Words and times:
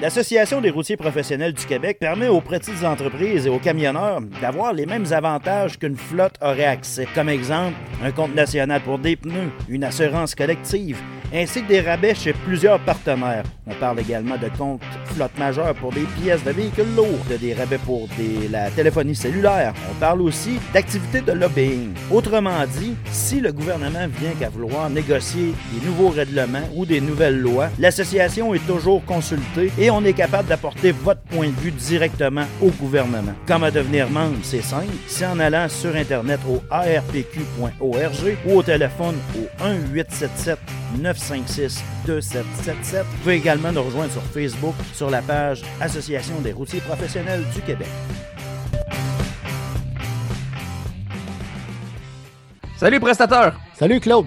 L'Association 0.00 0.60
des 0.60 0.70
routiers 0.70 0.96
professionnels 0.96 1.52
du 1.52 1.66
Québec 1.66 1.98
permet 1.98 2.28
aux 2.28 2.40
petites 2.40 2.84
entreprises 2.84 3.46
et 3.46 3.50
aux 3.50 3.58
camionneurs 3.58 4.20
d'avoir 4.40 4.72
les 4.72 4.86
mêmes 4.86 5.12
avantages 5.12 5.76
qu'une 5.76 5.96
flotte 5.96 6.36
aurait 6.40 6.66
accès. 6.66 7.08
Comme 7.16 7.28
exemple, 7.28 7.74
un 8.04 8.12
compte 8.12 8.34
national 8.34 8.80
pour 8.80 8.98
des 9.00 9.16
pneus, 9.16 9.50
une 9.68 9.82
assurance 9.82 10.36
collective, 10.36 10.98
ainsi 11.32 11.62
que 11.62 11.68
des 11.68 11.80
rabais 11.80 12.14
chez 12.14 12.32
plusieurs 12.32 12.78
partenaires. 12.80 13.44
On 13.66 13.74
parle 13.74 14.00
également 14.00 14.36
de 14.36 14.48
comptes 14.56 14.82
flotte 15.14 15.36
majeure 15.38 15.74
pour 15.74 15.92
des 15.92 16.06
pièces 16.20 16.42
de 16.44 16.50
véhicules 16.50 16.94
lourds, 16.96 17.24
de 17.30 17.36
des 17.36 17.54
rabais 17.54 17.78
pour 17.78 18.08
des, 18.16 18.48
la 18.48 18.70
téléphonie 18.70 19.14
cellulaire. 19.14 19.74
On 19.90 19.94
parle 19.94 20.22
aussi 20.22 20.58
d'activités 20.72 21.20
de 21.20 21.32
lobbying. 21.32 21.92
Autrement 22.10 22.64
dit, 22.78 22.94
si 23.10 23.40
le 23.40 23.52
gouvernement 23.52 24.06
vient 24.20 24.32
qu'à 24.38 24.48
vouloir 24.48 24.88
négocier 24.88 25.54
des 25.72 25.86
nouveaux 25.86 26.10
règlements 26.10 26.66
ou 26.74 26.86
des 26.86 27.00
nouvelles 27.00 27.38
lois, 27.38 27.68
l'association 27.78 28.54
est 28.54 28.66
toujours 28.66 29.04
consultée 29.04 29.70
et 29.78 29.90
on 29.90 30.04
est 30.04 30.12
capable 30.12 30.48
d'apporter 30.48 30.92
votre 30.92 31.20
point 31.22 31.48
de 31.48 31.60
vue 31.60 31.72
directement 31.72 32.44
au 32.62 32.68
gouvernement. 32.68 33.34
Comment 33.46 33.70
devenir 33.70 34.08
membre, 34.08 34.38
c'est 34.42 34.62
simple. 34.62 34.86
C'est 35.06 35.26
en 35.26 35.38
allant 35.40 35.68
sur 35.68 35.94
Internet 35.94 36.40
au 36.48 36.62
arpq.org 36.70 38.36
ou 38.46 38.58
au 38.58 38.62
téléphone 38.62 39.16
au 39.36 39.64
1-877 39.64 40.56
956 41.00 41.17
2777. 41.18 43.04
Vous 43.04 43.16
pouvez 43.18 43.36
également 43.36 43.72
nous 43.72 43.82
rejoindre 43.82 44.12
sur 44.12 44.22
Facebook 44.22 44.74
sur 44.94 45.10
la 45.10 45.22
page 45.22 45.62
Association 45.80 46.40
des 46.40 46.52
routiers 46.52 46.80
professionnels 46.80 47.44
du 47.54 47.60
Québec. 47.62 47.88
Salut 52.76 53.00
prestateur! 53.00 53.58
Salut 53.74 54.00
Claude. 54.00 54.26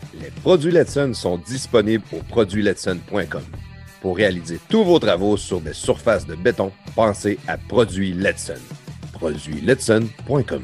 Les 0.21 0.29
produits 0.29 0.71
Letson 0.71 1.15
sont 1.15 1.37
disponibles 1.37 2.03
au 2.13 2.17
produitsletson.com. 2.17 3.41
Pour 4.01 4.17
réaliser 4.17 4.59
tous 4.69 4.83
vos 4.83 4.99
travaux 4.99 5.35
sur 5.35 5.59
des 5.61 5.73
surfaces 5.73 6.27
de 6.27 6.35
béton, 6.35 6.71
pensez 6.95 7.39
à 7.47 7.57
Produits 7.57 8.13
Letson. 8.13 8.59
Produitsletson.com. 9.13 10.63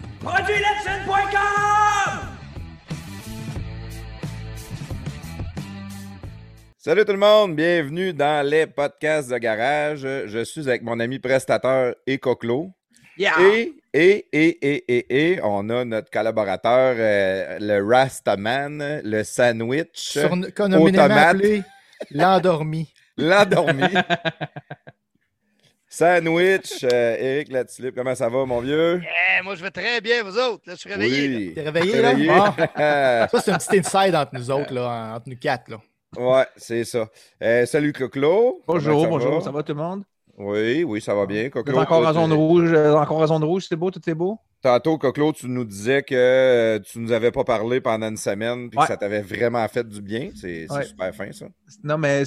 Salut 6.78 7.04
tout 7.04 7.12
le 7.12 7.18
monde, 7.18 7.56
bienvenue 7.56 8.14
dans 8.14 8.48
les 8.48 8.68
podcasts 8.68 9.32
de 9.32 9.38
garage. 9.40 10.02
Je 10.02 10.44
suis 10.46 10.70
avec 10.70 10.84
mon 10.84 11.00
ami 11.00 11.18
prestateur 11.18 11.96
et 12.06 12.20
Coclo. 12.20 12.72
Yeah! 13.18 13.34
Et, 13.42 13.74
et, 14.00 14.28
et, 14.32 14.48
et, 14.62 14.96
et, 14.96 15.32
et, 15.32 15.40
on 15.42 15.70
a 15.70 15.84
notre 15.84 16.12
collaborateur, 16.12 16.96
euh, 17.00 17.58
le 17.60 17.84
Rastaman, 17.84 19.02
le 19.04 19.24
sandwich, 19.24 20.20
tomate. 20.56 21.10
appelé 21.10 21.64
l'endormi. 22.12 22.94
l'endormi. 23.18 23.90
sandwich, 25.90 26.84
euh, 26.84 27.18
Eric 27.20 27.52
Latulippe, 27.52 27.96
comment 27.96 28.14
ça 28.14 28.30
va, 28.30 28.46
mon 28.46 28.60
vieux? 28.60 29.02
Moi, 29.44 29.56
je 29.56 29.64
vais 29.64 29.72
très 29.72 30.00
bien, 30.00 30.22
vous 30.22 30.38
autres. 30.38 30.62
Là, 30.68 30.76
je 30.76 30.80
suis 30.80 30.94
réveillé. 30.94 31.36
Oui. 31.36 31.54
T'es 31.56 31.62
réveillé, 31.62 32.00
là? 32.00 32.10
Réveillé. 32.10 32.30
Ah. 32.76 33.28
Ça, 33.32 33.42
c'est 33.42 33.52
un 33.52 33.58
petit 33.58 33.80
inside 33.80 34.14
entre 34.14 34.36
nous 34.36 34.52
autres, 34.52 34.76
là, 34.76 35.16
entre 35.16 35.28
nous 35.28 35.38
quatre. 35.38 35.72
Là. 35.72 35.78
ouais, 36.18 36.46
c'est 36.56 36.84
ça. 36.84 37.08
Euh, 37.42 37.66
salut, 37.66 37.94
Coclo. 37.94 38.62
Bonjour, 38.68 39.02
ça 39.02 39.08
bonjour, 39.08 39.40
va? 39.40 39.42
ça 39.42 39.52
va 39.52 39.64
tout 39.64 39.74
le 39.74 39.82
monde? 39.82 40.04
Oui, 40.38 40.84
oui, 40.84 41.02
ça 41.02 41.16
va 41.16 41.26
bien, 41.26 41.48
encore 41.48 41.64
Toi, 41.64 42.10
en 42.10 42.14
zone 42.14 42.34
rouge, 42.34 42.72
euh, 42.72 42.94
encore 42.94 43.18
en 43.22 43.28
zone 43.28 43.44
rouge, 43.44 43.66
c'est 43.68 43.76
beau, 43.76 43.90
tout 43.90 44.08
est 44.08 44.14
beau? 44.14 44.38
Tantôt, 44.62 44.98
Coclo, 45.00 45.34
tu 45.34 45.48
nous 45.48 45.66
disais 45.66 46.04
que 46.04 46.14
euh, 46.16 46.80
tu 46.80 47.00
nous 47.00 47.12
avais 47.12 47.32
pas 47.32 47.44
parlé 47.44 47.82
pendant 47.82 48.08
une 48.10 48.18
semaine 48.18 48.70
puis 48.70 48.78
Ouais. 48.78 48.86
que 48.86 48.92
ça 48.92 48.98
t'avait 48.98 49.22
vraiment 49.22 49.68
fait 49.68 49.88
du 49.88 50.00
bien. 50.02 50.30
C'est 50.36 50.72
Ouais. 50.72 50.84
super 50.84 51.14
fin, 51.16 51.32
ça. 51.32 51.46
Non, 51.84 51.98
mais 51.98 52.20
ben, 52.20 52.26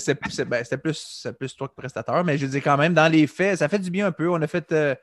c'était 0.64 0.76
plus, 0.76 1.26
plus 1.38 1.54
toi 1.56 1.68
que 1.68 1.74
prestateur, 1.74 2.24
mais 2.24 2.36
je 2.36 2.46
dis 2.46 2.60
quand 2.60 2.76
même, 2.76 2.94
dans 2.94 3.10
les 3.10 3.26
faits, 3.28 3.58
ça 3.58 3.68
fait 3.68 3.78
du 3.78 3.90
bien 3.90 4.06
un 4.08 4.12
peu. 4.12 4.28
On 4.28 4.40
a 4.42 4.46
fait. 4.48 4.70
euh, 4.72 4.94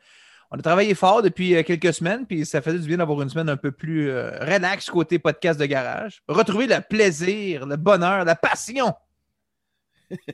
on 0.49 0.57
a 0.57 0.61
travaillé 0.61 0.93
fort 0.95 1.21
depuis 1.21 1.61
quelques 1.65 1.93
semaines, 1.93 2.25
puis 2.25 2.45
ça 2.45 2.61
fait 2.61 2.73
du 2.73 2.87
bien 2.87 2.97
d'avoir 2.97 3.21
une 3.21 3.27
semaine 3.29 3.49
un 3.49 3.57
peu 3.57 3.71
plus 3.71 4.09
euh, 4.09 4.31
relax 4.39 4.89
côté 4.89 5.19
podcast 5.19 5.59
de 5.59 5.65
garage. 5.65 6.23
Retrouver 6.29 6.67
le 6.67 6.77
plaisir, 6.89 7.65
le 7.65 7.75
bonheur, 7.75 8.23
la 8.23 8.35
passion. 8.35 8.93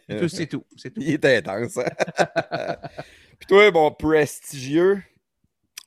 C'est 0.09 0.19
tout, 0.19 0.27
c'est 0.29 0.47
tout. 0.47 0.63
C'est 0.77 0.91
tout. 0.93 1.01
Il 1.01 1.11
est 1.13 1.25
intense. 1.25 1.77
hein? 1.77 2.75
Puis 3.39 3.47
toi, 3.47 3.71
bon, 3.71 3.91
prestigieux? 3.91 5.01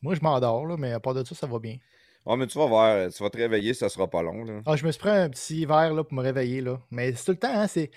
Moi, 0.03 0.15
je 0.15 0.21
m'endors, 0.21 0.67
là, 0.67 0.77
mais 0.79 0.93
à 0.93 1.01
part 1.01 1.15
de 1.15 1.25
ça, 1.25 1.35
ça 1.35 1.47
va 1.47 1.59
bien. 1.59 1.77
Oh, 2.25 2.37
mais 2.37 2.47
tu 2.47 2.59
vas 2.59 2.67
voir, 2.67 3.11
tu 3.13 3.23
vas 3.23 3.31
te 3.31 3.37
réveiller, 3.37 3.73
ça 3.73 3.89
sera 3.89 4.09
pas 4.11 4.21
long. 4.23 4.45
Là. 4.45 4.61
Ah, 4.67 4.75
je 4.77 4.85
me 4.85 4.91
suis 4.91 4.99
pris 4.99 5.11
un 5.11 5.31
petit 5.31 5.65
verre 5.65 5.95
là, 5.95 6.03
pour 6.03 6.15
me 6.15 6.23
réveiller. 6.23 6.61
Là. 6.61 6.81
Mais 6.91 7.13
c'est 7.15 7.25
tout 7.25 7.31
le 7.33 7.39
temps, 7.39 7.55
hein, 7.55 7.67
c'est. 7.69 7.91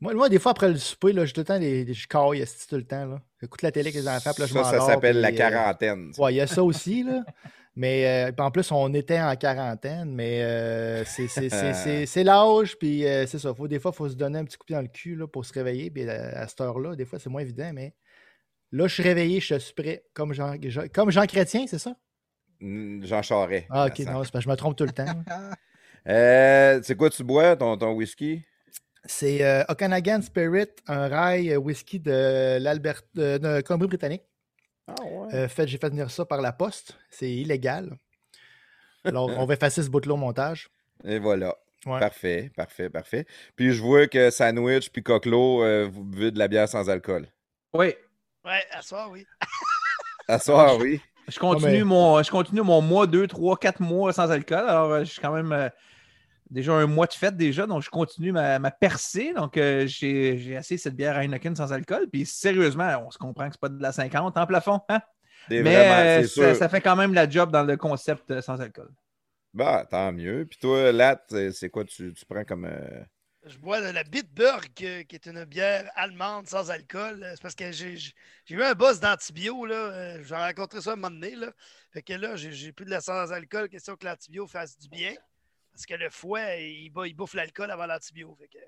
Moi, 0.00 0.12
moi, 0.14 0.28
des 0.28 0.38
fois, 0.38 0.52
après 0.52 0.68
le 0.68 0.76
souper, 0.76 1.12
là, 1.12 1.24
j'ai 1.24 1.32
tout 1.32 1.40
le 1.42 1.44
temps 1.46 1.58
des, 1.58 1.84
des- 1.84 1.94
je 1.94 2.08
caille 2.08 2.44
tout 2.68 2.76
le 2.76 2.84
temps. 2.84 3.06
Là. 3.06 3.20
J'écoute 3.40 3.62
la 3.62 3.70
télé 3.70 3.88
avec 3.90 3.94
les 3.94 4.08
enfants, 4.08 4.32
puis 4.32 4.40
là, 4.42 4.46
je 4.46 4.52
ça, 4.54 4.64
ça 4.64 4.80
s'appelle 4.80 5.14
puis, 5.14 5.22
la 5.22 5.28
euh, 5.28 5.32
quarantaine. 5.50 6.12
ça. 6.12 6.22
Ouais, 6.22 6.32
il 6.34 6.36
y 6.36 6.40
a 6.40 6.46
ça 6.46 6.62
aussi, 6.64 7.02
là. 7.04 7.22
Mais 7.76 8.28
euh, 8.30 8.32
en 8.38 8.50
plus, 8.52 8.70
on 8.70 8.92
était 8.94 9.20
en 9.20 9.34
quarantaine, 9.34 10.14
mais 10.14 10.42
euh, 10.42 11.04
c'est- 11.04 11.38
l'âge, 12.24 12.78
puis 12.78 13.04
euh, 13.06 13.26
c'est 13.26 13.38
ça. 13.40 13.52
Faut, 13.52 13.66
des 13.66 13.80
fois, 13.80 13.90
il 13.92 13.96
faut 13.96 14.08
se 14.08 14.14
donner 14.14 14.38
un 14.38 14.44
petit 14.44 14.56
coup 14.56 14.66
dans 14.70 14.80
le 14.80 14.86
cul 14.88 15.16
là, 15.16 15.26
pour 15.26 15.44
se 15.44 15.52
réveiller. 15.52 15.90
Puis 15.90 16.08
à, 16.08 16.40
à 16.40 16.46
cette 16.48 16.60
heure-là, 16.60 16.94
des 16.94 17.04
fois, 17.04 17.18
c'est 17.18 17.30
moins 17.30 17.42
évident, 17.42 17.70
mais 17.74 17.94
là, 18.70 18.86
je 18.86 18.94
suis 18.94 19.02
réveillé, 19.02 19.40
je 19.40 19.56
suis 19.58 19.74
prêt. 19.74 20.04
Comme 20.14 20.32
Jean, 20.32 20.54
Jean- 20.62 20.88
comme 20.88 21.10
Jean 21.10 21.26
Chrétien, 21.26 21.66
c'est 21.66 21.80
ça? 21.80 21.96
Jean 22.60 23.22
Charest. 23.22 23.66
Ah, 23.70 23.86
ok, 23.86 23.98
non, 24.06 24.22
je 24.22 24.48
me 24.48 24.54
trompe 24.54 24.76
tout 24.76 24.84
le 24.84 24.92
temps. 24.92 25.04
c'est 26.06 26.96
quoi 26.96 27.10
tu 27.10 27.24
bois, 27.24 27.56
ton, 27.56 27.76
ton 27.76 27.92
whisky? 27.92 28.44
C'est 29.06 29.64
Okanagan 29.68 30.22
Spirit, 30.22 30.68
un 30.86 31.08
rail 31.08 31.56
whisky 31.56 31.98
de 32.00 32.58
l'Albert, 32.58 33.02
euh, 33.18 33.38
de 33.38 33.60
Colombie-Britannique. 33.60 34.22
Ah 34.86 34.94
ouais. 35.02 35.34
Euh, 35.34 35.48
fait, 35.48 35.66
j'ai 35.66 35.78
fait 35.78 35.88
venir 35.88 36.10
ça 36.10 36.24
par 36.24 36.40
la 36.40 36.52
poste. 36.52 36.98
C'est 37.10 37.30
illégal. 37.30 37.96
Alors, 39.04 39.30
on 39.36 39.44
va 39.46 39.54
effacer 39.54 39.82
ce 39.82 39.90
bout-là 39.90 40.14
au 40.14 40.16
montage. 40.16 40.68
Et 41.04 41.18
voilà. 41.18 41.54
Ouais. 41.86 42.00
Parfait, 42.00 42.50
parfait, 42.56 42.88
parfait. 42.88 43.26
Puis 43.56 43.72
je 43.72 43.82
vois 43.82 44.06
que 44.06 44.30
Sandwich 44.30 44.90
puis 44.90 45.02
Coquelot, 45.02 45.62
euh, 45.62 45.86
vous 45.90 46.02
buvez 46.04 46.30
de 46.30 46.38
la 46.38 46.48
bière 46.48 46.68
sans 46.68 46.88
alcool. 46.88 47.26
Oui. 47.74 47.94
Ouais, 48.44 48.62
à 48.70 48.80
soir, 48.82 49.10
oui. 49.10 49.26
À 50.28 50.38
soir, 50.38 50.78
oui. 50.78 51.02
Je 51.28 51.38
continue, 51.38 51.78
mais- 51.78 51.84
mon, 51.84 52.22
je 52.22 52.30
continue 52.30 52.62
mon 52.62 52.80
mois, 52.80 53.06
deux, 53.06 53.26
trois, 53.26 53.58
quatre 53.58 53.80
mois 53.80 54.14
sans 54.14 54.30
alcool. 54.30 54.66
Alors, 54.66 54.90
euh, 54.90 55.00
je 55.00 55.10
suis 55.10 55.20
quand 55.20 55.32
même 55.34 55.52
euh, 55.52 55.68
déjà 56.50 56.72
un 56.74 56.86
mois 56.86 57.06
de 57.06 57.12
fête 57.14 57.36
déjà, 57.36 57.66
donc 57.66 57.82
je 57.82 57.90
continue 57.90 58.32
ma, 58.32 58.58
ma 58.58 58.70
percée. 58.70 59.32
Donc, 59.34 59.56
euh, 59.56 59.86
j'ai 59.86 60.38
j'ai 60.38 60.52
essayé 60.54 60.78
cette 60.78 60.96
bière 60.96 61.16
Heineken 61.18 61.56
sans 61.56 61.72
alcool. 61.72 62.08
Puis, 62.10 62.26
sérieusement, 62.26 63.04
on 63.06 63.10
se 63.10 63.18
comprend 63.18 63.46
que 63.48 63.54
c'est 63.54 63.60
pas 63.60 63.68
de 63.68 63.80
la 63.82 63.92
50 63.92 64.36
en 64.36 64.46
plafond. 64.46 64.80
Hein? 64.88 65.00
Mais 65.58 65.62
vraiment, 65.62 66.08
euh, 66.38 66.54
ça, 66.54 66.68
fait 66.68 66.80
quand 66.80 66.96
même 66.96 67.14
la 67.14 67.28
job 67.28 67.50
dans 67.50 67.64
le 67.64 67.76
concept 67.76 68.30
euh, 68.30 68.40
sans 68.42 68.60
alcool. 68.60 68.90
Bah, 69.52 69.86
tant 69.90 70.12
mieux. 70.12 70.46
Puis 70.46 70.58
toi, 70.58 70.92
Lat, 70.92 71.24
c'est 71.28 71.52
c'est 71.52 71.70
quoi 71.70 71.84
tu, 71.84 72.12
tu 72.12 72.24
prends 72.26 72.44
comme. 72.44 72.64
euh, 72.66 73.04
Je 73.44 73.58
bois 73.58 73.80
de 73.80 73.88
la 73.92 74.04
Bitburg, 74.04 74.70
euh, 74.82 75.02
qui 75.04 75.14
est 75.16 75.26
une 75.26 75.44
bière 75.44 75.90
allemande 75.96 76.46
sans 76.48 76.70
alcool. 76.70 77.22
Euh, 77.22 77.32
C'est 77.34 77.42
parce 77.42 77.54
que 77.54 77.70
j'ai 77.72 77.96
j'ai- 77.96 78.12
j'ai 78.46 78.54
eu 78.56 78.62
un 78.62 78.74
boss 78.74 79.00
d'antibio. 79.00 79.66
là. 79.66 79.74
Euh, 79.74 80.22
J'en 80.24 80.38
ai 80.38 80.44
rencontré 80.48 80.80
ça 80.80 80.92
un 80.92 80.96
moment 80.96 81.10
donné. 81.10 81.36
Là. 81.36 81.52
Fait 81.92 82.02
que 82.02 82.14
là, 82.14 82.36
j'ai 82.36 82.52
j'ai 82.52 82.72
plus 82.72 82.86
de 82.86 82.90
la 82.90 83.00
sans 83.00 83.32
alcool. 83.32 83.68
Question 83.68 83.96
que 83.96 84.06
l'antibio 84.06 84.46
fasse 84.46 84.78
du 84.78 84.88
bien. 84.88 85.14
Parce 85.74 85.86
que 85.86 85.94
le 85.94 86.08
foie, 86.08 86.54
il, 86.56 86.90
bouffe 87.16 87.34
l'alcool 87.34 87.70
avant 87.70 87.86
l'antibio. 87.86 88.34
Fait 88.40 88.46
que 88.46 88.58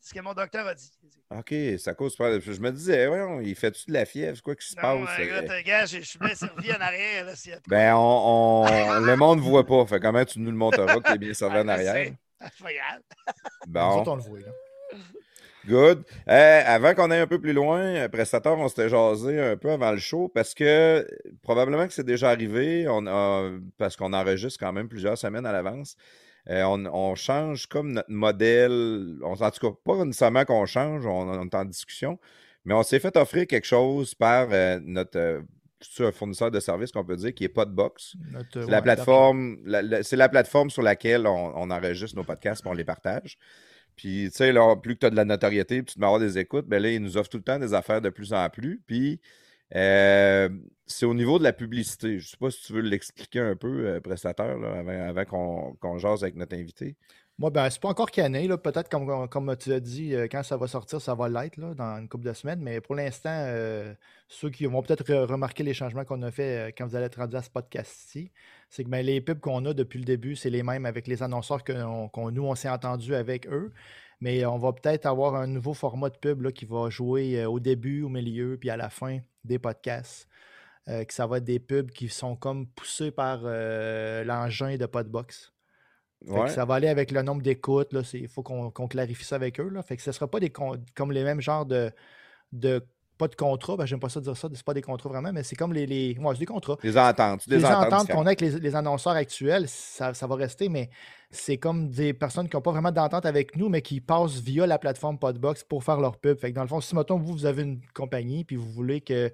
C'est 0.00 0.10
ce 0.10 0.14
que 0.14 0.20
mon 0.20 0.34
docteur 0.34 0.66
a 0.68 0.74
dit. 0.74 0.90
OK, 1.30 1.52
ça 1.80 1.94
cause 1.94 2.14
pas. 2.16 2.38
Je 2.38 2.60
me 2.60 2.70
disais, 2.70 3.08
voyons, 3.08 3.40
il 3.40 3.56
fait-tu 3.56 3.86
de 3.88 3.92
la 3.94 4.04
fièvre? 4.06 4.36
C'est 4.36 4.42
quoi 4.42 4.54
qui 4.54 4.68
se 4.68 4.76
Non, 4.76 5.04
passe? 5.04 5.18
écoute, 5.18 5.50
euh? 5.50 5.62
gars, 5.62 5.84
je 5.86 5.98
suis 6.00 6.18
bien 6.18 6.34
servi 6.34 6.72
en 6.72 6.80
arrière. 6.80 7.24
Là, 7.24 7.32
y 7.44 7.52
a. 7.52 7.58
Ben, 7.66 7.94
on, 7.96 8.64
on- 8.66 9.00
le 9.00 9.16
monde 9.16 9.38
ne 9.40 9.42
voit 9.44 9.66
pas. 9.66 9.84
Fait 9.86 9.98
comment 9.98 10.24
tu 10.24 10.38
nous 10.38 10.52
le 10.52 10.56
montreras 10.56 10.94
que 11.00 11.08
tu 11.08 11.12
es 11.14 11.18
bien 11.18 11.34
servi 11.34 11.56
Ah, 11.56 11.62
en 11.62 11.64
je 11.64 11.70
arrière? 11.70 11.94
sais. 11.94 12.14
C'est 12.56 12.62
pas 12.64 12.72
grave. 12.72 13.00
Nous 13.66 13.72
Bon. 13.72 14.00
autres, 14.00 14.10
on 14.12 14.16
le 14.16 14.22
voit. 14.22 14.38
Là. 14.40 14.46
Good. 15.66 16.04
Euh, 16.28 16.62
avant 16.66 16.94
qu'on 16.94 17.10
aille 17.10 17.20
un 17.20 17.26
peu 17.26 17.40
plus 17.40 17.54
loin, 17.54 17.80
euh, 17.80 18.08
prestataire, 18.08 18.52
on 18.58 18.68
s'était 18.68 18.90
jasé 18.90 19.40
un 19.40 19.56
peu 19.56 19.70
avant 19.70 19.92
le 19.92 19.98
show 19.98 20.28
parce 20.28 20.52
que 20.52 21.06
probablement 21.42 21.86
que 21.86 21.94
c'est 21.94 22.04
déjà 22.04 22.28
arrivé, 22.30 22.86
on 22.86 23.06
a, 23.06 23.50
parce 23.78 23.96
qu'on 23.96 24.12
enregistre 24.12 24.60
quand 24.60 24.74
même 24.74 24.88
plusieurs 24.90 25.16
semaines 25.16 25.46
à 25.46 25.52
l'avance. 25.52 25.96
Euh, 26.50 26.62
on, 26.64 26.84
on 26.86 27.14
change 27.14 27.66
comme 27.66 27.92
notre 27.92 28.10
modèle. 28.10 29.16
On, 29.22 29.32
en 29.32 29.50
tout 29.50 29.70
cas, 29.70 29.76
pas 29.84 30.04
nécessairement 30.04 30.44
qu'on 30.44 30.66
change, 30.66 31.06
on, 31.06 31.28
on 31.28 31.44
est 31.46 31.54
en 31.54 31.64
discussion, 31.64 32.18
mais 32.64 32.74
on 32.74 32.82
s'est 32.82 33.00
fait 33.00 33.16
offrir 33.16 33.46
quelque 33.46 33.66
chose 33.66 34.14
par 34.14 34.48
euh, 34.52 34.78
notre 34.82 35.18
euh, 35.18 35.40
un 36.00 36.12
fournisseur 36.12 36.50
de 36.50 36.60
services 36.60 36.92
qu'on 36.92 37.04
peut 37.04 37.16
dire 37.16 37.34
qui 37.34 37.44
est 37.44 37.48
Podbox. 37.48 38.14
C'est 38.52 38.64
ouais, 38.64 38.70
la 38.70 38.80
plateforme, 38.82 39.58
la- 39.64 39.82
la- 39.82 40.02
c'est 40.02 40.16
la 40.16 40.28
plateforme 40.28 40.70
sur 40.70 40.82
laquelle 40.82 41.26
on, 41.26 41.52
on 41.56 41.70
enregistre 41.70 42.16
nos 42.16 42.24
podcasts 42.24 42.64
et 42.64 42.68
on 42.68 42.72
les 42.72 42.84
partage. 42.84 43.36
Puis, 43.96 44.28
tu 44.30 44.36
sais, 44.38 44.52
là, 44.52 44.74
plus 44.76 44.94
que 44.94 45.00
tu 45.00 45.06
as 45.06 45.10
de 45.10 45.16
la 45.16 45.24
notoriété, 45.24 45.82
puis 45.82 45.94
tu 45.94 46.00
vas 46.00 46.06
avoir 46.06 46.20
des 46.20 46.36
écoutes, 46.38 46.66
ben 46.66 46.82
là, 46.82 46.90
ils 46.90 47.00
nous 47.02 47.16
offrent 47.16 47.28
tout 47.30 47.36
le 47.36 47.44
temps 47.44 47.58
des 47.58 47.74
affaires 47.74 48.00
de 48.00 48.08
plus 48.10 48.32
en 48.32 48.48
plus. 48.50 48.82
Puis, 48.86 49.20
euh, 49.74 50.48
c'est 50.86 51.06
au 51.06 51.14
niveau 51.14 51.38
de 51.38 51.44
la 51.44 51.52
publicité. 51.52 52.18
Je 52.18 52.24
ne 52.26 52.28
sais 52.28 52.36
pas 52.38 52.50
si 52.50 52.62
tu 52.62 52.72
veux 52.72 52.82
l'expliquer 52.82 53.40
un 53.40 53.56
peu, 53.56 53.86
euh, 53.86 54.00
prestataire, 54.00 54.56
avant, 54.62 55.24
qu'on 55.80 55.98
jase 55.98 56.22
avec 56.22 56.36
notre 56.36 56.56
invité. 56.56 56.96
Moi, 57.36 57.50
ben, 57.50 57.68
c'est 57.68 57.80
pas 57.80 57.88
encore 57.88 58.12
canné. 58.12 58.46
là. 58.46 58.56
Peut-être, 58.56 58.88
comme, 58.88 59.56
tu 59.56 59.72
as 59.72 59.80
dit, 59.80 60.14
euh, 60.14 60.28
quand 60.30 60.44
ça 60.44 60.56
va 60.56 60.68
sortir, 60.68 61.00
ça 61.00 61.16
va 61.16 61.28
l'être 61.28 61.58
dans 61.58 61.98
une 61.98 62.08
couple 62.08 62.26
de 62.26 62.32
semaines. 62.32 62.60
Mais 62.60 62.80
pour 62.80 62.94
l'instant, 62.94 63.52
ceux 64.28 64.50
qui 64.50 64.66
vont 64.66 64.82
peut-être 64.82 65.04
re- 65.04 65.24
remarquer 65.24 65.64
les 65.64 65.74
changements 65.74 66.04
qu'on 66.04 66.22
a 66.22 66.30
fait 66.30 66.72
quand 66.78 66.86
vous 66.86 66.94
allez 66.94 67.06
être 67.06 67.18
rendu 67.18 67.34
à 67.34 67.42
ce 67.42 67.50
podcast-ci, 67.50 68.30
c'est 68.70 68.84
que 68.84 68.88
ben, 68.88 69.04
les 69.04 69.20
pubs 69.20 69.40
qu'on 69.40 69.64
a 69.64 69.74
depuis 69.74 69.98
le 69.98 70.04
début, 70.04 70.36
c'est 70.36 70.50
les 70.50 70.62
mêmes 70.62 70.86
avec 70.86 71.08
les 71.08 71.24
annonceurs 71.24 71.64
que 71.64 71.72
nous, 71.72 72.42
on 72.44 72.54
s'est 72.54 72.68
entendu 72.68 73.16
avec 73.16 73.48
eux. 73.48 73.72
Mais 74.24 74.46
on 74.46 74.56
va 74.56 74.72
peut-être 74.72 75.04
avoir 75.04 75.34
un 75.34 75.46
nouveau 75.46 75.74
format 75.74 76.08
de 76.08 76.16
pub 76.16 76.40
là, 76.40 76.50
qui 76.50 76.64
va 76.64 76.88
jouer 76.88 77.42
euh, 77.42 77.50
au 77.50 77.60
début, 77.60 78.00
au 78.00 78.08
milieu, 78.08 78.56
puis 78.56 78.70
à 78.70 78.76
la 78.78 78.88
fin 78.88 79.18
des 79.44 79.58
podcasts. 79.58 80.26
Euh, 80.88 81.04
que 81.04 81.12
ça 81.12 81.26
va 81.26 81.36
être 81.36 81.44
des 81.44 81.58
pubs 81.58 81.90
qui 81.90 82.08
sont 82.08 82.34
comme 82.34 82.66
poussés 82.68 83.10
par 83.10 83.42
euh, 83.44 84.24
l'engin 84.24 84.78
de 84.78 84.86
Podbox. 84.86 85.52
Ouais. 86.26 86.48
ça 86.48 86.64
va 86.64 86.76
aller 86.76 86.88
avec 86.88 87.10
le 87.10 87.20
nombre 87.20 87.42
d'écoutes. 87.42 87.94
Il 88.14 88.28
faut 88.28 88.42
qu'on 88.42 88.88
clarifie 88.88 89.26
ça 89.26 89.36
avec 89.36 89.60
eux. 89.60 89.68
Là. 89.68 89.82
Fait 89.82 89.94
que 89.94 90.02
ce 90.02 90.08
ne 90.08 90.14
sera 90.14 90.26
pas 90.26 90.40
des 90.40 90.48
comme 90.48 91.12
les 91.12 91.22
mêmes 91.22 91.42
genres 91.42 91.66
de, 91.66 91.92
de 92.52 92.82
pas 93.16 93.28
de 93.28 93.34
contrats. 93.34 93.76
Ben, 93.76 93.86
J'aime 93.86 94.00
pas 94.00 94.08
ça 94.08 94.20
dire 94.20 94.36
ça. 94.36 94.48
C'est 94.52 94.64
pas 94.64 94.74
des 94.74 94.82
contrats 94.82 95.08
vraiment, 95.08 95.32
mais 95.32 95.42
c'est 95.42 95.56
comme 95.56 95.72
les. 95.72 95.86
les 95.86 96.16
ouais, 96.18 96.34
c'est 96.34 96.40
des 96.40 96.46
contrats. 96.46 96.76
Les 96.82 96.96
ententes. 96.96 97.48
Des 97.48 97.58
Les 97.58 97.64
ententes 97.64 97.92
ententes 97.92 98.10
qu'on 98.10 98.22
a 98.22 98.26
avec 98.26 98.40
les, 98.40 98.58
les 98.58 98.76
annonceurs 98.76 99.14
actuels, 99.14 99.68
ça, 99.68 100.14
ça 100.14 100.26
va 100.26 100.36
rester, 100.36 100.68
mais 100.68 100.90
c'est 101.30 101.58
comme 101.58 101.88
des 101.90 102.12
personnes 102.14 102.48
qui 102.48 102.56
n'ont 102.56 102.62
pas 102.62 102.72
vraiment 102.72 102.92
d'entente 102.92 103.26
avec 103.26 103.56
nous, 103.56 103.68
mais 103.68 103.82
qui 103.82 104.00
passent 104.00 104.40
via 104.40 104.66
la 104.66 104.78
plateforme 104.78 105.18
Podbox 105.18 105.64
pour 105.64 105.84
faire 105.84 106.00
leur 106.00 106.16
pub. 106.16 106.38
Fait 106.38 106.50
que 106.50 106.56
dans 106.56 106.62
le 106.62 106.68
fond, 106.68 106.80
si 106.80 106.94
mettons, 106.94 107.18
vous, 107.18 107.32
vous 107.32 107.46
avez 107.46 107.62
une 107.62 107.80
compagnie, 107.94 108.44
puis 108.44 108.56
vous 108.56 108.70
voulez 108.70 109.00
que 109.00 109.32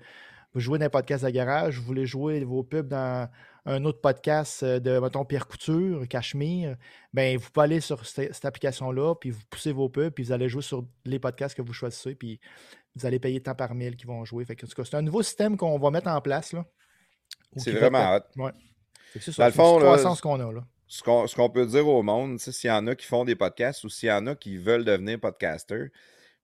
vous 0.54 0.60
jouez 0.60 0.78
dans 0.78 0.86
un 0.86 0.90
podcast 0.90 1.24
à 1.24 1.30
garage, 1.30 1.78
vous 1.78 1.84
voulez 1.84 2.06
jouer 2.06 2.42
vos 2.44 2.62
pubs 2.62 2.88
dans 2.88 3.28
un 3.66 3.84
autre 3.84 4.00
podcast 4.00 4.62
euh, 4.62 4.80
de, 4.80 4.98
mettons, 4.98 5.24
Pierre 5.24 5.46
Couture, 5.46 6.08
Cachemire, 6.08 6.76
ben 7.12 7.36
vous 7.36 7.50
pouvez 7.50 7.64
aller 7.64 7.80
sur 7.80 8.04
cette, 8.06 8.34
cette 8.34 8.44
application-là, 8.44 9.14
puis 9.14 9.30
vous 9.30 9.42
poussez 9.48 9.72
vos 9.72 9.88
pubs, 9.88 10.12
puis 10.12 10.24
vous 10.24 10.32
allez 10.32 10.48
jouer 10.48 10.62
sur 10.62 10.84
les 11.04 11.18
podcasts 11.18 11.54
que 11.54 11.62
vous 11.62 11.72
choisissez, 11.72 12.14
puis 12.14 12.40
vous 12.96 13.06
allez 13.06 13.18
payer 13.18 13.40
tant 13.40 13.54
par 13.54 13.74
mille 13.74 13.96
qui 13.96 14.06
vont 14.06 14.24
jouer. 14.24 14.44
Fait 14.44 14.56
que, 14.56 14.66
en 14.66 14.68
tout 14.68 14.74
cas, 14.74 14.84
c'est 14.84 14.96
un 14.96 15.02
nouveau 15.02 15.22
système 15.22 15.56
qu'on 15.56 15.78
va 15.78 15.90
mettre 15.90 16.08
en 16.08 16.20
place. 16.20 16.52
là. 16.52 16.64
C'est 17.56 17.72
vraiment 17.72 18.16
hot. 18.16 18.42
Ouais. 18.42 18.52
C'est 19.18 19.26
Dans 19.26 19.32
ça, 19.32 19.46
le 19.46 19.52
fond, 19.52 19.78
là, 19.78 19.84
croissance 19.86 20.20
qu'on 20.20 20.40
a. 20.40 20.52
Là. 20.52 20.64
ce 20.86 21.02
qu'on 21.02 21.26
ce 21.26 21.34
qu'on 21.34 21.50
peut 21.50 21.66
dire 21.66 21.86
au 21.88 22.02
monde, 22.02 22.38
s'il 22.38 22.68
y 22.68 22.72
en 22.72 22.86
a 22.86 22.94
qui 22.94 23.06
font 23.06 23.24
des 23.24 23.34
podcasts 23.36 23.82
ou 23.84 23.88
s'il 23.88 24.08
y 24.08 24.12
en 24.12 24.26
a 24.26 24.34
qui 24.36 24.56
veulent 24.56 24.84
devenir 24.84 25.18
podcaster, 25.18 25.88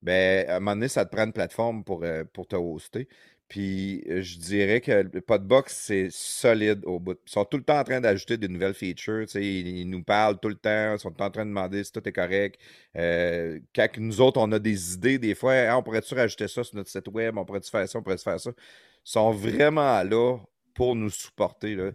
ben, 0.02 0.48
à 0.48 0.56
un 0.56 0.60
moment 0.60 0.72
donné, 0.76 0.88
ça 0.88 1.04
te 1.04 1.14
prend 1.14 1.24
une 1.24 1.32
plateforme 1.32 1.84
pour, 1.84 2.02
euh, 2.04 2.24
pour 2.24 2.46
te 2.46 2.56
hoster. 2.56 3.08
Puis 3.48 4.02
euh, 4.08 4.22
je 4.22 4.38
dirais 4.38 4.80
que 4.80 5.08
le 5.12 5.20
Podbox, 5.20 5.72
c'est 5.72 6.08
solide 6.10 6.82
au 6.84 6.98
bout. 6.98 7.18
Ils 7.26 7.30
sont 7.30 7.44
tout 7.44 7.56
le 7.56 7.62
temps 7.62 7.78
en 7.78 7.84
train 7.84 8.00
d'ajouter 8.00 8.36
des 8.36 8.48
nouvelles 8.48 8.74
features. 8.74 9.26
Ils, 9.36 9.68
ils 9.68 9.88
nous 9.88 10.02
parlent 10.02 10.38
tout 10.40 10.48
le 10.48 10.56
temps. 10.56 10.94
Ils 10.94 10.98
sont 10.98 11.10
tout 11.10 11.14
le 11.14 11.18
temps 11.18 11.26
en 11.26 11.30
train 11.30 11.44
de 11.44 11.50
demander 11.50 11.84
si 11.84 11.92
tout 11.92 12.06
est 12.08 12.12
correct. 12.12 12.60
Euh, 12.96 13.60
quand 13.74 13.88
nous 13.98 14.20
autres, 14.20 14.40
on 14.40 14.50
a 14.50 14.58
des 14.58 14.94
idées, 14.94 15.18
des 15.18 15.34
fois, 15.36 15.54
on 15.76 15.82
pourrait-tu 15.82 16.14
rajouter 16.14 16.48
ça 16.48 16.64
sur 16.64 16.76
notre 16.76 16.90
site 16.90 17.08
web? 17.08 17.38
On 17.38 17.44
pourrait-tu 17.44 17.70
faire 17.70 17.88
ça? 17.88 17.98
On 17.98 18.02
pourrait-tu 18.02 18.24
faire 18.24 18.40
ça? 18.40 18.50
Ils 18.50 19.10
sont 19.10 19.30
vraiment 19.30 20.02
là 20.02 20.38
pour 20.74 20.96
nous 20.96 21.10
supporter. 21.10 21.76
Là. 21.76 21.92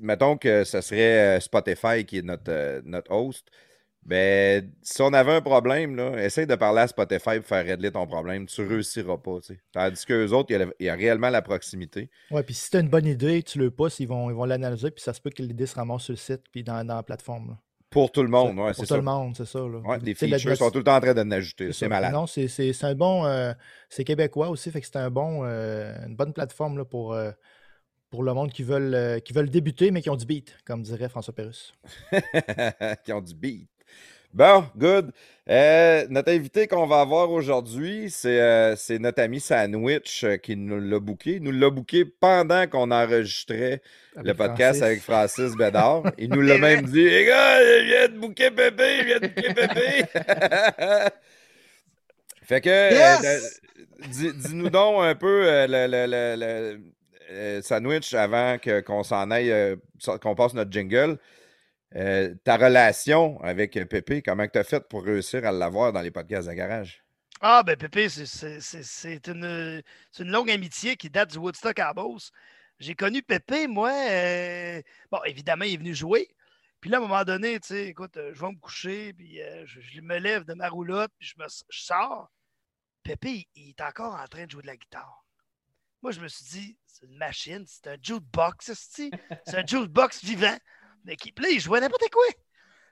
Mettons 0.00 0.36
que 0.36 0.64
ce 0.64 0.80
serait 0.80 1.36
euh, 1.36 1.40
Spotify 1.40 2.04
qui 2.04 2.18
est 2.18 2.22
notre, 2.22 2.82
notre 2.84 3.12
host. 3.12 3.48
Ben, 4.02 4.72
si 4.82 5.02
on 5.02 5.12
avait 5.12 5.32
un 5.32 5.40
problème, 5.42 5.94
là, 5.94 6.22
essaye 6.24 6.46
de 6.46 6.54
parler 6.54 6.80
à 6.80 6.86
Spotify 6.88 7.36
pour 7.38 7.46
faire 7.46 7.64
régler 7.64 7.92
ton 7.92 8.06
problème. 8.06 8.46
Tu 8.46 8.60
ne 8.62 8.66
réussiras 8.68 9.18
pas. 9.18 9.40
tu 9.40 9.54
sais. 9.54 9.60
Tandis 9.72 10.04
qu'eux 10.06 10.28
autres, 10.30 10.50
il 10.50 10.58
y, 10.58 10.62
a, 10.62 10.66
il 10.80 10.86
y 10.86 10.88
a 10.88 10.94
réellement 10.94 11.28
la 11.28 11.42
proximité. 11.42 12.10
Ouais, 12.30 12.42
puis 12.42 12.54
si 12.54 12.70
tu 12.70 12.78
as 12.78 12.80
une 12.80 12.88
bonne 12.88 13.06
idée, 13.06 13.42
tu 13.42 13.58
le 13.58 13.70
passes, 13.70 14.00
ils 14.00 14.08
vont 14.08 14.30
ils 14.30 14.34
vont 14.36 14.44
l'analyser, 14.46 14.90
puis 14.90 15.02
ça 15.02 15.12
se 15.12 15.20
peut 15.20 15.30
que 15.30 15.42
l'idée 15.42 15.66
se 15.66 15.74
ramasse 15.74 16.02
sur 16.04 16.12
le 16.12 16.16
site, 16.16 16.42
puis 16.50 16.64
dans, 16.64 16.84
dans 16.84 16.96
la 16.96 17.02
plateforme. 17.02 17.48
là. 17.50 17.58
Pour 17.90 18.10
tout 18.12 18.22
le 18.22 18.28
monde, 18.28 18.56
Ça- 18.56 18.62
ouais, 18.62 18.66
pour 18.68 18.74
c'est 18.76 18.80
tout 18.82 18.86
ça. 18.86 18.96
le 18.96 19.02
monde, 19.02 19.36
c'est 19.36 19.44
ça. 19.46 19.58
Là. 19.58 19.78
Ouais, 19.84 19.98
les 20.00 20.14
features 20.14 20.56
sont 20.56 20.70
tout 20.70 20.78
le 20.78 20.84
temps 20.84 20.96
en 20.96 21.00
train 21.00 21.12
d'en 21.14 21.30
ajouter. 21.32 21.66
c'est 21.66 21.72
C'est 21.72 21.84
ça. 21.86 21.88
malade. 21.88 22.12
Non, 22.12 22.26
c'est 22.26 22.48
c'est- 22.48 22.72
c'est 22.72 22.86
un 22.86 22.94
bon. 22.94 23.26
euh, 23.26 23.52
c'est 23.88 24.04
québécois 24.04 24.48
aussi, 24.48 24.70
fait 24.70 24.80
que 24.80 24.86
c'est 24.86 24.96
un 24.96 25.10
bon, 25.10 25.42
euh, 25.44 25.92
une 26.06 26.14
bonne 26.16 26.32
plateforme 26.32 26.78
là, 26.78 26.84
pour, 26.84 27.12
euh, 27.14 27.32
pour 28.08 28.22
le 28.22 28.32
monde 28.32 28.50
qui 28.52 28.62
veulent, 28.62 28.94
euh, 28.94 29.18
qui 29.20 29.32
veulent 29.32 29.50
débuter, 29.50 29.90
mais 29.90 30.02
qui 30.02 30.08
ont 30.10 30.16
du 30.16 30.24
beat, 30.24 30.56
comme 30.64 30.82
dirait 30.82 31.08
François 31.08 31.34
Pérusse. 31.34 31.74
qui 33.04 33.12
ont 33.12 33.20
du 33.20 33.34
beat. 33.34 33.68
Bon, 34.32 34.64
good. 34.76 35.10
Euh, 35.48 36.06
notre 36.08 36.30
invité 36.30 36.68
qu'on 36.68 36.86
va 36.86 37.00
avoir 37.00 37.30
aujourd'hui, 37.30 38.08
c'est 38.10 38.40
euh, 38.40 38.76
notre 39.00 39.20
ami 39.20 39.40
Sandwich 39.40 40.22
euh, 40.22 40.36
qui 40.36 40.54
nous 40.56 40.78
l'a 40.78 41.00
booké. 41.00 41.36
Il 41.36 41.42
nous 41.42 41.50
l'a 41.50 41.68
booké 41.70 42.04
pendant 42.04 42.68
qu'on 42.68 42.92
enregistrait 42.92 43.82
le 44.14 44.32
podcast 44.34 44.78
Francis. 44.78 44.82
avec 44.82 45.00
Francis 45.02 45.56
Bédard. 45.56 46.04
Il 46.18 46.30
nous 46.30 46.42
l'a 46.42 46.58
même 46.58 46.82
dit 46.86 47.02
Les 47.04 47.24
gars, 47.24 47.58
je 47.58 47.84
viens 47.86 48.08
de 48.08 48.18
booker 48.20 48.50
Pépé, 48.52 48.98
je 49.00 49.04
viens 49.06 49.18
de 49.18 49.26
booker 49.26 49.54
Pépé. 49.54 50.04
fait 52.42 52.60
que, 52.60 52.68
euh, 52.70 52.90
Yes! 52.90 53.60
de- 53.98 54.06
dis- 54.08 54.32
dis-nous 54.48 54.70
donc 54.70 55.02
un 55.02 55.14
peu 55.16 55.44
euh, 55.48 55.66
le, 55.66 55.86
le- 55.90 56.06
le- 56.06 56.36
le- 56.38 56.80
euh, 57.32 57.62
Sandwich 57.62 58.14
avant 58.14 58.58
que- 58.58 58.80
qu'on 58.80 59.02
s'en 59.02 59.30
aille, 59.32 59.50
euh, 59.50 59.74
qu'on 60.22 60.34
passe 60.36 60.54
notre 60.54 60.70
jingle. 60.70 61.18
Euh, 61.96 62.34
ta 62.44 62.56
relation 62.56 63.40
avec 63.42 63.76
euh, 63.76 63.84
Pépé, 63.84 64.22
comment 64.22 64.46
tu 64.46 64.58
as 64.58 64.64
fait 64.64 64.86
pour 64.88 65.04
réussir 65.04 65.44
à 65.44 65.50
l'avoir 65.50 65.92
dans 65.92 66.02
les 66.02 66.12
podcasts 66.12 66.48
de 66.48 66.52
garage? 66.52 67.02
Ah, 67.40 67.62
ben 67.64 67.76
Pépé, 67.76 68.08
c'est- 68.08 69.26
une, 69.28 69.82
longue 70.20 70.50
amitié 70.50 70.96
qui 70.96 71.10
date 71.10 71.32
du 71.32 71.38
Woodstock 71.38 71.78
à 71.80 71.92
Beauce. 71.92 72.30
J'ai 72.78 72.94
connu 72.94 73.22
Pépé, 73.22 73.66
moi. 73.66 73.92
euh, 73.92 74.80
Bon, 75.10 75.18
évidemment, 75.24 75.64
il 75.64 75.74
est 75.74 75.78
venu 75.78 75.94
jouer. 75.94 76.28
Puis 76.80 76.90
là, 76.90 76.98
à 76.98 77.00
un 77.00 77.02
moment 77.02 77.24
donné, 77.24 77.58
tu 77.60 77.68
sais, 77.68 77.88
écoute, 77.88 78.14
je 78.14 78.40
vais 78.40 78.52
me 78.52 78.58
coucher, 78.58 79.12
puis 79.12 79.40
je, 79.64 80.00
me 80.00 80.18
lève 80.18 80.44
de 80.44 80.54
ma 80.54 80.68
roulotte, 80.68 81.10
puis 81.18 81.28
je, 81.28 81.42
me, 81.42 81.46
sors. 81.70 82.30
Pépé, 83.02 83.48
il, 83.54 83.70
est 83.70 83.80
encore 83.80 84.14
en 84.14 84.26
train 84.28 84.46
de 84.46 84.50
jouer 84.50 84.62
de 84.62 84.68
la 84.68 84.76
guitare. 84.76 85.24
Moi, 86.02 86.12
je 86.12 86.20
me 86.20 86.28
suis 86.28 86.44
dit, 86.44 86.78
c'est 86.86 87.06
une 87.06 87.16
machine, 87.16 87.64
c'est 87.66 87.88
un 87.88 87.96
jukebox, 88.00 88.72
c'est 88.72 89.10
un 89.54 89.66
jukebox 89.66 90.24
vivant. 90.24 90.56
Mais 91.04 91.16
qui, 91.16 91.32
puis 91.32 91.44
là, 91.44 91.50
il 91.50 91.60
jouait 91.60 91.80
n'importe 91.80 92.10
quoi. 92.10 92.24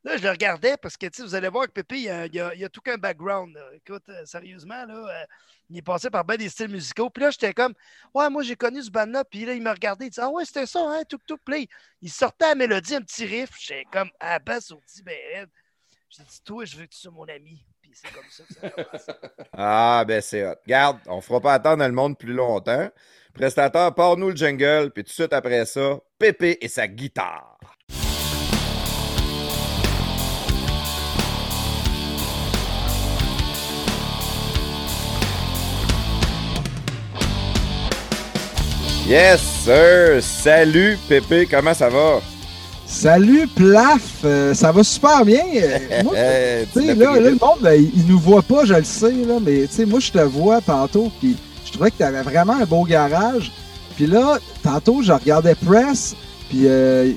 Là, 0.04 0.16
je 0.16 0.22
le 0.22 0.30
regardais 0.30 0.76
parce 0.76 0.96
que, 0.96 1.06
vous 1.22 1.34
allez 1.34 1.48
voir 1.48 1.66
que 1.66 1.72
Pépé, 1.72 1.98
il 1.98 2.08
a, 2.08 2.22
a- 2.48 2.68
tout 2.68 2.80
qu'un 2.80 2.96
background. 2.98 3.58
Écoute, 3.74 4.08
euh, 4.08 4.24
sérieusement, 4.24 4.84
là, 4.86 4.94
euh, 4.94 5.26
il 5.70 5.78
est 5.78 5.82
passé 5.82 6.08
par 6.08 6.24
bien 6.24 6.36
des 6.36 6.48
styles 6.48 6.68
musicaux. 6.70 7.10
Puis 7.10 7.24
là, 7.24 7.30
j'étais 7.30 7.52
comme, 7.52 7.74
ouais, 8.14 8.30
moi, 8.30 8.42
j'ai 8.42 8.54
connu 8.54 8.82
ce 8.82 8.90
band-là. 8.90 9.24
Puis 9.24 9.44
là, 9.44 9.54
il 9.54 9.62
me 9.62 9.70
regardait, 9.70 10.06
il 10.06 10.10
dit, 10.10 10.20
ah 10.20 10.30
ouais, 10.30 10.44
c'était 10.44 10.66
ça, 10.66 10.80
hein, 10.80 11.02
tout, 11.08 11.18
tout, 11.26 11.38
play. 11.38 11.68
Il 12.00 12.10
sortait 12.10 12.46
à 12.46 12.48
la 12.50 12.54
mélodie, 12.54 12.94
un 12.94 13.02
petit 13.02 13.26
riff. 13.26 13.50
J'étais 13.58 13.84
comme, 13.90 14.10
ah, 14.20 14.38
ben, 14.38 14.58
ben. 15.04 15.48
J'ai 16.10 16.22
dit, 16.22 16.40
toi, 16.44 16.64
je 16.64 16.76
veux 16.76 16.86
que 16.86 16.94
tu 16.94 16.98
sois 17.00 17.10
mon 17.12 17.28
ami? 17.28 17.66
Puis 17.82 17.90
c'est 17.94 18.12
comme 18.12 18.24
ça 18.30 18.44
que 18.44 18.98
ça. 18.98 19.18
Ah, 19.52 20.04
ben 20.06 20.20
c'est 20.20 20.46
hot. 20.46 20.54
Regarde, 20.64 21.00
on 21.06 21.20
fera 21.20 21.40
pas 21.40 21.54
attendre 21.54 21.84
le 21.84 21.92
monde 21.92 22.16
plus 22.16 22.32
longtemps. 22.32 22.88
Prestateur, 23.34 23.94
pars-nous 23.94 24.30
le 24.30 24.36
jingle, 24.36 24.90
puis 24.90 25.02
tout 25.04 25.08
de 25.08 25.12
suite 25.12 25.32
après 25.32 25.66
ça, 25.66 25.98
Pépé 26.18 26.58
et 26.60 26.68
sa 26.68 26.86
guitare. 26.86 27.58
Yes, 39.08 39.40
sir! 39.64 40.22
Salut, 40.22 40.98
Pépé, 41.08 41.46
comment 41.50 41.72
ça 41.72 41.88
va? 41.88 42.20
Salut, 42.86 43.46
Plaf! 43.48 44.02
Euh, 44.24 44.52
ça 44.54 44.70
va 44.70 44.82
super 44.84 45.24
bien. 45.24 45.42
Euh, 45.54 46.02
moi, 46.04 46.14
là, 46.14 46.94
là, 46.94 47.20
le 47.20 47.30
monde, 47.30 47.70
il, 47.76 47.90
il 48.00 48.06
nous 48.06 48.18
voit 48.18 48.42
pas, 48.42 48.64
je 48.66 48.74
le 48.74 48.84
sais, 48.84 49.10
là, 49.12 49.38
mais 49.40 49.62
tu 49.66 49.68
sais, 49.76 49.86
moi, 49.86 50.00
je 50.00 50.10
te 50.12 50.18
vois 50.18 50.60
tantôt, 50.60 51.10
puis 51.20 51.36
je 51.64 51.72
trouvais 51.72 51.90
que 51.90 51.96
tu 51.96 52.02
avais 52.02 52.22
vraiment 52.22 52.54
un 52.60 52.64
beau 52.66 52.84
garage. 52.84 53.50
Puis 53.96 54.06
là, 54.06 54.38
tantôt, 54.62 55.02
je 55.02 55.12
regardais 55.12 55.54
Press, 55.54 56.14
puis 56.50 56.62
euh, 56.66 57.12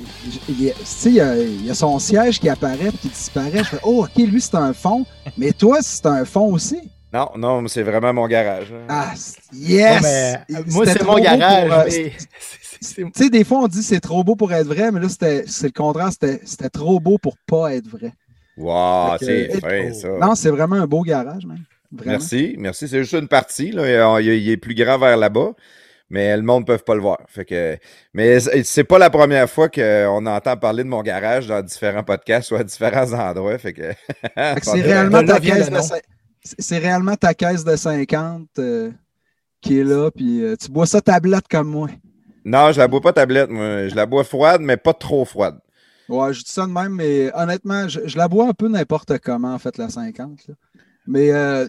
il, 0.48 0.54
il- 0.66 0.72
tu 0.72 0.74
sais, 0.84 1.08
il 1.10 1.14
y, 1.16 1.20
a, 1.20 1.36
il 1.36 1.66
y 1.66 1.70
a 1.70 1.74
son 1.74 1.98
siège 1.98 2.40
qui 2.40 2.48
apparaît, 2.48 2.88
puis 2.90 2.98
qui 3.02 3.08
disparaît. 3.08 3.58
Je 3.58 3.64
fais, 3.64 3.80
oh, 3.82 4.04
OK, 4.04 4.16
lui, 4.24 4.40
c'est 4.40 4.54
un 4.56 4.72
fond. 4.72 5.04
Mais 5.36 5.52
toi, 5.52 5.78
c'est 5.82 6.06
un 6.06 6.24
fond 6.24 6.52
aussi. 6.52 6.78
Non, 7.12 7.30
non, 7.36 7.68
c'est 7.68 7.82
vraiment 7.82 8.12
mon 8.14 8.26
garage. 8.26 8.72
hein. 8.72 8.86
Ah, 8.88 9.12
yes! 9.52 10.02
Mais, 10.02 10.56
euh, 10.56 10.62
moi, 10.68 10.86
C'était 10.86 10.98
c'est 11.00 11.04
mon 11.04 11.18
garage. 11.18 11.92
euh, 11.94 12.08
Tu 12.80 13.06
sais, 13.14 13.30
des 13.30 13.44
fois, 13.44 13.58
on 13.60 13.68
dit 13.68 13.82
c'est 13.82 14.00
trop 14.00 14.24
beau 14.24 14.34
pour 14.34 14.52
être 14.52 14.66
vrai, 14.66 14.90
mais 14.90 14.98
là, 14.98 15.08
c'était 15.08 15.44
c'est 15.46 15.66
le 15.68 15.72
contraire. 15.72 16.10
C'était 16.10 16.40
c'était 16.44 16.68
trop 16.70 16.98
beau 16.98 17.16
pour 17.18 17.36
pas 17.46 17.74
être 17.74 17.86
vrai. 17.86 18.12
Wow, 18.56 19.16
c'est 19.20 19.50
euh, 19.54 19.60
fin, 19.60 19.92
ça. 19.92 20.08
Non, 20.20 20.34
c'est 20.34 20.50
vraiment 20.50 20.76
un 20.76 20.86
beau 20.86 21.02
garage. 21.02 21.44
Vraiment. 21.44 22.12
Merci, 22.18 22.56
merci. 22.58 22.88
C'est 22.88 22.98
juste 22.98 23.12
une 23.14 23.28
partie. 23.28 23.70
Là. 23.70 24.20
Il, 24.20 24.26
il 24.28 24.50
est 24.50 24.56
plus 24.56 24.74
grand 24.74 24.98
vers 24.98 25.16
là-bas, 25.16 25.52
mais 26.10 26.36
le 26.36 26.42
monde 26.42 26.62
ne 26.62 26.66
peut 26.74 26.78
pas 26.78 26.94
le 26.94 27.00
voir. 27.02 27.18
Fait 27.28 27.44
que, 27.44 27.76
mais 28.14 28.40
c'est 28.40 28.84
pas 28.84 28.98
la 28.98 29.10
première 29.10 29.48
fois 29.48 29.68
qu'on 29.68 30.26
entend 30.26 30.56
parler 30.56 30.82
de 30.82 30.88
mon 30.88 31.02
garage 31.02 31.46
dans 31.46 31.62
différents 31.62 32.02
podcasts 32.02 32.50
ou 32.50 32.56
à 32.56 32.64
différents 32.64 33.12
endroits. 33.12 33.58
Fait 33.58 33.74
que, 33.74 33.92
Fait 34.34 34.60
que 34.60 34.64
c'est 34.66 34.80
réellement, 34.80 35.22
ta 35.24 35.38
caisse 35.38 35.70
de 35.70 35.76
c'est- 36.42 36.78
réellement 36.78 37.16
ta 37.16 37.34
caisse 37.34 37.64
de 37.64 37.76
50 37.76 38.48
euh, 38.58 38.90
qui 39.60 39.78
est 39.78 39.84
là, 39.84 40.10
puis 40.10 40.42
euh, 40.42 40.56
tu 40.56 40.70
bois 40.70 40.86
ça 40.86 41.00
tablette 41.00 41.48
comme 41.48 41.68
moi. 41.68 41.88
Non, 42.44 42.72
je 42.72 42.78
la 42.78 42.88
bois 42.88 43.00
pas 43.00 43.12
tablette, 43.12 43.50
moi. 43.50 43.86
Je 43.88 43.94
la 43.94 44.06
bois 44.06 44.24
froide, 44.24 44.60
mais 44.62 44.76
pas 44.76 44.94
trop 44.94 45.24
froide. 45.24 45.58
Ouais, 46.08 46.32
je 46.34 46.42
dis 46.42 46.50
ça 46.50 46.66
de 46.66 46.72
même, 46.72 46.94
mais 46.94 47.30
honnêtement, 47.34 47.86
je, 47.88 48.00
je 48.06 48.16
la 48.18 48.26
bois 48.28 48.48
un 48.48 48.52
peu 48.52 48.68
n'importe 48.68 49.18
comment, 49.18 49.54
en 49.54 49.58
fait, 49.58 49.78
la 49.78 49.88
50. 49.88 50.48
là. 50.48 50.54
Mais 51.06 51.32
euh, 51.32 51.66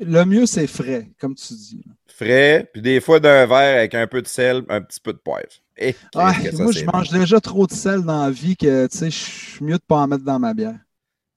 le 0.00 0.24
mieux, 0.24 0.46
c'est 0.46 0.66
frais, 0.66 1.10
comme 1.20 1.34
tu 1.34 1.54
dis. 1.54 1.84
Frais, 2.06 2.68
puis 2.72 2.80
des 2.82 3.00
fois 3.00 3.20
d'un 3.20 3.46
verre 3.46 3.78
avec 3.78 3.94
un 3.94 4.06
peu 4.06 4.22
de 4.22 4.26
sel, 4.28 4.62
un 4.68 4.80
petit 4.82 5.00
peu 5.00 5.12
de 5.12 5.18
poivre. 5.18 5.48
Et 5.78 5.94
Ah, 6.14 6.32
ça, 6.34 6.62
moi, 6.62 6.72
je 6.72 6.84
mange 6.84 7.08
déjà 7.10 7.40
trop 7.40 7.66
de 7.66 7.72
sel 7.72 8.02
dans 8.02 8.24
la 8.24 8.30
vie 8.30 8.56
que, 8.56 8.86
tu 8.86 8.96
sais, 8.98 9.10
je 9.10 9.16
suis 9.16 9.64
mieux 9.64 9.76
de 9.78 9.82
pas 9.86 9.96
en 9.96 10.08
mettre 10.08 10.24
dans 10.24 10.38
ma 10.38 10.52
bière. 10.54 10.78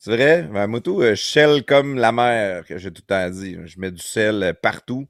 C'est 0.05 0.15
vrai? 0.15 0.67
Moutou, 0.67 1.01
euh, 1.01 1.15
je 1.15 1.15
shell 1.15 1.65
comme 1.65 1.95
la 1.95 2.11
mer, 2.11 2.63
que 2.67 2.77
j'ai 2.77 2.91
tout 2.91 3.01
le 3.01 3.07
temps 3.07 3.27
dit. 3.27 3.57
Je 3.65 3.79
mets 3.79 3.89
du 3.89 4.03
sel 4.03 4.43
euh, 4.43 4.53
partout. 4.53 5.07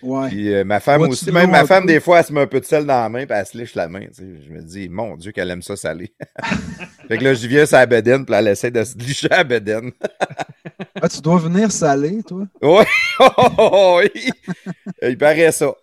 Ouais. 0.00 0.28
Puis 0.28 0.54
euh, 0.54 0.64
ma 0.64 0.80
femme 0.80 1.02
aussi, 1.02 1.30
même 1.30 1.50
ma 1.50 1.66
femme, 1.66 1.84
des 1.84 2.00
fois, 2.00 2.20
elle 2.20 2.24
se 2.24 2.32
met 2.32 2.40
un 2.40 2.46
peu 2.46 2.58
de 2.58 2.64
sel 2.64 2.86
dans 2.86 2.98
la 2.98 3.10
main, 3.10 3.26
puis 3.26 3.36
elle 3.38 3.44
se 3.44 3.58
liche 3.58 3.74
la 3.74 3.88
main. 3.88 4.06
tu 4.06 4.14
sais. 4.14 4.24
Je 4.46 4.50
me 4.50 4.62
dis, 4.62 4.88
mon 4.88 5.18
Dieu, 5.18 5.32
qu'elle 5.32 5.50
aime 5.50 5.60
ça 5.60 5.76
salé. 5.76 6.14
fait 7.08 7.18
que 7.18 7.24
là, 7.24 7.34
je 7.34 7.46
viens 7.46 7.66
sur 7.66 7.76
la 7.76 7.84
bedaine, 7.84 8.24
puis 8.24 8.34
elle 8.34 8.48
essaie 8.48 8.70
de 8.70 8.82
se 8.84 8.96
licher 8.96 9.30
à 9.30 9.38
la 9.38 9.44
bedaine. 9.44 9.92
Ah, 11.02 11.10
tu 11.10 11.20
dois 11.20 11.36
venir 11.36 11.70
saler, 11.70 12.22
toi? 12.26 12.46
Oui, 12.62 12.84
oh, 13.20 13.28
oh, 13.36 13.50
oh, 13.58 14.00
oui. 14.02 14.30
il 15.02 15.18
paraît 15.18 15.52
ça. 15.52 15.74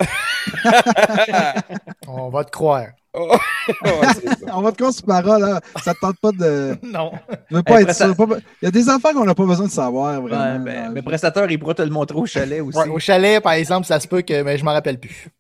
On 2.08 2.30
va 2.30 2.44
te 2.44 2.50
croire. 2.50 2.88
Ouais. 3.84 4.52
On 4.54 4.62
va 4.62 4.72
te 4.72 4.78
croire 4.78 4.94
sur 4.94 5.06
parole, 5.06 5.42
là. 5.42 5.60
Ça 5.84 5.94
te 5.94 6.00
tente 6.00 6.18
pas 6.20 6.32
de. 6.32 6.76
Non. 6.84 7.12
Tu 7.50 7.56
veux 7.56 7.64
pas 7.64 7.80
Hey, 7.80 7.84
être 7.88 7.96
sûr. 7.96 8.16
pas- 8.16 8.38
Il 8.62 8.66
y 8.66 8.68
a 8.68 8.72
des 8.72 8.88
affaires 8.90 9.14
qu'on 9.14 9.26
n'a 9.26 9.34
pas 9.36 9.46
besoin 9.46 9.66
de 9.68 9.72
savoir, 9.72 10.22
Ouais, 10.22 10.30
vraiment. 10.30 10.60
ben, 10.64 10.76
dans 10.76 10.82
la 10.84 10.90
mais 10.90 11.00
vie. 11.00 11.06
prestateur, 11.06 11.50
il 11.50 11.58
pourra 11.60 11.74
te 11.74 11.82
le 11.82 11.90
montrer 11.90 12.18
au 12.18 12.26
chalet 12.26 12.62
aussi. 12.62 12.78
Ouais, 12.78 12.88
au 12.90 13.00
chalet, 13.00 13.42
par 13.42 13.54
exemple, 13.54 13.88
ça 13.88 14.00
se 14.00 14.08
peut 14.08 14.22
que 14.22 14.44
mais 14.44 14.58
je 14.58 14.64
m'en 14.66 14.74
rappelle 14.74 15.00
plus. 15.00 15.28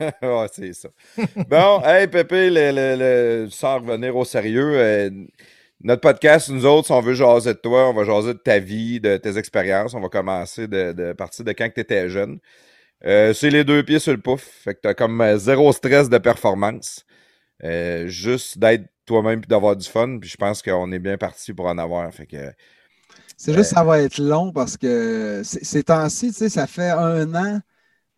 Ouais, 0.00 0.46
c'est 0.52 0.74
ça. 0.74 0.88
Bon, 1.48 1.80
hey, 1.82 2.06
Pépé, 2.06 2.50
le, 2.50 2.70
le- 2.70 2.96
le- 3.44 3.50
sans 3.50 3.76
revenir 3.78 4.14
au 4.14 4.26
sérieux, 4.26 4.72
euh, 4.74 5.08
notre 5.82 6.02
podcast, 6.02 6.50
nous 6.50 6.66
autres, 6.66 6.86
si 6.88 6.92
on 6.92 7.00
veut 7.00 7.14
jaser 7.14 7.54
de 7.54 7.58
toi, 7.58 7.88
on 7.88 7.94
va 7.94 8.04
jaser 8.04 8.34
de 8.34 8.38
ta 8.38 8.58
vie, 8.58 9.00
de 9.00 9.16
tes 9.16 9.38
expériences. 9.38 9.94
On 9.94 10.00
va 10.00 10.08
commencer 10.10 10.68
de, 10.68 10.92
de 10.92 11.12
partir 11.14 11.46
de 11.46 11.52
quand 11.52 11.68
tu 11.74 11.80
étais 11.80 12.10
jeune. 12.10 12.38
Euh, 13.06 13.32
c'est 13.32 13.48
les 13.48 13.64
deux 13.64 13.82
pieds 13.82 13.98
sur 13.98 14.12
le 14.12 14.18
pouf. 14.20 14.42
Fait 14.64 14.74
que 14.74 14.80
tu 14.82 14.88
as 14.88 14.92
comme 14.94 15.18
euh, 15.22 15.38
zéro 15.38 15.72
stress 15.72 16.10
de 16.10 16.18
performance. 16.18 17.04
Euh, 17.64 18.06
juste 18.06 18.58
d'être 18.58 18.86
toi-même 19.06 19.40
puis 19.40 19.48
d'avoir 19.48 19.76
du 19.76 19.88
fun. 19.88 20.18
Puis 20.20 20.28
je 20.30 20.36
pense 20.36 20.62
qu'on 20.62 20.92
est 20.92 20.98
bien 20.98 21.16
parti 21.16 21.52
pour 21.52 21.66
en 21.66 21.78
avoir. 21.78 22.12
Fait 22.12 22.26
que 22.26 22.52
C'est 23.36 23.54
juste 23.54 23.70
ça 23.70 23.84
va 23.84 24.00
être 24.00 24.18
long 24.18 24.52
parce 24.52 24.76
que 24.76 25.42
ces 25.44 25.84
temps-ci, 25.84 26.28
tu 26.28 26.34
sais, 26.34 26.48
ça 26.48 26.66
fait 26.66 26.90
un 26.90 27.34
an, 27.34 27.60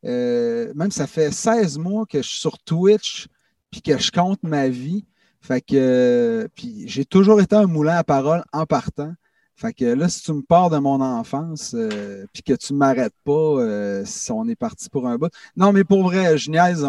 euh, 0.04 0.72
même 0.74 0.90
ça 0.90 1.06
fait 1.06 1.30
16 1.30 1.78
mois 1.78 2.06
que 2.06 2.22
je 2.22 2.28
suis 2.28 2.40
sur 2.40 2.58
Twitch 2.58 3.28
puis 3.70 3.82
que 3.82 3.98
je 3.98 4.10
compte 4.10 4.42
ma 4.42 4.68
vie. 4.68 5.04
Fait 5.40 5.60
que 5.60 5.74
euh, 5.74 6.48
puis 6.54 6.88
j'ai 6.88 7.04
toujours 7.04 7.40
été 7.40 7.54
un 7.54 7.66
moulin 7.66 7.96
à 7.96 8.04
parole 8.04 8.42
en 8.52 8.66
partant. 8.66 9.12
Fait 9.58 9.72
que 9.72 9.84
là, 9.86 10.08
si 10.08 10.22
tu 10.22 10.32
me 10.32 10.42
pars 10.42 10.70
de 10.70 10.78
mon 10.78 11.00
enfance 11.00 11.74
euh, 11.76 12.26
puis 12.32 12.44
que 12.44 12.52
tu 12.52 12.74
m'arrêtes 12.74 13.14
pas, 13.24 13.32
euh, 13.32 14.04
si 14.06 14.30
on 14.30 14.46
est 14.46 14.54
parti 14.54 14.88
pour 14.88 15.08
un 15.08 15.16
bout. 15.16 15.32
Non, 15.56 15.72
mais 15.72 15.82
pour 15.82 16.04
vrai, 16.04 16.38
je 16.38 16.48
niaise, 16.48 16.82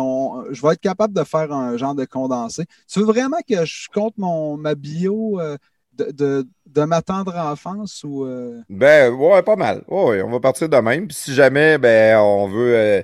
je 0.51 0.61
vais 0.61 0.73
être 0.73 0.79
capable 0.79 1.15
de 1.15 1.23
faire 1.23 1.51
un 1.51 1.77
genre 1.77 1.95
de 1.95 2.05
condensé. 2.05 2.65
Tu 2.87 2.99
veux 2.99 3.05
vraiment 3.07 3.39
que 3.47 3.65
je 3.65 3.89
compte 3.91 4.15
mon, 4.19 4.55
ma 4.55 4.75
bio 4.75 5.39
euh, 5.39 5.57
de, 5.97 6.11
de, 6.11 6.47
de 6.67 6.83
ma 6.83 7.01
tendre 7.01 7.35
enfance 7.35 8.03
ou. 8.03 8.27
Ben, 8.69 9.11
ouais, 9.13 9.41
pas 9.41 9.55
mal. 9.55 9.83
Ouais, 9.87 10.21
on 10.21 10.29
va 10.29 10.39
partir 10.39 10.69
de 10.69 10.77
même. 10.77 11.07
Puis 11.07 11.17
si 11.17 11.33
jamais, 11.33 11.79
ben, 11.79 12.19
on 12.19 12.47
veut. 12.47 13.03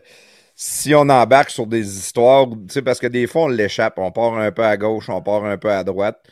si 0.55 0.93
on 0.93 1.09
embarque 1.09 1.49
sur 1.49 1.65
des 1.65 1.97
histoires, 1.97 2.45
tu 2.69 2.83
parce 2.83 2.99
que 2.99 3.07
des 3.07 3.25
fois, 3.25 3.45
on 3.45 3.47
l'échappe. 3.47 3.97
On 3.97 4.11
part 4.11 4.37
un 4.37 4.51
peu 4.51 4.63
à 4.63 4.77
gauche, 4.77 5.09
on 5.09 5.23
part 5.23 5.43
un 5.45 5.57
peu 5.57 5.71
à 5.71 5.83
droite. 5.83 6.23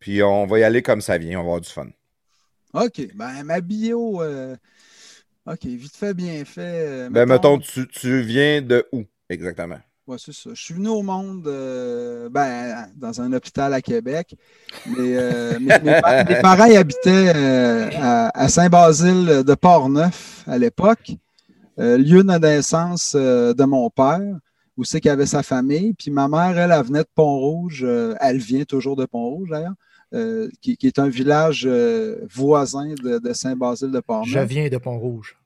Puis 0.00 0.22
on 0.24 0.46
va 0.46 0.58
y 0.58 0.64
aller 0.64 0.82
comme 0.82 1.00
ça 1.00 1.16
vient. 1.18 1.38
On 1.38 1.42
va 1.42 1.46
avoir 1.46 1.60
du 1.60 1.70
fun. 1.70 1.86
OK. 2.74 3.10
Ben, 3.14 3.42
ma 3.44 3.60
bio. 3.60 4.22
euh, 4.22 4.56
OK, 5.46 5.64
vite 5.64 5.96
fait, 5.96 6.14
bien 6.14 6.44
fait. 6.44 6.86
euh, 6.86 7.10
Ben, 7.10 7.26
mettons, 7.26 7.58
tu, 7.58 7.86
tu 7.88 8.20
viens 8.22 8.62
de 8.62 8.86
où 8.92 9.04
exactement? 9.28 9.78
Ouais, 10.06 10.16
c'est 10.18 10.32
ça. 10.32 10.50
Je 10.52 10.60
suis 10.62 10.74
venu 10.74 10.88
au 10.88 11.02
monde 11.02 11.46
euh, 11.46 12.28
ben, 12.28 12.88
dans 12.96 13.20
un 13.20 13.32
hôpital 13.32 13.72
à 13.72 13.80
Québec. 13.80 14.34
Mais 14.84 15.58
mes, 15.60 15.72
mes 15.80 15.94
pa- 15.94 16.24
mes 16.24 16.34
parents 16.42 16.74
habitaient 16.76 17.30
à, 17.96 18.28
à 18.28 18.48
Saint-Basile 18.48 19.44
de 19.46 19.54
Port-Neuf 19.54 20.42
à 20.46 20.58
l'époque, 20.58 21.12
lieu 21.78 22.24
de 22.24 22.38
naissance 22.38 23.14
de 23.14 23.64
mon 23.64 23.90
père, 23.90 24.20
où 24.76 24.84
c'est 24.84 25.00
qu'il 25.00 25.10
avait 25.10 25.26
sa 25.26 25.42
famille. 25.42 25.94
Puis 25.94 26.10
ma 26.10 26.28
mère, 26.28 26.58
elle, 26.58 26.72
elle 26.72 26.84
venait 26.84 27.02
de 27.04 27.08
Pont-Rouge. 27.14 27.86
elle 28.20 28.38
vient 28.38 28.64
toujours 28.64 28.96
de 28.96 29.06
Pont-Rouge, 29.06 29.50
d'ailleurs, 29.50 29.74
euh, 30.14 30.48
qui, 30.60 30.76
qui 30.76 30.86
est 30.86 30.98
un 30.98 31.08
village 31.08 31.64
euh, 31.66 32.26
voisin 32.32 32.88
de, 33.02 33.18
de 33.18 33.32
Saint-Basile 33.32 33.90
de 33.90 34.02
Je 34.26 34.38
viens 34.40 34.68
de 34.68 34.76
Pont-Rouge. 34.78 35.36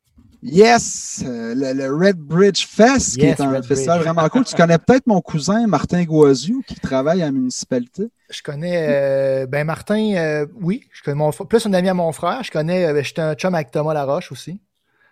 Yes! 0.42 1.24
euh, 1.26 1.54
le, 1.54 1.72
le 1.72 1.94
Red 1.94 2.18
Bridge 2.18 2.66
Fest, 2.66 3.16
qui 3.18 3.26
est 3.26 3.40
un 3.40 3.50
Red 3.52 3.64
festival 3.64 3.98
Bridge. 3.98 4.12
vraiment 4.12 4.28
cool. 4.28 4.44
Tu 4.44 4.54
connais 4.54 4.78
peut-être 4.78 5.06
mon 5.06 5.20
cousin 5.20 5.66
Martin 5.66 6.04
Goisiou 6.04 6.62
qui 6.66 6.74
travaille 6.76 7.22
à 7.22 7.26
la 7.26 7.32
municipalité. 7.32 8.08
Je 8.30 8.42
connais 8.42 8.86
euh, 8.88 9.46
ben 9.46 9.64
Martin, 9.64 10.14
euh, 10.16 10.46
oui, 10.60 10.84
je 10.92 11.02
connais 11.02 11.16
mon 11.16 11.30
plus 11.30 11.66
un 11.66 11.72
ami 11.72 11.88
à 11.88 11.94
mon 11.94 12.12
frère. 12.12 12.42
Je 12.44 12.50
connais, 12.50 13.02
j'étais 13.02 13.22
un 13.22 13.34
chum 13.34 13.54
avec 13.54 13.70
Thomas 13.70 13.94
Laroche 13.94 14.30
aussi. 14.30 14.60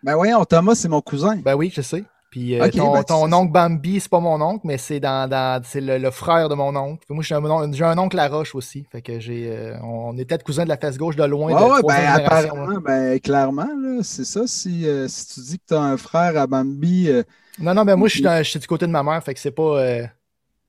Ben 0.02 0.14
voyons, 0.14 0.44
Thomas, 0.44 0.74
c'est 0.74 0.88
mon 0.88 1.00
cousin. 1.00 1.36
Ben 1.36 1.54
oui, 1.54 1.72
je 1.74 1.80
sais. 1.80 2.04
Puis 2.34 2.56
euh, 2.56 2.68
ton, 2.68 2.92
ben, 2.92 3.04
ton 3.04 3.32
oncle 3.32 3.52
Bambi, 3.52 4.00
c'est 4.00 4.08
pas 4.10 4.18
mon 4.18 4.40
oncle, 4.40 4.62
mais 4.66 4.76
c'est 4.76 4.98
dans, 4.98 5.30
dans 5.30 5.62
c'est 5.64 5.80
le, 5.80 5.98
le 5.98 6.10
frère 6.10 6.48
de 6.48 6.56
mon 6.56 6.74
oncle. 6.74 7.04
Puis 7.06 7.14
moi, 7.14 7.22
j'ai 7.22 7.36
un, 7.36 7.72
j'ai 7.72 7.84
un 7.84 7.96
oncle 7.96 8.16
Laroche 8.16 8.56
aussi. 8.56 8.84
Fait 8.90 9.02
que 9.02 9.20
j'ai, 9.20 9.48
euh, 9.48 9.78
on 9.84 10.18
était 10.18 10.36
cousins 10.38 10.64
de 10.64 10.68
la 10.68 10.76
fesse 10.76 10.98
gauche 10.98 11.14
de 11.14 11.22
loin. 11.22 11.52
Ouais, 11.52 11.60
de 11.60 11.72
ouais, 11.74 11.78
troisième 11.78 12.16
ben 12.16 12.24
apparemment, 12.26 12.80
ben 12.80 13.20
clairement, 13.20 13.68
là, 13.80 14.02
c'est 14.02 14.24
ça. 14.24 14.48
Si, 14.48 14.84
euh, 14.88 15.06
si 15.06 15.28
tu 15.28 15.40
dis 15.42 15.58
que 15.60 15.64
tu 15.68 15.74
as 15.74 15.80
un 15.80 15.96
frère 15.96 16.36
à 16.36 16.48
Bambi, 16.48 17.08
Non, 17.60 17.72
non, 17.72 17.84
ben 17.84 17.94
moi, 17.94 18.08
je 18.08 18.14
suis, 18.14 18.22
dans- 18.24 18.42
je 18.42 18.50
suis 18.50 18.58
du 18.58 18.66
côté 18.66 18.84
de 18.88 18.90
ma 18.90 19.04
mère. 19.04 19.22
Fait 19.22 19.32
que 19.34 19.38
c'est 19.38 19.52
pas. 19.52 19.80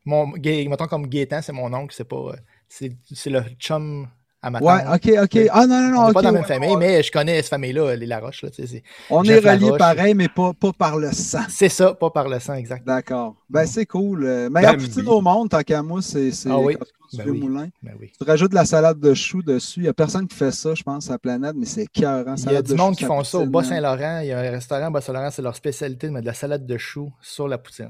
mon, 0.06 0.28
mettons 0.28 0.86
comme 0.86 1.08
Gaétan, 1.08 1.42
c'est 1.42 1.52
mon 1.52 1.74
oncle. 1.74 1.96
C'est 1.98 2.08
pas. 2.08 2.36
c'est, 2.70 2.96
c'est 3.12 3.32
le 3.32 3.42
chum 3.58 4.08
à 4.42 4.52
ma 4.52 4.60
ouais, 4.60 4.84
tante. 4.84 4.96
ok, 5.06 5.12
ok. 5.24 5.48
Ah 5.52 5.66
non, 5.66 5.82
non, 5.82 5.90
non, 5.90 6.02
on 6.10 6.14
pas 6.14 6.22
dans 6.22 6.30
la 6.30 6.32
même 6.34 6.44
famille, 6.46 6.70
ouais. 6.70 6.78
mais 6.78 7.02
je 7.04 7.12
connais 7.12 7.38
cette 7.38 7.50
famille-là, 7.50 7.96
les 7.96 8.06
Laroche. 8.06 8.44
Là, 8.44 8.50
c'est, 8.54 8.84
On 9.10 9.24
Jeff 9.24 9.44
est 9.44 9.52
reliés 9.54 9.78
pareil, 9.78 10.14
mais 10.14 10.28
pas, 10.28 10.54
pas 10.54 10.72
par 10.72 10.98
le 10.98 11.12
sang. 11.12 11.40
c'est 11.50 11.70
ça, 11.70 11.94
pas 11.96 12.10
par 12.12 12.30
le 12.30 12.40
sang, 12.40 12.54
exact. 12.54 12.86
D'accord. 12.86 13.36
Ben 13.50 13.66
c'est 13.66 13.86
cool. 13.88 14.24
euh, 14.26 14.50
Mais 14.52 14.62
Bambi. 14.62 14.76
à 14.76 14.78
poutine 14.88 15.08
au 15.08 15.22
monde, 15.22 15.50
tant 15.50 15.62
qu'à 15.62 15.82
moi, 15.82 16.02
c'est 16.04 16.30
Ah 16.48 16.60
oui. 16.60 16.76
du 17.12 17.18
Ben 17.18 17.30
oui. 17.30 17.40
moulin. 17.40 17.70
Ben 17.82 17.94
oui. 18.00 18.12
Tu 18.20 18.24
rajoutes 18.28 18.52
de 18.52 18.56
la 18.56 18.66
salade 18.66 19.00
de 19.00 19.14
choux 19.14 19.42
dessus. 19.42 19.80
Il 19.80 19.84
n'y 19.84 19.90
a 19.90 19.94
personne 19.94 20.28
qui 20.28 20.36
fait 20.36 20.52
ça, 20.52 20.76
je 20.76 20.84
pense, 20.84 21.10
à 21.10 21.14
la 21.14 21.20
planète, 21.20 21.56
mais 21.58 21.66
c'est 21.66 21.88
cœur. 21.88 22.26
Il 22.46 22.52
y 22.52 22.56
a 22.56 22.62
du 22.62 22.76
monde 22.76 22.96
qui 22.96 23.06
font 23.06 23.24
ça 23.24 23.40
au 23.40 23.46
Bas-Saint-Laurent. 23.48 24.20
Il 24.22 24.28
y 24.28 24.32
a 24.32 24.40
un 24.40 24.52
restaurant 24.52 24.86
à 24.88 24.90
Bas-Saint-Laurent, 24.92 25.30
c'est 25.32 25.42
leur 25.42 25.56
spécialité 25.56 26.08
de 26.08 26.12
mettre 26.14 26.24
de 26.26 26.28
la 26.30 26.34
salade 26.36 26.66
de 26.68 26.78
choux 26.78 27.12
sur 27.22 27.48
la 27.48 27.58
poutine. 27.58 27.90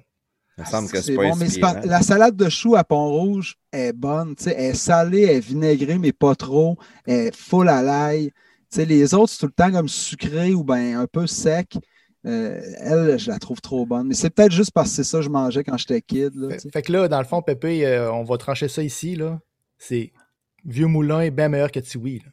Il 0.58 0.62
me 0.64 0.68
semble 0.68 0.90
que 0.90 0.98
c'est 0.98 1.04
C'est 1.08 1.16
pas 1.16 1.24
bon, 1.30 1.36
mais 1.36 1.50
c'est 1.50 1.60
pas- 1.60 1.70
inspirant. 1.72 1.90
la 1.90 2.02
salade 2.02 2.36
de 2.38 2.48
choux 2.50 2.76
à 2.76 2.84
Pont-Rouge 2.86 3.56
est 3.74 3.92
bonne. 3.94 4.36
tu 4.36 4.46
sais, 4.46 4.56
Elle 4.58 4.72
est 4.72 4.74
salée, 4.74 5.24
elle 5.24 5.38
est 5.38 5.40
vinaigrée, 5.42 5.98
mais 5.98 6.14
pas 6.14 6.34
trop. 6.36 6.78
Elle 7.06 7.28
est 7.28 7.36
full 7.36 7.68
à 7.68 7.82
l'ail. 7.82 8.32
Tu 8.72 8.78
sais, 8.78 8.86
Les 8.86 9.14
autres, 9.14 9.34
c'est 9.34 9.40
tout 9.40 9.48
le 9.48 9.52
temps 9.52 9.72
comme 9.72 9.90
sucré 9.90 10.54
ou 10.54 10.64
ben 10.64 10.96
un 10.98 11.08
peu 11.08 11.28
sec. 11.28 11.78
Euh, 12.26 12.60
elle, 12.80 13.20
je 13.20 13.30
la 13.30 13.38
trouve 13.38 13.60
trop 13.62 13.86
bonne. 13.86 14.08
Mais 14.08 14.16
c'est 14.16 14.30
peut-être 14.32 14.52
juste 14.54 14.72
parce 14.72 14.90
que 14.90 14.96
c'est 14.96 15.04
ça 15.04 15.18
que 15.20 15.24
je 15.26 15.30
mangeais 15.30 15.64
quand 15.64 15.78
j'étais 15.78 16.02
kid. 16.02 16.32
là, 16.36 16.56
Fait, 16.74 16.82
que 16.82 16.92
là, 16.92 17.08
dans 17.08 17.20
le 17.20 17.26
fond, 17.26 17.42
Pépé, 17.42 17.86
euh, 17.86 18.12
on 18.12 18.24
va 18.24 18.38
trancher 18.38 18.68
ça 18.70 18.82
ici. 18.82 19.16
là. 19.16 19.40
C'est 19.78 20.12
Vieux 20.64 20.88
Moulin 20.88 21.20
est 21.22 21.30
bien 21.32 21.50
meilleur 21.50 21.70
que 21.70 21.80
Tiwi, 21.80 22.24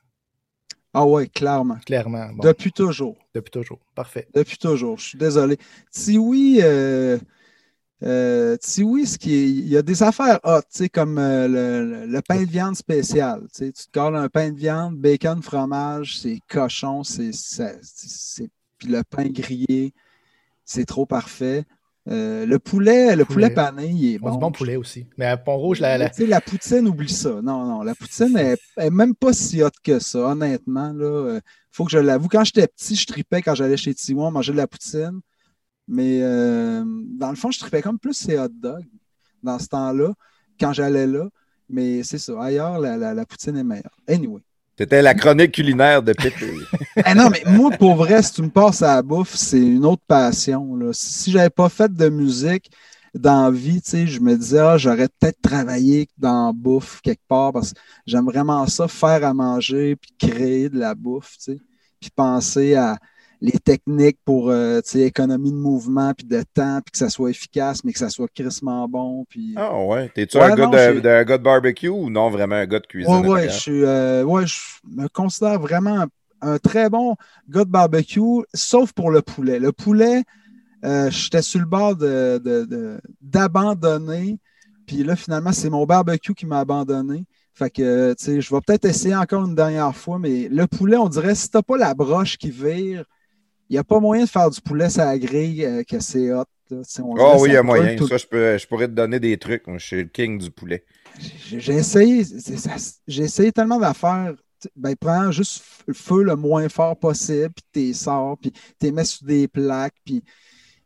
Ah 0.94 1.04
ouais, 1.04 1.26
clairement. 1.26 1.76
clairement. 1.84 2.28
Bon, 2.28 2.42
Depuis 2.42 2.72
toujours. 2.72 3.16
Depuis 3.34 3.50
toujours. 3.50 3.80
Parfait. 3.94 4.28
Depuis 4.34 4.56
toujours. 4.56 4.98
Je 4.98 5.08
suis 5.08 5.18
désolé. 5.18 5.58
Tiwi, 5.90 6.60
euh, 6.62 7.18
euh, 8.02 8.56
ce 8.60 9.18
qui 9.18 9.34
est- 9.34 9.48
il 9.50 9.68
y 9.68 9.76
a 9.76 9.82
des 9.82 10.02
affaires 10.02 10.40
hot, 10.44 10.60
tu 10.62 10.66
sais, 10.70 10.88
comme 10.88 11.18
euh, 11.18 11.46
le, 11.48 12.06
le- 12.06 12.22
pain 12.22 12.40
de 12.42 12.48
viande 12.50 12.74
spécial. 12.76 13.42
Tu 13.54 13.72
te 13.72 13.82
colles 13.92 14.16
un 14.16 14.28
pain 14.28 14.50
de 14.50 14.56
viande, 14.58 14.96
bacon, 14.96 15.42
fromage, 15.42 16.18
c'est 16.18 16.40
cochon, 16.48 17.04
c'est, 17.04 17.30
puis 18.78 18.88
le 18.88 19.02
pain 19.04 19.24
grillé, 19.28 19.92
c'est 20.64 20.84
trop 20.84 21.06
parfait. 21.06 21.64
Euh, 22.08 22.44
le 22.46 22.58
poulet, 22.58 23.14
le 23.14 23.24
poulet, 23.24 23.48
Poulet. 23.50 23.54
pané, 23.54 23.86
il 23.86 24.14
est 24.14 24.18
On 24.22 24.26
bon. 24.26 24.32
du 24.32 24.38
bon 24.40 24.50
poulet 24.50 24.74
aussi. 24.74 25.06
Mais 25.16 25.26
à 25.26 25.36
Pont-Rouge, 25.36 25.78
la, 25.78 25.96
la- 25.98 26.10
Tu 26.10 26.22
sais, 26.22 26.26
la 26.26 26.40
poutine, 26.40 26.88
oublie 26.88 27.08
ça. 27.12 27.40
Non, 27.42 27.64
non, 27.64 27.82
la 27.82 27.94
poutine 27.94 28.36
est, 28.36 28.58
est 28.76 28.90
même 28.90 29.14
pas 29.14 29.32
si 29.32 29.62
hot 29.62 29.68
que 29.84 30.00
ça, 30.00 30.18
honnêtement. 30.18 30.92
Là, 30.92 31.04
Euh, 31.04 31.40
faut 31.70 31.84
que 31.84 31.92
je 31.92 31.98
l'avoue. 31.98 32.26
Quand 32.28 32.42
j'étais 32.42 32.66
petit, 32.66 32.96
je 32.96 33.06
tripais 33.06 33.40
quand 33.40 33.54
j'allais 33.54 33.76
chez 33.76 33.94
Tiwan 33.94 34.32
manger 34.32 34.50
de 34.52 34.56
la 34.56 34.66
poutine. 34.66 35.20
Mais 35.88 36.20
euh, 36.22 36.84
dans 37.18 37.30
le 37.30 37.36
fond, 37.36 37.50
je 37.50 37.58
tripais 37.58 37.82
comme 37.82 37.98
plus 37.98 38.14
ces 38.14 38.38
hot 38.38 38.48
dogs 38.48 38.86
dans 39.42 39.58
ce 39.58 39.66
temps-là, 39.68 40.12
quand 40.58 40.72
j'allais 40.72 41.06
là. 41.06 41.28
Mais 41.68 42.02
c'est 42.02 42.18
ça. 42.18 42.40
Ailleurs, 42.42 42.78
la, 42.78 42.96
la- 42.96 43.14
la 43.14 43.24
poutine 43.26 43.56
est 43.56 43.64
meilleure. 43.64 43.96
Anyway. 44.08 44.40
C'était 44.78 45.02
la 45.02 45.14
chronique 45.14 45.52
culinaire 45.52 46.02
de 46.02 46.12
Pépé. 46.12 46.50
Eh 47.06 47.14
non, 47.14 47.28
mais 47.30 47.42
moi, 47.46 47.70
pour 47.72 47.94
vrai, 47.96 48.22
si 48.22 48.32
tu 48.32 48.42
me 48.42 48.48
passes 48.50 48.82
à 48.82 48.96
la 48.96 49.02
bouffe, 49.02 49.34
c'est 49.34 49.60
une 49.60 49.84
autre 49.84 50.02
passion. 50.06 50.74
là. 50.76 50.90
Si 50.92 51.30
j'avais 51.30 51.50
pas 51.50 51.68
fait 51.68 51.92
de 51.92 52.08
musique 52.08 52.70
dans 53.14 53.44
la 53.44 53.50
vie, 53.50 53.82
tu 53.82 53.90
sais, 53.90 54.06
je 54.06 54.20
me 54.20 54.34
disais, 54.36 54.58
ah, 54.58 54.78
j'aurais 54.78 55.08
peut-être 55.08 55.40
travaillé 55.42 56.08
dans 56.16 56.46
la 56.46 56.52
bouffe 56.52 57.00
quelque 57.02 57.20
part 57.28 57.52
parce 57.52 57.72
que 57.74 57.78
j'aime 58.06 58.24
vraiment 58.24 58.66
ça, 58.66 58.88
faire 58.88 59.24
à 59.24 59.34
manger, 59.34 59.96
puis 59.96 60.12
créer 60.18 60.68
de 60.70 60.78
la 60.78 60.94
bouffe, 60.94 61.36
tu 61.36 61.52
sais, 61.52 61.58
puis 62.00 62.10
penser 62.10 62.74
à 62.74 62.96
les 63.42 63.58
techniques 63.58 64.18
pour, 64.24 64.50
euh, 64.50 64.80
économie 64.94 65.50
de 65.52 65.56
mouvement, 65.56 66.14
puis 66.16 66.26
de 66.26 66.42
temps, 66.54 66.80
puis 66.84 66.92
que 66.92 66.98
ça 66.98 67.10
soit 67.10 67.30
efficace, 67.30 67.84
mais 67.84 67.92
que 67.92 67.98
ça 67.98 68.08
soit 68.08 68.28
crissement 68.34 68.88
bon, 68.88 69.24
puis... 69.28 69.54
Ah 69.56 69.76
ouais. 69.84 70.08
T'es-tu 70.14 70.38
Ouais, 70.38 70.44
un, 70.44 70.54
gars 70.54 70.66
de, 70.66 71.00
de- 71.00 71.08
un 71.08 71.24
gars 71.24 71.38
de 71.38 71.42
barbecue 71.42 71.88
ou 71.88 72.08
non 72.08 72.30
vraiment 72.30 72.54
un 72.56 72.66
gars 72.66 72.78
de 72.80 72.86
cuisine? 72.86 73.26
Ouais, 73.26 73.48
je 73.48 73.54
suis, 73.58 73.84
euh, 73.84 74.24
ouais, 74.24 74.46
je 74.46 74.58
me 74.88 75.08
considère 75.08 75.58
vraiment 75.60 76.02
un, 76.02 76.08
un 76.52 76.58
très 76.58 76.88
bon 76.88 77.16
gars 77.48 77.64
de 77.64 77.70
barbecue, 77.70 78.20
sauf 78.54 78.92
pour 78.92 79.10
le 79.10 79.22
poulet. 79.22 79.58
Le 79.58 79.72
poulet, 79.72 80.22
euh, 80.84 81.10
j'étais 81.10 81.42
sur 81.42 81.60
le 81.60 81.66
bord 81.66 81.96
de, 81.96 82.40
de- 82.44 82.64
de- 82.64 83.00
d'abandonner. 83.20 84.38
Puis 84.86 85.04
là, 85.04 85.16
finalement, 85.16 85.52
c'est 85.52 85.70
mon 85.70 85.86
barbecue 85.86 86.34
qui 86.34 86.46
m'a 86.46 86.60
abandonné. 86.60 87.24
Fait 87.54 87.70
que, 87.70 88.14
tu 88.14 88.24
sais, 88.24 88.40
je 88.40 88.54
vais 88.54 88.60
peut-être 88.66 88.84
essayer 88.86 89.16
encore 89.16 89.44
une 89.46 89.54
dernière 89.54 89.94
fois, 89.96 90.18
mais 90.18 90.48
le 90.48 90.66
poulet, 90.66 90.96
on 90.96 91.08
dirait, 91.08 91.34
si 91.34 91.50
t'as 91.50 91.62
pas 91.62 91.76
la 91.76 91.94
broche 91.94 92.38
qui 92.38 92.50
vire, 92.50 93.04
n'y 93.72 93.78
a 93.78 93.84
pas 93.84 94.00
moyen 94.00 94.24
de 94.24 94.28
faire 94.28 94.50
du 94.50 94.60
poulet 94.60 94.88
la 94.96 95.18
grille 95.18 95.64
euh, 95.64 95.82
que 95.82 95.98
c'est 96.00 96.32
hot. 96.32 96.44
on 96.70 97.16
Ah 97.16 97.36
que 97.36 97.40
oui, 97.40 97.50
il 97.50 97.52
y 97.54 97.56
a 97.56 97.62
moyen. 97.62 97.96
tout 97.96 98.06
Ça, 98.06 98.16
je, 98.18 98.26
peux, 98.26 98.58
je 98.58 98.66
pourrais 98.66 98.86
te 98.86 98.92
donner 98.92 99.20
des 99.20 99.36
trucs. 99.38 99.66
Moi, 99.66 99.78
je 99.78 99.86
suis 99.86 99.96
le 99.96 100.08
king 100.08 100.38
du 100.38 100.50
poulet. 100.50 100.84
J'ai 101.18 101.74
essayé, 101.74 102.24
j'ai 103.06 103.22
essayé 103.22 103.52
tellement 103.52 103.78
d'affaires. 103.78 104.34
Ben, 104.76 104.94
prends 104.94 105.32
juste 105.32 105.64
le 105.86 105.94
feu 105.94 106.22
le 106.22 106.36
moins 106.36 106.68
fort 106.68 106.96
possible, 106.96 107.50
puis 107.50 107.64
t'es 107.72 107.92
sors, 107.92 108.38
puis 108.38 108.52
t'es 108.78 108.92
mets 108.92 109.04
sur 109.04 109.26
des 109.26 109.48
plaques, 109.48 109.96
puis. 110.04 110.22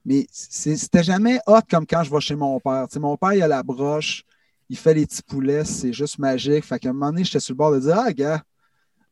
Mais 0.05 0.25
c'était 0.31 1.03
jamais 1.03 1.41
hot 1.49 1.63
comme 1.69 1.85
quand 1.85 2.05
je 2.05 2.11
vais 2.13 2.21
chez 2.21 2.37
mon 2.37 2.61
père. 2.61 2.87
Mon 3.01 3.17
père, 3.17 3.33
il 3.33 3.43
a 3.43 3.49
la 3.49 3.65
broche, 3.65 4.23
il 4.69 4.77
fait 4.77 4.95
les 4.95 5.05
petits 5.05 5.23
poulets, 5.23 5.65
c'est 5.65 5.93
juste 5.93 6.21
magique. 6.21 6.65
Fait 6.65 6.79
qu'à 6.79 6.91
un 6.91 6.93
moment 6.93 7.11
donné, 7.11 7.25
j'étais 7.25 7.41
sur 7.41 7.55
le 7.55 7.57
bord 7.57 7.73
de 7.73 7.81
dire 7.81 7.99
Ah, 7.99 8.13
gars, 8.13 8.43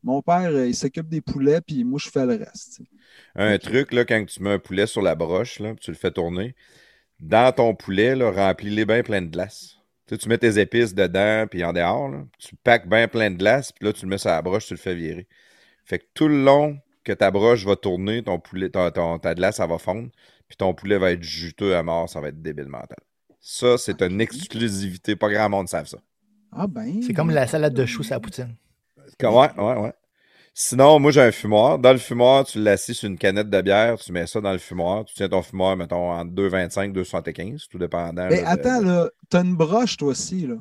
mon 0.05 0.23
père, 0.23 0.51
euh, 0.51 0.69
il 0.69 0.75
s'occupe 0.75 1.09
des 1.09 1.21
poulets, 1.21 1.61
puis 1.61 1.83
moi, 1.83 1.99
je 2.01 2.11
fais 2.11 2.25
le 2.25 2.37
reste. 2.37 2.81
Un 3.37 3.59
truc, 3.59 3.93
là, 3.93 4.05
quand 4.05 4.25
tu 4.27 4.43
mets 4.43 4.51
un 4.53 4.59
poulet 4.59 4.87
sur 4.87 5.03
la 5.03 5.15
broche, 5.15 5.59
là, 5.61 5.75
tu 5.81 5.91
le 5.91 5.97
fais 5.97 6.11
tourner, 6.11 6.55
dans 7.21 7.53
ton 7.53 7.75
poulet, 7.75 8.15
là, 8.15 8.31
remplis-les 8.31 8.85
bien 8.85 9.03
plein 9.03 9.23
de 9.23 9.29
glace. 9.29 9.77
Tu, 10.07 10.15
sais, 10.15 10.19
tu 10.19 10.29
mets 10.29 10.39
tes 10.39 10.59
épices 10.59 10.95
dedans, 10.95 11.47
puis 11.51 11.65
en 11.65 11.73
dehors, 11.73 12.09
là, 12.09 12.25
tu 12.39 12.55
packs 12.57 12.87
bien 12.89 13.09
plein 13.09 13.31
de 13.31 13.37
glace, 13.37 13.73
puis 13.73 13.87
là, 13.87 13.93
tu 13.93 14.05
le 14.05 14.11
mets 14.11 14.19
sur 14.19 14.31
la 14.31 14.43
broche, 14.43 14.67
tu 14.67 14.75
le 14.75 14.79
fais 14.79 14.95
virer. 14.95 15.27
Fait 15.85 15.99
que 15.99 16.05
tout 16.15 16.29
le 16.29 16.43
long 16.45 16.79
que 17.05 17.13
ta 17.13 17.31
broche 17.31 17.65
va 17.65 17.77
tourner, 17.77 18.23
ton 18.23 18.39
poulet, 18.39 18.69
ton- 18.71 18.91
ton- 18.91 19.19
ta 19.19 19.35
glace, 19.35 19.57
ça 19.57 19.67
va 19.67 19.79
fondre, 19.79 20.09
puis 20.49 20.57
ton 20.57 20.75
poulet 20.75 20.99
va 20.99 21.13
être 21.13 21.23
juteux 21.23 21.75
à 21.77 21.83
mort, 21.83 22.09
ça 22.09 22.21
va 22.21 22.29
être 22.29 22.41
débile 22.43 22.69
mental. 22.69 22.99
Ça, 23.41 23.77
c'est 23.79 24.01
une 24.03 24.21
exclusivité. 24.21 25.17
Pas 25.17 25.29
grand 25.31 25.49
monde 25.51 25.69
savent 25.69 25.87
ça. 25.87 25.99
Ah, 26.53 26.67
ben. 26.67 27.03
c'est 27.03 27.13
comme 27.13 27.31
la 27.31 27.47
salade 27.47 27.75
de 27.75 27.85
choux 27.85 28.03
sur 28.03 28.15
la 28.15 28.21
poutine. 28.21 28.55
Comme- 29.19 29.35
Ouais, 29.35 29.51
ouais, 29.59 29.79
ouais. 29.81 29.93
Sinon, 30.57 31.01
moi, 31.01 31.11
j'ai 31.11 31.21
un 31.21 31.33
fumoir. 31.33 31.79
Dans 31.81 31.91
le 31.93 31.99
fumoir, 31.99 32.45
tu 32.47 32.63
l'assis 32.63 32.95
sur 32.95 33.09
une 33.09 33.19
canette 33.19 33.51
de 33.51 33.61
bière, 33.61 33.99
tu 33.99 34.13
mets 34.13 34.27
ça 34.29 34.41
dans 34.41 34.53
le 34.53 34.59
fumoir. 34.59 35.05
Tu 35.05 35.15
tiens 35.15 35.29
ton 35.29 35.43
fumoir, 35.43 35.77
mettons, 35.77 36.13
entre 36.13 36.31
2,25 36.33 36.93
2,75, 36.93 37.67
tout 37.69 37.79
dépendant. 37.79 38.29
Mais 38.31 38.41
là, 38.41 38.55
de- 38.57 38.61
attends, 38.61 38.81
là, 38.81 39.09
t'as 39.29 39.43
une 39.43 39.57
broche, 39.57 39.97
toi 39.97 40.09
aussi, 40.11 40.47
là. 40.47 40.55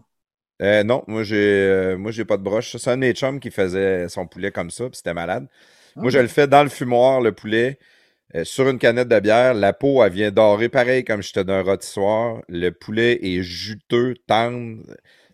Euh, 0.61 0.83
non, 0.83 1.03
moi, 1.07 1.23
j'ai 1.23 1.35
euh, 1.37 1.97
moi 1.97 2.11
j'ai 2.11 2.25
pas 2.25 2.37
de 2.37 2.43
broche. 2.43 2.75
C'est 2.77 2.89
un 2.89 2.95
de 2.95 3.01
mes 3.01 3.13
chums 3.13 3.39
qui 3.39 3.51
faisait 3.51 4.07
son 4.07 4.25
poulet 4.27 4.51
comme 4.51 4.69
ça, 4.71 4.85
puis 4.85 4.95
c'était 4.97 5.13
malade. 5.13 5.47
Moi, 5.95 6.09
je 6.09 6.17
Ah. 6.19 6.21
le 6.23 6.27
fais 6.27 6.47
dans 6.47 6.63
le 6.63 6.69
fumoir, 6.69 7.21
le 7.21 7.31
poulet, 7.31 7.77
euh, 8.35 8.43
sur 8.45 8.69
une 8.69 8.79
canette 8.79 9.09
de 9.09 9.19
bière. 9.19 9.53
La 9.55 9.73
peau, 9.73 10.03
elle 10.03 10.11
vient 10.13 10.31
dorer 10.31 10.69
pareil 10.69 11.03
comme 11.03 11.21
j'étais 11.23 11.43
d'un 11.43 11.61
rôtissoir. 11.63 12.41
Le 12.49 12.69
poulet 12.71 13.19
est 13.23 13.41
juteux, 13.43 14.15
tendre. 14.27 14.83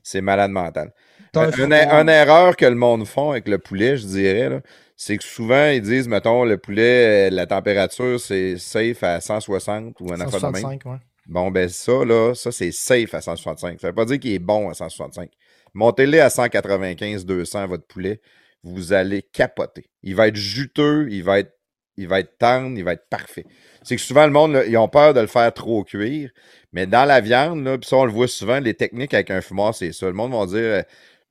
C'est 0.04 0.22
malade 0.22 0.52
mental. 0.52 0.94
Un 1.36 1.50
Euh, 1.50 1.52
Une, 1.58 1.74
four. 1.74 2.00
une 2.02 2.10
erreur 2.10 2.56
que 2.56 2.66
le 2.66 2.76
monde 2.76 3.06
font 3.08 3.32
avec 3.32 3.48
le 3.48 3.60
poulet, 3.60 3.98
je 3.98 4.06
dirais, 4.06 4.62
c'est 4.96 5.18
que 5.18 5.24
souvent, 5.24 5.68
ils 5.68 5.82
disent, 5.82 6.08
mettons, 6.08 6.44
le 6.44 6.58
poulet, 6.58 7.30
euh, 7.30 7.36
la 7.36 7.46
température, 7.46 8.20
c'est 8.20 8.58
safe 8.58 9.04
à 9.04 9.22
160 9.22 9.96
ou 10.02 10.12
un 10.14 10.20
affaire 10.22 10.42
de 10.42 10.48
même. 10.48 10.56
165, 10.56 10.86
ouais. 10.86 10.98
Bon, 11.28 11.52
ben 11.52 11.70
ça, 11.70 12.04
là, 12.06 12.34
ça, 12.36 12.52
c'est 12.52 12.72
safe 12.72 13.14
à 13.14 13.22
165. 13.22 13.80
Ça 13.80 13.88
veut 13.88 13.94
pas 13.96 14.06
dire 14.06 14.20
qu'il 14.20 14.34
est 14.34 14.40
bon 14.40 14.70
à 14.70 14.74
165. 14.74 15.30
Montez-le 15.74 16.22
à 16.22 16.30
195-200, 16.30 17.68
votre 17.68 17.86
poulet, 17.86 18.20
vous 18.64 18.94
allez 18.94 19.22
capoter. 19.22 19.90
Il 20.04 20.16
va 20.16 20.28
être 20.28 20.36
juteux, 20.36 21.08
il 21.12 21.24
va 21.24 21.40
être, 21.40 21.54
il 21.98 22.08
va 22.08 22.20
être 22.22 22.38
tendre, 22.40 22.78
il 22.78 22.84
va 22.84 22.94
être 22.94 23.08
parfait. 23.10 23.46
C'est 23.84 23.96
que 23.96 24.02
souvent, 24.02 24.26
le 24.26 24.32
monde, 24.32 24.54
là, 24.54 24.66
ils 24.66 24.78
ont 24.78 24.88
peur 24.90 25.14
de 25.14 25.20
le 25.22 25.28
faire 25.28 25.54
trop 25.54 25.84
cuire, 25.84 26.32
mais 26.74 26.88
dans 26.88 27.06
la 27.06 27.22
viande, 27.22 27.64
puis 27.80 27.88
ça, 27.88 27.98
on 27.98 28.06
le 28.06 28.12
voit 28.12 28.28
souvent, 28.28 28.60
les 28.60 28.74
techniques 28.74 29.14
avec 29.14 29.30
un 29.32 29.42
fumoir, 29.42 29.74
c'est 29.76 29.92
ça. 29.94 30.08
Le 30.08 30.14
monde 30.14 30.32
va 30.34 30.46
dire, 30.48 30.58
euh, 30.58 30.82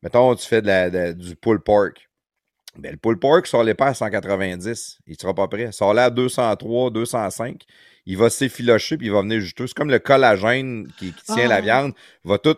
mettons, 0.03 0.35
tu 0.35 0.47
fais 0.47 0.63
de 0.63 0.67
la- 0.67 0.91
de- 0.91 1.13
du 1.13 1.37
pulled 1.37 1.63
pork. 1.63 2.09
Ben, 2.79 2.93
le 2.93 2.99
pulled 2.99 3.19
pork, 3.19 3.47
sort-les 3.47 3.75
pas 3.75 3.89
à 3.89 3.95
190. 3.95 4.99
Il 5.07 5.13
ne 5.13 5.17
sera 5.19 5.35
pas 5.35 5.49
prêt. 5.49 5.73
Sort-le 5.73 6.01
à 6.01 6.11
203, 6.11 6.91
205. 6.91 7.63
Il 8.07 8.17
va 8.17 8.31
s'effilocher 8.31 8.97
puis 8.97 9.07
il 9.09 9.13
va 9.13 9.23
venir 9.23 9.41
juteux. 9.41 9.67
C'est 9.67 9.75
comme 9.75 9.91
le 9.91 9.99
collagène 9.99 10.89
qui, 10.99 11.13
qui 11.13 11.25
tient 11.25 11.49
la 11.49 11.57
Ah. 11.57 11.61
viande. 11.61 11.93
Va 12.25 12.39
tout, 12.39 12.57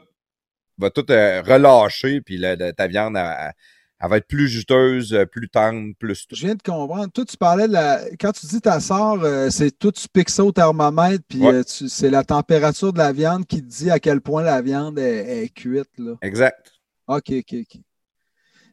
va 0.79 0.91
tout 0.91 1.11
euh, 1.11 1.43
relâcher 1.43 2.21
puis 2.21 2.41
ta 2.77 2.87
viande, 2.87 3.17
elle, 3.17 4.09
va 4.09 4.17
être 4.17 4.27
plus 4.29 4.49
juteuse, 4.49 5.13
euh, 5.15 5.27
plus 5.27 5.49
tendre, 5.49 5.93
plus 5.99 6.27
tout. 6.27 6.35
Je 6.37 6.47
viens 6.47 6.55
de 6.55 6.63
comprendre. 6.63 7.11
Toi, 7.13 7.25
tu 7.25 7.37
parlais 7.37 7.67
de 7.69 7.73
la. 7.73 8.01
Quand 8.21 8.33
tu 8.33 8.47
dis 8.47 8.61
ta 8.61 8.79
sœur, 8.81 9.23
euh, 9.25 9.51
c'est 9.51 9.77
tout, 9.79 9.93
tu 9.93 10.07
piques 10.09 10.31
ça 10.31 10.45
au 10.45 10.53
thermomètre, 10.53 11.25
puis 11.29 11.41
Ouais. 11.43 11.53
euh, 11.55 11.63
c'est 11.67 12.11
la 12.11 12.25
température 12.25 12.93
de 12.93 12.99
la 12.99 13.13
viande 13.13 13.47
qui 13.47 13.61
te 13.63 13.67
dit 13.69 13.91
à 13.91 13.99
quel 13.99 14.21
point 14.21 14.43
la 14.43 14.61
viande 14.63 14.99
est, 14.99 15.45
est 15.45 15.49
cuite. 15.49 15.91
Là. 15.99 16.15
Exact. 16.23 16.70
OK, 17.17 17.33
OK, 17.39 17.55
OK. 17.55 17.81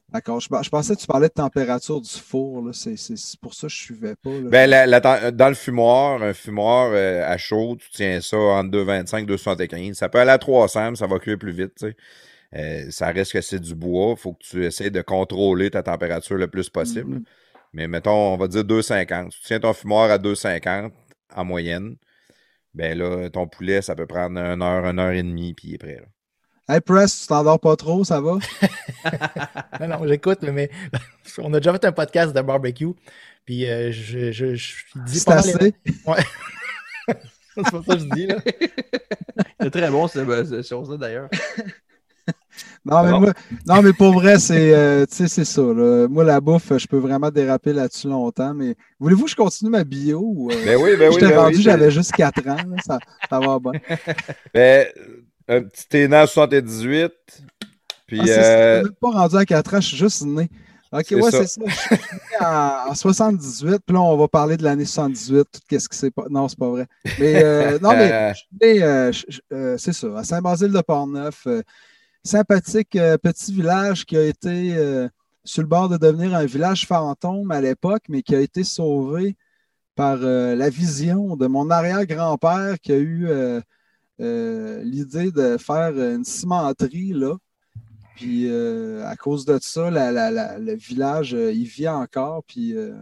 D'accord. 0.10 0.40
Je, 0.40 0.48
je 0.64 0.70
pensais 0.70 0.96
que 0.96 1.02
tu 1.02 1.08
parlais 1.08 1.28
de 1.28 1.34
température 1.34 2.00
du 2.00 2.10
four. 2.10 2.70
C'est 2.74 2.96
pour 3.42 3.54
ça 3.54 3.68
que 3.68 3.74
je 3.74 3.82
ne 3.82 3.86
suivais 3.86 4.16
pas. 4.16 4.30
là. 4.30 4.50
Ben, 4.50 4.70
la- 4.70 4.86
la 4.86 5.02
tem- 5.02 5.32
dans 5.32 5.50
le 5.50 5.56
fumoir, 5.56 6.22
un 6.24 6.34
fumoir 6.34 6.92
euh, 6.94 7.26
à 7.28 7.38
chaud, 7.38 7.76
tu 7.78 7.90
tiens 7.92 8.22
ça 8.22 8.38
entre 8.38 8.72
2,25 8.72 9.26
2,75. 9.26 9.94
Ça 9.96 10.08
peut 10.08 10.20
aller 10.20 10.32
à 10.32 10.38
300, 10.38 10.92
mais 10.92 10.96
ça 10.96 11.08
va 11.08 11.20
cuire 11.20 11.38
plus 11.38 11.52
vite. 11.52 11.74
tu 11.78 11.88
sais. 11.88 11.96
Euh, 12.56 12.90
ça 12.90 13.08
reste 13.08 13.34
que 13.34 13.42
c'est 13.42 13.60
du 13.60 13.76
bois. 13.76 14.14
Il 14.18 14.20
faut 14.22 14.32
que 14.34 14.44
tu 14.44 14.66
essaies 14.66 14.90
de 14.92 15.02
contrôler 15.02 15.70
ta 15.72 15.84
température 15.84 16.38
le 16.38 16.48
plus 16.48 16.70
possible. 16.70 17.16
Mhm. 17.16 17.24
Mais 17.74 17.88
mettons, 17.90 18.34
on 18.34 18.38
va 18.38 18.48
dire 18.48 18.64
2,50. 18.64 19.32
Tu 19.32 19.40
tiens 19.44 19.60
ton 19.60 19.74
fumoir 19.74 20.10
à 20.10 20.18
2,50 20.18 20.94
en 21.36 21.44
moyenne. 21.44 21.98
Ben 22.74 22.98
là, 22.98 23.30
ton 23.30 23.48
poulet, 23.48 23.82
ça 23.82 23.94
peut 23.96 24.08
prendre 24.08 24.40
une 24.40 24.62
heure, 24.62 24.86
une 24.86 25.00
heure 25.00 25.12
et 25.12 25.22
demie, 25.24 25.54
puis 25.54 25.68
il 25.70 25.74
est 25.74 25.78
prêt. 25.78 25.96
là. 25.98 26.06
Hey, 26.70 26.82
Press, 26.82 27.22
tu 27.22 27.28
t'endors 27.28 27.60
pas 27.60 27.76
trop, 27.76 28.04
ça 28.04 28.20
va? 28.22 28.38
Non, 29.80 29.88
non, 29.88 30.08
j'écoute, 30.08 30.40
mais 30.42 30.70
on 31.38 31.54
a 31.54 31.60
déjà 31.60 31.72
fait 31.74 31.86
un 31.86 31.92
podcast 31.94 32.34
de 32.36 32.42
barbecue. 32.42 32.90
Puis 33.46 33.66
euh, 33.70 33.92
je, 33.92 34.32
je, 34.34 34.56
je 34.56 34.76
dis 35.06 35.20
C'est 35.20 35.26
pas 35.26 35.36
assez? 35.36 35.54
Ouais. 36.06 36.18
c'est 37.56 37.72
pas 37.72 37.82
ça 37.88 37.94
que 37.96 38.00
je 38.00 38.10
dis, 38.14 38.28
là. 38.28 38.36
C'est 39.62 39.72
très 39.72 39.90
bon, 39.90 40.08
cette 40.10 40.68
chose-là, 40.68 40.98
d'ailleurs. 40.98 41.30
Non, 42.84 43.04
mais, 43.04 43.12
Bon. 43.12 43.20
moi- 43.22 43.34
non, 43.66 43.82
mais 43.82 43.94
pour 43.94 44.14
vrai, 44.14 44.40
c'est 44.40 44.74
euh, 44.74 45.06
tu 45.06 45.16
sais, 45.16 45.28
c'est 45.28 45.46
ça. 45.46 45.62
là. 45.62 46.08
Moi, 46.10 46.24
la 46.26 46.42
bouffe, 46.42 46.76
je 46.78 46.88
peux 46.88 46.98
vraiment 46.98 47.30
déraper 47.30 47.72
là-dessus 47.72 48.08
longtemps. 48.08 48.54
Mais 48.54 48.76
voulez-vous 49.00 49.26
que 49.26 49.32
je 49.32 49.36
continue 49.36 49.70
ma 49.70 49.84
bio? 49.86 50.20
Ou, 50.22 50.52
euh, 50.52 50.66
Ben 50.66 50.76
oui, 50.82 50.98
ben 50.98 51.08
oui. 51.10 51.14
J'étais 51.14 51.30
ben 51.34 51.40
rendu, 51.40 51.58
oui. 51.58 51.62
j'avais 51.62 51.92
juste 51.92 52.12
4 52.14 52.46
ans. 52.48 52.56
là, 52.56 52.76
ça, 52.86 53.00
ça 53.30 53.40
va 53.40 53.60
bien. 53.60 53.72
Ben, 54.54 54.88
un 55.48 55.64
petit 55.64 55.88
t'es 55.88 56.08
né 56.08 56.18
en 56.18 56.28
78. 56.28 57.12
Puis, 58.06 58.20
Ah, 58.22 58.26
ça, 58.26 58.32
euh, 58.34 58.84
même 58.84 58.94
pas 58.94 59.12
rendu 59.12 59.36
à 59.36 59.46
4 59.46 59.74
ans, 59.76 59.82
je 59.82 59.88
suis 59.88 59.98
juste 59.98 60.26
né. 60.26 60.50
Ok, 60.92 61.08
ouais, 61.12 61.32
c'est 61.32 61.48
ça. 61.48 61.62
Je 61.66 61.74
suis 61.74 61.96
né 61.96 62.46
en, 62.46 62.92
en 62.92 62.96
78, 62.96 63.80
puis 63.86 63.94
là, 63.94 64.02
on 64.02 64.18
va 64.18 64.28
parler 64.28 64.56
de 64.56 64.64
l'année 64.64 64.86
78, 64.86 65.46
tout 65.52 65.80
ce 65.80 65.90
qui 65.90 65.98
s'est 65.98 66.12
pas. 66.12 66.26
Non, 66.30 66.48
c'est 66.48 66.58
pas 66.58 66.70
vrai. 66.70 66.88
Mais 67.20 67.44
euh, 67.44 67.78
non, 67.82 67.92
mais 67.92 68.12
euh, 68.12 68.32
je 68.32 68.38
suis 68.38 68.48
né, 68.62 68.84
euh, 68.84 69.78
c'est 69.78 69.94
ça, 69.94 70.08
à 70.18 70.24
Saint-Basile-de-Portneuf. 70.24 71.48
sympathique 72.24 72.98
petit 73.22 73.54
village 73.54 74.06
qui 74.06 74.18
a 74.18 74.24
été 74.24 74.76
sur 75.44 75.62
le 75.62 75.68
bord 75.68 75.90
de 75.90 75.98
devenir 75.98 76.36
un 76.36 76.46
village 76.46 76.86
fantôme 76.86 77.52
à 77.52 77.62
l'époque, 77.62 78.04
mais 78.10 78.22
qui 78.22 78.36
a 78.36 78.42
été 78.42 78.64
sauvé 78.64 79.36
par 79.98 80.20
euh, 80.22 80.56
la 80.56 80.70
vision 80.70 81.36
de 81.36 81.48
mon 81.48 81.70
arrière-grand-père 81.70 82.80
qui 82.80 82.92
a 82.94 82.98
eu 82.98 83.28
euh, 83.28 83.60
euh, 84.20 84.84
l'idée 84.84 85.32
de 85.32 85.58
faire 85.58 85.98
une 85.98 86.24
cimenterie 86.24 87.14
là. 87.14 87.36
Puis 88.18 88.50
euh, 88.50 89.06
à 89.06 89.16
cause 89.16 89.46
de 89.46 89.60
ça, 89.62 89.92
le 89.92 90.76
village, 90.76 91.36
euh, 91.36 91.52
il 91.52 91.66
vit 91.66 91.88
encore. 91.88 92.44
Puis 92.46 92.76
euh, 92.76 92.96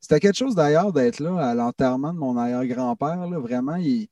c'était 0.00 0.18
quelque 0.18 0.36
chose 0.36 0.56
d'ailleurs 0.56 0.92
d'être 0.92 1.20
là 1.20 1.38
à 1.38 1.54
l'enterrement 1.54 2.12
de 2.12 2.18
mon 2.18 2.36
arrière-grand-père. 2.36 3.28
Vraiment, 3.38 3.76
il, 3.76 4.08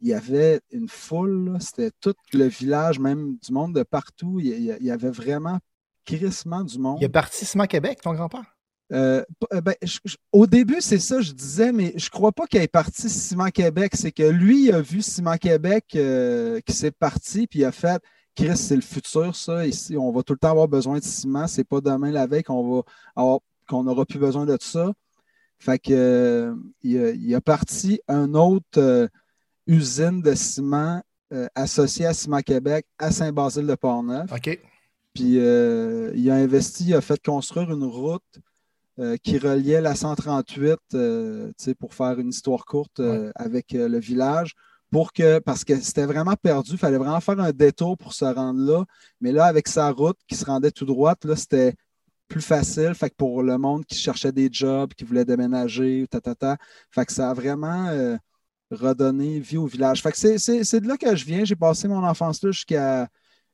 il 0.00 0.08
y 0.08 0.14
avait 0.14 0.60
une 0.70 0.88
foule. 0.88 1.56
C'était 1.58 1.90
tout 2.00 2.14
le 2.32 2.44
village, 2.44 3.00
même 3.00 3.36
du 3.38 3.52
monde 3.52 3.74
de 3.74 3.82
partout. 3.82 4.38
Il, 4.38 4.62
y 4.64 4.90
avait 4.90 5.10
vraiment 5.10 5.58
crissement 6.04 6.62
du 6.62 6.78
monde. 6.78 6.98
Il 7.00 7.04
est 7.04 7.08
parti 7.08 7.44
Québec, 7.68 8.00
ton 8.02 8.12
grand-père? 8.12 8.51
Euh, 8.92 9.24
euh, 9.52 9.60
ben, 9.62 9.74
je- 9.82 9.98
je- 10.04 10.16
au 10.32 10.46
début, 10.46 10.80
c'est 10.80 10.98
ça, 10.98 11.20
je 11.20 11.32
disais, 11.32 11.72
mais 11.72 11.94
je 11.96 12.10
crois 12.10 12.30
pas 12.32 12.46
qu'il 12.46 12.60
ait 12.60 12.68
parti 12.68 13.08
Ciment 13.08 13.48
Québec. 13.50 13.92
C'est 13.94 14.12
que 14.12 14.22
lui, 14.22 14.64
il 14.66 14.72
a 14.72 14.80
vu 14.82 15.00
Ciment 15.02 15.36
Québec 15.38 15.86
euh, 15.96 16.60
qui 16.66 16.74
s'est 16.74 16.90
parti, 16.90 17.46
puis 17.46 17.60
il 17.60 17.64
a 17.64 17.72
fait 17.72 18.02
Chris, 18.34 18.56
c'est 18.56 18.76
le 18.76 18.82
futur, 18.82 19.34
ça. 19.36 19.66
Ici, 19.66 19.96
on 19.96 20.10
va 20.12 20.22
tout 20.22 20.32
le 20.34 20.38
temps 20.38 20.50
avoir 20.50 20.68
besoin 20.68 20.98
de 20.98 21.04
ciment. 21.04 21.46
C'est 21.46 21.64
pas 21.64 21.80
demain 21.80 22.10
la 22.10 22.26
veille 22.26 22.42
qu'on 22.42 22.76
va 22.76 22.82
avoir- 23.16 23.40
qu'on 23.68 23.84
n'aura 23.84 24.04
plus 24.04 24.18
besoin 24.18 24.44
de 24.46 24.56
ça. 24.60 24.92
Fait 25.58 25.78
que 25.78 25.92
euh, 25.92 26.54
il, 26.82 26.98
a, 26.98 27.10
il 27.10 27.34
a 27.34 27.40
parti 27.40 28.00
un 28.08 28.34
autre 28.34 29.08
usine 29.66 30.20
de 30.22 30.34
ciment 30.34 31.02
associée 31.54 32.04
à 32.06 32.12
Ciment 32.12 32.40
Québec 32.42 32.84
à 32.98 33.10
Saint-Basile-de-Portneuf. 33.10 34.30
OK. 34.32 34.60
Puis 35.14 35.24
il 35.34 36.30
a 36.30 36.34
investi, 36.34 36.84
il 36.88 36.94
a 36.94 37.00
fait 37.00 37.22
construire 37.24 37.70
une 37.70 37.84
route 37.84 38.22
euh, 38.98 39.16
qui 39.16 39.38
reliait 39.38 39.80
la 39.80 39.94
138 39.94 40.78
euh, 40.92 41.50
pour 41.78 41.94
faire 41.94 42.18
une 42.18 42.28
histoire 42.28 42.66
courte 42.66 43.00
euh, 43.00 43.32
avec 43.34 43.72
le 43.72 43.98
village. 43.98 44.52
Pour 44.90 45.14
que, 45.14 45.38
parce 45.38 45.64
que 45.64 45.80
c'était 45.80 46.04
vraiment 46.04 46.36
perdu, 46.36 46.72
il 46.72 46.78
fallait 46.78 46.98
vraiment 46.98 47.20
faire 47.20 47.40
un 47.40 47.52
détour 47.52 47.96
pour 47.96 48.12
se 48.12 48.26
rendre 48.26 48.60
là. 48.60 48.84
Mais 49.22 49.32
là, 49.32 49.46
avec 49.46 49.66
sa 49.68 49.90
route 49.90 50.18
qui 50.28 50.34
se 50.36 50.44
rendait 50.44 50.70
tout 50.70 50.84
droite, 50.84 51.24
là, 51.24 51.36
c'était 51.36 51.74
plus 52.28 52.42
facile. 52.42 52.94
Fait 52.94 53.08
que 53.08 53.14
pour 53.14 53.42
le 53.42 53.56
monde 53.56 53.86
qui 53.86 53.94
cherchait 53.94 54.32
des 54.32 54.50
jobs, 54.52 54.92
qui 54.92 55.04
voulait 55.04 55.24
déménager, 55.24 56.06
ta, 56.10 56.20
ta, 56.20 56.34
ta. 56.34 56.58
Fait 56.90 57.06
que 57.06 57.12
ça 57.12 57.30
a 57.30 57.34
vraiment 57.34 58.18
redonné 58.70 59.40
vie 59.40 59.56
au 59.56 59.66
village. 59.66 60.02
Fait 60.02 60.12
que 60.12 60.18
c'est 60.18 60.80
de 60.80 60.86
là 60.86 60.98
que 60.98 61.16
je 61.16 61.24
viens. 61.24 61.46
J'ai 61.46 61.56
passé 61.56 61.88
mon 61.88 62.04
enfance 62.04 62.42
là 62.42 62.50
jusqu'à 62.50 63.08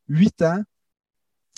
8 0.09 0.43
ans. 0.43 0.63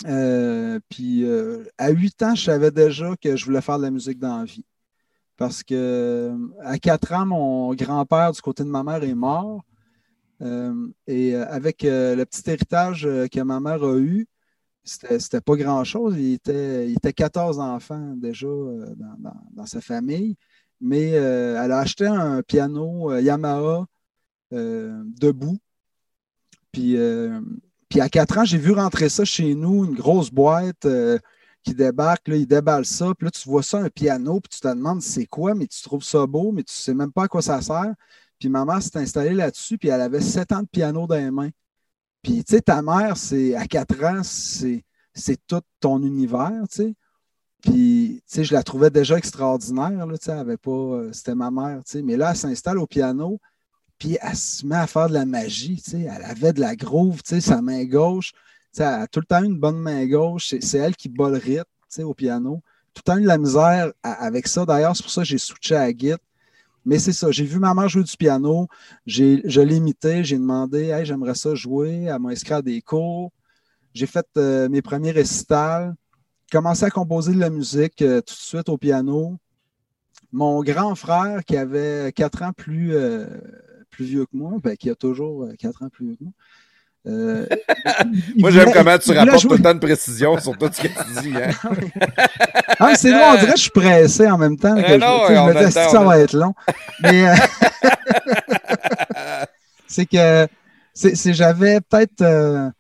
Euh, 0.07 0.81
puis 0.89 1.25
euh, 1.25 1.65
à 1.79 1.91
8 1.91 2.23
ans, 2.23 2.35
je 2.35 2.45
savais 2.45 2.71
déjà 2.71 3.15
que 3.17 3.37
je 3.37 3.45
voulais 3.45 3.61
faire 3.61 3.79
de 3.79 3.85
la 3.85 3.91
musique 3.91 4.19
dans 4.19 4.39
la 4.39 4.45
vie. 4.45 4.65
Parce 5.37 5.63
que 5.63 5.75
euh, 5.75 6.37
à 6.63 6.79
4 6.79 7.13
ans, 7.13 7.27
mon 7.27 7.75
grand-père 7.75 8.33
du 8.33 8.41
côté 8.41 8.65
de 8.65 8.69
ma 8.69 8.83
mère 8.83 9.03
est 9.03 9.15
mort. 9.15 9.65
Et 11.07 11.35
avec 11.35 11.83
le 11.83 12.25
petit 12.25 12.49
héritage 12.49 13.03
que 13.03 13.41
ma 13.43 13.61
mère 13.61 13.85
a 13.85 13.99
eu, 13.99 14.27
c'était 14.85 15.43
pas 15.43 15.55
grand-chose. 15.55 16.17
Il 16.17 16.33
était, 16.35 16.89
il 16.89 16.97
était 16.97 17.13
14 17.13 17.61
enfants 17.61 18.15
déjà 18.17 18.49
dans, 19.53 19.67
sa 19.67 19.83
famille. 19.83 20.37
Mais 20.81 21.11
elle 21.11 21.73
a 21.73 21.79
acheté 21.81 22.07
un 22.07 22.43
piano 22.43 23.15
Yamaha 23.19 23.85
debout. 24.51 25.59
Puis, 26.73 26.97
puis 27.91 28.01
à 28.01 28.09
4 28.09 28.39
ans, 28.39 28.45
j'ai 28.47 28.59
vu 28.59 28.73
rentrer 28.73 29.11
ça 29.11 29.25
chez 29.27 29.55
nous, 29.55 29.85
une 29.85 29.95
grosse 29.97 30.31
boîte 30.31 30.87
euh, 30.87 31.19
qui 31.65 31.75
débarque, 31.75 32.29
là, 32.29 32.37
il 32.37 32.47
déballe 32.47 32.87
ça, 32.87 33.13
puis 33.19 33.27
là, 33.27 33.31
tu 33.33 33.49
vois 33.49 33.63
ça, 33.65 33.79
un 33.81 33.91
piano, 33.91 34.41
puis 34.41 34.51
tu 34.51 34.61
te 34.61 34.69
demandes 34.69 35.03
c'est 35.03 35.27
quoi, 35.27 35.55
mais 35.55 35.67
tu 35.67 35.83
trouves 35.83 36.05
ça 36.05 36.27
beau, 36.27 36.53
mais 36.53 36.63
tu 36.65 36.75
sais 36.75 36.95
même 36.95 37.13
pas 37.13 37.25
à 37.25 37.29
quoi 37.29 37.43
ça 37.43 37.61
sert. 37.63 37.95
Puis 38.39 38.49
ma 38.49 38.65
mère 38.65 38.83
s'est 38.83 38.97
installée 38.99 39.35
là-dessus, 39.35 39.77
puis 39.79 39.89
elle 39.91 40.01
avait 40.01 40.21
7 40.23 40.53
ans 40.53 40.63
de 40.63 40.69
piano 40.69 41.07
dans 41.07 41.17
les 41.17 41.31
mains. 41.31 41.51
Puis, 42.23 42.45
tu 42.45 42.55
sais, 42.57 42.63
ta 42.63 42.83
mère, 42.83 43.17
c'est 43.17 43.55
à 43.57 43.67
4 43.67 44.05
ans, 44.05 44.23
c'est 44.25 44.85
c'est 45.15 45.39
tout 45.47 45.61
ton 45.81 46.03
univers, 46.03 46.63
tu 46.71 46.77
sais. 46.77 46.95
Puis, 47.63 48.23
tu 48.27 48.35
sais, 48.37 48.45
je 48.45 48.55
la 48.55 48.63
trouvais 48.63 48.91
déjà 48.91 49.19
extraordinaire, 49.19 50.07
là, 50.07 50.19
tu 50.19 50.25
sais, 50.27 50.33
elle 50.33 50.39
avait 50.39 50.57
pas... 50.57 50.71
euh, 50.71 51.13
C'était 51.13 51.35
ma 51.35 51.51
mère, 51.51 51.83
tu 51.85 51.93
sais. 51.93 52.03
Mais 52.03 52.17
là, 52.17 52.31
elle 52.31 52.37
s'installe 52.37 52.79
au 52.79 52.87
piano, 52.87 53.41
puis 54.01 54.19
elle 54.21 54.35
se 54.35 54.67
met 54.67 54.77
à 54.77 54.87
faire 54.87 55.09
de 55.09 55.15
la 55.15 55.27
magie, 55.27 55.81
tu 55.81 55.91
sais. 55.91 56.01
Elle 56.01 56.25
avait 56.25 56.55
de 56.55 56.61
la 56.61 56.75
groove, 56.75 57.21
sa 57.23 57.61
main 57.63 57.85
gauche. 57.85 58.33
Tu 58.33 58.39
sais, 58.73 58.83
elle 58.83 59.03
a 59.03 59.07
tout 59.07 59.21
le 59.21 59.27
temps 59.27 59.45
une 59.45 59.59
bonne 59.59 59.79
main 59.79 60.07
gauche. 60.07 60.55
C'est 60.61 60.79
elle 60.79 60.97
qui 60.97 61.11
bat 61.11 61.29
le 61.29 61.37
rythme, 61.37 62.05
au 62.05 62.15
piano. 62.15 62.63
Tout 62.95 63.03
le 63.07 63.13
temps 63.13 63.19
eu 63.19 63.23
de 63.23 63.29
la 63.29 63.39
misère 63.39 63.93
avec 64.03 64.49
ça. 64.49 64.65
D'ailleurs, 64.65 64.97
c'est 64.97 65.03
pour 65.03 65.13
ça 65.13 65.21
que 65.21 65.29
j'ai 65.29 65.39
switché 65.39 65.77
à 65.77 65.93
guitare. 65.93 66.19
Mais 66.87 66.99
c'est 66.99 67.13
ça, 67.13 67.31
j'ai 67.31 67.45
vu 67.45 67.59
ma 67.59 67.75
mère 67.75 67.91
jouer 67.91 68.05
du 68.05 68.17
piano, 68.17 68.67
je 69.05 69.61
l'ai 69.61 69.77
imité, 69.77 70.25
j'ai 70.25 70.39
demandé, 70.39 70.87
hey, 70.87 71.05
j'aimerais 71.05 71.35
ça 71.35 71.55
jouer, 71.55 72.05
elle 72.05 72.19
m'a 72.19 72.31
inscrit 72.31 72.55
à 72.55 72.63
des 72.63 72.81
cours. 72.81 73.31
J'ai 73.93 74.07
fait 74.07 74.27
euh, 74.39 74.69
mes 74.71 74.81
premiers 74.81 75.11
récitals, 75.11 75.95
commencé 76.51 76.85
à 76.85 76.91
composer 76.91 77.35
de 77.35 77.39
la 77.39 77.51
musique 77.51 78.01
euh, 78.01 78.23
tout 78.23 78.35
de 78.35 78.41
suite 78.41 78.69
au 78.71 78.79
piano. 78.79 79.37
Mon 80.33 80.63
grand 80.63 80.95
frère, 80.95 81.45
qui 81.45 81.57
avait 81.57 82.13
quatre 82.13 82.43
ans 82.43 82.53
plus, 82.53 82.95
euh, 82.95 83.27
plus 83.91 84.05
vieux 84.07 84.25
que 84.25 84.37
moi, 84.37 84.53
ben, 84.63 84.77
qui 84.77 84.91
a 84.91 84.95
toujours 84.95 85.45
euh, 85.45 85.55
quatre 85.59 85.83
ans 85.83 85.89
plus 85.89 86.07
vieux 86.07 86.17
que 86.17 86.25
moi. 86.25 86.33
euh, 87.07 87.47
Moi, 88.37 88.51
j'aime 88.51 88.73
comment 88.73 88.99
tu 88.99 89.13
rapportes 89.13 89.43
tout 89.43 89.49
le 89.55 89.63
temps 89.63 89.75
de 89.75 89.79
précision 89.81 90.39
sur 90.39 90.57
tout 90.57 90.71
ce 90.73 90.83
que 90.83 90.89
tu 90.89 91.23
dis. 91.23 91.37
Hein? 91.37 91.51
Ah, 92.79 92.87
mais 92.89 92.95
c'est 92.97 93.11
long, 93.11 93.19
on 93.33 93.35
dirait 93.39 93.53
que 93.53 93.57
je 93.59 93.63
suis 93.63 93.71
pressé 93.71 94.27
en 94.31 94.39
même 94.39 94.57
temps. 94.57 94.75
que 94.75 94.81
Euh, 94.81 94.95
je, 94.95 95.01
non, 95.01 95.27
je 95.29 95.35
on 95.35 95.47
me 95.47 95.71
ça 95.71 96.03
va 96.03 96.19
être 96.19 96.33
long. 96.35 96.55
Mais 97.03 97.29
euh, 97.29 97.35
c'est 99.87 100.07
que 100.07 100.47
j'avais 101.33 101.81
peut-être 101.81 102.23
euh, 102.23 102.71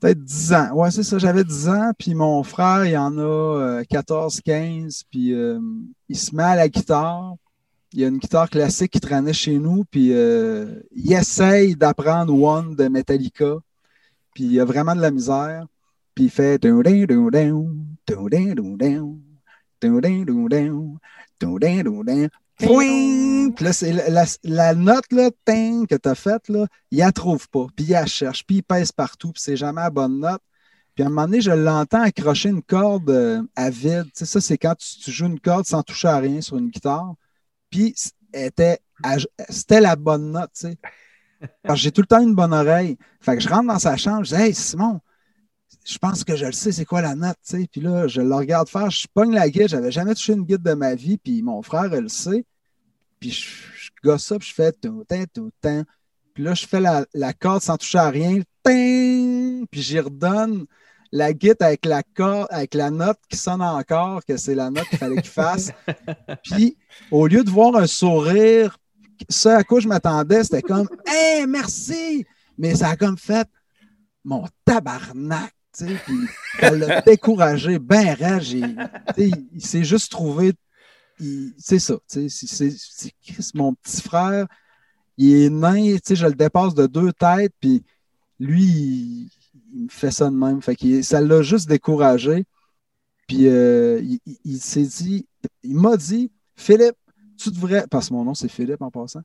peut-être 0.00 0.22
10 0.22 0.52
ans. 0.54 0.70
Ouais, 0.74 0.90
c'est 0.90 1.02
ça, 1.02 1.18
j'avais 1.18 1.44
10 1.44 1.68
ans, 1.68 1.92
puis 1.98 2.14
mon 2.14 2.42
frère, 2.42 2.84
il 2.86 2.96
en 2.96 3.16
a 3.18 3.22
euh, 3.22 3.84
14, 3.88 4.40
15, 4.44 5.04
puis 5.10 5.32
euh, 5.32 5.58
il 6.08 6.16
se 6.18 6.34
met 6.34 6.42
à 6.42 6.56
la 6.56 6.68
guitare. 6.68 7.34
Il 7.92 8.00
y 8.00 8.04
a 8.04 8.08
une 8.08 8.18
guitare 8.18 8.50
classique 8.50 8.92
qui 8.92 9.00
traînait 9.00 9.32
chez 9.32 9.58
nous, 9.58 9.84
puis 9.90 10.10
euh, 10.12 10.80
il 10.94 11.12
essaye 11.12 11.74
d'apprendre 11.74 12.34
One 12.38 12.74
de 12.76 12.88
Metallica, 12.88 13.56
puis 14.34 14.44
il 14.44 14.60
a 14.60 14.64
vraiment 14.64 14.94
de 14.94 15.00
la 15.00 15.10
misère. 15.10 15.66
Puis 16.14 16.24
il 16.24 16.30
fait. 16.30 16.58
Pouing! 22.58 23.52
Puis 23.54 23.64
là, 23.64 23.72
c'est 23.72 23.92
la, 23.92 24.08
la- 24.10 24.24
la 24.42 24.74
note 24.74 25.10
là, 25.12 25.30
que 25.30 25.94
tu 25.94 26.08
as 26.08 26.14
faite, 26.16 26.48
là, 26.48 26.66
il 26.90 26.98
la 26.98 27.12
trouve 27.12 27.48
pas. 27.48 27.66
Puis 27.76 27.86
il 27.86 27.92
la 27.92 28.04
cherche, 28.04 28.44
puis 28.44 28.56
il 28.56 28.62
pèse 28.62 28.90
partout, 28.92 29.32
puis 29.32 29.40
c'est 29.42 29.56
jamais 29.56 29.80
la 29.80 29.90
bonne 29.90 30.18
note. 30.18 30.42
Puis 30.94 31.04
à 31.04 31.06
un 31.06 31.10
moment 31.10 31.26
donné, 31.26 31.40
je 31.40 31.52
l'entends 31.52 32.02
accrocher 32.02 32.48
une 32.48 32.62
corde 32.62 33.08
euh, 33.10 33.42
à 33.54 33.70
vide. 33.70 34.06
Tu 34.14 34.26
ça, 34.26 34.40
c'est 34.40 34.58
quand 34.58 34.74
tu, 34.74 34.98
tu 34.98 35.12
joues 35.12 35.26
une 35.26 35.38
corde 35.38 35.64
sans 35.66 35.82
toucher 35.84 36.08
à 36.08 36.18
rien 36.18 36.40
sur 36.40 36.56
une 36.58 36.68
guitare. 36.70 37.14
Puis 37.70 37.94
c'était 38.30 39.80
la 39.80 39.96
bonne 39.96 40.32
note, 40.32 40.50
tu 40.54 40.68
sais. 40.68 40.78
Parce 41.62 41.78
que 41.78 41.82
j'ai 41.84 41.92
tout 41.92 42.00
le 42.00 42.06
temps 42.06 42.20
une 42.20 42.34
bonne 42.34 42.52
oreille. 42.52 42.98
Fait 43.20 43.36
que 43.36 43.42
je 43.42 43.48
rentre 43.48 43.68
dans 43.68 43.78
sa 43.78 43.96
chambre, 43.96 44.24
je 44.24 44.34
dis 44.34 44.42
Hey 44.42 44.54
Simon, 44.54 45.00
je 45.84 45.98
pense 45.98 46.24
que 46.24 46.36
je 46.36 46.46
le 46.46 46.52
sais, 46.52 46.72
c'est 46.72 46.84
quoi 46.84 47.00
la 47.00 47.14
note, 47.14 47.36
tu 47.46 47.60
sais. 47.60 47.68
Puis 47.70 47.80
là, 47.80 48.06
je 48.06 48.20
le 48.20 48.34
regarde 48.34 48.68
faire, 48.68 48.90
je 48.90 49.06
pogne 49.12 49.32
la 49.32 49.48
guide, 49.48 49.68
j'avais 49.68 49.92
jamais 49.92 50.14
touché 50.14 50.32
une 50.32 50.44
guide 50.44 50.62
de 50.62 50.74
ma 50.74 50.94
vie, 50.94 51.18
puis 51.18 51.42
mon 51.42 51.62
frère, 51.62 51.92
elle 51.92 52.04
le 52.04 52.08
sait. 52.08 52.44
Puis 53.20 53.30
je, 53.30 53.46
je 53.76 53.90
gosse 54.02 54.24
ça, 54.24 54.38
puis 54.38 54.48
je 54.48 54.54
fais 54.54 54.72
tout 54.72 55.04
temps, 55.04 55.24
tout 55.32 55.50
temps. 55.60 55.82
Puis 56.34 56.44
là, 56.44 56.54
je 56.54 56.66
fais 56.66 56.80
la, 56.80 57.06
la 57.14 57.32
corde 57.32 57.62
sans 57.62 57.76
toucher 57.76 57.98
à 57.98 58.10
rien, 58.10 58.40
puis 58.62 59.66
j'y 59.72 59.98
redonne 59.98 60.66
la 61.12 61.32
guide 61.32 61.56
avec 61.60 61.86
la 61.86 62.02
corde, 62.02 62.48
avec 62.50 62.74
la 62.74 62.90
note 62.90 63.18
qui 63.28 63.36
sonne 63.36 63.62
encore, 63.62 64.24
que 64.24 64.36
c'est 64.36 64.54
la 64.54 64.70
note 64.70 64.88
qu'il 64.88 64.98
fallait 64.98 65.22
qu'il 65.22 65.30
fasse. 65.30 65.72
Puis 66.44 66.76
au 67.10 67.26
lieu 67.26 67.44
de 67.44 67.50
voir 67.50 67.76
un 67.76 67.86
sourire 67.86 68.76
ce 69.28 69.48
à 69.48 69.64
quoi 69.64 69.80
je 69.80 69.88
m'attendais, 69.88 70.44
c'était 70.44 70.62
comme 70.62 70.88
Hey, 71.06 71.46
merci! 71.46 72.26
Mais 72.56 72.74
ça 72.74 72.90
a 72.90 72.96
comme 72.96 73.18
fait 73.18 73.48
mon 74.24 74.44
tabarnak, 74.64 75.52
tu 75.76 75.86
sais, 75.86 75.96
puis 76.04 76.16
ça 76.60 76.70
l'a 76.70 77.00
découragé, 77.06 77.78
ben 77.78 78.14
raide. 78.14 78.90
Il 79.16 79.64
s'est 79.64 79.84
juste 79.84 80.10
trouvé. 80.10 80.52
C'est 81.56 81.78
ça, 81.78 81.94
tu 82.08 82.28
sais, 82.28 82.70
c'est 82.70 83.54
mon 83.54 83.74
petit 83.74 84.02
frère, 84.02 84.46
il 85.16 85.44
est 85.44 85.50
nain, 85.50 85.94
tu 85.96 86.00
sais, 86.04 86.16
je 86.16 86.26
le 86.26 86.34
dépasse 86.34 86.74
de 86.74 86.86
deux 86.86 87.12
têtes, 87.12 87.54
puis 87.58 87.82
lui, 88.38 88.64
il, 88.64 89.30
fait 89.90 90.10
ça 90.10 90.30
de 90.30 90.34
même. 90.34 90.60
Fait 90.62 90.76
que 90.76 91.02
ça 91.02 91.20
l'a 91.20 91.42
juste 91.42 91.68
découragé. 91.68 92.44
Puis 93.26 93.46
euh, 93.46 94.02
il 94.44 94.58
s'est 94.58 94.82
dit, 94.82 95.26
il 95.62 95.76
m'a 95.76 95.96
dit, 95.96 96.32
Philippe, 96.56 96.96
tu 97.36 97.50
devrais, 97.50 97.86
parce 97.90 98.08
que 98.08 98.14
mon 98.14 98.24
nom 98.24 98.34
c'est 98.34 98.48
Philippe 98.48 98.82
en 98.82 98.90
passant, 98.90 99.20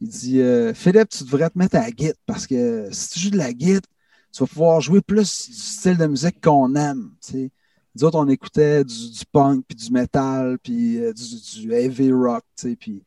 il 0.00 0.08
dit 0.08 0.40
euh, 0.40 0.74
Philippe, 0.74 1.08
tu 1.08 1.24
devrais 1.24 1.50
te 1.50 1.58
mettre 1.58 1.76
à 1.76 1.82
la 1.82 1.90
guitare 1.90 2.16
parce 2.26 2.46
que 2.46 2.88
si 2.90 3.10
tu 3.10 3.20
joues 3.20 3.30
de 3.30 3.38
la 3.38 3.52
guitare, 3.52 3.90
tu 4.32 4.40
vas 4.40 4.46
pouvoir 4.46 4.80
jouer 4.80 5.00
plus 5.00 5.48
du 5.48 5.56
style 5.56 5.96
de 5.96 6.06
musique 6.06 6.40
qu'on 6.40 6.74
aime. 6.74 7.12
T'sais. 7.20 7.50
Nous 7.94 8.02
autres, 8.02 8.18
on 8.18 8.28
écoutait 8.28 8.82
du, 8.82 9.24
punk, 9.32 9.64
puis 9.68 9.76
du 9.76 9.92
metal, 9.92 10.58
puis 10.60 10.98
euh, 10.98 11.12
du, 11.12 11.72
heavy 11.72 12.10
rock, 12.10 12.42
puis 12.80 13.04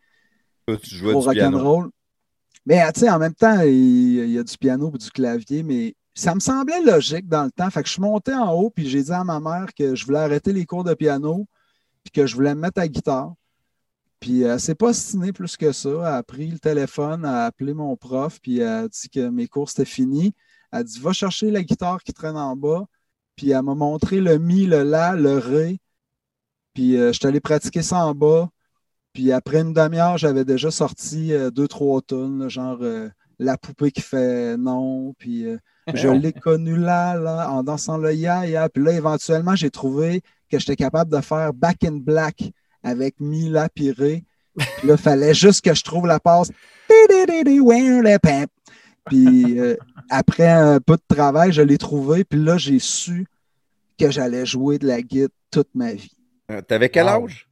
tu 0.81 0.95
jouais 0.95 1.13
du 1.13 1.29
piano. 1.29 1.91
Mais 2.65 2.81
en 2.83 3.19
même 3.19 3.33
temps, 3.33 3.61
il, 3.61 4.29
y 4.29 4.37
a 4.37 4.43
du 4.43 4.57
piano 4.57 4.91
et 4.93 4.97
du 4.97 5.11
clavier, 5.11 5.63
mais 5.63 5.95
ça 6.17 6.33
me 6.33 6.39
semblait 6.39 6.81
logique 6.81 7.27
dans 7.27 7.43
le 7.43 7.51
temps. 7.51 7.69
Fait 7.69 7.83
que 7.83 7.87
je 7.87 7.93
suis 7.93 8.01
monté 8.01 8.33
en 8.33 8.51
haut, 8.53 8.69
puis 8.71 8.89
j'ai 8.89 9.03
dit 9.03 9.11
à 9.11 9.23
ma 9.23 9.39
mère 9.39 9.73
que 9.77 9.95
je 9.95 10.05
voulais 10.05 10.19
arrêter 10.19 10.51
les 10.51 10.65
cours 10.65 10.83
de 10.83 10.93
piano, 10.93 11.47
puis 12.03 12.11
que 12.11 12.25
je 12.25 12.35
voulais 12.35 12.55
me 12.55 12.61
mettre 12.61 12.79
à 12.79 12.83
la 12.83 12.87
guitare. 12.87 13.33
Puis 14.19 14.41
elle 14.41 14.59
s'est 14.59 14.75
pas 14.75 14.87
ostinée 14.89 15.31
plus 15.31 15.57
que 15.57 15.71
ça. 15.71 15.89
Elle 15.89 16.05
a 16.05 16.23
pris 16.23 16.47
le 16.49 16.59
téléphone, 16.59 17.23
a 17.23 17.45
appelé 17.45 17.73
mon 17.73 17.95
prof, 17.95 18.39
puis 18.41 18.59
elle 18.59 18.67
a 18.67 18.87
dit 18.87 19.09
que 19.09 19.29
mes 19.29 19.47
cours 19.47 19.69
c'était 19.69 19.85
fini. 19.85 20.33
Elle 20.71 20.79
a 20.79 20.83
dit 20.83 20.99
Va 20.99 21.13
chercher 21.13 21.51
la 21.51 21.63
guitare 21.63 22.01
qui 22.03 22.13
traîne 22.13 22.37
en 22.37 22.55
bas. 22.55 22.85
Puis 23.35 23.51
elle 23.51 23.61
m'a 23.63 23.75
montré 23.75 24.19
le 24.19 24.39
mi, 24.39 24.65
le 24.65 24.83
la, 24.83 25.13
le 25.15 25.37
ré. 25.37 25.79
Puis 26.73 26.97
euh, 26.97 27.13
je 27.13 27.19
suis 27.19 27.27
allé 27.27 27.39
pratiquer 27.39 27.83
ça 27.83 28.05
en 28.05 28.15
bas. 28.15 28.49
Puis 29.13 29.31
après 29.31 29.61
une 29.61 29.73
demi-heure, 29.73 30.17
j'avais 30.17 30.45
déjà 30.45 30.71
sorti 30.71 31.33
euh, 31.33 31.51
deux, 31.51 31.67
trois 31.67 32.01
tonnes, 32.01 32.49
genre 32.49 32.79
euh, 32.81 33.09
La 33.39 33.57
poupée 33.57 33.91
qui 33.91 34.01
fait 34.01 34.57
non. 34.57 35.13
Puis 35.17 35.45
je 35.93 36.07
l'ai 36.07 36.33
connu 36.33 36.75
là, 36.75 37.15
là, 37.15 37.51
en 37.51 37.63
dansant 37.63 37.97
le 37.97 38.13
ya, 38.13 38.69
Puis 38.69 38.83
là, 38.83 38.91
éventuellement, 38.93 39.55
j'ai 39.55 39.69
trouvé 39.69 40.21
que 40.49 40.59
j'étais 40.59 40.75
capable 40.75 41.11
de 41.11 41.21
faire 41.21 41.53
Back 41.53 41.83
in 41.83 41.97
Black 41.97 42.51
avec 42.83 43.19
Mila 43.19 43.69
Piré. 43.69 44.23
Puis 44.57 44.87
là, 44.87 44.95
il 44.95 45.01
fallait 45.01 45.33
juste 45.33 45.63
que 45.63 45.73
je 45.73 45.83
trouve 45.83 46.07
la 46.07 46.19
passe. 46.19 46.51
Puis 49.05 49.59
euh, 49.59 49.75
après 50.09 50.49
un 50.49 50.79
peu 50.79 50.95
de 50.95 51.15
travail, 51.15 51.51
je 51.51 51.61
l'ai 51.61 51.77
trouvé. 51.77 52.23
Puis 52.23 52.39
là, 52.39 52.57
j'ai 52.57 52.79
su 52.79 53.27
que 53.99 54.09
j'allais 54.11 54.45
jouer 54.45 54.79
de 54.79 54.87
la 54.87 55.01
guitare 55.01 55.29
toute 55.51 55.73
ma 55.73 55.93
vie. 55.93 56.11
Euh, 56.51 56.61
t'avais 56.61 56.89
quel 56.89 57.07
âge? 57.07 57.47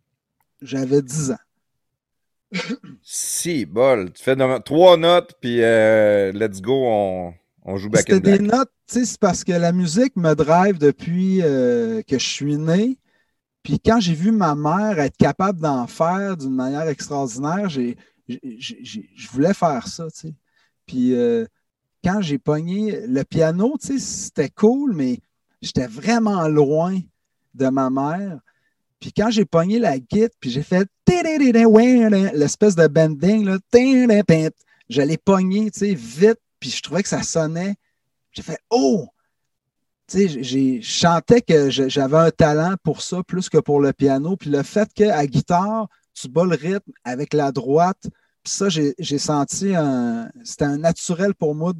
J'avais 0.62 1.02
10 1.02 1.32
ans. 1.32 1.45
Si, 3.02 3.66
bol. 3.66 4.12
Tu 4.14 4.24
fais 4.24 4.36
trois 4.62 4.98
notes, 4.98 5.34
puis 5.42 5.62
euh, 5.62 6.32
let's 6.34 6.62
go, 6.62 7.34
on, 7.66 7.78
joue 7.78 7.90
back 7.90 8.06
C'était 8.08 8.38
des 8.38 8.40
notes, 8.40 8.72
tu 8.88 9.00
sais, 9.00 9.06
c'est 9.06 9.20
parce 9.20 9.44
que 9.44 9.52
la 9.52 9.72
musique 9.72 10.16
me 10.16 10.34
drive 10.34 10.78
depuis 10.78 11.40
que 11.40 12.18
je 12.20 12.28
suis 12.28 12.58
né. 12.58 12.98
Puis 13.64 13.80
quand 13.80 14.00
j'ai 14.00 14.14
vu 14.14 14.32
ma 14.32 14.54
mère 14.54 15.00
être 15.00 15.18
capable 15.18 15.60
d'en 15.60 15.88
faire 15.88 16.38
d'une 16.38 16.54
manière 16.54 16.88
extraordinaire, 16.88 17.68
j'ai, 17.68 17.98
je 18.28 19.28
voulais 19.32 19.56
faire 19.56 19.88
ça, 19.88 20.06
tu 20.12 20.28
sais. 20.28 20.34
Puis 20.86 21.16
euh, 21.16 21.46
quand 22.04 22.22
j'ai 22.22 22.38
pogné 22.38 23.06
le 23.08 23.24
piano, 23.24 23.76
tu 23.82 23.88
sais, 23.88 24.00
c'était 24.00 24.50
cool, 24.50 24.94
mais 24.94 25.20
j'étais 25.62 25.88
vraiment 25.88 26.48
loin 26.48 27.00
de 27.54 27.68
ma 27.70 27.90
mère. 27.90 28.40
Puis 29.06 29.14
quand 29.14 29.30
j'ai 29.30 29.46
pogné 29.46 29.78
la 29.78 30.00
guitare, 30.00 30.34
puis 30.40 30.50
j'ai 30.50 30.64
fait 30.64 30.90
l'espèce 32.34 32.76
de 32.76 32.88
bending, 32.88 33.46
là, 33.46 33.60
je 34.90 35.02
pogné, 35.18 35.70
tu 35.70 35.80
sais, 35.82 35.94
vite, 35.94 36.40
puis 36.60 36.72
je 36.72 36.82
trouvais 36.82 37.04
que 37.04 37.10
ça 37.10 37.22
sonnait. 37.22 37.76
J'ai 38.32 38.42
fait 38.42 38.58
«Oh!» 38.72 39.06
tu 40.08 40.28
sais, 40.28 40.44
je 40.44 40.82
chantais 40.82 41.42
que 41.42 41.70
j'avais 41.70 42.18
un 42.18 42.32
talent 42.32 42.78
pour 42.84 43.04
ça 43.04 43.22
plus 43.22 43.48
que 43.48 43.60
pour 43.60 43.80
le 43.80 43.94
piano. 43.94 44.38
Puis 44.38 44.50
le 44.50 44.64
fait 44.64 44.92
qu'à 44.92 45.28
guitare, 45.28 45.88
tu 46.16 46.28
bats 46.28 46.46
le 46.46 46.56
rythme 46.56 46.92
avec 47.04 47.36
la 47.36 47.52
droite, 47.52 48.10
puis 48.44 48.54
ça, 48.54 48.70
j'ai 48.70 49.20
senti 49.20 49.76
un. 49.76 50.32
C'était 50.44 50.66
un 50.66 50.80
naturel 50.80 51.36
pour 51.36 51.54
moi 51.54 51.74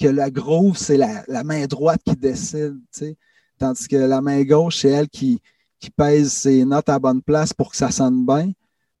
que 0.00 0.06
la 0.06 0.30
groove, 0.30 0.76
c'est 0.76 0.98
la, 0.98 1.42
main 1.42 1.66
droite 1.66 2.00
qui 2.06 2.14
décide, 2.14 2.78
tu 2.92 3.00
sais. 3.00 3.16
Tandis 3.58 3.88
que 3.88 3.96
la 3.96 4.20
main 4.20 4.44
gauche, 4.44 4.76
c'est 4.82 4.90
elle 4.90 5.08
qui, 5.08 5.40
qui 5.84 5.90
pèse 5.90 6.32
ses 6.32 6.64
notes 6.64 6.88
à 6.88 6.98
bonne 6.98 7.20
place 7.20 7.52
pour 7.52 7.70
que 7.70 7.76
ça 7.76 7.90
sonne 7.90 8.24
bien. 8.24 8.52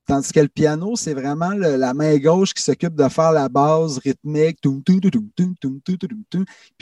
Tandis 0.06 0.32
que 0.32 0.40
le 0.40 0.48
piano, 0.48 0.96
c'est 0.96 1.14
vraiment 1.14 1.54
la 1.54 1.94
main 1.94 2.18
gauche 2.18 2.52
qui 2.52 2.62
s'occupe 2.62 2.94
de 2.94 3.08
faire 3.08 3.32
la 3.32 3.48
base 3.48 3.96
rythmique, 3.98 4.58
puis 4.60 5.00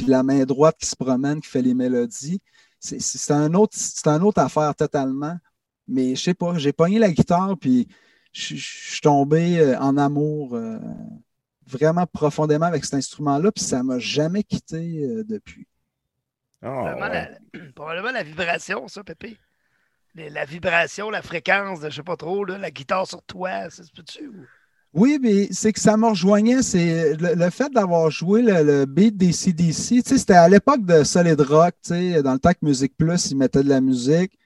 la 0.09 0.25
main 0.25 0.45
droite 0.45 0.77
qui 0.81 0.87
se 0.87 0.97
promène, 0.97 1.41
qui 1.41 1.49
fait 1.49 1.63
les 1.63 1.75
mélodies. 1.75 2.41
C'est 2.81 3.31
un 3.31 3.55
autre, 3.55 3.77
une 4.07 4.23
autre 4.25 4.41
affaire 4.41 4.75
totalement. 4.75 5.39
Mais 5.87 6.17
je 6.17 6.23
sais 6.23 6.35
pas, 6.35 6.59
j'ai 6.59 6.73
pogné 6.73 6.99
la 6.99 7.13
guitare, 7.13 7.57
puis 7.57 7.87
je 8.33 8.57
suis 8.57 9.01
tombé 9.01 9.77
en 9.79 9.97
amour 9.97 10.59
vraiment 11.65 12.07
profondément 12.07 12.67
avec 12.67 12.85
cet 12.85 12.95
instrument-là, 12.95 13.53
puis 13.53 13.63
ça 13.63 13.79
ne 13.79 13.85
m'a 13.85 14.01
jamais 14.01 14.43
quitté 14.43 15.07
depuis. 15.29 15.69
probablement, 17.77 18.11
la, 18.11 18.25
vibration, 18.25 18.89
ça, 18.89 19.05
Pépé 19.05 19.39
la 20.15 20.45
vibration, 20.45 21.11
la 21.11 21.23
fréquence 21.23 21.81
de, 21.81 21.91
je 21.91 21.97
sais 21.97 22.03
pas 22.03 22.17
trop, 22.17 22.45
la 22.45 22.71
guitare 22.71 23.07
sur 23.07 23.23
toi, 23.23 23.71
c'est 23.71 23.85
tu 24.05 24.31
Oui, 24.93 25.19
mais 25.21 25.49
c'est 25.51 25.73
que 25.73 25.81
ça 25.81 25.97
me 25.97 26.09
rejoignait. 26.09 26.63
C'est 26.63 27.15
le, 27.17 27.51
fait 27.51 27.71
d'avoir 27.73 28.11
joué 28.11 28.43
le, 28.43 28.85
beat 28.85 29.17
des 29.17 29.33
CDC. 29.33 30.03
C'était 30.05 30.35
à 30.35 30.49
l'époque 30.49 30.85
de 30.85 31.03
Solid 31.05 31.41
Rock, 31.41 31.75
dans 31.89 32.33
le 32.33 32.39
temps 32.39 32.53
que 32.53 32.59
Music 32.63 32.93
Plus, 32.97 33.31
ils 33.31 33.37
mettaient 33.37 33.63
de 33.63 33.69
la 33.69 33.81
musique. 33.81 34.39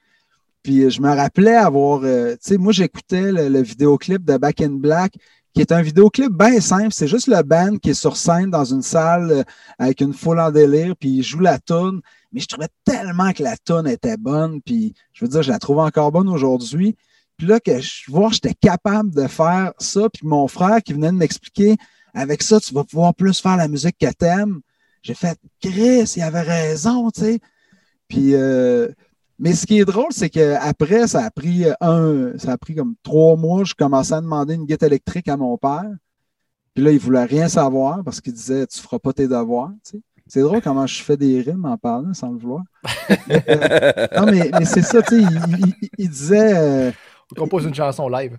Puis 0.63 0.89
je 0.89 1.01
me 1.01 1.13
rappelais 1.13 1.55
avoir. 1.55 2.01
Euh, 2.03 2.35
moi, 2.51 2.73
j'écoutais 2.73 3.31
le, 3.31 3.61
vidéoclip 3.61 4.23
de 4.23 4.37
Back 4.37 4.61
in 4.61 4.71
Black, 4.71 5.13
qui 5.57 5.61
est 5.61 5.71
un 5.71 5.81
vidéoclip 5.81 6.31
bien 6.31 6.61
simple. 6.61 6.91
C'est 6.91 7.07
juste 7.07 7.25
le 7.25 7.41
band 7.41 7.77
qui 7.77 7.89
est 7.89 7.95
sur 7.95 8.15
scène 8.15 8.51
dans 8.51 8.63
une 8.63 8.83
salle 8.83 9.31
euh, 9.31 9.43
avec 9.79 10.01
une 10.01 10.13
foule 10.13 10.39
en 10.39 10.51
délire, 10.51 10.95
puis 10.95 11.09
il 11.09 11.23
joue 11.23 11.39
la 11.39 11.57
tune 11.57 12.01
mais 12.31 12.41
je 12.41 12.45
trouvais 12.45 12.67
tellement 12.85 13.33
que 13.33 13.41
la 13.41 13.57
tonne 13.57 13.87
était 13.87 14.17
bonne, 14.17 14.61
puis 14.61 14.93
je 15.13 15.25
veux 15.25 15.29
dire, 15.29 15.41
je 15.41 15.49
la 15.51 15.57
trouve 15.57 15.79
encore 15.79 16.11
bonne 16.11 16.29
aujourd'hui. 16.29 16.95
Puis 17.37 17.47
là, 17.47 17.59
que 17.59 17.79
je 17.79 18.11
vois, 18.11 18.29
j'étais 18.29 18.53
capable 18.53 19.11
de 19.15 19.25
faire 19.25 19.73
ça, 19.79 20.07
puis 20.13 20.27
mon 20.27 20.47
frère 20.47 20.83
qui 20.83 20.93
venait 20.93 21.11
de 21.11 21.17
m'expliquer, 21.17 21.75
avec 22.13 22.43
ça, 22.43 22.59
tu 22.59 22.75
vas 22.75 22.83
pouvoir 22.83 23.15
plus 23.15 23.39
faire 23.39 23.57
la 23.57 23.67
musique 23.67 23.97
que 23.99 24.11
t'aimes. 24.13 24.59
J'ai 25.01 25.15
fait, 25.15 25.39
Chris, 25.59 26.13
il 26.17 26.21
avait 26.21 26.41
raison, 26.41 27.09
tu 27.09 27.21
sais. 27.21 27.39
Puis, 28.07 28.35
euh, 28.35 28.89
mais 29.39 29.53
ce 29.53 29.65
qui 29.67 29.79
est 29.79 29.85
drôle, 29.85 30.11
c'est 30.11 30.29
qu'après, 30.29 31.07
ça 31.07 31.23
a 31.23 31.31
pris 31.31 31.65
un, 31.79 32.37
ça 32.37 32.53
a 32.53 32.57
pris 32.57 32.75
comme 32.75 32.95
trois 33.03 33.35
mois, 33.35 33.63
je 33.63 33.75
commençais 33.75 34.15
à 34.15 34.21
demander 34.21 34.55
une 34.55 34.65
guitare 34.65 34.87
électrique 34.87 35.27
à 35.27 35.37
mon 35.37 35.57
père. 35.57 35.89
Puis 36.73 36.83
là, 36.83 36.91
il 36.91 36.99
voulait 36.99 37.23
rien 37.23 37.47
savoir 37.47 38.03
parce 38.03 38.21
qu'il 38.21 38.33
disait, 38.33 38.67
tu 38.67 38.79
feras 38.79 38.99
pas 38.99 39.13
tes 39.13 39.27
devoirs, 39.27 39.71
tu 39.83 39.97
sais. 39.97 40.01
C'est 40.29 40.41
drôle 40.41 40.61
comment 40.61 40.85
je 40.85 41.01
fais 41.01 41.15
des 41.15 41.41
rimes 41.41 41.65
en 41.65 41.77
parlant 41.77 42.13
sans 42.13 42.31
le 42.31 42.37
vouloir. 42.37 42.63
Euh, 43.29 44.07
non, 44.17 44.25
mais, 44.25 44.65
c'est 44.65 44.81
ça, 44.81 45.01
tu 45.01 45.21
sais, 45.21 45.27
il, 45.97 46.09
disait. 46.09 46.57
Euh, 46.57 46.91
On 47.31 47.39
compose 47.39 47.63
une 47.65 47.73
chanson 47.73 48.09
live. 48.09 48.37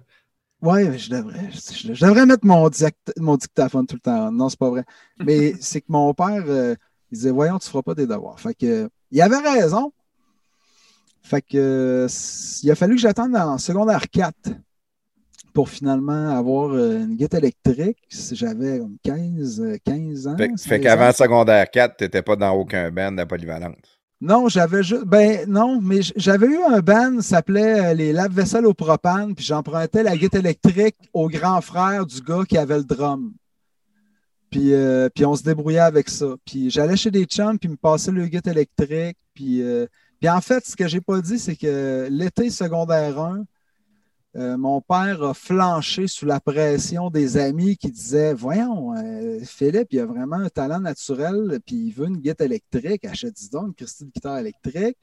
Ouais, 0.61 0.99
je 0.99 1.11
devrais. 1.11 1.51
Je, 1.51 2.05
devrais 2.05 2.27
mettre 2.27 2.45
mon, 2.45 2.69
mon, 3.19 3.37
dictaphone 3.37 3.87
tout 3.87 3.97
le 3.97 4.01
temps. 4.01 4.31
Non, 4.31 4.49
c'est 4.49 4.59
pas 4.59 4.69
vrai. 4.69 4.85
Mais 5.25 5.55
c'est 5.61 5.81
que 5.81 5.87
mon 5.89 6.13
père, 6.13 6.45
euh, 6.47 6.75
il 7.11 7.17
disait 7.17 7.31
Voyons, 7.31 7.59
tu 7.59 7.69
feras 7.69 7.83
pas 7.83 7.95
des 7.95 8.07
devoirs. 8.07 8.39
Fait 8.39 8.55
que, 8.55 8.91
il 9.11 9.23
avait 9.23 9.39
raison. 9.39 9.93
Fait 11.29 11.43
que, 11.43 12.07
il 12.63 12.71
a 12.71 12.75
fallu 12.75 12.95
que 12.95 13.03
j'attende 13.03 13.37
en 13.37 13.59
secondaire 13.59 14.09
4 14.11 14.35
pour 15.53 15.69
finalement 15.69 16.31
avoir 16.31 16.71
euh, 16.71 17.01
une 17.01 17.17
guitare 17.17 17.41
électrique. 17.41 17.99
J'avais 18.33 18.81
15, 19.03 19.79
15 19.85 20.27
euh, 20.27 20.31
ans. 20.31 20.37
Fait, 20.57 20.81
qu'avant 20.81 21.13
secondaire 21.13 21.71
4, 21.71 21.99
tu 21.99 22.05
n'étais 22.05 22.23
pas 22.23 22.35
dans 22.35 22.53
aucun 22.53 22.91
band 22.91 23.13
de 23.13 23.25
polyvalente. 23.25 23.77
Non, 24.23 24.49
j'avais 24.49 24.83
juste. 24.83 25.05
Ben 25.05 25.45
non, 25.47 25.83
mais 25.83 26.01
j'avais 26.17 26.47
eu 26.47 26.63
un 26.63 26.81
band 26.81 27.19
qui 27.19 27.25
s'appelait 27.25 27.91
euh, 27.91 27.93
Les 27.93 28.15
Lave-Vaisselle 28.15 28.65
au 28.65 28.73
propane, 28.73 29.35
puis 29.35 29.45
j'empruntais 29.45 30.03
la 30.03 30.17
guitare 30.17 30.41
électrique 30.41 30.97
au 31.13 31.29
grand 31.29 31.61
frère 31.61 32.07
du 32.07 32.23
gars 32.23 32.45
qui 32.49 32.57
avait 32.57 32.79
le 32.79 32.85
drum. 32.85 33.35
Puis, 34.51 34.73
puis 35.15 35.27
on 35.27 35.35
se 35.35 35.43
débrouillait 35.43 35.81
avec 35.81 36.09
ça. 36.09 36.37
Puis 36.47 36.71
j'allais 36.71 36.97
chez 36.97 37.11
des 37.11 37.25
chums, 37.25 37.59
puis 37.59 37.69
me 37.69 37.77
passait 37.77 38.13
le 38.13 38.27
guitare 38.29 38.55
électrique. 38.55 39.19
Puis, 39.35 39.63
puis 40.21 40.29
en 40.29 40.41
fait, 40.41 40.67
ce 40.67 40.77
que 40.77 40.89
j'ai 40.89 41.01
pas 41.01 41.21
dit, 41.21 41.39
c'est 41.39 41.57
que 41.57 42.09
l'été 42.11 42.51
secondaire 42.51 43.21
1, 43.21 43.45
euh, 44.37 44.57
mon 44.57 44.81
père 44.81 45.23
a 45.23 45.33
flanché 45.33 46.07
sous 46.07 46.27
la 46.27 46.39
pression 46.39 47.09
des 47.11 47.39
amis 47.39 47.77
qui 47.77 47.91
disaient 47.91 48.35
Voyons, 48.35 48.95
euh, 48.95 49.41
Philippe, 49.45 49.89
il 49.91 50.01
a 50.01 50.07
vraiment 50.07 50.37
un 50.37 50.49
talent 50.49 50.81
naturel, 50.81 51.61
puis 51.65 51.77
il 51.87 51.93
veut 51.93 52.07
une 52.07 52.19
guitare 52.19 52.47
électrique. 52.47 53.05
Achète-y 53.05 53.49
donc 53.49 53.69
une 53.69 53.75
Christine 53.75 54.11
guitare 54.15 54.39
électrique. 54.39 54.97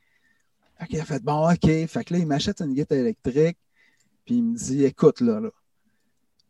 Fait 0.80 0.88
qu'il 0.88 0.99
a 0.99 1.06
fait 1.06 1.23
Bon, 1.23 1.49
OK. 1.49 1.88
Fait 1.88 2.04
que 2.04 2.13
là, 2.13 2.19
il 2.19 2.28
m'achète 2.28 2.62
une 2.62 2.73
guitare 2.73 2.99
électrique, 2.99 3.58
puis 4.25 4.36
il 4.36 4.43
me 4.43 4.56
dit 4.56 4.86
Écoute, 4.86 5.21
là, 5.21 5.39
là 5.39 5.49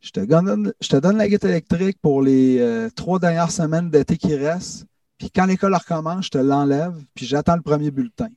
je, 0.00 0.10
te 0.10 0.20
donne, 0.20 0.72
je 0.80 0.88
te 0.88 0.96
donne 0.96 1.16
la 1.16 1.28
guitare 1.28 1.50
électrique 1.52 1.98
pour 2.02 2.20
les 2.22 2.58
euh, 2.60 2.90
trois 2.90 3.18
dernières 3.18 3.50
semaines 3.52 3.90
d'été 3.90 4.16
qui 4.16 4.34
restent, 4.36 4.86
puis 5.18 5.30
quand 5.30 5.46
l'école 5.46 5.74
recommence, 5.74 6.26
je 6.26 6.30
te 6.30 6.38
l'enlève, 6.38 6.94
puis 7.14 7.26
j'attends 7.26 7.56
le 7.56 7.62
premier 7.62 7.90
bulletin. 7.90 8.28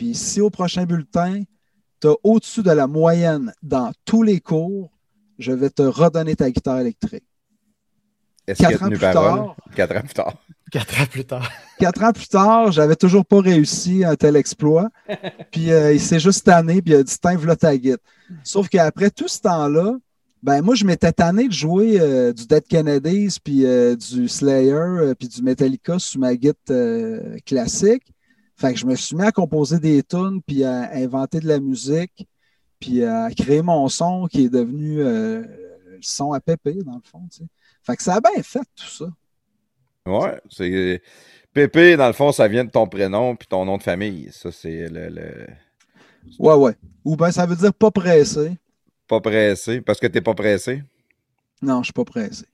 Puis 0.00 0.14
si 0.14 0.40
au 0.40 0.48
prochain 0.48 0.86
bulletin, 0.86 1.42
tu 2.00 2.08
as 2.08 2.14
au-dessus 2.24 2.62
de 2.62 2.70
la 2.70 2.86
moyenne 2.86 3.52
dans 3.62 3.92
tous 4.06 4.22
les 4.22 4.40
cours, 4.40 4.90
je 5.38 5.52
vais 5.52 5.68
te 5.68 5.82
redonner 5.82 6.34
ta 6.34 6.50
guitare 6.50 6.78
électrique. 6.78 7.26
Est-ce 8.46 8.60
qu'il 8.60 8.74
a 8.74 8.78
tenu 8.78 8.96
parole? 8.96 9.50
Quatre 9.76 9.94
ans 9.98 10.00
plus 10.00 10.14
tard. 10.14 10.34
Quatre 10.72 11.02
ans 11.02 11.04
plus 11.04 11.24
tard. 11.26 11.52
Quatre 11.78 12.02
ans 12.02 12.12
plus 12.14 12.28
tard, 12.28 12.72
j'avais 12.72 12.96
toujours 12.96 13.26
pas 13.26 13.42
réussi 13.42 14.02
un 14.02 14.16
tel 14.16 14.36
exploit. 14.36 14.88
Puis 15.52 15.70
euh, 15.70 15.92
il 15.92 16.00
s'est 16.00 16.18
juste 16.18 16.46
tanné, 16.46 16.80
puis 16.80 16.94
il 16.94 16.96
a 16.96 17.02
dit 17.02 17.16
Tiens, 17.20 17.36
voilà 17.36 17.56
ta 17.56 17.76
guitare. 17.76 17.98
Sauf 18.42 18.70
qu'après 18.70 19.10
tout 19.10 19.28
ce 19.28 19.40
temps-là, 19.42 19.98
ben 20.42 20.62
moi, 20.62 20.76
je 20.76 20.86
m'étais 20.86 21.12
tanné 21.12 21.46
de 21.46 21.52
jouer 21.52 22.00
euh, 22.00 22.32
du 22.32 22.46
Dead 22.46 22.66
Kennedys, 22.66 23.36
puis 23.44 23.66
euh, 23.66 23.96
du 23.96 24.28
Slayer, 24.28 25.12
puis 25.18 25.28
du 25.28 25.42
Metallica 25.42 25.98
sur 25.98 26.20
ma 26.20 26.34
guitare 26.34 27.20
classique. 27.44 28.14
Fait 28.60 28.74
que 28.74 28.78
je 28.78 28.86
me 28.86 28.94
suis 28.94 29.16
mis 29.16 29.22
à 29.22 29.32
composer 29.32 29.78
des 29.78 30.02
tunes, 30.02 30.42
puis 30.46 30.64
à 30.64 30.92
inventer 30.94 31.40
de 31.40 31.48
la 31.48 31.60
musique, 31.60 32.28
puis 32.78 33.02
à 33.04 33.30
créer 33.30 33.62
mon 33.62 33.88
son 33.88 34.26
qui 34.26 34.44
est 34.44 34.50
devenu 34.50 35.00
euh, 35.00 35.40
le 35.86 35.98
son 36.02 36.32
à 36.32 36.40
Pépé, 36.40 36.74
dans 36.84 36.96
le 36.96 37.02
fond. 37.02 37.26
Fait 37.82 37.96
que 37.96 38.02
ça 38.02 38.16
a 38.16 38.20
bien 38.20 38.42
fait 38.42 38.64
tout 38.76 38.86
ça. 38.86 39.06
Ouais, 40.06 40.40
c'est. 40.50 41.02
Pépé, 41.52 41.96
dans 41.96 42.06
le 42.06 42.12
fond, 42.12 42.32
ça 42.32 42.48
vient 42.48 42.64
de 42.64 42.70
ton 42.70 42.86
prénom 42.86 43.34
puis 43.34 43.48
ton 43.48 43.64
nom 43.64 43.78
de 43.78 43.82
famille. 43.82 44.28
Ça, 44.30 44.52
c'est 44.52 44.88
le, 44.88 45.08
le, 45.08 45.46
Ouais, 46.38 46.54
ouais. 46.54 46.76
Ou 47.04 47.16
bien 47.16 47.30
ça 47.30 47.46
veut 47.46 47.56
dire 47.56 47.74
pas 47.74 47.90
pressé. 47.90 48.56
Pas 49.08 49.20
pressé. 49.20 49.80
Parce 49.82 50.00
que 50.00 50.06
t'es 50.06 50.20
pas 50.20 50.34
pressé? 50.34 50.82
Non, 51.62 51.82
je 51.82 51.86
suis 51.86 51.92
pas 51.92 52.04
pressé. 52.04 52.44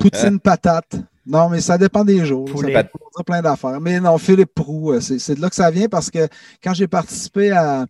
Poutine 0.00 0.40
patate. 0.40 0.96
Non, 1.24 1.48
mais 1.48 1.60
ça 1.60 1.78
dépend 1.78 2.04
des 2.04 2.24
jours. 2.26 2.48
Ça 2.48 2.54
peut 2.54 2.72
dire 2.72 3.24
plein 3.24 3.42
d'affaires. 3.42 3.80
Mais 3.80 4.00
non, 4.00 4.18
Philippe 4.18 4.54
Prou, 4.54 4.92
euh, 4.92 5.00
c'est 5.00 5.34
de 5.34 5.40
là 5.40 5.48
que 5.48 5.54
ça 5.54 5.70
vient 5.70 5.88
parce 5.88 6.10
que 6.10 6.28
quand 6.62 6.74
j'ai 6.74 6.88
participé 6.88 7.52
à. 7.52 7.86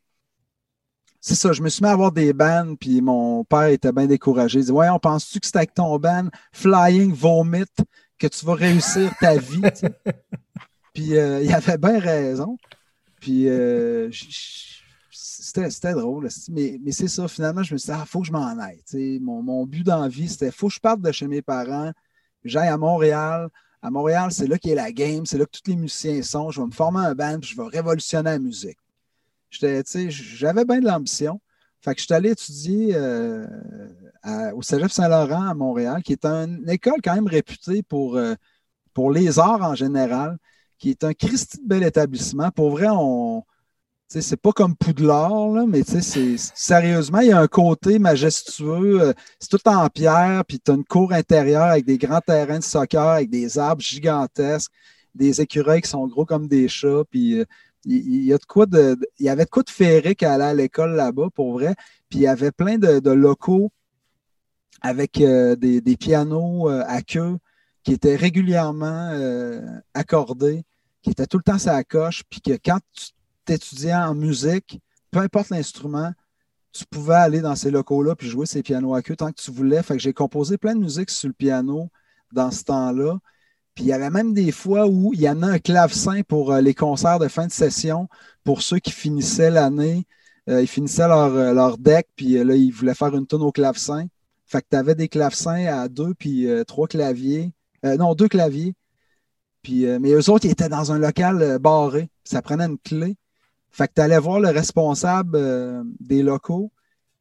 C'est 1.21 1.37
ça, 1.37 1.53
je 1.53 1.63
me 1.63 1.69
suis 1.69 1.83
mis 1.83 1.89
à 1.89 1.93
avoir 1.93 2.11
des 2.11 2.33
bands, 2.33 2.75
puis 2.79 3.01
mon 3.01 3.45
père 3.45 3.67
était 3.67 3.93
bien 3.93 4.07
découragé. 4.07 4.59
Il 4.59 4.65
dit 4.67 4.73
Ouais, 4.73 4.89
on 4.89 4.99
pense-tu 4.99 5.39
que 5.39 5.47
c'est 5.47 5.57
avec 5.57 5.73
ton 5.73 5.97
band 5.99 6.29
Flying 6.53 7.15
Vomit 7.15 7.65
que 8.19 8.27
tu 8.27 8.45
vas 8.45 8.55
réussir 8.55 9.13
ta 9.21 9.37
vie 9.37 9.63
Puis 10.95 11.17
euh, 11.17 11.41
il 11.43 11.53
avait 11.55 11.79
bien 11.79 11.99
raison. 11.99 12.59
Puis 13.21 13.49
euh, 13.49 14.11
c'était 15.53 15.93
drôle. 15.95 16.29
Mais, 16.51 16.79
mais 16.83 16.93
c'est 16.93 17.09
ça, 17.09 17.29
finalement, 17.29 17.63
je 17.63 17.75
me 17.75 17.79
suis 17.79 17.93
dit 17.93 17.99
Ah, 17.99 18.05
faut 18.07 18.21
que 18.21 18.27
je 18.27 18.33
m'en 18.33 18.59
aille. 18.59 18.83
Mon, 19.21 19.43
mon 19.43 19.67
but 19.67 19.85
dans 19.85 20.01
la 20.01 20.09
vie, 20.09 20.29
c'était 20.29 20.51
faut 20.51 20.69
que 20.69 20.75
je 20.75 20.81
parte 20.81 21.01
de 21.01 21.13
chez 21.13 21.29
mes 21.29 21.43
parents 21.43 21.93
j'aille 22.45 22.69
à 22.69 22.79
Montréal. 22.79 23.49
À 23.83 23.91
Montréal, 23.91 24.31
c'est 24.31 24.47
là 24.47 24.59
qu'il 24.59 24.71
y 24.71 24.73
a 24.75 24.77
la 24.77 24.93
game, 24.93 25.27
c'est 25.27 25.39
là 25.39 25.45
que 25.45 25.51
tous 25.51 25.69
les 25.69 25.77
musiciens 25.77 26.23
sont. 26.23 26.51
Je 26.51 26.61
vais 26.61 26.67
me 26.67 26.73
former 26.73 27.01
un 27.01 27.15
band, 27.15 27.41
puis 27.41 27.51
je 27.51 27.57
vais 27.61 27.69
révolutionner 27.69 28.31
la 28.31 28.39
musique. 28.39 28.79
J'avais 29.51 30.65
bien 30.65 30.81
de 30.81 30.87
l'ambition. 30.87 31.41
Fait 31.81 31.95
que 31.95 32.01
je 32.01 32.05
suis 32.05 32.15
allé 32.15 32.31
étudier 32.31 32.93
euh, 32.95 33.45
au 34.55 34.63
Cégep 34.63 34.91
Saint-Laurent 34.91 35.49
à 35.49 35.55
Montréal, 35.55 36.01
qui 36.03 36.13
est 36.13 36.25
une 36.25 36.69
école 36.71 37.01
quand 37.03 37.15
même 37.15 37.27
réputée 37.27 37.83
pour, 37.83 38.17
euh, 38.17 38.35
pour 38.95 39.11
les 39.11 39.41
arts 39.41 39.63
en 39.63 39.75
général, 39.75 40.39
qui 40.79 40.91
est 40.91 41.03
un 41.03 41.13
Christi 41.13 41.59
de 41.61 41.67
bel 41.67 41.83
établissement. 41.83 42.53
Pour 42.53 42.71
vrai, 42.71 42.87
on, 42.89 43.43
c'est 44.21 44.37
pas 44.37 44.53
comme 44.53 44.77
Poudlard, 44.77 45.49
là, 45.49 45.65
mais 45.67 45.83
sérieusement, 45.85 47.21
il 47.21 47.29
y 47.29 47.33
a 47.33 47.39
un 47.39 47.47
côté 47.47 47.99
majestueux. 47.99 49.01
Euh, 49.01 49.13
c'est 49.39 49.49
tout 49.49 49.69
en 49.69 49.89
pierre, 49.89 50.45
puis 50.47 50.61
tu 50.61 50.71
as 50.71 50.75
une 50.75 50.85
cour 50.85 51.13
intérieure 51.13 51.65
avec 51.65 51.87
des 51.87 51.99
grands 51.99 52.21
terrains 52.21 52.59
de 52.59 52.65
soccer, 52.65 53.09
avec 53.09 53.31
des 53.31 53.59
arbres 53.59 53.81
gigantesques, 53.81 54.71
des 55.15 55.41
écureuils 55.41 55.81
qui 55.81 55.89
sont 55.89 56.07
gros 56.07 56.27
comme 56.27 56.47
des 56.47 56.69
chats, 56.69 57.05
puis 57.11 57.41
euh, 57.41 57.45
il, 57.85 58.25
y 58.25 58.33
a 58.33 58.39
de 58.39 58.45
quoi 58.45 58.67
de, 58.67 58.99
il 59.19 59.27
y 59.27 59.29
avait 59.29 59.45
de 59.45 59.51
quoi 59.51 59.63
de 59.63 59.71
féerique 59.71 60.23
à 60.23 60.35
aller 60.35 60.45
à 60.45 60.55
l'école 60.55 60.95
là-bas, 60.95 61.29
pour 61.35 61.55
vrai. 61.55 61.75
Puis 62.09 62.21
il 62.21 62.23
y 62.23 62.27
avait 62.27 62.53
plein 62.53 62.79
de, 62.79 63.11
locaux 63.11 63.71
avec 64.83 65.21
euh, 65.21 65.57
des, 65.57 65.97
pianos 65.97 66.69
à 66.69 67.03
queue 67.03 67.39
qui 67.83 67.93
étaient 67.93 68.17
régulièrement 68.17 69.11
accordés, 69.95 70.65
qui 71.03 71.11
étaient 71.11 71.27
tout 71.27 71.39
le 71.39 71.43
temps 71.43 71.67
à 71.67 71.73
la 71.73 71.85
coche, 71.85 72.23
puis 72.29 72.41
que 72.41 72.53
quand 72.53 72.79
tu 72.93 73.12
étudiant 73.51 74.09
en 74.09 74.15
musique, 74.15 74.81
peu 75.11 75.21
importe 75.21 75.51
l'instrument, 75.51 76.13
tu 76.73 76.85
pouvais 76.87 77.15
aller 77.15 77.41
dans 77.41 77.55
ces 77.55 77.71
locaux-là 77.71 78.17
puis 78.17 78.29
jouer 78.29 78.47
ces 78.47 78.63
pianos 78.63 78.95
à 78.95 79.03
queue 79.03 79.17
tant 79.17 79.31
que 79.31 79.41
tu 79.41 79.51
voulais. 79.51 79.83
J'ai 79.97 80.13
composé 80.13 80.57
plein 80.57 80.75
de 80.75 80.81
musique 80.81 81.11
sur 81.11 81.29
le 81.29 81.35
piano 81.35 81.91
dans 82.33 82.51
ce 82.51 82.65
temps-là. 82.65 83.19
Puis 83.75 83.85
il 83.85 83.89
y 83.89 83.93
avait 83.93 84.11
même 84.11 84.35
des 84.35 84.53
fois 84.53 84.87
où 84.87 85.13
il 85.15 85.21
y 85.21 85.29
en 85.29 85.43
a 85.43 85.47
un 85.47 85.59
clavecin 85.59 86.23
pour 86.23 86.53
euh, 86.53 86.61
les 86.61 86.75
concerts 86.75 87.19
de 87.19 87.29
fin 87.29 87.47
de 87.47 87.53
session 87.53 88.09
pour 88.45 88.63
ceux 88.63 88.79
qui 88.79 88.91
finissaient 88.91 89.51
l'année. 89.51 90.07
Euh, 90.49 90.63
ils 90.63 90.67
finissaient 90.67 91.09
leur, 91.09 91.35
euh, 91.35 91.55
leur 91.55 91.79
deck, 91.79 92.09
puis 92.17 92.43
là, 92.45 92.55
ils 92.55 92.71
voulaient 92.71 92.95
faire 92.95 93.15
une 93.17 93.27
tonne 93.27 93.43
au 93.43 93.53
clavecin. 93.53 94.07
Fait 94.47 94.61
que 94.61 94.67
tu 94.71 94.77
avais 94.77 94.95
des 94.95 95.09
clavecins 95.09 95.67
à 95.67 95.89
deux 95.89 96.15
puis 96.15 96.47
trois 96.67 96.87
claviers. 96.87 97.53
non, 97.83 98.15
deux 98.15 98.29
claviers. 98.29 98.75
Puis, 99.63 99.87
mais 99.99 100.11
eux 100.13 100.29
autres, 100.31 100.45
ils 100.45 100.51
étaient 100.51 100.69
dans 100.69 100.93
un 100.93 100.99
local 100.99 101.59
barré. 101.59 102.11
Ça 102.25 102.43
prenait 102.43 102.67
une 102.67 102.79
clé. 102.79 103.17
Fait 103.73 103.89
que 103.89 103.95
tu 103.95 104.01
allais 104.01 104.19
voir 104.19 104.41
le 104.41 104.51
responsable 104.51 105.37
euh, 105.37 105.83
des 105.99 106.23
locaux. 106.23 106.71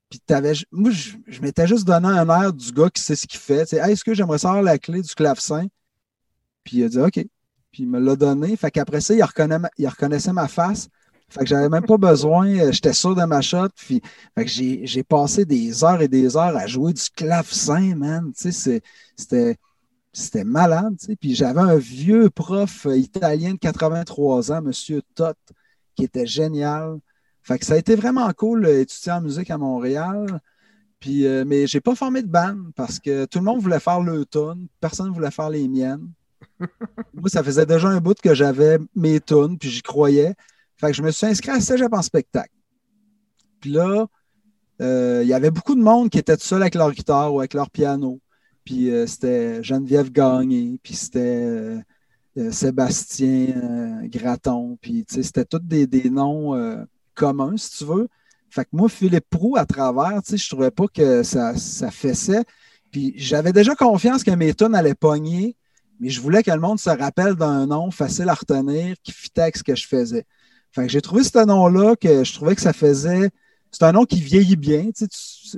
Puis 0.10 0.20
avais, 0.30 0.54
moi, 0.72 0.92
je, 0.92 1.42
m'étais 1.42 1.68
juste 1.68 1.86
donné 1.86 2.08
un 2.08 2.28
air 2.30 2.52
du 2.52 2.72
gars 2.74 2.90
qui 2.90 3.02
sait 3.02 3.16
ce 3.16 3.26
qu'il 3.26 3.40
fait. 3.40 3.72
est-ce 3.74 4.04
que 4.04 4.14
j'aimerais 4.14 4.40
savoir 4.40 4.62
la 4.62 4.78
clé 4.78 5.02
du 5.02 5.16
clavecin? 5.16 5.68
Puis 6.64 6.78
il 6.78 6.84
a 6.84 6.90
dit 6.90 7.00
OK. 7.00 7.26
Puis 7.72 7.84
il 7.84 7.90
me 7.90 8.00
l'a 8.00 8.18
donné. 8.18 8.58
Fait 8.58 8.70
qu'après 8.70 9.00
ça, 9.00 9.14
il, 9.14 9.24
il 9.78 9.88
reconnaissait 9.88 10.34
ma 10.34 10.50
face. 10.50 10.90
Fait 11.30 11.40
que 11.40 11.46
j'avais 11.46 11.70
même 11.70 11.86
pas 11.86 11.98
besoin, 11.98 12.50
euh, 12.50 12.72
j'étais 12.74 12.92
sûr 12.92 13.16
de 13.16 13.24
ma 13.24 13.40
shot. 13.40 13.70
Puis, 13.78 14.02
que 14.36 14.46
j'ai 14.46 15.04
passé 15.04 15.46
des 15.46 15.86
heures 15.86 16.02
et 16.02 16.10
des 16.10 16.36
heures 16.36 16.58
à 16.58 16.68
jouer 16.68 16.92
du 16.92 17.04
clavecin, 17.16 17.96
man. 17.96 18.34
C'était 18.36 19.58
c'était 20.14 20.44
malade. 20.44 20.98
Puis 21.20 21.36
j'avais 21.36 21.62
un 21.62 21.78
vieux 21.78 22.30
prof 22.30 22.86
euh, 22.86 22.98
italien 22.98 23.54
de 23.54 23.60
83 23.60 24.52
ans, 24.52 24.58
M. 24.66 25.02
Todd, 25.16 25.36
qui 26.02 26.06
était 26.06 26.26
génial. 26.26 27.00
Fait 27.44 27.60
que 27.60 27.66
ça 27.66 27.76
a 27.76 27.78
été 27.78 27.96
vraiment 27.96 28.32
cool 28.34 28.66
d'étudier 28.66 29.12
en 29.12 29.22
musique 29.22 29.52
à 29.52 29.58
Montréal. 29.60 30.42
Puis, 31.00 31.28
euh, 31.28 31.44
mais 31.46 31.68
j'ai 31.68 31.80
pas 31.80 31.94
formé 31.94 32.24
de 32.24 32.28
band 32.28 32.58
parce 32.76 33.00
que 33.00 33.26
tout 33.26 33.38
le 33.38 33.46
monde 33.46 33.62
voulait 33.62 33.80
faire 33.80 34.02
le 34.02 34.26
tune, 34.26 34.68
personne 34.80 35.10
ne 35.10 35.14
voulait 35.14 35.30
faire 35.30 35.52
les 35.52 35.68
miennes. 35.68 36.10
Moi, 37.14 37.30
ça 37.30 37.44
faisait 37.44 37.68
déjà 37.68 37.88
un 37.88 38.00
bout 38.00 38.20
que 38.20 38.34
j'avais 38.34 38.80
mes 38.96 39.20
tunes, 39.20 39.60
puis 39.60 39.70
j'y 39.70 39.84
croyais. 39.84 40.34
Fait 40.78 40.88
que 40.88 40.94
je 40.94 41.04
me 41.04 41.12
suis 41.12 41.28
inscrit 41.28 41.52
à 41.52 41.60
Cégep 41.60 41.94
en 41.94 42.02
spectacle. 42.02 42.54
Puis 43.60 43.72
là, 43.72 44.08
euh, 44.82 45.22
il 45.24 45.30
y 45.30 45.34
avait 45.34 45.52
beaucoup 45.52 45.76
de 45.76 45.82
monde 45.82 46.10
qui 46.10 46.18
était 46.18 46.38
seul 46.38 46.64
avec 46.64 46.74
leur 46.74 46.92
guitare 46.92 47.32
ou 47.32 47.40
avec 47.40 47.54
leur 47.54 47.70
piano. 47.70 48.20
Puis 48.64 48.90
euh, 48.90 49.06
c'était 49.06 49.64
Geneviève 49.64 50.12
Gagné, 50.12 50.80
puis 50.82 50.96
c'était 50.96 51.20
euh, 51.46 51.80
Sébastien 52.52 53.54
euh, 53.56 54.08
Graton, 54.08 54.78
puis 54.82 55.06
c'était 55.08 55.46
tous 55.46 55.60
des, 55.60 56.10
noms 56.10 56.56
euh, 56.56 56.84
communs, 57.14 57.58
si 57.58 57.80
tu 57.80 57.86
veux. 57.86 58.08
Fait 58.50 58.64
que 58.64 58.70
moi, 58.74 58.90
Philippe 58.90 59.26
Prou, 59.30 59.58
à 59.58 59.66
travers, 59.66 60.22
je 60.30 60.50
trouvais 60.50 60.72
pas 60.72 60.86
que 60.94 61.24
ça, 61.24 61.56
ça 61.56 61.92
fessait. 61.92 62.44
Puis 62.92 63.14
j'avais 63.16 63.54
déjà 63.54 63.76
confiance 63.76 64.24
que 64.24 64.32
mes 64.32 64.54
tunes 64.54 64.76
allaient 64.76 64.96
pogner, 64.96 65.56
mais 66.00 66.10
je 66.10 66.20
voulais 66.20 66.44
que 66.44 66.52
le 66.52 66.60
monde 66.60 66.80
se 66.80 66.90
rappelle 66.90 67.36
d'un 67.36 67.68
nom 67.68 67.92
facile 67.92 68.28
à 68.30 68.34
retenir 68.34 68.96
qui 69.04 69.12
fitait 69.12 69.42
avec 69.42 69.58
ce 69.58 69.64
que 69.64 69.76
je 69.76 69.88
faisais. 69.88 70.26
Fait 70.72 70.84
que 70.84 70.92
j'ai 70.92 71.02
trouvé 71.02 71.24
ce 71.24 71.46
nom-là 71.46 71.96
que 71.96 72.24
je 72.24 72.34
trouvais 72.34 72.56
que 72.56 72.62
ça 72.62 72.74
faisait 72.74 73.30
c'est 73.72 73.84
un 73.84 73.94
nom 73.94 74.06
qui 74.06 74.20
vieillit 74.20 74.58
bien. 74.58 74.90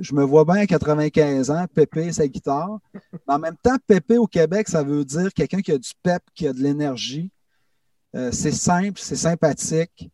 Je 0.00 0.14
me 0.14 0.24
vois 0.24 0.44
bien 0.44 0.56
à 0.56 0.66
95 0.66 1.50
ans, 1.50 1.66
Pépé 1.72 2.12
sa 2.12 2.26
guitare. 2.26 2.78
Mais 2.92 3.34
en 3.34 3.38
même 3.38 3.56
temps, 3.62 3.76
Pépé 3.86 4.18
au 4.18 4.26
Québec, 4.26 4.68
ça 4.68 4.82
veut 4.82 5.04
dire 5.04 5.32
quelqu'un 5.32 5.60
qui 5.60 5.72
a 5.72 5.78
du 5.78 5.90
pep, 6.02 6.22
qui 6.34 6.46
a 6.46 6.52
de 6.52 6.60
l'énergie. 6.60 7.30
Euh, 8.14 8.30
c'est 8.32 8.52
simple, 8.52 9.00
c'est 9.02 9.16
sympathique, 9.16 10.10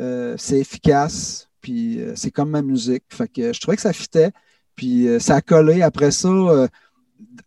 euh, 0.00 0.34
c'est 0.36 0.58
efficace, 0.58 1.48
puis 1.60 2.00
euh, 2.00 2.14
c'est 2.16 2.30
comme 2.30 2.50
ma 2.50 2.62
musique. 2.62 3.04
Fait 3.08 3.28
que 3.28 3.52
je 3.52 3.60
trouvais 3.60 3.76
que 3.76 3.82
ça 3.82 3.92
fitait, 3.92 4.32
puis 4.74 5.08
ça 5.20 5.36
a 5.36 5.40
collé. 5.40 5.82
Après 5.82 6.10
ça, 6.10 6.28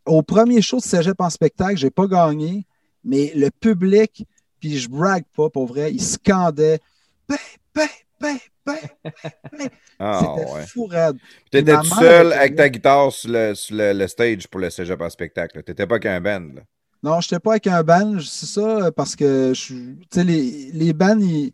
au 0.05 0.23
premier 0.23 0.61
show 0.61 0.77
de 0.77 0.83
Cégep 0.83 1.19
en 1.19 1.29
spectacle, 1.29 1.77
j'ai 1.77 1.91
pas 1.91 2.07
gagné, 2.07 2.65
mais 3.03 3.31
le 3.35 3.51
public, 3.51 4.25
puis 4.59 4.77
je 4.77 4.89
brague 4.89 5.25
pas 5.35 5.49
pour 5.49 5.67
vrai, 5.67 5.91
il 5.91 6.01
scandait 6.01 6.79
Pépé, 7.27 7.89
Pépé, 8.19 8.41
ben, 8.73 9.11
ben. 9.57 9.69
Ah, 9.99 10.19
C'était 10.19 10.51
ouais. 10.51 10.65
fou 10.67 10.85
raide. 10.85 11.17
Tu 11.51 11.57
étais 11.57 11.73
ma 11.73 11.81
tout 11.81 11.87
seul 11.95 12.33
avec 12.33 12.55
ta 12.55 12.69
guitare 12.69 13.11
sur 13.11 13.29
le, 13.31 13.55
sur 13.55 13.75
le- 13.75 13.93
le 13.93 14.07
stage 14.07 14.47
pour 14.47 14.59
le 14.59 14.69
cégep 14.69 14.99
en 15.01 15.09
spectacle. 15.09 15.61
Tu 15.63 15.71
n'étais 15.71 15.87
pas 15.87 15.99
qu'un 15.99 16.21
band. 16.21 16.47
là. 16.55 16.61
Non, 17.03 17.21
je 17.21 17.27
n'étais 17.27 17.39
pas 17.39 17.51
avec 17.51 17.67
un 17.67 17.81
band, 17.83 18.19
c'est 18.19 18.45
ça, 18.45 18.91
parce 18.91 19.15
que 19.15 19.53
je, 19.53 19.73
les, 20.21 20.71
les 20.73 20.91
bands, 20.93 21.17
ils, 21.19 21.53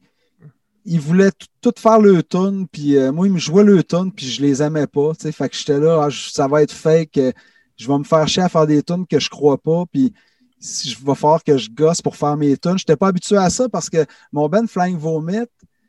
ils 0.86 1.00
voulaient 1.00 1.32
tout, 1.32 1.48
tout 1.62 1.74
faire 1.80 2.00
le 2.00 2.24
tune, 2.24 2.68
puis 2.72 2.98
euh, 2.98 3.12
moi, 3.12 3.28
ils 3.28 3.34
me 3.34 3.38
jouaient 3.40 3.64
le 3.64 3.84
tune, 3.84 4.12
puis 4.12 4.26
je 4.28 4.42
les 4.42 4.62
aimais 4.64 4.88
pas, 4.88 5.12
fait 5.14 5.50
que 5.50 5.56
j'étais 5.56 5.80
là, 5.80 6.04
ah, 6.06 6.10
je- 6.10 6.30
ça 6.32 6.48
va 6.48 6.64
être 6.64 6.72
fake, 6.72 7.18
euh, 7.18 7.32
je 7.78 7.88
vais 7.88 7.98
me 7.98 8.04
faire 8.04 8.28
chier 8.28 8.42
à 8.44 8.50
faire 8.50 8.66
des 8.66 8.82
tunes 8.82 9.06
que 9.06 9.20
je 9.20 9.30
crois 9.30 9.58
pas, 9.60 9.84
puis 9.92 10.14
si 10.60 10.90
je 10.90 10.98
vais 11.06 11.14
falloir 11.16 11.44
que 11.44 11.58
je 11.58 11.70
gosse 11.70 12.02
pour 12.02 12.16
faire 12.16 12.38
mes 12.38 12.58
tunes. 12.58 12.78
Je 12.78 12.84
n'étais 12.84 12.96
pas 12.96 13.10
habitué 13.10 13.38
à 13.38 13.50
ça 13.52 13.70
parce 13.70 13.88
que 13.90 14.04
mon 14.32 14.48
band 14.50 14.66
Flying 14.68 14.98
Vomit, 14.98 15.46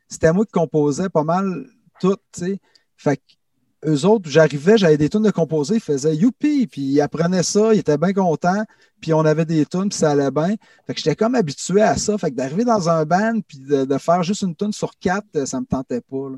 c'était 0.07 0.33
moi 0.33 0.45
qui 0.45 0.51
composais 0.51 1.09
pas 1.09 1.23
mal 1.23 1.65
tout, 1.99 2.15
tu 2.31 2.39
sais. 2.39 2.59
Fait 2.97 3.21
eux 3.85 4.05
autres, 4.05 4.29
j'arrivais, 4.29 4.77
j'avais 4.77 4.97
des 4.97 5.09
tunes 5.09 5.21
de 5.23 5.31
composer, 5.31 5.75
ils 5.75 5.81
faisaient 5.81 6.15
youpi, 6.15 6.67
puis 6.67 6.81
ils 6.81 7.01
apprenaient 7.01 7.43
ça, 7.43 7.73
ils 7.73 7.79
étaient 7.79 7.97
bien 7.97 8.13
contents, 8.13 8.63
puis 8.99 9.13
on 9.13 9.19
avait 9.21 9.45
des 9.45 9.65
tunes, 9.65 9.89
puis 9.89 9.97
ça 9.99 10.11
allait 10.11 10.31
bien. 10.31 10.55
Fait 10.87 10.93
que 10.93 10.99
j'étais 10.99 11.15
comme 11.15 11.35
habitué 11.35 11.81
à 11.81 11.95
ça. 11.97 12.17
Fait 12.17 12.31
que 12.31 12.35
d'arriver 12.35 12.65
dans 12.65 12.89
un 12.89 13.05
band, 13.05 13.39
puis 13.47 13.59
de, 13.59 13.97
faire 13.99 14.23
juste 14.23 14.41
une 14.41 14.55
tune 14.55 14.73
sur 14.73 14.97
quatre, 14.99 15.27
euh, 15.35 15.45
ça 15.45 15.59
me 15.61 15.65
tentait 15.65 16.01
pas. 16.01 16.29
là. 16.31 16.37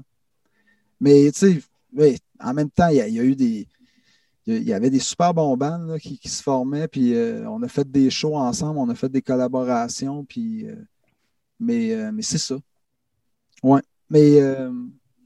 Mais 1.00 1.32
tu 1.32 1.62
sais, 1.98 2.18
en 2.40 2.54
même 2.54 2.70
temps, 2.70 2.90
il 2.90 2.98
y, 2.98 3.02
a- 3.02 3.24
eu 3.24 3.36
des. 3.36 3.68
Il 4.48 4.64
y 4.64 4.74
avait 4.74 4.90
des 4.90 5.00
super 5.00 5.34
bons 5.34 5.56
bands 5.58 5.78
là, 5.80 6.00
qui, 6.00 6.20
se 6.26 6.42
formaient, 6.44 6.88
puis 6.88 7.14
euh, 7.16 7.48
on 7.50 7.62
a 7.64 7.68
fait 7.68 7.90
des 7.90 8.10
shows 8.10 8.36
ensemble, 8.36 8.80
on 8.80 8.90
a 8.90 8.96
fait 8.96 9.10
des 9.10 9.22
collaborations, 9.22 10.26
puis. 10.26 10.68
euh, 10.68 10.76
mais 11.60 12.12
mais 12.14 12.22
c'est 12.24 12.38
ça. 12.38 12.56
Ouais. 13.64 13.82
Mais 14.10 14.42
euh, 14.42 14.70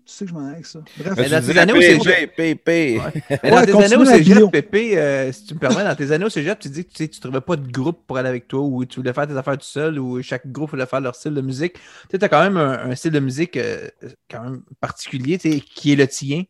tu 0.05 0.13
sais 0.13 0.25
que 0.25 0.31
je 0.31 0.35
m'en 0.35 0.45
avec 0.47 0.65
ça. 0.65 0.79
Bref. 0.97 1.13
Mais 1.17 1.29
dans 1.29 1.41
tes 1.45 1.57
années 1.57 1.71
au 1.73 1.79
P, 1.79 1.97
cégep- 1.97 2.27
P, 2.35 2.55
P, 2.55 2.55
P. 2.55 3.01
Mais 3.29 3.39
Ouais, 3.43 3.49
dans 3.51 3.65
tes 3.65 3.83
années 3.85 3.95
au 3.95 4.05
cégep, 4.05 4.51
Pépé, 4.51 4.97
euh, 4.97 5.31
si 5.31 5.45
tu 5.45 5.53
me 5.53 5.59
permets, 5.59 5.83
dans 5.85 5.95
tes 5.95 6.11
années 6.11 6.25
au 6.25 6.29
cégep, 6.29 6.59
tu 6.59 6.67
dis 6.69 6.83
que 6.85 6.91
tu 6.91 7.03
ne 7.03 7.07
trouvais 7.07 7.39
pas 7.41 7.55
de 7.55 7.71
groupe 7.71 8.05
pour 8.05 8.17
aller 8.17 8.27
avec 8.29 8.47
toi 8.49 8.59
ou 8.61 8.83
tu 8.85 8.99
voulais 8.99 9.13
faire 9.13 9.27
tes 9.27 9.37
affaires 9.37 9.57
tout 9.57 9.63
seul 9.65 9.97
ou 9.99 10.21
chaque 10.21 10.45
groupe 10.51 10.71
voulait 10.71 10.85
faire 10.85 10.99
leur 10.99 11.15
style 11.15 11.33
de 11.33 11.41
musique. 11.41 11.75
Tu 12.09 12.17
as 12.21 12.27
quand 12.29 12.43
même 12.43 12.57
un, 12.57 12.89
un 12.91 12.95
style 12.95 13.11
de 13.11 13.19
musique 13.19 13.55
euh, 13.55 13.87
quand 14.29 14.43
même 14.43 14.63
particulier 14.81 15.37
tu 15.37 15.51
sais, 15.53 15.59
qui 15.61 15.93
est 15.93 15.95
le 15.95 16.07
tien. 16.07 16.43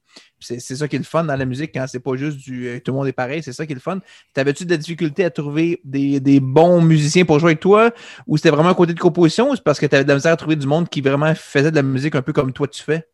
C'est 0.44 0.60
ça 0.60 0.88
qui 0.88 0.96
est 0.96 1.00
le 1.00 1.06
fun 1.06 1.24
dans 1.24 1.36
la 1.36 1.46
musique 1.46 1.72
quand 1.74 1.86
c'est 1.88 2.00
pas 2.00 2.16
juste 2.16 2.38
du 2.38 2.68
euh, 2.68 2.80
tout 2.80 2.92
le 2.92 2.98
monde 2.98 3.08
est 3.08 3.14
pareil, 3.14 3.42
c'est 3.42 3.54
ça 3.54 3.66
qui 3.66 3.72
est 3.72 3.76
le 3.76 3.82
fun. 3.82 4.00
T'avais-tu 4.34 4.66
de 4.66 4.72
la 4.72 4.78
difficulté 4.78 5.26
à 5.26 5.30
trouver 5.30 5.82
des, 5.84 6.20
des 6.20 6.40
bons 6.40 6.82
musiciens 6.82 7.26
pour 7.26 7.40
jouer 7.40 7.52
avec 7.52 7.60
toi? 7.60 7.92
Ou 8.28 8.38
c'était 8.38 8.50
vraiment 8.50 8.70
un 8.70 8.74
côté 8.74 8.94
de 8.94 9.00
composition? 9.00 9.52
Ou 9.52 9.56
c'est 9.56 9.64
parce 9.64 9.80
que 9.80 9.86
tu 9.86 9.96
avais 9.96 10.04
de 10.04 10.10
la 10.10 10.16
misère 10.16 10.34
à 10.34 10.38
trouver 10.38 10.56
du 10.56 10.68
monde 10.68 10.90
qui 10.90 11.02
vraiment 11.02 11.34
faisait 11.36 11.72
de 11.72 11.76
la 11.76 11.84
musique 11.84 12.16
un 12.16 12.22
peu 12.22 12.34
comme 12.34 12.54
toi 12.54 12.68
tu 12.68 12.84
fais? 12.84 13.08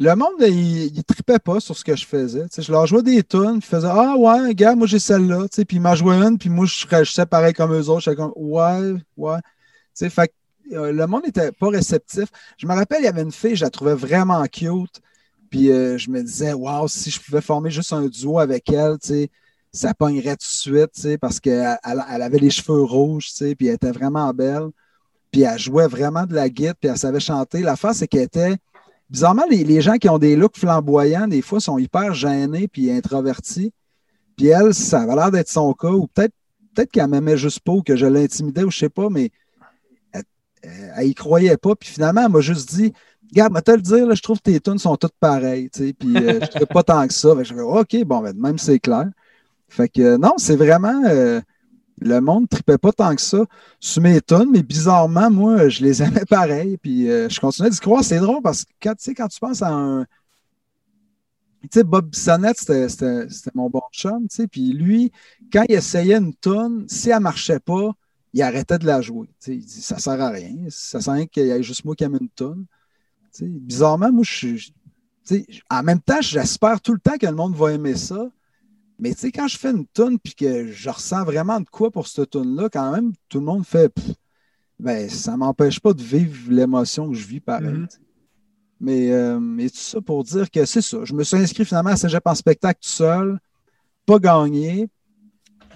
Le 0.00 0.14
monde, 0.16 0.34
il, 0.40 0.96
il 0.96 1.04
tripait 1.04 1.38
pas 1.38 1.60
sur 1.60 1.76
ce 1.76 1.84
que 1.84 1.94
je 1.94 2.04
faisais. 2.04 2.46
Je 2.58 2.72
leur 2.72 2.86
jouais 2.86 3.02
des 3.02 3.22
tunes, 3.22 3.56
ils 3.56 3.62
faisaient 3.62 3.88
Ah 3.90 4.16
ouais, 4.16 4.54
gars, 4.54 4.74
moi 4.74 4.86
j'ai 4.88 4.98
celle-là. 4.98 5.46
Puis 5.52 5.76
ils 5.76 5.80
m'en 5.80 5.94
jouaient 5.94 6.16
une, 6.16 6.36
puis 6.36 6.48
moi 6.50 6.66
je 6.66 6.86
réagissais 6.86 7.26
pareil 7.26 7.52
comme 7.52 7.72
eux 7.72 7.88
autres. 7.88 8.00
J'étais 8.00 8.16
comme 8.16 8.32
Ouais, 8.34 8.94
ouais. 9.16 9.38
Fait 9.96 10.32
euh, 10.72 10.92
le 10.92 11.06
monde 11.06 11.24
n'était 11.24 11.52
pas 11.52 11.68
réceptif. 11.68 12.28
Je 12.58 12.66
me 12.66 12.74
rappelle, 12.74 13.00
il 13.02 13.04
y 13.04 13.08
avait 13.08 13.22
une 13.22 13.32
fille, 13.32 13.56
je 13.56 13.64
la 13.64 13.70
trouvais 13.70 13.94
vraiment 13.94 14.42
cute. 14.46 15.00
Puis 15.50 15.70
euh, 15.70 15.98
je 15.98 16.10
me 16.10 16.22
disais, 16.22 16.52
waouh, 16.52 16.88
si 16.88 17.10
je 17.10 17.20
pouvais 17.20 17.40
former 17.40 17.70
juste 17.70 17.92
un 17.92 18.06
duo 18.06 18.38
avec 18.38 18.70
elle, 18.70 18.98
tu 19.00 19.08
sais, 19.08 19.30
ça 19.72 19.92
pognerait 19.92 20.36
tout 20.36 20.46
de 20.46 20.76
suite, 20.78 20.92
tu 20.94 21.00
sais, 21.00 21.18
parce 21.18 21.40
qu'elle 21.40 21.76
elle, 21.84 22.22
avait 22.22 22.38
les 22.38 22.50
cheveux 22.50 22.82
rouges, 22.82 23.28
tu 23.28 23.34
sais, 23.34 23.54
puis 23.54 23.66
elle 23.66 23.74
était 23.74 23.90
vraiment 23.90 24.32
belle. 24.32 24.68
Puis 25.32 25.42
elle 25.42 25.58
jouait 25.58 25.88
vraiment 25.88 26.26
de 26.26 26.34
la 26.34 26.48
guitare, 26.48 26.76
puis 26.80 26.90
elle 26.90 26.96
savait 26.96 27.20
chanter. 27.20 27.60
L'affaire, 27.60 27.94
c'est 27.94 28.06
qu'elle 28.06 28.22
était. 28.22 28.56
Bizarrement, 29.10 29.44
les, 29.50 29.64
les 29.64 29.80
gens 29.80 29.96
qui 29.96 30.08
ont 30.08 30.18
des 30.18 30.36
looks 30.36 30.56
flamboyants, 30.56 31.26
des 31.26 31.42
fois, 31.42 31.60
sont 31.60 31.76
hyper 31.76 32.14
gênés 32.14 32.68
puis 32.68 32.90
introvertis. 32.90 33.72
Puis 34.36 34.46
elle, 34.46 34.72
ça 34.74 35.02
avait 35.02 35.14
l'air 35.16 35.30
d'être 35.30 35.48
son 35.48 35.72
cas, 35.74 35.90
ou 35.90 36.06
peut-être 36.06 36.34
peut 36.74 36.86
qu'elle 36.86 37.08
m'aimait 37.08 37.36
juste 37.36 37.60
pas, 37.60 37.72
ou 37.72 37.82
que 37.82 37.96
je 37.96 38.06
l'intimidais, 38.06 38.64
ou 38.64 38.70
je 38.70 38.78
sais 38.78 38.88
pas, 38.88 39.08
mais 39.10 39.30
elle, 40.12 40.22
elle, 40.62 40.92
elle 40.96 41.06
y 41.08 41.14
croyait 41.14 41.56
pas. 41.56 41.74
Puis 41.74 41.88
finalement, 41.88 42.22
elle 42.24 42.32
m'a 42.32 42.40
juste 42.40 42.72
dit 42.74 42.92
Regarde, 43.34 43.50
moi, 43.50 43.62
te 43.62 43.72
le 43.72 43.82
dire, 43.82 44.14
je 44.14 44.22
trouve 44.22 44.38
que 44.38 44.44
tes 44.44 44.60
tunes 44.60 44.78
sont 44.78 44.96
toutes 44.96 45.16
pareilles, 45.18 45.68
tu 45.68 45.88
sais, 45.88 45.92
puis 45.92 46.16
euh, 46.16 46.38
je 46.54 46.60
ne 46.60 46.64
pas 46.66 46.84
tant 46.84 47.04
que 47.04 47.12
ça. 47.12 47.34
Fait 47.34 47.44
je 47.44 47.52
fais, 47.52 47.60
OK, 47.62 48.04
bon, 48.04 48.20
ben, 48.20 48.32
même 48.36 48.58
c'est 48.58 48.78
clair. 48.78 49.08
Fait 49.68 49.88
que 49.88 50.00
euh, 50.02 50.18
non, 50.18 50.34
c'est 50.36 50.54
vraiment. 50.54 51.02
euh, 51.06 51.40
le 51.98 52.20
monde 52.20 52.42
ne 52.42 52.46
tripait 52.46 52.78
pas 52.78 52.92
tant 52.92 53.14
que 53.14 53.20
ça 53.20 53.44
sur 53.80 54.02
mes 54.02 54.20
tunes, 54.20 54.50
mais 54.52 54.62
bizarrement, 54.62 55.30
moi, 55.32 55.68
je 55.68 55.82
les 55.82 56.00
aimais 56.02 56.24
pareil. 56.28 56.76
Puis 56.76 57.06
je 57.06 57.40
continuais 57.40 57.70
d'y 57.70 57.78
croire. 57.80 58.04
C'est 58.04 58.18
drôle 58.18 58.42
parce 58.42 58.64
que 58.64 58.70
quand, 58.80 58.94
tu 58.96 59.40
penses 59.40 59.62
à 59.62 59.70
un. 59.70 60.04
Tu 61.62 61.68
sais, 61.72 61.82
Bob 61.82 62.10
Bissonnette, 62.10 62.58
c'était 62.58 63.50
mon 63.54 63.68
bon 63.68 63.82
chum, 63.92 64.28
tu 64.28 64.36
sais. 64.36 64.46
Puis 64.46 64.72
lui, 64.72 65.10
quand 65.52 65.64
il 65.68 65.74
essayait 65.74 66.18
une 66.18 66.34
tune, 66.34 66.84
si 66.88 67.10
elle 67.10 67.16
ne 67.16 67.22
marchait 67.22 67.60
pas, 67.60 67.90
il 68.32 68.42
arrêtait 68.42 68.78
de 68.78 68.86
la 68.86 69.00
jouer. 69.00 69.28
Il 69.46 69.64
dit 69.64 69.80
ça 69.80 69.98
sert 69.98 70.20
à 70.20 70.30
rien. 70.30 70.54
Ça 70.68 71.00
sert 71.00 71.12
à 71.12 71.16
rien 71.16 71.26
qu'il 71.26 71.46
y 71.46 71.50
ait 71.50 71.62
juste 71.62 71.84
moi 71.84 71.96
qui 71.96 72.04
aime 72.04 72.18
une 72.20 72.28
tune. 72.28 72.66
Bizarrement, 73.40 74.12
moi, 74.12 74.24
je 74.24 74.32
suis. 74.32 74.74
en 75.70 75.82
même 75.82 76.00
temps, 76.00 76.20
j'espère 76.20 76.80
tout 76.80 76.92
le 76.92 77.00
temps 77.00 77.16
que 77.18 77.26
le 77.26 77.34
monde 77.34 77.54
va 77.54 77.72
aimer 77.72 77.96
ça. 77.96 78.28
Mais 78.98 79.12
tu 79.12 79.20
sais, 79.20 79.32
quand 79.32 79.48
je 79.48 79.58
fais 79.58 79.70
une 79.70 79.86
tune 79.92 80.18
puis 80.18 80.34
que 80.34 80.70
je 80.70 80.88
ressens 80.88 81.24
vraiment 81.24 81.60
de 81.60 81.68
quoi 81.68 81.90
pour 81.90 82.06
cette 82.06 82.30
tune-là, 82.30 82.68
quand 82.68 82.92
même, 82.92 83.12
tout 83.28 83.40
le 83.40 83.44
monde 83.44 83.66
fait 83.66 83.88
Pff, 83.88 84.14
ben, 84.78 85.08
ça 85.08 85.32
ne 85.32 85.38
m'empêche 85.38 85.80
pas 85.80 85.92
de 85.92 86.02
vivre 86.02 86.50
l'émotion 86.50 87.08
que 87.08 87.14
je 87.14 87.26
vis 87.26 87.40
pareil. 87.40 87.72
Mhm. 87.72 87.86
sais. 87.90 87.98
Mais, 88.80 89.12
euh, 89.12 89.40
mais 89.40 89.70
tout 89.70 89.76
ça 89.76 90.00
pour 90.00 90.24
dire 90.24 90.50
que 90.50 90.64
c'est 90.64 90.82
ça. 90.82 90.98
Je 91.04 91.14
me 91.14 91.24
suis 91.24 91.36
inscrit 91.36 91.64
finalement 91.64 91.90
à 91.90 91.96
Cégep 91.96 92.26
en 92.26 92.34
spectacle 92.34 92.80
tout 92.82 92.88
seul, 92.88 93.38
pas 94.04 94.18
gagné, 94.18 94.88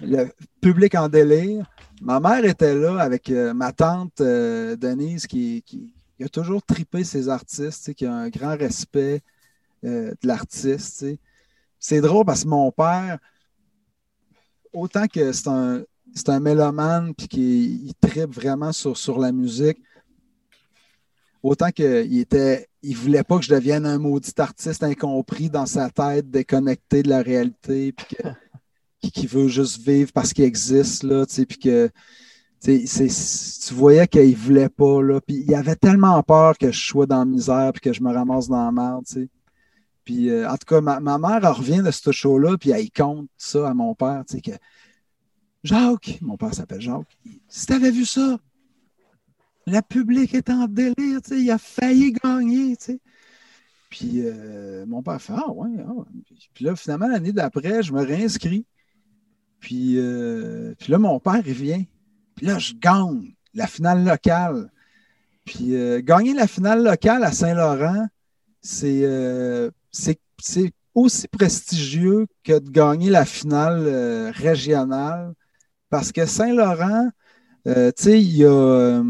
le 0.01 0.27
public 0.61 0.95
en 0.95 1.09
délire. 1.09 1.65
Ma 2.01 2.19
mère 2.19 2.45
était 2.45 2.75
là 2.75 2.99
avec 2.99 3.29
euh, 3.29 3.53
ma 3.53 3.71
tante 3.71 4.21
euh, 4.21 4.75
Denise 4.75 5.27
qui, 5.27 5.63
qui, 5.65 5.93
qui 6.19 6.25
a 6.25 6.29
toujours 6.29 6.61
tripé 6.61 7.05
ses 7.05 7.29
artistes, 7.29 7.93
qui 7.93 8.05
a 8.05 8.13
un 8.13 8.27
grand 8.27 8.57
respect 8.57 9.21
euh, 9.85 10.11
de 10.21 10.27
l'artiste. 10.27 11.05
C'est 11.79 12.01
drôle 12.01 12.25
parce 12.25 12.43
que 12.43 12.49
mon 12.49 12.73
père, 12.73 13.19
autant 14.73 15.07
que 15.07 15.31
c'est 15.31 15.47
un, 15.47 15.81
c'est 16.13 16.27
un 16.27 16.41
mélomane 16.41 17.15
puis 17.15 17.29
qu'il 17.29 17.85
il 17.87 17.93
tripe 18.01 18.35
vraiment 18.35 18.73
sur, 18.73 18.97
sur 18.97 19.17
la 19.17 19.31
musique, 19.31 19.77
autant 21.41 21.71
qu'il 21.71 22.17
était. 22.19 22.67
Il 22.83 22.97
voulait 22.97 23.23
pas 23.23 23.37
que 23.37 23.45
je 23.45 23.53
devienne 23.53 23.85
un 23.85 23.97
maudit 23.97 24.33
artiste 24.39 24.83
incompris 24.83 25.49
dans 25.49 25.65
sa 25.65 25.89
tête, 25.89 26.29
déconnecté 26.29 27.01
de 27.01 27.09
la 27.09 27.21
réalité, 27.21 27.93
puis 27.93 28.17
qui 29.13 29.25
veut 29.25 29.47
juste 29.47 29.81
vivre 29.81 30.11
parce 30.11 30.33
qu'il 30.33 30.43
existe, 30.43 31.03
là, 31.03 31.25
tu 31.25 31.35
sais, 31.35 31.45
puis 31.45 31.59
que. 31.59 31.89
Tu 32.61 33.73
voyais 33.73 34.07
qu'il 34.07 34.35
voulait 34.35 34.69
pas, 34.69 35.01
là. 35.01 35.21
Puis 35.21 35.43
il 35.47 35.55
avait 35.55 35.75
tellement 35.75 36.21
peur 36.23 36.57
que 36.57 36.71
je 36.71 36.79
sois 36.79 37.05
dans 37.05 37.19
la 37.19 37.25
misère 37.25 37.71
puis 37.73 37.81
que 37.81 37.93
je 37.93 38.03
me 38.03 38.11
ramasse 38.11 38.47
dans 38.47 38.65
la 38.65 38.71
merde. 38.71 39.05
Puis 40.03 40.29
euh, 40.29 40.49
en 40.49 40.57
tout 40.57 40.65
cas, 40.67 40.81
ma, 40.81 40.99
mère 40.99 41.55
revient 41.55 41.81
de 41.83 41.91
ce 41.91 42.11
show-là, 42.11 42.57
puis 42.57 42.71
elle 42.71 42.89
compte 42.91 43.29
ça 43.37 43.69
à 43.69 43.73
mon 43.73 43.95
père, 43.95 44.23
tu 44.27 44.35
sais, 44.35 44.41
que 44.41 44.57
Jacques, 45.63 46.19
mon 46.21 46.37
père 46.37 46.53
s'appelle 46.53 46.81
Jacques, 46.81 47.17
si 47.47 47.65
tu 47.65 47.73
avais 47.73 47.91
vu 47.91 48.05
ça, 48.05 48.37
le 49.67 49.81
public 49.81 50.33
est 50.33 50.49
en 50.49 50.67
délire, 50.67 51.21
tu 51.21 51.29
sais, 51.29 51.41
il 51.41 51.51
a 51.51 51.57
failli 51.57 52.13
gagner, 52.13 52.75
tu 52.75 52.85
sais. 52.85 52.99
Puis 53.89 54.21
euh, 54.23 54.85
mon 54.85 55.01
père 55.01 55.21
fait 55.21 55.33
Ah 55.35 55.51
ouais, 55.51 55.69
ah. 55.79 56.05
Puis 56.53 56.65
là, 56.65 56.75
finalement, 56.75 57.07
l'année 57.07 57.33
d'après, 57.33 57.81
je 57.83 57.91
me 57.91 58.01
réinscris. 58.03 58.65
Puis, 59.59 59.95
euh, 59.97 60.73
puis 60.79 60.91
là, 60.91 60.99
mon 60.99 61.19
père, 61.19 61.41
il 61.45 61.53
vient. 61.53 61.83
Puis 62.39 62.47
là, 62.47 62.57
je 62.57 62.73
gagne 62.73 63.33
la 63.53 63.67
finale 63.67 64.05
locale. 64.05 64.71
Puis 65.43 65.75
euh, 65.75 65.99
gagner 66.01 66.33
la 66.33 66.47
finale 66.47 66.81
locale 66.81 67.25
à 67.25 67.33
Saint-Laurent, 67.33 68.07
c'est 68.61 69.01
euh, 69.03 69.69
c'est- 69.91 70.21
aussi 70.95 71.27
prestigieux 71.27 72.27
que 72.45 72.57
de 72.57 72.69
gagner 72.69 73.09
la 73.09 73.25
finale 73.25 73.83
euh, 73.85 74.31
régionale. 74.33 75.33
Parce 75.89 76.13
que 76.13 76.25
Saint-Laurent, 76.25 77.09
tu 77.65 77.71
sais, 77.97 78.21
il 78.21 78.37
y 78.37 78.45
a, 78.45 79.01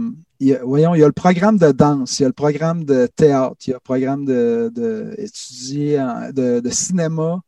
le 0.41 1.11
programme 1.11 1.59
de 1.59 1.71
danse, 1.71 2.19
il 2.19 2.23
y 2.23 2.25
a 2.25 2.30
le 2.30 2.34
programme 2.34 2.84
de 2.84 3.07
théâtre, 3.15 3.57
il 3.67 3.69
y 3.69 3.73
a 3.73 3.75
le 3.75 3.82
programme 3.82 4.25
de, 4.25 4.71
de, 4.73 6.69
cinéma, 6.71 7.41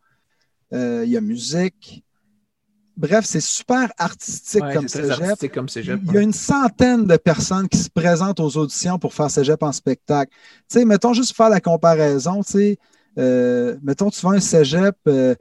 il 0.72 1.10
y 1.10 1.18
a 1.18 1.22
musique. 1.22 2.04
Bref, 2.98 3.26
c'est 3.26 3.42
super 3.42 3.92
artistique 3.98 4.62
Ouais, 4.64 4.74
comme 4.74 4.88
cégep. 4.88 5.12
artistique 5.22 5.52
comme 5.54 5.70
cégep. 5.70 6.00
Il 6.06 6.12
y 6.14 6.18
a 6.18 6.22
une 6.22 6.34
centaine 6.34 7.06
de 7.08 7.18
personnes 7.18 7.68
qui 7.68 7.78
se 7.78 7.90
présentent 7.90 8.40
aux 8.40 8.58
auditions 8.58 9.00
pour 9.00 9.14
faire 9.14 9.32
cégep 9.32 9.64
en 9.64 9.72
spectacle. 9.72 10.32
Tu 10.70 10.80
sais, 10.80 10.86
mettons 10.86 11.14
juste 11.14 11.30
pour 11.30 11.38
faire 11.38 11.50
la 11.50 11.62
comparaison, 11.62 12.44
tu 12.44 12.52
sais, 12.52 12.78
euh, 13.18 13.78
mettons, 13.82 14.10
tu 14.10 14.22
vas 14.26 14.32
un 14.34 14.40
cégep 14.40 14.96
euh, 15.08 15.36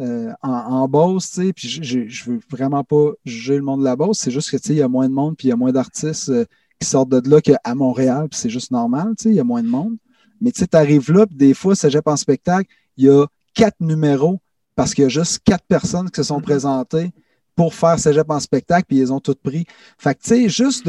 euh, 0.00 0.32
en, 0.42 0.50
en 0.50 0.88
Beauce, 0.88 1.30
tu 1.30 1.46
sais, 1.46 1.52
puis 1.52 1.68
je- 1.68 2.30
veux 2.30 2.40
vraiment 2.50 2.82
pas 2.84 3.12
juger 3.24 3.56
le 3.56 3.62
monde 3.62 3.80
de 3.80 3.84
la 3.84 3.96
Beauce, 3.96 4.18
c'est 4.18 4.30
juste 4.30 4.50
que, 4.50 4.56
tu 4.56 4.68
sais, 4.68 4.72
il 4.74 4.78
y 4.78 4.82
a 4.82 4.88
moins 4.88 5.08
de 5.08 5.14
monde, 5.14 5.36
puis 5.36 5.48
il 5.48 5.50
y 5.50 5.52
a 5.52 5.56
moins 5.56 5.72
d'artistes 5.72 6.32
qui 6.80 6.86
sortent 6.88 7.08
de 7.10 7.30
là 7.30 7.40
qu'à 7.40 7.58
Montréal, 7.74 8.28
puis 8.30 8.38
c'est 8.38 8.50
juste 8.50 8.70
normal, 8.70 9.14
tu 9.18 9.24
sais, 9.24 9.28
il 9.30 9.36
y 9.36 9.40
a 9.40 9.44
moins 9.44 9.62
de 9.62 9.68
monde. 9.68 9.96
Mais 10.40 10.50
tu 10.52 10.60
sais, 10.60 10.66
tu 10.66 10.76
arrives 10.76 11.10
là, 11.12 11.26
puis 11.26 11.36
des 11.36 11.54
fois, 11.54 11.74
Cégep 11.74 12.06
en 12.08 12.16
spectacle, 12.16 12.68
il 12.98 13.04
y 13.06 13.08
a 13.10 13.26
quatre 13.54 13.76
numéros 13.80 14.38
parce 14.76 14.94
qu'il 14.94 15.02
y 15.02 15.06
a 15.06 15.10
juste 15.10 15.40
quatre 15.44 15.64
personnes 15.66 16.10
qui 16.10 16.16
se 16.18 16.24
sont 16.24 16.36
Mhm. 16.36 16.42
présentées 16.42 17.10
pour 17.56 17.74
faire 17.74 17.98
Cégep 17.98 18.30
en 18.30 18.38
spectacle, 18.38 18.84
puis 18.86 18.98
ils 18.98 19.12
ont 19.12 19.18
toutes 19.20 19.40
pris. 19.40 19.64
Fait 19.98 20.14
que, 20.14 20.20
tu 20.22 20.28
sais, 20.28 20.48
juste 20.48 20.88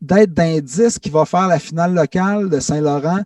d'être 0.00 0.32
d'indice 0.32 0.98
qui 0.98 1.10
va 1.10 1.26
faire 1.26 1.46
la 1.46 1.58
finale 1.58 1.94
locale 1.94 2.48
de 2.48 2.58
Saint-Laurent, 2.58 3.20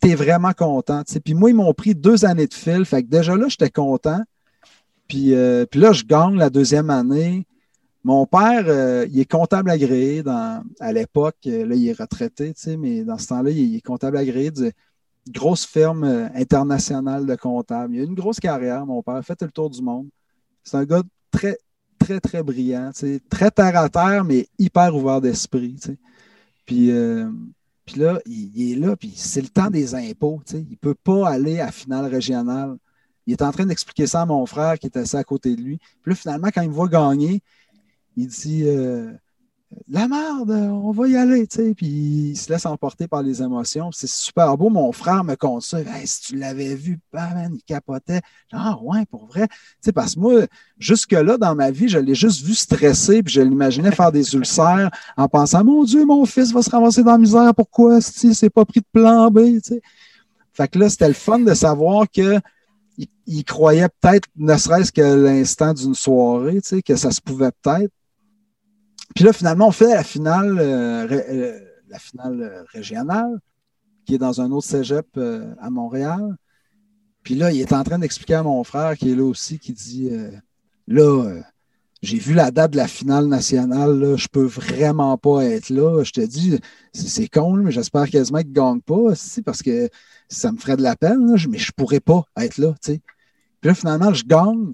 tu 0.00 0.10
es 0.10 0.14
vraiment 0.14 0.52
content. 0.52 1.02
Puis 1.24 1.34
moi, 1.34 1.50
ils 1.50 1.56
m'ont 1.56 1.74
pris 1.74 1.94
deux 1.94 2.24
années 2.24 2.46
de 2.46 2.54
fil. 2.54 2.84
Fait 2.86 3.02
que 3.02 3.08
déjà 3.08 3.36
là, 3.36 3.46
j'étais 3.48 3.70
content. 3.70 4.22
Puis, 5.08 5.34
euh, 5.34 5.66
puis 5.66 5.78
là, 5.80 5.92
je 5.92 6.04
gagne 6.04 6.36
la 6.36 6.50
deuxième 6.50 6.90
année. 6.90 7.46
Mon 8.02 8.24
père, 8.26 8.64
euh, 8.68 9.06
il 9.10 9.18
est 9.20 9.30
comptable 9.30 9.68
agréé 9.70 10.22
dans, 10.22 10.62
à 10.80 10.92
l'époque. 10.92 11.36
euh, 11.46 11.66
Là, 11.66 11.74
il 11.74 11.88
est 11.88 11.98
retraité, 12.00 12.54
tu 12.54 12.60
sais, 12.62 12.76
mais 12.76 13.02
dans 13.04 13.18
ce 13.18 13.26
temps-là, 13.28 13.50
il 13.50 13.76
est 13.76 13.80
comptable 13.80 14.16
agréé 14.16 14.50
d'une 14.50 14.72
grosse 15.28 15.66
firme 15.66 16.04
euh, 16.04 16.28
internationale 16.34 17.26
de 17.26 17.34
comptables. 17.34 17.94
Il 17.94 18.00
a 18.00 18.04
une 18.04 18.14
grosse 18.14 18.40
carrière, 18.40 18.86
mon 18.86 19.02
père. 19.02 19.22
Fait 19.24 19.40
le 19.42 19.50
tour 19.50 19.70
du 19.70 19.82
monde. 19.82 20.08
C'est 20.62 20.76
un 20.76 20.84
gars 20.84 21.02
très, 21.30 21.58
très, 21.98 22.20
très 22.20 22.42
brillant, 22.42 22.90
très 23.28 23.50
terre 23.50 23.78
à 23.78 23.88
terre, 23.88 24.24
mais 24.24 24.48
hyper 24.58 24.94
ouvert 24.94 25.20
d'esprit. 25.20 25.76
euh, 26.70 27.30
puis 27.84 28.00
là, 28.00 28.20
il, 28.26 28.72
est 28.72 28.74
là, 28.74 28.96
puis 28.96 29.12
c'est 29.14 29.40
le 29.40 29.48
temps 29.48 29.70
des 29.70 29.94
impôts. 29.94 30.42
Il 30.52 30.70
ne 30.70 30.76
peut 30.76 30.94
pas 30.94 31.28
aller 31.28 31.60
à 31.60 31.70
finale 31.70 32.06
régionale. 32.06 32.76
Il 33.26 33.32
est 33.32 33.42
en 33.42 33.52
train 33.52 33.66
d'expliquer 33.66 34.06
ça 34.06 34.22
à 34.22 34.26
mon 34.26 34.44
frère 34.46 34.78
qui 34.78 34.86
est 34.86 34.96
assis 34.96 35.16
à 35.16 35.24
côté 35.24 35.56
de 35.56 35.62
lui. 35.62 35.78
Puis 36.02 36.10
là, 36.10 36.14
finalement, 36.14 36.48
quand 36.52 36.62
il 36.62 36.68
me 36.68 36.74
voit 36.74 36.88
gagner, 36.88 37.42
il 38.16 38.28
dit 38.28 38.62
euh, 38.64 39.12
La 39.88 40.08
merde, 40.08 40.50
on 40.50 40.90
va 40.90 41.08
y 41.08 41.16
aller, 41.16 41.46
tu 41.46 41.56
sais. 41.56 41.74
Puis 41.74 41.86
il 41.86 42.36
se 42.36 42.50
laisse 42.52 42.66
emporter 42.66 43.06
par 43.06 43.22
les 43.22 43.42
émotions. 43.42 43.90
C'est 43.92 44.08
super 44.08 44.56
beau. 44.56 44.70
Mon 44.70 44.90
frère 44.92 45.22
me 45.22 45.34
compte 45.34 45.62
ça. 45.62 45.78
Si 46.04 46.20
tu 46.22 46.36
l'avais 46.36 46.74
vu, 46.74 46.98
bah, 47.12 47.28
man, 47.34 47.52
il 47.54 47.62
capotait. 47.62 48.20
Ah 48.52 48.78
ouais, 48.82 49.04
pour 49.06 49.26
vrai. 49.26 49.46
Tu 49.48 49.56
sais, 49.80 49.92
parce 49.92 50.14
que 50.14 50.20
moi, 50.20 50.46
jusque-là, 50.78 51.36
dans 51.38 51.54
ma 51.54 51.70
vie, 51.70 51.88
je 51.88 51.98
l'ai 51.98 52.14
juste 52.14 52.44
vu 52.44 52.54
stresser, 52.54 53.22
puis 53.22 53.34
je 53.34 53.40
l'imaginais 53.40 53.92
faire 53.92 54.12
des 54.12 54.34
ulcères 54.34 54.90
en 55.16 55.28
pensant 55.28 55.64
Mon 55.64 55.84
Dieu, 55.84 56.04
mon 56.04 56.24
fils 56.24 56.52
va 56.52 56.62
se 56.62 56.70
ramasser 56.70 57.02
dans 57.02 57.12
la 57.12 57.18
misère. 57.18 57.54
Pourquoi 57.54 58.00
si 58.00 58.34
c'est 58.34 58.50
pas 58.50 58.64
pris 58.64 58.80
de 58.80 58.86
plan 58.92 59.30
B? 59.30 59.38
tu 59.38 59.60
sais? 59.62 59.82
Fait 60.52 60.68
que 60.68 60.78
là, 60.78 60.88
c'était 60.88 61.08
le 61.08 61.14
fun 61.14 61.40
de 61.40 61.54
savoir 61.54 62.06
que 62.10 62.40
il, 62.98 63.08
il 63.26 63.44
croyait 63.44 63.88
peut-être, 64.00 64.26
ne 64.36 64.56
serait-ce 64.56 64.90
que 64.90 65.02
l'instant 65.02 65.74
d'une 65.74 65.94
soirée, 65.94 66.62
tu 66.62 66.76
sais, 66.76 66.82
que 66.82 66.96
ça 66.96 67.10
se 67.10 67.20
pouvait 67.20 67.50
peut-être. 67.62 67.92
Puis 69.16 69.24
là, 69.24 69.32
finalement, 69.32 69.68
on 69.68 69.72
fait 69.72 69.94
la 69.94 70.04
finale, 70.04 70.58
euh, 70.60 71.08
euh, 71.10 71.58
la 71.88 71.98
finale 71.98 72.42
euh, 72.42 72.64
régionale, 72.68 73.40
qui 74.04 74.14
est 74.14 74.18
dans 74.18 74.42
un 74.42 74.50
autre 74.50 74.66
cégep 74.66 75.18
à 75.58 75.70
Montréal. 75.70 76.36
Puis 77.22 77.34
là, 77.34 77.50
il 77.50 77.58
est 77.60 77.72
en 77.72 77.82
train 77.82 77.98
d'expliquer 77.98 78.34
à 78.34 78.42
mon 78.42 78.62
frère, 78.62 78.94
qui 78.96 79.10
est 79.10 79.14
là 79.14 79.24
aussi, 79.24 79.58
qui 79.58 79.72
dit 79.72 80.10
Là, 80.86 81.40
j'ai 82.02 82.18
vu 82.18 82.34
la 82.34 82.52
date 82.52 82.72
de 82.72 82.76
la 82.76 82.86
finale 82.86 83.26
nationale, 83.26 83.98
là, 83.98 84.16
je 84.16 84.28
peux 84.28 84.44
vraiment 84.44 85.16
pas 85.16 85.44
être 85.44 85.70
là. 85.70 86.04
Je 86.04 86.12
te 86.12 86.20
dis, 86.20 86.60
c'est 86.92 87.26
con, 87.26 87.54
mais 87.54 87.72
j'espère 87.72 88.08
quasiment 88.08 88.40
qu'il 88.40 88.50
ne 88.50 88.54
gagne 88.54 88.80
pas, 88.80 89.14
parce 89.44 89.62
que 89.62 89.88
ça 90.28 90.52
me 90.52 90.58
ferait 90.58 90.76
de 90.76 90.82
la 90.82 90.94
peine, 90.94 91.32
là, 91.32 91.36
mais 91.48 91.58
je 91.58 91.72
pourrais 91.72 91.98
pas 91.98 92.22
être 92.36 92.58
là. 92.58 92.74
Puis 92.84 93.00
là, 93.62 93.74
finalement, 93.74 94.14
je 94.14 94.24
gagne. 94.24 94.72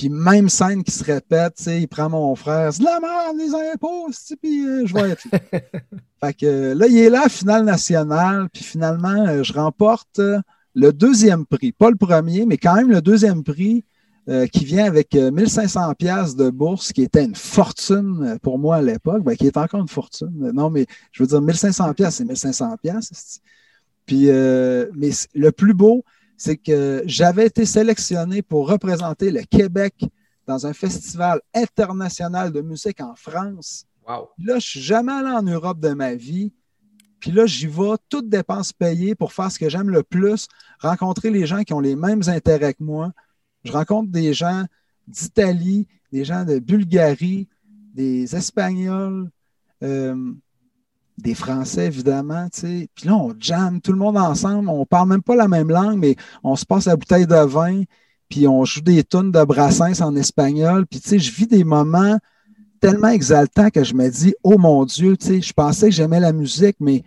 Puis 0.00 0.08
même 0.08 0.48
scène 0.48 0.82
qui 0.82 0.92
se 0.92 1.04
répète, 1.04 1.56
tu 1.56 1.64
sais, 1.64 1.82
il 1.82 1.86
prend 1.86 2.08
mon 2.08 2.34
frère, 2.34 2.72
c'est 2.72 2.82
la 2.82 3.00
merde, 3.00 3.36
les 3.36 3.52
impôts, 3.70 4.08
puis 4.40 4.66
euh, 4.66 4.86
je 4.86 4.94
vais 4.94 5.10
être 5.10 5.26
là. 5.30 5.38
fait 6.24 6.32
que 6.32 6.46
euh, 6.46 6.74
là, 6.74 6.86
il 6.86 6.96
est 6.96 7.10
là, 7.10 7.28
finale 7.28 7.66
nationale, 7.66 8.48
puis 8.50 8.64
finalement, 8.64 9.26
euh, 9.28 9.42
je 9.42 9.52
remporte 9.52 10.18
le 10.74 10.92
deuxième 10.94 11.44
prix. 11.44 11.72
Pas 11.72 11.90
le 11.90 11.96
premier, 11.96 12.46
mais 12.46 12.56
quand 12.56 12.76
même 12.76 12.90
le 12.90 13.02
deuxième 13.02 13.44
prix 13.44 13.84
euh, 14.30 14.46
qui 14.46 14.64
vient 14.64 14.86
avec 14.86 15.14
euh, 15.16 15.30
1500 15.30 15.92
pièces 15.98 16.34
de 16.34 16.48
bourse, 16.48 16.94
qui 16.94 17.02
était 17.02 17.24
une 17.24 17.34
fortune 17.34 18.38
pour 18.40 18.58
moi 18.58 18.76
à 18.76 18.82
l'époque, 18.82 19.22
ben, 19.22 19.36
qui 19.36 19.48
est 19.48 19.58
encore 19.58 19.82
une 19.82 19.88
fortune. 19.88 20.52
Non, 20.54 20.70
mais 20.70 20.86
je 21.12 21.22
veux 21.22 21.26
dire, 21.26 21.42
1500 21.42 21.92
pièces, 21.92 22.14
c'est 22.14 22.24
1500 22.24 22.76
pièces. 22.82 23.42
Puis, 24.06 24.30
euh, 24.30 24.86
mais 24.94 25.10
le 25.34 25.52
plus 25.52 25.74
beau, 25.74 26.04
c'est 26.40 26.56
que 26.56 27.02
j'avais 27.04 27.48
été 27.48 27.66
sélectionné 27.66 28.40
pour 28.40 28.66
représenter 28.66 29.30
le 29.30 29.42
Québec 29.42 30.06
dans 30.46 30.66
un 30.66 30.72
festival 30.72 31.38
international 31.52 32.50
de 32.50 32.62
musique 32.62 33.02
en 33.02 33.14
France. 33.14 33.84
Wow. 34.08 34.30
Puis 34.38 34.46
Là, 34.46 34.58
je 34.58 34.66
suis 34.66 34.80
jamais 34.80 35.12
allé 35.12 35.28
en 35.28 35.42
Europe 35.42 35.80
de 35.80 35.90
ma 35.90 36.14
vie. 36.14 36.50
Puis 37.18 37.30
là, 37.30 37.44
j'y 37.44 37.66
vais, 37.66 37.92
toutes 38.08 38.30
dépenses 38.30 38.72
payées 38.72 39.14
pour 39.14 39.34
faire 39.34 39.52
ce 39.52 39.58
que 39.58 39.68
j'aime 39.68 39.90
le 39.90 40.02
plus, 40.02 40.48
rencontrer 40.78 41.28
les 41.28 41.44
gens 41.44 41.62
qui 41.62 41.74
ont 41.74 41.80
les 41.80 41.94
mêmes 41.94 42.22
intérêts 42.26 42.72
que 42.72 42.84
moi. 42.84 43.12
Je 43.64 43.72
rencontre 43.72 44.10
des 44.10 44.32
gens 44.32 44.64
d'Italie, 45.06 45.88
des 46.10 46.24
gens 46.24 46.46
de 46.46 46.58
Bulgarie, 46.58 47.48
des 47.92 48.34
Espagnols, 48.34 49.30
euh, 49.82 50.32
des 51.22 51.34
Français, 51.34 51.86
évidemment. 51.86 52.48
tu 52.52 52.60
sais. 52.60 52.88
Puis 52.94 53.08
là, 53.08 53.16
on 53.16 53.34
jamme 53.38 53.80
tout 53.80 53.92
le 53.92 53.98
monde 53.98 54.16
ensemble. 54.16 54.68
On 54.68 54.86
parle 54.86 55.08
même 55.08 55.22
pas 55.22 55.36
la 55.36 55.48
même 55.48 55.70
langue, 55.70 55.98
mais 55.98 56.16
on 56.42 56.56
se 56.56 56.64
passe 56.64 56.86
la 56.86 56.96
bouteille 56.96 57.26
de 57.26 57.34
vin, 57.34 57.82
puis 58.28 58.46
on 58.48 58.64
joue 58.64 58.80
des 58.80 59.04
tunes 59.04 59.32
de 59.32 59.44
Brassens 59.44 60.00
en 60.00 60.14
espagnol. 60.16 60.86
Puis, 60.86 61.00
tu 61.00 61.08
sais, 61.08 61.18
je 61.18 61.32
vis 61.32 61.46
des 61.46 61.64
moments 61.64 62.18
tellement 62.80 63.08
exaltants 63.08 63.70
que 63.70 63.84
je 63.84 63.94
me 63.94 64.08
dis, 64.08 64.34
oh 64.42 64.58
mon 64.58 64.84
Dieu, 64.84 65.16
tu 65.16 65.26
sais, 65.26 65.40
je 65.40 65.52
pensais 65.52 65.90
que 65.90 65.94
j'aimais 65.94 66.20
la 66.20 66.32
musique, 66.32 66.76
mais 66.80 67.02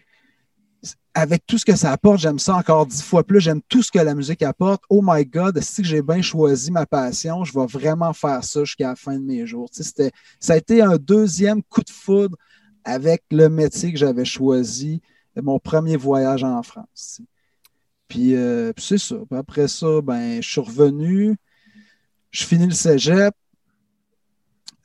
avec 1.16 1.46
tout 1.46 1.58
ce 1.58 1.66
que 1.66 1.76
ça 1.76 1.92
apporte, 1.92 2.20
j'aime 2.20 2.40
ça 2.40 2.56
encore 2.56 2.88
dix 2.88 3.04
fois 3.04 3.24
plus. 3.24 3.40
J'aime 3.40 3.62
tout 3.70 3.84
ce 3.84 3.92
que 3.92 4.00
la 4.00 4.16
musique 4.16 4.42
apporte. 4.42 4.84
Oh 4.90 5.02
my 5.04 5.26
God, 5.26 5.60
si 5.62 5.84
j'ai 5.84 6.02
bien 6.02 6.22
choisi 6.22 6.72
ma 6.72 6.86
passion, 6.86 7.44
je 7.44 7.54
vais 7.54 7.66
vraiment 7.68 8.14
faire 8.14 8.44
ça 8.44 8.64
jusqu'à 8.64 8.90
la 8.90 8.96
fin 8.96 9.18
de 9.18 9.24
mes 9.24 9.46
jours. 9.46 9.70
Tu 9.70 9.84
sais, 9.84 10.12
ça 10.40 10.54
a 10.54 10.58
été 10.58 10.82
un 10.82 10.98
deuxième 10.98 11.62
coup 11.64 11.82
de 11.82 11.90
foudre 11.90 12.36
avec 12.86 13.24
le 13.32 13.50
métier 13.50 13.92
que 13.92 13.98
j'avais 13.98 14.26
choisi, 14.26 15.02
mon 15.36 15.60
premier 15.60 15.98
voyage 15.98 16.44
en 16.44 16.62
France. 16.64 17.16
tu. 17.18 17.24
Puis, 18.08 18.36
euh, 18.36 18.74
puis 18.74 18.86
c'est 18.86 18.98
ça. 18.98 19.16
Puis 19.30 19.40
après 19.40 19.68
ça, 19.68 20.02
ben, 20.02 20.42
je 20.42 20.48
suis 20.48 20.62
revenu, 20.62 21.36
je 22.32 22.44
finis 22.44 22.68
le 22.68 22.74
cégep, 22.74 23.34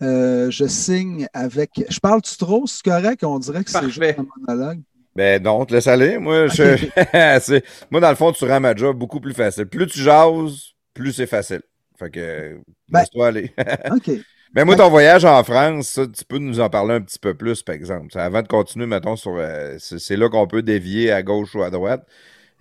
euh, 0.00 0.50
je 0.50 0.66
signe 0.66 1.26
avec. 1.32 1.70
Je 1.88 1.98
parle-tu 1.98 2.36
trop? 2.36 2.66
C'est 2.66 2.82
correct? 2.82 3.24
On 3.24 3.38
dirait 3.38 3.64
que 3.64 3.70
c'est 3.70 3.90
juste 3.90 4.18
un 4.18 4.26
monologue. 4.46 4.80
Ben 5.14 5.42
non, 5.42 5.64
te 5.66 5.74
laisse 5.74 5.88
aller. 5.88 6.18
Moi, 6.18 6.46
je... 6.46 7.60
Moi, 7.90 8.00
dans 8.00 8.10
le 8.10 8.14
fond, 8.14 8.30
tu 8.30 8.44
rends 8.44 8.60
ma 8.60 8.76
job 8.76 8.96
beaucoup 8.96 9.18
plus 9.18 9.34
facile. 9.34 9.66
Plus 9.66 9.88
tu 9.88 10.00
jases, 10.00 10.74
plus 10.94 11.12
c'est 11.12 11.26
facile. 11.26 11.62
Fait 11.98 12.10
que 12.10 12.60
Ben- 12.88 13.00
laisse-toi 13.00 13.26
aller. 13.26 13.52
OK. 13.90 14.10
Ben 14.54 14.64
moi, 14.64 14.76
ton 14.76 14.88
voyage 14.88 15.24
en 15.24 15.44
France, 15.44 15.88
ça, 15.88 16.06
tu 16.06 16.24
peux 16.24 16.38
nous 16.38 16.58
en 16.60 16.70
parler 16.70 16.94
un 16.94 17.00
petit 17.00 17.18
peu 17.18 17.34
plus, 17.34 17.62
par 17.62 17.74
exemple. 17.74 18.18
Avant 18.18 18.42
de 18.42 18.48
continuer, 18.48 18.86
mettons, 18.86 19.16
sur. 19.16 19.34
euh, 19.36 19.76
c'est 19.78 20.16
là 20.16 20.28
qu'on 20.28 20.46
peut 20.46 20.62
dévier 20.62 21.12
à 21.12 21.22
gauche 21.22 21.54
ou 21.54 21.62
à 21.62 21.70
droite. 21.70 22.06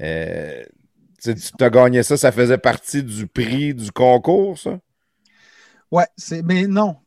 Euh, 0.01 0.63
tu 1.21 1.33
sais, 1.33 1.35
tu 1.35 1.63
as 1.63 1.69
gagné 1.69 2.03
ça, 2.03 2.17
ça 2.17 2.31
faisait 2.31 2.57
partie 2.57 3.03
du 3.03 3.27
prix 3.27 3.73
du 3.73 3.91
concours, 3.91 4.57
ça? 4.57 4.79
Ouais, 5.91 6.05
c'est. 6.17 6.43
Mais 6.43 6.67
non. 6.67 6.97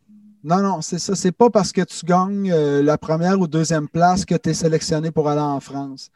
Non, 0.42 0.60
non, 0.62 0.80
c'est 0.80 0.98
ça. 0.98 1.14
C'est 1.14 1.32
pas 1.32 1.50
parce 1.50 1.70
que 1.72 1.82
tu 1.82 2.06
gagnes 2.06 2.50
euh, 2.50 2.82
la 2.82 2.96
première 2.96 3.38
ou 3.38 3.46
deuxième 3.46 3.88
place 3.88 4.24
que 4.24 4.34
tu 4.34 4.50
es 4.50 4.54
sélectionné 4.54 5.10
pour 5.10 5.28
aller 5.28 5.40
en 5.40 5.60
France. 5.60 6.10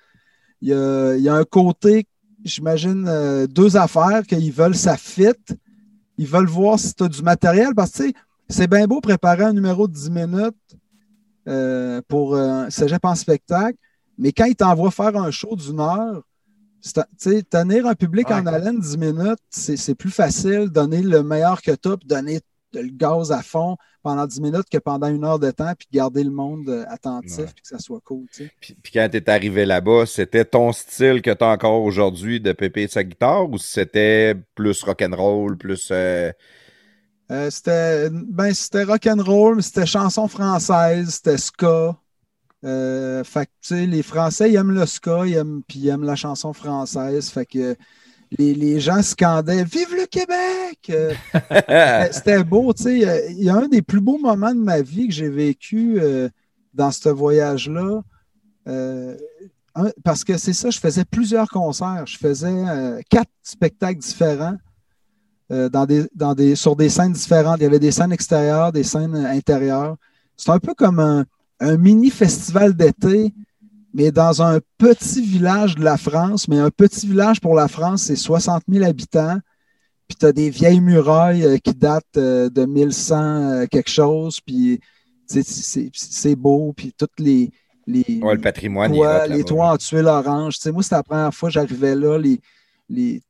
Il 0.62 0.68
y 0.70 0.74
a, 0.74 1.16
il 1.16 1.22
y 1.22 1.28
a 1.28 1.34
un 1.34 1.44
côté, 1.44 2.06
j'imagine, 2.44 3.06
euh, 3.08 3.46
deux 3.46 3.76
affaires 3.76 4.22
qu'ils 4.26 4.52
veulent, 4.52 4.76
ça 4.76 4.96
fit. 4.96 5.34
Ils 6.18 6.26
veulent 6.26 6.46
voir 6.48 6.78
si 6.78 6.94
tu 6.94 7.04
as 7.04 7.08
du 7.08 7.22
matériel 7.22 7.74
parce 7.76 7.92
que, 7.92 7.98
tu 8.04 8.08
sais, 8.10 8.14
c'est 8.48 8.66
bien 8.68 8.86
beau 8.86 9.00
préparer 9.00 9.44
un 9.44 9.52
numéro 9.52 9.88
de 9.88 9.92
10 9.92 10.10
minutes 10.10 10.76
euh, 11.48 12.00
pour 12.08 12.34
euh, 12.36 12.68
cégep 12.70 13.04
en 13.04 13.14
spectacle, 13.14 13.78
mais 14.18 14.32
quand 14.32 14.44
ils 14.46 14.56
t'envoient 14.56 14.90
faire 14.90 15.16
un 15.16 15.30
show 15.30 15.56
d'une 15.56 15.80
heure, 15.80 16.22
tenir 17.50 17.86
un 17.86 17.94
public 17.94 18.28
Ouais. 18.28 18.34
en 18.36 18.46
haleine 18.46 18.78
10 18.80 18.98
minutes, 18.98 19.38
c'est 19.50 19.94
plus 19.94 20.10
facile, 20.10 20.68
donner 20.68 21.02
le 21.02 21.22
meilleur 21.22 21.62
que 21.62 21.72
tu 21.72 21.88
donner 22.06 22.40
le 22.74 22.88
gaz 22.90 23.30
à 23.30 23.40
fond 23.42 23.76
pendant 24.02 24.26
10 24.26 24.40
minutes 24.40 24.68
que 24.70 24.78
pendant 24.78 25.06
une 25.06 25.24
heure 25.24 25.38
de 25.38 25.50
temps, 25.50 25.72
puis 25.78 25.86
garder 25.92 26.24
le 26.24 26.30
monde 26.30 26.68
euh, 26.68 26.84
attentif, 26.88 27.38
Ouais. 27.38 27.44
puis 27.46 27.62
que 27.62 27.68
ça 27.68 27.78
soit 27.78 28.00
cool. 28.04 28.26
Puis, 28.60 28.76
puis 28.82 28.92
quand 28.92 29.08
tu 29.10 29.16
es 29.16 29.30
arrivé 29.30 29.64
là-bas, 29.64 30.06
c'était 30.06 30.44
ton 30.44 30.72
style 30.72 31.22
que 31.22 31.30
tu 31.30 31.44
as 31.44 31.48
encore 31.48 31.82
aujourd'hui 31.82 32.40
de 32.40 32.52
pépé 32.52 32.88
sa 32.88 33.04
guitare 33.04 33.48
ou 33.48 33.58
c'était 33.58 34.34
plus 34.54 34.82
rock'n'roll, 34.82 35.56
plus. 35.56 35.88
euh, 35.92 36.32
Euh, 37.30 37.50
c'était 37.50 38.10
ben, 38.10 38.52
c'était 38.52 38.84
rock'n'roll, 38.84 39.56
mais 39.56 39.62
c'était 39.62 39.86
chanson 39.86 40.28
française, 40.28 41.08
c'était 41.08 41.38
ska. 41.38 41.96
Euh, 42.64 43.24
fait 43.24 43.48
que, 43.68 43.74
les 43.74 44.02
Français, 44.02 44.50
ils 44.50 44.56
aiment 44.56 44.72
le 44.72 44.86
ska, 44.86 45.26
ils 45.26 45.34
aiment, 45.34 45.62
puis 45.66 45.78
ils 45.80 45.88
aiment 45.88 46.04
la 46.04 46.16
chanson 46.16 46.52
française. 46.52 47.30
Fait 47.30 47.46
que 47.46 47.76
les, 48.38 48.54
les 48.54 48.80
gens 48.80 49.02
scandaient 49.02 49.64
Vive 49.64 49.94
le 49.94 50.06
Québec! 50.06 50.90
Euh, 50.90 52.08
C'était- 52.12 52.44
beau, 52.44 52.72
tu 52.72 52.82
sais. 52.84 53.26
Il 53.30 53.42
y 53.42 53.48
a 53.50 53.56
un 53.56 53.68
des 53.68 53.82
plus 53.82 54.00
beaux 54.00 54.18
moments 54.18 54.54
de 54.54 54.60
ma 54.60 54.80
vie 54.82 55.08
que 55.08 55.14
j'ai 55.14 55.28
vécu 55.28 56.00
dans 56.72 56.90
ce 56.90 57.08
voyage-là. 57.08 58.02
Parce 60.04 60.24
que 60.24 60.38
c'est 60.38 60.52
ça, 60.52 60.70
je 60.70 60.78
faisais 60.78 61.04
plusieurs 61.04 61.48
concerts. 61.48 62.04
Je 62.06 62.16
faisais 62.16 62.64
quatre 63.10 63.30
spectacles 63.42 64.00
différents 64.00 64.56
euh, 65.54 65.68
dans 65.68 65.86
des, 65.86 66.04
dans 66.16 66.34
des, 66.34 66.56
sur 66.56 66.74
des 66.74 66.88
scènes 66.88 67.12
différentes. 67.12 67.58
Il 67.60 67.62
y 67.62 67.66
avait 67.66 67.78
des 67.78 67.92
scènes 67.92 68.12
extérieures, 68.12 68.72
des 68.72 68.82
scènes 68.82 69.14
intérieures. 69.14 69.96
C'est 70.36 70.50
un 70.50 70.58
peu 70.58 70.74
comme 70.74 70.98
un, 70.98 71.24
mini 71.76 72.10
festival 72.10 72.74
d'été, 72.74 73.32
mais 73.94 74.10
dans 74.10 74.42
un 74.42 74.58
petit 74.78 75.22
village 75.22 75.76
de 75.76 75.84
la 75.84 75.96
France. 75.96 76.48
Mais 76.48 76.58
un 76.58 76.70
petit 76.70 77.06
village 77.06 77.40
pour 77.40 77.54
la 77.54 77.68
France, 77.68 78.02
c'est 78.02 78.16
60 78.16 78.64
000 78.68 78.84
habitants. 78.84 79.38
Puis 80.08 80.16
tu 80.18 80.26
as 80.26 80.32
des 80.32 80.50
vieilles 80.50 80.80
murailles 80.80 81.44
euh, 81.44 81.56
qui 81.58 81.72
datent 81.72 82.04
de 82.14 82.64
1100 82.64 83.66
quelque 83.70 83.90
chose. 83.90 84.40
Puis 84.40 84.80
c'est 85.28 86.36
beau. 86.36 86.72
Puis 86.76 86.92
toutes 86.98 87.20
les, 87.20 87.52
les, 87.86 88.04
le 88.08 88.40
patrimoine. 88.40 88.92
Toits, 88.92 89.26
les 89.28 89.44
toits 89.44 89.72
en 89.72 89.76
tuile 89.76 90.06
orange. 90.06 90.56
moi, 90.72 90.82
c'était 90.82 90.96
la 90.96 91.02
première 91.04 91.34
fois 91.34 91.48
que 91.48 91.52
j'arrivais 91.52 91.94
là, 91.94 92.18
les, 92.18 92.40
les, 92.88 93.22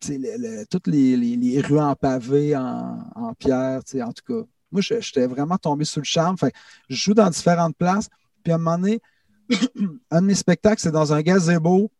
toutes 0.00 0.86
les, 0.86 1.16
les, 1.16 1.60
rues 1.60 1.78
en 1.78 1.94
pavé, 1.94 2.56
en, 2.56 3.04
en 3.14 3.34
pierre, 3.34 3.80
en 3.94 4.12
tout 4.12 4.24
cas. 4.26 4.46
Moi, 4.72 4.82
j'étais 4.82 5.26
vraiment 5.26 5.58
tombé 5.58 5.84
sous 5.84 6.00
le 6.00 6.04
charme. 6.04 6.36
Je 6.88 6.96
joue 6.96 7.14
dans 7.14 7.28
différentes 7.28 7.76
places. 7.76 8.08
Puis 8.42 8.52
à 8.52 8.56
un 8.56 8.58
moment 8.58 8.78
donné, 8.78 9.00
un 10.10 10.22
de 10.22 10.26
mes 10.26 10.34
spectacles, 10.34 10.80
c'est 10.80 10.92
dans 10.92 11.12
un 11.12 11.22
gazebo, 11.22 11.90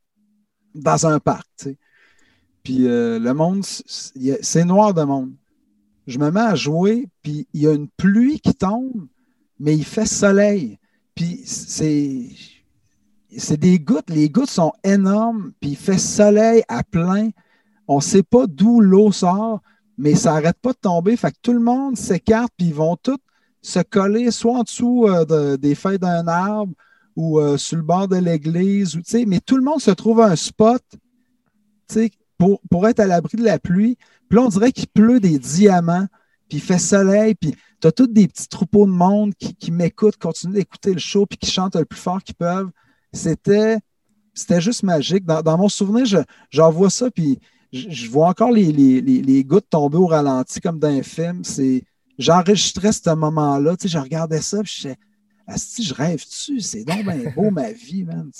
dans 0.74 1.06
un 1.06 1.18
parc. 1.18 1.68
Puis 2.62 2.86
euh, 2.86 3.18
le 3.18 3.34
monde, 3.34 3.64
c'est 3.64 4.64
noir 4.64 4.94
de 4.94 5.02
monde. 5.02 5.32
Je 6.06 6.18
me 6.18 6.30
mets 6.30 6.40
à 6.40 6.54
jouer, 6.54 7.08
puis 7.22 7.46
il 7.52 7.62
y 7.62 7.66
a 7.66 7.72
une 7.72 7.88
pluie 7.88 8.40
qui 8.40 8.54
tombe, 8.54 9.06
mais 9.58 9.76
il 9.76 9.84
fait 9.84 10.06
soleil. 10.06 10.78
Puis 11.14 11.42
c'est. 11.44 12.28
C'est 13.36 13.58
des 13.58 13.78
gouttes, 13.78 14.10
les 14.10 14.28
gouttes 14.28 14.50
sont 14.50 14.72
énormes, 14.82 15.52
puis 15.60 15.70
il 15.70 15.76
fait 15.76 15.98
soleil 15.98 16.64
à 16.66 16.82
plein. 16.82 17.30
On 17.90 17.96
ne 17.96 18.02
sait 18.02 18.22
pas 18.22 18.46
d'où 18.46 18.80
l'eau 18.80 19.10
sort, 19.10 19.62
mais 19.98 20.14
ça 20.14 20.34
n'arrête 20.34 20.56
pas 20.62 20.70
de 20.70 20.78
tomber. 20.80 21.16
Fait 21.16 21.32
que 21.32 21.38
tout 21.42 21.52
le 21.52 21.58
monde 21.58 21.96
s'écarte, 21.96 22.52
puis 22.56 22.68
ils 22.68 22.74
vont 22.74 22.94
tous 22.94 23.18
se 23.62 23.80
coller 23.80 24.30
soit 24.30 24.58
en 24.58 24.62
dessous 24.62 25.06
euh, 25.08 25.56
des 25.56 25.74
feuilles 25.74 25.98
d'un 25.98 26.28
arbre 26.28 26.72
ou 27.16 27.40
euh, 27.40 27.56
sur 27.56 27.76
le 27.78 27.82
bord 27.82 28.06
de 28.06 28.14
l'église. 28.14 28.96
Mais 29.26 29.40
tout 29.40 29.56
le 29.56 29.64
monde 29.64 29.80
se 29.80 29.90
trouve 29.90 30.20
un 30.20 30.36
spot 30.36 30.80
pour, 32.38 32.60
pour 32.70 32.86
être 32.86 33.00
à 33.00 33.08
l'abri 33.08 33.36
de 33.36 33.42
la 33.42 33.58
pluie. 33.58 33.98
Puis 34.28 34.36
là, 34.36 34.44
on 34.44 34.48
dirait 34.48 34.70
qu'il 34.70 34.86
pleut 34.86 35.18
des 35.18 35.40
diamants, 35.40 36.06
puis 36.48 36.58
il 36.58 36.62
fait 36.62 36.78
soleil, 36.78 37.34
puis 37.34 37.56
tu 37.80 37.88
as 37.88 37.92
tous 37.92 38.06
des 38.06 38.28
petits 38.28 38.46
troupeaux 38.46 38.86
de 38.86 38.92
monde 38.92 39.34
qui, 39.34 39.72
m'écoutent, 39.72 40.16
continuent 40.16 40.54
d'écouter 40.54 40.92
le 40.92 41.00
show, 41.00 41.26
puis 41.26 41.38
qui 41.38 41.50
chantent 41.50 41.74
le 41.74 41.84
plus 41.84 41.98
fort 41.98 42.22
qu'ils 42.22 42.36
peuvent. 42.36 42.70
C'était, 43.12 43.78
c'était 44.32 44.60
juste 44.60 44.84
magique. 44.84 45.24
Dans, 45.26 45.58
mon 45.58 45.68
souvenir, 45.68 46.06
j'en 46.50 46.70
vois 46.70 46.90
ça, 46.90 47.10
puis 47.10 47.40
je, 47.72 48.10
vois 48.10 48.28
encore 48.28 48.50
les, 48.50 48.72
les, 48.72 49.44
gouttes 49.44 49.68
tomber 49.70 49.96
au 49.96 50.06
ralenti 50.06 50.60
comme 50.60 50.78
dans 50.78 50.88
un 50.88 51.02
film. 51.02 51.42
j'enregistrais 52.18 52.92
ce 52.92 53.14
moment-là, 53.14 53.76
tu 53.76 53.88
sais, 53.88 53.88
je 53.88 53.98
regardais 53.98 54.40
ça, 54.40 54.62
puis 54.62 54.72
je 54.74 54.88
disais, 54.88 54.98
si 55.56 55.82
je 55.82 55.94
rêve-tu? 55.94 56.60
C'est 56.60 56.84
donc 56.84 57.02
bien 57.02 57.32
beau 57.34 57.50
ma 57.50 57.72
vie, 57.72 58.04
man. 58.04 58.30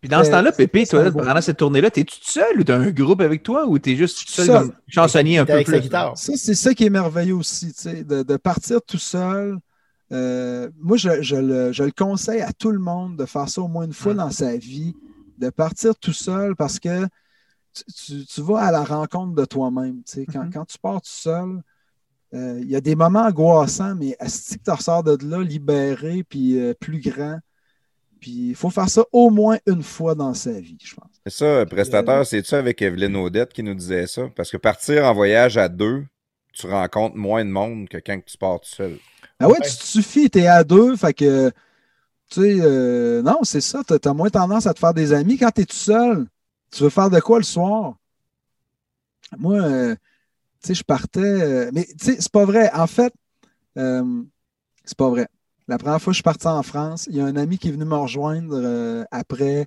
Puis 0.00 0.08
dans 0.08 0.24
ce 0.24 0.30
temps-là, 0.30 0.52
Pépé, 0.52 0.86
toi, 0.86 1.10
pendant 1.10 1.40
cette 1.40 1.58
tournée-là, 1.58 1.90
t'es-tu 1.90 2.18
seul 2.22 2.60
ou 2.60 2.64
t'as 2.64 2.78
un 2.78 2.90
groupe 2.90 3.20
avec 3.20 3.42
toi 3.42 3.66
ou 3.66 3.78
t'es 3.78 3.96
juste 3.96 4.28
seul, 4.28 4.46
seul. 4.46 4.70
chansonnier 4.88 5.38
un 5.38 5.46
peu 5.46 5.62
plus? 5.62 5.88
Ça, 5.90 6.12
c'est 6.14 6.54
ça 6.54 6.74
qui 6.74 6.84
est 6.84 6.90
merveilleux 6.90 7.34
aussi, 7.34 7.72
de, 7.84 8.22
de 8.22 8.36
partir 8.36 8.80
tout 8.82 8.98
seul. 8.98 9.58
Euh, 10.12 10.70
moi, 10.80 10.96
je, 10.96 11.08
le, 11.08 11.72
je, 11.72 11.82
le, 11.82 11.90
conseille 11.90 12.42
à 12.42 12.52
tout 12.52 12.70
le 12.70 12.78
monde 12.78 13.16
de 13.16 13.24
faire 13.24 13.48
ça 13.48 13.62
au 13.62 13.68
moins 13.68 13.84
une 13.84 13.92
fois 13.92 14.14
dans 14.14 14.30
sa 14.30 14.56
vie, 14.56 14.94
de 15.38 15.50
partir 15.50 15.96
tout 15.96 16.12
seul 16.12 16.54
parce 16.54 16.78
que 16.78 17.06
tu, 17.74 18.24
tu, 18.26 18.42
vas 18.42 18.60
à 18.60 18.72
la 18.72 18.84
rencontre 18.84 19.34
de 19.34 19.44
toi-même. 19.44 20.02
Quand, 20.04 20.44
mm-hmm. 20.44 20.52
quand 20.52 20.64
tu 20.64 20.78
pars 20.78 21.00
tout 21.00 21.10
seul, 21.10 21.62
euh, 22.34 22.58
il 22.60 22.70
y 22.70 22.74
a 22.74 22.80
des 22.80 22.96
moments 22.96 23.26
angoissants, 23.26 23.94
mais 23.94 24.16
est-ce 24.18 24.56
que 24.56 24.64
tu 24.64 24.70
ressors 24.70 25.04
de 25.04 25.16
là 25.24 25.42
libéré 25.42 26.24
puis 26.24 26.58
euh, 26.58 26.74
plus 26.74 26.98
grand? 26.98 27.38
Puis 28.20 28.48
il 28.48 28.54
faut 28.56 28.70
faire 28.70 28.88
ça 28.88 29.04
au 29.12 29.30
moins 29.30 29.58
une 29.66 29.82
fois 29.82 30.14
dans 30.14 30.34
sa 30.34 30.52
vie, 30.52 30.78
je 30.82 30.94
pense. 30.94 31.10
C'est 31.24 31.32
ça, 31.32 31.66
prestateur, 31.66 32.20
euh, 32.20 32.24
c'est 32.24 32.44
ça 32.44 32.58
avec 32.58 32.82
Evelyne 32.82 33.14
Odette 33.16 33.52
qui 33.52 33.62
nous 33.62 33.74
disait 33.74 34.06
ça? 34.06 34.28
Parce 34.34 34.50
que 34.50 34.56
partir 34.56 35.04
en 35.04 35.14
voyage 35.14 35.56
à 35.56 35.68
deux, 35.68 36.04
tu 36.52 36.66
rencontres 36.66 37.16
moins 37.16 37.44
de 37.44 37.50
monde 37.50 37.88
que 37.88 37.98
quand 37.98 38.18
tu 38.24 38.36
pars 38.36 38.60
tout 38.60 38.68
seul. 38.68 38.98
Ah 39.38 39.48
ouais, 39.48 39.58
tu 39.62 39.76
te 39.76 39.84
suffis, 39.84 40.28
tu 40.28 40.40
es 40.40 40.46
à 40.46 40.64
deux, 40.64 40.96
fait 40.96 41.12
que, 41.12 41.50
tu 42.30 42.40
sais, 42.40 43.22
non, 43.22 43.40
c'est 43.42 43.60
ça, 43.60 43.82
tu 43.86 44.08
as, 44.08 44.14
moins 44.14 44.30
tendance 44.30 44.66
à 44.66 44.74
te 44.74 44.78
faire 44.78 44.94
des 44.94 45.12
amis. 45.12 45.38
Quand 45.38 45.50
tu 45.50 45.62
es 45.62 45.66
tout 45.66 45.76
seul, 45.76 46.26
tu 46.74 46.82
veux 46.82 46.90
faire 46.90 47.10
de 47.10 47.20
quoi 47.20 47.38
le 47.38 47.44
soir? 47.44 47.96
Moi, 49.38 49.96
sais, 50.64 50.74
je 50.74 50.84
partais. 50.84 51.20
Euh, 51.20 51.70
mais 51.72 51.84
tu 51.84 52.06
sais, 52.06 52.16
c'est 52.18 52.32
pas 52.32 52.44
vrai. 52.44 52.70
En 52.72 52.86
fait, 52.86 53.12
euh, 53.78 54.22
c'est 54.84 54.96
pas 54.96 55.08
vrai. 55.08 55.28
La 55.68 55.78
première 55.78 56.00
fois 56.00 56.10
que 56.10 56.14
je 56.14 56.18
suis 56.18 56.22
parti 56.22 56.46
en 56.46 56.62
France, 56.62 57.06
il 57.10 57.16
y 57.16 57.20
a 57.20 57.24
un 57.24 57.36
ami 57.36 57.58
qui 57.58 57.68
est 57.68 57.72
venu 57.72 57.84
me 57.84 57.96
rejoindre 57.96 58.54
euh, 58.54 59.04
après, 59.10 59.66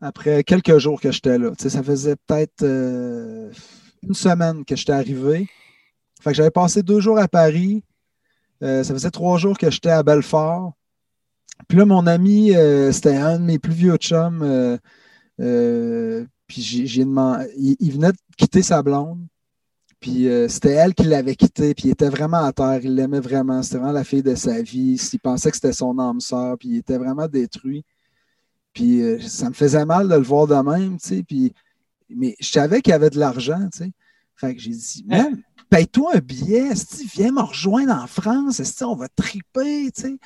après 0.00 0.42
quelques 0.44 0.78
jours 0.78 1.00
que 1.00 1.12
j'étais 1.12 1.38
là. 1.38 1.50
Tu 1.50 1.64
sais, 1.64 1.70
ça 1.70 1.82
faisait 1.82 2.16
peut-être 2.16 2.64
une 2.64 4.14
semaine 4.14 4.64
que 4.64 4.76
j'étais 4.76 4.92
arrivé. 4.92 5.48
Fait 6.22 6.30
que 6.30 6.36
j'avais 6.36 6.50
passé 6.50 6.82
deux 6.82 7.00
jours 7.00 7.18
à 7.18 7.28
Paris. 7.28 7.82
ça 8.60 8.84
faisait 8.84 9.10
trois 9.10 9.38
jours 9.38 9.58
que 9.58 9.70
j'étais 9.70 9.90
à 9.90 10.02
Belfort. 10.02 10.72
Puis 11.68 11.76
là, 11.76 11.84
mon 11.84 12.06
ami, 12.06 12.52
c'était 12.92 13.16
un 13.16 13.38
de 13.38 13.44
mes 13.44 13.58
plus 13.58 13.74
vieux 13.74 13.96
chums. 13.96 14.78
Puis 16.46 16.62
j'ai 16.62 17.04
demandé. 17.04 17.50
il, 17.56 17.92
venait 17.92 18.12
de 18.12 18.18
quitter 18.36 18.62
sa 18.62 18.82
blonde. 18.82 19.26
Puis 20.00 20.28
euh, 20.28 20.48
c'était 20.48 20.72
elle 20.72 20.94
qui 20.94 21.04
l'avait 21.04 21.36
quitté, 21.36 21.74
puis 21.74 21.88
il 21.88 21.90
était 21.90 22.08
vraiment 22.08 22.42
à 22.42 22.52
terre, 22.52 22.80
il 22.82 22.94
l'aimait 22.94 23.20
vraiment, 23.20 23.62
c'était 23.62 23.76
vraiment 23.76 23.92
la 23.92 24.04
fille 24.04 24.22
de 24.22 24.34
sa 24.34 24.62
vie, 24.62 24.98
il 25.12 25.18
pensait 25.20 25.50
que 25.50 25.56
c'était 25.56 25.74
son 25.74 25.98
âme 25.98 26.20
sœur, 26.20 26.56
puis 26.58 26.70
il 26.70 26.76
était 26.78 26.96
vraiment 26.96 27.28
détruit. 27.28 27.84
Puis 28.72 29.02
euh, 29.02 29.20
ça 29.20 29.50
me 29.50 29.54
faisait 29.54 29.84
mal 29.84 30.08
de 30.08 30.14
le 30.14 30.22
voir 30.22 30.46
de 30.46 30.54
même, 30.54 30.98
tu 30.98 31.06
sais, 31.06 31.22
puis, 31.22 31.52
mais 32.08 32.34
je 32.40 32.48
savais 32.48 32.80
qu'il 32.80 32.92
y 32.92 32.94
avait 32.94 33.10
de 33.10 33.18
l'argent, 33.18 33.68
tu 33.72 33.84
sais. 33.84 33.92
Fait 34.36 34.54
que 34.54 34.60
j'ai 34.62 34.70
dit, 34.70 35.04
même, 35.06 35.42
paye-toi 35.68 36.12
un 36.14 36.20
billet, 36.20 36.70
viens 37.14 37.32
me 37.32 37.42
rejoindre 37.42 37.92
en 37.92 38.06
France, 38.06 38.62
on 38.80 38.96
va 38.96 39.08
triper, 39.08 39.90
tu 39.94 40.02
sais. 40.02 40.16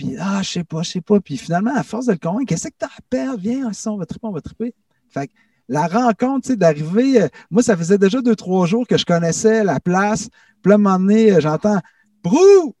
Puis, 0.00 0.16
ah, 0.18 0.40
je 0.42 0.48
sais 0.48 0.64
pas, 0.64 0.80
je 0.80 0.92
sais 0.92 1.00
pas. 1.02 1.20
Puis 1.20 1.36
finalement, 1.36 1.76
à 1.76 1.82
force 1.82 2.06
de 2.06 2.12
le 2.12 2.18
convaincre, 2.18 2.46
qu'est-ce 2.46 2.68
que 2.68 2.74
tu 2.78 2.86
as 2.86 2.88
à 2.88 3.02
perdre? 3.10 3.38
Viens, 3.38 3.70
on 3.86 3.96
va 3.98 4.06
triper, 4.06 4.26
on 4.26 4.32
va 4.32 4.40
triper. 4.40 4.74
Fait 5.10 5.26
que 5.26 5.32
la 5.68 5.86
rencontre, 5.88 6.54
d'arriver, 6.54 7.20
euh, 7.20 7.28
moi, 7.50 7.62
ça 7.62 7.76
faisait 7.76 7.98
déjà 7.98 8.22
deux, 8.22 8.34
trois 8.34 8.64
jours 8.64 8.86
que 8.86 8.96
je 8.96 9.04
connaissais 9.04 9.62
la 9.62 9.78
place. 9.78 10.30
Puis 10.62 10.70
là, 10.70 10.72
à 10.72 10.74
un 10.76 10.78
moment 10.78 10.98
donné, 10.98 11.32
euh, 11.32 11.40
j'entends 11.40 11.78
Brou! 12.24 12.74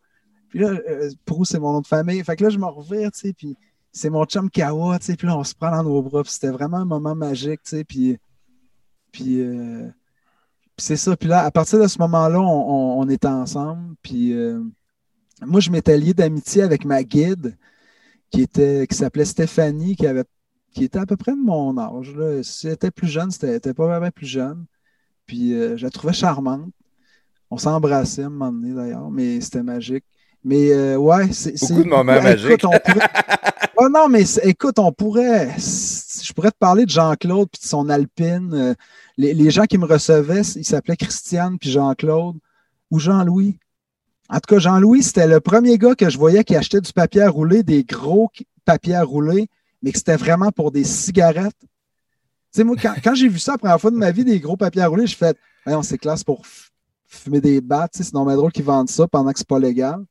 Puis 0.48 0.60
là, 0.60 0.68
euh, 0.68 1.10
c'est 1.44 1.58
mon 1.58 1.74
nom 1.74 1.80
de 1.82 1.86
famille. 1.86 2.24
Fait 2.24 2.36
que 2.36 2.44
là, 2.44 2.48
je 2.48 2.56
me 2.56 2.64
revire, 2.64 3.12
tu 3.12 3.20
sais, 3.20 3.32
puis 3.34 3.54
c'est 3.92 4.08
mon 4.08 4.24
chum 4.24 4.48
Kawa, 4.48 4.98
tu 4.98 5.04
sais, 5.04 5.16
puis 5.16 5.26
là, 5.26 5.36
on 5.36 5.44
se 5.44 5.54
prend 5.54 5.70
dans 5.70 5.84
nos 5.84 6.00
bras. 6.00 6.22
Puis 6.22 6.32
c'était 6.32 6.48
vraiment 6.48 6.78
un 6.78 6.86
moment 6.86 7.14
magique, 7.14 7.60
tu 7.64 7.76
sais, 7.76 7.84
puis, 7.84 8.16
puis, 9.12 9.44
c'est 10.78 10.96
ça. 10.96 11.14
Puis 11.18 11.28
là, 11.28 11.44
à 11.44 11.50
partir 11.50 11.80
de 11.80 11.86
ce 11.86 11.98
moment-là, 11.98 12.40
on, 12.40 13.06
était 13.10 13.28
ensemble. 13.28 13.94
Puis 14.02 14.34
moi, 15.46 15.60
je 15.60 15.70
m'étais 15.70 15.96
lié 15.96 16.14
d'amitié 16.14 16.62
avec 16.62 16.84
ma 16.84 17.02
guide 17.02 17.56
qui, 18.30 18.42
était, 18.42 18.86
qui 18.86 18.96
s'appelait 18.96 19.24
Stéphanie, 19.24 19.96
qui 19.96 20.06
avait 20.06 20.24
qui 20.72 20.84
était 20.84 20.98
à 20.98 21.06
peu 21.06 21.16
près 21.16 21.32
de 21.32 21.40
mon 21.40 21.76
âge. 21.78 22.14
Là. 22.14 22.42
Si 22.42 22.66
elle 22.66 22.74
était 22.74 22.90
plus 22.90 23.08
jeune, 23.08 23.30
c'était 23.30 23.74
pas 23.74 23.86
vraiment 23.86 24.10
plus 24.10 24.26
jeune. 24.26 24.66
Puis 25.26 25.52
euh, 25.54 25.76
je 25.76 25.84
la 25.84 25.90
trouvais 25.90 26.12
charmante. 26.12 26.70
On 27.50 27.58
s'embrassait 27.58 28.22
à 28.22 28.26
un 28.26 28.30
moment 28.30 28.52
donné 28.52 28.74
d'ailleurs, 28.74 29.10
mais 29.10 29.40
c'était 29.40 29.62
magique. 29.62 30.04
Mais 30.44 30.70
euh, 30.72 30.96
ouais, 30.96 31.32
c'est. 31.32 31.58
Beaucoup 31.60 31.84
de 31.84 31.88
moments 31.88 32.22
magiques. 32.22 32.64
oh, 33.76 33.88
non, 33.92 34.08
mais 34.08 34.24
écoute, 34.44 34.78
on 34.78 34.92
pourrait. 34.92 35.50
Je 35.58 36.32
pourrais 36.32 36.50
te 36.50 36.58
parler 36.58 36.84
de 36.86 36.90
Jean-Claude 36.90 37.48
puis 37.52 37.60
de 37.60 37.66
son 37.66 37.88
Alpine. 37.88 38.50
Euh, 38.54 38.74
les, 39.18 39.34
les, 39.34 39.50
gens 39.50 39.64
qui 39.64 39.76
me 39.76 39.84
recevaient, 39.84 40.42
ils 40.56 40.64
s'appelaient 40.64 40.96
Christiane 40.96 41.58
puis 41.58 41.70
Jean-Claude 41.70 42.36
ou 42.90 42.98
Jean-Louis. 42.98 43.58
En 44.32 44.36
tout 44.36 44.54
cas, 44.54 44.58
Jean-Louis, 44.58 45.02
c'était 45.02 45.26
le 45.26 45.40
premier 45.40 45.76
gars 45.76 45.94
que 45.94 46.08
je 46.08 46.16
voyais 46.16 46.44
qui 46.44 46.56
achetait 46.56 46.80
du 46.80 46.92
papier 46.92 47.22
à 47.22 47.30
rouler, 47.30 47.62
des 47.62 47.84
gros 47.84 48.30
papiers 48.64 48.94
à 48.94 49.02
rouler 49.02 49.48
mais 49.82 49.92
que 49.92 49.98
c'était 49.98 50.16
vraiment 50.16 50.52
pour 50.52 50.70
des 50.70 50.84
cigarettes. 50.84 51.56
Tu 51.60 51.68
sais, 52.52 52.64
moi, 52.64 52.76
quand, 52.76 53.14
j'ai 53.14 53.28
vu 53.28 53.38
ça 53.38 53.52
la 53.52 53.58
première 53.58 53.80
fois 53.80 53.90
de 53.90 53.96
ma 53.96 54.10
vie, 54.10 54.24
des 54.24 54.40
gros 54.40 54.56
papiers 54.56 54.82
à 54.82 54.88
rouler, 54.88 55.06
je 55.06 55.16
fais, 55.16 55.34
on 55.66 55.82
c'est 55.82 55.98
classe 55.98 56.24
pour 56.24 56.42
fumer 57.06 57.40
des 57.40 57.60
battes, 57.60 57.92
c'est 57.94 58.12
normal 58.12 58.36
drôle 58.36 58.52
qu'ils 58.52 58.64
vendent 58.64 58.88
ça 58.88 59.06
pendant 59.06 59.32
que 59.32 59.38
c'est 59.38 59.48
pas 59.48 59.58
légal. 59.58 60.04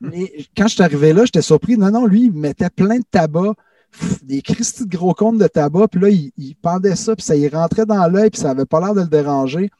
Mais 0.00 0.32
quand 0.56 0.68
je 0.68 0.74
suis 0.74 0.82
arrivé 0.82 1.12
là, 1.12 1.24
j'étais 1.24 1.42
surpris. 1.42 1.76
Non, 1.76 1.90
non, 1.90 2.06
lui, 2.06 2.24
il 2.24 2.32
mettait 2.32 2.70
plein 2.70 2.98
de 2.98 3.04
tabac, 3.10 3.54
des 4.22 4.42
cristis 4.42 4.86
de 4.86 4.96
gros 4.96 5.14
comptes 5.14 5.38
de 5.38 5.46
tabac, 5.46 5.88
puis 5.88 6.00
là, 6.00 6.08
il, 6.10 6.54
pendait 6.56 6.96
ça, 6.96 7.16
puis 7.16 7.24
ça 7.24 7.36
y 7.36 7.48
rentrait 7.48 7.86
dans 7.86 8.06
l'œil, 8.08 8.30
puis 8.30 8.40
ça 8.40 8.50
avait 8.50 8.66
pas 8.66 8.80
l'air 8.80 8.94
de 8.94 9.00
le 9.00 9.06
déranger. 9.06 9.70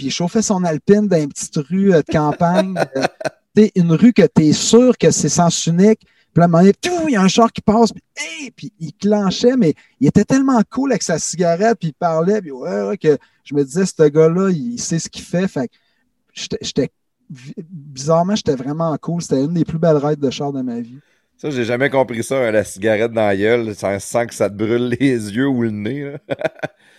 Puis 0.00 0.06
il 0.06 0.10
chauffait 0.10 0.40
son 0.40 0.64
alpine 0.64 1.06
dans 1.08 1.20
une 1.20 1.28
petite 1.28 1.56
rue 1.68 1.92
euh, 1.92 1.98
de 2.00 2.10
campagne. 2.10 2.74
Euh, 2.96 3.68
une 3.76 3.92
rue 3.92 4.14
que 4.14 4.22
tu 4.22 4.46
es 4.46 4.52
sûr 4.54 4.96
que 4.96 5.10
c'est 5.10 5.28
sens 5.28 5.66
unique, 5.66 6.00
Puis 6.32 6.40
à 6.42 6.44
un 6.44 6.48
moment 6.48 6.62
donné, 6.62 6.72
il 7.08 7.12
y 7.12 7.16
a 7.16 7.20
un 7.20 7.28
char 7.28 7.52
qui 7.52 7.60
passe, 7.60 7.92
puis, 7.92 8.02
hey! 8.16 8.50
puis 8.50 8.72
il 8.80 8.94
clenchait, 8.94 9.58
mais 9.58 9.74
il 10.00 10.08
était 10.08 10.24
tellement 10.24 10.58
cool 10.70 10.92
avec 10.92 11.02
sa 11.02 11.18
cigarette, 11.18 11.76
puis 11.78 11.88
il 11.88 11.92
parlait, 11.92 12.40
puis 12.40 12.50
ouais, 12.50 12.82
ouais, 12.84 12.96
que 12.96 13.18
je 13.44 13.54
me 13.54 13.62
disais, 13.62 13.84
ce 13.84 14.08
gars-là, 14.08 14.48
il 14.48 14.78
sait 14.78 14.98
ce 14.98 15.10
qu'il 15.10 15.24
fait. 15.24 15.46
Fait 15.46 15.68
que 15.68 15.74
j'étais- 16.62 16.90
bizarrement, 17.28 18.34
j'étais 18.34 18.54
vraiment 18.56 18.96
cool. 18.96 19.20
C'était 19.20 19.44
une 19.44 19.52
des 19.52 19.66
plus 19.66 19.78
belles 19.78 19.98
raids 19.98 20.16
de 20.16 20.30
char 20.30 20.50
de 20.54 20.62
ma 20.62 20.80
vie. 20.80 20.98
Ça, 21.36 21.50
j'ai 21.50 21.64
jamais 21.64 21.90
compris 21.90 22.24
ça, 22.24 22.38
hein, 22.38 22.50
la 22.52 22.64
cigarette 22.64 23.12
dans 23.12 23.26
la 23.26 23.36
gueule, 23.36 23.74
sans, 23.74 24.26
que 24.26 24.34
ça 24.34 24.48
te 24.48 24.54
brûle 24.54 24.96
les 24.98 25.30
yeux 25.34 25.48
ou 25.48 25.62
le 25.64 25.70
nez. 25.70 26.12
là. 26.12 26.18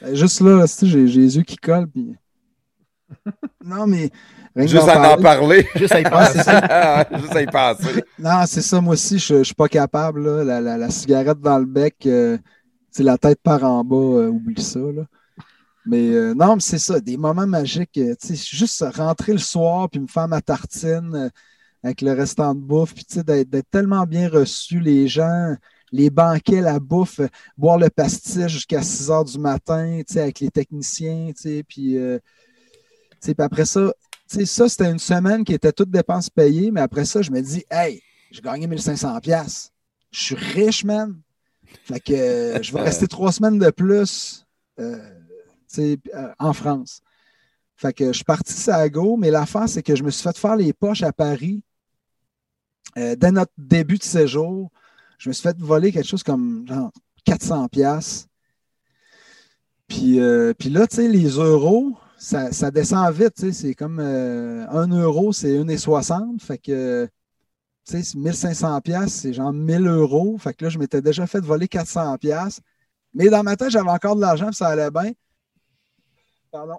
Ben, 0.03 0.15
Juste 0.15 0.41
là, 0.41 0.63
j'ai 0.83 0.97
les 0.97 1.37
yeux 1.37 1.43
qui 1.43 1.57
collent, 1.57 1.87
puis. 1.87 2.13
Non, 3.63 3.87
mais. 3.87 4.09
Juste 4.55 4.85
d'en 4.85 5.03
à 5.03 5.17
en 5.17 5.21
parler. 5.21 5.67
Juste 5.75 5.93
à 5.93 5.99
y 6.01 6.03
penser. 6.03 6.39
ça. 6.43 7.07
Juste 7.19 7.35
à 7.35 7.41
y 7.41 7.45
penser. 7.45 8.03
Non, 8.19 8.43
c'est 8.45 8.61
ça, 8.61 8.81
moi 8.81 8.93
aussi, 8.93 9.17
je, 9.19 9.37
je 9.39 9.43
suis 9.43 9.55
pas 9.55 9.67
capable. 9.69 10.23
Là. 10.23 10.43
La, 10.43 10.61
la- 10.61 10.77
la 10.77 10.89
cigarette 10.89 11.39
dans 11.39 11.57
le 11.59 11.65
bec, 11.65 11.95
euh, 12.05 12.37
la 12.99 13.17
tête 13.17 13.39
par 13.41 13.63
en 13.63 13.83
bas, 13.83 13.95
euh, 13.95 14.27
oublie 14.29 14.61
ça. 14.61 14.79
Là. 14.79 15.03
Mais 15.85 16.09
euh, 16.11 16.33
non, 16.33 16.55
mais 16.55 16.61
c'est 16.61 16.77
ça, 16.79 16.99
des 16.99 17.17
moments 17.17 17.47
magiques. 17.47 17.99
juste 18.29 18.83
rentrer 18.95 19.31
le 19.33 19.39
soir 19.39 19.89
puis 19.89 19.99
me 19.99 20.07
faire 20.07 20.27
ma 20.27 20.41
tartine 20.41 21.31
avec 21.83 22.01
le 22.01 22.11
restant 22.13 22.53
de 22.53 22.59
bouffe, 22.59 22.93
puis 22.93 23.05
d'être 23.23 23.69
tellement 23.71 24.05
bien 24.05 24.29
reçu, 24.29 24.79
les 24.79 25.07
gens, 25.07 25.55
les 25.91 26.09
banquets, 26.11 26.61
la 26.61 26.79
bouffe, 26.79 27.21
boire 27.57 27.79
le 27.79 27.89
pastis 27.89 28.47
jusqu'à 28.47 28.83
6 28.83 29.09
heures 29.09 29.25
du 29.25 29.39
matin, 29.39 30.01
avec 30.15 30.39
les 30.39 30.51
techniciens, 30.51 31.31
puis, 31.67 31.97
euh, 31.97 32.19
puis 33.21 33.35
après 33.39 33.65
ça, 33.65 33.93
ça, 34.45 34.69
c'était 34.69 34.89
une 34.89 34.99
semaine 34.99 35.43
qui 35.43 35.53
était 35.53 35.71
toute 35.71 35.91
dépense 35.91 36.29
payée, 36.29 36.71
mais 36.71 36.81
après 36.81 37.05
ça, 37.05 37.21
je 37.21 37.31
me 37.31 37.41
dis, 37.41 37.63
hey, 37.69 38.01
j'ai 38.31 38.41
gagné 38.41 38.67
1500 38.67 39.19
pièces. 39.19 39.71
Je 40.11 40.19
suis 40.21 40.35
riche, 40.35 40.83
man. 40.83 41.19
Fait 41.83 41.99
que 41.99 42.13
euh, 42.13 42.61
je 42.61 42.71
vais 42.73 42.81
rester 42.81 43.07
trois 43.09 43.31
semaines 43.31 43.59
de 43.59 43.69
plus 43.69 44.45
euh, 44.79 44.97
euh, 45.79 45.97
en 46.39 46.53
France. 46.53 47.01
Fait 47.75 47.93
que 47.93 48.07
je 48.07 48.13
suis 48.13 48.23
parti 48.23 48.53
ça 48.53 48.77
à 48.77 48.89
go, 48.89 49.17
mais 49.17 49.31
l'affaire, 49.31 49.67
c'est 49.67 49.83
que 49.83 49.95
je 49.95 50.03
me 50.03 50.11
suis 50.11 50.23
fait 50.23 50.37
faire 50.37 50.55
les 50.55 50.71
poches 50.73 51.03
à 51.03 51.11
Paris 51.11 51.63
dès 52.95 53.31
notre 53.31 53.53
début 53.57 53.97
de 53.97 54.03
séjour. 54.03 54.69
Je 55.17 55.29
me 55.29 55.33
suis 55.33 55.41
fait 55.41 55.57
voler 55.57 55.91
quelque 55.91 56.07
chose 56.07 56.23
comme 56.23 56.67
genre 56.67 56.91
400 57.25 57.69
pièces. 57.69 58.27
Puis, 59.87 60.19
puis 60.59 60.69
là, 60.69 60.85
tu 60.85 60.97
sais, 60.97 61.07
les 61.07 61.29
euros, 61.29 61.97
ça, 62.21 62.71
descend 62.71 63.13
vite. 63.13 63.51
C'est 63.51 63.73
comme 63.73 63.99
euh, 63.99 64.67
1 64.69 64.87
euro, 64.89 65.33
c'est 65.33 65.57
1,60. 65.57 66.39
Fait 66.41 66.57
que, 66.57 67.09
tu 67.85 68.03
sais, 68.03 68.17
1500 68.17 68.81
pièces, 68.81 69.13
c'est 69.13 69.33
genre 69.33 69.51
1000 69.51 69.87
euros. 69.87 70.37
Fait 70.37 70.53
que 70.53 70.65
là, 70.65 70.69
je 70.69 70.77
m'étais 70.77 71.01
déjà 71.01 71.25
fait 71.27 71.39
voler 71.39 71.67
400 71.67 72.17
pièces. 72.17 72.61
Mais 73.13 73.29
dans 73.29 73.43
ma 73.43 73.55
tête, 73.55 73.71
j'avais 73.71 73.89
encore 73.89 74.15
de 74.15 74.21
l'argent, 74.21 74.51
ça 74.51 74.67
allait 74.67 74.91
bien. 74.91 75.11
Pardon. 76.51 76.77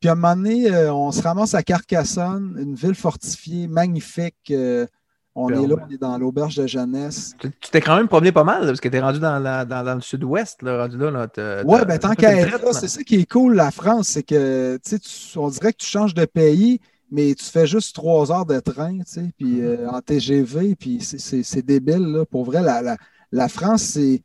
Puis 0.00 0.08
à 0.08 0.12
un 0.12 0.14
moment 0.16 0.34
donné, 0.36 0.68
euh, 0.70 0.92
on 0.92 1.12
se 1.12 1.22
ramasse 1.22 1.54
à 1.54 1.62
Carcassonne, 1.62 2.56
une 2.60 2.74
ville 2.74 2.94
fortifiée, 2.94 3.68
magnifique. 3.68 4.50
euh, 4.50 4.86
on 5.34 5.48
est 5.50 5.66
là, 5.66 5.76
on 5.88 5.92
est 5.92 5.98
dans 5.98 6.18
l'auberge 6.18 6.56
de 6.56 6.66
jeunesse. 6.66 7.34
Tu 7.40 7.50
t'es 7.70 7.80
quand 7.80 7.96
même 7.96 8.08
promené 8.08 8.32
pas 8.32 8.44
mal, 8.44 8.62
là, 8.62 8.66
parce 8.68 8.80
que 8.80 8.88
t'es 8.88 9.00
rendu 9.00 9.18
dans, 9.18 9.38
la- 9.38 9.64
dans, 9.64 9.84
dans 9.84 9.94
le 9.94 10.00
sud-ouest, 10.00 10.62
là, 10.62 10.82
rendu 10.82 10.98
là. 10.98 11.10
là 11.10 11.64
Ouais, 11.64 11.84
ben 11.84 11.98
tant 11.98 12.14
qu'à 12.14 12.36
être 12.36 12.62
là, 12.62 12.72
c'est 12.72 12.88
ça 12.88 13.02
qui 13.02 13.16
est 13.16 13.30
cool, 13.30 13.54
la 13.54 13.70
France, 13.70 14.08
c'est 14.08 14.22
que 14.22 14.78
tu 14.84 14.98
sais, 15.00 15.38
on 15.38 15.48
dirait 15.48 15.72
que 15.72 15.78
tu 15.78 15.86
changes 15.86 16.14
de 16.14 16.24
pays, 16.24 16.80
mais 17.10 17.34
tu 17.34 17.44
fais 17.44 17.66
juste 17.66 17.94
trois 17.94 18.30
heures 18.32 18.46
de 18.46 18.60
train, 18.60 18.98
tu 18.98 19.04
sais, 19.06 19.30
puis 19.38 19.62
euh, 19.62 19.88
en 19.90 20.00
TGV, 20.00 20.74
puis 20.76 21.00
c'est- 21.00 21.62
débile, 21.62 22.06
là. 22.12 22.24
Pour 22.26 22.44
vrai, 22.44 22.62
la, 22.62 22.82
la, 22.82 22.96
la 23.32 23.48
France, 23.48 23.82
c'est. 23.82 24.22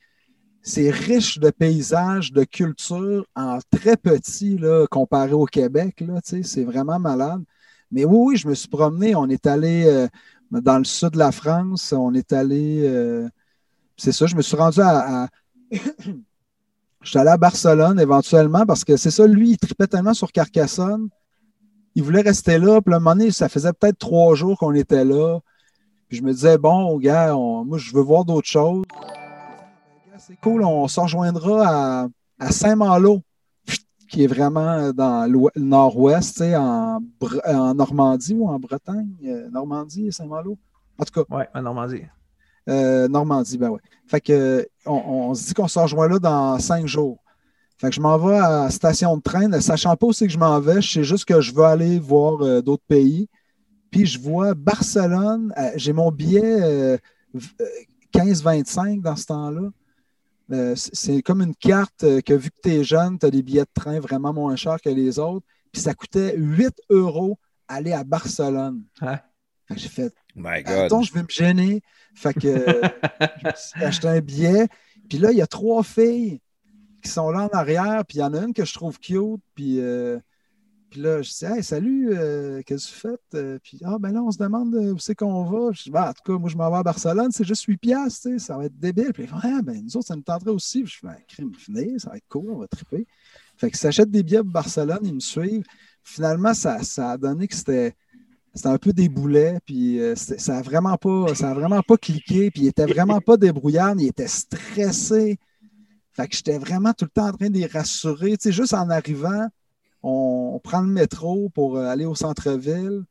C'est 0.61 0.89
riche 0.89 1.39
de 1.39 1.49
paysages, 1.49 2.33
de 2.33 2.43
culture 2.43 3.25
en 3.35 3.59
très 3.71 3.95
petit 3.95 4.57
là, 4.57 4.85
comparé 4.91 5.31
au 5.33 5.45
Québec. 5.45 6.01
Là, 6.01 6.19
tu 6.21 6.29
sais, 6.29 6.43
c'est 6.43 6.63
vraiment 6.65 6.99
malade. 6.99 7.41
Mais 7.89 8.03
oui, 8.03 8.17
oui, 8.33 8.37
je 8.37 8.47
me 8.49 8.53
suis 8.53 8.67
promené. 8.67 9.15
On 9.15 9.29
est 9.29 9.47
allé 9.47 9.85
euh, 9.87 10.07
dans 10.51 10.77
le 10.77 10.83
sud 10.83 11.09
de 11.11 11.17
la 11.19 11.31
France. 11.31 11.93
On 11.93 12.13
est 12.13 12.33
allé. 12.33 12.87
euh, 12.87 13.27
c'est 13.97 14.11
ça, 14.11 14.25
je 14.27 14.35
me 14.35 14.41
suis 14.41 14.55
rendu 14.55 14.79
à, 14.81 15.27
je 15.71 17.09
suis 17.09 17.17
allé 17.19 17.29
à 17.29 17.37
Barcelone 17.37 17.99
éventuellement 17.99 18.65
parce 18.65 18.83
que 18.83 18.95
c'est 18.95 19.11
ça, 19.11 19.25
lui, 19.25 19.51
il 19.51 19.57
tripait 19.57 19.87
tellement 19.87 20.13
sur 20.13 20.31
Carcassonne. 20.31 21.09
Il 21.95 22.03
voulait 22.03 22.21
rester 22.21 22.59
là. 22.59 22.79
Puis 22.81 22.93
à 22.93 22.97
un 22.97 22.99
moment 22.99 23.15
donné, 23.15 23.31
ça 23.31 23.49
faisait 23.49 23.73
peut-être 23.73 23.97
trois 23.97 24.35
jours 24.35 24.57
qu'on 24.57 24.73
était 24.73 25.03
là. 25.03 25.39
Puis 26.07 26.17
je 26.17 26.23
me 26.23 26.31
disais, 26.31 26.57
bon, 26.57 26.97
gars, 26.99 27.33
moi, 27.33 27.77
je 27.77 27.93
veux 27.93 28.01
voir 28.01 28.23
d'autres 28.23 28.47
choses. 28.47 28.85
Gars, 28.91 30.17
C'est 30.19 30.37
cool, 30.37 30.63
on 30.63 30.87
se 30.87 30.99
rejoindra 30.99 32.03
à, 32.03 32.07
à 32.39 32.51
Saint-Malo, 32.51 33.21
qui 34.09 34.23
est 34.23 34.27
vraiment 34.27 34.91
dans 34.93 35.29
l'ou- 35.31 35.49
le 35.55 35.61
nord-ouest, 35.61 36.33
tu 36.37 36.43
sais, 36.43 36.55
en, 36.55 36.99
Bre- 37.21 37.41
en 37.47 37.73
Normandie 37.75 38.33
ou 38.35 38.47
en 38.47 38.59
Bretagne? 38.59 39.09
Euh, 39.25 39.49
Normandie 39.49 40.11
Saint-Malo? 40.11 40.57
En 40.97 41.03
tout 41.05 41.23
cas, 41.23 41.35
Ouais, 41.35 41.47
en 41.53 41.61
Normandie. 41.61 42.01
euh, 42.69 43.07
Normandie, 43.07 43.57
ben 43.57 43.69
ouais. 43.69 43.79
Fait 44.07 44.21
que 44.21 44.33
euh, 44.33 44.63
on, 44.85 44.93
on 45.29 45.33
se 45.33 45.47
dit 45.47 45.53
qu'on 45.53 45.67
se 45.67 45.79
rejoint 45.79 46.07
là 46.07 46.19
dans 46.19 46.59
cinq 46.59 46.85
jours. 46.87 47.17
Fait 47.79 47.89
que 47.89 47.95
je 47.95 48.01
m'en 48.01 48.17
vais 48.17 48.37
à 48.37 48.49
la 48.63 48.69
station 48.71 49.17
de 49.17 49.21
train, 49.21 49.47
ne 49.47 49.59
sachant 49.59 49.95
pas 49.95 50.07
où 50.07 50.13
c'est 50.13 50.25
que 50.27 50.33
je 50.33 50.39
m'en 50.39 50.59
vais. 50.59 50.81
Je 50.81 50.91
sais 50.93 51.03
juste 51.03 51.25
que 51.25 51.41
je 51.41 51.53
veux 51.53 51.63
aller 51.63 51.99
voir 51.99 52.41
euh, 52.41 52.61
d'autres 52.61 52.85
pays. 52.87 53.27
Puis 53.91 54.05
je 54.05 54.19
vois 54.19 54.53
Barcelone. 54.55 55.53
euh, 55.57 55.71
J'ai 55.75 55.93
mon 55.93 56.11
billet 56.11 56.41
euh, 56.43 56.97
v- 57.33 57.47
euh, 57.61 57.65
15-25 58.11 59.01
dans 59.01 59.15
ce 59.15 59.25
temps-là. 59.27 59.69
Euh, 60.51 60.75
c'est 60.75 61.21
comme 61.21 61.41
une 61.41 61.55
carte 61.55 62.03
euh, 62.03 62.21
que 62.21 62.33
vu 62.33 62.49
que 62.49 62.55
tu 62.63 62.69
es 62.69 62.83
jeune, 62.83 63.19
tu 63.19 63.25
as 63.25 63.31
des 63.31 63.43
billets 63.43 63.63
de 63.63 63.69
train 63.73 63.99
vraiment 63.99 64.33
moins 64.33 64.55
chers 64.55 64.79
que 64.79 64.89
les 64.89 65.19
autres. 65.19 65.45
Puis 65.71 65.81
ça 65.81 65.93
coûtait 65.93 66.35
8 66.37 66.73
euros 66.89 67.37
aller 67.67 67.91
à 67.91 68.03
Barcelone. 68.03 68.83
Fait 68.99 69.75
que 69.75 69.79
j'ai 69.79 69.89
fait 69.89 70.13
My 70.35 70.63
Attends, 70.65 70.99
God. 70.99 71.05
je 71.05 71.13
vais 71.13 71.23
me 71.23 71.29
gêner. 71.29 71.81
Fait 72.15 72.33
que 72.33 72.39
suis 73.55 73.83
acheté 73.83 74.07
un 74.07 74.21
billet. 74.21 74.67
Puis 75.09 75.17
là, 75.17 75.31
il 75.31 75.37
y 75.37 75.41
a 75.41 75.47
trois 75.47 75.83
filles 75.83 76.39
qui 77.03 77.09
sont 77.09 77.29
là 77.29 77.43
en 77.43 77.49
arrière. 77.49 78.03
Puis 78.07 78.19
il 78.19 78.21
y 78.21 78.23
en 78.23 78.33
a 78.33 78.39
une 78.41 78.53
que 78.53 78.63
je 78.63 78.73
trouve 78.73 78.99
cute. 78.99 79.41
Puis, 79.55 79.79
euh, 79.81 80.17
puis 80.89 81.01
là, 81.01 81.21
je 81.21 81.29
dis 81.29 81.45
Hey, 81.45 81.63
salut, 81.63 82.09
euh, 82.11 82.61
qu'est-ce 82.65 82.87
que 82.87 82.93
tu 82.93 82.99
fais? 82.99 83.37
Euh, 83.37 83.59
Puis 83.61 83.79
ah, 83.83 83.97
ben 83.99 84.11
là, 84.11 84.21
on 84.21 84.31
se 84.31 84.37
demande 84.37 84.73
euh, 84.75 84.93
où 84.93 84.99
c'est 84.99 85.15
qu'on 85.15 85.43
va? 85.43 85.71
Je 85.73 85.83
dis 85.83 85.91
Ben, 85.91 86.09
En 86.09 86.13
tout 86.13 86.23
cas, 86.25 86.39
moi, 86.39 86.49
je 86.49 86.57
m'en 86.57 86.69
vais 86.69 86.77
à 86.77 86.83
Barcelone. 86.83 87.31
C'est 87.31 87.43
juste 87.43 87.63
8 87.63 87.77
piastres, 87.77 88.29
ça 88.39 88.57
va 88.57 88.65
être 88.65 88.77
débile. 88.79 89.11
Puis 89.13 89.27
Ah, 89.31 89.61
ben 89.63 89.81
nous 89.83 89.97
autres, 89.97 90.07
ça 90.07 90.15
nous 90.15 90.21
tenterait 90.21 90.51
aussi. 90.51 90.85
Je 90.85 90.99
fais 90.99 91.07
Ben, 91.07 91.17
crime, 91.27 91.51
venez, 91.67 91.99
ça 91.99 92.11
va 92.11 92.17
être 92.17 92.27
cool, 92.29 92.51
on 92.51 92.59
va 92.59 92.67
triper. 92.67 93.05
Fait 93.57 93.69
qu'ils 93.69 93.79
s'achètent 93.79 94.11
des 94.11 94.23
billets 94.23 94.43
pour 94.43 94.51
Barcelone, 94.51 94.99
ils 95.03 95.15
me 95.15 95.19
suivent. 95.19 95.65
Finalement, 96.03 96.53
ça, 96.53 96.83
ça 96.83 97.11
a 97.11 97.17
donné 97.17 97.47
que 97.47 97.55
c'était 97.55 97.95
c'était 98.57 98.69
un 98.69 98.77
peu 98.77 98.91
des 98.91 99.07
boulets, 99.07 99.59
puis 99.65 99.99
euh, 99.99 100.15
ça 100.15 100.57
a 100.57 100.61
vraiment 100.63 100.97
pas, 100.97 101.27
a 101.29 101.53
vraiment 101.53 101.83
pas 101.83 101.95
cliqué, 101.95 102.49
puis 102.49 102.63
il 102.63 102.67
était 102.67 102.87
vraiment 102.87 103.21
pas 103.21 103.37
débrouillard, 103.37 103.93
il 103.99 104.07
était 104.07 104.27
stressé. 104.27 105.37
Fait 106.13 106.27
que 106.27 106.35
j'étais 106.35 106.57
vraiment 106.57 106.93
tout 106.93 107.05
le 107.05 107.11
temps 107.11 107.27
en 107.27 107.33
train 107.33 107.49
de 107.51 107.57
les 107.57 107.67
rassurer. 107.67 108.31
Tu 108.31 108.45
sais, 108.45 108.51
juste 108.51 108.73
en 108.73 108.89
arrivant, 108.89 109.47
on, 110.03 110.51
on 110.55 110.59
prend 110.59 110.81
le 110.81 110.87
métro 110.87 111.49
pour 111.49 111.77
euh, 111.77 111.85
aller 111.87 112.05
au 112.05 112.15
centre-ville. 112.15 113.03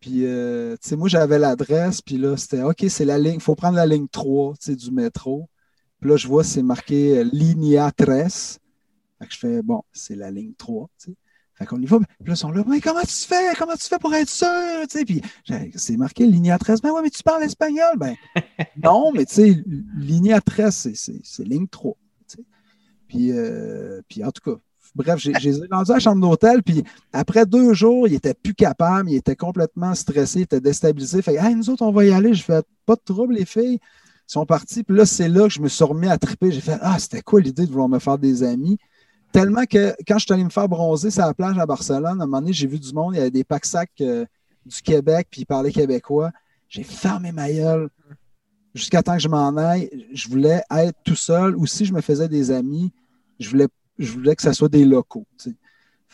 Puis, 0.00 0.26
euh, 0.26 0.76
tu 0.82 0.88
sais, 0.90 0.96
moi, 0.96 1.08
j'avais 1.08 1.38
l'adresse, 1.38 2.02
puis 2.02 2.18
là, 2.18 2.36
c'était 2.36 2.62
OK, 2.62 2.84
c'est 2.88 3.04
la 3.04 3.18
ligne, 3.18 3.34
il 3.34 3.40
faut 3.40 3.54
prendre 3.54 3.76
la 3.76 3.86
ligne 3.86 4.08
3 4.08 4.54
tu 4.54 4.72
sais, 4.72 4.76
du 4.76 4.90
métro. 4.90 5.48
Puis 6.00 6.10
là, 6.10 6.16
je 6.16 6.26
vois, 6.26 6.44
c'est 6.44 6.62
marqué 6.62 7.18
euh, 7.18 7.24
Linea 7.32 7.90
13. 7.92 8.58
Fait 9.20 9.26
que 9.26 9.32
je 9.34 9.38
fais, 9.38 9.62
bon, 9.62 9.82
c'est 9.92 10.16
la 10.16 10.30
ligne 10.30 10.54
3, 10.58 10.88
tu 10.98 11.10
sais. 11.10 11.16
Fait 11.54 11.66
qu'on 11.66 11.80
y 11.80 11.86
va. 11.86 11.98
Puis 11.98 12.06
là, 12.26 12.32
ils 12.32 12.36
sont 12.36 12.50
là, 12.50 12.64
mais 12.66 12.80
comment 12.80 13.02
tu 13.02 13.14
fais? 13.14 13.54
Comment 13.56 13.76
tu 13.76 13.86
fais 13.86 13.98
pour 13.98 14.12
être 14.14 14.28
sûr? 14.28 14.48
Tu 14.90 14.98
sais, 14.98 15.04
puis 15.04 15.22
c'est 15.76 15.96
marqué 15.96 16.26
Linea 16.26 16.58
13. 16.58 16.80
Ben 16.80 16.90
ouais, 16.90 17.02
mais 17.02 17.10
tu 17.10 17.22
parles 17.22 17.44
espagnol? 17.44 17.96
Ben 17.98 18.16
non, 18.82 19.12
mais 19.12 19.24
tu 19.26 19.34
sais, 19.34 19.64
Linea 19.96 20.40
13, 20.40 20.92
c'est- 20.94 21.44
ligne 21.44 21.68
3. 21.68 21.96
tu 22.26 22.36
sais. 22.38 22.44
Puis, 23.06 23.32
euh, 23.32 24.00
puis 24.08 24.24
en 24.24 24.32
tout 24.32 24.42
cas, 24.42 24.60
bref, 24.94 25.18
j'ai 25.18 25.52
rendu 25.70 25.90
à 25.90 25.94
la 25.94 26.00
chambre 26.00 26.20
d'hôtel. 26.20 26.62
Puis 26.62 26.84
après 27.12 27.46
deux 27.46 27.74
jours, 27.74 28.08
il 28.08 28.14
était 28.14 28.34
plus 28.34 28.54
capable. 28.54 29.10
Il 29.10 29.16
était 29.16 29.36
complètement 29.36 29.94
stressé, 29.94 30.40
il 30.40 30.42
était 30.42 30.60
déstabilisé. 30.60 31.22
Fait 31.22 31.34
hey, 31.34 31.54
nous 31.54 31.70
autres, 31.70 31.82
on 31.82 31.92
va 31.92 32.04
y 32.04 32.12
aller. 32.12 32.34
Je 32.34 32.42
fais 32.42 32.62
pas 32.86 32.94
de 32.94 33.02
trouble, 33.04 33.34
les 33.34 33.44
filles 33.44 33.78
sont 34.26 34.46
parties. 34.46 34.82
Puis 34.82 34.96
là, 34.96 35.06
c'est 35.06 35.28
là 35.28 35.44
que 35.44 35.54
je 35.54 35.60
me 35.60 35.68
suis 35.68 35.84
remis 35.84 36.08
à 36.08 36.18
triper. 36.18 36.52
J'ai 36.52 36.60
fait, 36.60 36.78
ah, 36.80 36.98
c'était 36.98 37.22
quoi 37.22 37.40
l'idée 37.40 37.66
de 37.66 37.70
vouloir 37.70 37.88
me 37.88 37.98
faire 37.98 38.18
des 38.18 38.42
amis? 38.42 38.78
Tellement 39.32 39.64
que 39.64 39.94
quand 40.06 40.18
je 40.18 40.24
suis 40.26 40.34
allé 40.34 40.44
me 40.44 40.50
faire 40.50 40.68
bronzer 40.68 41.10
sur 41.10 41.24
la 41.24 41.32
plage 41.32 41.58
à 41.58 41.64
Barcelone, 41.64 42.20
à 42.20 42.24
un 42.24 42.26
moment 42.26 42.40
donné, 42.40 42.52
j'ai 42.52 42.66
vu 42.66 42.78
du 42.78 42.92
monde, 42.92 43.14
il 43.14 43.18
y 43.18 43.20
avait 43.20 43.30
des 43.30 43.44
pack-sacs 43.44 43.90
euh, 44.02 44.26
du 44.66 44.82
Québec, 44.82 45.28
puis 45.30 45.42
ils 45.42 45.46
parlaient 45.46 45.72
québécois. 45.72 46.30
J'ai 46.68 46.82
fermé 46.82 47.32
ma 47.32 47.50
gueule 47.50 47.88
jusqu'à 48.74 49.02
temps 49.02 49.14
que 49.14 49.22
je 49.22 49.28
m'en 49.28 49.56
aille. 49.56 49.90
Je 50.12 50.28
voulais 50.28 50.62
être 50.70 50.98
tout 51.04 51.16
seul, 51.16 51.56
ou 51.56 51.66
si 51.66 51.84
je 51.84 51.94
me 51.94 52.00
faisais 52.00 52.28
des 52.28 52.50
amis, 52.50 52.92
je 53.40 53.48
voulais, 53.48 53.68
je 53.98 54.12
voulais 54.12 54.34
que 54.36 54.42
ce 54.42 54.52
soit 54.52 54.68
des 54.68 54.84
locaux. 54.84 55.26
tu 55.38 55.50
sais. 55.50 55.56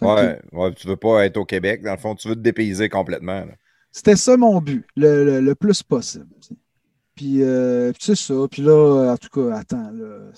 Que 0.01 0.05
Ouais, 0.05 0.39
ouais, 0.53 0.73
tu 0.75 0.87
veux 0.87 0.97
pas 0.97 1.25
être 1.27 1.37
au 1.39 1.45
Québec. 1.45 1.83
Dans 1.83 1.93
le 1.93 1.99
fond, 1.99 2.15
tu 2.15 2.29
veux 2.29 2.37
te 2.37 2.41
dépayser 2.41 2.89
complètement. 2.89 3.45
C'était 3.91 4.17
ça 4.17 4.37
mon 4.37 4.61
but, 4.61 4.87
le, 4.97 5.25
le- 5.25 5.41
le 5.41 5.55
plus 5.55 5.83
possible. 5.83 6.27
tu 6.41 6.49
sais. 6.49 6.55
Puis, 7.17 7.43
euh, 7.43 7.91
puis 7.91 8.01
c'est 8.05 8.15
ça. 8.17 8.35
Puis 8.49 8.63
là, 8.63 9.11
en 9.13 9.17
tout 9.17 9.29
cas, 9.29 9.57
attends. 9.59 9.91
Là, 9.93 10.31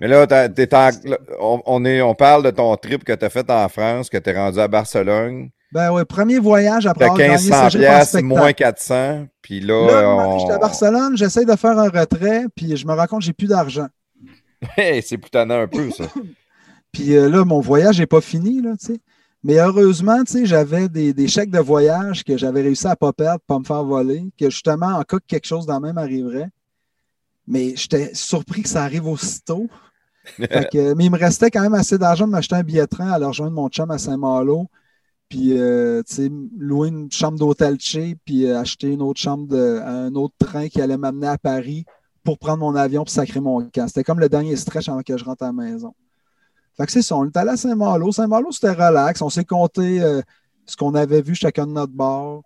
Mais 0.00 0.08
là, 0.08 0.26
t'es 0.48 0.74
en- 0.74 0.90
on, 1.38 1.60
on 1.66 1.84
est, 1.84 2.00
on 2.00 2.14
parle 2.14 2.42
de 2.44 2.50
ton 2.50 2.74
trip 2.76 3.04
que 3.04 3.12
tu 3.12 3.22
as 3.22 3.28
fait 3.28 3.50
en 3.50 3.68
France, 3.68 4.08
que 4.08 4.16
tu 4.16 4.30
es 4.30 4.34
rendu 4.34 4.58
à 4.58 4.66
Barcelone. 4.66 5.50
Ben 5.72 5.92
ouais, 5.92 6.06
premier 6.06 6.38
voyage 6.38 6.86
après 6.86 7.04
avoir 7.04 7.18
gagné 7.18 7.32
1500 7.34 7.64
Cégep 7.70 7.80
en 7.80 7.84
piastres, 7.84 8.08
spectacle. 8.18 8.24
moins 8.26 8.52
400. 8.54 9.26
Puis 9.42 9.60
là, 9.60 9.86
Là, 10.02 10.08
on... 10.08 10.38
j'étais 10.38 10.52
à 10.54 10.58
Barcelone, 10.58 11.16
j'essaie 11.18 11.44
de 11.44 11.56
faire 11.56 11.78
un 11.78 11.90
retrait, 11.90 12.44
puis 12.54 12.76
je 12.78 12.86
me 12.86 12.94
rends 12.94 13.06
compte 13.06 13.20
que 13.20 13.26
j'ai 13.26 13.32
plus 13.34 13.48
d'argent. 13.48 13.88
Hey, 14.78 15.02
c'est 15.02 15.18
putanant 15.18 15.60
un 15.60 15.66
peu, 15.68 15.90
ça. 15.90 16.04
Puis 16.92 17.14
euh, 17.16 17.28
là, 17.28 17.44
mon 17.44 17.60
voyage 17.60 17.98
n'est 18.00 18.06
pas 18.06 18.20
fini, 18.20 18.60
là, 18.60 18.76
tu 18.78 18.86
sais. 18.86 19.00
Mais 19.42 19.58
heureusement, 19.58 20.24
tu 20.24 20.32
sais, 20.32 20.46
j'avais 20.46 20.88
des, 20.88 21.12
des 21.12 21.28
chèques 21.28 21.50
de 21.50 21.60
voyage 21.60 22.24
que 22.24 22.36
j'avais 22.36 22.62
réussi 22.62 22.86
à 22.86 22.90
ne 22.90 22.94
pas 22.96 23.12
perdre, 23.12 23.40
pas 23.46 23.58
me 23.58 23.64
faire 23.64 23.84
voler, 23.84 24.24
que 24.38 24.50
justement, 24.50 24.86
en 24.86 25.02
cas 25.02 25.18
que 25.18 25.26
quelque 25.26 25.46
chose 25.46 25.66
dans 25.66 25.76
le 25.76 25.82
même 25.82 25.98
arriverait. 25.98 26.50
Mais 27.46 27.76
j'étais 27.76 28.12
surpris 28.12 28.62
que 28.62 28.68
ça 28.68 28.82
arrive 28.82 29.06
aussitôt. 29.06 29.68
Fait 30.24 30.68
que, 30.72 30.94
mais 30.94 31.04
il 31.04 31.12
me 31.12 31.18
restait 31.18 31.50
quand 31.50 31.62
même 31.62 31.74
assez 31.74 31.96
d'argent 31.96 32.26
de 32.26 32.32
m'acheter 32.32 32.56
un 32.56 32.64
billet 32.64 32.80
de 32.80 32.86
train, 32.86 33.08
aller 33.12 33.24
rejoindre 33.24 33.52
mon 33.52 33.68
chum 33.68 33.88
à 33.92 33.98
Saint-Malo, 33.98 34.66
puis 35.28 35.56
euh, 35.56 36.02
tu 36.02 36.14
sais, 36.14 36.30
louer 36.58 36.88
une 36.88 37.10
chambre 37.12 37.38
d'hôtel 37.38 37.76
cheap, 37.78 38.18
puis 38.24 38.46
euh, 38.46 38.58
acheter 38.58 38.88
une 38.88 39.02
autre 39.02 39.20
chambre 39.20 39.46
de 39.46 39.80
un 39.84 40.12
autre 40.14 40.34
train 40.38 40.68
qui 40.68 40.80
allait 40.80 40.96
m'amener 40.96 41.28
à 41.28 41.38
Paris 41.38 41.84
pour 42.24 42.38
prendre 42.38 42.58
mon 42.58 42.74
avion 42.74 43.04
pour 43.04 43.10
sacrer 43.10 43.40
mon 43.40 43.62
camp. 43.70 43.86
C'était 43.86 44.02
comme 44.02 44.18
le 44.18 44.28
dernier 44.28 44.56
stretch 44.56 44.88
avant 44.88 45.02
que 45.02 45.16
je 45.16 45.24
rentre 45.24 45.44
à 45.44 45.46
la 45.46 45.52
maison. 45.52 45.94
Fait 46.76 46.86
que 46.86 46.92
c'est 46.92 47.02
ça, 47.02 47.16
on 47.16 47.26
est 47.26 47.36
allé 47.36 47.50
à 47.50 47.56
Saint-Malo. 47.56 48.12
Saint-Malo, 48.12 48.52
c'était 48.52 48.72
relax. 48.72 49.22
On 49.22 49.30
s'est 49.30 49.44
compté 49.44 50.00
euh, 50.02 50.20
ce 50.66 50.76
qu'on 50.76 50.94
avait 50.94 51.22
vu 51.22 51.34
chacun 51.34 51.66
de 51.66 51.72
notre 51.72 51.92
bord. 51.92 52.42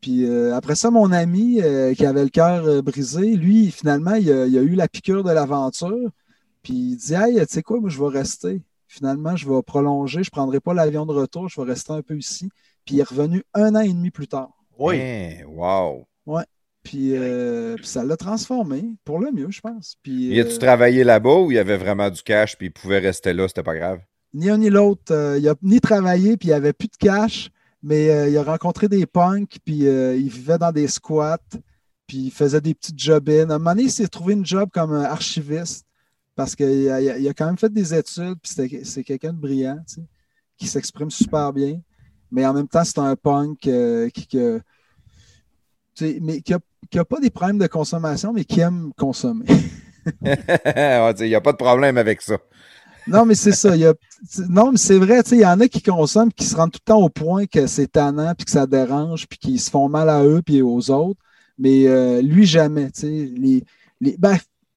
Puis 0.00 0.24
euh, 0.24 0.54
après 0.54 0.74
ça, 0.74 0.90
mon 0.90 1.10
ami 1.10 1.60
euh, 1.60 1.94
qui 1.94 2.04
avait 2.04 2.24
le 2.24 2.30
cœur 2.30 2.64
euh, 2.66 2.82
brisé, 2.82 3.34
lui, 3.34 3.70
finalement, 3.70 4.14
il 4.14 4.30
a, 4.30 4.46
il 4.46 4.58
a 4.58 4.62
eu 4.62 4.74
la 4.74 4.88
piqûre 4.88 5.24
de 5.24 5.30
l'aventure. 5.30 6.10
Puis 6.62 6.74
il 6.74 6.96
dit 6.96 7.14
Hey, 7.14 7.34
tu 7.40 7.46
sais 7.48 7.62
quoi, 7.62 7.80
moi, 7.80 7.88
je 7.88 7.98
vais 7.98 8.18
rester. 8.18 8.62
Finalement, 8.86 9.36
je 9.36 9.48
vais 9.48 9.62
prolonger. 9.62 10.22
Je 10.22 10.30
ne 10.30 10.32
prendrai 10.32 10.60
pas 10.60 10.74
l'avion 10.74 11.06
de 11.06 11.12
retour. 11.12 11.48
Je 11.48 11.60
vais 11.60 11.66
rester 11.68 11.92
un 11.92 12.02
peu 12.02 12.16
ici. 12.16 12.50
Puis 12.84 12.96
il 12.96 13.00
est 13.00 13.08
revenu 13.08 13.42
un 13.54 13.74
an 13.74 13.80
et 13.80 13.88
demi 13.88 14.10
plus 14.10 14.28
tard. 14.28 14.50
Oui. 14.78 15.00
Hein, 15.00 15.44
wow. 15.48 16.06
Puis, 16.86 17.16
euh, 17.16 17.74
puis 17.74 17.86
ça 17.86 18.04
l'a 18.04 18.16
transformé 18.16 18.84
pour 19.04 19.18
le 19.18 19.32
mieux, 19.32 19.50
je 19.50 19.60
pense. 19.60 19.96
Puis, 20.04 20.28
Y 20.28 20.40
a-tu 20.40 20.54
euh, 20.54 20.58
travaillé 20.58 21.02
là-bas 21.02 21.34
ou 21.40 21.50
il 21.50 21.54
y 21.56 21.58
avait 21.58 21.76
vraiment 21.76 22.10
du 22.10 22.22
cash 22.22 22.56
puis 22.56 22.68
il 22.68 22.70
pouvait 22.72 23.00
rester 23.00 23.32
là, 23.32 23.48
c'était 23.48 23.64
pas 23.64 23.74
grave? 23.76 24.00
ni 24.32 24.50
un 24.50 24.58
ni 24.58 24.70
l'autre. 24.70 25.12
euh, 25.12 25.36
il 25.38 25.48
a 25.48 25.54
ni 25.62 25.80
travaillé, 25.80 26.36
puis 26.36 26.48
il 26.48 26.50
n'y 26.52 26.56
avait 26.56 26.72
plus 26.74 26.88
de 26.88 26.96
cash, 26.96 27.50
mais 27.82 28.10
euh, 28.10 28.28
il 28.28 28.36
a 28.36 28.42
rencontré 28.42 28.86
des 28.86 29.04
punks, 29.06 29.56
puis 29.64 29.88
euh, 29.88 30.14
il 30.16 30.28
vivait 30.28 30.58
dans 30.58 30.70
des 30.72 30.86
squats, 30.88 31.38
puis 32.06 32.18
il 32.26 32.30
faisait 32.30 32.60
des 32.60 32.74
petites 32.74 32.98
job 32.98 33.28
À 33.30 33.42
un 33.42 33.46
moment 33.46 33.70
donné, 33.70 33.84
il 33.84 33.90
s'est 33.90 34.06
trouvé 34.08 34.34
une 34.34 34.44
job 34.46 34.68
comme 34.72 34.92
archiviste, 34.92 35.86
parce 36.36 36.54
qu'il 36.54 36.88
a, 36.90 37.00
il 37.00 37.26
a- 37.26 37.30
a 37.30 37.34
quand 37.34 37.46
même 37.46 37.58
fait 37.58 37.72
des 37.72 37.94
études, 37.94 38.36
puis 38.42 38.52
c'est 38.84 39.02
quelqu'un 39.04 39.32
de 39.32 39.38
brillant, 39.38 39.78
tu 39.88 39.94
sais, 39.94 40.02
qui 40.58 40.66
s'exprime 40.68 41.10
super 41.10 41.52
bien. 41.52 41.80
Mais 42.30 42.44
en 42.46 42.52
même 42.52 42.68
temps, 42.68 42.84
c'est 42.84 42.98
un 42.98 43.16
punk 43.16 43.66
euh, 43.66 44.08
qui, 44.10 44.26
que- 44.28 44.60
tu 45.94 46.04
sais, 46.06 46.18
mais 46.20 46.42
qui 46.42 46.54
n'a 46.94 47.04
pas 47.04 47.20
des 47.20 47.30
problèmes 47.30 47.58
de 47.58 47.66
consommation, 47.66 48.32
mais 48.32 48.44
qui 48.44 48.60
aime 48.60 48.92
consommer. 48.96 49.46
Il 50.22 51.26
n'y 51.26 51.34
a 51.34 51.40
pas 51.40 51.52
de 51.52 51.56
problème 51.56 51.98
avec 51.98 52.22
ça. 52.22 52.38
Non, 53.06 53.24
mais 53.24 53.34
c'est 53.34 53.52
ça. 53.52 53.76
il 53.76 53.82
y 53.82 53.86
a- 53.86 53.94
non, 54.48 54.72
mais 54.72 54.78
c'est 54.78 54.98
vrai, 54.98 55.20
il 55.30 55.38
y 55.38 55.46
en 55.46 55.60
a 55.60 55.68
qui 55.68 55.80
consomment, 55.82 56.32
qui 56.32 56.44
se 56.44 56.56
rendent 56.56 56.72
tout 56.72 56.80
le 56.84 56.92
temps 56.92 57.00
au 57.00 57.08
point 57.08 57.46
que 57.46 57.66
c'est 57.66 57.86
tannant, 57.92 58.34
puis 58.34 58.44
que 58.44 58.50
ça 58.50 58.66
dérange, 58.66 59.28
puis 59.28 59.38
qu'ils 59.38 59.60
se 59.60 59.70
font 59.70 59.88
mal 59.88 60.08
à 60.08 60.24
eux, 60.24 60.42
puis 60.44 60.60
aux 60.62 60.90
autres. 60.90 61.20
Mais 61.58 61.86
euh, 61.86 62.20
lui, 62.20 62.46
jamais, 62.46 62.90
tu 62.90 63.00
sais. 63.02 63.06
Les, 63.36 63.64
les, 64.00 64.16
ben, 64.18 64.36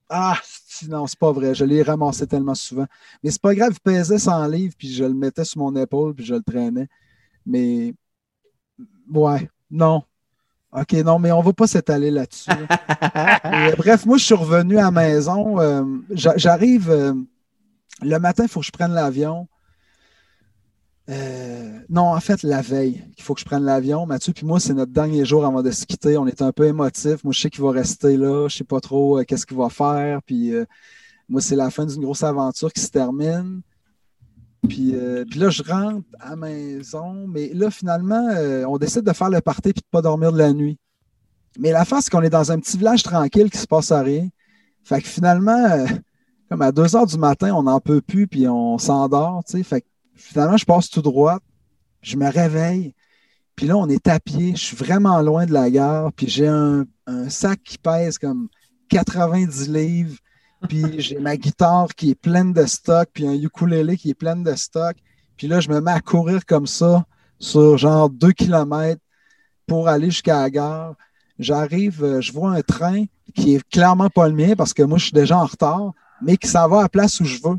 ah, 0.10 0.38
non, 0.88 1.08
c'est 1.08 1.18
pas 1.20 1.32
vrai. 1.32 1.56
Je 1.56 1.66
l'ai 1.66 1.82
ramassé 1.82 2.28
tellement 2.28 2.56
souvent. 2.56 2.86
Mais 3.24 3.32
c'est 3.32 3.42
pas 3.42 3.56
grave, 3.56 3.74
il 3.74 3.80
pesait 3.80 4.20
100 4.20 4.48
livres, 4.48 4.76
puis 4.78 4.92
je 4.94 5.04
le 5.04 5.14
mettais 5.14 5.46
sur 5.46 5.60
mon 5.60 5.76
épaule, 5.76 6.14
puis 6.14 6.26
je 6.26 6.36
le 6.36 6.44
traînais. 6.44 6.88
Mais, 7.46 7.94
ouais, 9.12 9.50
non. 9.72 10.04
OK, 10.72 10.94
non, 11.04 11.18
mais 11.20 11.32
on 11.32 11.42
va 11.42 11.54
pas 11.54 11.68
s'étaler 11.68 12.12
là-dessus. 12.12 12.50
Euh, 13.46 13.76
bref, 13.78 14.06
moi, 14.06 14.18
je 14.18 14.24
suis 14.26 14.36
revenu 14.36 14.78
à 14.78 14.84
la 14.84 14.92
maison. 14.92 15.60
euh, 15.60 15.84
j'a- 16.12 16.38
J'arrive. 16.38 16.90
euh, 16.92 17.14
le 18.02 18.18
matin, 18.20 18.44
il 18.44 18.50
faut 18.50 18.60
que 18.60 18.66
je 18.66 18.72
prenne 18.72 18.94
l'avion. 18.94 19.48
Non, 21.90 22.14
en 22.14 22.20
fait, 22.20 22.44
la 22.44 22.62
veille, 22.62 23.04
il 23.18 23.24
faut 23.24 23.34
que 23.34 23.40
je 23.40 23.46
prenne 23.46 23.64
l'avion. 23.64 24.06
Mathieu, 24.06 24.32
puis 24.34 24.46
moi, 24.46 24.60
c'est 24.60 24.74
notre 24.76 24.92
dernier 24.92 25.26
jour 25.26 25.44
avant 25.46 25.64
de 25.64 25.72
se 25.72 25.86
quitter. 25.86 26.18
On 26.18 26.28
est 26.28 26.42
un 26.42 26.52
peu 26.52 26.66
émotifs. 26.68 27.24
Moi, 27.24 27.34
je 27.34 27.40
sais 27.42 27.50
qu'il 27.50 27.64
va 27.64 27.72
rester 27.72 28.16
là. 28.16 28.48
Je 28.48 28.58
sais 28.58 28.64
pas 28.64 28.80
trop 28.80 29.20
qu'est-ce 29.24 29.46
qu'il 29.48 29.58
va 29.58 29.70
faire. 29.70 30.22
Puis 30.24 30.52
moi, 31.28 31.42
c'est 31.42 31.56
la 31.56 31.72
fin 31.72 31.86
d'une 31.86 32.02
grosse 32.04 32.24
aventure 32.24 32.72
qui 32.72 32.82
se 32.82 32.90
termine. 32.90 33.62
Puis, 34.68 34.94
euh, 34.94 35.24
puis 35.30 35.40
là, 35.40 35.50
je 35.50 35.64
rentre 35.64 36.06
à 36.20 36.32
la 36.32 36.36
maison. 36.36 37.26
Mais 37.28 37.52
là, 37.54 37.72
finalement, 37.72 38.28
euh, 38.30 38.66
on 38.66 38.78
décide 38.78 39.04
de 39.04 39.14
faire 39.14 39.30
le 39.30 39.42
party 39.42 39.70
et 39.70 39.74
de 39.74 39.80
ne 39.80 39.92
pas 39.92 40.02
dormir 40.02 40.32
de 40.32 40.38
la 40.38 40.54
nuit. 40.54 40.78
Mais 41.58 41.72
la 41.72 41.86
face, 41.86 42.06
c'est 42.06 42.12
qu'on 42.12 42.22
est 42.22 42.30
dans 42.30 42.52
un 42.52 42.60
petit 42.60 42.78
village 42.78 43.04
tranquille 43.04 43.50
qui 43.50 43.58
se 43.58 43.68
passe 43.68 43.92
à 43.92 44.02
rien. 44.02 44.28
Fait 44.84 45.02
que 45.02 45.08
finalement, 45.08 45.66
euh, 45.66 45.86
comme 46.50 46.62
à 46.62 46.72
2 46.72 46.96
heures 46.96 47.06
du 47.06 47.18
matin, 47.18 47.54
on 47.54 47.64
n'en 47.64 47.80
peut 47.80 48.02
plus, 48.02 48.28
puis 48.28 48.48
on 48.48 48.78
s'endort. 48.78 49.44
Fait 49.64 49.86
finalement, 50.16 50.58
je 50.58 50.66
passe 50.66 50.90
tout 50.90 51.02
droit, 51.02 51.40
je 52.02 52.18
me 52.18 52.30
réveille, 52.30 52.94
puis 53.56 53.68
là, 53.68 53.78
on 53.78 53.88
est 53.88 54.08
à 54.08 54.20
pied, 54.20 54.56
je 54.56 54.64
suis 54.64 54.76
vraiment 54.76 55.22
loin 55.22 55.46
de 55.46 55.54
la 55.54 55.70
gare, 55.70 56.14
puis 56.14 56.28
j'ai 56.28 56.48
un, 56.48 56.86
un 57.08 57.30
sac 57.30 57.62
qui 57.64 57.78
pèse 57.78 58.18
comme 58.18 58.48
90 58.90 59.70
livres, 59.70 60.18
puis 60.68 61.00
j'ai 61.00 61.20
ma 61.20 61.38
guitare 61.38 61.88
qui 61.96 62.12
est 62.12 62.16
pleine 62.16 62.54
de 62.54 62.66
stock, 62.66 63.10
puis 63.14 63.28
un 63.28 63.34
ukulélé 63.34 63.98
qui 63.98 64.10
est 64.12 64.14
plein 64.16 64.36
de 64.36 64.54
stock, 64.56 64.96
puis 65.38 65.48
là, 65.48 65.60
je 65.60 65.70
me 65.70 65.80
mets 65.80 65.92
à 65.92 66.02
courir 66.02 66.46
comme 66.46 66.68
ça 66.68 67.06
sur 67.40 67.78
genre 67.78 68.10
2 68.10 68.32
km 68.34 69.00
pour 69.66 69.88
aller 69.88 70.10
jusqu'à 70.12 70.42
la 70.42 70.50
gare. 70.50 70.96
J'arrive, 71.38 72.04
euh, 72.04 72.20
je 72.22 72.34
vois 72.34 72.52
un 72.52 72.62
train 72.62 73.06
qui 73.34 73.56
est 73.56 73.64
clairement 73.70 74.10
pas 74.10 74.28
le 74.28 74.34
mien 74.36 74.56
parce 74.58 74.74
que 74.74 74.84
moi, 74.84 74.98
je 74.98 75.06
suis 75.06 75.14
déjà 75.14 75.38
en 75.38 75.46
retard, 75.46 75.94
mais 76.22 76.36
qui 76.36 76.50
s'en 76.50 76.68
va 76.68 76.80
à 76.80 76.82
la 76.84 76.90
place 76.90 77.20
où 77.22 77.24
je 77.26 77.40
veux. 77.42 77.58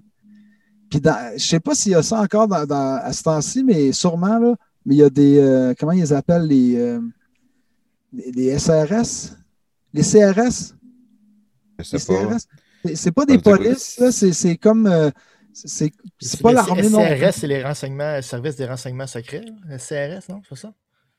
Puis 0.90 1.01
dans, 1.01 1.32
je 1.38 1.42
sais 1.44 1.61
pas 1.61 1.74
s'il 1.74 1.92
y 1.92 1.94
a 1.94 2.03
ça 2.03 2.20
encore 2.20 2.48
dans, 2.48 2.66
dans- 2.66 3.01
à 3.03 3.12
ce 3.14 3.22
temps-ci, 3.22 3.64
mais 3.64 3.92
sûrement, 3.92 4.38
là, 4.38 4.55
mais 4.84 4.96
il 4.96 4.98
y 4.98 5.03
a 5.03 5.09
des, 5.09 5.38
euh, 5.38 5.72
comment 5.78 5.92
ils 5.92 6.01
les 6.01 6.12
appellent, 6.12 6.46
les, 6.46 6.76
euh, 6.76 7.01
les, 8.12 8.32
les 8.32 8.59
SRS? 8.59 9.36
Les 9.94 10.03
CRS? 10.03 10.74
Je 11.78 11.84
Les 11.92 11.98
sais 11.98 12.12
pas. 12.12 12.26
CRS? 12.26 12.46
C'est- 12.95 13.12
pas 13.12 13.26
des 13.26 13.39
polices, 13.39 13.99
là, 13.99 14.11
c'est 14.12 14.33
c'est 14.33 14.57
comme... 14.57 14.87
euh, 14.87 15.11
c'est 15.53 15.93
pas 16.41 16.51
Les 16.51 16.55
l'armée 16.57 16.89
non. 16.89 16.99
CRS, 17.01 17.33
c'est 17.33 17.47
les 17.47 17.62
renseignements, 17.62 18.16
le 18.16 18.22
service 18.22 18.57
des 18.57 18.66
renseignements 18.66 19.07
secrets. 19.07 19.45
Le 19.68 19.78
CRS, 19.78 20.28
non? 20.28 20.41
C'est 20.49 20.57
ça? 20.57 20.72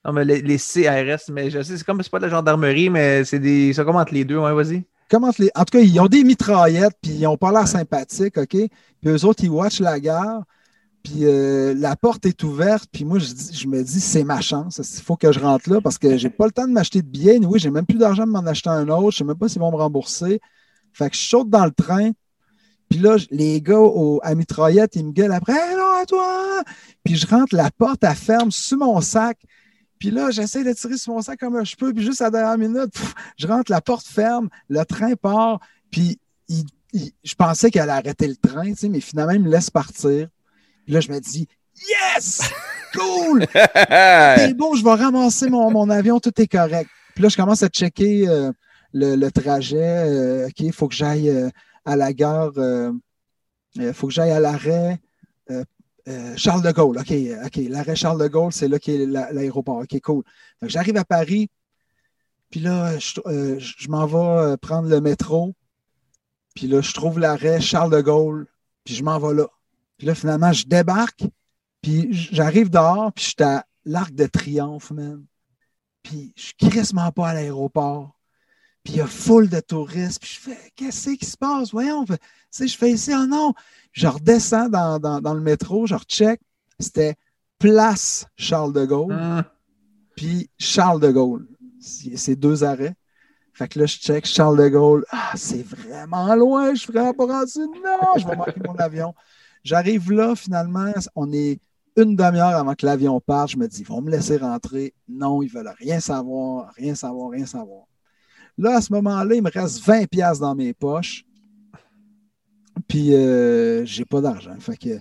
Non, 0.04 0.14
mais 0.14 0.26
les, 0.26 0.42
les 0.42 0.58
CRS, 0.58 1.30
mais 1.32 1.50
je 1.52 1.62
sais, 1.62 1.78
c'est 1.78 1.84
comme 1.84 2.02
c'est 2.02 2.10
pas 2.10 2.20
de 2.20 2.26
la 2.26 2.32
gendarmerie, 2.32 2.90
mais 2.90 3.24
c'est 3.24 3.40
des. 3.40 3.72
Ça 3.74 3.84
commence 3.84 4.10
les 4.12 4.26
deux, 4.26 4.38
ouais, 4.38 4.54
vas-y. 4.54 4.84
les... 5.40 5.52
En 5.56 5.64
tout 5.66 5.78
cas, 5.78 5.80
ils 5.80 6.00
ont 6.00 6.08
des 6.08 6.24
mitraillettes, 6.24 6.96
puis 7.02 7.12
ils 7.12 7.28
ont 7.28 7.38
pas 7.38 7.52
l'air 7.52 7.68
sympathiques, 7.68 8.38
OK? 8.38 8.50
Puis 8.50 8.70
eux 9.06 9.26
autres, 9.26 9.44
ils 9.44 9.50
watchent 9.50 9.80
la 9.80 10.00
gare, 10.00 10.44
puis 11.04 11.26
euh, 11.26 11.74
la 11.78 11.96
porte 11.96 12.26
est 12.26 12.44
ouverte, 12.44 12.90
puis 12.92 13.06
moi, 13.06 13.20
je, 13.20 13.34
dis- 13.34 13.56
je 13.56 13.68
me 13.68 13.84
dis, 13.84 14.02
c'est 14.02 14.24
ma 14.24 14.42
chance, 14.42 14.80
il 14.80 15.04
faut 15.04 15.18
que 15.18 15.32
je 15.32 15.40
rentre 15.40 15.70
là, 15.72 15.82
parce 15.82 15.98
que 15.98 16.18
j'ai 16.18 16.30
pas 16.30 16.46
le 16.48 16.52
temps 16.52 16.68
de 16.68 16.74
m'acheter 16.74 17.02
de 17.02 17.08
billets. 17.08 17.40
Oui, 17.46 17.60
j'ai 17.60 17.72
même 17.72 17.86
plus 17.86 17.98
d'argent 18.00 18.26
de 18.28 18.32
m'en 18.32 18.46
acheter 18.48 18.70
un 18.70 18.88
autre, 18.90 19.12
je 19.12 19.18
sais 19.20 19.24
même 19.26 19.38
pas 19.38 19.50
s'ils 19.50 19.62
vont 19.62 19.72
me 19.72 19.78
rembourser. 19.78 20.42
Fait 20.94 21.10
que 21.10 21.16
je 21.16 21.22
saute 21.22 21.50
dans 21.50 21.66
le 21.66 21.72
train, 21.72 22.12
puis 22.90 23.00
là, 23.00 23.16
les 23.30 23.62
gars 23.62 23.80
au, 23.80 24.20
à 24.24 24.36
mitraillette, 24.36 24.96
ils 24.96 25.06
me 25.06 25.12
gueulent 25.12 25.32
après, 25.32 25.54
Hey, 25.54 25.76
non, 25.78 26.02
à 26.02 26.06
toi! 26.06 26.64
Puis 27.04 27.16
je 27.16 27.26
rentre, 27.28 27.56
la 27.56 27.72
porte, 27.72 28.04
elle 28.04 28.16
ferme 28.16 28.52
sur 28.52 28.78
mon 28.78 29.00
sac. 29.02 29.38
Puis 29.98 30.12
là, 30.12 30.32
j'essaie 30.32 30.64
de 30.64 30.74
tirer 30.74 30.98
sur 30.98 31.14
mon 31.14 31.22
sac 31.22 31.40
comme 31.40 31.64
je 31.64 31.76
peux, 31.76 31.94
puis 31.94 32.04
juste 32.04 32.22
à 32.22 32.26
la 32.26 32.32
dernière 32.32 32.58
minute, 32.58 32.92
pff, 32.92 33.14
je 33.38 33.48
rentre, 33.48 33.72
la 33.72 33.82
porte 33.82 34.06
ferme, 34.08 34.50
le 34.68 34.84
train 34.84 35.14
part, 35.16 35.60
puis 35.92 36.20
il- 36.50 36.66
il- 36.92 37.12
je 37.24 37.36
pensais 37.36 37.70
qu'elle 37.72 37.84
allait 37.84 37.92
arrêter 37.94 38.28
le 38.28 38.36
train, 38.36 38.66
tu 38.72 38.76
sais, 38.76 38.90
mais 38.90 39.00
finalement, 39.00 39.32
il 39.34 39.42
me 39.44 39.50
laisse 39.50 39.70
partir. 39.70 40.28
Puis 40.86 40.94
là, 40.94 41.00
je 41.00 41.12
me 41.12 41.20
dis, 41.20 41.48
yes! 41.88 42.42
Cool! 42.94 43.46
C'est 44.38 44.54
beau, 44.56 44.76
je 44.76 44.84
vais 44.84 44.94
ramasser 44.96 45.50
mon, 45.50 45.72
mon 45.72 45.90
avion, 45.90 46.20
tout 46.20 46.34
est 46.42 46.48
correct. 46.48 46.90
Puis 47.14 47.24
là, 47.24 47.30
je 47.30 47.38
commence 47.38 47.64
à 47.64 47.68
checker 47.70 48.28
euh, 48.28 48.52
le, 48.94 49.30
trajet. 49.30 49.78
euh, 50.10 50.48
OK, 50.48 50.60
il 50.60 50.74
faut 50.74 50.88
que 50.88 50.96
j'aille 50.96 51.30
euh, 51.30 51.50
à 51.86 51.96
la 51.96 52.14
gare, 52.14 52.52
il 53.76 53.94
faut 53.94 54.08
que 54.08 54.14
j'aille 54.14 54.32
à 54.32 54.40
l'arrêt. 54.40 55.00
euh, 55.50 55.64
euh, 56.08 56.34
Charles 56.36 56.64
de 56.64 56.72
Gaulle, 56.72 56.98
OK, 57.00 57.12
euh, 57.12 57.46
OK, 57.46 57.58
l'arrêt 57.70 57.96
Charles 57.96 58.20
de 58.22 58.28
Gaulle, 58.28 58.52
c'est 58.52 58.68
là 58.68 58.80
qu'est 58.80 59.06
la- 59.06 59.32
l'aéroport. 59.32 59.78
OK, 59.78 60.00
cool. 60.02 60.24
J'arrive 60.64 60.98
à 60.98 61.06
Paris, 61.06 61.50
puis 62.50 62.60
là, 62.60 62.98
je, 62.98 63.22
euh, 63.28 63.60
m'en 63.88 64.06
vais 64.08 64.18
euh, 64.18 64.58
prendre 64.58 64.90
le 64.90 65.00
métro, 65.00 65.54
puis 66.56 66.68
là, 66.68 66.82
je 66.82 66.94
trouve 66.94 67.20
l'arrêt 67.20 67.62
Charles 67.62 67.92
de 67.92 68.02
Gaulle, 68.02 68.48
puis 68.84 68.96
je 68.96 69.04
m'en 69.04 69.20
vais 69.20 69.34
là. 69.36 69.48
Puis 69.98 70.08
là, 70.08 70.16
finalement, 70.16 70.52
je 70.52 70.66
débarque, 70.66 71.24
puis 71.82 72.08
j'arrive 72.12 72.70
dehors, 72.72 73.14
puis 73.14 73.24
je 73.24 73.30
suis 73.30 73.44
à 73.44 73.66
l'Arc 73.86 74.12
de 74.14 74.26
Triomphe, 74.26 74.92
man. 74.92 75.24
Puis 76.04 76.34
je 76.36 76.42
suis 76.46 76.54
crissement 76.56 77.12
pas 77.12 77.30
à 77.30 77.34
l'aéroport. 77.36 78.16
Puis 78.84 78.94
il 78.94 78.98
y 78.98 79.02
a 79.02 79.08
full 79.08 79.48
de 79.50 79.60
touristes. 79.60 80.20
Puis 80.22 80.32
je 80.36 80.40
fais, 80.40 80.72
qu'est-ce 80.76 81.10
qui 81.12 81.26
se 81.26 81.38
passe? 81.38 81.72
Voyons, 81.72 82.04
tu 82.06 82.16
sais, 82.50 82.68
je 82.68 82.78
fais 82.78 82.92
ici, 82.92 83.12
oh 83.16 83.26
non. 83.28 83.54
Je 83.92 84.08
redescends 84.08 84.70
dans, 84.70 85.00
dans, 85.00 85.22
dans 85.22 85.34
le 85.34 85.42
métro, 85.42 85.86
je 85.86 85.96
recheck. 85.96 86.42
C'était 86.80 87.16
place 87.60 88.26
Charles 88.38 88.74
de 88.74 88.86
Gaulle, 88.86 89.14
Hum. 89.14 89.44
puis 90.16 90.50
Charles 90.58 91.00
de 91.00 91.12
Gaulle. 91.12 91.48
C'est 91.80 92.18
c'est 92.18 92.36
deux 92.36 92.64
arrêts. 92.64 92.96
Fait 93.54 93.68
que 93.68 93.78
là, 93.80 93.86
je 93.86 93.98
check 93.98 94.26
Charles 94.26 94.58
de 94.58 94.68
Gaulle. 94.70 95.06
Ah, 95.12 95.34
c'est 95.36 95.62
vraiment 95.64 96.34
loin, 96.36 96.74
je 96.74 96.80
suis 96.82 96.92
vraiment 96.92 97.14
pas 97.14 97.26
rendu. 97.26 97.60
Non, 97.60 98.18
je 98.18 98.26
vais 98.28 98.36
manquer 98.36 98.62
mon 98.66 98.76
avion. 98.78 99.14
J'arrive 99.64 100.12
là, 100.12 100.36
finalement, 100.36 100.92
on 101.16 101.32
est 101.32 101.60
une 101.98 102.16
demi-heure 102.16 102.56
avant 102.56 102.74
que 102.74 102.86
l'avion 102.86 103.20
parte. 103.20 103.52
Je 103.52 103.58
me 103.58 103.68
dis, 103.68 103.82
ils 103.82 103.86
vont 103.88 104.02
me 104.02 104.10
laisser 104.10 104.38
rentrer. 104.38 104.96
Non, 105.08 105.44
ils 105.44 105.50
veulent 105.50 105.72
rien 105.78 106.00
savoir, 106.00 106.72
rien 106.78 106.96
savoir, 106.96 107.30
rien 107.30 107.46
savoir. 107.46 107.84
Là, 108.58 108.78
à 108.78 108.82
ce 108.82 108.92
moment-là, 108.94 109.36
il 109.36 109.42
me 109.42 109.50
reste 109.50 109.82
20 109.84 110.08
pièces 110.08 110.40
dans 110.40 110.56
mes 110.56 110.74
poches. 110.74 111.26
Puis, 112.88 113.14
euh, 113.14 113.86
j'ai 113.86 114.06
pas 114.06 114.22
d'argent. 114.22 114.56
Fait 114.60 114.78
que, 114.78 115.00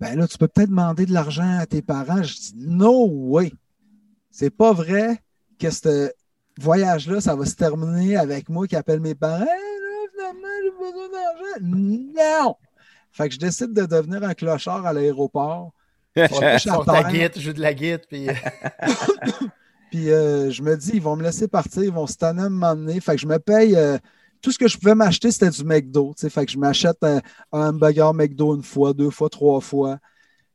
ben 0.00 0.18
là, 0.18 0.26
tu 0.26 0.38
peux 0.38 0.48
peut-être 0.48 0.70
demander 0.70 1.06
de 1.06 1.12
l'argent 1.12 1.58
à 1.58 1.66
tes 1.66 1.82
parents. 1.82 2.22
Je 2.22 2.34
dis, 2.34 2.52
no 2.56 3.08
way. 3.08 3.52
C'est 4.30 4.50
pas 4.50 4.72
vrai 4.72 5.18
que 5.58 5.70
ce 5.70 6.10
voyage-là, 6.58 7.20
ça 7.20 7.34
va 7.34 7.44
se 7.44 7.54
terminer 7.54 8.16
avec 8.16 8.48
moi 8.48 8.66
qui 8.66 8.76
appelle 8.76 9.00
mes 9.00 9.14
parents. 9.14 9.42
Hey, 9.42 9.46
là, 9.46 10.08
finalement, 10.12 10.48
j'ai 10.62 10.70
besoin 10.70 11.08
d'argent. 11.08 11.60
Non! 11.62 12.56
Fait 13.12 13.28
que 13.28 13.34
je 13.34 13.38
décide 13.38 13.72
de 13.72 13.86
devenir 13.86 14.22
un 14.24 14.34
clochard 14.34 14.84
à 14.84 14.92
l'aéroport. 14.92 15.72
Je 16.16 16.58
Sors 16.58 16.84
ta 16.84 17.02
terre. 17.02 17.10
guite, 17.10 17.38
joue 17.38 17.52
de 17.52 17.60
la 17.60 17.74
guite, 17.74 18.06
puis 18.08 18.26
Puis 19.90 20.10
euh, 20.10 20.50
je 20.50 20.62
me 20.62 20.76
dis, 20.76 20.92
ils 20.94 21.02
vont 21.02 21.16
me 21.16 21.22
laisser 21.22 21.48
partir, 21.48 21.82
ils 21.84 21.92
vont 21.92 22.06
se 22.06 22.16
tanner 22.16 22.48
m'emmener. 22.48 23.00
Fait 23.00 23.14
que 23.16 23.20
je 23.20 23.26
me 23.26 23.38
paye. 23.38 23.74
euh, 23.76 23.98
tout 24.42 24.52
ce 24.52 24.58
que 24.58 24.68
je 24.68 24.78
pouvais 24.78 24.94
m'acheter, 24.94 25.30
c'était 25.32 25.50
du 25.50 25.64
McDo. 25.64 26.14
Fait 26.16 26.46
que 26.46 26.52
je 26.52 26.58
m'achète 26.58 26.98
un, 27.02 27.20
un 27.52 27.68
hamburger 27.70 28.14
McDo 28.14 28.54
une 28.54 28.62
fois, 28.62 28.92
deux 28.92 29.10
fois, 29.10 29.28
trois 29.28 29.60
fois. 29.60 29.98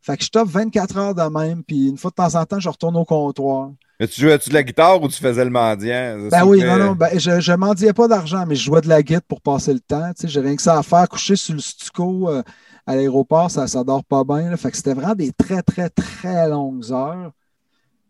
Fait 0.02 0.18
que 0.18 0.24
je 0.24 0.30
tape 0.30 0.48
24 0.48 0.98
heures 0.98 1.16
de 1.16 1.22
même, 1.24 1.64
puis 1.64 1.90
une 1.90 1.98
fois 1.98 2.10
de 2.12 2.16
temps 2.16 2.36
en 2.36 2.46
temps, 2.46 2.60
je 2.60 2.70
retourne 2.70 2.96
au 2.98 3.06
comptoir. 3.06 3.72
Mais 4.00 4.08
tu 4.08 4.22
jouais-tu 4.22 4.50
de 4.50 4.56
la 4.56 4.64
guitare 4.64 5.02
ou 5.02 5.08
tu 5.08 5.22
faisais 5.22 5.44
le 5.44 5.52
mendiant? 5.52 6.18
Ben 6.32 6.44
oui, 6.46 6.64
non, 6.64 6.78
non, 6.78 6.96
ben, 6.96 7.20
je, 7.20 7.40
je 7.40 7.52
mendiais 7.54 7.94
pas 7.94 8.08
d'argent, 8.08 8.46
mais 8.48 8.56
je 8.56 8.64
jouais 8.64 8.82
de 8.82 8.88
la 8.90 9.04
guitare 9.04 9.22
pour 9.24 9.42
passer 9.42 9.74
le 9.74 9.80
temps. 9.80 10.12
J'ai 10.24 10.40
rien 10.40 10.56
que 10.56 10.62
ça 10.62 10.78
à 10.78 10.84
faire, 10.84 11.08
coucher 11.08 11.36
sur 11.36 11.54
le 11.54 11.60
stucco 11.60 12.30
euh, 12.30 12.42
à 12.88 12.96
l'aéroport, 12.96 13.52
ça, 13.52 13.68
ça 13.68 13.84
dort 13.84 14.04
pas 14.04 14.24
bien. 14.24 14.50
là. 14.50 14.58
Fait 14.58 14.72
que 14.72 14.78
c'était 14.78 14.94
vraiment 14.96 15.14
des 15.16 15.32
très, 15.34 15.62
très, 15.62 15.90
très 15.90 16.48
longues 16.48 16.92
heures. 16.92 17.32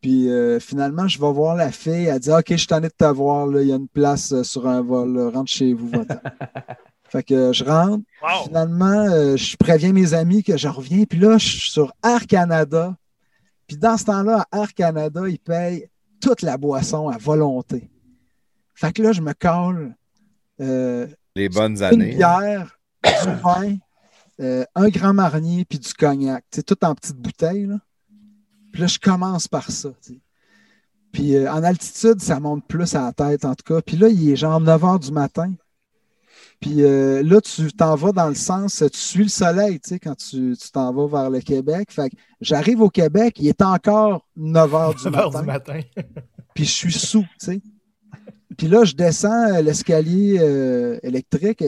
Puis 0.02 0.30
euh, 0.30 0.60
finalement, 0.60 1.08
je 1.08 1.20
vais 1.20 1.32
voir 1.32 1.56
la 1.56 1.72
fille. 1.72 2.06
Elle 2.06 2.20
dit 2.20 2.32
Ok, 2.32 2.45
je 2.49 2.56
suis 2.56 2.68
tanné 2.68 2.88
de 2.88 2.93
te 2.97 3.06
voir. 3.06 3.45
là. 3.47 3.62
Il 3.62 3.68
y 3.68 3.72
a 3.72 3.76
une 3.76 3.88
place 3.88 4.32
euh, 4.32 4.43
sur 4.43 4.68
un 4.68 4.82
vol. 4.82 5.16
là. 5.16 5.30
Rentre 5.30 5.52
chez 5.52 5.74
vous. 5.74 5.91
Fait 7.10 7.24
que 7.24 7.34
euh, 7.34 7.54
je 7.54 7.64
rentre. 7.66 8.04
Wow! 8.24 8.45
Finalement, 8.47 9.06
euh, 9.12 9.36
je 9.38 9.56
préviens 9.58 9.91
mes 9.93 10.14
amis 10.14 10.43
que 10.43 10.58
je 10.58 10.68
reviens. 10.68 11.04
Puis 11.04 11.20
là, 11.20 11.38
je 11.38 11.45
suis 11.47 11.70
sur 11.70 11.93
Air 12.04 12.26
Canada. 12.26 12.95
Puis 13.68 13.78
dans 13.78 13.97
ce 13.97 14.06
temps-là, 14.06 14.45
à 14.52 14.60
Air 14.62 14.74
Canada, 14.74 15.22
ils 15.28 15.39
payent 15.39 15.88
toute 16.20 16.41
la 16.41 16.58
boisson 16.58 17.10
à 17.10 17.18
volonté. 17.18 17.89
Fait 18.74 18.91
que 18.93 19.02
là, 19.04 19.12
je 19.12 19.22
me 19.22 19.34
colle 19.34 19.93
euh, 20.62 21.06
Les 21.36 21.49
bonnes 21.49 21.78
une 21.78 21.84
années. 21.84 22.16
bière, 22.16 22.80
du 23.04 23.32
vin, 23.43 23.76
euh, 24.39 24.64
un 24.76 24.89
grand 24.89 25.14
marnier, 25.14 25.66
puis 25.66 25.80
du 25.80 25.93
cognac. 25.93 26.43
Tu 26.49 26.58
sais, 26.58 26.64
tout 26.64 26.84
en 26.84 26.95
petites 26.95 27.18
bouteilles. 27.18 27.66
Là. 27.68 27.76
Puis 28.72 28.82
là, 28.82 28.88
je 28.88 28.99
commence 28.99 29.47
par 29.47 29.69
ça. 29.69 29.89
Puis 31.11 31.36
euh, 31.36 31.51
en 31.51 31.63
altitude, 31.63 32.22
ça 32.22 32.39
monte 32.39 32.65
plus 32.65 32.95
à 32.95 33.01
la 33.03 33.13
tête, 33.13 33.45
en 33.45 33.55
tout 33.55 33.74
cas. 33.74 33.82
Puis 33.82 33.97
là, 33.97 34.07
il 34.07 34.32
est 34.32 34.36
genre 34.36 34.59
9 34.59 34.82
h 34.82 34.99
du 34.99 35.11
matin. 35.11 35.53
Puis 36.61 36.84
euh, 36.84 37.24
là, 37.24 37.41
tu 37.41 37.72
t'en 37.74 37.95
vas 37.95 38.11
dans 38.11 38.30
le 38.30 38.36
sens, 38.36 38.84
tu 38.91 38.99
suis 38.99 39.24
le 39.24 39.30
soleil, 39.30 39.80
tu 39.80 39.89
sais, 39.89 39.99
quand 39.99 40.15
tu 40.15 40.55
t'en 40.72 40.93
vas 40.93 41.22
vers 41.22 41.30
le 41.32 41.41
Québec. 41.41 41.91
Fait 41.91 42.11
que 42.11 42.15
j'arrive 42.39 42.82
au 42.82 42.89
Québec, 42.89 43.36
il 43.39 43.47
est 43.47 43.63
encore 43.63 44.28
9 44.38 44.72
h 44.72 44.97
du 44.97 45.05
9 45.09 45.15
heures 45.15 45.32
matin 45.32 45.41
du 45.41 45.45
matin. 45.47 45.80
puis 46.53 46.65
je 46.65 46.72
suis 46.72 46.93
sous, 46.93 47.26
tu 47.39 47.45
sais. 47.45 47.61
Puis 48.57 48.67
là, 48.67 48.84
je 48.84 48.93
descends 48.93 49.55
euh, 49.55 49.61
l'escalier 49.61 50.38
euh, 50.39 50.99
électrique, 51.01 51.63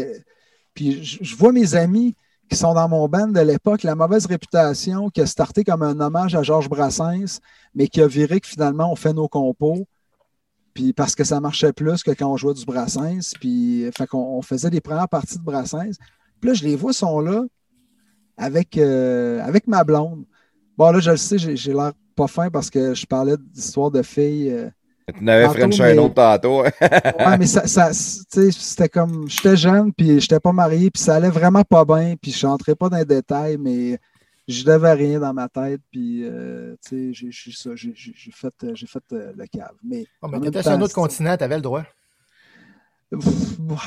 puis 0.76 1.04
je, 1.04 1.24
je 1.24 1.36
vois 1.36 1.52
mes 1.52 1.74
amis 1.74 2.16
qui 2.54 2.60
sont 2.60 2.76
dans 2.76 2.88
mon 2.88 3.08
band 3.08 3.30
de 3.30 3.40
l'époque, 3.40 3.82
la 3.82 3.96
mauvaise 3.96 4.28
réputation 4.28 5.10
qui 5.10 5.22
a 5.22 5.26
starté 5.26 5.64
comme 5.64 5.82
un 5.82 6.00
hommage 6.00 6.36
à 6.36 6.44
Georges 6.44 6.70
Brassens, 6.70 7.40
mais 7.74 7.88
qui 7.88 8.00
a 8.00 8.06
viré 8.06 8.40
que 8.40 8.48
finalement 8.48 8.92
on 8.92 8.96
fait 8.96 9.12
nos 9.12 9.28
compos, 9.28 9.88
puis 10.76 10.94
parce 10.94 11.16
que 11.16 11.24
ça 11.24 11.40
marchait 11.40 11.74
plus 11.74 12.04
que 12.04 12.12
quand 12.12 12.32
on 12.32 12.38
jouait 12.38 12.54
du 12.54 12.64
Brassens, 12.64 13.34
puis 13.40 13.90
fait 13.98 14.06
qu'on 14.06 14.38
on 14.38 14.44
faisait 14.44 14.70
les 14.70 14.82
premières 14.82 15.10
parties 15.10 15.40
de 15.40 15.44
Brassens. 15.44 15.98
Puis 16.40 16.50
là, 16.50 16.54
je 16.54 16.64
les 16.64 16.76
vois, 16.76 16.94
sont 16.94 17.20
là 17.22 17.44
avec, 18.38 18.78
euh, 18.78 19.42
avec 19.42 19.66
ma 19.66 19.84
blonde. 19.84 20.24
Bon, 20.78 20.92
là, 20.92 21.00
je 21.00 21.10
le 21.10 21.18
sais, 21.18 21.40
j'ai 21.40 21.56
j'ai 21.56 21.74
l'air 21.74 21.94
pas 22.16 22.28
fin 22.28 22.52
parce 22.52 22.70
que 22.70 22.94
je 22.94 23.08
parlais 23.08 23.36
d'histoire 23.52 23.90
de 23.90 24.04
filles. 24.04 24.52
euh, 24.52 24.70
Tu 25.18 25.24
n'avais 25.24 25.46
Tantôt, 25.46 25.60
French 25.60 25.80
un 25.82 25.84
mais- 25.94 25.98
autre 26.00 26.14
tantôt. 26.14 26.64
Ouais, 26.64 26.72
mais 27.40 27.46
ça, 27.46 27.68
ça 27.68 27.90
tu 27.92 27.96
sais, 27.96 28.52
c'était 28.52 28.90
comme, 28.90 29.28
j'étais 29.28 29.58
jeune, 29.58 29.92
puis 29.94 30.20
j'étais 30.22 30.40
pas 30.40 30.52
marié, 30.54 30.90
puis 30.92 31.02
ça 31.04 31.16
allait 31.16 31.30
vraiment 31.30 31.64
pas 31.64 31.84
bien, 31.84 32.16
puis 32.22 32.32
je 32.32 32.48
rentrais 32.48 32.76
pas 32.76 32.88
dans 32.90 32.98
les 32.98 33.06
détails, 33.06 33.58
mais 33.58 34.00
je 34.48 34.64
devais 34.64 34.94
rien 34.94 35.20
dans 35.20 35.34
ma 35.34 35.50
tête, 35.50 35.82
puis, 35.92 36.22
euh, 36.24 36.76
tu 36.88 37.12
sais, 37.12 37.14
j'ai- 37.14 37.32
j'ai 37.32 37.52
ça, 37.52 37.72
j'ai 37.76 37.94
fait, 38.32 38.54
euh, 38.64 38.72
j'ai 38.76 38.88
fait 38.88 39.04
euh, 39.12 39.34
le 39.38 39.46
cave. 39.48 39.74
Mais, 39.84 40.06
en 40.22 40.30
mais 40.30 40.40
t'étais 40.40 40.64
sur 40.64 40.72
un 40.72 40.82
autre 40.82 40.94
continent, 40.96 41.36
t'avais 41.36 41.56
le 41.56 41.62
droit. 41.62 41.84
Bon, 43.12 43.78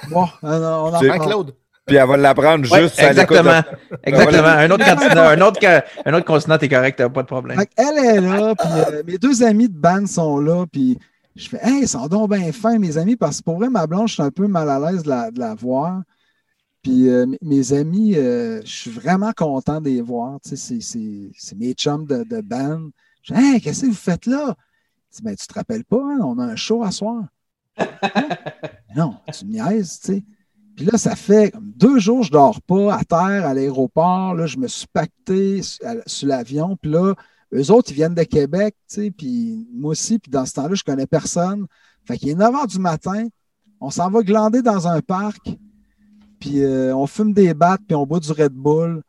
on 0.42 0.52
en- 0.52 0.94
Hein. 0.94 1.18
Claude? 1.18 1.54
Puis 1.88 1.96
elle 1.96 2.06
va 2.06 2.16
l'apprendre 2.16 2.70
Ouais, 2.70 2.82
juste 2.82 3.00
exactement. 3.02 3.60
Exactement. 4.04 4.46
Un 4.48 4.70
autre 4.70 4.84
continent, 4.84 5.22
un 5.22 5.40
autre, 5.40 5.82
un 6.04 6.14
autre 6.14 6.24
continent, 6.26 6.58
t'es 6.58 6.68
correct, 6.68 6.96
t'as 6.98 7.08
pas 7.08 7.22
de 7.22 7.26
problème. 7.26 7.58
Fait 7.58 7.66
qu'elle 7.66 8.04
est 8.04 8.20
là, 8.20 8.54
puis 8.54 8.68
euh, 8.94 9.02
mes 9.06 9.18
deux 9.18 9.42
amis 9.42 9.68
de 9.68 9.76
band 9.76 10.06
sont 10.06 10.38
là, 10.38 10.64
puis 10.70 10.98
je 11.34 11.48
fais 11.48 11.58
Hey, 11.62 11.80
ils 11.82 11.88
sont 11.88 12.06
donc 12.06 12.30
bien 12.32 12.52
fins, 12.52 12.78
mes 12.78 12.96
amis, 12.98 13.16
parce 13.16 13.38
que 13.38 13.44
pour 13.44 13.56
vrai, 13.58 13.70
ma 13.70 13.86
blanche, 13.86 14.10
je 14.10 14.14
suis 14.14 14.22
un 14.22 14.30
peu 14.30 14.46
mal 14.46 14.68
à 14.68 14.78
l'aise 14.78 15.02
de 15.02 15.08
la, 15.08 15.30
de 15.30 15.38
la 15.40 15.54
voir. 15.54 16.02
Puis 16.82 17.08
euh, 17.08 17.26
mes- 17.42 17.72
amis, 17.72 18.14
euh, 18.16 18.60
je 18.64 18.70
suis 18.70 18.90
vraiment 18.90 19.32
content 19.36 19.80
de 19.80 19.88
les 19.88 20.00
voir. 20.00 20.38
Tu 20.42 20.50
sais, 20.50 20.56
c'est- 20.56 20.80
c'est 20.80 21.30
c'est 21.36 21.58
mes 21.58 21.72
chums 21.72 22.06
de, 22.06 22.22
de 22.24 22.40
band. 22.40 22.88
Je 23.22 23.34
dis 23.34 23.40
Hey, 23.40 23.60
qu'est-ce 23.60 23.82
que 23.82 23.86
vous 23.86 23.94
faites 23.94 24.26
là? 24.26 24.54
Je 25.10 25.16
dis, 25.16 25.22
ben, 25.22 25.34
tu 25.34 25.46
te 25.46 25.54
rappelles 25.54 25.84
pas, 25.84 25.96
hein, 25.96 26.20
on 26.22 26.38
a 26.38 26.44
un 26.44 26.56
show 26.56 26.82
à 26.84 26.90
soir. 26.90 27.24
non, 28.96 29.16
tu 29.36 29.44
niaises, 29.46 30.00
tu 30.00 30.14
sais. 30.14 30.24
Puis 30.78 30.86
là, 30.86 30.96
ça 30.96 31.16
fait 31.16 31.52
deux 31.60 31.98
jours, 31.98 32.22
je 32.22 32.30
dors 32.30 32.62
pas 32.62 32.94
à 32.94 33.02
terre, 33.02 33.44
à 33.44 33.52
l'aéroport. 33.52 34.32
Là, 34.36 34.46
je 34.46 34.58
me 34.58 34.68
suis 34.68 34.86
pacté 34.86 35.60
sur, 35.60 36.28
l'avion. 36.28 36.76
Puis 36.80 36.92
là, 36.92 37.14
eux 37.52 37.72
autres, 37.72 37.90
ils 37.90 37.94
viennent 37.94 38.14
de 38.14 38.22
Québec, 38.22 38.76
tu 38.88 38.94
sais, 38.94 39.10
puis 39.10 39.66
moi 39.74 39.90
aussi. 39.90 40.20
Puis 40.20 40.30
dans 40.30 40.46
ce 40.46 40.52
temps-là, 40.52 40.76
je 40.76 40.84
connais 40.84 41.08
personne. 41.08 41.66
Fait 42.04 42.16
qu'il 42.16 42.28
est 42.28 42.36
9 42.36 42.54
h 42.54 42.68
du 42.68 42.78
matin. 42.78 43.26
On 43.80 43.90
s'en 43.90 44.08
va 44.08 44.22
glander 44.22 44.62
dans 44.62 44.86
un 44.86 45.00
parc. 45.00 45.50
Puis 46.38 46.62
euh, 46.62 46.94
on 46.94 47.08
fume 47.08 47.32
des 47.32 47.54
battes, 47.54 47.80
puis 47.84 47.96
on 47.96 48.06
boit 48.06 48.20
du 48.20 48.30
Red 48.30 48.52
Bull. 48.52 49.02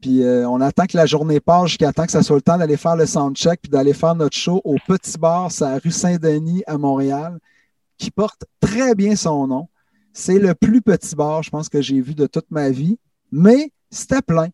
Puis 0.00 0.24
euh, 0.24 0.48
on 0.48 0.60
attend 0.60 0.86
que 0.86 0.96
la 0.96 1.06
journée 1.06 1.38
passe 1.38 1.68
jusqu'à 1.68 1.92
temps 1.92 2.04
que 2.04 2.10
ça 2.10 2.24
soit 2.24 2.34
le 2.34 2.42
temps 2.42 2.58
d'aller 2.58 2.76
faire 2.76 2.96
le 2.96 3.06
soundcheck 3.06 3.60
puis 3.62 3.70
d'aller 3.70 3.92
faire 3.92 4.16
notre 4.16 4.36
show 4.36 4.60
au 4.64 4.74
Petit 4.88 5.16
Bar, 5.18 5.52
c'est 5.52 5.66
à 5.66 5.78
rue 5.78 5.92
Saint-Denis 5.92 6.64
à 6.66 6.78
Montréal, 6.78 7.38
qui 7.96 8.10
porte 8.10 8.44
très 8.58 8.96
bien 8.96 9.14
son 9.14 9.46
nom. 9.46 9.68
C'est 10.12 10.38
le 10.38 10.54
plus 10.54 10.82
petit 10.82 11.14
bar, 11.14 11.42
je 11.42 11.50
pense, 11.50 11.68
que 11.68 11.80
j'ai 11.80 12.00
vu 12.00 12.14
de 12.14 12.26
toute 12.26 12.50
ma 12.50 12.70
vie, 12.70 12.98
mais 13.30 13.72
c'était 13.90 14.22
plein. 14.22 14.48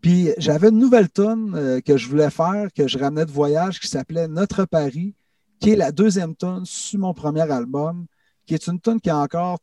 Puis 0.00 0.30
j'avais 0.38 0.68
une 0.68 0.78
nouvelle 0.78 1.10
tune 1.10 1.54
euh, 1.54 1.80
que 1.80 1.96
je 1.96 2.08
voulais 2.08 2.30
faire, 2.30 2.68
que 2.74 2.86
je 2.86 2.98
ramenais 2.98 3.26
de 3.26 3.32
voyage, 3.32 3.80
qui 3.80 3.88
s'appelait 3.88 4.28
Notre 4.28 4.64
Paris, 4.64 5.14
qui 5.60 5.70
est 5.70 5.76
la 5.76 5.92
deuxième 5.92 6.36
tune 6.36 6.62
sur 6.64 7.00
mon 7.00 7.14
premier 7.14 7.50
album, 7.50 8.06
qui 8.46 8.54
est 8.54 8.66
une 8.66 8.80
tune 8.80 9.00
qui 9.00 9.10
encore, 9.10 9.58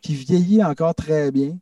qui 0.00 0.14
vieillit 0.14 0.62
encore 0.62 0.94
très 0.94 1.30
bien, 1.30 1.58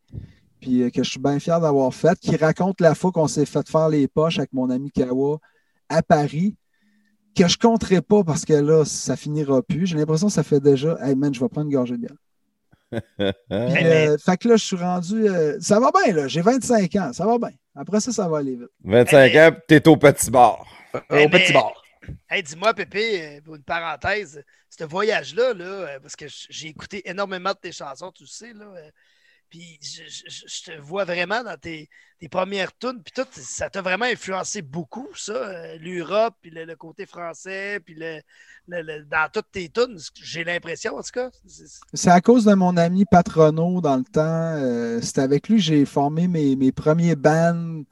puis 0.60 0.82
euh, 0.82 0.90
que 0.90 1.02
je 1.02 1.10
suis 1.10 1.20
bien 1.20 1.38
fier 1.38 1.60
d'avoir 1.60 1.92
faite, 1.94 2.18
qui 2.18 2.36
raconte 2.36 2.80
la 2.80 2.94
fois 2.94 3.12
qu'on 3.12 3.28
s'est 3.28 3.46
fait 3.46 3.66
faire 3.68 3.88
les 3.88 4.08
poches 4.08 4.38
avec 4.38 4.52
mon 4.52 4.70
ami 4.70 4.90
Kawa 4.90 5.38
à 5.88 6.02
Paris, 6.02 6.54
que 7.34 7.48
je 7.48 7.56
compterai 7.56 8.02
pas 8.02 8.24
parce 8.24 8.44
que 8.44 8.52
là, 8.52 8.84
ça 8.84 9.16
finira 9.16 9.62
plus. 9.62 9.86
J'ai 9.86 9.96
l'impression 9.96 10.26
que 10.26 10.32
ça 10.32 10.42
fait 10.42 10.60
déjà, 10.60 10.98
hey 11.00 11.14
man, 11.14 11.32
je 11.32 11.40
vais 11.40 11.48
prendre 11.48 11.66
une 11.66 11.74
gorgée 11.74 11.96
de. 11.96 12.08
Euh, 13.52 14.18
fait 14.18 14.36
que 14.36 14.48
là, 14.48 14.56
je 14.56 14.64
suis 14.64 14.76
rendu. 14.76 15.28
euh, 15.28 15.58
ça 15.60 15.80
va 15.80 15.90
bien, 15.92 16.12
là. 16.14 16.28
J'ai 16.28 16.40
25 16.42 16.94
ans. 16.96 17.12
Ça 17.12 17.24
va 17.26 17.38
bien. 17.38 17.50
Après 17.74 18.00
ça, 18.00 18.12
ça 18.12 18.28
va 18.28 18.38
aller 18.38 18.56
vite. 18.56 18.68
25 18.84 19.34
ans, 19.36 19.50
puis 19.52 19.62
t'es 19.80 19.88
au 19.88 19.96
petit 19.96 20.30
bar. 20.30 20.64
Eh 21.10 21.24
Au 21.24 21.28
petit 21.28 21.52
bar. 21.52 21.72
Hey, 22.28 22.42
dis-moi, 22.42 22.74
Pépé, 22.74 23.22
euh, 23.22 23.40
pour 23.42 23.54
une 23.54 23.62
parenthèse, 23.62 24.42
ce 24.68 24.84
voyage-là, 24.84 25.54
là, 25.54 25.64
euh, 25.64 26.00
parce 26.00 26.16
que 26.16 26.26
j'ai 26.28 26.68
écouté 26.68 27.08
énormément 27.08 27.50
de 27.50 27.58
tes 27.58 27.72
chansons, 27.72 28.10
tu 28.10 28.24
le 28.24 28.28
sais, 28.28 28.52
là. 28.52 28.66
Puis 29.52 29.78
je, 29.82 30.62
te 30.64 30.80
vois 30.80 31.04
vraiment 31.04 31.44
dans 31.44 31.58
tes, 31.58 31.90
premières 32.30 32.74
tunes, 32.78 33.02
puis 33.04 33.12
tout, 33.14 33.28
ça 33.32 33.68
t'a 33.68 33.82
vraiment 33.82 34.06
influencé 34.06 34.62
beaucoup, 34.62 35.08
ça, 35.14 35.32
euh, 35.34 35.76
l'Europe, 35.78 36.34
puis 36.40 36.50
le, 36.50 36.74
côté 36.74 37.04
français, 37.04 37.78
puis 37.84 37.94
le, 37.94 38.22
dans 39.10 39.28
toutes 39.30 39.50
tes 39.52 39.68
tunes, 39.68 39.98
j'ai 40.14 40.42
l'impression, 40.42 40.96
en 40.96 41.02
tout 41.02 41.10
cas. 41.12 41.30
C'est 41.92 42.08
à 42.08 42.22
cause 42.22 42.46
de 42.46 42.54
mon 42.54 42.78
ami 42.78 43.04
Patrono 43.04 43.82
dans 43.82 43.96
le 43.96 44.04
temps. 44.04 44.56
Euh, 44.56 45.00
c'est 45.02 45.18
avec 45.18 45.50
lui 45.50 45.56
que 45.56 45.62
j'ai 45.62 45.84
formé 45.84 46.28
mes, 46.28 46.56
mes 46.56 46.72
premiers 46.72 47.16
bands 47.16 47.82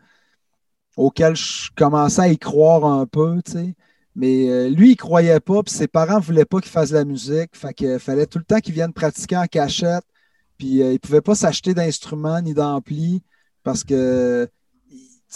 auxquels 0.96 1.36
je 1.36 1.68
commençais 1.76 2.22
à 2.22 2.28
y 2.28 2.38
croire 2.38 2.86
un 2.86 3.04
peu, 3.04 3.42
tu 3.44 3.52
sais. 3.52 3.74
Mais 4.16 4.48
euh, 4.48 4.70
lui, 4.70 4.92
il 4.92 4.96
croyait 4.96 5.40
pas, 5.40 5.62
puis 5.62 5.74
ses 5.74 5.88
parents 5.88 6.20
voulaient 6.20 6.46
pas 6.46 6.61
qu'il 6.61 6.70
fasse 6.70 6.88
de 6.88 6.96
la 6.96 7.04
musique. 7.04 7.54
Fait 7.54 7.74
qu'il 7.74 7.98
fallait 7.98 8.26
tout 8.26 8.38
le 8.38 8.44
temps 8.44 8.61
qu'il 8.61 8.72
vienne 8.72 8.94
pratiquer 8.94 9.36
en 9.36 9.46
cachette. 9.46 10.04
Puis 10.61 10.82
euh, 10.82 10.90
il 10.90 10.92
ne 10.92 10.98
pouvait 10.98 11.22
pas 11.22 11.34
s'acheter 11.34 11.72
d'instruments 11.72 12.42
ni 12.42 12.52
d'amplis 12.52 13.22
parce 13.62 13.82
que 13.82 14.46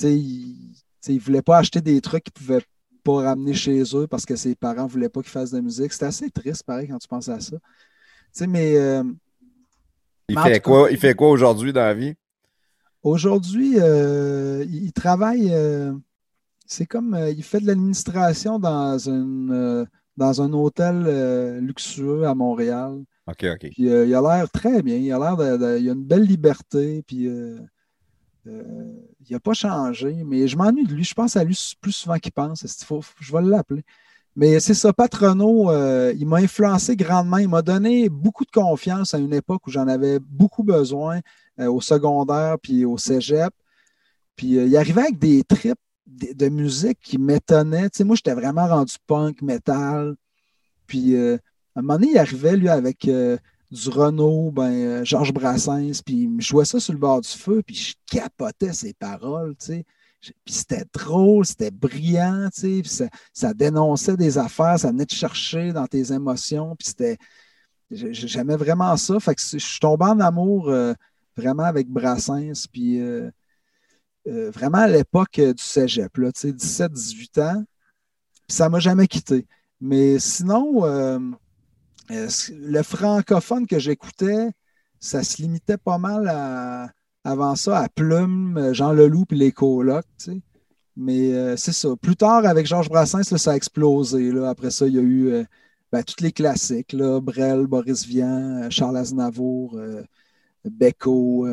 il 0.02 0.74
ne 1.08 1.18
voulait 1.18 1.40
pas 1.40 1.56
acheter 1.56 1.80
des 1.80 2.02
trucs 2.02 2.24
qu'il 2.24 2.42
ne 2.42 2.46
pouvait 2.46 2.66
pas 3.02 3.22
ramener 3.30 3.54
chez 3.54 3.82
eux 3.94 4.06
parce 4.06 4.26
que 4.26 4.36
ses 4.36 4.54
parents 4.54 4.84
ne 4.84 4.88
voulaient 4.88 5.08
pas 5.08 5.22
qu'il 5.22 5.30
fasse 5.30 5.50
de 5.50 5.56
la 5.56 5.62
musique. 5.62 5.94
C'était 5.94 6.06
assez 6.06 6.30
triste, 6.30 6.64
pareil, 6.64 6.88
quand 6.88 6.98
tu 6.98 7.08
penses 7.08 7.30
à 7.30 7.40
ça. 7.40 7.56
mais. 8.46 8.76
Euh, 8.76 9.02
il, 10.28 10.38
fait 10.38 10.60
quoi, 10.60 10.90
il 10.90 10.98
fait 10.98 11.14
quoi 11.14 11.30
aujourd'hui 11.30 11.72
dans 11.72 11.80
la 11.80 11.94
vie? 11.94 12.14
Aujourd'hui, 13.02 13.76
euh, 13.78 14.62
il 14.68 14.92
travaille. 14.92 15.50
c'est 16.66 16.86
comme. 16.86 17.18
il 17.34 17.42
fait 17.42 17.60
de 17.60 17.66
l'administration 17.66 18.58
dans, 18.58 18.98
une, 18.98 19.86
dans 20.18 20.42
un 20.42 20.52
hôtel 20.52 21.60
luxueux 21.60 22.26
à 22.26 22.34
Montréal. 22.34 23.00
OK, 23.26 23.46
OK. 23.54 23.64
Euh, 23.80 24.06
il 24.06 24.14
a 24.14 24.20
l'air 24.20 24.50
très 24.50 24.82
bien. 24.82 24.96
Il 24.96 25.10
a 25.12 25.18
l'air 25.18 25.36
de, 25.36 25.78
Il 25.78 25.88
a 25.88 25.92
une 25.92 26.04
belle 26.04 26.24
liberté. 26.24 27.02
Puis 27.06 27.26
euh, 27.26 27.58
euh, 28.46 28.92
il 29.28 29.32
n'a 29.32 29.40
pas 29.40 29.54
changé. 29.54 30.22
Mais 30.24 30.46
je 30.46 30.56
m'ennuie 30.56 30.86
de 30.86 30.92
lui. 30.92 31.04
Je 31.04 31.14
pense 31.14 31.36
à 31.36 31.44
lui 31.44 31.58
plus 31.80 31.92
souvent 31.92 32.18
qu'il 32.18 32.32
pense. 32.32 32.64
Je 33.20 33.32
vais 33.32 33.42
l'appeler. 33.42 33.84
Mais 34.36 34.58
c'est 34.58 34.74
ça, 34.74 34.92
Patrono, 34.92 35.70
il 36.12 36.26
m'a 36.26 36.38
influencé 36.38 36.96
grandement. 36.96 37.38
Il 37.38 37.48
m'a 37.48 37.62
donné 37.62 38.08
beaucoup 38.08 38.44
de 38.44 38.50
confiance 38.50 39.14
à 39.14 39.18
une 39.18 39.32
époque 39.32 39.66
où 39.66 39.70
j'en 39.70 39.86
avais 39.86 40.18
beaucoup 40.18 40.64
besoin 40.64 41.20
au 41.58 41.80
secondaire 41.80 42.56
puis 42.60 42.84
au 42.84 42.98
cégep. 42.98 43.54
Puis 44.34 44.56
il 44.56 44.76
arrivait 44.76 45.02
avec 45.02 45.18
des 45.20 45.44
trips 45.44 45.78
de, 46.08 46.48
musique 46.48 46.98
qui 47.00 47.16
m'étonnaient. 47.16 47.88
Tu 47.90 47.98
sais, 47.98 48.04
moi, 48.04 48.16
j'étais 48.16 48.34
vraiment 48.34 48.66
rendu 48.66 48.96
punk, 49.06 49.40
metal. 49.40 50.16
Puis 50.88 51.14
un 51.76 51.82
moment 51.82 51.94
donné, 51.94 52.12
il 52.12 52.18
arrivait, 52.18 52.56
lui, 52.56 52.68
avec 52.68 53.08
euh, 53.08 53.36
du 53.70 53.88
Renault, 53.88 54.50
ben, 54.52 54.72
euh, 54.72 55.04
Georges 55.04 55.32
Brassens, 55.32 56.02
puis 56.04 56.28
me 56.28 56.40
jouait 56.40 56.64
ça 56.64 56.78
sur 56.78 56.92
le 56.92 56.98
bord 56.98 57.20
du 57.20 57.28
feu, 57.28 57.62
puis 57.66 57.74
je 57.74 57.94
capotais 58.06 58.72
ses 58.72 58.94
paroles, 58.94 59.56
tu 59.56 59.66
sais. 59.66 59.86
Puis 60.20 60.54
c'était 60.54 60.84
drôle, 60.92 61.44
c'était 61.44 61.70
brillant, 61.70 62.48
tu 62.54 62.82
sais, 62.84 63.10
ça, 63.32 63.52
dénonçait 63.52 64.16
des 64.16 64.38
affaires, 64.38 64.78
ça 64.78 64.90
venait 64.90 65.04
te 65.04 65.14
chercher 65.14 65.72
dans 65.72 65.86
tes 65.86 66.12
émotions, 66.12 66.76
puis 66.76 66.88
c'était... 66.88 67.18
J'aimais 67.90 68.56
vraiment 68.56 68.96
ça, 68.96 69.20
fait 69.20 69.34
que 69.34 69.42
je 69.42 69.58
suis 69.58 69.78
tombé 69.78 70.06
en 70.06 70.18
amour 70.20 70.70
euh, 70.70 70.94
vraiment 71.36 71.64
avec 71.64 71.88
Brassens, 71.88 72.66
puis 72.72 73.00
vraiment 74.24 74.78
à 74.78 74.88
l'époque 74.88 75.38
du 75.38 75.62
cégep, 75.62 76.16
là, 76.16 76.32
tu 76.32 76.52
sais, 76.58 76.88
17-18 76.88 77.40
ans, 77.42 77.64
puis 78.48 78.56
ça 78.56 78.70
m'a 78.70 78.78
jamais 78.78 79.06
quitté. 79.06 79.46
Mais 79.80 80.18
sinon 80.18 80.82
le 82.08 82.82
francophone 82.82 83.66
que 83.66 83.78
j'écoutais, 83.78 84.50
ça 85.00 85.22
se 85.22 85.42
limitait 85.42 85.78
pas 85.78 85.98
mal 85.98 86.28
à, 86.28 86.90
avant 87.24 87.56
ça 87.56 87.78
à 87.78 87.88
Plume, 87.88 88.72
Jean 88.72 88.92
Leloup 88.92 89.26
et 89.30 89.34
les 89.34 89.52
colocs. 89.52 90.04
Mais 90.96 91.32
euh, 91.34 91.56
c'est 91.56 91.72
ça. 91.72 91.88
Plus 92.00 92.16
tard, 92.16 92.46
avec 92.46 92.66
Georges 92.66 92.88
Brassens, 92.88 93.24
ça 93.24 93.52
a 93.52 93.56
explosé. 93.56 94.30
Là. 94.30 94.50
Après 94.50 94.70
ça, 94.70 94.86
il 94.86 94.94
y 94.94 94.98
a 94.98 95.02
eu 95.02 95.28
euh, 95.28 95.44
ben, 95.92 96.02
tous 96.04 96.22
les 96.22 96.32
classiques. 96.32 96.92
Là, 96.92 97.20
Brel, 97.20 97.66
Boris 97.66 98.06
Vian, 98.06 98.70
Charles 98.70 98.96
Aznavour, 98.98 99.78
Beko, 100.64 101.46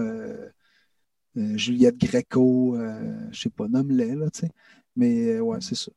Juliette 1.36 1.98
Gréco, 1.98 2.78
je 3.32 3.40
sais 3.40 3.50
pas, 3.50 3.68
nomme-les. 3.68 4.16
Mais 4.96 5.40
ouais, 5.40 5.58
c'est 5.62 5.76
ça 5.76 5.92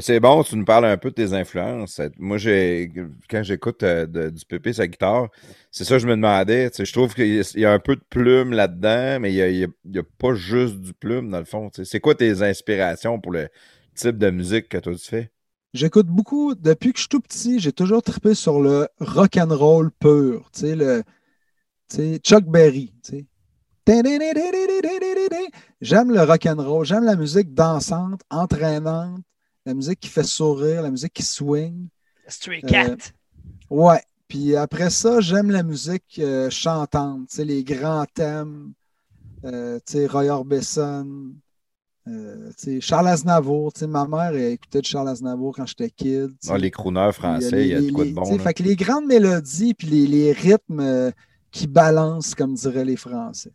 c'est 0.00 0.18
bon, 0.18 0.42
tu 0.42 0.56
nous 0.56 0.64
parles 0.64 0.86
un 0.86 0.96
peu 0.96 1.10
de 1.10 1.14
tes 1.14 1.32
influences. 1.34 2.00
Moi, 2.18 2.36
j'ai 2.36 2.92
quand 3.30 3.44
j'écoute 3.44 3.82
euh, 3.84 4.06
du 4.30 4.44
Pépé 4.44 4.72
sa 4.72 4.88
guitare, 4.88 5.28
c'est 5.70 5.84
ça 5.84 5.96
que 5.96 6.00
je 6.00 6.08
me 6.08 6.16
demandais. 6.16 6.70
Je 6.76 6.92
trouve 6.92 7.14
qu'il 7.14 7.42
y 7.54 7.64
a 7.64 7.72
un 7.72 7.78
peu 7.78 7.94
de 7.94 8.02
plume 8.10 8.52
là-dedans, 8.52 9.20
mais 9.20 9.32
il 9.32 9.70
n'y 9.84 9.98
a, 9.98 10.02
pas 10.18 10.34
juste 10.34 10.80
du 10.80 10.92
plume 10.94 11.30
dans 11.30 11.38
le 11.38 11.44
fond. 11.44 11.70
C'est 11.72 12.00
quoi 12.00 12.16
tes 12.16 12.42
inspirations 12.42 13.20
pour 13.20 13.32
le 13.32 13.48
type 13.94 14.18
de 14.18 14.30
musique 14.30 14.68
que 14.68 14.78
tu 14.78 14.98
fais? 14.98 15.30
J'écoute 15.74 16.06
beaucoup, 16.06 16.54
depuis 16.54 16.92
que 16.92 16.98
je 16.98 17.02
suis 17.02 17.08
tout 17.08 17.20
petit, 17.20 17.60
j'ai 17.60 17.72
toujours 17.72 18.02
trippé 18.02 18.34
sur 18.34 18.60
le 18.60 18.88
rock 18.98 19.36
and 19.36 19.56
roll 19.56 19.90
pur. 19.92 20.50
le, 20.62 21.02
Chuck 22.18 22.44
Berry. 22.44 22.92
J'aime 25.80 26.10
le 26.10 26.22
rock 26.22 26.46
and 26.46 26.62
roll, 26.62 26.84
j'aime 26.84 27.04
la 27.04 27.16
musique 27.16 27.54
dansante, 27.54 28.22
entraînante 28.30 29.20
la 29.66 29.74
musique 29.74 30.00
qui 30.00 30.08
fait 30.08 30.24
sourire, 30.24 30.82
la 30.82 30.90
musique 30.90 31.12
qui 31.12 31.22
swing. 31.22 31.88
Stray 32.28 32.60
euh, 32.64 32.68
Cat. 32.68 32.96
ouais. 33.70 34.00
Puis 34.28 34.56
après 34.56 34.90
ça, 34.90 35.20
j'aime 35.20 35.50
la 35.50 35.62
musique 35.62 36.18
euh, 36.18 36.48
chantante, 36.50 37.28
les 37.38 37.62
grands 37.62 38.06
thèmes, 38.12 38.72
euh, 39.44 39.78
Roy 40.10 40.26
Orbison, 40.26 41.06
euh, 42.08 42.50
Charles 42.80 43.08
Aznavour. 43.08 43.72
Ma 43.86 44.06
mère 44.06 44.34
écoutait 44.34 44.80
de 44.80 44.86
Charles 44.86 45.08
Aznavour 45.10 45.54
quand 45.54 45.66
j'étais 45.66 45.90
kid. 45.90 46.32
Ah, 46.48 46.58
les 46.58 46.70
crooners 46.70 47.12
français, 47.12 47.66
il 47.66 47.68
y 47.68 47.74
a, 47.74 47.80
de 47.82 47.90
quoi 47.90 48.04
de 48.04 48.12
bon. 48.12 48.38
Fait 48.38 48.54
que 48.54 48.62
les 48.62 48.76
grandes 48.76 49.06
mélodies 49.06 49.74
puis 49.74 49.88
les, 49.88 50.06
les 50.06 50.32
rythmes 50.32 51.12
qui 51.50 51.66
balancent, 51.66 52.34
comme 52.34 52.54
diraient 52.54 52.84
les 52.84 52.96
Français. 52.96 53.52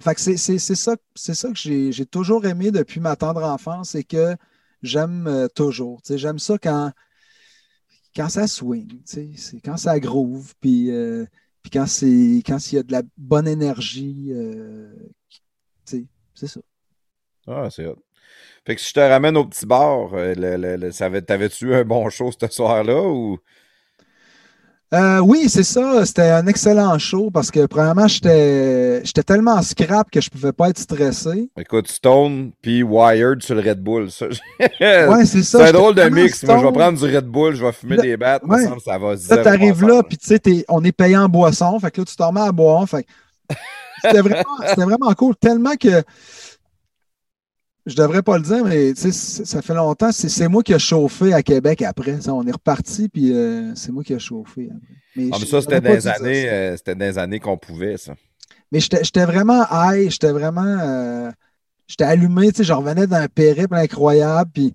Fait 0.00 0.14
que 0.14 0.20
c'est 0.20 0.58
ça, 0.58 0.94
ça 1.16 1.48
que 1.48 1.54
j'ai 1.56 2.06
toujours 2.06 2.46
aimé 2.46 2.70
depuis 2.70 3.00
ma 3.00 3.16
tendre 3.16 3.42
enfance 3.42 3.94
et 3.96 4.04
que 4.04 4.36
j'aime 4.82 5.26
euh, 5.26 5.48
toujours. 5.48 6.00
J'aime 6.08 6.38
ça 6.38 6.56
quand, 6.56 6.92
quand 8.14 8.28
ça 8.28 8.46
swing, 8.46 9.02
quand 9.64 9.76
ça 9.76 9.98
groove, 9.98 10.54
puis, 10.60 10.90
euh, 10.92 11.26
puis 11.62 11.70
quand 11.70 11.86
il 12.02 12.42
y 12.44 12.78
a 12.78 12.82
de 12.82 12.92
la 12.92 13.02
bonne 13.16 13.48
énergie. 13.48 14.28
Euh, 14.30 14.92
c'est 15.84 16.46
ça. 16.46 16.60
Ah, 17.48 17.68
c'est 17.70 17.86
Fait 18.64 18.76
que 18.76 18.80
si 18.80 18.90
je 18.90 18.94
te 18.94 19.00
ramène 19.00 19.36
au 19.36 19.46
petit 19.46 19.66
bar, 19.66 20.10
t'avais-tu 21.26 21.66
eu 21.66 21.74
un 21.74 21.84
bon 21.84 22.08
show 22.08 22.30
ce 22.30 22.46
soir-là 22.46 23.02
ou? 23.02 23.38
Euh, 24.94 25.18
oui, 25.18 25.48
c'est 25.48 25.64
ça. 25.64 26.06
C'était 26.06 26.30
un 26.30 26.46
excellent 26.46 26.98
show 26.98 27.30
parce 27.30 27.50
que, 27.50 27.66
premièrement, 27.66 28.08
j'étais 28.08 29.02
tellement 29.26 29.60
scrap 29.60 30.10
que 30.10 30.20
je 30.20 30.30
pouvais 30.30 30.52
pas 30.52 30.70
être 30.70 30.78
stressé. 30.78 31.50
Écoute, 31.58 31.88
Stone 31.88 32.52
puis 32.62 32.82
Wired 32.82 33.42
sur 33.42 33.54
le 33.54 33.60
Red 33.60 33.80
Bull. 33.80 34.08
ouais, 34.60 35.24
c'est 35.26 35.42
ça. 35.42 35.58
C'est 35.58 35.68
un 35.68 35.72
drôle 35.72 35.94
de 35.94 36.04
mix. 36.04 36.42
Moi, 36.44 36.58
je 36.58 36.66
vais 36.66 36.72
prendre 36.72 36.98
du 36.98 37.16
Red 37.16 37.26
Bull, 37.26 37.54
je 37.54 37.64
vais 37.64 37.72
fumer 37.72 37.98
des 37.98 38.16
battes. 38.16 38.42
Ouais. 38.44 38.64
ça 38.84 38.98
va 38.98 39.14
Là, 39.14 39.36
t'arrives 39.42 39.84
là, 39.84 40.02
puis 40.02 40.16
tu 40.16 40.26
sais, 40.26 40.64
on 40.68 40.82
est 40.82 40.92
payé 40.92 41.16
en 41.16 41.28
boisson. 41.28 41.78
Fait 41.80 41.90
que 41.90 42.00
là, 42.00 42.04
tu 42.06 42.16
t'en 42.16 42.32
mets 42.32 42.40
à 42.40 42.52
boire. 42.52 42.88
Fait 42.88 43.04
c'était 44.02 44.20
vraiment, 44.20 44.44
vraiment 44.76 45.14
cool. 45.14 45.36
Tellement 45.36 45.74
que 45.74 46.02
je 47.88 47.96
devrais 47.96 48.22
pas 48.22 48.36
le 48.36 48.44
dire, 48.44 48.64
mais 48.64 48.94
ça 48.94 49.62
fait 49.62 49.74
longtemps. 49.74 50.12
C'est 50.12 50.48
moi 50.48 50.62
qui 50.62 50.74
ai 50.74 50.78
chauffé 50.78 51.32
à 51.32 51.42
Québec 51.42 51.82
après. 51.82 52.28
on 52.28 52.46
est 52.46 52.52
reparti, 52.52 53.08
puis 53.08 53.32
euh, 53.32 53.74
c'est 53.74 53.90
moi 53.90 54.04
qui 54.04 54.12
ai 54.12 54.18
chauffé. 54.18 54.68
Mais, 55.16 55.30
ah, 55.32 55.38
ça, 55.38 55.62
c'était 55.62 55.80
des, 55.80 56.06
années, 56.06 56.48
euh, 56.48 56.76
c'était 56.76 56.94
des 56.94 57.18
années 57.18 57.40
qu'on 57.40 57.56
pouvait, 57.56 57.96
ça. 57.96 58.14
Mais 58.70 58.80
j'étais 58.80 59.24
vraiment 59.24 59.64
high, 59.72 60.10
j'étais 60.10 60.32
vraiment. 60.32 60.76
Euh, 60.80 61.30
j'étais 61.86 62.04
allumé, 62.04 62.50
je 62.58 62.72
revenais 62.72 63.06
d'un 63.06 63.26
périple 63.26 63.74
incroyable, 63.74 64.50
puis 64.52 64.66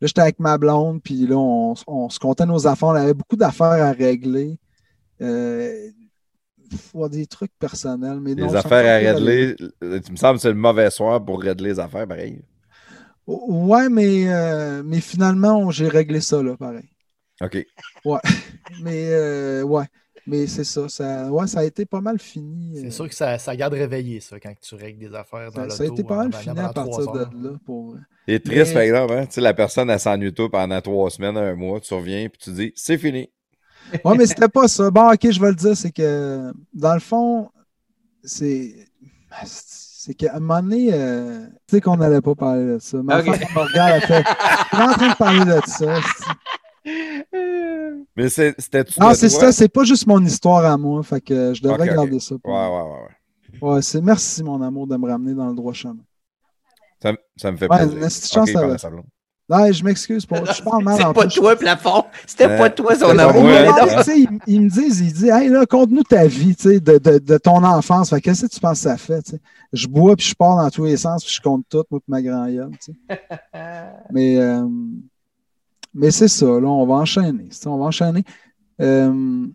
là, 0.00 0.06
j'étais 0.06 0.20
avec 0.20 0.38
ma 0.38 0.58
blonde, 0.58 1.00
puis 1.02 1.26
là, 1.26 1.36
on, 1.36 1.74
se 2.10 2.18
comptait 2.18 2.44
nos 2.44 2.66
affaires. 2.66 2.88
On 2.88 2.94
avait 2.94 3.14
beaucoup 3.14 3.36
d'affaires 3.36 3.82
à 3.82 3.92
régler. 3.92 4.58
Euh, 5.22 5.88
des 7.10 7.26
trucs 7.26 7.52
personnels. 7.58 8.20
Mais 8.20 8.34
les 8.34 8.54
affaires 8.54 8.84
à 8.84 9.14
régler, 9.14 9.56
tu 9.56 10.12
me 10.12 10.16
semble 10.16 10.34
que 10.34 10.42
c'est 10.42 10.48
le 10.48 10.54
mauvais 10.54 10.90
soir 10.90 11.24
pour 11.24 11.40
régler 11.40 11.70
les 11.70 11.80
affaires, 11.80 12.06
pareil. 12.06 12.42
Ouais, 13.28 13.90
mais, 13.90 14.24
euh, 14.32 14.82
mais 14.82 15.02
finalement, 15.02 15.70
j'ai 15.70 15.86
réglé 15.88 16.22
ça, 16.22 16.42
là, 16.42 16.56
pareil. 16.56 16.88
OK. 17.42 17.58
Ouais. 18.06 18.18
mais, 18.82 19.08
euh, 19.10 19.62
ouais. 19.62 19.84
Mais 20.26 20.46
c'est 20.46 20.64
ça, 20.64 20.88
ça, 20.88 21.30
ouais, 21.30 21.46
ça 21.46 21.60
a 21.60 21.64
été 21.64 21.84
pas 21.84 22.00
mal 22.00 22.18
fini. 22.18 22.78
C'est 22.80 22.86
euh. 22.86 22.90
sûr 22.90 23.08
que 23.08 23.14
ça, 23.14 23.38
ça, 23.38 23.54
garde 23.54 23.74
réveillé, 23.74 24.20
ça, 24.20 24.40
quand 24.40 24.52
tu 24.60 24.74
règles 24.74 24.98
des 24.98 25.14
affaires 25.14 25.50
dans 25.52 25.64
le 25.64 25.70
Ça 25.70 25.82
a 25.82 25.86
été 25.86 26.04
pas 26.04 26.16
mal 26.16 26.32
fini 26.32 26.58
à 26.58 26.72
partir 26.72 27.12
de 27.12 27.20
là. 27.20 27.50
Pour... 27.66 27.96
C'est 28.26 28.42
triste, 28.42 28.72
par 28.72 28.82
exemple, 28.82 29.12
hein? 29.12 29.26
Tu 29.26 29.34
sais, 29.34 29.40
la 29.42 29.54
personne, 29.54 29.90
elle 29.90 30.00
s'ennuie 30.00 30.32
tout 30.32 30.48
pendant 30.48 30.80
trois 30.80 31.10
semaines, 31.10 31.36
un 31.36 31.54
mois, 31.54 31.80
tu 31.80 31.92
reviens, 31.94 32.28
puis 32.28 32.38
tu 32.42 32.52
dis, 32.52 32.72
c'est 32.76 32.98
fini. 32.98 33.30
Ouais, 34.04 34.18
mais 34.18 34.26
c'était 34.26 34.48
pas 34.48 34.68
ça. 34.68 34.90
Bon, 34.90 35.10
ok, 35.10 35.30
je 35.30 35.40
vais 35.40 35.48
le 35.48 35.54
dire, 35.54 35.74
c'est 35.74 35.92
que 35.92 36.52
dans 36.74 36.92
le 36.92 37.00
fond, 37.00 37.50
c'est. 38.22 38.74
C'est 40.00 40.14
qu'à 40.14 40.36
un 40.36 40.38
moment 40.38 40.62
donné, 40.62 40.90
euh, 40.92 41.44
tu 41.66 41.74
sais 41.74 41.80
qu'on 41.80 41.96
n'allait 41.96 42.20
pas 42.20 42.36
parler 42.36 42.74
de 42.74 42.78
ça. 42.78 43.02
Ma 43.02 43.18
Ok. 43.18 43.24
femme 43.34 43.64
regarde, 43.66 43.94
elle 43.96 44.02
fait 44.06 44.24
On 44.72 44.78
est 44.78 44.82
en 44.82 44.92
train 44.92 45.08
de 45.10 45.16
parler 45.16 45.44
de 45.44 45.60
ça. 45.66 45.94
Mais 48.16 48.28
c'est- 48.28 48.54
c'était-tu. 48.58 49.00
Non, 49.00 49.10
de 49.10 49.14
c'est 49.14 49.28
ça, 49.28 49.50
c'est 49.50 49.68
pas 49.68 49.82
juste 49.82 50.06
mon 50.06 50.24
histoire 50.24 50.64
à 50.64 50.76
moi. 50.78 51.02
Fait 51.02 51.20
que 51.20 51.52
je 51.52 51.60
devrais 51.62 51.88
garder 51.88 52.20
ça. 52.20 52.36
pour 52.40 52.52
Ouais, 52.52 52.68
ouais, 52.68 52.82
ouais. 52.82 53.60
ouais. 53.60 53.74
Ouais, 53.74 53.82
c'est 53.82 54.00
merci, 54.00 54.44
mon 54.44 54.62
amour, 54.62 54.86
de 54.86 54.96
me 54.96 55.08
ramener 55.10 55.34
dans 55.34 55.48
le 55.48 55.54
droit 55.56 55.72
chemin. 55.72 55.96
Ça, 57.02 57.12
ça 57.36 57.50
me 57.50 57.56
fait 57.56 57.68
Ouais, 57.68 57.78
plaisir. 57.78 57.96
une 57.96 58.02
chance, 58.10 58.84
à. 58.84 58.90
Non, 59.50 59.72
je 59.72 59.82
m'excuse 59.82 60.26
pour. 60.26 60.44
Je 60.44 60.62
parle 60.62 60.84
mal 60.84 60.96
C'est 60.98 61.04
pas 61.04 61.26
plus. 61.26 61.34
toi, 61.36 61.56
plafond. 61.56 62.04
C'était 62.26 62.44
Euh, 62.44 62.58
pas 62.58 62.68
toi, 62.70 62.94
c'est 62.94 63.00
son 63.00 63.18
amour. 63.18 63.44
ils, 64.46 64.60
me 64.60 64.68
disent, 64.68 65.00
ils 65.00 65.12
disent, 65.12 65.24
hey 65.24 65.48
là, 65.48 65.64
conte-nous 65.64 66.02
ta 66.02 66.26
vie, 66.26 66.54
tu 66.54 66.68
sais, 66.68 66.80
de, 66.80 66.98
de, 66.98 67.18
de 67.18 67.38
ton 67.38 67.64
enfance. 67.64 68.10
Fait 68.10 68.20
que 68.20 68.26
qu'est-ce 68.26 68.46
que 68.46 68.52
tu 68.52 68.60
penses 68.60 68.78
que 68.82 68.90
ça 68.90 68.96
fait, 68.98 69.22
tu 69.22 69.30
sais? 69.32 69.40
Je 69.72 69.86
bois 69.86 70.16
puis 70.16 70.26
je 70.26 70.34
pars 70.34 70.56
dans 70.56 70.68
tous 70.70 70.84
les 70.84 70.96
sens 70.98 71.24
puis 71.24 71.32
je 71.34 71.40
compte 71.40 71.64
tout, 71.68 71.82
moi 71.90 72.00
ma 72.08 72.20
grand-gueule, 72.22 72.70
tu 72.82 72.92
sais. 72.92 73.20
Mais, 74.12 74.36
euh, 74.38 74.66
mais 75.94 76.10
c'est 76.10 76.28
ça, 76.28 76.44
là, 76.46 76.68
on 76.68 76.86
va 76.86 76.94
enchaîner. 76.96 77.48
tu 77.48 77.56
sais, 77.56 77.66
On 77.68 77.78
va 77.78 77.86
enchaîner. 77.86 78.24
Euh, 78.80 79.46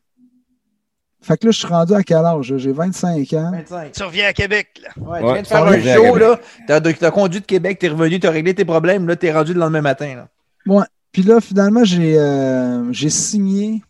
fait 1.23 1.37
que 1.37 1.47
là, 1.47 1.51
je 1.51 1.57
suis 1.57 1.67
rendu 1.67 1.93
à 1.93 2.03
quel 2.03 2.17
âge? 2.17 2.53
J'ai 2.57 2.71
25 2.71 3.33
ans. 3.33 3.51
25. 3.51 3.91
Tu 3.93 4.03
reviens 4.03 4.27
à 4.27 4.33
Québec, 4.33 4.81
là. 4.83 4.89
Ouais, 4.97 5.19
tu 5.19 5.25
Ouais, 5.25 5.33
viens 5.33 5.41
de 5.41 5.47
faire 5.47 5.65
un 5.65 5.79
show, 5.79 6.15
là. 6.17 6.39
T'as, 6.67 6.81
t'as 6.81 7.11
conduit 7.11 7.39
de 7.39 7.45
Québec, 7.45 7.79
t'es 7.79 7.87
revenu, 7.87 8.19
t'as 8.19 8.29
réglé 8.29 8.53
tes 8.53 8.65
problèmes, 8.65 9.07
là, 9.07 9.15
t'es 9.15 9.31
rendu 9.31 9.53
le 9.53 9.59
lendemain 9.59 9.81
matin, 9.81 10.27
là. 10.67 10.87
Puis 11.11 11.21
là, 11.23 11.39
finalement, 11.39 11.83
j'ai 11.83 12.17
euh, 12.17 12.91
j'ai 12.91 13.09
signé 13.11 13.83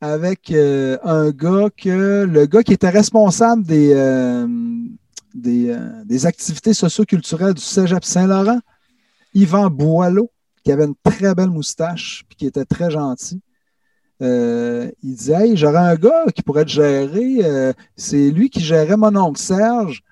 avec 0.00 0.50
euh, 0.50 0.96
un 1.04 1.30
gars 1.30 1.68
que 1.76 2.24
le 2.24 2.46
gars 2.46 2.62
qui 2.62 2.72
était 2.72 2.88
responsable 2.88 3.64
des, 3.64 3.92
euh, 3.94 4.46
des, 5.34 5.68
euh, 5.70 5.78
des 6.06 6.24
activités 6.26 6.72
socioculturelles 6.72 7.54
du 7.54 7.60
Cégep 7.60 8.02
Saint-Laurent, 8.04 8.60
Yvan 9.34 9.68
Boileau, 9.68 10.30
qui 10.64 10.72
avait 10.72 10.86
une 10.86 10.94
très 11.04 11.34
belle 11.34 11.50
moustache 11.50 12.24
puis 12.28 12.36
qui 12.36 12.46
était 12.46 12.64
très 12.64 12.90
gentil. 12.90 13.40
Euh, 14.22 14.90
il 15.02 15.14
disait 15.14 15.48
Hey, 15.48 15.56
j'aurais 15.56 15.78
un 15.78 15.94
gars 15.96 16.26
qui 16.34 16.42
pourrait 16.42 16.64
te 16.64 16.70
gérer. 16.70 17.38
euh, 17.44 17.72
c'est 17.96 18.30
lui 18.30 18.50
qui 18.50 18.60
gérait 18.60 18.96
mon 18.96 19.14
oncle 19.16 19.40
Serge. 19.40 20.02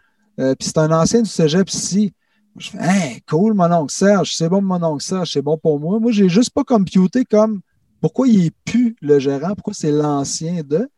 euh, 0.40 0.54
puis 0.54 0.68
c'est 0.68 0.78
un 0.78 0.90
ancien 0.92 1.22
du 1.22 1.28
Cégep 1.30 1.68
ici. 1.70 2.12
Je 2.56 2.70
fais, 2.70 2.78
hey, 2.80 3.20
cool, 3.28 3.54
mon 3.54 3.70
oncle 3.72 3.92
Serge, 3.94 4.34
c'est 4.34 4.48
bon, 4.48 4.62
mon 4.62 4.82
oncle 4.82 5.02
Serge, 5.04 5.32
c'est 5.32 5.42
bon 5.42 5.56
pour 5.58 5.78
moi. 5.78 6.00
Moi, 6.00 6.10
j'ai 6.12 6.28
juste 6.28 6.50
pas 6.50 6.64
computé 6.64 7.24
comme 7.24 7.60
pourquoi 8.00 8.26
il 8.28 8.46
est 8.46 8.54
plus 8.64 8.96
le 9.00 9.18
gérant, 9.18 9.54
pourquoi 9.54 9.74
c'est 9.74 9.92
l'ancien 9.92 10.62
de. 10.64 10.88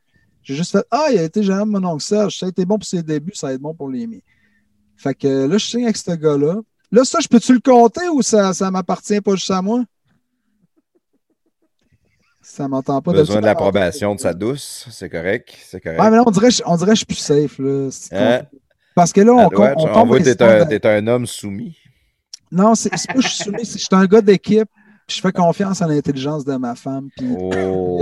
J'ai 0.42 0.54
juste 0.54 0.72
fait, 0.72 0.84
ah, 0.90 1.06
il 1.12 1.18
a 1.18 1.22
été 1.24 1.42
gérant 1.42 1.66
de 1.66 1.70
mon 1.72 1.84
oncle 1.84 2.02
Serge, 2.02 2.38
ça 2.38 2.46
a 2.46 2.48
été 2.48 2.64
bon 2.64 2.78
pour 2.78 2.86
ses 2.86 3.02
débuts, 3.02 3.34
ça 3.34 3.48
va 3.48 3.52
être 3.54 3.60
bon 3.60 3.74
pour 3.74 3.90
les 3.90 4.06
miens. 4.06 4.20
Fait 4.96 5.14
que 5.14 5.46
là, 5.46 5.58
je 5.58 5.66
signe 5.66 5.84
avec 5.84 5.96
ce 5.96 6.12
gars-là. 6.12 6.56
Là, 6.92 7.04
ça, 7.04 7.18
je 7.20 7.28
peux-tu 7.28 7.54
le 7.54 7.60
compter 7.60 8.08
ou 8.08 8.22
ça, 8.22 8.52
ça 8.54 8.70
m'appartient 8.70 9.20
pas 9.20 9.34
juste 9.34 9.50
à 9.50 9.62
moi? 9.62 9.84
Ça 12.52 12.66
m'entend 12.68 13.00
pas. 13.00 13.12
Besoin 13.12 13.40
de 13.40 13.46
l'approbation 13.46 14.14
de 14.14 14.20
sa 14.20 14.34
douce, 14.34 14.86
c'est 14.90 15.08
correct. 15.08 15.56
C'est 15.64 15.80
correct. 15.80 16.00
Ouais, 16.00 16.10
mais 16.10 16.16
là, 16.16 16.24
on 16.26 16.30
dirait, 16.30 16.48
on 16.66 16.76
dirait 16.76 16.90
que 16.90 16.94
je 16.96 16.98
suis 16.98 17.06
plus 17.06 17.14
safe. 17.16 17.58
Là. 17.58 17.88
Hein? 18.12 18.42
Parce 18.94 19.12
que 19.12 19.20
là, 19.20 19.32
on, 19.32 19.38
on 19.38 19.44
on 19.48 19.48
tombe 19.94 20.08
voit 20.08 20.18
dans 20.18 20.24
que 20.24 20.28
les 20.28 20.36
t'es 20.36 20.42
un, 20.44 20.48
standards. 20.60 20.68
t'es 20.68 20.86
un 20.88 21.06
homme 21.06 21.26
soumis. 21.26 21.76
Non, 22.50 22.74
c'est 22.74 22.90
pas 22.90 22.96
que 23.14 23.20
je 23.22 23.28
suis 23.28 23.44
soumis, 23.44 23.64
je 23.64 23.78
suis 23.78 23.86
un 23.92 24.04
gars 24.06 24.20
d'équipe. 24.20 24.68
puis 25.06 25.16
Je 25.16 25.20
fais 25.20 25.30
confiance 25.32 25.80
en 25.80 25.86
l'intelligence 25.86 26.44
de 26.44 26.56
ma 26.56 26.74
femme. 26.74 27.08
Puis, 27.16 27.28
Oh. 27.38 27.52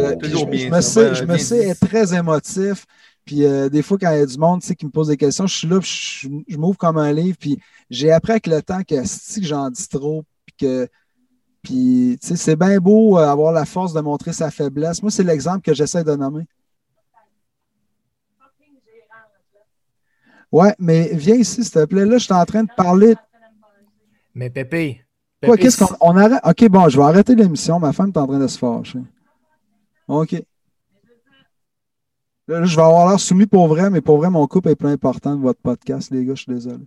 euh, 0.01 0.17
puis 0.17 0.31
je, 0.31 0.45
bien, 0.47 0.67
je 0.69 0.75
me 0.75 0.81
sais, 0.81 1.15
je 1.15 1.25
me 1.25 1.37
sais 1.37 1.69
être 1.69 1.87
très 1.87 2.15
émotif. 2.15 2.87
Puis 3.27 3.45
euh, 3.45 3.69
des 3.69 3.83
fois, 3.83 3.99
quand 4.01 4.11
il 4.13 4.19
y 4.19 4.23
a 4.23 4.27
du 4.27 4.39
monde 4.39 4.63
tu 4.63 4.69
sais, 4.69 4.75
qui 4.75 4.87
me 4.87 4.91
pose 4.91 5.09
des 5.09 5.19
questions, 5.19 5.47
je 5.47 5.55
suis 5.55 5.69
là, 5.69 5.79
puis 5.81 5.91
je, 5.91 6.29
je 6.49 6.57
m'ouvre 6.57 6.79
comme 6.79 6.97
un 6.97 7.13
livre. 7.13 7.37
Puis 7.39 7.59
j'ai 7.91 8.11
appris 8.11 8.33
avec 8.33 8.47
le 8.47 8.63
temps 8.63 8.83
que 8.83 8.97
si 9.05 9.45
j'en 9.45 9.69
dis 9.69 9.87
trop, 9.89 10.25
puis 10.47 10.57
que 10.67 10.89
puis, 11.63 12.19
c'est 12.21 12.57
bien 12.57 12.79
beau 12.79 13.19
euh, 13.19 13.27
avoir 13.27 13.53
la 13.53 13.65
force 13.65 13.93
de 13.93 14.01
montrer 14.01 14.33
sa 14.33 14.51
faiblesse. 14.51 15.03
Moi, 15.03 15.11
c'est 15.11 15.25
l'exemple 15.25 15.61
que 15.61 15.75
j'essaie 15.75 16.05
de 16.05 16.15
nommer. 16.15 16.47
Ouais, 20.51 20.75
mais 20.79 21.11
viens 21.13 21.35
ici, 21.35 21.63
s'il 21.63 21.73
te 21.73 21.85
plaît. 21.85 22.07
Là, 22.07 22.19
je 22.19 22.25
suis 22.25 22.33
en 22.33 22.45
train 22.45 22.63
de 22.63 22.71
parler. 22.75 23.15
Mais 24.35 24.51
Pépé. 24.51 25.05
Quoi, 25.45 25.57
qu'est-ce 25.57 25.85
qu'on 25.85 25.95
on 26.01 26.17
arrête? 26.17 26.41
OK, 26.45 26.69
bon, 26.69 26.89
je 26.89 26.99
vais 26.99 27.05
arrêter 27.05 27.35
l'émission. 27.35 27.79
Ma 27.79 27.93
femme 27.93 28.11
est 28.15 28.19
en 28.19 28.27
train 28.27 28.39
de 28.39 28.47
se 28.47 28.59
fâcher. 28.59 29.01
OK. 30.09 30.43
Là, 32.49 32.65
je 32.65 32.75
vais 32.75 32.83
avoir 32.83 33.09
l'air 33.09 33.21
soumis 33.21 33.47
pour 33.47 33.69
vrai, 33.69 33.91
mais 33.91 34.01
pour 34.01 34.17
vrai, 34.17 34.31
mon 34.31 34.47
couple 34.47 34.71
est 34.71 34.75
plus 34.75 34.89
important 34.89 35.37
de 35.37 35.43
votre 35.43 35.61
podcast, 35.61 36.11
les 36.11 36.25
gars. 36.25 36.35
Je 36.35 36.43
suis 36.43 36.53
désolé. 36.53 36.85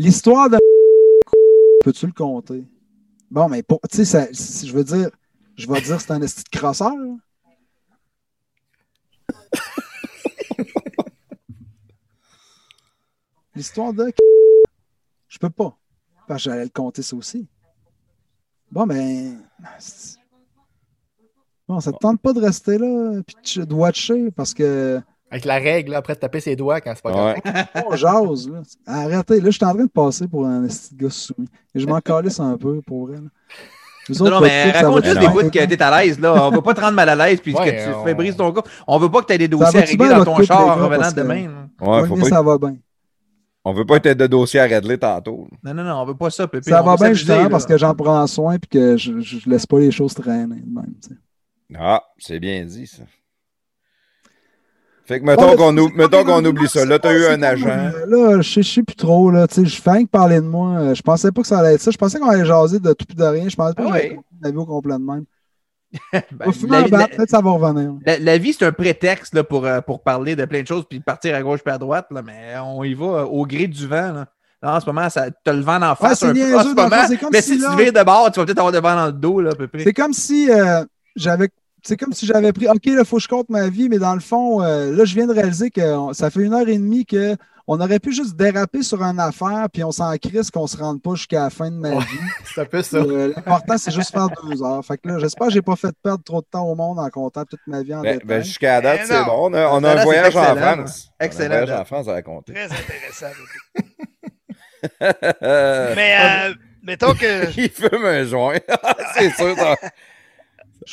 L'histoire 0.00 0.48
de 0.48 0.56
peux-tu 1.84 2.06
le 2.06 2.12
compter? 2.12 2.64
Bon, 3.30 3.50
mais 3.50 3.62
pour, 3.62 3.80
tu 3.82 4.06
sais, 4.06 4.30
je 4.32 4.72
veux 4.72 4.82
dire, 4.82 5.10
je 5.56 5.70
vais 5.70 5.82
dire 5.82 6.00
c'est 6.00 6.12
un 6.12 6.22
esti 6.22 6.42
de 6.42 6.48
crosseur. 6.48 6.94
L'histoire 13.54 13.92
de 13.92 14.06
je 15.28 15.38
peux 15.38 15.50
pas. 15.50 15.76
Parce 16.26 16.44
que 16.44 16.50
j'allais 16.50 16.64
le 16.64 16.70
compter 16.70 17.02
ça 17.02 17.14
aussi. 17.14 17.46
Bon, 18.72 18.86
mais. 18.86 19.34
c'est- 19.78 20.18
Bon, 21.68 21.78
ça 21.78 21.92
te 21.92 21.98
tente 21.98 22.22
pas 22.22 22.32
de 22.32 22.40
rester 22.40 22.78
là 22.78 23.20
puis 23.24 23.66
de 23.66 23.74
watcher 23.74 24.30
parce 24.30 24.54
que 24.54 25.02
Avec 25.30 25.44
la 25.44 25.54
règle, 25.58 25.92
là, 25.92 25.98
après 25.98 26.14
de 26.14 26.18
taper 26.18 26.40
ses 26.40 26.56
doigts 26.56 26.80
quand 26.80 26.92
c'est 26.94 27.02
pas 27.02 27.10
Ouais. 27.34 27.40
correct. 27.40 27.68
on 27.86 27.96
jase. 27.96 28.48
Là. 28.48 28.62
Arrêtez. 28.86 29.40
Là, 29.40 29.46
je 29.50 29.50
suis 29.56 29.64
en 29.64 29.74
train 29.74 29.84
de 29.84 29.90
passer 29.90 30.26
pour 30.26 30.44
un 30.46 30.62
de 30.62 30.68
gars 30.94 31.10
soumis. 31.10 31.48
Et 31.74 31.78
je 31.80 31.86
m'en 31.86 32.00
calisse 32.00 32.40
un 32.40 32.56
peu 32.56 32.80
pour 32.82 33.06
vrai. 33.06 33.18
Non, 34.18 34.40
mais 34.40 34.72
raconte 34.72 35.04
juste 35.04 35.20
des 35.20 35.28
bouts 35.28 35.38
que 35.50 35.64
t'es 35.64 35.80
à 35.82 36.02
l'aise, 36.02 36.18
là. 36.18 36.46
On 36.48 36.50
veut 36.50 36.62
pas 36.62 36.74
te 36.74 36.80
rendre 36.80 36.94
mal 36.94 37.08
à 37.08 37.14
l'aise 37.14 37.40
puis 37.40 37.54
Ouais, 37.54 37.64
que 37.64 37.84
tu 37.84 37.94
on- 37.94 38.04
fais 38.04 38.14
briser 38.14 38.36
ton 38.36 38.52
couple. 38.52 38.68
On 38.88 38.98
veut 38.98 39.08
pas 39.08 39.20
que 39.20 39.26
tu 39.26 39.32
aies 39.34 39.38
des 39.38 39.46
dossiers 39.46 39.78
à 39.78 39.82
régler 39.84 40.08
dans 40.08 40.24
ton 40.24 40.42
char 40.42 40.66
gars, 40.66 40.72
en 40.72 40.84
revenant 40.88 41.10
que- 41.10 41.14
demain. 41.14 41.46
Ouais, 41.80 42.02
Oui, 42.02 42.08
faut 42.08 42.16
pas 42.16 42.28
ça 42.28 42.42
va 42.42 42.58
bien. 42.58 42.76
On 43.64 43.72
veut 43.72 43.84
pas 43.84 43.96
être 43.96 44.16
de 44.18 44.26
dossier 44.26 44.58
à 44.58 44.64
régler 44.64 44.98
tantôt. 44.98 45.46
Non, 45.62 45.74
non, 45.74 45.84
non, 45.84 45.94
on 46.00 46.06
veut 46.06 46.16
pas 46.16 46.30
ça, 46.30 46.48
Pépé. 46.48 46.70
Ça 46.70 46.82
On 46.82 46.86
va 46.86 46.96
bien 46.96 47.12
justement 47.12 47.42
là. 47.42 47.48
parce 47.50 47.66
que 47.66 47.76
j'en 47.78 47.94
prends 47.94 48.26
soin 48.26 48.54
et 48.54 48.58
que 48.58 48.96
je, 48.96 49.20
je, 49.20 49.48
laisse 49.48 49.66
pas 49.66 49.78
les 49.78 49.90
choses 49.92 50.14
traîner 50.14 50.60
de 50.60 50.74
même. 50.74 50.94
Ah, 51.78 52.02
c'est 52.18 52.40
bien 52.40 52.64
dit, 52.64 52.86
ça. 52.86 53.02
Fait 55.10 55.18
que 55.20 55.24
mettons 55.26 55.50
Ouais, 55.50 55.56
qu'on 55.56 55.76
ou- 55.76 56.46
oublie 56.46 56.68
ça. 56.68 56.84
Là, 56.84 56.98
t'as 57.00 57.08
pas- 57.08 57.14
eu 57.14 57.26
un 57.26 57.42
agent. 57.42 57.66
Là, 57.66 58.40
je 58.40 58.48
sais- 58.48 58.62
je 58.62 58.72
sais 58.74 58.82
plus 58.84 58.94
trop. 58.94 59.30
Là, 59.30 59.48
tu 59.48 59.54
sais, 59.56 59.64
je 59.66 59.82
fais 59.82 59.90
rien 59.90 60.04
que 60.04 60.10
parler 60.10 60.36
de 60.36 60.46
moi. 60.46 60.70
Euh, 60.78 60.94
Je 60.94 61.02
pensais 61.02 61.32
pas 61.32 61.40
que 61.42 61.48
ça 61.48 61.58
allait 61.58 61.74
être 61.74 61.80
ça. 61.80 61.90
Je 61.90 61.98
pensais 61.98 62.20
qu'on 62.20 62.28
allait 62.28 62.44
jaser 62.46 62.78
de 62.78 62.92
tout 62.92 63.06
et 63.10 63.14
de 63.14 63.24
rien. 63.24 63.48
Je 63.48 63.56
pensais 63.56 63.74
pas 63.74 63.82
Ah 63.92 63.98
que 64.00 64.14
j'allais 64.42 64.56
au 64.56 64.66
complet 64.66 64.94
de 64.94 64.98
même. 65.04 65.24
Ben, 66.12 66.46
Au 66.46 66.52
final, 66.52 66.88
ben, 66.88 66.98
la- 67.00 67.08
peut-être 67.08 67.30
ça 67.30 67.40
va 67.40 67.50
revenir. 67.50 67.92
la- 68.06 68.18
la 68.20 68.38
vie, 68.38 68.52
c'est 68.52 68.64
un 68.64 68.70
prétexte 68.70 69.34
là, 69.34 69.42
pour, 69.42 69.66
euh, 69.66 69.80
pour 69.80 70.02
parler 70.04 70.36
de 70.36 70.44
plein 70.44 70.62
de 70.62 70.66
choses 70.68 70.84
puis 70.88 71.00
partir 71.00 71.34
à 71.34 71.42
gauche 71.42 71.60
puis 71.64 71.74
à 71.74 71.78
droite, 71.78 72.06
là, 72.12 72.22
mais 72.24 72.54
on 72.64 72.84
y 72.84 72.94
va 72.94 73.06
euh, 73.06 73.24
au 73.24 73.44
gré 73.44 73.66
du 73.66 73.88
vent. 73.88 74.12
Là. 74.12 74.26
Là, 74.62 74.76
en 74.76 74.80
ce 74.80 74.86
moment, 74.86 75.10
ça 75.10 75.26
t'as 75.42 75.52
le 75.52 75.62
vent 75.62 75.82
en 75.82 75.96
face 75.96 76.22
un 76.22 76.32
peu. 76.32 76.56
En 76.56 76.62
ce 76.62 76.68
moment, 76.74 76.96
c'est 77.08 77.16
comme 77.16 77.30
mais 77.32 77.42
si 77.42 77.54
si 77.56 77.58
là- 77.58 77.70
tu 77.76 77.82
vires 77.82 77.92
de 77.92 78.04
bord, 78.04 78.30
tu 78.30 78.38
vas 78.38 78.46
peut-être 78.46 78.58
avoir 78.58 78.72
le 78.72 78.78
vent 78.80 78.94
dans 78.94 79.06
le 79.06 79.12
dos, 79.12 79.40
là, 79.40 79.50
à 79.50 79.54
peu 79.56 79.66
près. 79.66 79.82
C'est 79.82 79.92
comme 79.92 80.12
si 80.12 80.48
euh, 80.50 80.84
j'avais. 81.16 81.48
C'est 81.82 81.96
comme 81.96 82.12
si 82.12 82.26
j'avais 82.26 82.52
pris. 82.52 82.68
OK, 82.68 82.84
là, 82.86 83.00
il 83.00 83.04
faut 83.04 83.16
que 83.16 83.22
je 83.22 83.28
compte 83.28 83.48
ma 83.50 83.68
vie, 83.68 83.88
mais 83.88 83.98
dans 83.98 84.14
le 84.14 84.20
fond, 84.20 84.62
euh, 84.62 84.90
là, 84.94 85.04
je 85.04 85.14
viens 85.14 85.26
de 85.26 85.32
réaliser 85.32 85.70
que 85.70 85.80
on- 85.96 86.12
ça 86.12 86.30
fait 86.30 86.40
une 86.40 86.52
heure 86.54 86.68
et 86.68 86.76
demie 86.78 87.04
que 87.06 87.36
on 87.66 87.80
aurait 87.80 88.00
pu 88.00 88.12
juste 88.12 88.34
déraper 88.34 88.82
sur 88.82 89.00
une 89.02 89.20
affaire, 89.20 89.68
puis 89.72 89.84
on 89.84 89.92
s'en 89.92 90.16
crisse 90.16 90.50
qu'on 90.50 90.66
se 90.66 90.76
rende 90.76 91.00
pas 91.00 91.14
jusqu'à 91.14 91.42
la 91.44 91.50
fin 91.50 91.70
de 91.70 91.76
ma 91.76 91.90
Ouais. 91.90 91.98
vie. 92.04 92.18
C'est 92.54 92.62
un 92.62 92.64
peu 92.64 92.82
ça. 92.82 92.96
Euh, 92.96 93.32
L'important, 93.36 93.78
c'est 93.78 93.92
juste 93.92 94.10
faire 94.10 94.26
deux 94.42 94.60
heures. 94.62 94.84
Fait 94.84 94.98
que 94.98 95.06
là, 95.08 95.18
j'espère 95.20 95.46
que 95.46 95.52
j'ai 95.52 95.62
pas 95.62 95.76
fait 95.76 95.94
perdre 96.02 96.24
trop 96.24 96.40
de 96.40 96.46
temps 96.50 96.64
au 96.66 96.74
monde 96.74 96.98
en 96.98 97.08
comptant 97.10 97.44
toute 97.44 97.60
ma 97.68 97.82
vie 97.82 97.94
en 97.94 98.00
Ben, 98.02 98.14
détail. 98.14 98.26
ben, 98.26 98.42
jusqu'à 98.42 98.80
la 98.80 98.96
date, 98.96 99.06
c'est 99.06 99.24
bon. 99.24 99.50
On 99.50 99.54
a, 99.54 99.68
on 99.68 99.84
a 99.84 99.92
Ça, 99.94 100.00
un 100.00 100.04
voyage 100.04 100.36
en 100.36 100.42
excellent. 100.42 100.74
France. 100.76 101.10
Excellent, 101.20 101.48
On 101.48 101.52
a 101.52 101.54
un 101.60 101.64
voyage 101.64 101.80
en 101.80 101.84
France 101.84 102.08
à 102.08 102.12
raconter. 102.12 102.52
Très 102.54 102.64
intéressant. 102.64 103.26
Mais 105.00 106.16
euh, 106.20 106.54
mettons 106.82 107.14
que. 107.14 107.50
Il 107.56 107.70
fume 107.70 108.04
un 108.04 108.24
joint. 108.24 108.56
c'est 109.16 109.30
sûr. 109.34 109.54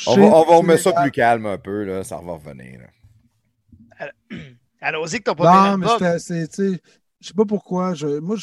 On 0.06 0.14
va, 0.16 0.22
on 0.22 0.44
va 0.44 0.56
remettre 0.56 0.82
ça 0.82 0.92
plus 0.92 1.10
calme 1.10 1.46
un 1.46 1.58
peu. 1.58 1.84
Là. 1.84 2.04
Ça 2.04 2.16
va 2.16 2.32
revenir. 2.32 2.80
là. 2.80 4.10
Allons-y 4.80 5.18
que 5.18 5.24
ton 5.30 5.32
Non, 5.42 5.76
premier 5.76 5.76
mais 6.00 6.18
c'est, 6.18 6.46
tu 6.48 6.54
sais, 6.54 6.80
je 7.20 7.28
sais 7.28 7.34
pas 7.34 7.44
pourquoi. 7.44 7.94
Je, 7.94 8.18
moi, 8.20 8.36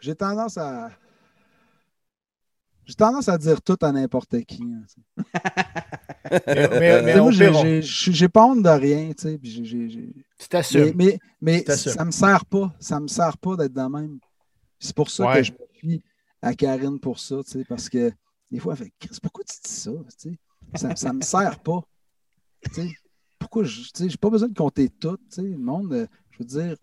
j'ai 0.00 0.14
tendance 0.14 0.56
à. 0.56 0.90
J'ai 2.84 2.94
tendance 2.94 3.28
à 3.28 3.38
dire 3.38 3.60
tout 3.62 3.76
à 3.82 3.92
n'importe 3.92 4.40
qui. 4.44 4.62
hein. 4.64 5.22
Mais, 6.30 6.68
mais, 6.68 7.02
mais 7.02 7.16
moi, 7.16 7.24
au 7.26 7.30
j'ai, 7.32 8.28
pas 8.28 8.44
honte 8.44 8.62
de 8.62 8.68
rien, 8.68 9.08
tu 9.14 9.22
sais. 9.22 9.38
puis 9.38 9.50
j'ai- 9.50 9.64
j'ai- 9.64 9.88
j'ai- 9.88 10.12
tu 10.12 10.14
Mais, 10.38 10.46
t'assumes. 10.48 10.92
mais, 10.94 11.18
mais 11.40 11.58
Tu 11.58 11.64
t'assumes. 11.64 11.92
ça 11.92 12.04
me 12.04 12.10
sert 12.12 12.44
pas. 12.46 12.72
Ça 12.78 13.00
me 13.00 13.08
sert 13.08 13.36
pas 13.38 13.56
d'être 13.56 13.72
de 13.72 13.82
même. 13.82 14.18
C'est 14.78 14.94
pour 14.94 15.10
ça 15.10 15.26
Ouais. 15.26 15.36
que 15.38 15.42
je 15.44 15.52
me 15.52 15.58
fie 15.72 16.02
à 16.40 16.54
Karine 16.54 17.00
pour 17.00 17.18
ça, 17.18 17.36
parce 17.68 17.88
que 17.88 18.12
des 18.50 18.58
fois, 18.58 18.74
elle 18.74 18.84
fait 18.84 18.92
Chris, 18.98 19.18
pourquoi 19.22 19.44
tu 19.44 19.56
dis 19.64 19.70
ça? 19.70 19.90
Ça 20.74 21.12
ne 21.12 21.18
me 21.18 21.22
sert 21.22 21.58
pas. 21.60 21.80
pourquoi 23.38 23.64
je 23.64 24.02
n'ai 24.02 24.16
pas 24.16 24.30
besoin 24.30 24.48
de 24.48 24.56
compter 24.56 24.88
tout. 24.88 25.18
Le 25.38 25.56
monde, 25.56 25.92
euh, 25.92 26.06
je 26.32 26.38
veux 26.38 26.44
dire, 26.44 26.76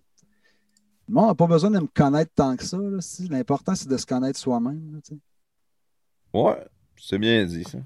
le 1.08 1.14
monde 1.14 1.28
n'a 1.28 1.36
pas 1.36 1.48
besoin 1.48 1.72
de 1.72 1.80
me 1.80 1.88
connaître 1.88 2.32
tant 2.34 2.56
que 2.56 2.64
ça. 2.64 2.78
L'important, 3.30 3.76
c'est 3.76 3.90
de 3.90 3.98
se 3.98 4.06
connaître 4.06 4.40
soi-même. 4.40 5.02
Ouais, 6.34 6.66
c'est 6.98 7.18
bien 7.18 7.46
dit, 7.46 7.64
ça. 7.64 7.80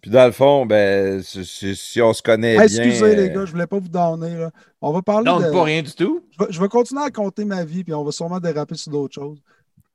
Puis 0.00 0.12
dans 0.12 0.26
le 0.26 0.32
fond, 0.32 0.64
ben, 0.64 1.20
si, 1.22 2.00
on 2.00 2.12
se 2.12 2.22
connaît 2.22 2.54
bien... 2.54 2.62
Excusez 2.62 3.16
les 3.16 3.30
euh, 3.30 3.34
gars, 3.34 3.44
je 3.46 3.50
voulais 3.50 3.66
pas 3.66 3.80
vous 3.80 3.88
donner. 3.88 4.46
On 4.80 4.92
va 4.92 5.02
parler 5.02 5.28
non, 5.28 5.40
pas 5.40 5.64
rien 5.64 5.82
du 5.82 5.92
tout. 5.92 6.24
Je 6.48 6.60
vais, 6.60 6.68
continuer 6.68 7.02
à 7.02 7.10
compter 7.10 7.44
ma 7.44 7.64
vie, 7.64 7.82
puis 7.82 7.92
on 7.92 8.04
va 8.04 8.12
sûrement 8.12 8.38
déraper 8.38 8.76
sur 8.76 8.92
d'autres 8.92 9.14
choses. 9.14 9.42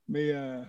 Mais... 0.09 0.31
Euh, 0.33 0.61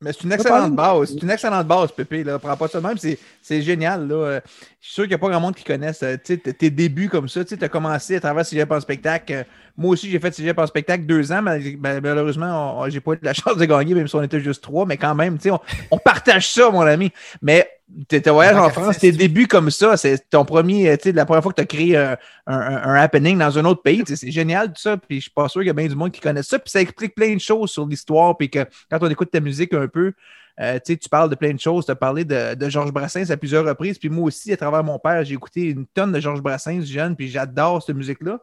mais 0.00 0.12
c'est 0.12 0.24
une 0.24 0.32
excellente 0.32 0.74
base. 0.74 1.10
C'est 1.12 1.22
une 1.22 1.30
excellente 1.30 1.66
base, 1.66 1.92
Pépé. 1.92 2.24
Là. 2.24 2.38
Prends 2.38 2.56
pas 2.56 2.68
ça 2.68 2.80
de 2.80 2.86
même. 2.86 2.96
C'est 2.96 3.62
génial. 3.62 4.08
Là. 4.08 4.40
Je 4.80 4.86
suis 4.86 4.94
sûr 4.94 5.02
qu'il 5.04 5.10
n'y 5.10 5.14
a 5.14 5.18
pas 5.18 5.28
grand 5.28 5.40
monde 5.40 5.54
qui 5.54 5.64
connaisse 5.64 6.02
euh, 6.02 6.16
tes 6.16 6.70
débuts 6.70 7.08
comme 7.08 7.28
ça. 7.28 7.44
Tu 7.44 7.56
as 7.60 7.68
commencé 7.68 8.16
à 8.16 8.20
travers 8.20 8.46
Cégep 8.46 8.70
en 8.70 8.80
spectacle. 8.80 9.44
Moi 9.76 9.90
aussi, 9.90 10.10
j'ai 10.10 10.18
fait 10.18 10.34
Cégep 10.34 10.58
en 10.58 10.66
spectacle 10.66 11.04
deux 11.04 11.32
ans. 11.32 11.42
Mais, 11.42 12.00
malheureusement, 12.00 12.88
j'ai 12.88 13.00
pas 13.00 13.12
eu 13.12 13.18
la 13.22 13.32
chance 13.34 13.56
de 13.56 13.64
gagner, 13.64 13.94
même 13.94 14.08
si 14.08 14.16
on 14.16 14.22
était 14.22 14.40
juste 14.40 14.62
trois. 14.62 14.86
Mais 14.86 14.96
quand 14.96 15.14
même, 15.14 15.38
on, 15.46 15.60
on 15.90 15.98
partage 15.98 16.50
ça, 16.50 16.70
mon 16.70 16.80
ami. 16.80 17.12
Mais 17.42 17.68
tes 18.08 18.20
voyage 18.30 18.56
en 18.56 18.70
France, 18.70 18.98
tes 18.98 19.12
débuts 19.12 19.46
comme 19.46 19.70
ça, 19.70 19.96
c'est 19.96 20.28
ton 20.30 20.44
premier, 20.44 20.96
tu 20.98 21.04
sais, 21.04 21.12
la 21.12 21.24
première 21.24 21.42
fois 21.42 21.52
que 21.52 21.56
tu 21.56 21.62
as 21.62 21.66
créé 21.66 21.96
un, 21.96 22.16
un, 22.46 22.94
happening 22.94 23.38
dans 23.38 23.58
un 23.58 23.64
autre 23.64 23.82
pays, 23.82 24.02
c'est 24.06 24.30
génial 24.30 24.68
tout 24.68 24.80
ça. 24.80 24.96
Puis 24.96 25.16
je 25.16 25.22
suis 25.22 25.30
pas 25.30 25.48
sûr 25.48 25.60
qu'il 25.60 25.68
y 25.68 25.70
a 25.70 25.74
bien 25.74 25.86
du 25.86 25.94
monde 25.94 26.12
qui 26.12 26.20
connaît 26.20 26.42
ça. 26.42 26.58
Puis 26.58 26.70
ça 26.70 26.80
explique 26.80 27.14
plein 27.14 27.34
de 27.34 27.40
choses 27.40 27.70
sur 27.70 27.86
l'histoire. 27.86 28.36
Puis 28.36 28.50
que 28.50 28.64
quand 28.90 28.98
on 29.00 29.08
écoute 29.08 29.30
ta 29.30 29.40
musique 29.40 29.74
un 29.74 29.88
peu, 29.88 30.12
euh, 30.60 30.78
tu 30.84 31.08
parles 31.08 31.30
de 31.30 31.34
plein 31.34 31.54
de 31.54 31.60
choses. 31.60 31.86
Tu 31.86 31.90
as 31.90 31.96
parlé 31.96 32.24
de, 32.24 32.54
de, 32.54 32.68
Georges 32.68 32.92
Brassens 32.92 33.30
à 33.30 33.36
plusieurs 33.36 33.64
reprises. 33.64 33.98
Puis 33.98 34.08
moi 34.08 34.24
aussi, 34.24 34.52
à 34.52 34.56
travers 34.56 34.84
mon 34.84 34.98
père, 34.98 35.24
j'ai 35.24 35.34
écouté 35.34 35.70
une 35.70 35.86
tonne 35.86 36.12
de 36.12 36.20
Georges 36.20 36.42
Brassens 36.42 36.82
jeune. 36.82 37.16
Puis 37.16 37.28
j'adore 37.28 37.82
cette 37.82 37.96
musique-là. 37.96 38.40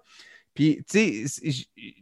Puis, 0.57 0.83
tu 0.89 1.27
sais, 1.27 1.51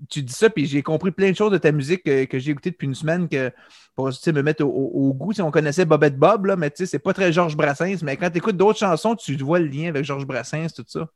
tu 0.09 0.23
dis 0.23 0.31
ça, 0.31 0.49
puis 0.49 0.65
j'ai 0.65 0.81
compris 0.81 1.11
plein 1.11 1.29
de 1.29 1.35
choses 1.35 1.51
de 1.51 1.57
ta 1.57 1.73
musique 1.73 2.03
que, 2.03 2.39
j'ai 2.39 2.51
écouté 2.51 2.71
depuis 2.71 2.87
une 2.87 2.95
semaine 2.95 3.27
que, 3.27 3.51
pour 3.97 4.05
me 4.07 4.41
mettre 4.41 4.63
au, 4.63 4.69
au, 4.69 5.13
goût. 5.13 5.33
on 5.39 5.51
connaissait 5.51 5.83
Bobette 5.83 6.17
Bob, 6.17 6.45
là, 6.45 6.55
mais 6.55 6.69
tu 6.69 6.77
sais, 6.77 6.85
c'est 6.85 6.99
pas 6.99 7.11
très 7.11 7.33
Georges 7.33 7.57
Brassens. 7.57 8.01
Mais 8.01 8.15
quand 8.15 8.29
tu 8.29 8.37
écoutes 8.37 8.55
d'autres 8.55 8.79
chansons, 8.79 9.13
tu 9.13 9.35
vois 9.35 9.59
le 9.59 9.65
lien 9.65 9.89
avec 9.89 10.05
Georges 10.05 10.25
Brassens, 10.25 10.69
tout 10.73 10.85
ça. 10.87 11.09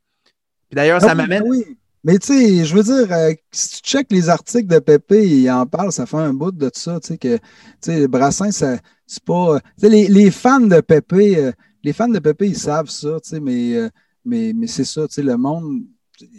Puis 0.68 0.76
d'ailleurs, 0.76 1.00
ça 1.00 1.12
ah 1.12 1.16
m'amène. 1.16 1.44
Oui. 1.46 1.64
Mais 2.04 2.20
tu 2.20 2.28
sais, 2.28 2.66
je 2.66 2.76
veux 2.76 2.84
dire, 2.84 3.10
euh, 3.10 3.32
si 3.54 3.82
tu 3.82 3.90
checkes 3.90 4.12
les 4.12 4.28
articles 4.28 4.68
de 4.68 4.80
Pépé, 4.80 5.26
il 5.26 5.50
en 5.50 5.66
parle, 5.66 5.94
ça 5.94 6.06
fait 6.06 6.18
un 6.18 6.34
bout 6.34 6.52
de 6.52 6.68
tout 6.68 6.78
ça, 6.78 7.00
tu 7.00 7.14
sais, 7.14 7.18
que, 7.18 8.08
Brassens, 8.08 8.52
c'est 8.52 9.24
pas... 9.24 9.56
Euh, 9.56 9.60
les, 9.82 10.30
fans 10.30 10.60
de 10.60 10.82
Pépé, 10.82 11.38
euh, 11.38 11.52
les 11.86 11.94
fans 11.94 12.10
de 12.10 12.20
Pépé, 12.20 12.48
ils 12.48 12.58
savent 12.58 12.90
ça, 12.90 13.18
tu 13.24 13.30
sais, 13.30 13.40
mais, 13.40 13.90
mais, 14.26 14.52
mais 14.54 14.68
c'est 14.68 14.84
ça, 14.84 15.08
tu 15.08 15.14
sais, 15.14 15.24
le 15.24 15.38
monde 15.38 15.84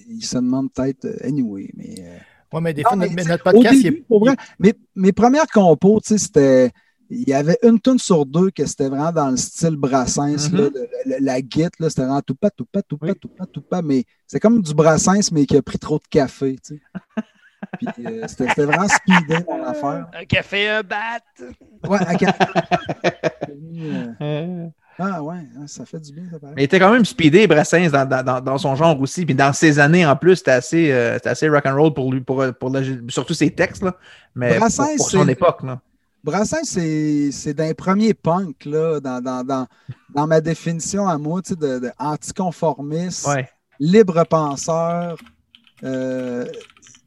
il 0.08 0.24
se 0.24 0.36
demande 0.36 0.72
peut-être 0.72 1.04
euh, 1.04 1.26
anyway. 1.26 1.70
Mais, 1.74 1.94
euh, 2.00 2.18
oui, 2.52 2.60
mais 2.62 2.74
des 2.74 2.82
fois, 2.82 2.96
notre, 2.96 3.42
podcast. 3.42 3.84
est... 3.84 3.92
pour 3.92 4.24
vrai, 4.24 4.36
mes, 4.58 4.74
mes, 4.94 5.12
premières 5.12 5.46
compos, 5.46 6.00
c'était. 6.04 6.70
Il 7.12 7.28
y 7.28 7.32
avait 7.32 7.58
une 7.64 7.80
tonne 7.80 7.98
sur 7.98 8.24
deux 8.24 8.52
que 8.52 8.64
c'était 8.64 8.88
vraiment 8.88 9.10
dans 9.10 9.30
le 9.30 9.36
style 9.36 9.74
Brassens. 9.74 10.48
Mm-hmm. 10.48 11.16
la 11.20 11.42
guite, 11.42 11.72
c'était 11.80 12.02
vraiment 12.02 12.20
tout 12.20 12.36
pas, 12.36 12.50
tout 12.50 12.66
pas, 12.66 12.82
tout 12.82 12.98
pas, 12.98 13.14
tout 13.14 13.28
pas, 13.28 13.46
tout 13.46 13.62
pas. 13.62 13.82
Mais 13.82 14.04
c'est 14.28 14.38
comme 14.38 14.62
du 14.62 14.72
Brassens, 14.74 15.32
mais 15.32 15.44
qui 15.44 15.56
a 15.56 15.62
pris 15.62 15.78
trop 15.78 15.98
de 15.98 16.06
café. 16.08 16.56
Tu 16.64 16.80
Puis 17.78 18.06
euh, 18.06 18.26
c'était 18.28 18.64
vraiment 18.64 18.86
speedé 18.88 19.44
mon 19.48 19.64
affaire. 19.64 20.06
Un 20.12 20.24
café, 20.24 20.68
un 20.68 20.82
bat. 20.82 21.20
Ouais, 21.88 21.98
un 22.06 22.14
café. 22.14 22.44
Ah 25.02 25.22
ouais, 25.22 25.36
hein, 25.56 25.66
ça 25.66 25.86
fait 25.86 25.98
du 25.98 26.12
bien. 26.12 26.24
Ça 26.30 26.36
Mais 26.54 26.62
il 26.62 26.64
était 26.64 26.78
quand 26.78 26.92
même 26.92 27.06
speedé, 27.06 27.46
Brassens, 27.46 27.88
dans, 27.90 28.06
dans, 28.06 28.40
dans, 28.42 28.58
son 28.58 28.76
genre 28.76 29.00
aussi. 29.00 29.24
Puis 29.24 29.34
dans 29.34 29.52
ses 29.54 29.78
années 29.78 30.04
en 30.04 30.14
plus, 30.14 30.36
c'était 30.36 30.50
assez, 30.50 30.92
euh, 30.92 31.18
assez 31.24 31.48
rock'n'roll 31.48 31.94
pour 31.94 32.12
lui, 32.12 32.20
pour, 32.20 32.44
pour 32.52 32.70
surtout 33.08 33.32
ses 33.32 33.50
textes. 33.50 33.82
Là. 33.82 33.96
Mais 34.34 34.58
Brassens, 34.58 34.96
pour, 34.98 35.08
son 35.08 35.26
époque. 35.26 35.62
Là. 35.62 35.80
Brassens, 36.22 36.64
c'est 36.64 37.54
d'un 37.54 37.72
premier 37.72 38.12
punk 38.12 38.66
là, 38.66 39.00
dans, 39.00 39.22
dans, 39.22 39.66
dans, 40.14 40.26
ma 40.26 40.40
définition 40.42 41.08
à 41.08 41.16
moi 41.16 41.40
de, 41.40 41.54
de 41.54 41.90
anticonformiste, 41.98 43.26
libre 43.78 44.24
penseur, 44.24 45.16
euh, 45.82 46.44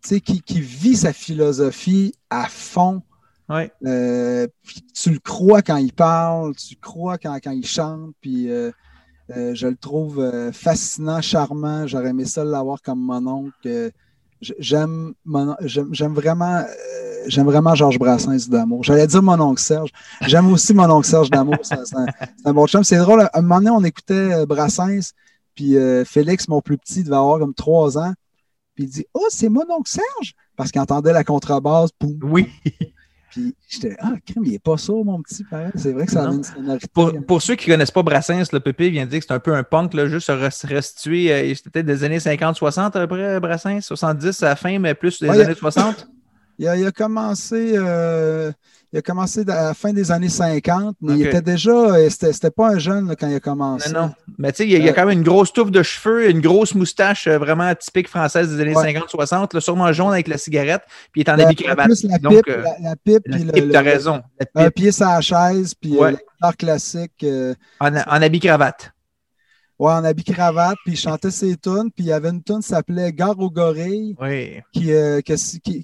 qui, 0.02 0.42
qui 0.42 0.62
vit 0.62 0.96
sa 0.96 1.14
philosophie 1.14 2.16
à 2.32 2.48
fond 2.50 3.04
euh, 3.52 4.48
tu 4.94 5.12
le 5.12 5.20
crois 5.20 5.62
quand 5.62 5.78
il 5.78 5.94
parle, 5.94 6.56
tu 6.56 6.76
le 6.76 6.80
crois 6.82 7.18
quand, 7.18 7.38
quand 7.44 7.52
il 7.52 7.66
chante, 7.66 8.12
puis 8.22 8.50
euh, 8.50 8.72
euh, 9.36 9.54
je 9.54 9.68
le 9.68 9.76
trouve 9.76 10.52
fascinant, 10.52 11.22
charmant. 11.22 11.88
J'aurais 11.88 12.10
aimé 12.10 12.26
ça 12.26 12.44
l'avoir 12.44 12.82
comme 12.82 13.00
mon 13.00 13.26
oncle. 13.28 13.92
J'aime 14.42 15.14
j'aime 15.62 16.14
vraiment 16.14 16.66
j'aime 17.28 17.46
vraiment 17.46 17.76
Georges 17.76 17.98
Brassens 17.98 18.50
d'amour. 18.50 18.84
J'allais 18.84 19.08
dire 19.08 19.24
mon 19.24 19.40
oncle 19.40 19.62
Serge. 19.62 19.90
J'aime 20.22 20.52
aussi 20.52 20.74
mon 20.74 20.90
oncle 20.90 21.08
Serge 21.08 21.30
d'amour. 21.30 21.58
C'est 21.64 21.78
un, 22.46 22.54
bon 22.54 22.68
chum. 22.68 22.84
C'est 22.84 22.98
drôle. 22.98 23.22
À 23.22 23.40
un 23.40 23.42
moment 23.42 23.60
donné, 23.60 23.70
on 23.70 23.84
écoutait 23.84 24.46
Brassens, 24.46 25.14
puis 25.56 25.76
Félix, 26.06 26.50
mon 26.50 26.62
plus 26.62 26.78
petit, 26.78 27.04
devait 27.04 27.16
avoir 27.16 27.40
comme 27.40 27.54
trois 27.54 27.98
ans. 27.98 28.14
Puis 28.76 28.86
il 28.86 28.90
dit 28.90 29.06
Oh, 29.14 29.28
c'est 29.30 29.50
mon 29.50 29.64
oncle 29.70 29.90
Serge! 29.90 30.34
Parce 30.58 30.72
qu'il 30.72 30.82
entendait 30.82 31.14
la 31.14 31.24
contrebasse. 31.24 31.92
Oui. 32.22 32.50
Puis 33.34 33.56
j'étais, 33.68 33.96
ah, 34.00 34.14
crème, 34.28 34.44
il 34.46 34.52
n'est 34.52 34.60
pas 34.60 34.78
sourd, 34.78 35.04
mon 35.04 35.20
petit 35.24 35.44
père. 35.44 35.72
C'est 35.76 35.92
vrai 35.92 36.06
que 36.06 36.12
ça 36.12 36.30
a 36.30 36.32
une 36.32 36.44
sonorité. 36.44 36.88
Pour, 36.94 37.12
pour, 37.26 37.42
ceux 37.42 37.56
qui 37.56 37.68
ne 37.68 37.74
connaissent 37.74 37.90
pas 37.90 38.04
Brassens, 38.04 38.54
le 38.54 38.60
Pépé 38.60 38.92
vient 38.92 39.06
de 39.06 39.10
dire 39.10 39.22
que 39.22 39.26
c'est 39.28 39.34
un 39.34 39.40
peu 39.40 39.56
un 39.56 39.64
punk, 39.64 39.96
là, 39.96 40.08
juste 40.08 40.32
restituer. 40.64 41.34
Euh, 41.34 41.56
c'était 41.56 41.72
peut-être 41.72 41.86
des 41.88 42.04
années 42.04 42.20
50-60 42.20 42.96
après 42.96 43.40
Brassens, 43.40 43.82
70 43.82 44.44
à 44.44 44.50
la 44.50 44.56
fin, 44.56 44.78
mais 44.78 44.94
plus 44.94 45.20
des 45.20 45.30
années 45.30 45.56
60. 45.56 46.08
Il 46.60 46.68
a, 46.68 46.78
il 46.78 46.86
a 46.86 46.92
commencé. 46.92 47.72
Euh, 47.74 48.52
il 48.94 49.00
a 49.00 49.02
commencé 49.02 49.42
à 49.42 49.64
la 49.64 49.74
fin 49.74 49.92
des 49.92 50.12
années 50.12 50.30
50, 50.30 50.98
mais 51.02 51.16
il 51.16 51.26
était 51.26 51.42
déjà. 51.42 51.72
Euh, 51.72 52.10
c'était 52.12 52.52
pas 52.52 52.70
un 52.70 52.78
jeune 52.78 53.16
quand 53.20 53.28
il 53.28 53.36
a 53.36 53.40
commencé. 53.40 53.92
Non, 53.92 54.02
non. 54.02 54.14
Mais 54.38 54.52
tu 54.52 54.58
sais, 54.58 54.70
il, 54.70 54.84
y 54.84 54.88
a 54.88 54.94
quand 54.94 55.08
même 55.08 55.18
une 55.18 55.24
grosse 55.24 55.52
touffe 55.52 55.72
de 55.72 55.82
cheveux, 55.82 56.30
une 56.30 56.42
grosse 56.42 56.76
moustache 56.76 57.26
euh, 57.26 57.40
vraiment 57.40 57.74
typique 57.74 58.08
française 58.08 58.56
des 58.56 58.62
années 58.62 58.76
50-60, 58.76 59.60
sûrement 59.62 59.92
jaune 59.94 60.14
avec 60.14 60.28
la 60.28 60.38
cigarette, 60.38 60.84
puis 61.12 61.22
il 61.22 61.28
est 61.28 61.32
en 61.32 61.40
habit 61.40 61.56
cravate. 61.56 61.88
Plus 61.88 62.04
la 62.04 62.20
pipe, 62.20 62.48
euh, 62.48 62.64
la, 62.82 62.96
pipe, 62.96 63.24
la 63.26 63.52
pipe, 63.52 63.72
t'as 63.72 63.82
raison. 63.82 64.22
Un 64.54 64.70
pied 64.70 64.92
sur 64.92 65.08
la 65.08 65.22
chaise, 65.22 65.74
puis 65.74 65.98
ouais. 65.98 66.16
classique. 66.60 67.26
en, 67.80 67.96
en 67.96 68.22
habit 68.22 68.42
cravate. 68.42 68.93
Ouais, 69.80 69.92
en 69.92 70.04
habit 70.04 70.24
cravate, 70.24 70.78
puis 70.86 70.94
il 70.94 70.98
chantait 70.98 71.32
ses 71.32 71.58
tunes, 71.58 71.90
puis 71.94 72.06
il 72.06 72.06
y 72.06 72.12
avait 72.12 72.30
une 72.30 72.44
tune 72.44 72.60
qui 72.60 72.68
s'appelait 72.68 73.12
Gare 73.12 73.40
au 73.40 73.50
gorille. 73.50 74.16
Oui. 74.20 74.62
Qui, 74.72 74.94
euh, 74.94 75.20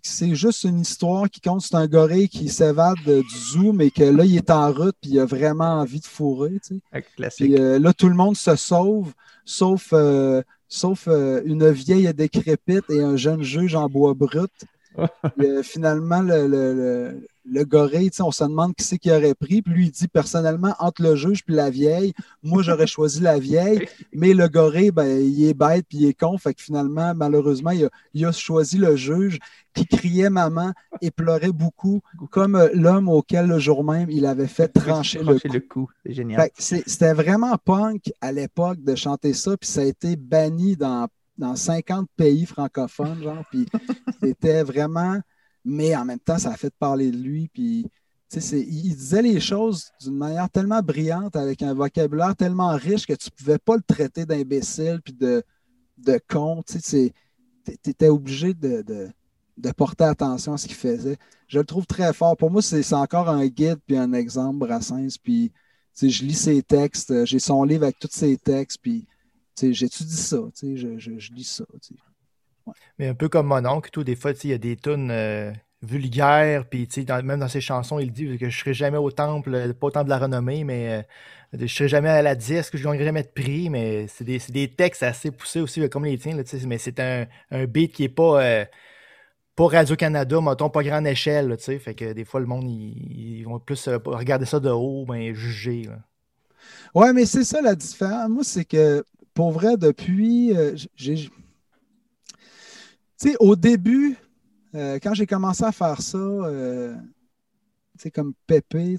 c'est 0.03 0.35
juste 0.35 0.63
une 0.63 0.81
histoire 0.81 1.27
qui 1.29 1.41
compte, 1.41 1.61
c'est 1.61 1.75
un 1.75 1.87
gorille 1.87 2.29
qui 2.29 2.49
s'évade 2.49 2.99
du 3.03 3.37
zoo, 3.37 3.73
mais 3.73 3.89
que 3.89 4.03
là, 4.03 4.25
il 4.25 4.37
est 4.37 4.51
en 4.51 4.71
route, 4.71 4.95
puis 5.01 5.11
il 5.11 5.19
a 5.19 5.25
vraiment 5.25 5.79
envie 5.79 5.99
de 5.99 6.05
fourrer. 6.05 6.59
Tu 6.63 6.79
sais. 6.93 7.01
Classique. 7.15 7.47
Puis 7.47 7.59
euh, 7.59 7.79
là, 7.79 7.91
tout 7.93 8.09
le 8.09 8.15
monde 8.15 8.37
se 8.37 8.55
sauve, 8.55 9.11
sauf, 9.43 9.89
euh, 9.93 10.43
sauf 10.67 11.07
une 11.07 11.69
vieille 11.71 12.13
décrépite 12.13 12.89
et 12.89 13.01
un 13.01 13.15
jeune 13.15 13.41
juge 13.41 13.73
en 13.75 13.89
bois 13.89 14.13
brut. 14.13 14.51
finalement, 15.63 16.21
le 16.21 16.47
le 16.47 17.27
gorille, 17.63 18.11
on 18.19 18.31
se 18.31 18.43
demande 18.43 18.75
qui 18.75 18.83
c'est 18.83 18.97
qui 18.97 19.11
aurait 19.11 19.35
pris. 19.35 19.61
Puis 19.61 19.73
lui, 19.73 19.85
il 19.87 19.91
dit 19.91 20.07
personnellement, 20.07 20.75
entre 20.79 21.01
le 21.01 21.15
juge 21.15 21.43
puis 21.43 21.55
la 21.55 21.69
vieille, 21.69 22.13
moi, 22.43 22.61
j'aurais 22.63 22.87
choisi 22.87 23.21
la 23.21 23.39
vieille. 23.39 23.87
Mais 24.13 24.33
le 24.33 24.47
gorille, 24.47 24.91
ben, 24.91 25.19
il 25.19 25.45
est 25.45 25.53
bête 25.53 25.85
puis 25.87 25.99
il 25.99 26.05
est 26.07 26.13
con. 26.13 26.37
Fait 26.37 26.53
que 26.53 26.61
finalement, 26.61 27.13
malheureusement, 27.15 27.71
il 27.71 28.25
a, 28.25 28.31
choisi 28.31 28.77
le 28.77 28.95
juge 28.95 29.39
qui 29.73 29.85
criait 29.85 30.29
maman 30.29 30.71
et 31.01 31.11
pleurait 31.11 31.51
beaucoup, 31.51 32.01
comme 32.31 32.55
euh, 32.55 32.69
l'homme 32.73 33.07
auquel 33.07 33.47
le 33.47 33.59
jour 33.59 33.83
même 33.83 34.09
il 34.09 34.25
avait 34.25 34.47
fait 34.47 34.67
trancher, 34.67 35.21
le 35.23 35.59
coup. 35.59 35.89
C'est 36.05 36.13
génial. 36.13 36.49
C'était 36.57 37.13
vraiment 37.13 37.57
punk 37.57 38.11
à 38.21 38.31
l'époque 38.31 38.83
de 38.83 38.95
chanter 38.95 39.33
ça. 39.33 39.55
Puis 39.57 39.69
ça 39.69 39.81
a 39.81 39.85
été 39.85 40.15
banni 40.15 40.75
dans, 40.75 41.07
dans 41.37 41.55
50 41.55 42.07
pays 42.15 42.45
francophones, 42.45 43.23
genre. 43.23 43.43
Puis 43.49 43.65
c'était 44.21 44.63
vraiment 44.63 45.19
mais 45.69 45.95
en 45.95 46.05
même 46.05 46.19
temps, 46.19 46.37
ça 46.37 46.51
a 46.51 46.57
fait 46.57 46.73
parler 46.79 47.11
de 47.11 47.17
lui. 47.17 47.49
Puis, 47.53 47.85
il 48.35 48.95
disait 48.95 49.21
les 49.21 49.39
choses 49.39 49.91
d'une 50.01 50.17
manière 50.17 50.49
tellement 50.49 50.81
brillante, 50.81 51.35
avec 51.35 51.61
un 51.61 51.73
vocabulaire 51.73 52.35
tellement 52.35 52.75
riche 52.75 53.05
que 53.05 53.13
tu 53.13 53.29
ne 53.29 53.35
pouvais 53.37 53.57
pas 53.57 53.75
le 53.75 53.81
traiter 53.81 54.25
d'imbécile 54.25 54.99
puis 55.03 55.13
de, 55.13 55.43
de 55.97 56.19
con. 56.27 56.63
Tu 56.65 57.11
étais 57.65 58.09
obligé 58.09 58.53
de, 58.53 58.83
de, 59.57 59.71
porter 59.71 60.05
attention 60.05 60.53
à 60.53 60.57
ce 60.57 60.67
qu'il 60.67 60.75
faisait. 60.75 61.17
Je 61.47 61.59
le 61.59 61.65
trouve 61.65 61.85
très 61.85 62.13
fort. 62.13 62.37
Pour 62.37 62.51
moi, 62.51 62.61
c'est 62.61 62.93
encore 62.93 63.29
un 63.29 63.47
guide 63.47 63.79
puis 63.85 63.97
un 63.97 64.13
exemple, 64.13 64.59
Brassens. 64.59 65.17
Puis, 65.21 65.51
je 66.01 66.23
lis 66.23 66.35
ses 66.35 66.61
textes, 66.63 67.25
j'ai 67.25 67.39
son 67.39 67.63
livre 67.63 67.83
avec 67.83 67.99
tous 67.99 68.11
ses 68.11 68.37
textes, 68.37 68.79
puis 68.81 69.05
j'étudie 69.61 70.15
ça, 70.15 70.37
je, 70.61 70.97
je, 70.97 71.17
je, 71.17 71.33
lis 71.33 71.43
ça. 71.43 71.65
Mais 72.97 73.07
un 73.07 73.13
peu 73.13 73.29
comme 73.29 73.47
mon 73.47 73.65
oncle, 73.65 73.89
tout, 73.91 74.03
des 74.03 74.15
fois, 74.15 74.31
il 74.43 74.49
y 74.49 74.53
a 74.53 74.57
des 74.57 74.75
tunes, 74.75 75.11
euh, 75.11 75.51
vulgaire. 75.81 76.65
Puis, 76.69 76.87
même 77.23 77.39
dans 77.39 77.47
ses 77.47 77.61
chansons, 77.61 77.99
il 77.99 78.11
dit 78.11 78.37
que 78.37 78.49
je 78.49 78.57
serai 78.57 78.73
jamais 78.73 78.97
au 78.97 79.11
temple, 79.11 79.73
pas 79.73 79.87
au 79.87 79.91
temple 79.91 80.05
de 80.05 80.09
la 80.09 80.19
renommée, 80.19 80.63
mais 80.63 81.05
je 81.53 81.67
serai 81.67 81.87
jamais 81.87 82.09
à 82.09 82.21
la 82.21 82.35
disque, 82.35 82.77
je 82.77 82.83
ne 82.83 82.91
gagnerai 82.91 83.05
jamais 83.05 83.23
de 83.23 83.29
prix. 83.29 83.69
Mais 83.69 84.07
c'est 84.07 84.25
des, 84.25 84.67
textes 84.67 85.03
assez 85.03 85.31
poussés 85.31 85.61
aussi, 85.61 85.87
comme 85.89 86.05
les 86.05 86.17
tiens. 86.17 86.35
mais 86.67 86.77
c'est 86.77 86.99
un, 86.99 87.25
un, 87.51 87.65
beat 87.65 87.93
qui 87.93 88.03
est 88.05 88.09
pas 88.09 88.67
pas 89.59 89.67
Radio-Canada, 89.67 90.39
mettons, 90.39 90.69
pas 90.69 90.83
grande 90.83 91.05
échelle, 91.05 91.57
tu 91.57 91.63
sais. 91.65 91.79
Fait 91.79 91.93
que 91.93 92.13
des 92.13 92.23
fois, 92.23 92.39
le 92.39 92.45
monde, 92.45 92.63
ils, 92.65 93.43
vont 93.43 93.59
plus 93.59 93.89
euh, 93.89 93.97
regarder 94.05 94.45
ça 94.45 94.61
de 94.61 94.69
haut, 94.69 95.05
ben, 95.05 95.33
juger. 95.33 95.83
Là. 95.83 95.99
Ouais, 96.95 97.11
mais 97.11 97.25
c'est 97.25 97.43
ça 97.43 97.61
la 97.61 97.75
différence. 97.75 98.29
Moi, 98.29 98.43
c'est 98.45 98.63
que, 98.63 99.03
pour 99.33 99.51
vrai, 99.51 99.75
depuis, 99.75 100.55
euh, 100.55 100.77
j'ai. 100.95 101.29
Sais, 103.21 103.35
au 103.39 103.55
début, 103.55 104.17
euh, 104.75 104.97
quand 105.01 105.13
j'ai 105.13 105.25
commencé 105.25 105.63
à 105.63 105.71
faire 105.71 106.01
ça, 106.01 106.17
sais, 107.97 108.11
comme 108.11 108.33
Pépé, 108.47 108.97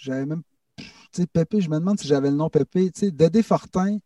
j'avais 0.00 0.26
même. 0.26 0.42
Pépé, 1.32 1.60
je 1.60 1.70
me 1.70 1.78
demande 1.78 1.98
si 1.98 2.08
j'avais 2.08 2.30
le 2.30 2.36
nom 2.36 2.50
Pépé. 2.50 2.90
Dédé 3.12 3.42
Fortin, 3.42 3.98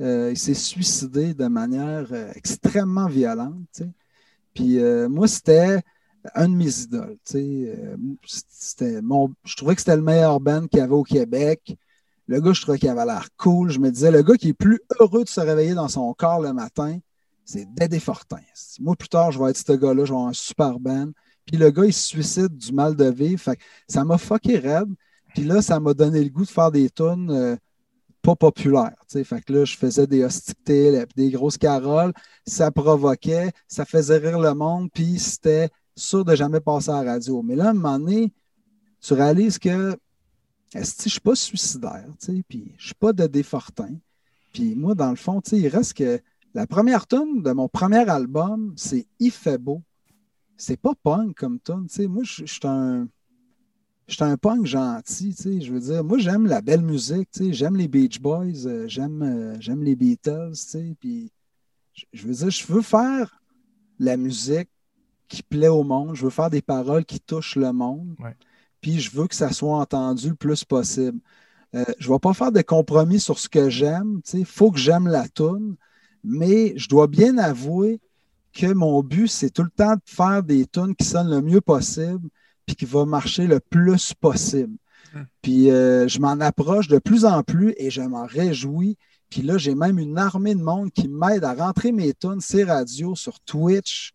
il 0.00 0.38
s'est 0.38 0.54
suicidé 0.54 1.34
de 1.34 1.46
manière 1.46 2.06
extrêmement 2.34 3.08
violente. 3.08 3.82
Puis 4.54 4.78
euh, 4.78 5.08
moi, 5.08 5.26
c'était 5.28 5.80
un 6.34 6.48
de 6.48 6.54
mes 6.54 6.80
idoles. 6.80 7.18
Euh, 7.34 7.96
mon, 9.02 9.34
je 9.44 9.56
trouvais 9.56 9.74
que 9.74 9.80
c'était 9.80 9.96
le 9.96 10.02
meilleur 10.02 10.40
band 10.40 10.66
qu'il 10.68 10.78
y 10.78 10.82
avait 10.82 10.94
au 10.94 11.02
Québec. 11.02 11.76
Le 12.26 12.40
gars, 12.40 12.52
je 12.52 12.62
trouvais 12.62 12.78
qu'il 12.78 12.88
avait 12.88 13.04
l'air 13.04 13.28
cool. 13.36 13.70
Je 13.70 13.80
me 13.80 13.90
disais, 13.90 14.10
le 14.10 14.22
gars 14.22 14.36
qui 14.36 14.50
est 14.50 14.54
plus 14.54 14.80
heureux 14.98 15.24
de 15.24 15.28
se 15.28 15.40
réveiller 15.40 15.74
dans 15.74 15.88
son 15.88 16.14
corps 16.14 16.40
le 16.40 16.52
matin, 16.54 16.98
c'est 17.44 17.66
Dédé 17.74 18.00
Fortin. 18.00 18.40
Moi, 18.80 18.96
plus 18.96 19.08
tard, 19.08 19.32
je 19.32 19.38
vais 19.38 19.50
être 19.50 19.56
ce 19.56 19.72
gars-là, 19.72 20.04
je 20.04 20.12
vais 20.12 20.16
avoir 20.16 20.28
un 20.28 20.32
super 20.32 20.78
band. 20.80 21.10
Puis 21.46 21.56
le 21.56 21.70
gars, 21.70 21.84
il 21.84 21.92
se 21.92 22.06
suicide 22.06 22.56
du 22.56 22.72
mal 22.72 22.96
de 22.96 23.04
vivre. 23.04 23.42
Ça 23.88 24.04
m'a 24.04 24.18
fucké 24.18 24.58
raide. 24.58 24.88
Puis 25.34 25.44
là, 25.44 25.60
ça 25.60 25.78
m'a 25.80 25.94
donné 25.94 26.22
le 26.22 26.30
goût 26.30 26.44
de 26.44 26.50
faire 26.50 26.70
des 26.70 26.88
tunes 26.88 27.30
euh, 27.30 27.56
pas 28.24 28.34
populaire. 28.34 28.94
Fait 29.08 29.42
que 29.42 29.52
là, 29.52 29.64
je 29.64 29.76
faisais 29.76 30.06
des 30.06 30.24
hostilités, 30.24 31.04
des 31.14 31.30
grosses 31.30 31.58
caroles, 31.58 32.12
ça 32.46 32.70
provoquait, 32.70 33.52
ça 33.68 33.84
faisait 33.84 34.16
rire 34.16 34.38
le 34.38 34.54
monde, 34.54 34.90
puis 34.92 35.18
c'était 35.18 35.68
sûr 35.94 36.24
de 36.24 36.34
jamais 36.34 36.60
passer 36.60 36.90
à 36.90 37.04
la 37.04 37.12
radio. 37.12 37.42
Mais 37.42 37.54
là, 37.54 37.66
à 37.66 37.70
un 37.70 37.74
moment 37.74 37.98
donné, 37.98 38.32
tu 39.00 39.12
réalises 39.12 39.58
que 39.58 39.94
je 40.72 40.78
ne 40.78 40.84
suis 40.84 41.20
pas 41.20 41.34
suicidaire, 41.34 42.06
puis 42.48 42.72
je 42.78 42.82
ne 42.82 42.86
suis 42.86 42.94
pas 42.94 43.12
de 43.12 43.26
défortin. 43.26 43.94
Puis 44.52 44.74
moi, 44.74 44.94
dans 44.94 45.10
le 45.10 45.16
fond, 45.16 45.40
il 45.52 45.68
reste 45.68 45.94
que 45.94 46.20
la 46.54 46.66
première 46.66 47.06
tune 47.06 47.42
de 47.42 47.52
mon 47.52 47.68
premier 47.68 48.08
album, 48.08 48.72
c'est 48.76 49.06
Il 49.18 49.30
fait 49.30 49.58
beau. 49.58 49.82
C'est 50.56 50.76
pas 50.76 50.94
punk 51.02 51.36
comme 51.36 51.58
tune. 51.60 51.86
Moi, 52.08 52.22
je 52.24 52.44
suis 52.46 52.60
un 52.64 53.08
je 54.06 54.14
suis 54.14 54.24
un 54.24 54.36
punk 54.36 54.66
gentil, 54.66 55.34
tu 55.34 55.42
sais, 55.42 55.60
je 55.62 55.72
veux 55.72 55.80
dire, 55.80 56.04
moi 56.04 56.18
j'aime 56.18 56.46
la 56.46 56.60
belle 56.60 56.82
musique, 56.82 57.30
tu 57.30 57.46
sais, 57.46 57.52
j'aime 57.54 57.76
les 57.76 57.88
Beach 57.88 58.20
Boys, 58.20 58.66
euh, 58.66 58.86
j'aime, 58.86 59.22
euh, 59.22 59.56
j'aime 59.60 59.82
les 59.82 59.96
Beatles, 59.96 60.52
tu 60.52 60.56
sais, 60.56 60.96
puis 61.00 61.32
je 62.12 62.26
veux 62.26 62.34
dire, 62.34 62.50
je 62.50 62.66
veux 62.66 62.82
faire 62.82 63.40
la 63.98 64.16
musique 64.16 64.68
qui 65.28 65.42
plaît 65.42 65.68
au 65.68 65.84
monde, 65.84 66.14
je 66.14 66.24
veux 66.24 66.30
faire 66.30 66.50
des 66.50 66.60
paroles 66.60 67.04
qui 67.04 67.18
touchent 67.18 67.56
le 67.56 67.72
monde, 67.72 68.14
puis 68.82 69.00
je 69.00 69.10
veux 69.16 69.26
que 69.26 69.34
ça 69.34 69.52
soit 69.52 69.78
entendu 69.78 70.28
le 70.30 70.34
plus 70.34 70.64
possible. 70.64 71.18
Euh, 71.74 71.84
je 71.98 72.08
ne 72.08 72.12
vais 72.14 72.18
pas 72.18 72.34
faire 72.34 72.52
de 72.52 72.60
compromis 72.60 73.20
sur 73.20 73.38
ce 73.38 73.48
que 73.48 73.70
j'aime, 73.70 74.20
tu 74.22 74.32
sais, 74.32 74.38
il 74.40 74.44
faut 74.46 74.70
que 74.70 74.78
j'aime 74.78 75.08
la 75.08 75.28
tune, 75.28 75.76
mais 76.24 76.72
je 76.76 76.88
dois 76.88 77.06
bien 77.06 77.36
avouer 77.38 78.00
que 78.54 78.72
mon 78.72 79.02
but, 79.02 79.28
c'est 79.28 79.50
tout 79.50 79.62
le 79.62 79.70
temps 79.70 79.94
de 79.94 80.00
faire 80.06 80.42
des 80.42 80.66
tunes 80.66 80.94
qui 80.94 81.06
sonnent 81.06 81.30
le 81.30 81.42
mieux 81.42 81.60
possible, 81.60 82.28
puis 82.64 82.76
qui 82.76 82.84
va 82.86 83.04
marcher 83.04 83.46
le 83.46 83.60
plus 83.60 84.14
possible. 84.14 84.76
Hum. 85.14 85.26
Puis 85.42 85.70
euh, 85.70 86.08
je 86.08 86.18
m'en 86.20 86.40
approche 86.40 86.88
de 86.88 86.98
plus 86.98 87.24
en 87.24 87.42
plus 87.42 87.74
et 87.76 87.90
je 87.90 88.00
m'en 88.00 88.24
réjouis. 88.24 88.96
Puis 89.28 89.42
là, 89.42 89.58
j'ai 89.58 89.74
même 89.74 89.98
une 89.98 90.16
armée 90.16 90.54
de 90.54 90.62
monde 90.62 90.92
qui 90.92 91.08
m'aide 91.08 91.44
à 91.44 91.54
rentrer 91.54 91.92
mes 91.92 92.14
tunes, 92.14 92.40
ces 92.40 92.64
radios 92.64 93.16
sur 93.16 93.40
Twitch. 93.40 94.12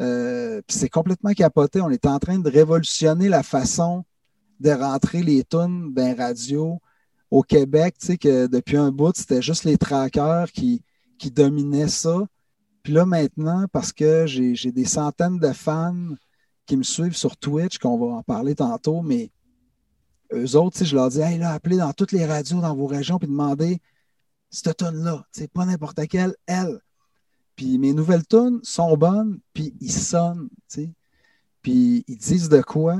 Euh, 0.00 0.60
puis 0.66 0.76
c'est 0.76 0.88
complètement 0.88 1.32
capoté. 1.32 1.80
On 1.80 1.90
est 1.90 2.06
en 2.06 2.18
train 2.18 2.38
de 2.38 2.50
révolutionner 2.50 3.28
la 3.28 3.42
façon 3.42 4.04
de 4.60 4.70
rentrer 4.70 5.22
les 5.22 5.44
tunes 5.44 5.92
d'un 5.94 6.14
radio 6.14 6.80
au 7.30 7.42
Québec. 7.42 7.96
Tu 7.98 8.06
sais 8.06 8.18
que 8.18 8.46
depuis 8.46 8.76
un 8.76 8.90
bout, 8.90 9.16
c'était 9.16 9.42
juste 9.42 9.64
les 9.64 9.78
trackers 9.78 10.52
qui, 10.52 10.82
qui 11.18 11.30
dominaient 11.30 11.88
ça. 11.88 12.26
Puis 12.82 12.92
là, 12.92 13.06
maintenant, 13.06 13.66
parce 13.72 13.92
que 13.92 14.26
j'ai 14.26 14.72
des 14.72 14.84
centaines 14.84 15.38
de 15.38 15.52
fans 15.52 16.14
qui 16.66 16.76
me 16.76 16.82
suivent 16.82 17.16
sur 17.16 17.36
Twitch, 17.36 17.78
qu'on 17.78 17.98
va 17.98 18.16
en 18.16 18.22
parler 18.22 18.54
tantôt, 18.54 19.02
mais 19.02 19.30
eux 20.32 20.56
autres, 20.56 20.84
je 20.84 20.94
leur 20.94 21.08
dis, 21.10 21.20
hey, 21.20 21.38
là, 21.38 21.52
appelez 21.52 21.76
dans 21.76 21.92
toutes 21.92 22.12
les 22.12 22.26
radios 22.26 22.60
dans 22.60 22.74
vos 22.74 22.86
régions 22.86 23.18
puis 23.18 23.28
demandez 23.28 23.80
cette 24.50 24.78
tonne-là. 24.78 25.24
C'est 25.32 25.50
pas 25.50 25.64
n'importe 25.64 26.06
quelle, 26.08 26.34
elle. 26.46 26.80
Puis 27.56 27.78
mes 27.78 27.92
nouvelles 27.92 28.26
tunes 28.26 28.60
sont 28.62 28.96
bonnes, 28.96 29.38
puis 29.52 29.74
ils 29.80 29.92
sonnent, 29.92 30.48
sais. 30.66 30.92
Puis 31.62 32.04
ils 32.08 32.18
disent 32.18 32.48
de 32.48 32.60
quoi? 32.60 32.98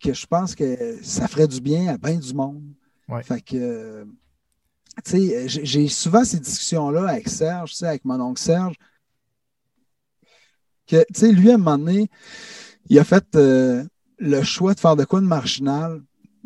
Que 0.00 0.12
je 0.14 0.26
pense 0.26 0.54
que 0.54 0.98
ça 1.02 1.28
ferait 1.28 1.46
du 1.46 1.60
bien 1.60 1.88
à 1.88 1.98
bien 1.98 2.18
du 2.18 2.34
monde. 2.34 2.64
Fait 3.22 3.40
que, 3.40 4.04
sais, 4.04 4.06
j'ai 5.06 5.88
souvent 5.88 6.24
ces 6.24 6.38
discussions-là 6.38 7.08
avec 7.08 7.28
Serge, 7.28 7.74
avec 7.82 8.04
mon 8.04 8.20
oncle 8.20 8.40
Serge 8.40 8.76
que, 10.86 11.26
lui, 11.26 11.50
à 11.50 11.54
un 11.54 11.58
moment 11.58 11.78
donné, 11.78 12.08
il 12.88 12.98
a 12.98 13.04
fait 13.04 13.24
euh, 13.36 13.84
le 14.18 14.42
choix 14.42 14.74
de 14.74 14.80
faire 14.80 14.96
de 14.96 15.04
quoi 15.04 15.20
de 15.20 15.26
marginal. 15.26 16.02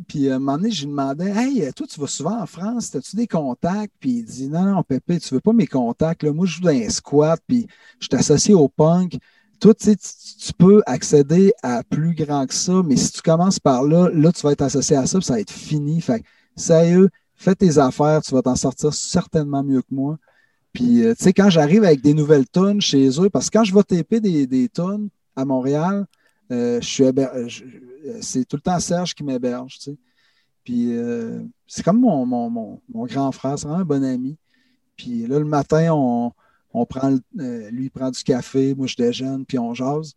Puis 0.09 0.31
à 0.31 0.36
un 0.36 0.39
moment 0.39 0.59
donné, 0.59 0.70
je 0.70 0.82
lui 0.82 0.90
demandais 0.90 1.31
Hey, 1.31 1.73
toi, 1.73 1.86
tu 1.86 1.98
vas 1.98 2.06
souvent 2.06 2.43
en 2.43 2.47
France, 2.47 2.94
as-tu 2.94 3.16
des 3.16 3.27
contacts? 3.27 3.94
Puis 3.98 4.10
il 4.10 4.24
dit 4.24 4.48
Non, 4.48 4.64
non, 4.64 4.82
Pépé, 4.82 5.18
tu 5.18 5.35
veux 5.35 5.40
pas 5.40 5.52
mes 5.52 5.66
contacts. 5.66 6.23
Là. 6.23 6.32
Moi, 6.32 6.47
je 6.47 6.56
joue 6.56 6.62
dans 6.62 6.70
un 6.70 6.89
squat, 6.90 7.40
puis 7.47 7.66
je 7.98 8.09
t'associe 8.09 8.55
au 8.55 8.68
punk. 8.68 9.16
Toi, 9.59 9.73
tu, 9.73 9.97
tu 9.97 10.52
peux 10.52 10.82
accéder 10.85 11.55
à 11.62 11.82
plus 11.82 12.14
grand 12.14 12.47
que 12.47 12.52
ça, 12.52 12.82
mais 12.85 12.97
si 12.97 13.10
tu 13.12 13.23
commences 13.23 13.59
par 13.59 13.85
là, 13.85 14.10
là, 14.12 14.31
tu 14.32 14.43
vas 14.43 14.52
être 14.52 14.62
associé 14.62 14.97
à 14.97 15.06
ça, 15.06 15.18
puis 15.18 15.24
ça 15.24 15.32
va 15.35 15.40
être 15.40 15.51
fini. 15.51 16.02
Fait 16.02 16.23
sérieux, 16.56 17.09
fais 17.36 17.54
tes 17.54 17.78
affaires, 17.78 18.22
tu 18.22 18.34
vas 18.34 18.42
t'en 18.42 18.56
sortir 18.56 18.92
certainement 18.92 19.62
mieux 19.62 19.82
que 19.82 19.94
moi. 19.94 20.18
Puis, 20.72 21.02
euh, 21.02 21.14
tu 21.14 21.24
sais, 21.24 21.32
quand 21.32 21.48
j'arrive 21.48 21.84
avec 21.84 22.02
des 22.02 22.12
nouvelles 22.12 22.46
tonnes 22.46 22.82
chez 22.82 23.08
eux, 23.20 23.30
parce 23.30 23.48
que 23.48 23.58
quand 23.58 23.64
je 23.64 23.74
vais 23.74 23.82
taper 23.82 24.20
des, 24.20 24.68
tonnes 24.68 25.08
à 25.34 25.44
Montréal, 25.44 26.06
euh, 26.52 26.80
euh, 27.00 27.48
c'est 28.20 28.44
tout 28.44 28.56
le 28.56 28.60
temps 28.62 28.78
Serge 28.78 29.14
qui 29.14 29.24
m'héberge, 29.24 29.78
tu 29.78 29.90
sais. 29.90 29.96
Puis, 30.64 30.92
c'est 31.66 31.82
comme 31.84 32.00
mon, 32.00 32.80
grand 33.06 33.32
frère, 33.32 33.58
c'est 33.58 33.68
vraiment 33.68 33.82
un 33.82 33.86
bon 33.86 34.04
ami. 34.04 34.36
Puis 34.96 35.26
là, 35.26 35.38
le 35.38 35.44
matin, 35.44 35.92
on, 35.92 36.86
prend, 36.86 37.10
lui, 37.34 37.84
il 37.84 37.90
prend 37.90 38.10
du 38.10 38.22
café, 38.22 38.74
moi, 38.74 38.86
je 38.86 38.96
déjeune, 38.96 39.46
puis 39.46 39.58
on 39.58 39.72
jase. 39.74 40.14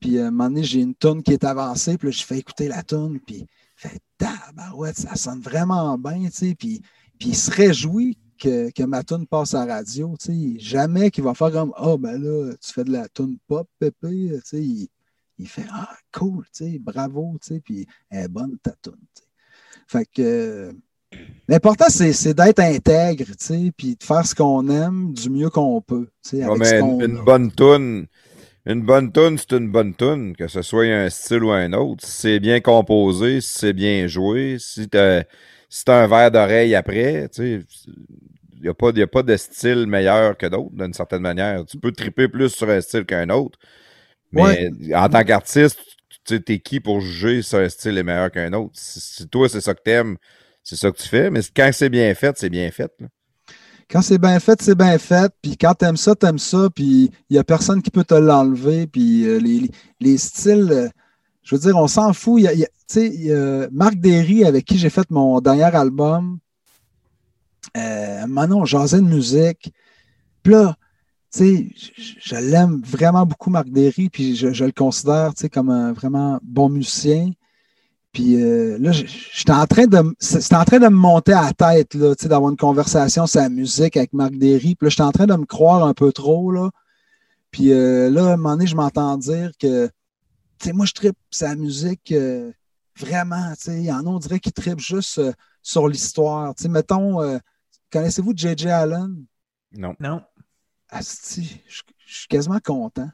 Puis, 0.00 0.18
à 0.18 0.28
un 0.28 0.30
moment 0.30 0.48
donné, 0.48 0.64
j'ai 0.64 0.80
une 0.80 0.94
tonne 0.94 1.22
qui 1.22 1.32
est 1.32 1.44
avancée, 1.44 1.98
puis 1.98 2.08
là, 2.08 2.12
je 2.12 2.24
fais 2.24 2.38
écouter 2.38 2.66
la 2.66 2.82
tonne, 2.82 3.20
puis 3.20 3.46
fait 3.88 4.00
tabarouette, 4.18 4.96
ça 4.96 5.14
sonne 5.16 5.40
vraiment 5.40 5.96
bien, 5.98 6.24
tu 6.26 6.32
sais. 6.32 6.54
Puis, 6.54 6.82
puis 7.18 7.30
il 7.30 7.36
se 7.36 7.50
réjouit 7.50 8.18
que, 8.38 8.70
que 8.70 8.82
ma 8.82 9.02
tune 9.02 9.26
passe 9.26 9.54
à 9.54 9.66
la 9.66 9.76
radio. 9.76 10.14
Jamais 10.58 11.10
qu'il 11.10 11.24
va 11.24 11.34
faire 11.34 11.52
comme 11.52 11.72
Ah, 11.76 11.88
oh, 11.88 11.98
ben 11.98 12.20
là, 12.20 12.52
tu 12.60 12.72
fais 12.72 12.84
de 12.84 12.92
la 12.92 13.08
tune 13.08 13.38
pop, 13.46 13.68
Pépé. 13.78 14.40
Il, 14.52 14.88
il 15.38 15.48
fait 15.48 15.66
Ah, 15.70 15.96
cool, 16.12 16.44
bravo, 16.80 17.38
puis 17.64 17.86
elle 18.10 18.24
est 18.24 18.28
bonne 18.28 18.58
ta 18.58 18.72
tune. 18.82 18.94
Fait 19.86 20.06
que 20.06 20.74
l'important, 21.48 21.86
c'est 21.88 22.34
d'être 22.34 22.60
intègre, 22.60 23.26
puis 23.76 23.96
de 23.96 24.02
faire 24.04 24.26
ce 24.26 24.34
qu'on 24.34 24.68
aime 24.68 25.12
du 25.12 25.30
mieux 25.30 25.50
qu'on 25.50 25.80
peut. 25.80 26.08
mais 26.32 26.80
une, 26.80 27.22
bonne 27.24 27.52
tune. 27.52 28.06
Une 28.66 28.82
bonne 28.82 29.12
tune, 29.12 29.38
c'est 29.38 29.52
une 29.52 29.70
bonne 29.70 29.94
tune, 29.94 30.34
que 30.36 30.48
ce 30.48 30.60
soit 30.62 30.86
un 30.86 31.08
style 31.08 31.44
ou 31.44 31.52
un 31.52 31.72
autre. 31.72 32.04
Si 32.04 32.10
c'est 32.22 32.40
bien 32.40 32.60
composé, 32.60 33.40
si 33.40 33.58
c'est 33.58 33.72
bien 33.72 34.06
joué, 34.08 34.56
si 34.58 34.88
tu 34.88 34.98
si 35.68 35.84
t'as 35.84 36.04
un 36.04 36.06
verre 36.08 36.30
d'oreille 36.30 36.74
après, 36.74 37.28
tu 37.28 37.60
sais, 37.60 37.66
il 38.56 38.62
n'y 38.62 38.68
a, 38.68 38.74
pas, 38.74 38.88
a 38.88 39.06
pas 39.06 39.22
de 39.22 39.36
style 39.36 39.86
meilleur 39.86 40.36
que 40.36 40.46
d'autres, 40.46 40.74
d'une 40.74 40.92
certaine 40.92 41.22
manière. 41.22 41.64
Tu 41.66 41.78
peux 41.78 41.92
triper 41.92 42.28
plus 42.28 42.48
sur 42.50 42.68
un 42.70 42.80
style 42.80 43.04
qu'un 43.04 43.28
autre. 43.30 43.58
Mais 44.32 44.70
en 44.94 45.08
tant 45.08 45.24
qu'artiste, 45.24 45.80
tu 46.24 46.36
es 46.48 46.58
qui 46.60 46.80
pour 46.80 47.00
juger 47.00 47.42
si 47.42 47.56
un 47.56 47.68
style 47.68 47.98
est 47.98 48.02
meilleur 48.02 48.30
qu'un 48.32 48.52
autre? 48.54 48.72
Si, 48.74 49.28
toi, 49.28 49.48
c'est 49.48 49.60
ça 49.60 49.74
que 49.74 49.82
t'aimes, 49.82 50.16
c'est 50.64 50.76
ça 50.76 50.90
que 50.90 50.98
tu 50.98 51.08
fais. 51.08 51.30
Mais 51.30 51.40
quand 51.54 51.70
c'est 51.72 51.90
bien 51.90 52.14
fait, 52.14 52.36
c'est 52.38 52.50
bien 52.50 52.70
fait. 52.70 52.92
Quand 53.90 54.02
c'est 54.02 54.18
bien 54.18 54.40
fait, 54.40 54.60
c'est 54.60 54.74
bien 54.74 54.98
fait. 54.98 55.32
Puis 55.42 55.56
quand 55.56 55.74
t'aimes 55.74 55.96
ça, 55.96 56.14
t'aimes 56.14 56.38
ça. 56.38 56.68
Puis 56.74 57.10
il 57.30 57.32
n'y 57.32 57.38
a 57.38 57.44
personne 57.44 57.82
qui 57.82 57.90
peut 57.90 58.04
te 58.04 58.14
l'enlever. 58.14 58.86
Puis 58.86 59.24
euh, 59.24 59.38
les, 59.38 59.70
les, 60.00 60.18
styles, 60.18 60.68
euh, 60.70 60.88
je 61.42 61.54
veux 61.54 61.60
dire, 61.60 61.76
on 61.76 61.86
s'en 61.86 62.12
fout. 62.12 62.40
Y 62.42 62.48
a, 62.48 62.68
sais, 62.86 63.68
Marc 63.70 63.96
Derry, 63.96 64.44
avec 64.44 64.64
qui 64.64 64.78
j'ai 64.78 64.90
fait 64.90 65.10
mon 65.10 65.40
dernier 65.40 65.64
album, 65.64 66.38
euh, 67.76 68.26
Manon 68.26 68.64
jasait 68.64 69.00
de 69.00 69.06
musique. 69.06 69.72
Puis 70.42 70.52
là, 70.52 70.76
sais, 71.30 71.68
je, 71.76 72.12
je 72.18 72.36
l'aime 72.36 72.80
vraiment 72.84 73.26
beaucoup, 73.26 73.50
Marc 73.50 73.68
Derry, 73.68 74.08
puis 74.08 74.36
je, 74.36 74.52
je 74.52 74.64
le 74.64 74.72
considère, 74.72 75.32
comme 75.52 75.70
un 75.70 75.92
vraiment 75.92 76.38
bon 76.42 76.68
musicien. 76.68 77.30
Puis 78.16 78.42
euh, 78.42 78.78
là, 78.78 78.92
j'étais 78.92 79.52
en 79.52 79.66
train 79.66 79.86
de 79.86 80.02
c'était 80.18 80.56
en 80.56 80.64
train 80.64 80.78
de 80.78 80.86
me 80.86 80.96
monter 80.96 81.34
à 81.34 81.42
la 81.42 81.52
tête, 81.52 81.92
là, 81.92 82.14
tu 82.14 82.22
sais, 82.22 82.28
d'avoir 82.30 82.50
une 82.50 82.56
conversation 82.56 83.26
sur 83.26 83.42
la 83.42 83.50
musique 83.50 83.94
avec 83.94 84.14
Marc 84.14 84.32
Derry. 84.36 84.74
Puis 84.74 84.86
là, 84.86 84.88
j'étais 84.88 85.02
en 85.02 85.12
train 85.12 85.26
de 85.26 85.36
me 85.36 85.44
croire 85.44 85.84
un 85.84 85.92
peu 85.92 86.12
trop, 86.12 86.50
là. 86.50 86.70
Puis 87.50 87.72
euh, 87.72 88.08
là, 88.08 88.30
à 88.30 88.32
un 88.32 88.36
moment 88.38 88.52
donné, 88.56 88.66
je 88.66 88.74
m'entends 88.74 89.18
dire 89.18 89.50
que, 89.60 89.88
tu 89.88 89.92
sais, 90.62 90.72
moi, 90.72 90.86
je 90.86 90.94
tripe 90.94 91.18
sa 91.30 91.54
musique 91.56 92.10
euh, 92.12 92.52
vraiment, 92.98 93.50
tu 93.50 93.64
sais. 93.64 93.80
Il 93.80 93.84
y 93.84 93.92
en 93.92 94.06
a, 94.06 94.08
on 94.08 94.18
dirait 94.18 94.40
qui 94.40 94.50
trippent 94.50 94.80
juste 94.80 95.18
euh, 95.18 95.34
sur 95.60 95.86
l'histoire. 95.86 96.54
Tu 96.54 96.62
sais, 96.62 96.68
mettons, 96.70 97.20
euh, 97.20 97.36
connaissez-vous 97.92 98.32
J.J. 98.34 98.70
Allen? 98.70 99.26
Non. 99.72 99.94
Non. 100.00 100.22
Asti, 100.88 101.60
je 101.68 101.82
suis 102.06 102.28
quasiment 102.28 102.60
content. 102.64 103.10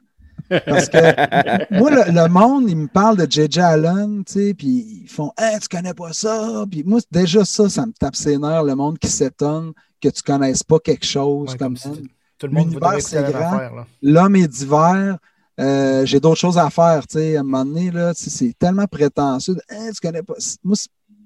Parce 0.48 0.88
que 0.88 1.78
moi, 1.78 1.90
le, 1.90 2.12
le 2.12 2.28
monde, 2.28 2.68
il 2.68 2.76
me 2.76 2.86
parle 2.88 3.16
de 3.16 3.26
J.J. 3.30 3.60
Allen, 3.60 4.24
tu 4.24 4.32
sais, 4.32 4.54
puis 4.54 5.02
ils 5.04 5.08
font 5.08 5.32
Hey, 5.38 5.58
tu 5.60 5.68
connais 5.68 5.94
pas 5.94 6.12
ça. 6.12 6.64
Puis 6.70 6.82
moi, 6.84 7.00
déjà 7.10 7.44
ça, 7.44 7.68
ça 7.68 7.86
me 7.86 7.92
tape 7.92 8.16
ses 8.16 8.36
nerfs, 8.38 8.64
le 8.64 8.74
monde 8.74 8.98
qui 8.98 9.08
s'étonne 9.08 9.72
que 10.00 10.08
tu 10.08 10.22
connaisses 10.22 10.62
pas 10.62 10.78
quelque 10.78 11.06
chose 11.06 11.52
Ouais, 11.52 11.56
comme 11.58 11.68
comme 11.68 11.76
ça. 11.76 11.90
si 11.94 12.02
tout 12.38 12.46
le 12.48 12.52
monde 12.52 12.78
c'est 13.00 13.22
grand. 13.32 13.60
L'homme 14.02 14.36
est 14.36 14.48
divers. 14.48 15.16
euh, 15.60 16.04
j'ai 16.06 16.18
d'autres 16.20 16.40
choses 16.40 16.58
à 16.58 16.68
faire, 16.70 17.06
tu 17.06 17.18
sais. 17.18 17.36
À 17.36 17.40
un 17.40 17.42
moment 17.44 17.64
donné, 17.64 17.90
là, 17.90 18.12
c'est 18.14 18.52
tellement 18.58 18.86
prétentieux. 18.86 19.56
Hey, 19.68 19.92
tu 19.92 20.00
connais 20.00 20.22
pas. 20.22 20.34
Moi, 20.64 20.76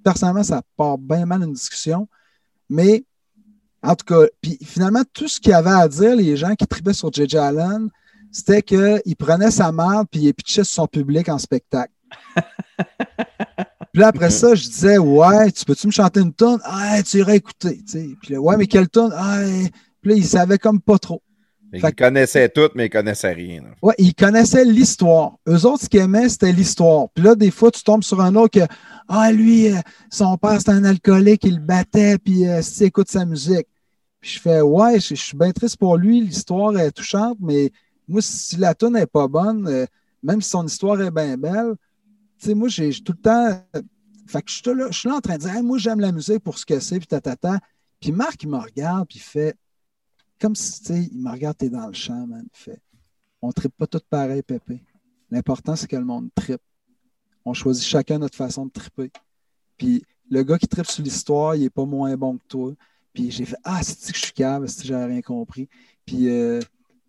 personnellement, 0.04 0.42
ça 0.42 0.62
part 0.76 0.98
bien 0.98 1.24
mal 1.26 1.42
une 1.42 1.52
discussion. 1.54 2.06
Mais, 2.68 3.04
en 3.82 3.94
tout 3.94 4.04
cas, 4.04 4.26
puis 4.40 4.58
finalement, 4.62 5.02
tout 5.12 5.26
ce 5.28 5.40
qu'il 5.40 5.52
y 5.52 5.54
avait 5.54 5.70
à 5.70 5.88
dire, 5.88 6.14
les 6.16 6.36
gens 6.36 6.54
qui 6.54 6.66
tripaient 6.66 6.92
sur 6.92 7.12
J.J. 7.12 7.38
Allen, 7.38 7.88
c'était 8.36 8.60
qu'il 8.60 9.16
prenait 9.18 9.50
sa 9.50 9.72
merde 9.72 10.06
puis 10.10 10.20
il 10.20 10.34
pitchait 10.34 10.62
sur 10.62 10.74
son 10.74 10.86
public 10.86 11.26
en 11.30 11.38
spectacle. 11.38 11.92
puis 12.36 14.02
là, 14.02 14.08
après 14.08 14.28
ça, 14.28 14.54
je 14.54 14.64
disais, 14.64 14.98
ouais, 14.98 15.50
tu 15.52 15.64
peux-tu 15.64 15.86
me 15.86 15.92
chanter 15.92 16.20
une 16.20 16.34
tonne? 16.34 16.60
Ah, 16.64 17.02
tu 17.02 17.18
irais 17.18 17.36
écouter. 17.36 17.78
tu 17.78 17.92
sais. 17.92 18.08
Puis 18.20 18.34
là, 18.34 18.40
ouais, 18.40 18.58
mais 18.58 18.66
quelle 18.66 18.88
tonne? 18.88 19.10
Ah, 19.16 19.40
puis 20.02 20.10
là, 20.10 20.16
il 20.16 20.24
savait 20.26 20.58
comme 20.58 20.82
pas 20.82 20.98
trop. 20.98 21.22
Fait 21.70 21.80
Fait 21.80 21.86
qu'ils 21.88 22.04
connaissaient 22.04 22.48
tout, 22.50 22.68
mais 22.74 22.86
ils 22.86 22.90
connaissaient 22.90 23.32
rien. 23.32 23.62
Ouais, 23.80 23.94
ils 23.96 24.14
connaissaient 24.14 24.66
l'histoire. 24.66 25.38
Eux 25.48 25.64
autres, 25.64 25.84
ce 25.84 25.88
qu'ils 25.88 26.00
aimaient, 26.00 26.28
c'était 26.28 26.52
l'histoire. 26.52 27.06
Puis 27.14 27.24
là, 27.24 27.34
des 27.34 27.50
fois, 27.50 27.70
tu 27.70 27.82
tombes 27.82 28.04
sur 28.04 28.20
un 28.20 28.34
autre 28.34 28.60
que, 28.60 28.66
ah, 29.08 29.32
lui, 29.32 29.72
euh, 29.72 29.80
son 30.10 30.36
père, 30.36 30.58
c'était 30.58 30.72
un 30.72 30.84
alcoolique, 30.84 31.44
il 31.44 31.54
le 31.54 31.60
battait, 31.60 32.18
puis 32.18 32.46
euh, 32.46 32.60
si 32.60 32.78
tu 32.78 32.84
écoutes 32.84 33.10
sa 33.10 33.24
musique. 33.24 33.66
Puis 34.20 34.32
je 34.32 34.40
fais, 34.40 34.60
ouais, 34.60 35.00
je, 35.00 35.14
je 35.14 35.22
suis 35.22 35.36
bien 35.36 35.52
triste 35.52 35.78
pour 35.78 35.96
lui, 35.96 36.20
l'histoire 36.20 36.76
est 36.78 36.92
touchante, 36.92 37.38
mais 37.40 37.72
moi, 38.08 38.20
si 38.22 38.56
la 38.56 38.74
tune 38.74 38.92
n'est 38.92 39.06
pas 39.06 39.28
bonne, 39.28 39.66
euh, 39.68 39.86
même 40.22 40.40
si 40.40 40.50
son 40.50 40.66
histoire 40.66 41.00
est 41.00 41.10
bien 41.10 41.36
belle, 41.36 41.74
tu 42.38 42.48
sais, 42.48 42.54
moi, 42.54 42.68
j'ai 42.68 42.92
tout 42.92 43.12
le 43.12 43.18
temps. 43.18 43.62
euh, 43.74 43.82
fait 44.26 44.42
que 44.42 44.50
je 44.50 44.90
suis 44.92 45.08
là, 45.08 45.16
en 45.16 45.20
train 45.20 45.36
de 45.36 45.42
dire, 45.42 45.62
moi, 45.62 45.78
j'aime 45.78 46.00
la 46.00 46.12
musique 46.12 46.40
pour 46.40 46.58
ce 46.58 46.66
que 46.66 46.80
c'est, 46.80 46.98
puis 46.98 47.06
tatata. 47.06 47.60
Puis 48.00 48.12
Marc, 48.12 48.42
il 48.42 48.48
me 48.48 48.58
regarde, 48.58 49.06
puis 49.08 49.18
il 49.18 49.22
fait, 49.22 49.56
comme 50.40 50.54
si, 50.54 50.80
tu 50.80 50.86
sais, 50.86 51.08
il 51.12 51.22
me 51.22 51.30
regarde, 51.30 51.56
t'es 51.56 51.70
dans 51.70 51.86
le 51.86 51.92
champ, 51.92 52.26
man. 52.26 52.44
Il 52.52 52.58
fait, 52.58 52.80
on 53.40 53.48
ne 53.48 53.52
tripe 53.52 53.74
pas 53.76 53.86
tout 53.86 54.00
pareil, 54.10 54.42
Pépé. 54.42 54.82
L'important, 55.30 55.76
c'est 55.76 55.86
que 55.86 55.96
le 55.96 56.04
monde 56.04 56.28
tripe. 56.34 56.60
On 57.44 57.54
choisit 57.54 57.84
chacun 57.84 58.18
notre 58.18 58.36
façon 58.36 58.66
de 58.66 58.70
triper. 58.70 59.10
Puis 59.78 60.02
le 60.30 60.42
gars 60.42 60.58
qui 60.58 60.66
tripe 60.66 60.86
sur 60.86 61.02
l'histoire, 61.02 61.54
il 61.54 61.62
n'est 61.62 61.70
pas 61.70 61.84
moins 61.84 62.16
bon 62.16 62.38
que 62.38 62.44
toi. 62.48 62.72
Puis 63.12 63.30
j'ai 63.30 63.44
fait 63.44 63.56
Ah, 63.64 63.82
c'est 63.82 64.12
que 64.12 64.18
je 64.18 64.24
suis 64.24 64.32
cave, 64.32 64.66
c'est 64.66 64.84
j'avais 64.84 65.06
rien 65.06 65.22
compris? 65.22 65.68
Puis, 66.04 66.28
euh, 66.28 66.60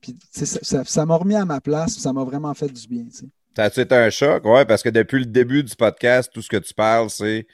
puis 0.02 0.18
ça 0.32 0.46
ça- 0.46 0.84
ça 0.86 1.06
m'a 1.06 1.16
remis 1.16 1.36
à 1.36 1.46
ma 1.46 1.62
place, 1.62 1.98
ça 1.98 2.14
m'a 2.14 2.24
vraiment 2.24 2.54
fait 2.54 2.70
du 2.72 2.88
bien. 2.88 3.06
tu 3.06 3.18
sais. 3.18 3.26
Ça 3.56 3.64
a 3.66 3.68
été 3.68 3.96
un 3.96 4.10
choc? 4.12 4.46
Ouais, 4.46 4.66
parce 4.66 4.84
que 4.84 4.90
depuis 4.90 5.20
le 5.20 5.26
début 5.26 5.64
du 5.64 5.76
podcast, 5.76 6.32
tout 6.34 6.42
ce 6.44 6.50
que 6.50 6.58
tu 6.58 6.74
parles, 6.74 7.10
c'est. 7.10 7.48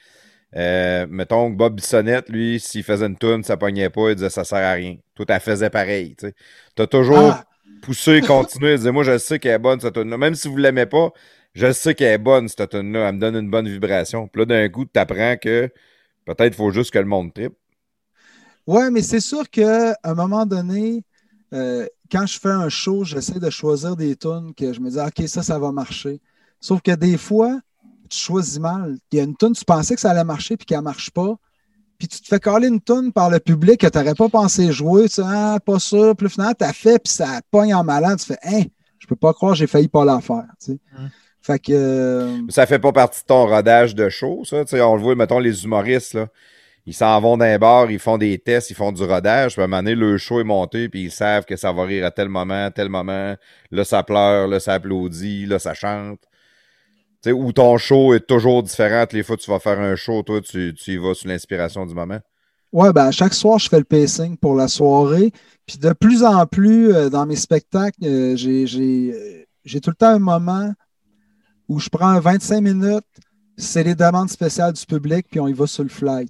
euh, 0.56 1.06
mettons 1.10 1.50
que 1.52 1.56
Bob 1.56 1.76
Bissonnette, 1.76 2.28
lui, 2.30 2.60
s'il 2.60 2.84
faisait 2.84 3.06
une 3.06 3.18
toune, 3.18 3.44
ça 3.44 3.56
pognait 3.56 3.90
pas, 3.90 4.10
il 4.10 4.16
disait 4.16 4.30
ça 4.30 4.44
sert 4.44 4.58
à 4.58 4.72
rien. 4.72 4.96
Toi, 5.14 5.26
t'as 5.26 5.40
faisais 5.40 5.70
pareil. 5.70 6.16
Tu 6.16 6.82
as 6.82 6.86
toujours 6.88 7.38
Ah, 7.38 7.44
poussé, 7.82 8.22
continué, 8.26 8.72
il 8.74 8.78
disait 8.78 8.92
Moi, 8.92 9.04
je 9.04 9.18
sais 9.18 9.38
qu'elle 9.40 9.52
est 9.54 9.58
bonne, 9.58 9.80
cette 9.80 9.94
tune-là. 9.94 10.18
Même 10.18 10.34
si 10.36 10.48
vous 10.48 10.56
l'aimez 10.58 10.86
pas, 10.86 11.12
je 11.54 11.72
sais 11.72 11.94
qu'elle 11.94 12.12
est 12.14 12.18
bonne, 12.18 12.48
cette 12.48 12.70
tune-là. 12.70 13.08
Elle 13.08 13.16
me 13.16 13.20
donne 13.20 13.36
une 13.36 13.50
bonne 13.50 13.68
vibration. 13.68 14.28
Puis 14.28 14.40
là, 14.42 14.46
d'un 14.46 14.68
coup, 14.70 14.84
tu 14.86 14.98
apprends 15.00 15.36
que 15.38 15.70
peut-être 16.26 16.54
il 16.54 16.56
faut 16.56 16.70
juste 16.72 16.92
que 16.92 16.98
le 17.00 17.06
monde 17.06 17.34
tripe. 17.34 17.54
Ouais, 18.66 18.90
mais 18.90 19.02
c'est 19.02 19.20
sûr 19.20 19.48
qu'à 19.50 19.96
un 20.02 20.14
moment 20.14 20.46
donné, 20.46 21.04
euh, 21.54 21.86
quand 22.10 22.26
je 22.26 22.38
fais 22.38 22.50
un 22.50 22.68
show, 22.68 23.04
j'essaie 23.04 23.38
de 23.38 23.50
choisir 23.50 23.96
des 23.96 24.16
tunes 24.16 24.52
que 24.56 24.72
je 24.72 24.80
me 24.80 24.90
dis, 24.90 24.98
OK, 24.98 25.28
ça, 25.28 25.42
ça 25.42 25.58
va 25.58 25.72
marcher. 25.72 26.20
Sauf 26.60 26.80
que 26.82 26.92
des 26.94 27.16
fois, 27.16 27.60
tu 28.08 28.18
choisis 28.18 28.58
mal. 28.58 28.96
Il 29.12 29.18
y 29.18 29.20
a 29.20 29.24
une 29.24 29.36
tune, 29.36 29.52
tu 29.52 29.64
pensais 29.64 29.94
que 29.94 30.00
ça 30.00 30.10
allait 30.10 30.24
marcher, 30.24 30.56
puis 30.56 30.66
qu'elle 30.66 30.78
ne 30.78 30.84
marche 30.84 31.10
pas. 31.10 31.36
Puis 31.98 32.08
tu 32.08 32.20
te 32.20 32.26
fais 32.26 32.40
caler 32.40 32.68
une 32.68 32.80
tune 32.80 33.12
par 33.12 33.30
le 33.30 33.38
public 33.38 33.80
que 33.80 33.86
tu 33.86 33.98
n'aurais 33.98 34.14
pas 34.14 34.28
pensé 34.28 34.72
jouer. 34.72 35.04
Tu 35.04 35.14
sais, 35.14 35.22
ah, 35.24 35.58
pas 35.64 35.78
sûr. 35.78 36.14
Puis 36.16 36.28
finalement, 36.28 36.54
tu 36.58 36.64
as 36.64 36.72
fait, 36.72 36.98
puis 36.98 37.12
ça 37.12 37.40
pogne 37.50 37.74
en 37.74 37.84
malade. 37.84 38.18
Tu 38.18 38.26
fais, 38.26 38.38
hein, 38.42 38.64
je 38.98 39.06
peux 39.06 39.16
pas 39.16 39.32
croire, 39.32 39.54
j'ai 39.54 39.66
failli 39.66 39.88
pas 39.88 40.04
la 40.04 40.20
faire. 40.20 40.44
tu 40.58 40.72
sais. 40.72 40.78
Mm. 40.92 41.08
Fait 41.40 41.58
que. 41.58 41.72
euh, 41.72 42.40
Ça 42.48 42.66
fait 42.66 42.78
pas 42.78 42.92
partie 42.92 43.20
de 43.20 43.26
ton 43.26 43.46
rodage 43.46 43.94
de 43.94 44.08
show, 44.08 44.42
ça? 44.44 44.64
Tu 44.64 44.70
sais, 44.70 44.80
on 44.80 44.96
le 44.96 45.02
voit, 45.02 45.14
mettons, 45.14 45.38
les 45.38 45.64
humoristes, 45.64 46.14
là. 46.14 46.28
Ils 46.86 46.94
s'en 46.94 47.18
vont 47.20 47.38
d'un 47.38 47.58
bar, 47.58 47.90
ils 47.90 47.98
font 47.98 48.18
des 48.18 48.38
tests, 48.38 48.70
ils 48.70 48.74
font 48.74 48.92
du 48.92 49.02
rodage. 49.02 49.54
Puis 49.54 49.62
à 49.62 49.64
un 49.64 49.68
moment 49.68 49.82
donné, 49.82 49.94
le 49.94 50.18
show 50.18 50.40
est 50.40 50.44
monté, 50.44 50.88
puis 50.88 51.04
ils 51.04 51.10
savent 51.10 51.46
que 51.46 51.56
ça 51.56 51.72
va 51.72 51.84
rire 51.84 52.04
à 52.04 52.10
tel 52.10 52.28
moment, 52.28 52.70
tel 52.70 52.90
moment. 52.90 53.36
Là, 53.70 53.84
ça 53.84 54.02
pleure, 54.02 54.48
là, 54.48 54.60
ça 54.60 54.74
applaudit, 54.74 55.46
là, 55.46 55.58
ça 55.58 55.72
chante. 55.72 56.20
Tu 57.22 57.30
sais, 57.30 57.32
où 57.32 57.52
ton 57.52 57.78
show 57.78 58.12
est 58.12 58.26
toujours 58.26 58.62
différent. 58.62 59.06
Les 59.12 59.22
fois 59.22 59.38
tu 59.38 59.50
vas 59.50 59.58
faire 59.60 59.80
un 59.80 59.96
show, 59.96 60.22
toi, 60.22 60.42
tu, 60.42 60.74
tu 60.74 60.92
y 60.92 60.96
vas 60.98 61.14
sous 61.14 61.26
l'inspiration 61.26 61.86
du 61.86 61.94
moment? 61.94 62.20
Ouais, 62.70 62.92
ben, 62.92 63.10
chaque 63.12 63.34
soir, 63.34 63.58
je 63.58 63.68
fais 63.68 63.78
le 63.78 63.84
pacing 63.84 64.36
pour 64.36 64.54
la 64.54 64.68
soirée. 64.68 65.32
Puis 65.64 65.78
de 65.78 65.92
plus 65.92 66.22
en 66.22 66.44
plus, 66.44 66.92
euh, 66.92 67.08
dans 67.08 67.24
mes 67.24 67.36
spectacles, 67.36 68.04
euh, 68.04 68.36
euh, 68.36 69.44
j'ai 69.64 69.80
tout 69.80 69.90
le 69.90 69.96
temps 69.96 70.08
un 70.08 70.18
moment 70.18 70.72
où 71.68 71.78
je 71.78 71.88
prends 71.88 72.18
25 72.18 72.60
minutes, 72.60 73.06
c'est 73.56 73.84
les 73.84 73.94
demandes 73.94 74.28
spéciales 74.28 74.72
du 74.72 74.84
public, 74.84 75.26
puis 75.30 75.40
on 75.40 75.48
y 75.48 75.52
va 75.52 75.66
sur 75.66 75.84
le 75.84 75.88
fly, 75.88 76.26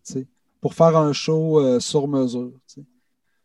pour 0.65 0.73
faire 0.73 0.97
un 0.97 1.13
show 1.13 1.61
euh, 1.61 1.79
sur 1.79 2.09
mesure. 2.09 2.53
tu 2.67 2.77
sais. 2.77 2.83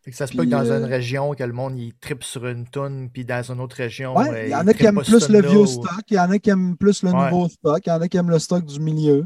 Fait 0.02 0.12
que 0.12 0.16
ça 0.16 0.26
se 0.26 0.32
peut 0.34 0.46
que 0.46 0.50
dans 0.50 0.66
euh, 0.66 0.78
une 0.80 0.86
région, 0.86 1.34
que 1.34 1.44
le 1.44 1.52
monde 1.52 1.78
il 1.78 1.94
tripe 2.00 2.24
sur 2.24 2.48
une 2.48 2.66
toune, 2.66 3.10
puis 3.12 3.26
dans 3.26 3.44
une 3.52 3.60
autre 3.60 3.76
région. 3.76 4.16
Ouais, 4.18 4.30
euh, 4.30 4.46
il 4.46 4.52
y 4.52 4.56
en 4.56 4.66
a 4.66 4.74
qui 4.74 4.86
aiment 4.86 5.04
plus 5.04 5.28
le 5.28 5.42
vieux 5.42 5.60
ou- 5.60 5.68
stock, 5.68 6.04
il 6.10 6.14
y 6.14 6.20
en 6.20 6.32
a 6.32 6.40
qui 6.40 6.50
aiment 6.50 6.78
plus 6.78 7.04
le 7.04 7.12
Ouais. 7.12 7.30
nouveau 7.30 7.50
stock, 7.50 7.82
il 7.86 7.90
y 7.90 7.92
en 7.92 8.00
a 8.00 8.08
qui 8.08 8.16
aiment 8.16 8.30
le 8.30 8.40
stock 8.40 8.64
du 8.64 8.80
milieu. 8.80 9.26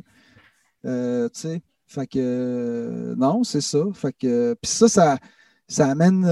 Euh, 0.88 1.30
tu 1.30 1.40
sais, 1.42 1.62
fait 1.86 2.08
que 2.08 2.18
euh, 2.18 3.16
non, 3.16 3.44
c'est 3.44 3.62
ça. 3.62 3.84
Fait 3.94 4.12
que 4.14 4.56
puis 4.60 4.72
ça, 4.72 4.88
ça, 4.90 5.18
ça 5.68 5.86
amène. 5.92 6.26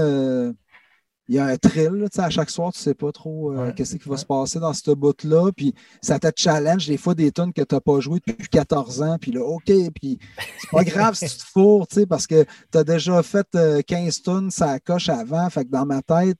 Euh, 1.32 1.34
il 1.34 1.36
y 1.36 1.38
a 1.38 1.46
un 1.46 1.56
thrill, 1.56 1.92
là, 1.92 2.08
tu 2.08 2.16
sais, 2.16 2.22
à 2.22 2.30
chaque 2.30 2.50
soir, 2.50 2.72
tu 2.72 2.80
sais 2.80 2.94
pas 2.94 3.12
trop 3.12 3.52
euh, 3.52 3.66
Ouais, 3.66 3.74
qu'est-ce 3.74 3.96
qui 3.96 4.08
va 4.08 4.16
se 4.16 4.26
passer 4.26 4.60
dans 4.60 4.72
ce 4.72 4.90
bout-là. 4.90 5.50
Puis 5.56 5.74
ça 6.00 6.18
te 6.18 6.28
challenge 6.36 6.86
des 6.86 6.96
fois 6.96 7.14
des 7.14 7.32
tonnes 7.32 7.52
que 7.52 7.62
tu 7.62 7.74
n'as 7.74 7.80
pas 7.80 8.00
joué 8.00 8.20
depuis 8.26 8.48
14 8.48 9.02
ans. 9.02 9.16
Puis 9.20 9.32
là, 9.32 9.42
OK, 9.42 9.72
puis 9.94 10.18
c'est 10.58 10.70
pas 10.70 10.84
grave 10.84 11.14
si 11.14 11.26
tu 11.28 11.36
te 11.36 11.44
fourres, 11.44 11.86
tu 11.86 12.00
sais, 12.00 12.06
parce 12.06 12.26
que 12.26 12.44
tu 12.70 12.78
as 12.78 12.84
déjà 12.84 13.22
fait 13.22 13.46
euh, 13.54 13.82
15 13.82 14.22
tonnes, 14.22 14.50
ça 14.50 14.78
coche 14.80 15.08
avant. 15.08 15.48
Fait 15.50 15.64
que 15.64 15.70
dans 15.70 15.86
ma 15.86 16.02
tête, 16.02 16.38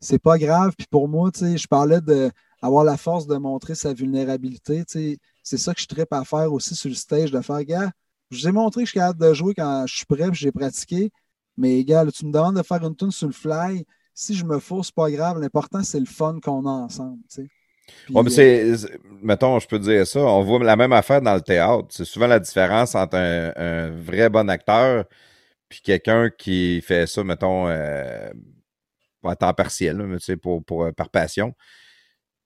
c'est 0.00 0.18
pas 0.18 0.38
grave. 0.38 0.74
Puis 0.76 0.86
pour 0.90 1.08
moi, 1.08 1.30
tu 1.30 1.40
sais, 1.40 1.56
je 1.56 1.66
parlais 1.66 2.00
de 2.00 2.30
avoir 2.62 2.84
la 2.84 2.96
force 2.96 3.26
de 3.26 3.36
montrer 3.36 3.74
sa 3.74 3.92
vulnérabilité. 3.92 4.84
tu 4.84 4.98
sais. 4.98 5.18
C'est 5.42 5.58
ça 5.58 5.72
que 5.74 5.80
je 5.80 5.86
tripe 5.86 6.12
à 6.12 6.24
faire 6.24 6.52
aussi 6.52 6.74
sur 6.74 6.88
le 6.88 6.96
stage, 6.96 7.30
de 7.30 7.40
faire, 7.40 7.62
gars, 7.64 7.90
je 8.30 8.40
vous 8.40 8.48
ai 8.48 8.52
montré 8.52 8.82
que 8.82 8.86
je 8.86 8.90
suis 8.90 8.98
capable 8.98 9.20
de 9.20 9.32
jouer 9.32 9.54
quand 9.54 9.84
je 9.86 9.96
suis 9.96 10.06
prêt, 10.06 10.28
j'ai 10.32 10.50
pratiqué. 10.50 11.12
Mais 11.56 11.84
gars, 11.84 12.04
là, 12.04 12.10
tu 12.10 12.26
me 12.26 12.32
demandes 12.32 12.56
de 12.56 12.62
faire 12.62 12.84
une 12.84 12.96
tune 12.96 13.10
sur 13.10 13.28
le 13.28 13.32
fly. 13.32 13.86
Si 14.16 14.34
je 14.34 14.44
me 14.44 14.58
fous, 14.58 14.82
c'est 14.82 14.94
pas 14.94 15.10
grave. 15.10 15.38
L'important, 15.40 15.84
c'est 15.84 16.00
le 16.00 16.06
fun 16.06 16.38
qu'on 16.42 16.66
a 16.66 16.70
ensemble. 16.70 17.18
tu 17.30 17.42
sais. 17.42 17.48
Puis, 18.06 18.14
Ouais, 18.14 18.22
mais 18.24 18.38
euh, 18.40 18.76
c'est, 18.76 18.98
mettons, 19.22 19.60
je 19.60 19.68
peux 19.68 19.78
dire 19.78 20.04
ça, 20.06 20.18
on 20.18 20.42
voit 20.42 20.58
la 20.64 20.74
même 20.74 20.92
affaire 20.92 21.22
dans 21.22 21.34
le 21.34 21.40
théâtre. 21.40 21.86
C'est 21.90 22.04
souvent 22.04 22.26
la 22.26 22.40
différence 22.40 22.96
entre 22.96 23.16
un, 23.16 23.52
un 23.54 23.90
vrai 23.90 24.28
bon 24.28 24.50
acteur 24.50 25.04
puis 25.68 25.80
quelqu'un 25.80 26.30
qui 26.30 26.80
fait 26.80 27.06
ça, 27.06 27.24
mettons, 27.24 27.68
euh, 27.68 28.30
à 29.24 29.36
temps 29.36 29.52
partiel, 29.54 29.96
mais 29.96 30.18
tu 30.18 30.24
sais, 30.24 30.36
pour, 30.36 30.64
pour, 30.64 30.84
euh, 30.84 30.92
par 30.92 31.10
passion. 31.10 31.54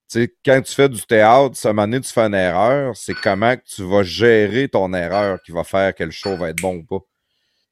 Tu 0.09 0.23
sais, 0.23 0.35
quand 0.43 0.61
tu 0.61 0.73
fais 0.73 0.89
du 0.89 1.01
théâtre, 1.03 1.57
à 1.65 1.69
un 1.69 1.73
moment 1.73 1.87
donné, 1.87 2.01
tu 2.01 2.11
fais 2.11 2.21
une 2.21 2.33
erreur, 2.33 2.97
c'est 2.97 3.13
comment 3.13 3.55
que 3.55 3.63
tu 3.63 3.83
vas 3.83 4.03
gérer 4.03 4.67
ton 4.67 4.93
erreur 4.93 5.41
qui 5.43 5.51
va 5.51 5.63
faire 5.63 5.93
que 5.93 6.03
le 6.03 6.11
show 6.11 6.35
va 6.35 6.49
être 6.49 6.61
bon 6.61 6.77
ou 6.77 6.83
pas. 6.83 6.99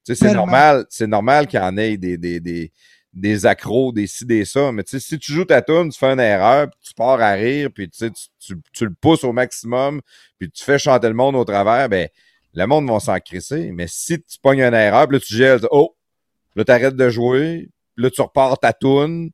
Tu 0.05 0.15
sais, 0.15 0.27
c'est 0.27 0.33
normal, 0.33 0.85
c'est 0.89 1.07
normal 1.07 1.47
qu'il 1.47 1.59
y 1.59 1.63
en 1.63 1.75
ait 1.77 1.97
des, 1.97 2.17
des, 2.17 2.39
des, 2.39 2.71
des 3.13 3.45
accros, 3.45 3.91
des 3.91 4.07
ci, 4.07 4.25
des 4.25 4.45
ça. 4.45 4.71
Mais 4.71 4.83
tu 4.83 4.99
si 4.99 5.17
tu 5.17 5.33
joues 5.33 5.45
ta 5.45 5.61
tune, 5.61 5.89
tu 5.89 5.97
fais 5.97 6.11
une 6.13 6.19
erreur, 6.19 6.69
puis 6.69 6.79
tu 6.81 6.93
pars 6.93 7.19
à 7.19 7.31
rire, 7.33 7.69
puis 7.73 7.89
tu, 7.89 8.11
tu, 8.11 8.27
tu, 8.39 8.55
tu 8.71 8.85
le 8.85 8.93
pousses 8.93 9.23
au 9.23 9.33
maximum, 9.33 10.01
puis 10.37 10.49
tu 10.51 10.63
fais 10.63 10.77
chanter 10.79 11.07
le 11.07 11.15
monde 11.15 11.35
au 11.35 11.43
travers, 11.45 11.89
ben, 11.89 12.07
le 12.53 12.65
monde 12.65 12.89
va 12.89 12.99
s'en 12.99 13.19
crisser. 13.19 13.71
Mais 13.71 13.87
si 13.87 14.21
tu 14.21 14.37
pognes 14.41 14.61
une 14.61 14.73
erreur, 14.73 15.07
puis 15.07 15.17
là, 15.17 15.21
tu 15.25 15.35
gèles, 15.35 15.61
oh, 15.71 15.95
là, 16.55 16.63
t'arrêtes 16.65 16.95
de 16.95 17.09
jouer, 17.09 17.69
puis 17.95 18.03
là, 18.03 18.09
tu 18.11 18.21
repars 18.21 18.57
ta 18.59 18.73
tune, 18.73 19.31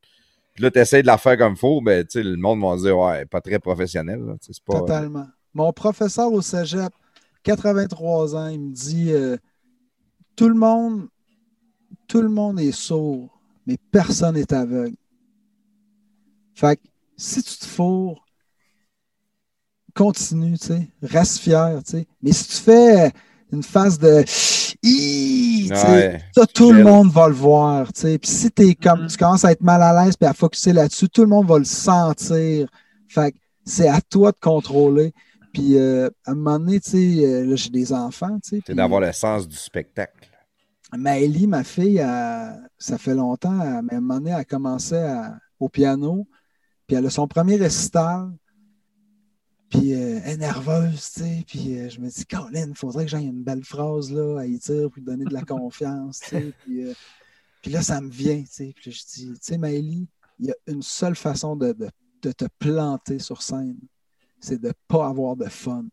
Puis 0.54 0.62
là, 0.64 0.70
tu 0.70 0.78
essaies 0.78 1.02
de 1.02 1.06
la 1.06 1.18
faire 1.18 1.36
comme 1.36 1.52
il 1.52 1.58
faut, 1.58 1.82
ben, 1.82 2.02
tu 2.04 2.12
sais, 2.12 2.22
le 2.22 2.36
monde 2.38 2.62
va 2.62 2.76
dire, 2.76 2.98
ouais, 2.98 3.26
pas 3.26 3.42
très 3.42 3.58
professionnel. 3.58 4.20
là. 4.20 4.34
Tu 4.42 4.50
pas- 4.64 4.80
Totalement. 4.80 5.26
Mon 5.52 5.70
professeur 5.72 6.32
au 6.32 6.40
cégep, 6.40 6.92
83 7.42 8.34
ans, 8.36 8.48
il 8.48 8.60
me 8.60 8.72
dit 8.72 9.12
euh, 9.12 9.36
tout 10.34 10.48
le 10.48 10.54
monde, 10.54 11.08
tout 12.08 12.22
le 12.22 12.28
monde 12.30 12.58
est 12.58 12.72
sourd, 12.72 13.35
mais 13.66 13.76
personne 13.90 14.34
n'est 14.36 14.52
aveugle. 14.52 14.96
Fait 16.54 16.76
que 16.76 16.82
si 17.16 17.42
tu 17.42 17.56
te 17.58 17.64
fourres, 17.66 18.24
continue, 19.94 20.58
tu 20.58 20.66
sais, 20.66 20.88
reste 21.02 21.38
fier, 21.38 21.80
tu 21.84 21.92
sais. 21.92 22.06
Mais 22.22 22.32
si 22.32 22.48
tu 22.48 22.56
fais 22.56 23.12
une 23.52 23.62
phase 23.62 23.98
de 23.98 24.24
Hi, 24.82 25.68
tu 25.70 25.74
sais, 25.76 25.86
Ouais. 25.86 26.20
ça, 26.34 26.46
tout 26.46 26.72
le 26.72 26.84
monde 26.84 27.10
va 27.10 27.28
le 27.28 27.34
voir, 27.34 27.92
tu 27.92 28.02
sais. 28.02 28.18
Puis 28.18 28.30
si 28.30 28.50
t'es 28.50 28.74
comme, 28.74 29.02
Mhm. 29.02 29.08
tu 29.08 29.16
commences 29.16 29.44
à 29.44 29.52
être 29.52 29.62
mal 29.62 29.82
à 29.82 30.04
l'aise 30.04 30.16
puis 30.16 30.26
à 30.28 30.34
focuser 30.34 30.72
là-dessus, 30.72 31.08
tout 31.08 31.22
le 31.22 31.28
monde 31.28 31.46
va 31.46 31.58
le 31.58 31.64
sentir. 31.64 32.68
Fait 33.08 33.32
que 33.32 33.38
c'est 33.64 33.88
à 33.88 34.00
toi 34.00 34.32
de 34.32 34.38
contrôler. 34.40 35.12
Puis 35.52 35.78
euh, 35.78 36.10
à 36.26 36.32
un 36.32 36.34
moment 36.34 36.58
donné, 36.58 36.78
tu 36.80 36.90
sais, 36.90 37.24
euh, 37.24 37.46
là, 37.46 37.56
j'ai 37.56 37.70
des 37.70 37.92
enfants, 37.92 38.38
tu 38.42 38.56
sais. 38.56 38.62
C'est 38.66 38.74
d'avoir 38.74 39.00
le 39.00 39.10
sens 39.12 39.48
du 39.48 39.56
spectacle. 39.56 40.25
Maëlie, 40.94 41.46
ma 41.46 41.64
fille, 41.64 41.98
ça 42.78 42.98
fait 42.98 43.14
longtemps, 43.14 43.58
à 43.58 43.78
un 43.78 43.82
moment 43.82 44.14
donné, 44.18 44.30
elle 44.30 44.46
commençait 44.46 45.06
au 45.58 45.68
piano, 45.68 46.28
puis 46.86 46.96
elle 46.96 47.06
a 47.06 47.10
son 47.10 47.26
premier 47.26 47.56
récital, 47.56 48.30
puis 49.68 49.94
euh, 49.94 50.20
elle 50.24 50.34
est 50.34 50.36
nerveuse, 50.36 51.10
tu 51.12 51.20
sais, 51.20 51.44
puis 51.46 51.76
euh, 51.76 51.88
je 51.90 52.00
me 52.00 52.08
dis, 52.08 52.24
Colin, 52.24 52.68
il 52.68 52.76
faudrait 52.76 53.04
que 53.04 53.10
j'aille 53.10 53.26
une 53.26 53.42
belle 53.42 53.64
phrase 53.64 54.12
là, 54.12 54.38
à 54.40 54.46
y 54.46 54.58
dire 54.58 54.88
pour 54.88 54.96
lui 54.98 55.02
donner 55.02 55.24
de 55.24 55.34
la 55.34 55.42
confiance, 55.42 56.20
tu 56.20 56.28
sais, 56.28 56.52
puis, 56.64 56.84
euh, 56.84 56.94
là, 57.66 57.82
ça 57.82 58.00
me 58.00 58.08
vient, 58.08 58.40
tu 58.42 58.48
sais, 58.48 58.72
puis 58.76 58.92
je 58.92 59.04
dis, 59.04 59.26
tu 59.32 59.38
sais, 59.40 59.58
Maëlie, 59.58 60.06
il 60.38 60.46
y 60.46 60.50
a 60.52 60.54
une 60.68 60.82
seule 60.82 61.16
façon 61.16 61.56
de, 61.56 61.72
de- 61.72 61.90
de 62.22 62.32
te 62.32 62.44
planter 62.60 63.18
sur 63.18 63.42
scène, 63.42 63.76
c'est 64.40 64.60
de 64.60 64.68
ne 64.68 64.72
pas 64.86 65.08
avoir 65.08 65.34
de 65.36 65.46
fun. 65.46 65.84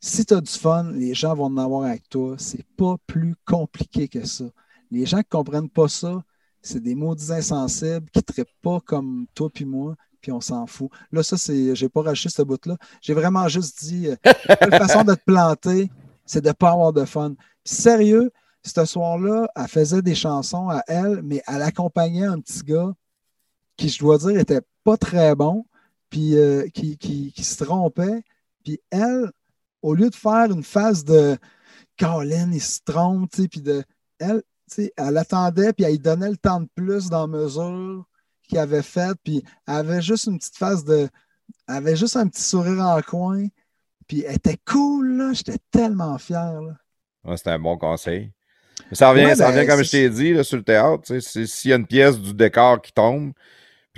Si 0.00 0.24
tu 0.24 0.34
as 0.34 0.40
du 0.40 0.50
fun, 0.50 0.92
les 0.92 1.14
gens 1.14 1.34
vont 1.34 1.46
en 1.46 1.56
avoir 1.56 1.82
avec 1.84 2.08
toi. 2.08 2.36
C'est 2.38 2.64
pas 2.76 2.96
plus 3.06 3.34
compliqué 3.44 4.08
que 4.08 4.24
ça. 4.26 4.44
Les 4.90 5.06
gens 5.06 5.18
qui 5.18 5.26
ne 5.32 5.38
comprennent 5.38 5.68
pas 5.70 5.88
ça, 5.88 6.22
c'est 6.62 6.80
des 6.82 6.94
maudits 6.94 7.32
insensibles 7.32 8.08
qui 8.10 8.18
ne 8.20 8.22
traitent 8.22 8.56
pas 8.62 8.80
comme 8.80 9.26
toi 9.34 9.50
puis 9.52 9.64
moi, 9.64 9.96
puis 10.20 10.32
on 10.32 10.40
s'en 10.40 10.66
fout. 10.66 10.90
Là, 11.12 11.22
ça, 11.22 11.36
c'est. 11.36 11.74
J'ai 11.74 11.88
pas 11.88 12.02
rajouté 12.02 12.28
ce 12.28 12.42
bout-là. 12.42 12.76
J'ai 13.00 13.14
vraiment 13.14 13.48
juste 13.48 13.84
dit 13.84 14.08
euh, 14.08 14.16
la 14.60 14.78
façon 14.78 15.02
de 15.04 15.14
te 15.14 15.24
planter, 15.24 15.90
c'est 16.24 16.40
de 16.42 16.48
ne 16.48 16.52
pas 16.52 16.70
avoir 16.70 16.92
de 16.92 17.04
fun. 17.04 17.34
Sérieux, 17.64 18.30
ce 18.64 18.84
soir-là, 18.84 19.48
elle 19.54 19.68
faisait 19.68 20.02
des 20.02 20.14
chansons 20.14 20.68
à 20.68 20.82
elle, 20.88 21.22
mais 21.22 21.42
elle 21.46 21.62
accompagnait 21.62 22.26
un 22.26 22.40
petit 22.40 22.62
gars 22.62 22.92
qui, 23.76 23.88
je 23.88 23.98
dois 23.98 24.18
dire, 24.18 24.38
était 24.38 24.62
pas 24.84 24.96
très 24.96 25.34
bon, 25.34 25.64
puis 26.10 26.36
euh, 26.36 26.68
qui- 26.68 26.96
qui 26.98 27.44
se 27.44 27.64
trompait. 27.64 28.22
Puis 28.64 28.80
elle, 28.90 29.30
au 29.82 29.94
lieu 29.94 30.10
de 30.10 30.14
faire 30.14 30.50
une 30.50 30.62
phase 30.62 31.04
de 31.04 31.36
Colin, 31.98 32.50
il 32.52 32.60
se 32.60 32.80
trompe, 32.84 33.30
tu 33.30 33.42
sais, 33.42 33.48
puis 33.48 33.60
de. 33.60 33.82
Elle, 34.18 34.42
tu 34.70 34.82
sais, 34.84 34.92
elle 34.96 35.16
attendait, 35.16 35.72
puis 35.72 35.84
elle 35.84 35.92
lui 35.92 35.98
donnait 35.98 36.30
le 36.30 36.36
temps 36.36 36.60
de 36.60 36.68
plus 36.74 37.08
dans 37.08 37.28
mesure 37.28 38.04
qu'il 38.48 38.58
avait 38.58 38.82
faite, 38.82 39.16
puis 39.22 39.42
elle 39.66 39.74
avait 39.74 40.02
juste 40.02 40.26
une 40.26 40.38
petite 40.38 40.56
phase 40.56 40.84
de. 40.84 41.08
Elle 41.68 41.74
avait 41.76 41.96
juste 41.96 42.16
un 42.16 42.28
petit 42.28 42.42
sourire 42.42 42.80
en 42.80 43.00
coin, 43.02 43.46
puis 44.06 44.24
elle 44.26 44.36
était 44.36 44.58
cool, 44.66 45.16
là. 45.16 45.32
J'étais 45.32 45.58
tellement 45.70 46.18
fier, 46.18 46.60
là. 46.60 46.76
Ouais, 47.24 47.36
c'est 47.36 47.50
un 47.50 47.58
bon 47.58 47.76
conseil. 47.76 48.32
Mais 48.90 48.96
ça 48.96 49.10
revient, 49.10 49.26
Ouais, 49.26 49.34
ça 49.34 49.50
ben, 49.50 49.56
revient 49.56 49.68
comme 49.68 49.82
je 49.82 49.90
t'ai 49.90 50.08
dit 50.08 50.32
là, 50.32 50.44
sur 50.44 50.56
le 50.56 50.62
théâtre. 50.62 51.18
S'il 51.20 51.70
y 51.70 51.72
a 51.72 51.76
une 51.76 51.86
pièce 51.86 52.18
du 52.18 52.32
décor 52.32 52.80
qui 52.80 52.92
tombe, 52.92 53.32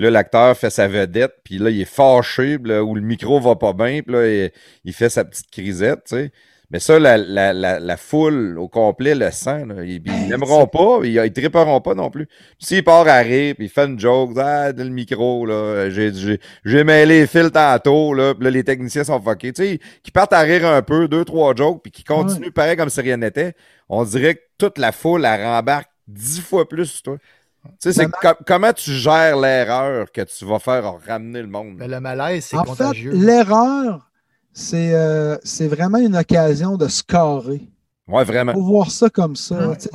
puis 0.00 0.06
là, 0.06 0.12
l'acteur 0.12 0.56
fait 0.56 0.70
sa 0.70 0.88
vedette, 0.88 1.34
puis 1.44 1.58
là, 1.58 1.68
il 1.68 1.82
est 1.82 1.84
fâché, 1.84 2.56
là, 2.64 2.82
ou 2.82 2.94
le 2.94 3.02
micro 3.02 3.38
va 3.38 3.54
pas 3.54 3.74
bien, 3.74 4.00
puis 4.00 4.14
là, 4.14 4.26
il, 4.26 4.50
il 4.86 4.94
fait 4.94 5.10
sa 5.10 5.26
petite 5.26 5.50
crisette, 5.50 6.04
tu 6.08 6.16
sais. 6.16 6.32
Mais 6.70 6.78
ça, 6.78 6.98
la, 6.98 7.18
la, 7.18 7.52
la, 7.52 7.78
la 7.78 7.96
foule 7.98 8.58
au 8.58 8.66
complet 8.66 9.14
le 9.14 9.30
sent. 9.30 9.66
Là. 9.66 9.84
Ils, 9.84 9.98
Ben, 9.98 10.26
n'aimeront 10.26 10.66
pas, 10.66 11.00
ils, 11.02 11.16
ils 11.22 11.32
tripperont 11.34 11.82
pas 11.82 11.94
non 11.94 12.08
plus. 12.08 12.24
Puis 12.24 12.36
S'il 12.60 12.82
part 12.82 13.06
à 13.08 13.18
rire, 13.18 13.56
puis 13.56 13.66
il 13.66 13.68
fait 13.68 13.84
une 13.84 14.00
joke, 14.00 14.30
ah, 14.38 14.72
le 14.72 14.84
micro, 14.84 15.44
là, 15.44 15.90
j'ai, 15.90 16.14
j'ai, 16.14 16.40
j'ai 16.64 16.82
mêlé 16.82 17.20
les 17.20 17.26
fils 17.26 17.52
tantôt, 17.52 18.14
là, 18.14 18.34
puis 18.34 18.44
là, 18.44 18.50
les 18.50 18.64
techniciens 18.64 19.04
sont 19.04 19.20
fuckés. 19.20 19.52
Tu 19.52 19.62
sais, 19.62 19.80
qui 20.02 20.10
partent 20.12 20.32
à 20.32 20.40
rire 20.40 20.64
un 20.66 20.80
peu, 20.80 21.08
deux, 21.08 21.26
trois 21.26 21.54
jokes, 21.54 21.82
puis 21.82 21.92
qui 21.92 22.04
continuent 22.04 22.52
pareil 22.52 22.78
comme 22.78 22.88
si 22.88 23.02
rien 23.02 23.18
n'était, 23.18 23.52
on 23.90 24.02
dirait 24.02 24.36
que 24.36 24.40
toute 24.56 24.78
la 24.78 24.92
foule, 24.92 25.26
elle 25.26 25.44
rembarque 25.44 25.90
dix 26.08 26.40
fois 26.40 26.66
plus 26.66 27.02
toi. 27.02 27.18
Tu 27.62 27.70
sais, 27.80 27.92
c'est 27.92 28.10
com- 28.10 28.34
comment 28.46 28.72
tu 28.72 28.92
gères 28.92 29.38
l'erreur 29.38 30.10
que 30.12 30.20
tu 30.22 30.44
vas 30.44 30.58
faire 30.58 30.86
en 30.86 30.98
ramener 30.98 31.40
le 31.40 31.48
monde? 31.48 31.76
Mais 31.78 31.88
le 31.88 32.00
malaise, 32.00 32.44
c'est 32.44 32.56
En 32.56 32.64
contagieux. 32.64 33.12
fait, 33.12 33.18
l'erreur, 33.18 34.10
c'est 34.52 34.94
euh, 34.94 35.36
c'est 35.44 35.68
vraiment 35.68 35.98
une 35.98 36.16
occasion 36.16 36.76
de 36.76 36.88
scorer. 36.88 37.68
Ouais, 38.06 38.24
vraiment. 38.24 38.52
Faut 38.52 38.62
voir 38.62 38.90
ça 38.90 39.08
comme 39.08 39.36
ça. 39.36 39.68
Ouais, 39.68 39.78
sais, 39.78 39.90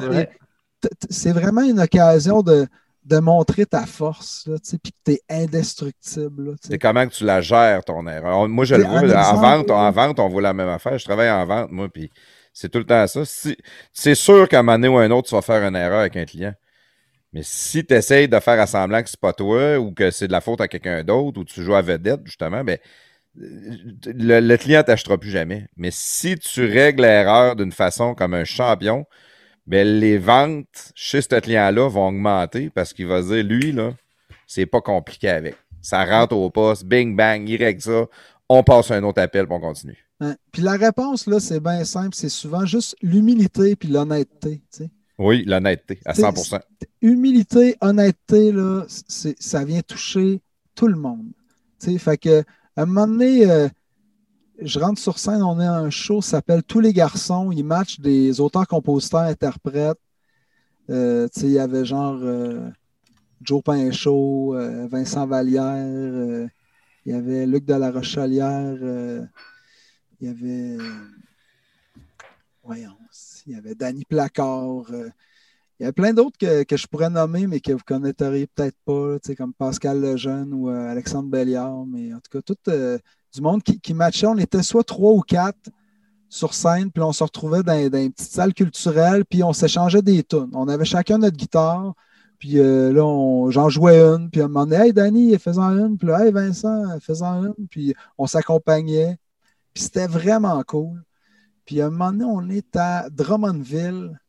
c'est 1.10 1.32
vrai. 1.32 1.42
vraiment 1.42 1.62
une 1.62 1.80
occasion 1.80 2.42
de, 2.42 2.68
de 3.04 3.18
montrer 3.20 3.66
ta 3.66 3.86
force, 3.86 4.48
là, 4.48 4.58
tu 4.60 4.72
sais, 4.72 4.78
puis 4.78 4.92
que 4.92 4.98
tu 5.06 5.12
es 5.14 5.44
indestructible. 5.44 6.56
C'est 6.62 6.80
comment 6.80 7.08
que 7.08 7.14
tu 7.14 7.24
la 7.26 7.42
gères, 7.42 7.84
ton 7.84 8.08
erreur? 8.08 8.38
On- 8.40 8.48
moi, 8.48 8.66
je 8.66 8.76
le 8.76 8.84
vois. 8.84 9.00
En 9.00 9.36
vente, 9.36 9.70
en 9.70 9.92
vente, 9.92 10.20
on 10.20 10.28
voit 10.30 10.42
la 10.42 10.54
même 10.54 10.70
affaire. 10.70 10.98
Je 10.98 11.06
travaille 11.06 11.30
en 11.30 11.46
vente, 11.46 11.72
moi, 11.72 11.90
puis 11.90 12.10
c'est 12.54 12.70
tout 12.70 12.80
le 12.80 12.86
temps 12.86 13.06
ça. 13.08 13.26
Si- 13.26 13.58
c'est 13.94 14.16
sûr 14.16 14.48
qu'à 14.48 14.60
un 14.60 14.64
moment 14.64 14.78
donné 14.78 14.88
ou 14.88 14.98
un 14.98 15.12
autre, 15.12 15.30
tu 15.30 15.36
vas 15.36 15.42
faire 15.42 15.64
une 15.68 15.76
erreur 15.76 16.00
avec 16.00 16.16
un 16.18 16.26
client. 16.26 16.54
Mais 17.36 17.42
si 17.44 17.86
tu 17.86 17.94
essayes 17.94 18.30
de 18.30 18.40
faire 18.40 18.62
à 18.62 18.66
semblant 18.66 19.04
que 19.04 19.10
c'est 19.10 19.20
pas 19.20 19.34
toi 19.34 19.78
ou 19.78 19.92
que 19.92 20.10
c'est 20.10 20.28
de 20.28 20.32
la 20.32 20.40
faute 20.40 20.62
à 20.62 20.70
quelqu'un 20.70 21.04
d'autre 21.04 21.42
ou 21.42 21.44
tu 21.44 21.62
joues 21.62 21.76
à 21.76 21.82
vedette, 21.82 22.22
justement, 22.24 22.64
ben, 22.64 22.78
euh, 23.42 23.76
le, 24.06 24.40
le 24.40 24.56
client 24.56 24.84
t'achètera 24.84 25.18
plus 25.18 25.32
jamais. 25.32 25.68
Mais 25.76 25.90
si 25.92 26.38
tu 26.38 26.66
règles 26.66 27.02
l'erreur 27.02 27.58
d'une 27.58 27.74
façon 27.74 28.16
comme 28.16 28.34
un 28.34 28.46
champion, 28.46 29.06
ben, 29.68 29.86
les 29.86 30.18
ventes 30.18 30.94
chez 30.96 31.22
ce 31.22 31.38
client-là 31.38 31.90
vont 31.90 32.08
augmenter 32.08 32.70
parce 32.70 32.94
qu'il 32.94 33.08
va 33.08 33.22
dire, 33.22 33.44
lui, 33.44 33.74
là, 33.74 33.92
c'est 34.48 34.66
pas 34.66 34.80
compliqué 34.80 35.28
avec. 35.28 35.56
Ça 35.82 36.06
rentre 36.06 36.38
au 36.38 36.50
poste, 36.50 36.86
bing 36.86 37.18
bang, 37.18 37.50
il 37.50 37.62
règle 37.62 37.82
ça, 37.82 38.06
on 38.48 38.64
passe 38.64 38.92
un 38.92 39.04
autre 39.04 39.22
appel, 39.22 39.46
puis 39.46 39.58
on 39.58 39.60
continue. 39.60 40.08
Puis 40.54 40.62
la 40.62 40.78
réponse, 40.78 41.28
là, 41.28 41.42
c'est 41.42 41.60
bien 41.60 41.84
simple. 41.84 42.16
C'est 42.16 42.30
souvent 42.30 42.66
juste 42.66 42.96
l'humilité 43.02 43.76
puis 43.76 43.90
l'honnêteté. 43.90 44.62
Oui, 45.18 45.44
l'honnêteté, 45.46 46.00
à 46.06 46.14
C'est- 46.14 46.22
100%. 46.22 46.60
Humilité, 47.02 47.76
honnêteté, 47.82 48.52
là, 48.52 48.86
ça 48.88 49.64
vient 49.64 49.82
toucher 49.82 50.42
tout 50.74 50.88
le 50.88 50.96
monde. 50.96 51.28
Tu 51.80 51.92
sais, 51.92 51.98
fait 51.98 52.18
que, 52.18 52.42
à 52.76 52.82
un 52.82 52.86
moment 52.86 53.08
donné, 53.08 53.50
euh, 53.50 53.70
je 54.62 54.80
rentre 54.80 55.00
sur 55.00 55.18
scène, 55.20 55.42
on 55.42 55.60
est 55.62 55.66
à 55.66 55.76
un 55.76 55.90
show, 55.90 56.22
ça 56.22 56.32
s'appelle 56.32 56.64
Tous 56.64 56.80
les 56.82 56.92
garçons. 56.94 57.52
Ils 57.52 57.64
matchent 57.64 58.00
des 58.00 58.40
auteurs, 58.42 58.68
compositeurs, 58.68 59.22
interprètes. 59.22 59.98
Euh, 60.90 61.28
tu 61.34 61.42
sais, 61.42 61.46
il 61.48 61.54
y 61.54 61.60
avait 61.60 61.86
genre 61.86 62.18
euh, 62.22 62.70
Joe 63.42 63.62
Pinchot, 63.64 64.54
euh, 64.56 64.88
Vincent 64.88 65.26
Vallière, 65.28 66.48
il 67.06 67.12
y 67.12 67.16
avait 67.16 67.46
Luc 67.46 67.66
de 67.66 67.74
la 67.74 67.92
Rochelière, 67.92 68.76
il 70.20 70.28
y 70.28 70.30
avait. 70.30 70.78
Voyons, 72.64 72.96
il 73.46 73.54
y 73.54 73.56
avait 73.56 73.76
Danny 73.76 74.06
Placard. 74.06 74.92
euh, 74.92 75.10
il 75.80 75.86
y 75.86 75.86
a 75.86 75.94
plein 75.94 76.14
d'autres 76.14 76.38
que, 76.38 76.64
que 76.64 76.78
je 76.78 76.88
pourrais 76.88 77.10
nommer, 77.10 77.48
mais 77.48 77.60
que 77.60 77.74
vous 77.74 77.84
connaîtriez 77.86 78.48
peut-être 78.48 78.78
pas, 78.86 79.18
comme 79.36 79.54
Pascal 79.54 80.00
Lejeune 80.00 80.54
ou 80.54 80.70
euh, 80.70 80.90
Alexandre 80.90 81.30
Belliard. 81.30 81.86
Mais 81.86 82.14
en 82.14 82.20
tout 82.20 82.32
cas, 82.32 82.42
tout 82.42 82.56
euh, 82.70 82.98
du 83.34 83.42
monde 83.42 83.62
qui, 83.62 83.94
matchait. 83.94 84.28
On 84.28 84.38
était 84.38 84.64
soit 84.64 84.86
trois 84.86 85.12
ou 85.12 85.20
quatre 85.20 85.70
sur 86.30 86.54
scène, 86.54 86.92
puis 86.92 87.04
on 87.04 87.12
se 87.12 87.24
retrouvait 87.24 87.62
dans, 87.62 87.78
une 87.78 88.12
petite 88.12 88.32
salle 88.32 88.54
culturelle, 88.54 89.26
puis 89.26 89.44
on 89.44 89.54
s'échangeait 89.54 90.02
des 90.02 90.24
tunes. 90.24 90.50
On 90.54 90.68
avait 90.70 90.86
chacun 90.86 91.18
notre 91.18 91.38
guitare, 91.38 91.94
puis 92.40 92.54
là, 92.54 93.50
j'en 93.52 93.70
jouais 93.70 94.00
une, 94.00 94.30
puis 94.30 94.42
on 94.42 94.46
me 94.46 94.50
demandait 94.50 94.88
Hey 94.88 94.94
Danny, 94.94 95.38
faisant 95.38 95.70
une, 95.72 95.98
puis 95.98 96.08
là, 96.08 96.26
Hey 96.26 96.32
Vincent, 96.32 97.00
faisant 97.00 97.44
une, 97.46 97.68
puis 97.70 97.94
on 98.18 98.28
s'accompagnait. 98.28 99.18
Puis 99.74 99.84
c'était 99.84 100.08
vraiment 100.08 100.62
cool. 100.64 101.04
Puis 101.66 101.82
à 101.82 101.88
un 101.88 101.90
moment 101.90 102.12
donné, 102.12 102.26
on 102.26 102.50
est 102.50 102.76
à 102.76 103.10
Drummondville. 103.10 104.20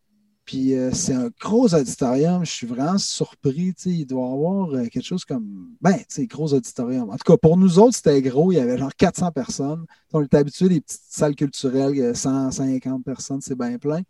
Puis 0.44 0.74
euh, 0.74 0.92
c'est 0.92 1.12
un 1.12 1.28
gros 1.40 1.74
auditorium. 1.74 2.44
Je 2.44 2.50
suis 2.50 2.66
vraiment 2.66 2.98
surpris. 2.98 3.74
Il 3.84 4.06
doit 4.06 4.28
y 4.28 4.32
avoir 4.32 4.70
euh, 4.70 4.86
quelque 4.86 5.04
chose 5.04 5.24
comme. 5.24 5.70
Ben, 5.80 5.96
tu 5.98 6.04
sais, 6.08 6.26
gros 6.26 6.54
auditorium. 6.54 7.10
En 7.10 7.16
tout 7.16 7.32
cas, 7.32 7.36
pour 7.36 7.56
nous 7.56 7.78
autres, 7.78 7.96
c'était 7.96 8.22
gros. 8.22 8.52
Il 8.52 8.56
y 8.56 8.60
avait 8.60 8.78
genre 8.78 8.94
400 8.94 9.32
personnes. 9.32 9.84
On 10.12 10.22
est 10.22 10.34
habitué 10.34 10.68
des 10.68 10.80
petites 10.80 11.02
salles 11.08 11.34
culturelles, 11.34 11.92
il 11.94 11.98
y 11.98 12.04
a 12.04 12.14
150 12.14 13.04
personnes, 13.04 13.40
c'est 13.40 13.58
bien 13.58 13.76
plein. 13.76 14.02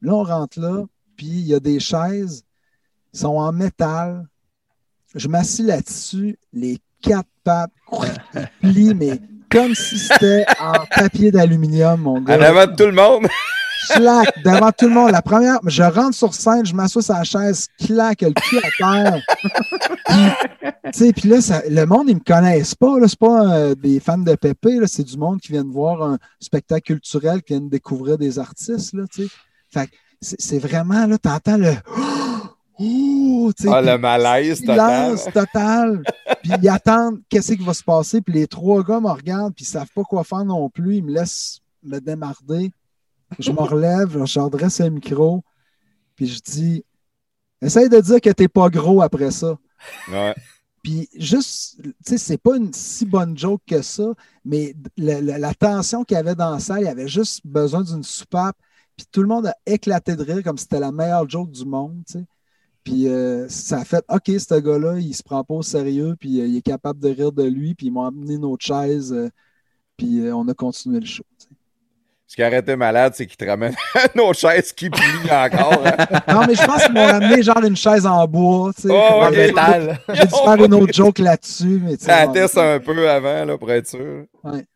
Là, 0.00 0.14
on 0.14 0.24
rentre 0.24 0.58
là, 0.58 0.84
puis 1.16 1.26
il 1.26 1.46
y 1.46 1.54
a 1.54 1.60
des 1.60 1.78
chaises, 1.78 2.44
ils 3.12 3.20
sont 3.20 3.36
en 3.36 3.52
métal. 3.52 4.26
Je 5.14 5.28
m'assis 5.28 5.62
là-dessus, 5.62 6.38
les 6.52 6.78
quatre 7.00 7.28
pattes 7.44 7.70
plient, 8.60 8.94
mais 8.94 9.20
comme 9.52 9.74
si 9.74 9.98
c'était 9.98 10.44
en 10.58 10.72
papier 10.96 11.30
d'aluminium, 11.30 12.00
mon 12.00 12.16
En 12.16 12.20
gars. 12.22 12.48
avant 12.48 12.66
de 12.66 12.74
tout 12.74 12.86
le 12.86 12.92
monde. 12.92 13.26
clac, 13.90 14.42
devant 14.44 14.70
tout 14.72 14.86
le 14.86 14.94
monde. 14.94 15.10
La 15.10 15.22
première, 15.22 15.58
je 15.66 15.82
rentre 15.82 16.16
sur 16.16 16.34
scène, 16.34 16.64
je 16.64 16.74
m'assois 16.74 17.02
sur 17.02 17.14
la 17.14 17.24
chaise, 17.24 17.68
clac, 17.84 18.22
le 18.22 18.32
cul 18.32 18.58
à 18.58 18.70
terre. 18.78 19.20
puis, 20.92 21.12
puis 21.12 21.28
là, 21.28 21.62
le 21.68 21.84
monde, 21.84 22.08
ils 22.08 22.16
me 22.16 22.20
connaissent 22.20 22.74
pas. 22.74 22.94
C'est 23.06 23.18
pas 23.18 23.54
euh, 23.54 23.74
des 23.74 24.00
fans 24.00 24.18
de 24.18 24.34
Pépé, 24.34 24.78
c'est 24.86 25.04
du 25.04 25.16
monde 25.16 25.40
qui 25.40 25.52
vient 25.52 25.64
voir 25.64 26.02
un 26.02 26.18
spectacle 26.40 26.94
culturel, 26.94 27.42
qui 27.42 27.54
vient 27.54 27.62
découvrir 27.62 28.18
des 28.18 28.38
artistes. 28.38 28.94
Là, 28.94 29.04
fait 29.70 29.90
c'est 30.20 30.58
vraiment, 30.58 31.06
là, 31.06 31.18
t'entends 31.18 31.56
le. 31.56 31.74
Oh, 32.84 33.52
ah, 33.68 33.80
le 33.80 33.98
malaise 33.98 34.60
total. 34.60 35.16
total. 35.32 36.02
puis 36.42 36.52
ils 36.60 36.68
attendent 36.68 37.20
qu'est-ce 37.28 37.52
qui 37.52 37.64
va 37.64 37.74
se 37.74 37.84
passer. 37.84 38.20
Puis 38.20 38.34
les 38.34 38.46
trois 38.46 38.82
gars 38.82 39.00
me 39.00 39.10
regardent, 39.10 39.54
puis 39.54 39.64
ils 39.64 39.68
savent 39.68 39.90
pas 39.94 40.02
quoi 40.02 40.24
faire 40.24 40.44
non 40.44 40.68
plus. 40.68 40.96
Ils 40.96 41.04
me 41.04 41.12
laissent 41.12 41.60
me 41.82 41.98
démarder. 42.00 42.72
Je 43.38 43.52
me 43.52 43.60
relève, 43.60 44.24
je 44.24 44.40
redresse 44.40 44.80
le 44.80 44.90
micro, 44.90 45.42
puis 46.16 46.26
je 46.26 46.40
dis 46.40 46.84
Essaye 47.62 47.88
de 47.88 48.00
dire 48.00 48.20
que 48.20 48.30
t'es 48.30 48.48
pas 48.48 48.68
gros 48.68 49.02
après 49.02 49.30
ça. 49.30 49.56
Ouais. 50.10 50.34
Puis 50.82 51.08
juste, 51.16 51.80
tu 51.80 51.94
sais, 52.04 52.18
c'est 52.18 52.38
pas 52.38 52.56
une 52.56 52.72
si 52.72 53.06
bonne 53.06 53.38
joke 53.38 53.62
que 53.64 53.82
ça, 53.82 54.12
mais 54.44 54.74
la 54.96 55.54
tension 55.54 56.02
qu'il 56.02 56.16
y 56.16 56.18
avait 56.18 56.34
dans 56.34 56.50
la 56.50 56.58
salle, 56.58 56.80
il 56.80 56.86
y 56.86 56.88
avait 56.88 57.06
juste 57.06 57.46
besoin 57.46 57.82
d'une 57.82 58.02
soupape. 58.02 58.56
Puis 58.96 59.06
tout 59.12 59.22
le 59.22 59.28
monde 59.28 59.46
a 59.46 59.54
éclaté 59.64 60.16
de 60.16 60.24
rire 60.24 60.42
comme 60.42 60.58
si 60.58 60.64
c'était 60.64 60.80
la 60.80 60.90
meilleure 60.90 61.28
joke 61.28 61.52
du 61.52 61.64
monde, 61.64 62.02
tu 62.06 62.14
sais. 62.14 62.24
Puis 62.84 63.08
euh, 63.08 63.48
ça 63.48 63.78
a 63.78 63.84
fait 63.84 64.04
OK, 64.08 64.26
ce 64.26 64.58
gars-là, 64.58 64.98
il 64.98 65.14
se 65.14 65.22
prend 65.22 65.44
pas 65.44 65.54
au 65.54 65.62
sérieux, 65.62 66.16
puis 66.18 66.40
euh, 66.40 66.46
il 66.46 66.56
est 66.56 66.62
capable 66.62 66.98
de 67.00 67.10
rire 67.10 67.32
de 67.32 67.44
lui, 67.44 67.74
puis 67.74 67.86
ils 67.86 67.92
m'ont 67.92 68.06
amené 68.06 68.38
notre 68.38 68.64
chaise, 68.64 69.12
euh, 69.12 69.30
puis 69.96 70.20
on 70.32 70.48
a 70.48 70.54
continué 70.54 70.98
le 70.98 71.06
show. 71.06 71.22
Ce 72.26 72.34
qui 72.34 72.42
a 72.42 72.46
arrêté 72.46 72.74
malade, 72.76 73.12
c'est 73.14 73.26
qu'il 73.26 73.36
te 73.36 73.44
ramène 73.44 73.74
nos 74.16 74.32
chaises 74.32 74.72
qui 74.72 74.88
plient 74.88 75.30
encore. 75.30 75.84
Hein. 75.86 75.96
non, 76.32 76.46
mais 76.46 76.54
je 76.54 76.64
pense 76.64 76.84
qu'ils 76.84 76.94
m'ont 76.94 77.06
amené 77.06 77.42
genre 77.42 77.62
une 77.62 77.76
chaise 77.76 78.06
en 78.06 78.26
bois, 78.26 78.72
tu 78.74 78.82
sais. 78.82 78.88
Oh, 78.90 79.30
métal. 79.30 80.00
J'ai 80.08 80.24
dû 80.24 80.34
faire 80.34 80.64
une 80.64 80.74
autre 80.74 80.92
joke 80.94 81.18
là-dessus. 81.18 81.80
Mais 81.84 81.96
ça 81.98 82.26
teste 82.28 82.56
un 82.56 82.80
peu 82.80 83.08
avant, 83.08 83.44
là, 83.44 83.58
pour 83.58 83.70
être 83.70 83.86
sûr. 83.86 84.24
Ouais. 84.42 84.66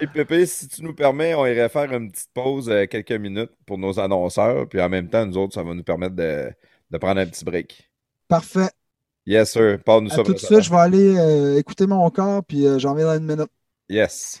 Hey, 0.00 0.06
Pépé, 0.06 0.46
si 0.46 0.68
tu 0.68 0.82
nous 0.82 0.94
permets, 0.94 1.34
on 1.34 1.46
irait 1.46 1.68
faire 1.68 1.92
une 1.92 2.10
petite 2.10 2.30
pause 2.32 2.68
euh, 2.68 2.86
quelques 2.86 3.12
minutes 3.12 3.50
pour 3.66 3.78
nos 3.78 3.98
annonceurs. 3.98 4.68
Puis 4.68 4.80
en 4.80 4.88
même 4.88 5.08
temps, 5.08 5.26
nous 5.26 5.36
autres, 5.36 5.54
ça 5.54 5.62
va 5.62 5.74
nous 5.74 5.82
permettre 5.82 6.14
de, 6.14 6.52
prendre 6.98 7.20
un 7.20 7.26
petit 7.26 7.44
break. 7.44 7.90
Parfait. 8.28 8.70
Yes, 9.26 9.52
sir. 9.52 9.78
Parle-nous 9.84 10.10
ça. 10.10 10.22
Tout 10.22 10.32
de 10.32 10.38
suite, 10.38 10.62
je 10.62 10.70
vais 10.70 10.76
aller 10.76 11.16
euh, 11.16 11.58
écouter 11.58 11.86
mon 11.86 12.08
corps, 12.10 12.44
puis 12.44 12.66
euh, 12.66 12.78
j'en 12.78 12.94
viens 12.94 13.06
dans 13.06 13.18
une 13.18 13.26
minute. 13.26 13.50
Yes. 13.88 14.40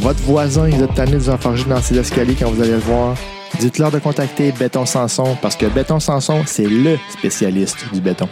votre 0.00 0.22
voisin, 0.22 0.68
il 0.68 0.82
a 0.82 0.86
tanné 0.86 1.12
de 1.12 1.18
vous 1.18 1.30
enfarger 1.30 1.64
dans 1.64 1.80
ses 1.80 1.98
escaliers 1.98 2.36
quand 2.38 2.50
vous 2.50 2.62
allez 2.62 2.72
le 2.72 2.78
voir. 2.78 3.16
Dites-leur 3.58 3.90
de 3.90 3.98
contacter 3.98 4.52
Béton 4.52 4.84
Sanson 4.84 5.36
parce 5.40 5.56
que 5.56 5.66
Béton 5.66 6.00
Sanson, 6.00 6.42
c'est 6.46 6.66
LE 6.66 6.98
spécialiste 7.10 7.78
du 7.92 8.00
béton. 8.00 8.28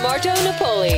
Marteau 0.00 0.28
Napoli. 0.44 0.94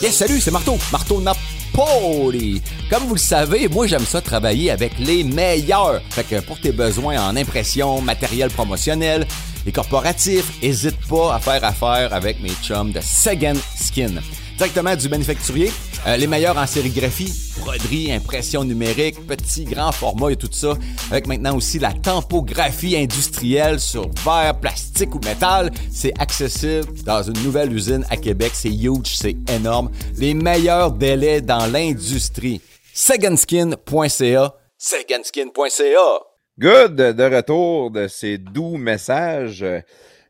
Yes, 0.00 0.16
salut, 0.16 0.40
c'est 0.40 0.50
Marteau. 0.50 0.76
Marteau 0.92 1.20
Napoli. 1.20 2.62
Comme 2.90 3.04
vous 3.04 3.14
le 3.14 3.20
savez, 3.20 3.68
moi 3.68 3.86
j'aime 3.86 4.04
ça 4.04 4.20
travailler 4.20 4.70
avec 4.70 4.98
les 4.98 5.24
meilleurs. 5.24 6.00
Fait 6.10 6.24
que 6.24 6.40
pour 6.40 6.60
tes 6.60 6.72
besoins 6.72 7.18
en 7.18 7.36
impression, 7.36 8.00
matériel 8.00 8.50
promotionnel, 8.50 9.26
et 9.66 9.72
corporatifs, 9.72 10.60
n'hésite 10.62 10.98
pas 11.08 11.34
à 11.34 11.38
faire 11.38 11.64
affaire 11.64 12.12
avec 12.12 12.40
mes 12.40 12.52
chums 12.62 12.92
de 12.92 13.00
Second 13.00 13.56
Skin. 13.76 14.20
Directement 14.56 14.94
du 14.94 15.08
manufacturier, 15.08 15.72
euh, 16.06 16.16
les 16.16 16.28
meilleurs 16.28 16.56
en 16.56 16.66
sérigraphie, 16.66 17.32
broderie, 17.58 18.12
impression 18.12 18.62
numérique, 18.62 19.26
petit, 19.26 19.64
grand 19.64 19.90
format 19.90 20.30
et 20.30 20.36
tout 20.36 20.48
ça. 20.52 20.74
Avec 21.10 21.26
maintenant 21.26 21.56
aussi 21.56 21.80
la 21.80 21.92
tempographie 21.92 22.96
industrielle 22.96 23.80
sur 23.80 24.08
verre, 24.24 24.60
plastique 24.60 25.12
ou 25.12 25.18
métal. 25.18 25.72
C'est 25.90 26.12
accessible 26.20 27.02
dans 27.04 27.24
une 27.24 27.42
nouvelle 27.42 27.72
usine 27.72 28.06
à 28.10 28.16
Québec. 28.16 28.52
C'est 28.54 28.72
huge, 28.72 29.16
c'est 29.16 29.36
énorme. 29.50 29.90
Les 30.18 30.34
meilleurs 30.34 30.92
délais 30.92 31.40
dans 31.40 31.66
l'industrie. 31.66 32.60
Seganskin.ca. 32.92 34.54
Seganskin.ca. 34.78 36.20
Good 36.60 36.94
de 36.94 37.36
retour 37.36 37.90
de 37.90 38.06
ces 38.06 38.38
doux 38.38 38.76
messages 38.76 39.64
euh, 39.64 39.80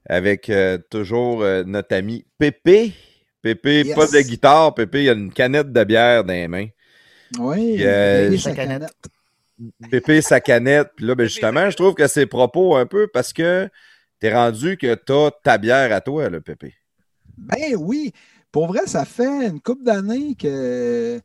avec 0.09 0.49
euh, 0.49 0.79
toujours 0.89 1.45
notre 1.67 1.95
ami 1.95 2.25
Pépé 2.39 2.95
Pépé, 3.45 3.93
pas 3.95 4.07
de 4.07 4.23
guitare. 4.23 4.73
Pépé, 4.73 5.01
il 5.01 5.05
y 5.05 5.11
a 5.11 5.13
une 5.13 5.31
canette 5.31 5.71
de 5.71 5.85
bière 5.85 6.25
dans 6.25 6.33
les 6.33 6.49
mains. 6.49 6.69
Oui, 7.39 7.77
Pépé, 7.77 8.39
sa 8.39 8.55
canette. 8.55 9.11
Pépé, 9.91 10.23
sa 10.23 10.41
canette. 10.41 10.89
Puis 10.97 11.05
là, 11.05 11.15
ben, 11.15 11.25
justement, 11.25 11.69
je 11.69 11.77
trouve 11.77 11.93
que 11.93 12.07
c'est 12.07 12.25
propos 12.25 12.75
un 12.75 12.87
peu 12.87 13.07
parce 13.07 13.35
que 13.35 13.69
tu 14.19 14.27
es 14.27 14.33
rendu 14.33 14.79
que 14.79 14.95
tu 14.95 15.13
as 15.13 15.31
ta 15.43 15.59
bière 15.59 15.93
à 15.93 16.01
toi, 16.01 16.31
le 16.31 16.41
Pépé. 16.41 16.73
Ben 17.37 17.77
oui. 17.77 18.15
Pour 18.51 18.67
vrai, 18.67 18.87
ça 18.87 19.05
fait 19.05 19.47
une 19.47 19.61
couple 19.61 19.85
d'années 19.85 20.35
que. 20.37 21.21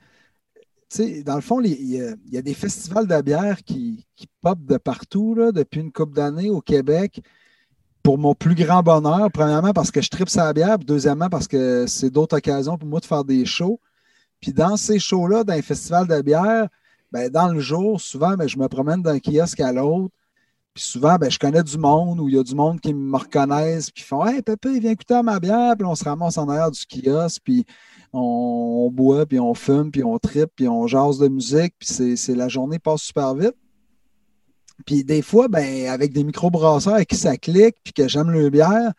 Tu 0.89 0.97
sais, 0.97 1.23
dans 1.23 1.35
le 1.35 1.41
fond, 1.41 1.61
il 1.61 1.71
y, 1.71 2.37
a 2.37 2.41
des 2.41 2.53
festivals 2.53 3.07
de 3.07 3.21
bière 3.21 3.63
qui, 3.63 4.05
qui 4.17 4.27
pop 4.41 4.59
de 4.65 4.75
partout 4.75 5.35
là, 5.35 5.53
depuis 5.53 5.79
une 5.79 5.93
couple 5.93 6.15
d'années 6.15 6.49
au 6.49 6.59
Québec 6.59 7.21
pour 8.03 8.17
mon 8.17 8.33
plus 8.35 8.55
grand 8.55 8.81
bonheur. 8.83 9.29
Premièrement, 9.31 9.73
parce 9.73 9.91
que 9.91 10.01
je 10.01 10.09
tripe 10.09 10.29
sa 10.29 10.51
bière. 10.53 10.79
Deuxièmement, 10.79 11.29
parce 11.29 11.47
que 11.47 11.85
c'est 11.87 12.09
d'autres 12.09 12.37
occasions 12.37 12.77
pour 12.77 12.87
moi 12.87 12.99
de 12.99 13.05
faire 13.05 13.23
des 13.23 13.45
shows. 13.45 13.79
Puis 14.41 14.53
dans 14.53 14.77
ces 14.77 14.99
shows-là, 14.99 15.43
dans 15.43 15.53
les 15.53 15.61
festivals 15.61 16.07
de 16.07 16.21
bière, 16.21 16.67
ben, 17.11 17.29
dans 17.29 17.47
le 17.49 17.59
jour, 17.59 17.99
souvent, 17.99 18.35
ben, 18.35 18.47
je 18.47 18.57
me 18.57 18.67
promène 18.67 19.01
d'un 19.01 19.19
kiosque 19.19 19.59
à 19.59 19.73
l'autre. 19.73 20.13
Puis 20.73 20.83
souvent, 20.83 21.15
ben, 21.17 21.29
je 21.29 21.39
connais 21.39 21.63
du 21.63 21.77
monde 21.77 22.19
ou 22.19 22.29
il 22.29 22.35
y 22.35 22.39
a 22.39 22.43
du 22.43 22.55
monde 22.55 22.79
qui 22.79 22.93
me 22.93 23.17
reconnaissent, 23.17 23.91
puis 23.91 24.03
font 24.03 24.25
Hey, 24.25 24.41
Pépé, 24.41 24.79
viens 24.79 24.91
écouter 24.91 25.21
ma 25.23 25.39
bière. 25.39 25.75
Puis 25.77 25.85
on 25.85 25.95
se 25.95 26.03
ramasse 26.03 26.37
en 26.37 26.47
arrière 26.47 26.71
du 26.71 26.85
kiosque, 26.85 27.41
puis 27.43 27.65
on, 28.13 28.89
boit, 28.91 29.25
puis 29.25 29.39
on 29.39 29.53
fume, 29.53 29.91
puis 29.91 30.03
on 30.03 30.17
tripe, 30.19 30.51
puis 30.55 30.67
on 30.67 30.87
jase 30.87 31.17
de 31.17 31.27
musique. 31.27 31.73
Puis 31.79 32.17
c'est 32.17 32.35
la 32.35 32.47
journée 32.47 32.79
passe 32.79 33.01
super 33.01 33.33
vite. 33.35 33.55
Puis 34.85 35.03
des 35.03 35.21
fois, 35.21 35.47
ben, 35.47 35.87
avec 35.89 36.13
des 36.13 36.23
microbrasseurs 36.23 37.05
qui 37.05 37.15
ça 37.15 37.37
clique, 37.37 37.75
puis 37.83 37.93
que 37.93 38.07
j'aime 38.07 38.31
le 38.31 38.49
bière, 38.49 38.91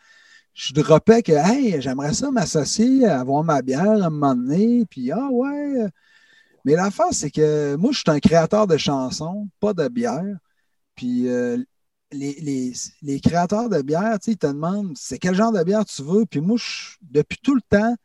je 0.53 0.73
dropais 0.73 1.23
que, 1.23 1.31
hey, 1.33 1.81
j'aimerais 1.81 2.13
ça 2.13 2.31
m'associer, 2.31 3.05
avoir 3.07 3.43
ma 3.43 3.61
bière 3.61 3.89
à 4.03 4.07
un 4.07 4.09
moment 4.09 4.35
donné. 4.35 4.85
Puis, 4.89 5.11
ah 5.11 5.27
ouais. 5.31 5.87
Mais 6.65 6.75
l'affaire, 6.75 7.07
c'est 7.11 7.31
que 7.31 7.75
moi, 7.75 7.91
je 7.91 7.99
suis 7.99 8.09
un 8.11 8.19
créateur 8.19 8.67
de 8.67 8.77
chansons, 8.77 9.49
pas 9.59 9.73
de 9.73 9.87
bière. 9.87 10.37
Puis 10.95 11.27
euh, 11.29 11.57
les, 12.11 12.33
les- 12.41 12.73
les 13.01 13.19
créateurs 13.19 13.69
de 13.69 13.81
bière, 13.81 14.17
ils 14.27 14.37
te 14.37 14.47
demandent 14.47 14.93
c'est 14.97 15.19
quel 15.19 15.35
genre 15.35 15.51
de 15.51 15.63
bière 15.63 15.85
tu 15.85 16.03
veux? 16.03 16.25
Puis 16.25 16.41
moi, 16.41 16.57
je- 16.57 16.97
depuis 17.01 17.39
tout 17.43 17.55
le 17.55 17.61
temps, 17.69 17.95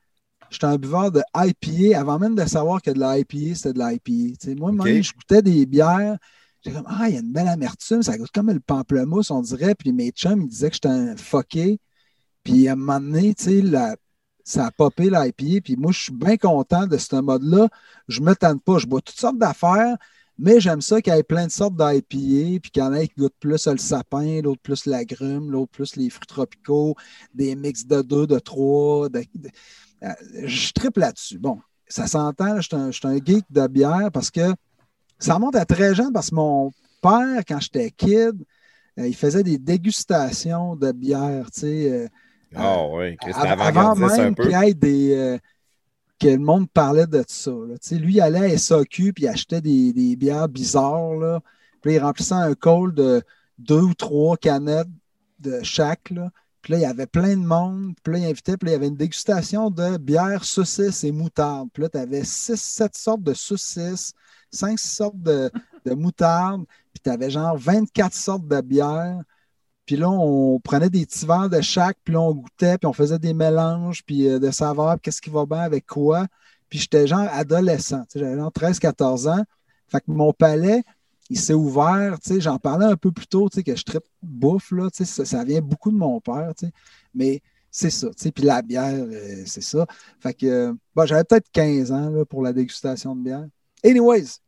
j'étais 0.50 0.66
un 0.66 0.76
buveur 0.78 1.12
de 1.12 1.22
IPA 1.36 2.00
avant 2.00 2.18
même 2.18 2.34
de 2.36 2.46
savoir 2.46 2.82
que 2.82 2.90
de 2.90 3.00
la 3.00 3.18
IPA, 3.18 3.54
c'était 3.56 3.72
de 3.74 3.78
la 3.80 3.92
IPA. 3.94 4.54
Moi, 4.56 4.72
même, 4.72 5.02
je 5.02 5.12
goûtais 5.14 5.42
des 5.42 5.66
bières. 5.66 6.18
J'étais 6.66 6.78
comme, 6.78 6.86
ah, 6.88 7.08
il 7.08 7.14
y 7.14 7.16
a 7.16 7.20
une 7.20 7.32
belle 7.32 7.46
amertume, 7.46 8.02
ça 8.02 8.18
goûte 8.18 8.32
comme 8.34 8.50
le 8.50 8.58
pamplemousse, 8.58 9.30
on 9.30 9.40
dirait. 9.40 9.76
Puis 9.76 9.92
mes 9.92 10.10
chums, 10.10 10.42
ils 10.42 10.48
disaient 10.48 10.68
que 10.68 10.74
j'étais 10.74 10.88
un 10.88 11.16
fucké. 11.16 11.78
Puis 12.42 12.66
à 12.66 12.72
un 12.72 12.76
moment 12.76 12.98
donné, 12.98 13.34
tu 13.34 13.44
sais, 13.44 13.96
ça 14.42 14.66
a 14.66 14.70
popé 14.72 15.04
l'IPA. 15.04 15.60
Puis 15.62 15.76
moi, 15.76 15.92
je 15.92 16.00
suis 16.00 16.12
bien 16.12 16.36
content 16.36 16.88
de 16.88 16.96
ce 16.96 17.14
mode-là. 17.14 17.68
Je 18.08 18.20
me 18.20 18.34
tente 18.34 18.64
pas. 18.64 18.78
Je 18.78 18.86
bois 18.86 19.00
toutes 19.00 19.18
sortes 19.18 19.38
d'affaires, 19.38 19.96
mais 20.40 20.58
j'aime 20.58 20.80
ça 20.80 21.00
qu'il 21.00 21.14
y 21.14 21.16
ait 21.16 21.22
plein 21.22 21.46
de 21.46 21.52
sortes 21.52 21.76
d'IPA. 21.76 22.60
Puis 22.60 22.70
qu'il 22.72 22.82
y 22.82 22.86
en 22.86 22.92
ait 22.94 23.06
qui 23.06 23.14
goûtent 23.16 23.38
plus 23.38 23.64
le 23.68 23.78
sapin, 23.78 24.42
l'autre 24.42 24.60
plus 24.60 24.86
l'agrume, 24.86 25.52
l'autre 25.52 25.70
plus 25.70 25.94
les 25.94 26.10
fruits 26.10 26.26
tropicaux, 26.26 26.96
des 27.32 27.54
mix 27.54 27.86
de 27.86 28.02
deux, 28.02 28.26
de 28.26 28.40
trois. 28.40 29.08
euh, 29.08 30.12
je 30.42 30.72
triple 30.72 30.98
là-dessus. 30.98 31.38
Bon, 31.38 31.60
ça 31.86 32.08
s'entend, 32.08 32.60
je 32.60 32.90
suis 32.90 33.06
un 33.06 33.24
geek 33.24 33.44
de 33.50 33.68
bière 33.68 34.10
parce 34.12 34.32
que 34.32 34.52
ça 35.18 35.34
remonte 35.34 35.56
à 35.56 35.64
très 35.64 35.94
jeune 35.94 36.12
parce 36.12 36.30
que 36.30 36.34
mon 36.34 36.72
père, 37.02 37.42
quand 37.46 37.60
j'étais 37.60 37.90
kid, 37.90 38.44
euh, 38.98 39.06
il 39.06 39.14
faisait 39.14 39.42
des 39.42 39.58
dégustations 39.58 40.76
de 40.76 40.92
bière, 40.92 41.50
tu 41.52 41.60
sais. 41.60 41.90
euh, 41.92 42.08
Ah 42.54 42.84
oui, 42.86 43.16
Chris, 43.16 43.32
c'était 43.34 43.48
Av- 43.48 43.60
avant 43.60 43.94
même 44.16 44.34
qu'il 44.34 44.50
y 44.50 44.54
ait 44.70 44.74
des. 44.74 45.14
euh, 45.14 45.38
que 46.18 46.28
le 46.28 46.38
monde 46.38 46.70
parlait 46.70 47.06
de 47.06 47.22
ça. 47.28 47.50
là. 47.50 47.74
Lui, 47.98 48.14
il 48.14 48.20
allait 48.22 48.52
à 48.54 48.56
SAQ 48.58 49.12
puis 49.12 49.24
il 49.24 49.28
achetait 49.28 49.60
des, 49.60 49.92
des 49.92 50.16
bières 50.16 50.48
bizarres. 50.48 51.14
Là. 51.16 51.40
Puis 51.82 51.92
il 51.94 51.98
remplissait 51.98 52.32
un 52.34 52.54
col 52.54 52.94
de 52.94 53.22
deux 53.58 53.82
ou 53.82 53.92
trois 53.92 54.38
canettes 54.38 54.88
de 55.40 55.60
chaque. 55.62 56.08
Là. 56.08 56.30
Puis 56.62 56.72
là, 56.72 56.78
il 56.78 56.82
y 56.82 56.86
avait 56.86 57.06
plein 57.06 57.36
de 57.36 57.44
monde. 57.44 57.92
Puis 58.02 58.14
là, 58.14 58.18
il 58.20 58.24
invitait. 58.24 58.56
Puis 58.56 58.64
là, 58.66 58.72
il 58.72 58.76
y 58.76 58.76
avait 58.76 58.88
une 58.88 58.96
dégustation 58.96 59.68
de 59.68 59.98
bière, 59.98 60.42
saucisses 60.42 61.04
et 61.04 61.12
moutarde. 61.12 61.68
Puis 61.70 61.82
là, 61.82 61.90
tu 61.90 61.98
avais 61.98 62.24
six, 62.24 62.56
sept 62.58 62.96
sortes 62.96 63.22
de 63.22 63.34
saucisses, 63.34 64.14
cinq, 64.50 64.78
six 64.78 64.94
sortes 64.94 65.20
de, 65.20 65.50
de 65.84 65.94
moutarde. 65.94 66.64
Puis 66.92 67.00
tu 67.02 67.10
avais 67.10 67.30
genre 67.30 67.56
24 67.56 68.14
sortes 68.14 68.46
de 68.46 68.60
bières. 68.60 69.20
Puis 69.86 69.96
là, 69.96 70.10
on 70.10 70.58
prenait 70.60 70.90
des 70.90 71.06
petits 71.06 71.26
de 71.48 71.60
chaque, 71.60 71.96
puis 72.02 72.14
là, 72.14 72.20
on 72.20 72.34
goûtait, 72.34 72.76
puis 72.76 72.86
on 72.88 72.92
faisait 72.92 73.20
des 73.20 73.32
mélanges, 73.34 74.02
puis 74.04 74.28
euh, 74.28 74.40
de 74.40 74.50
puis 74.50 75.00
qu'est-ce 75.02 75.22
qui 75.22 75.30
va 75.30 75.46
bien 75.46 75.60
avec 75.60 75.86
quoi. 75.86 76.26
Puis 76.68 76.80
j'étais 76.80 77.06
genre 77.06 77.28
adolescent, 77.30 78.02
j'avais 78.14 78.36
genre 78.36 78.50
13-14 78.50 79.28
ans. 79.30 79.44
Fait 79.86 80.00
que 80.00 80.10
mon 80.10 80.32
palais, 80.32 80.82
il 81.30 81.38
s'est 81.38 81.54
ouvert, 81.54 82.16
j'en 82.38 82.58
parlais 82.58 82.86
un 82.86 82.96
peu 82.96 83.12
plus 83.12 83.28
tôt, 83.28 83.48
que 83.48 83.76
je 83.76 83.84
tripe 83.84 84.04
bouffe, 84.22 84.72
là, 84.72 84.88
ça, 84.92 85.24
ça 85.24 85.44
vient 85.44 85.60
beaucoup 85.60 85.92
de 85.92 85.96
mon 85.96 86.20
père, 86.20 86.52
tu 86.58 86.66
sais. 86.66 86.72
Mais 87.14 87.40
c'est 87.70 87.90
ça, 87.90 88.08
puis 88.34 88.44
la 88.44 88.62
bière, 88.62 88.94
euh, 88.94 89.42
c'est 89.46 89.62
ça. 89.62 89.86
Fait 90.20 90.34
que, 90.34 90.46
euh, 90.46 91.06
j'avais 91.06 91.24
peut-être 91.24 91.50
15 91.52 91.92
ans, 91.92 92.10
là, 92.10 92.24
pour 92.24 92.42
la 92.42 92.52
dégustation 92.52 93.14
de 93.14 93.22
bière. 93.22 93.46
Anyways, 93.86 94.40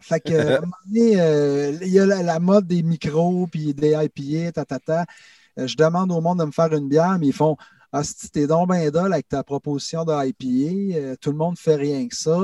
fait 0.00 0.20
que, 0.20 0.32
à 0.54 0.58
un 0.58 0.60
moment 0.60 0.76
donné, 0.86 1.20
euh, 1.20 1.78
il 1.82 1.88
y 1.88 1.98
a 2.00 2.06
la, 2.06 2.22
la 2.22 2.38
mode 2.40 2.66
des 2.66 2.82
micros, 2.82 3.46
puis 3.48 3.74
des 3.74 3.92
IPA, 3.94 4.52
ta, 4.52 4.64
ta, 4.64 4.78
ta. 4.78 5.06
Euh, 5.58 5.66
je 5.66 5.76
demande 5.76 6.12
au 6.12 6.20
monde 6.20 6.40
de 6.40 6.44
me 6.44 6.52
faire 6.52 6.72
une 6.74 6.88
bière, 6.88 7.18
mais 7.18 7.28
ils 7.28 7.32
font 7.32 7.56
Ah, 7.92 8.04
si 8.04 8.30
t'es 8.30 8.46
donc 8.46 8.68
ben 8.68 8.90
dole 8.90 9.12
avec 9.12 9.28
ta 9.28 9.44
proposition 9.44 10.04
de 10.04 10.12
IPA, 10.12 10.98
euh, 10.98 11.16
tout 11.20 11.30
le 11.30 11.36
monde 11.38 11.58
fait 11.58 11.76
rien 11.76 12.08
que 12.08 12.16
ça. 12.16 12.40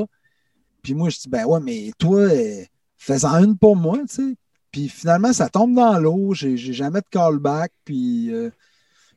Puis 0.82 0.94
moi, 0.94 1.10
je 1.10 1.18
dis 1.20 1.28
Ben 1.28 1.44
ouais, 1.46 1.60
mais 1.60 1.92
toi, 1.98 2.20
euh, 2.20 2.64
fais-en 2.96 3.44
une 3.44 3.58
pour 3.58 3.76
moi, 3.76 3.98
tu 4.08 4.14
sais. 4.16 4.36
Puis 4.72 4.88
finalement, 4.88 5.32
ça 5.32 5.48
tombe 5.48 5.74
dans 5.74 5.98
l'eau, 5.98 6.34
j'ai 6.34 6.56
jamais 6.56 7.00
de 7.00 7.06
callback, 7.10 7.72
puis 7.84 8.30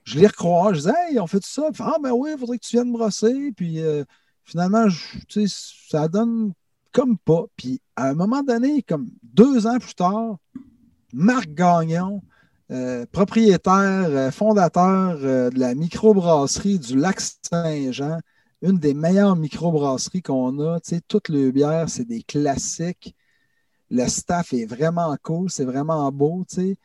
je 0.06 0.20
les 0.20 0.28
recrois, 0.28 0.74
je 0.74 0.82
dis 0.82 0.90
Hey, 0.90 1.20
on 1.20 1.28
fait 1.28 1.40
tout 1.40 1.50
ça. 1.50 1.64
Puis, 1.74 1.84
ah, 1.86 1.98
ben 2.02 2.12
oui, 2.12 2.32
il 2.34 2.40
faudrait 2.40 2.58
que 2.58 2.66
tu 2.66 2.76
viennes 2.76 2.92
brosser. 2.92 3.52
Puis 3.56 3.80
finalement, 4.44 4.90
je- 4.90 5.46
ça 5.48 6.08
donne 6.08 6.54
comme 6.94 7.18
pas. 7.18 7.46
Puis 7.58 7.82
à 7.96 8.10
un 8.10 8.14
moment 8.14 8.44
donné, 8.44 8.82
comme 8.84 9.10
deux 9.24 9.68
ans 9.68 9.80
plus 9.80 9.96
tard, 9.96 10.38
Marc 11.12 11.50
Gagnon, 11.50 12.22
euh, 12.72 13.06
propriétaire, 13.12 14.08
euh, 14.10 14.32
fondateur 14.32 15.18
euh, 15.22 15.50
de 15.50 15.60
la 15.60 15.76
microbrasserie 15.76 16.80
du 16.80 16.98
Lac 16.98 17.20
Saint-Jean, 17.20 18.20
une 18.62 18.80
des 18.80 18.94
meilleures 18.94 19.36
microbrasseries 19.36 20.22
qu'on 20.22 20.58
a. 20.60 20.80
Tu 20.80 20.96
sais, 20.96 21.02
toutes 21.08 21.30
les 21.30 21.52
bières, 21.52 21.90
c'est 21.90 22.06
des 22.06 22.24
classiques. 22.24 23.16
Le 23.92 24.08
staff 24.08 24.54
est 24.54 24.66
vraiment 24.66 25.16
cool, 25.22 25.52
c'est 25.52 25.66
vraiment 25.66 26.12
beau, 26.12 26.46
tu 26.50 26.56
sais. 26.56 26.78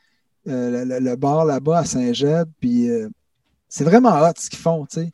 Le, 0.44 1.14
bar 1.14 1.44
là-bas 1.44 1.78
à 1.78 1.84
Saint-Gède, 1.84 2.48
puis 2.58 2.88
c'est 3.68 3.84
vraiment 3.84 4.18
hot 4.20 4.32
ce 4.36 4.48
qu'ils 4.48 4.58
font, 4.58 4.86
tu 4.86 5.00
sais. 5.00 5.12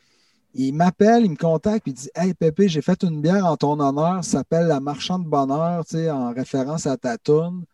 Il 0.54 0.72
m'appelle, 0.72 1.24
il 1.24 1.32
me 1.32 1.36
contacte, 1.36 1.82
puis 1.82 1.92
il 1.92 1.94
dit 1.94 2.10
Hey 2.14 2.34
Pépé, 2.34 2.68
j'ai 2.68 2.82
fait 2.82 3.02
une 3.02 3.20
bière 3.20 3.44
en 3.46 3.56
ton 3.56 3.78
honneur, 3.80 4.24
ça 4.24 4.38
s'appelle 4.38 4.66
La 4.66 4.80
Marchande 4.80 5.24
Bonheur, 5.24 5.84
en 6.12 6.32
référence 6.32 6.86
à 6.86 6.96
ta 6.96 7.18
toune. 7.18 7.64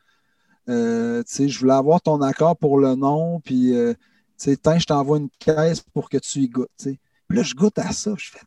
Euh, 0.68 1.22
je 1.26 1.58
voulais 1.58 1.74
avoir 1.74 2.00
ton 2.00 2.22
accord 2.22 2.56
pour 2.56 2.78
le 2.78 2.94
nom, 2.94 3.40
puis 3.40 3.74
euh, 3.74 3.94
tiens, 4.36 4.78
je 4.78 4.86
t'envoie 4.86 5.18
une 5.18 5.30
caisse 5.38 5.80
pour 5.80 6.08
que 6.08 6.18
tu 6.18 6.40
y 6.40 6.48
goûtes. 6.48 6.70
Puis 6.82 6.98
là, 7.38 7.42
je 7.42 7.54
goûte 7.54 7.78
à 7.78 7.92
ça, 7.92 8.12
je 8.16 8.30
fais 8.30 8.40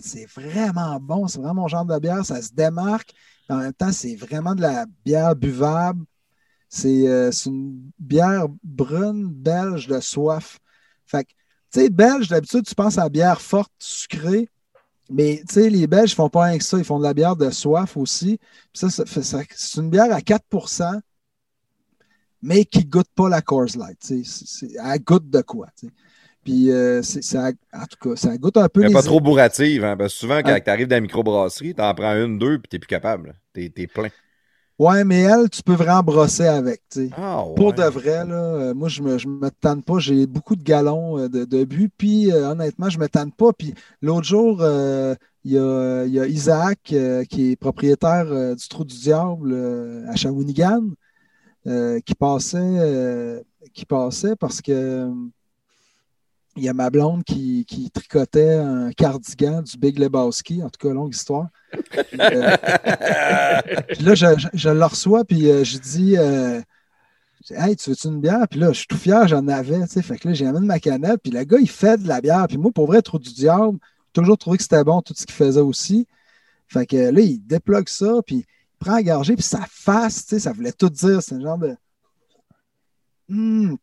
c'est 0.00 0.26
vraiment 0.26 1.00
bon, 1.00 1.26
c'est 1.26 1.38
vraiment 1.38 1.62
mon 1.62 1.68
genre 1.68 1.84
de 1.84 1.98
bière, 1.98 2.24
ça 2.24 2.40
se 2.42 2.52
démarque. 2.52 3.12
En 3.48 3.58
même 3.58 3.72
temps, 3.72 3.92
c'est 3.92 4.14
vraiment 4.14 4.54
de 4.54 4.62
la 4.62 4.86
bière 5.04 5.34
buvable. 5.34 6.04
C'est 6.68 7.08
euh, 7.08 7.30
une 7.46 7.90
bière 7.98 8.46
brune 8.62 9.28
belge 9.28 9.88
de 9.88 9.98
soif. 10.00 10.60
Fait 11.06 11.24
que, 11.24 11.32
tu 11.72 11.80
sais, 11.80 11.88
belge, 11.90 12.28
d'habitude, 12.28 12.64
tu 12.66 12.74
penses 12.74 12.98
à 12.98 13.04
la 13.04 13.08
bière 13.08 13.40
forte, 13.40 13.72
sucrée. 13.78 14.48
Mais 15.12 15.42
tu 15.48 15.54
sais, 15.54 15.70
les 15.70 15.86
Belges 15.88 16.14
font 16.14 16.28
pas 16.28 16.44
rien 16.44 16.58
que 16.58 16.62
ça, 16.64 16.78
ils 16.78 16.84
font 16.84 16.98
de 16.98 17.02
la 17.04 17.14
bière 17.14 17.34
de 17.34 17.50
soif 17.50 17.96
aussi. 17.96 18.38
Puis 18.38 18.70
ça, 18.74 18.90
ça 18.90 19.04
fait- 19.06 19.22
ça- 19.22 19.42
c'est 19.56 19.80
une 19.80 19.90
bière 19.90 20.12
à 20.12 20.20
4% 20.20 21.00
mais 22.42 22.64
qui 22.64 22.78
ne 22.84 22.90
goûte 22.90 23.08
pas 23.14 23.28
la 23.28 23.42
Coors 23.42 23.66
Light. 23.76 23.98
tu 24.00 24.06
sais. 24.06 24.22
C'est- 24.24 24.46
c'est- 24.46 24.76
elle 24.82 25.00
goûte 25.02 25.28
de 25.28 25.42
quoi. 25.42 25.66
tu. 25.78 25.90
Puis 26.44 26.70
euh, 26.70 27.02
ça, 27.02 27.50
en 27.72 27.84
tout 27.86 28.08
cas, 28.10 28.16
ça 28.16 28.36
goûte 28.38 28.56
un 28.56 28.68
peu 28.68 28.80
Mais 28.80 28.86
les 28.88 28.94
pas 28.94 29.02
trop 29.02 29.20
bourrative, 29.20 29.84
hein, 29.84 29.96
parce 29.96 30.14
que 30.14 30.20
souvent, 30.20 30.38
quand 30.42 30.52
Ah. 30.54 30.60
tu 30.60 30.70
arrives 30.70 30.86
dans 30.88 30.96
la 30.96 31.00
microbrasserie, 31.02 31.74
t'en 31.74 31.92
prends 31.94 32.14
une, 32.14 32.38
deux, 32.38 32.58
puis 32.58 32.68
t'es 32.70 32.78
plus 32.78 32.86
capable. 32.86 33.34
T'es 33.52 33.70
es 33.76 33.86
plein. 33.86 34.08
Ouais, 34.80 35.04
mais 35.04 35.20
elle, 35.20 35.50
tu 35.50 35.62
peux 35.62 35.74
vraiment 35.74 36.02
brosser 36.02 36.46
avec. 36.46 36.80
tu 36.90 37.08
sais. 37.08 37.10
Ah, 37.12 37.44
Pour 37.54 37.66
ouais. 37.68 37.72
de 37.74 37.82
vrai, 37.82 38.24
là, 38.24 38.34
euh, 38.34 38.74
moi, 38.74 38.88
je 38.88 39.02
me, 39.02 39.18
je 39.18 39.28
me 39.28 39.50
tanne 39.50 39.82
pas. 39.82 39.98
J'ai 39.98 40.26
beaucoup 40.26 40.56
de 40.56 40.62
galons 40.62 41.18
euh, 41.18 41.28
de, 41.28 41.44
de 41.44 41.64
but. 41.64 41.92
Puis, 41.98 42.32
euh, 42.32 42.50
honnêtement, 42.52 42.88
je 42.88 42.98
me 42.98 43.06
tanne 43.06 43.30
pas. 43.30 43.52
Puis, 43.52 43.74
l'autre 44.00 44.24
jour, 44.26 44.58
euh, 44.62 45.14
il 45.44 45.52
y, 45.52 45.58
a, 45.58 46.06
y 46.06 46.18
a 46.18 46.26
Isaac, 46.26 46.78
euh, 46.94 47.24
qui 47.24 47.52
est 47.52 47.56
propriétaire 47.56 48.56
du 48.56 48.68
Trou 48.68 48.84
du 48.86 48.96
Diable 48.96 49.54
à 50.08 50.16
Shawinigan, 50.16 50.82
qui, 52.06 52.14
passait, 52.18 53.44
qui 53.74 53.84
passait 53.84 54.36
parce 54.36 54.62
que 54.62 55.10
il 56.56 56.64
y 56.64 56.68
a 56.68 56.74
ma 56.74 56.90
blonde 56.90 57.22
qui, 57.24 57.64
qui 57.64 57.90
tricotait 57.90 58.54
un 58.54 58.90
cardigan 58.92 59.62
du 59.62 59.78
Big 59.78 59.98
Lebowski. 59.98 60.62
En 60.62 60.68
tout 60.70 60.86
cas, 60.88 60.92
longue 60.92 61.14
histoire. 61.14 61.48
Puis, 61.70 62.18
euh, 62.20 62.56
puis 63.88 64.02
là, 64.04 64.14
je, 64.14 64.48
je- 64.54 64.68
le 64.68 64.84
reçois, 64.84 65.24
puis 65.24 65.48
euh, 65.50 65.62
je 65.64 65.78
dis 65.78 66.16
euh, 66.18 66.60
Hey, 67.50 67.76
tu 67.76 67.90
veux-tu 67.90 68.08
une 68.08 68.20
bière? 68.20 68.46
Puis 68.50 68.60
là, 68.60 68.68
je 68.72 68.78
suis 68.78 68.86
tout 68.86 68.96
fier, 68.96 69.26
j'en 69.28 69.46
avais. 69.48 69.80
tu 69.82 69.88
sais. 69.94 70.02
Fait 70.02 70.18
que 70.18 70.28
là, 70.28 70.34
j'amène 70.34 70.64
ma 70.64 70.78
canette, 70.80 71.20
puis 71.22 71.32
le 71.32 71.42
gars, 71.44 71.58
il 71.60 71.70
fait 71.70 71.96
de 72.02 72.06
la 72.08 72.20
bière. 72.20 72.46
Puis 72.48 72.58
moi, 72.58 72.70
pour 72.72 72.86
vrai, 72.86 73.00
trop 73.00 73.18
du 73.18 73.32
diable, 73.32 73.78
j'ai 74.06 74.20
toujours 74.22 74.36
trouvé 74.38 74.56
que 74.56 74.62
c'était 74.62 74.84
bon, 74.84 75.00
tout 75.02 75.14
ce 75.16 75.24
qu'il 75.24 75.34
faisait 75.34 75.60
aussi. 75.60 76.06
Fait 76.68 76.86
que 76.86 76.96
là, 76.96 77.20
il 77.20 77.38
déplogue 77.46 77.88
ça, 77.88 78.20
puis 78.26 78.36
il 78.36 78.78
prend 78.78 78.94
à 78.94 79.02
gorger, 79.02 79.34
puis 79.34 79.42
sa 79.42 79.64
face, 79.68 80.26
ça 80.38 80.52
voulait 80.52 80.72
tout 80.72 80.90
dire. 80.90 81.22
C'est 81.22 81.36
un 81.36 81.40
genre 81.40 81.58
de. 81.58 81.74
Hmm. 83.28 83.74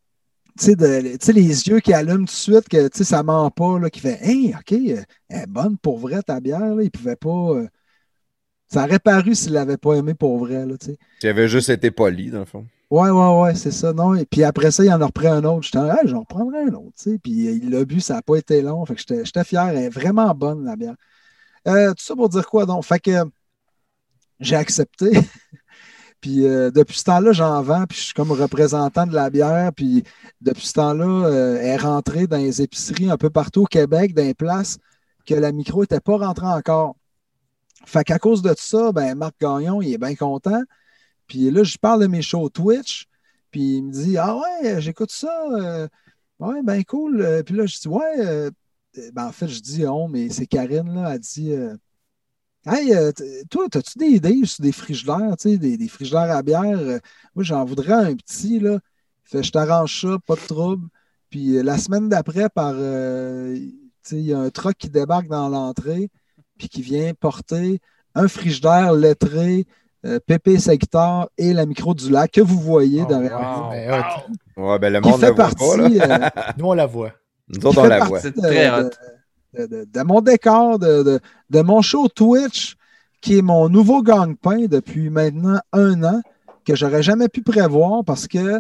Tu 0.60 0.76
sais, 1.22 1.34
les 1.34 1.68
yeux 1.68 1.80
qui 1.80 1.94
allument 1.94 2.20
tout 2.20 2.24
de 2.26 2.30
suite, 2.30 2.68
que 2.70 2.88
tu 2.88 2.98
sais, 3.00 3.04
ça 3.04 3.24
ment 3.24 3.50
pas, 3.52 3.80
là, 3.80 3.90
qui 3.90 4.00
fait 4.00 4.20
Hey, 4.22 4.54
OK, 4.58 4.72
euh, 4.74 5.02
elle 5.30 5.42
est 5.44 5.48
bonne 5.48 5.78
pour 5.78 6.00
vrai 6.00 6.22
ta 6.24 6.40
bière. 6.40 6.76
Là. 6.76 6.84
Il 6.84 6.92
pouvait 6.92 7.16
pas. 7.16 7.30
euh, 7.30 7.68
Ça 8.70 8.84
aurait 8.86 9.00
paru 9.00 9.36
s'il 9.36 9.54
l'avait 9.54 9.78
pas 9.78 9.94
aimé 9.96 10.14
pour 10.14 10.38
vrai. 10.40 10.66
Là, 10.66 10.78
tu 10.78 10.88
sais. 10.88 10.98
Tu 11.22 11.28
avais 11.28 11.48
juste 11.48 11.70
été 11.70 11.92
poli, 11.92 12.30
dans 12.32 12.40
le 12.40 12.46
fond. 12.46 12.66
Ouais, 12.90 13.10
ouais, 13.10 13.42
ouais, 13.42 13.56
c'est 13.56 13.72
ça. 13.72 13.94
Non. 13.94 14.14
Et 14.16 14.26
puis 14.26 14.44
après 14.44 14.72
ça, 14.72 14.84
il 14.84 14.92
en 14.92 15.02
a 15.02 15.06
repris 15.06 15.28
un 15.28 15.44
autre. 15.44 15.64
J'étais, 15.64 15.80
hey, 15.80 16.06
j'en 16.08 16.22
reprendrai 16.22 16.62
un 16.64 16.74
autre. 16.74 16.94
tu 16.98 17.12
sais. 17.12 17.20
Puis 17.20 17.32
il 17.34 17.70
l'a 17.70 17.84
bu, 17.86 18.00
ça 18.02 18.16
n'a 18.16 18.22
pas 18.22 18.36
été 18.38 18.62
long. 18.62 18.86
Fait 18.86 18.96
que 18.96 19.00
j'étais 19.02 19.26
j'étais 19.26 19.44
fier. 19.44 19.68
Elle 19.70 19.78
est 19.78 19.90
vraiment 19.90 20.34
bonne, 20.34 20.64
la 20.66 20.76
bière. 20.76 20.96
Euh, 21.68 21.90
tout 21.94 22.04
ça 22.04 22.16
pour 22.16 22.30
dire 22.30 22.48
quoi 22.48 22.66
donc? 22.66 22.84
Fait 22.86 23.00
que 23.00 23.12
j'ai 24.40 24.56
accepté. 24.56 25.12
puis 26.22 26.46
euh, 26.46 26.72
depuis 26.72 26.98
ce 27.00 27.04
temps-là, 27.06 27.32
j'en 27.32 27.62
vends. 27.62 27.86
Puis 27.88 27.98
je 28.00 28.04
suis 28.06 28.14
comme 28.14 28.32
représentant 28.32 29.06
de 29.08 29.14
la 29.14 29.30
bière. 29.30 29.72
Puis 29.76 30.04
depuis 30.42 30.66
ce 30.68 30.74
temps-là, 30.74 31.06
euh, 31.28 31.58
elle 31.60 31.68
est 31.68 31.78
rentrée 31.78 32.28
dans 32.28 32.38
les 32.38 32.62
épiceries 32.62 33.10
un 33.10 33.18
peu 33.18 33.30
partout 33.30 33.64
au 33.64 33.66
Québec, 33.66 34.14
dans 34.14 34.24
les 34.24 34.34
places 34.34 34.78
que 35.26 35.36
la 35.36 35.52
micro 35.52 35.82
n'était 35.82 36.00
pas 36.00 36.18
rentrée 36.18 36.48
encore. 36.48 36.96
Fait 37.86 38.04
qu'à 38.04 38.20
cause 38.20 38.42
de 38.42 38.54
ça, 38.58 38.92
ben, 38.92 39.16
Marc 39.16 39.36
Gagnon, 39.40 39.82
il 39.82 39.94
est 39.94 39.98
bien 39.98 40.16
content. 40.16 40.62
Puis 41.28 41.52
là, 41.52 41.64
je 41.64 41.78
parle 41.78 42.02
de 42.02 42.08
mes 42.08 42.22
shows 42.22 42.50
Twitch. 42.50 43.08
Puis 43.52 43.78
il 43.78 43.84
me 43.84 43.92
dit 43.92 44.18
Ah 44.18 44.36
ouais, 44.38 44.82
j'écoute 44.82 45.12
ça. 45.12 45.30
euh, 45.54 45.88
ouais, 46.40 46.62
ben 46.64 46.84
cool. 46.86 47.22
Euh, 47.22 47.44
Puis 47.44 47.56
là, 47.56 47.66
je 47.66 47.80
dis 47.80 47.88
Ouais. 47.88 48.04
euh, 48.20 48.52
ben, 49.14 49.28
en 49.28 49.32
fait, 49.32 49.48
je 49.48 49.60
dis 49.62 49.86
Oh, 49.86 50.08
mais 50.08 50.30
c'est 50.30 50.48
Karine, 50.48 50.94
là. 50.96 51.14
Elle 51.14 51.20
dit 51.20 51.52
euh, 51.54 51.76
Hey, 52.68 52.94
euh, 52.94 53.12
toi, 53.50 53.66
as-tu 53.74 53.98
des 53.98 54.06
idées 54.08 54.42
sur 54.46 54.62
des 54.64 54.72
frigidaires, 54.72 55.36
tu 55.40 55.52
sais, 55.52 55.58
des, 55.58 55.78
des 55.78 55.88
frigidaires 55.88 56.36
à 56.36 56.42
bière? 56.42 56.78
Euh, 56.78 57.00
Moi, 57.36 57.44
j'en 57.44 57.64
voudrais 57.66 57.94
un 57.94 58.16
petit, 58.16 58.60
là. 58.60 58.80
Fait 59.24 59.44
je 59.44 59.52
t'arrange 59.52 60.02
ça, 60.02 60.18
pas 60.26 60.36
de 60.36 60.40
trouble. 60.42 60.88
Puis 61.30 61.58
euh, 61.58 61.64
la 61.64 61.78
semaine 61.78 62.10
d'après, 62.10 62.50
par 62.50 62.74
euh, 62.76 63.56
tu 63.56 63.72
sais, 64.04 64.16
il 64.18 64.26
y 64.26 64.34
a 64.34 64.40
un 64.40 64.50
truck 64.50 64.76
qui 64.78 64.90
débarque 64.90 65.28
dans 65.28 65.50
l'entrée, 65.50 66.10
puis 66.58 66.68
qui 66.70 66.82
vient 66.82 67.14
porter 67.14 67.80
un 68.16 68.28
frigidaire 68.28 68.94
lettré, 68.94 69.66
euh, 70.06 70.20
Pépé 70.26 70.60
Sector 70.60 71.30
et 71.38 71.54
la 71.54 71.66
micro 71.66 71.94
du 71.94 72.10
lac 72.10 72.32
que 72.32 72.42
vous 72.42 72.60
voyez 72.60 73.02
Oh, 73.04 73.08
derrière 73.10 73.40
wow. 73.40 73.70
Ben. 73.72 74.04
Ouais, 74.64 74.80
ben 74.80 74.94
le 74.94 75.02
Qui 75.02 75.10
monde 75.10 75.20
fait 75.20 75.28
ne 75.28 75.32
voit 75.36 75.46
partie, 75.46 75.58
pas, 75.58 75.78
là. 75.78 76.32
euh, 76.48 76.52
Nous, 76.58 76.66
on 76.66 76.74
la 76.74 76.86
voit. 76.86 77.12
Nous 77.50 77.66
autres, 77.66 77.82
on 77.82 77.88
la 77.88 78.00
voit. 78.06 78.20
C'est 78.20 78.34
très 78.34 78.68
de- 78.70 78.86
hot. 78.86 78.90
De, 79.54 79.66
de- 79.66 79.86
de 79.86 80.02
mon 80.04 80.22
décor, 80.22 80.80
de, 80.80 81.04
de- 81.04 81.20
de 81.50 81.62
mon 81.62 81.82
show 81.82 82.08
Twitch, 82.08 82.76
qui 83.22 83.38
est 83.38 83.42
mon 83.42 83.70
nouveau 83.70 84.02
gang-pain 84.04 84.66
depuis 84.68 85.10
maintenant 85.10 85.60
un 85.74 86.04
an, 86.04 86.22
que 86.66 86.76
j'aurais 86.76 87.04
jamais 87.04 87.30
pu 87.30 87.42
prévoir 87.42 88.04
parce 88.04 88.28
que 88.28 88.60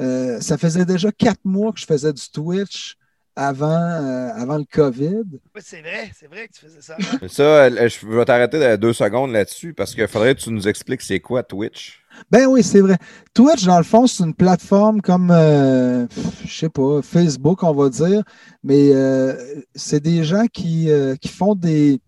euh, 0.00 0.40
ça 0.40 0.56
faisait 0.58 0.84
déjà 0.84 1.10
quatre 1.12 1.44
mois 1.44 1.72
que 1.72 1.80
je 1.80 1.86
faisais 1.86 2.12
du 2.12 2.22
Twitch 2.30 2.96
avant, 3.36 3.70
euh, 3.70 4.30
avant 4.34 4.58
le 4.58 4.64
COVID. 4.64 5.22
Oui, 5.54 5.60
c'est 5.60 5.80
vrai, 5.80 6.10
c'est 6.18 6.26
vrai 6.26 6.48
que 6.48 6.52
tu 6.54 6.60
faisais 6.66 6.80
ça. 6.80 6.96
Ça, 7.28 7.42
euh, 7.64 7.88
je 7.88 8.06
vais 8.06 8.24
t'arrêter 8.24 8.58
de 8.58 8.76
deux 8.76 8.92
secondes 8.92 9.30
là-dessus 9.32 9.74
parce 9.74 9.94
qu'il 9.94 10.08
faudrait 10.08 10.34
que 10.34 10.40
tu 10.40 10.50
nous 10.50 10.66
expliques 10.66 11.02
c'est 11.02 11.20
quoi 11.20 11.42
Twitch. 11.42 12.00
Ben 12.30 12.46
oui, 12.46 12.62
c'est 12.62 12.80
vrai. 12.80 12.96
Twitch, 13.34 13.64
dans 13.64 13.78
le 13.78 13.84
fond, 13.84 14.06
c'est 14.06 14.24
une 14.24 14.34
plateforme 14.34 15.00
comme, 15.00 15.30
euh, 15.30 16.06
je 16.44 16.58
sais 16.58 16.68
pas, 16.68 17.00
Facebook, 17.02 17.62
on 17.62 17.72
va 17.72 17.88
dire, 17.88 18.22
mais 18.62 18.90
euh, 18.92 19.34
c'est 19.74 20.00
des 20.00 20.24
gens 20.24 20.44
qui, 20.52 20.90
euh, 20.90 21.16
qui 21.16 21.28
font 21.28 21.54
des, 21.54 22.00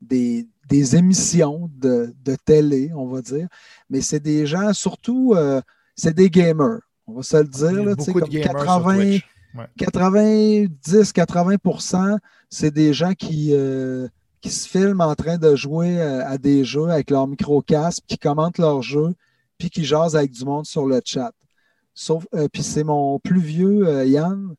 des, 0.00 0.48
des 0.68 0.96
émissions 0.96 1.70
de, 1.76 2.12
de 2.24 2.36
télé, 2.44 2.90
on 2.94 3.06
va 3.06 3.22
dire, 3.22 3.46
mais 3.90 4.00
c'est 4.00 4.20
des 4.20 4.46
gens, 4.46 4.72
surtout, 4.72 5.34
euh, 5.36 5.60
c'est 5.94 6.14
des 6.14 6.30
gamers, 6.30 6.80
on 7.06 7.14
va 7.14 7.22
se 7.22 7.36
le 7.36 7.48
dire, 7.48 7.84
là, 7.84 7.94
beaucoup 7.94 8.20
de 8.20 8.26
comme 8.26 8.30
sur 8.30 8.42
80, 8.42 8.96
Twitch. 8.96 9.24
90-80%, 9.78 12.18
c'est 12.50 12.70
des 12.70 12.92
gens 12.92 13.14
qui, 13.14 13.48
euh, 13.52 14.06
qui 14.40 14.50
se 14.50 14.68
filment 14.68 15.00
en 15.00 15.14
train 15.14 15.38
de 15.38 15.56
jouer 15.56 16.00
euh, 16.00 16.24
à 16.26 16.38
des 16.38 16.64
jeux 16.64 16.88
avec 16.88 17.10
leur 17.10 17.26
micro-casque, 17.26 18.04
qui 18.06 18.18
commentent 18.18 18.58
leurs 18.58 18.82
jeux, 18.82 19.14
puis 19.58 19.70
qui 19.70 19.84
jasent 19.84 20.16
avec 20.16 20.30
du 20.30 20.44
monde 20.44 20.66
sur 20.66 20.86
le 20.86 21.00
chat. 21.04 21.32
Sauf, 21.94 22.26
euh, 22.34 22.48
puis 22.52 22.62
c'est 22.62 22.84
mon 22.84 23.18
plus 23.18 23.40
vieux, 23.40 23.86
euh, 23.86 24.04
Yann, 24.04 24.54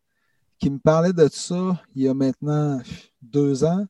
qui 0.58 0.70
me 0.70 0.80
parlait 0.80 1.14
de 1.14 1.30
ça 1.32 1.82
il 1.96 2.04
y 2.04 2.08
a 2.08 2.14
maintenant 2.14 2.82
deux 3.22 3.64
ans. 3.64 3.86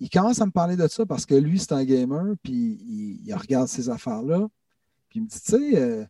Il 0.00 0.10
commence 0.10 0.40
à 0.40 0.46
me 0.46 0.50
parler 0.50 0.76
de 0.76 0.88
ça 0.88 1.06
parce 1.06 1.26
que 1.26 1.34
lui, 1.34 1.58
c'est 1.58 1.72
un 1.72 1.84
gamer, 1.84 2.34
puis 2.42 2.78
il, 3.24 3.34
regarde 3.34 3.68
ces 3.68 3.90
affaires-là. 3.90 4.48
Puis 5.08 5.20
il 5.20 5.22
me 5.22 5.28
dit, 5.28 5.40
tu 5.40 5.50
sais, 5.50 6.08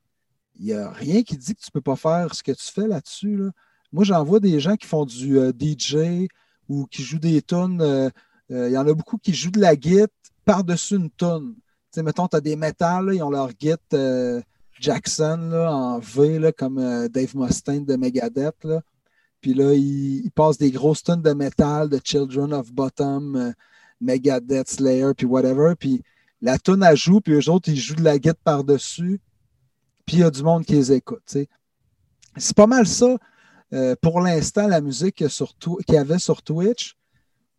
il 0.58 0.64
n'y 0.64 0.72
a 0.72 0.90
rien 0.90 1.22
qui 1.22 1.36
dit 1.36 1.54
que 1.54 1.60
tu 1.60 1.68
ne 1.68 1.72
peux 1.72 1.80
pas 1.80 1.96
faire 1.96 2.34
ce 2.34 2.42
que 2.42 2.52
tu 2.52 2.72
fais 2.72 2.86
là-dessus. 2.86 3.36
là. 3.36 3.50
Moi, 3.92 4.04
j'en 4.04 4.22
vois 4.22 4.38
des 4.38 4.60
gens 4.60 4.76
qui 4.76 4.86
font 4.86 5.04
du 5.04 5.40
DJ 5.58 6.28
ou 6.68 6.86
qui 6.86 7.02
jouent 7.02 7.18
des 7.18 7.42
tunes. 7.42 8.12
Euh, 8.50 8.68
Il 8.68 8.72
y 8.72 8.78
en 8.78 8.86
a 8.86 8.94
beaucoup 8.94 9.18
qui 9.18 9.34
jouent 9.34 9.50
de 9.50 9.60
la 9.60 9.76
guitare 9.76 10.08
par-dessus 10.44 10.96
une 10.96 11.10
tune. 11.10 11.54
Tu 11.54 11.62
sais, 11.96 12.02
mettons, 12.02 12.28
tu 12.28 12.36
as 12.36 12.40
des 12.40 12.56
métals, 12.56 13.10
ils 13.14 13.22
ont 13.22 13.30
leur 13.30 13.52
guitare 13.52 13.78
euh, 13.94 14.40
Jackson 14.78 15.52
en 15.52 15.98
V, 15.98 16.52
comme 16.56 16.78
euh, 16.78 17.08
Dave 17.08 17.36
Mustaine 17.36 17.84
de 17.84 17.96
Megadeth. 17.96 18.64
Là. 18.64 18.80
Puis 19.40 19.54
là, 19.54 19.74
ils, 19.74 20.30
passent 20.34 20.58
des 20.58 20.70
grosses 20.70 21.02
tunes 21.02 21.22
de 21.22 21.32
métal, 21.32 21.88
de 21.88 22.00
Children 22.02 22.52
of 22.54 22.72
Bottom, 22.72 23.54
Megadeth, 24.00 24.68
Slayer, 24.68 25.12
puis 25.16 25.26
whatever. 25.26 25.74
Puis 25.78 26.02
la 26.40 26.58
tune, 26.58 26.82
elle 26.82 26.96
joue, 26.96 27.20
puis 27.20 27.34
eux 27.34 27.50
autres, 27.50 27.68
ils 27.68 27.76
jouent 27.76 27.96
de 27.96 28.04
la 28.04 28.18
guitare 28.18 28.36
par-dessus. 28.44 29.20
Puis 30.06 30.16
il 30.16 30.20
y 30.20 30.24
a 30.24 30.30
du 30.30 30.42
monde 30.42 30.64
qui 30.64 30.72
les 30.72 30.92
écoute. 30.92 31.22
C'est 31.26 32.56
pas 32.56 32.66
mal 32.66 32.86
ça, 32.86 33.16
pour 34.02 34.20
l'instant, 34.20 34.66
la 34.66 34.80
musique 34.80 35.16
qu'il 35.16 35.94
y 35.94 35.96
avait 35.96 36.18
sur 36.18 36.42
Twitch. 36.42 36.96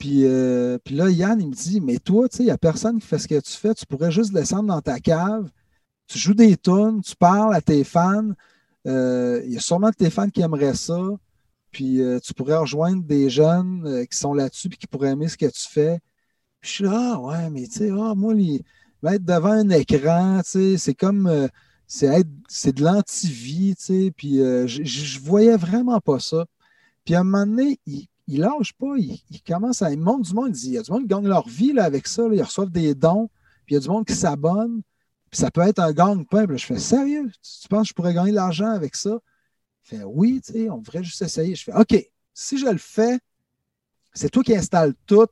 Puis, 0.02 0.26
euh, 0.26 0.80
puis 0.84 0.95
là, 0.95 1.10
Yann, 1.11 1.40
il 1.41 1.49
me 1.49 1.53
dit 1.53 1.80
Mais 1.82 1.99
toi, 1.99 2.28
tu 2.30 2.38
sais, 2.40 2.44
il 2.44 2.48
n'y 2.48 2.52
a 2.52 2.57
personne 2.57 2.99
qui 2.99 3.07
fait 3.07 3.19
ce 3.19 3.28
que 3.28 3.40
tu 3.40 3.53
fais. 3.53 3.76
Tu 3.76 3.86
pourrais 3.86 4.11
juste 4.11 4.34
descendre 4.34 4.65
dans 4.69 4.82
ta 4.82 4.99
cave, 4.99 5.52
tu 6.07 6.19
joues 6.19 6.34
des 6.36 6.57
tunes, 6.57 7.02
tu 7.03 7.15
parles 7.15 7.56
à 7.56 7.61
tes 7.61 7.84
fans. 7.84 8.32
Euh, 8.88 9.41
Il 9.45 9.53
y 9.53 9.57
a 9.57 9.61
sûrement 9.61 9.91
tes 9.91 10.10
fans 10.11 10.30
qui 10.30 10.41
aimeraient 10.41 10.76
ça. 10.76 10.99
Puis 11.72 12.02
euh, 12.02 12.19
tu 12.22 12.34
pourrais 12.34 12.57
rejoindre 12.57 13.03
des 13.03 13.30
jeunes 13.30 13.86
euh, 13.88 14.06
qui 14.06 14.18
sont 14.18 14.34
là-dessus 14.34 14.68
et 14.69 14.78
qui 14.78 14.88
pourraient 14.88 15.11
aimer 15.11 15.30
ce 15.30 15.38
que 15.38 15.48
tu 15.48 15.69
fais. 15.69 15.99
Puis 16.61 16.69
je 16.72 16.76
suis 16.76 16.84
là, 16.86 17.14
ah 17.15 17.19
ouais, 17.22 17.49
mais 17.52 17.68
tu 17.68 17.80
sais, 17.80 17.91
ah, 17.91 18.14
moi, 18.15 18.34
les, 18.34 18.64
être 19.07 19.26
devant 19.26 19.52
un 19.52 19.69
écran, 19.72 20.41
tu 20.44 20.52
sais, 20.52 20.78
c'est 20.78 20.95
comme. 20.95 21.28
euh, 21.28 21.48
c'est 21.88 22.73
de 22.76 22.84
l'anti-vie, 22.84 23.76
tu 23.76 23.84
sais. 23.84 24.11
Puis 24.15 24.41
euh, 24.41 24.68
je 24.68 24.84
je 24.84 25.19
voyais 25.19 25.57
vraiment 25.57 25.99
pas 25.99 26.19
ça. 26.19 26.45
Puis 27.06 27.15
à 27.15 27.22
un 27.22 27.23
moment 27.23 27.45
donné, 27.48 27.80
il, 27.88 28.07
il 28.27 28.41
lâche 28.41 28.73
pas, 28.73 28.98
il, 28.98 29.19
il 29.30 29.41
commence 29.41 29.81
à. 29.81 29.91
Il 29.91 29.99
monte 29.99 30.23
du 30.23 30.34
monde, 30.34 30.56
il 30.57 30.72
y 30.72 30.77
a 30.77 30.81
du 30.81 30.91
monde 30.91 31.03
qui 31.03 31.07
gagne 31.07 31.27
leur 31.27 31.48
vie 31.48 31.73
là, 31.73 31.84
avec 31.84 32.07
ça, 32.07 32.27
là, 32.27 32.35
ils 32.35 32.43
reçoivent 32.43 32.72
des 32.72 32.95
dons, 32.95 33.30
puis 33.65 33.73
il 33.73 33.73
y 33.76 33.77
a 33.77 33.80
du 33.80 33.89
monde 33.89 34.06
qui 34.06 34.15
s'abonne, 34.15 34.81
puis 35.30 35.39
ça 35.39 35.52
peut 35.52 35.61
être 35.61 35.80
un 35.80 35.91
gang-pain. 35.91 36.45
Je 36.49 36.65
fais 36.65 36.80
sérieux, 36.80 37.30
tu, 37.41 37.61
tu 37.61 37.68
penses 37.68 37.84
que 37.84 37.89
je 37.89 37.93
pourrais 37.93 38.14
gagner 38.14 38.31
de 38.31 38.35
l'argent 38.35 38.69
avec 38.69 38.95
ça? 38.95 39.19
Il 39.85 39.98
fait 39.98 40.03
oui, 40.03 40.41
tu 40.45 40.53
sais, 40.53 40.69
on 40.69 40.77
devrait 40.77 41.03
juste 41.03 41.22
essayer. 41.22 41.56
Je 41.56 41.64
fais 41.64 41.73
OK, 41.73 41.95
si 42.34 42.57
je 42.57 42.68
le 42.68 42.77
fais, 42.77 43.19
c'est 44.14 44.30
toi 44.30 44.43
qui 44.43 44.56
installes 44.56 44.93
tout. 45.06 45.27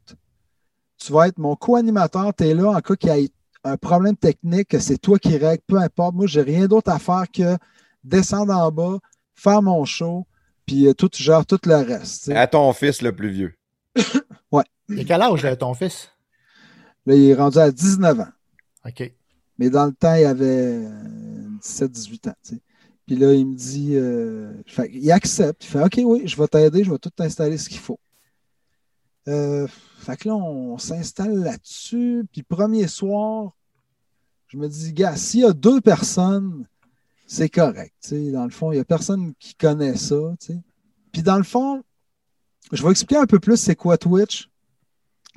Tu 0.97 1.13
vas 1.13 1.27
être 1.27 1.37
mon 1.37 1.55
co-animateur, 1.55 2.33
tu 2.35 2.45
es 2.45 2.53
là 2.53 2.71
en 2.71 2.81
cas 2.81 2.95
qu'il 2.95 3.09
y 3.09 3.25
ait 3.25 3.29
un 3.63 3.77
problème 3.77 4.15
technique, 4.15 4.69
que 4.69 4.79
c'est 4.79 4.97
toi 4.97 5.19
qui 5.19 5.37
règle, 5.37 5.63
peu 5.67 5.77
importe. 5.77 6.15
Moi, 6.15 6.27
j'ai 6.27 6.41
rien 6.41 6.67
d'autre 6.67 6.91
à 6.91 6.99
faire 6.99 7.25
que 7.31 7.57
descendre 8.03 8.53
en 8.53 8.71
bas, 8.71 8.99
faire 9.35 9.61
mon 9.61 9.83
show, 9.85 10.25
puis 10.69 10.85
euh, 10.85 10.93
tout, 10.93 11.09
tu 11.09 11.23
gères 11.23 11.47
tout 11.47 11.57
le 11.65 11.77
reste. 11.77 12.29
À 12.29 12.45
ton 12.45 12.71
fils 12.73 13.01
le 13.01 13.11
plus 13.11 13.31
vieux. 13.31 13.53
Et 14.95 15.03
quel 15.03 15.19
âge 15.21 15.43
là, 15.43 15.55
ton 15.55 15.73
fils? 15.73 16.11
Là, 17.07 17.15
il 17.15 17.29
est 17.29 17.33
rendu 17.33 17.57
à 17.57 17.71
19 17.71 18.19
ans. 18.19 18.27
OK. 18.85 19.11
Mais 19.57 19.71
dans 19.71 19.87
le 19.87 19.93
temps, 19.93 20.13
il 20.13 20.25
avait 20.25 20.79
17-18 21.59 22.29
ans. 22.29 22.33
tu 22.43 22.55
sais. 22.55 22.61
Puis 23.07 23.15
là, 23.15 23.33
il 23.33 23.47
me 23.47 23.55
dit, 23.55 23.95
euh, 23.95 24.51
fait- 24.67 24.91
il 24.93 25.11
accepte. 25.11 25.63
Il 25.65 25.67
fait 25.69 25.83
OK, 25.83 25.99
oui, 26.03 26.27
je 26.27 26.37
vais 26.37 26.47
t'aider, 26.47 26.83
je 26.83 26.91
vais 26.91 26.99
tout 26.99 27.09
t'installer 27.09 27.57
ce 27.57 27.67
qu'il 27.69 27.79
faut. 27.79 27.99
Euh, 29.27 29.67
fait 29.99 30.17
que 30.17 30.27
là, 30.27 30.35
on 30.35 30.77
s'installe 30.77 31.35
là-dessus. 31.35 32.25
Puis 32.31 32.43
premier 32.43 32.87
soir, 32.87 33.53
je 34.47 34.57
me 34.57 34.67
dis, 34.67 34.93
gars, 34.93 35.15
s'il 35.15 35.39
y 35.41 35.45
a 35.45 35.53
deux 35.53 35.81
personnes, 35.81 36.67
c'est 37.31 37.47
correct. 37.47 37.93
Dans 38.11 38.43
le 38.43 38.49
fond, 38.49 38.71
il 38.71 38.75
n'y 38.75 38.81
a 38.81 38.85
personne 38.85 39.33
qui 39.39 39.53
connaît 39.53 39.95
ça. 39.95 40.15
Puis 41.11 41.21
dans 41.21 41.37
le 41.37 41.43
fond, 41.43 41.83
je 42.71 42.81
vais 42.81 42.89
expliquer 42.89 43.17
un 43.17 43.27
peu 43.27 43.39
plus 43.39 43.55
c'est 43.55 43.75
quoi 43.75 43.99
Twitch. 43.99 44.49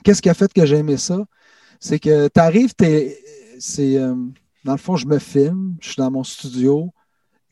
Qu'est-ce 0.02 0.22
qui 0.22 0.30
a 0.30 0.34
fait 0.34 0.50
que 0.50 0.64
j'ai 0.64 0.78
aimé 0.78 0.96
ça? 0.96 1.22
C'est 1.80 1.98
que 1.98 2.28
tu 2.28 2.40
arrives, 2.40 2.72
c'est 3.58 3.98
euh, 3.98 4.14
dans 4.64 4.72
le 4.72 4.78
fond, 4.78 4.96
je 4.96 5.06
me 5.06 5.18
filme, 5.18 5.76
je 5.82 5.88
suis 5.88 6.00
dans 6.00 6.10
mon 6.10 6.24
studio. 6.24 6.94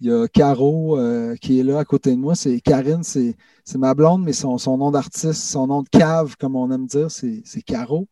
Il 0.01 0.09
y 0.09 0.12
a 0.12 0.27
Caro 0.27 0.99
euh, 0.99 1.37
qui 1.37 1.61
est 1.61 1.62
là 1.62 1.79
à 1.79 1.85
côté 1.85 2.12
de 2.12 2.17
moi. 2.17 2.35
C'est 2.35 2.61
Karine, 2.62 3.03
c'est 3.03 3.37
ma 3.77 3.93
blonde, 3.93 4.25
mais 4.25 4.33
son, 4.33 4.57
nom 4.79 4.91
d'artiste, 4.91 5.43
son 5.43 5.67
nom 5.67 5.83
de 5.83 5.89
cave, 5.91 6.37
comme 6.39 6.57
on 6.57 6.71
aime 6.71 6.87
dire, 6.87 7.11
c'est 7.11 7.62
Caro. 7.67 8.09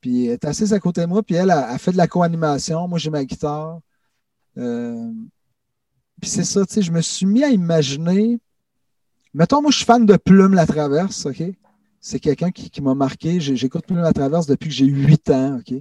Puis 0.00 0.26
elle 0.26 0.34
est 0.34 0.44
assise 0.44 0.72
à 0.72 0.78
côté 0.78 1.00
de 1.00 1.06
moi, 1.06 1.24
puis 1.24 1.34
elle 1.34 1.50
a, 1.50 1.76
fait 1.78 1.90
de 1.90 1.96
la 1.96 2.06
co-animation. 2.06 2.86
Moi, 2.86 3.00
j'ai 3.00 3.10
ma 3.10 3.24
guitare. 3.24 3.80
Euh, 4.58 5.10
puis 6.20 6.30
c'est 6.30 6.44
ça, 6.44 6.64
tu 6.66 6.74
sais, 6.74 6.82
je 6.82 6.92
me 6.92 7.00
suis 7.00 7.26
mis 7.26 7.42
à 7.42 7.48
imaginer. 7.48 8.38
Mettons, 9.34 9.62
moi, 9.62 9.70
je 9.70 9.78
suis 9.78 9.84
fan 9.84 10.06
de 10.06 10.16
Plume 10.16 10.54
La 10.54 10.66
Traverse, 10.66 11.26
OK? 11.26 11.42
C'est 12.00 12.20
quelqu'un 12.20 12.50
qui, 12.50 12.80
m'a 12.82 12.94
marqué. 12.94 13.40
J'écoute 13.40 13.86
Plume 13.86 14.00
La 14.00 14.12
Traverse 14.12 14.46
depuis 14.46 14.68
que 14.68 14.74
j'ai 14.74 14.86
8 14.86 15.30
ans, 15.30 15.58
OK? 15.58 15.74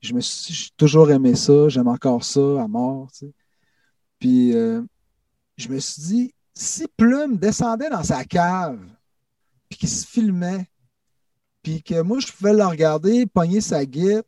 Je 0.00 0.14
me 0.14 0.20
suis 0.20 0.52
j'ai 0.52 0.70
toujours 0.76 1.10
aimé 1.10 1.34
ça, 1.36 1.68
j'aime 1.68 1.88
encore 1.88 2.24
ça 2.24 2.40
à 2.62 2.66
mort. 2.66 3.10
Puis 4.18 4.54
euh, 4.54 4.82
je 5.56 5.68
me 5.68 5.78
suis 5.78 6.02
dit, 6.02 6.34
si 6.54 6.86
Plume 6.96 7.36
descendait 7.36 7.90
dans 7.90 8.02
sa 8.02 8.24
cave, 8.24 8.80
puis 9.68 9.78
qu'il 9.78 9.88
se 9.88 10.06
filmait, 10.06 10.66
puis 11.62 11.82
que 11.82 12.00
moi, 12.02 12.18
je 12.18 12.32
pouvais 12.32 12.52
le 12.52 12.64
regarder, 12.64 13.26
pogner 13.26 13.60
sa 13.60 13.84
guitare, 13.84 14.24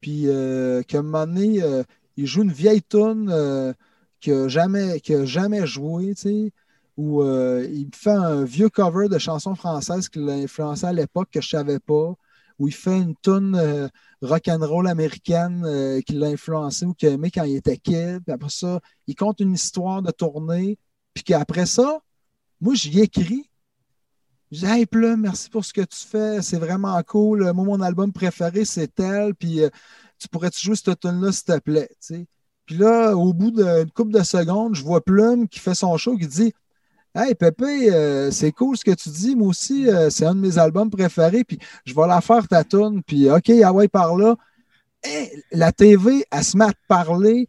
puis 0.00 0.28
euh, 0.28 0.82
qu'à 0.82 0.98
un 0.98 1.02
moment 1.02 1.26
donné, 1.26 1.62
euh, 1.62 1.82
il 2.16 2.26
joue 2.26 2.42
une 2.42 2.52
vieille 2.52 2.82
tune 2.82 3.28
euh, 3.30 3.72
qu'il 4.20 4.34
n'a 4.34 4.48
jamais, 4.48 5.00
jamais 5.24 5.66
joué, 5.66 6.14
tu 6.14 6.22
sais, 6.22 6.52
ou 6.96 7.22
euh, 7.22 7.66
il 7.70 7.88
fait 7.94 8.10
un 8.10 8.44
vieux 8.44 8.70
cover 8.70 9.08
de 9.08 9.18
chansons 9.18 9.54
françaises 9.54 10.08
qui 10.08 10.18
influencé 10.18 10.86
à 10.86 10.92
l'époque 10.92 11.28
que 11.30 11.40
je 11.40 11.56
ne 11.56 11.60
savais 11.60 11.78
pas, 11.78 12.14
où 12.58 12.68
il 12.68 12.74
fait 12.74 12.98
une 12.98 13.14
tune 13.22 13.54
euh, 13.54 13.88
rock'n'roll 14.22 14.88
américaine 14.88 15.62
euh, 15.66 16.00
qui 16.00 16.14
l'a 16.14 16.28
influencé 16.28 16.86
ou 16.86 16.94
qu'il 16.94 17.10
aimé 17.10 17.30
quand 17.30 17.44
il 17.44 17.56
était 17.56 17.76
kid. 17.76 18.22
Puis 18.24 18.32
après 18.32 18.48
ça, 18.48 18.80
il 19.06 19.14
compte 19.14 19.40
une 19.40 19.52
histoire 19.52 20.00
de 20.00 20.10
tournée. 20.10 20.78
Puis 21.12 21.22
qu'après 21.22 21.66
ça, 21.66 22.00
moi, 22.60 22.74
j'y 22.74 23.00
écris. 23.00 23.50
Je 24.50 24.60
dis, 24.60 24.66
hey, 24.66 24.86
Plum, 24.86 25.20
merci 25.20 25.50
pour 25.50 25.64
ce 25.64 25.72
que 25.74 25.82
tu 25.82 25.98
fais. 25.98 26.40
C'est 26.40 26.58
vraiment 26.58 27.02
cool. 27.02 27.52
Moi, 27.52 27.64
mon 27.64 27.80
album 27.82 28.12
préféré, 28.12 28.64
c'est 28.64 28.94
tel. 28.94 29.34
Puis 29.34 29.60
tu 30.18 30.28
pourrais-tu 30.28 30.64
jouer 30.64 30.76
cette 30.76 31.00
tune-là, 31.00 31.32
s'il 31.32 31.44
te 31.44 31.58
plaît? 31.58 31.90
Puis 32.66 32.76
là, 32.76 33.14
au 33.14 33.32
bout 33.32 33.50
d'une 33.50 33.90
couple 33.92 34.12
de 34.12 34.22
secondes, 34.22 34.74
je 34.74 34.82
vois 34.82 35.04
Plum 35.04 35.48
qui 35.48 35.60
fait 35.60 35.74
son 35.74 35.96
show 35.96 36.16
qui 36.16 36.26
dit 36.26 36.52
Hey 37.14 37.34
Pépé, 37.34 37.90
euh, 37.94 38.30
c'est 38.30 38.52
cool 38.52 38.76
ce 38.76 38.84
que 38.84 38.90
tu 38.90 39.08
dis. 39.08 39.34
Moi 39.36 39.48
aussi, 39.48 39.88
euh, 39.88 40.10
c'est 40.10 40.26
un 40.26 40.34
de 40.34 40.40
mes 40.40 40.58
albums 40.58 40.90
préférés. 40.90 41.44
Puis 41.44 41.58
je 41.86 41.94
vais 41.94 42.06
la 42.06 42.20
faire 42.20 42.46
ta 42.46 42.62
tune. 42.62 43.02
Puis 43.06 43.30
OK, 43.30 43.50
ah 43.64 43.72
ouais, 43.72 43.88
par 43.88 44.16
là. 44.16 44.36
La 45.50 45.72
TV, 45.72 46.26
elle 46.30 46.44
se 46.44 46.58
met 46.58 46.66
à 46.66 46.72
te 46.72 46.86
parler. 46.88 47.48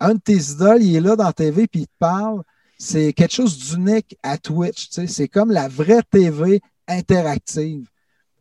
Un 0.00 0.14
de 0.14 0.18
tes 0.18 0.36
idoles, 0.36 0.82
il 0.82 0.96
est 0.96 1.00
là 1.00 1.14
dans 1.14 1.24
la 1.24 1.32
TV, 1.32 1.68
puis 1.68 1.82
il 1.82 1.86
te 1.86 1.92
parle. 1.98 2.42
C'est 2.76 3.12
quelque 3.12 3.34
chose 3.34 3.56
d'unique 3.56 4.18
à 4.22 4.36
Twitch. 4.36 4.88
C'est 5.06 5.28
comme 5.28 5.52
la 5.52 5.68
vraie 5.68 6.02
TV 6.10 6.60
interactive. 6.88 7.86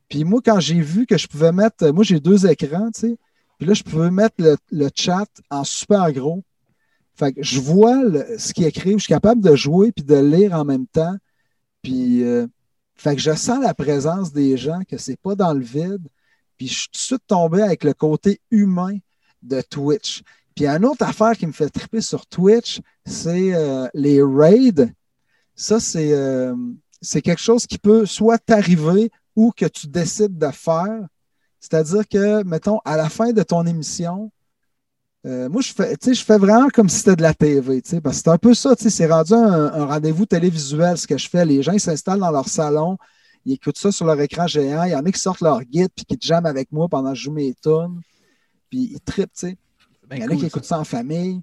Puis 0.10 0.24
moi, 0.24 0.42
quand 0.44 0.60
j'ai 0.60 0.82
vu 0.82 1.06
que 1.06 1.18
je 1.20 1.28
pouvais 1.28 1.52
mettre. 1.52 1.88
Moi, 1.90 2.04
j'ai 2.04 2.20
deux 2.20 2.48
écrans, 2.48 2.90
tu 2.92 3.02
sais. 3.02 3.18
Puis 3.58 3.68
là, 3.68 3.74
je 3.74 3.84
pouvais 3.84 4.12
mettre 4.12 4.36
le, 4.72 4.90
chat 4.96 5.28
en 5.50 5.64
super 5.64 6.12
gros. 6.12 6.44
Fait 7.16 7.34
que 7.34 7.44
je 7.44 7.60
vois 7.60 8.04
le- 8.04 8.38
ce 8.38 8.54
qu'il 8.54 8.66
écrit, 8.66 8.94
je 8.94 9.00
suis 9.00 9.14
capable 9.14 9.42
de 9.42 9.56
jouer 9.56 9.92
puis 9.92 10.04
de 10.04 10.16
lire 10.16 10.54
en 10.54 10.66
même 10.66 10.88
temps. 10.88 11.16
Puis, 11.82 12.24
euh, 12.24 12.48
fait 12.96 13.16
que 13.16 13.22
je 13.22 13.34
sens 13.34 13.62
la 13.62 13.74
présence 13.74 14.32
des 14.32 14.58
gens, 14.58 14.82
que 14.88 14.98
c'est 14.98 15.20
pas 15.20 15.36
dans 15.36 15.54
le 15.54 15.64
vide. 15.64 16.08
Puis 16.58 16.68
je 16.68 16.74
suis 16.74 16.88
tout 16.88 16.98
de 16.98 16.98
suite 16.98 17.28
tombé 17.28 17.62
avec 17.62 17.84
le 17.84 17.94
côté 17.94 18.40
humain 18.52 18.98
de 19.42 19.62
Twitch. 19.62 20.24
Puis 20.56 20.68
une 20.68 20.86
autre 20.86 21.04
affaire 21.04 21.36
qui 21.38 21.48
me 21.48 21.52
fait 21.52 21.70
triper 21.70 22.02
sur 22.02 22.26
Twitch, 22.26 22.80
c'est 23.06 23.54
euh, 23.54 23.88
les 23.94 24.22
raids. 24.22 24.92
Ça, 25.56 25.78
euh, 25.96 26.56
c'est 27.02 27.22
quelque 27.22 27.42
chose 27.42 27.66
qui 27.66 27.78
peut 27.78 28.06
soit 28.06 28.38
t'arriver 28.38 29.12
ou 29.36 29.52
que 29.56 29.66
tu 29.66 29.88
décides 29.88 30.38
de 30.38 30.52
faire. 30.52 31.08
C'est-à-dire 31.64 32.06
que, 32.10 32.44
mettons, 32.44 32.80
à 32.84 32.98
la 32.98 33.08
fin 33.08 33.32
de 33.32 33.42
ton 33.42 33.66
émission, 33.66 34.30
euh, 35.26 35.48
moi, 35.48 35.62
je 35.62 35.72
fais, 35.72 35.96
tu 35.96 36.10
sais, 36.10 36.14
je 36.14 36.26
fais 36.26 36.38
vraiment 36.38 36.68
comme 36.68 36.90
si 36.90 36.98
c'était 36.98 37.16
de 37.16 37.22
la 37.22 37.34
TV, 37.34 37.82
tu 37.82 37.92
sais, 37.92 38.02
parce 38.02 38.18
que 38.18 38.24
c'est 38.24 38.30
un 38.32 38.38
peu 38.38 38.54
ça, 38.54 38.76
tu 38.76 38.84
sais, 38.84 38.90
c'est 38.90 39.06
rendu 39.06 39.32
un, 39.32 39.74
un 39.74 39.86
rendez-vous 39.86 40.26
télévisuel, 40.26 40.98
ce 40.98 41.08
que 41.08 41.18
je 41.18 41.30
fais. 41.30 41.46
Les 41.46 41.64
gens, 41.64 41.72
ils 41.72 41.80
s'installent 41.80 42.20
dans 42.20 42.32
leur 42.32 42.50
salon, 42.50 42.98
ils 43.46 43.54
écoutent 43.54 43.78
ça 43.78 43.94
sur 43.94 44.06
leur 44.06 44.20
écran 44.20 44.46
géant. 44.46 44.84
Il 44.84 44.92
y 44.92 44.96
en 44.96 45.06
a 45.06 45.10
qui 45.10 45.20
sortent 45.22 45.40
leur 45.40 45.62
guide 45.62 45.88
puis 45.96 46.04
qui 46.04 46.18
te 46.18 46.26
jamment 46.26 46.50
avec 46.50 46.70
moi 46.74 46.90
pendant 46.90 47.12
que 47.12 47.16
je 47.16 47.24
joue 47.24 47.32
mes 47.32 47.54
tunes. 47.54 48.02
Puis 48.70 48.90
ils 48.96 49.00
trippent, 49.00 49.32
tu 49.32 49.48
sais. 49.48 49.58
Ben 50.10 50.18
Il 50.18 50.20
y 50.20 50.24
en 50.24 50.26
a 50.26 50.30
cool, 50.32 50.40
qui 50.40 50.46
écoutent 50.48 50.66
ça 50.66 50.80
en 50.80 50.84
famille. 50.84 51.42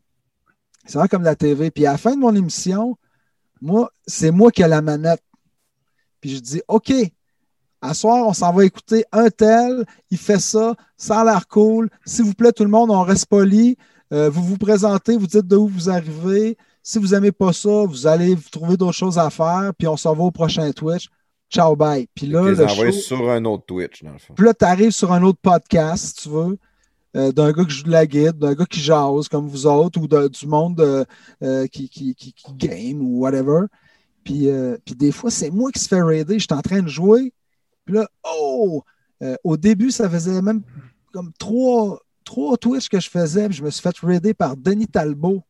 C'est 0.85 0.99
vraiment 0.99 1.09
comme 1.09 1.23
la 1.23 1.35
TV. 1.35 1.71
Puis 1.71 1.87
à 1.87 1.93
la 1.93 1.99
fin 1.99 2.15
de 2.15 2.21
mon 2.21 2.35
émission, 2.35 2.99
moi, 3.63 3.91
c'est 4.07 4.33
moi 4.33 4.51
qui 4.51 4.61
ai 4.61 4.69
la 4.69 4.83
manette. 4.83 5.23
Puis 6.21 6.35
je 6.35 6.41
dis, 6.41 6.61
OK, 6.69 6.93
à 7.83 7.95
soir, 7.95 8.27
on 8.27 8.33
s'en 8.33 8.53
va 8.53 8.65
écouter 8.65 9.05
un 9.13 9.31
tel, 9.31 9.85
il 10.11 10.19
fait 10.19 10.39
ça, 10.41 10.75
ça 10.97 11.21
a 11.21 11.25
l'air 11.25 11.49
cool. 11.49 11.89
S'il 12.05 12.25
vous 12.25 12.35
plaît, 12.35 12.53
tout 12.53 12.65
le 12.65 12.71
monde, 12.71 12.91
on 12.91 13.03
reste 13.03 13.27
poli. 13.27 13.77
Euh, 14.13 14.29
vous 14.29 14.43
vous 14.43 14.59
présentez, 14.59 15.17
vous 15.17 15.27
dites 15.27 15.47
de 15.47 15.57
où 15.57 15.67
vous 15.69 15.89
arrivez. 15.89 16.57
Si 16.83 16.99
vous 16.99 17.09
n'aimez 17.09 17.33
pas 17.33 17.53
ça, 17.53 17.85
vous 17.87 18.07
allez 18.07 18.35
vous 18.35 18.49
trouver 18.51 18.77
d'autres 18.77 18.93
choses 18.93 19.19
à 19.19 19.31
faire, 19.31 19.73
puis 19.79 19.87
on 19.87 19.97
s'en 19.97 20.15
va 20.15 20.25
au 20.25 20.31
prochain 20.31 20.71
Twitch. 20.73 21.09
Ciao, 21.49 21.75
bye. 21.77 22.07
Puis 22.15 22.27
là, 22.27 22.43
le 22.63 22.69
show- 22.69 22.83
sur 23.01 23.31
un 23.31 23.45
autre 23.45 23.65
Twitch, 23.67 24.03
dans 24.03 24.13
le 24.13 24.19
fond. 24.19 24.35
puis 24.35 24.45
là, 24.45 24.55
tu 24.55 24.65
arrives 24.65 24.91
sur 24.93 25.13
un 25.13 25.23
autre 25.23 25.39
podcast, 25.43 26.05
si 26.07 26.15
tu 26.25 26.29
veux, 26.29 26.59
euh, 27.17 27.33
d'un 27.33 27.51
gars 27.53 27.65
qui 27.65 27.71
joue 27.73 27.85
de 27.85 27.91
la 27.91 28.07
guide, 28.07 28.39
d'un 28.39 28.55
gars 28.55 28.67
qui 28.67 28.81
jase 28.81 29.29
comme 29.29 29.49
vous 29.49 29.67
autres, 29.67 30.01
ou 30.01 30.07
de- 30.07 30.29
du 30.29 30.47
monde 30.47 30.81
euh, 30.81 31.05
euh, 31.43 31.67
qui, 31.67 31.89
qui, 31.89 32.15
qui- 32.15 32.33
qui 32.33 32.53
game 32.55 33.01
ou 33.03 33.21
whatever. 33.21 33.63
Puis, 34.25 34.49
puis 34.85 34.95
des 34.95 35.13
fois, 35.13 35.31
c'est 35.31 35.51
moi 35.51 35.71
qui 35.73 35.81
se 35.81 35.89
fait 35.89 36.03
raider. 36.03 36.35
Je 36.39 36.47
suis 36.49 36.55
en 36.55 36.61
train 36.63 36.83
de 36.83 36.89
jouer. 36.89 37.33
Puis 37.91 37.99
là, 37.99 38.09
oh! 38.25 38.83
Euh, 39.23 39.37
au 39.43 39.57
début, 39.57 39.91
ça 39.91 40.09
faisait 40.09 40.41
même 40.41 40.63
comme 41.13 41.33
trois, 41.39 42.01
trois 42.25 42.57
Twitch 42.57 42.89
que 42.89 43.01
je 43.01 43.11
faisais. 43.11 43.49
Puis 43.49 43.59
je 43.59 43.65
me 43.65 43.71
suis 43.71 43.83
fait 43.83 43.97
raider 43.99 44.33
par 44.33 44.57
Denis 44.57 44.87
Talbot, 44.87 45.43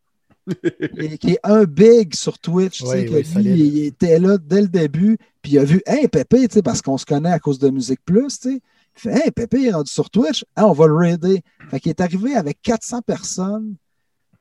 et- 0.96 1.18
qui 1.18 1.32
est 1.32 1.40
un 1.44 1.64
big 1.64 2.14
sur 2.14 2.38
Twitch. 2.38 2.82
Oui, 2.82 2.88
oui, 3.12 3.22
lui, 3.42 3.52
il, 3.60 3.76
il 3.76 3.84
était 3.84 4.18
là 4.18 4.38
dès 4.38 4.62
le 4.62 4.68
début. 4.68 5.18
Puis 5.42 5.52
il 5.52 5.58
a 5.58 5.64
vu, 5.64 5.82
hey, 5.86 6.08
Pépé, 6.08 6.48
tu 6.48 6.54
sais, 6.54 6.62
parce 6.62 6.80
qu'on 6.82 6.96
se 6.98 7.04
connaît 7.06 7.30
à 7.30 7.38
cause 7.38 7.58
de 7.58 7.68
Musique 7.70 8.00
Plus, 8.04 8.38
tu 8.40 8.52
sais. 8.52 8.60
Il 8.96 9.00
fait, 9.00 9.24
hey, 9.26 9.30
Pépé 9.30 9.58
il 9.60 9.66
est 9.66 9.72
rendu 9.72 9.90
sur 9.90 10.08
Twitch. 10.10 10.44
Ah, 10.56 10.66
on 10.66 10.72
va 10.72 10.86
le 10.86 10.94
raider. 10.96 11.42
Fait 11.70 11.78
qu'il 11.78 11.90
est 11.90 12.00
arrivé 12.00 12.34
avec 12.34 12.60
400 12.62 13.02
personnes. 13.02 13.74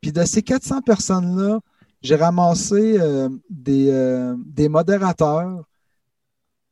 Puis 0.02 0.12
de 0.14 0.24
ces 0.24 0.42
400 0.42 0.82
personnes-là, 0.82 1.60
j'ai 2.02 2.16
ramassé 2.16 2.98
euh, 2.98 3.28
des, 3.50 3.90
euh, 3.92 4.34
des 4.46 4.70
modérateurs, 4.70 5.66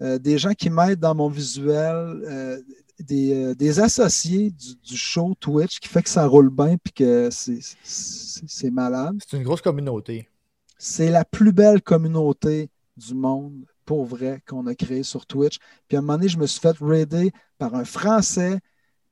euh, 0.02 0.20
des 0.20 0.38
gens 0.38 0.54
qui 0.54 0.70
m'aident 0.70 1.00
dans 1.00 1.16
mon 1.16 1.28
visuel, 1.28 2.22
euh, 2.26 2.62
des, 3.00 3.34
euh, 3.34 3.56
des 3.56 3.80
associés 3.80 4.52
du, 4.52 4.76
du 4.76 4.98
show 4.98 5.34
Twitch 5.40 5.80
qui 5.80 5.88
fait 5.88 6.04
que 6.04 6.10
ça 6.10 6.26
roule 6.26 6.50
bien 6.50 6.78
puis 6.78 6.94
que 6.94 7.30
c'est 7.32 8.72
malade. 8.72 9.18
C'est 9.28 9.38
une 9.38 9.44
grosse 9.44 9.62
communauté. 9.62 10.30
C'est 10.78 11.10
la 11.10 11.26
plus 11.26 11.52
belle 11.52 11.82
communauté 11.82 12.70
du 12.96 13.16
monde, 13.16 13.66
pour 13.86 14.06
vrai, 14.06 14.44
qu'on 14.48 14.68
a 14.68 14.76
créée 14.76 15.04
sur 15.04 15.26
Twitch. 15.26 15.58
Puis 15.88 15.98
à 15.98 16.00
un 16.00 16.02
moment 16.02 16.18
donné, 16.18 16.30
je 16.30 16.38
me 16.38 16.46
suis 16.46 16.60
fait 16.60 16.78
raider 16.80 17.32
par 17.58 17.74
un 17.74 17.86
Français 17.86 18.60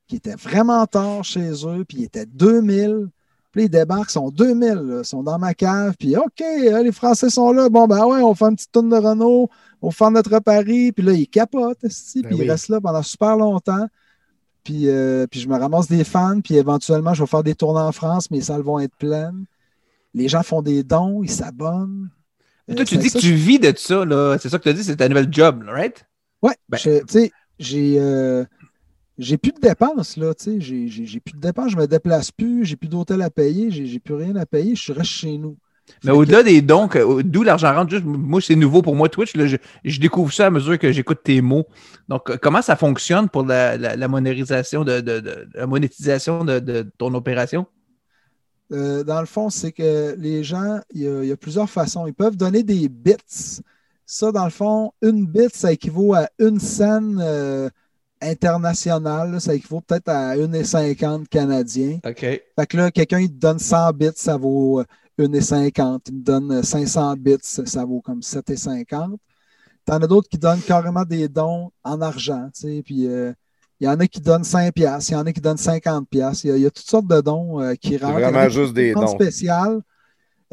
qui 0.08 0.18
était 0.18 0.36
vraiment 0.36 0.86
tard 0.86 1.24
chez 1.24 1.52
eux, 1.66 1.84
puis 1.84 2.00
il 2.00 2.04
était 2.04 2.28
2000. 2.28 3.10
Puis 3.56 3.64
ils 3.64 3.70
débarquent, 3.70 4.10
ils 4.10 4.12
sont 4.12 4.32
2000, 4.32 4.68
là, 4.74 5.00
ils 5.00 5.06
sont 5.06 5.24
dans 5.24 5.40
ma 5.40 5.54
cave, 5.54 5.96
puis 5.98 6.18
OK, 6.18 6.42
euh, 6.42 6.84
les 6.84 6.92
Français 6.92 7.30
sont 7.30 7.54
là, 7.54 7.70
bon, 7.70 7.88
ben 7.88 8.06
ouais, 8.06 8.22
on 8.22 8.36
fait 8.36 8.44
une 8.46 8.56
petite 8.58 8.74
tourne 8.74 8.90
de 8.90 8.98
Renault, 8.98 9.50
on 9.82 9.92
fait 9.92 10.10
notre 10.10 10.40
pari, 10.40 10.92
puis 10.92 11.06
là, 11.06 11.14
ils 11.14 11.26
capotent, 11.26 11.78
Ben 11.82 11.90
puis 11.90 12.22
oui. 12.36 12.38
ils 12.44 12.52
restent 12.52 12.68
là 12.68 12.82
pendant 12.82 13.02
super 13.02 13.38
longtemps. 13.38 13.88
Puis, 14.66 14.90
euh, 14.90 15.26
puis 15.32 15.40
je 15.40 15.48
me 15.48 15.58
ramasse 15.58 15.88
des 15.88 16.04
fans, 16.04 16.42
puis 16.42 16.58
éventuellement, 16.58 17.14
je 17.14 17.24
vais 17.24 17.28
faire 17.28 17.44
des 17.44 17.56
tournées 17.56 17.80
en 17.80 17.94
France, 17.94 18.30
mes 18.30 18.42
salles 18.42 18.62
vont 18.62 18.80
être 18.80 18.96
pleines. 18.98 19.46
Les 20.14 20.28
gens 20.28 20.44
font 20.44 20.62
des 20.62 20.84
dons, 20.84 21.24
ils 21.24 21.32
s'abonnent. 21.32 22.10
Mais 22.68 22.74
Euh, 22.74 22.78
toi, 22.78 22.86
tu 22.86 22.98
dis 22.98 23.10
ça, 23.10 23.20
que 23.20 23.24
tu 23.24 23.34
vis 23.36 23.60
de 23.60 23.72
ça, 23.78 24.04
là. 24.04 24.38
C'est 24.38 24.50
ça 24.50 24.58
que 24.58 24.64
tu 24.64 24.70
as 24.70 24.74
dit, 24.74 24.84
c'est 24.84 24.98
ta 24.98 25.08
nouvelle 25.08 25.32
job, 25.32 25.64
right? 25.66 26.06
Ouais, 26.42 26.56
Ben- 26.68 26.78
tu 26.78 26.90
sais, 27.08 27.32
j'ai 27.58 27.96
euh, 28.00 28.44
j'ai 29.18 29.38
plus 29.38 29.52
de 29.54 29.60
dépenses, 29.60 30.18
là, 30.18 30.34
tu 30.34 30.60
sais, 30.60 30.62
j'ai- 30.62 31.20
plus 31.20 31.34
de 31.34 31.40
dépenses, 31.40 31.72
je 31.72 31.78
me 31.78 31.88
déplace 31.88 32.32
plus, 32.32 32.66
j'ai 32.66 32.76
plus 32.76 32.90
d'hôtel 32.90 33.22
à 33.22 33.30
payer, 33.30 33.72
j'ai 33.72 34.00
plus 34.00 34.16
rien 34.16 34.36
à 34.36 34.46
payer, 34.46 34.76
je 34.76 34.92
reste 34.92 35.10
chez 35.10 35.38
nous. 35.38 35.58
Mais 36.04 36.12
au-delà 36.12 36.42
des 36.42 36.62
dons, 36.62 36.90
d'où 37.24 37.44
l'argent 37.44 37.74
rentre, 37.74 37.92
juste, 37.92 38.06
moi, 38.06 38.42
c'est 38.42 38.56
nouveau 38.56 38.82
pour 38.82 38.96
moi, 38.96 39.08
Twitch. 39.08 39.36
là, 39.36 39.46
je, 39.46 39.58
je 39.84 40.00
découvre 40.00 40.34
ça 40.34 40.48
à 40.48 40.50
mesure 40.50 40.80
que 40.80 40.92
j'écoute 40.92 41.20
tes 41.24 41.42
mots. 41.42 41.68
Donc, 42.10 42.36
comment 42.40 42.62
ça 42.62 42.76
fonctionne 42.76 43.30
pour 43.30 43.46
la, 43.46 43.78
la, 43.78 43.96
la 43.96 44.08
monétisation 44.08 44.84
de, 44.84 45.00
de- 45.00 45.20
de- 45.20 45.48
la 45.54 45.68
monétisation 45.68 46.44
de, 46.44 46.86
ton 46.98 47.14
opération? 47.14 47.68
Euh, 48.72 49.04
dans 49.04 49.20
le 49.20 49.28
fond, 49.28 49.52
c'est 49.52 49.72
que 49.72 50.16
les 50.18 50.44
gens, 50.44 50.80
il 50.92 51.02
y, 51.04 51.08
a, 51.08 51.24
il 51.24 51.30
y 51.30 51.32
a 51.32 51.38
plusieurs 51.38 51.70
façons. 51.70 52.08
Ils 52.08 52.16
peuvent 52.16 52.36
donner 52.36 52.64
des 52.64 52.90
bits. 52.90 53.62
Ça, 54.08 54.32
dans 54.32 54.46
le 54.46 54.52
fond, 54.52 54.92
une 55.04 55.28
bit, 55.28 55.56
ça 55.56 55.72
équivaut 55.72 56.16
à 56.16 56.30
une 56.40 56.60
scène 56.60 57.20
euh, 57.22 57.70
internationale. 58.26 59.32
là. 59.32 59.40
Ça 59.40 59.54
équivaut 59.54 59.82
peut-être 59.82 60.10
à 60.10 60.36
1,50 60.36 61.28
canadiens. 61.28 62.00
OK. 62.06 62.20
Fait 62.20 62.68
que 62.68 62.78
là, 62.78 62.92
quelqu'un, 62.92 63.20
il 63.20 63.30
te 63.30 63.40
donne 63.40 63.60
100 63.60 63.94
bits, 63.94 64.10
ça 64.16 64.38
vaut 64.38 64.82
euh, 64.82 64.86
1,50. 65.20 66.02
Il 66.08 66.16
me 66.16 66.22
donne 66.24 66.52
euh, 66.52 66.64
500 66.64 67.16
bits, 67.18 67.38
ça 67.42 67.86
vaut 67.86 68.02
comme 68.02 68.20
7,50. 68.20 69.18
T'en 69.86 70.02
as 70.02 70.08
d'autres 70.08 70.30
qui 70.30 70.38
donnent 70.38 70.62
carrément 70.62 71.04
des 71.04 71.28
dons 71.28 71.72
en 71.84 72.02
argent, 72.02 72.50
tu 72.56 72.62
sais, 72.62 72.82
puis 72.84 73.08
euh, 73.08 73.32
il 73.80 73.86
y 73.86 73.90
en 73.90 74.00
a 74.00 74.08
qui 74.08 74.20
donnent 74.20 74.44
5 74.44 74.74
piastres, 74.74 75.12
il 75.12 75.14
y 75.14 75.18
en 75.18 75.26
a 75.26 75.32
qui 75.32 75.42
donnent 75.42 75.58
50 75.58 76.10
piastres. 76.10 76.46
Il 76.46 76.48
y 76.48 76.52
a, 76.52 76.58
il 76.58 76.64
y 76.64 76.66
a 76.66 76.72
toutes 76.72 76.88
sortes 76.88 77.08
de 77.08 77.22
dons 77.22 77.62
euh, 77.62 77.76
qui 77.76 77.98
rentrent. 77.98 78.18
A 78.18 78.32
vraiment 78.32 78.50
juste 78.50 78.74
des 78.74 78.94
dons. 78.94 79.08
spéciales. 79.08 79.82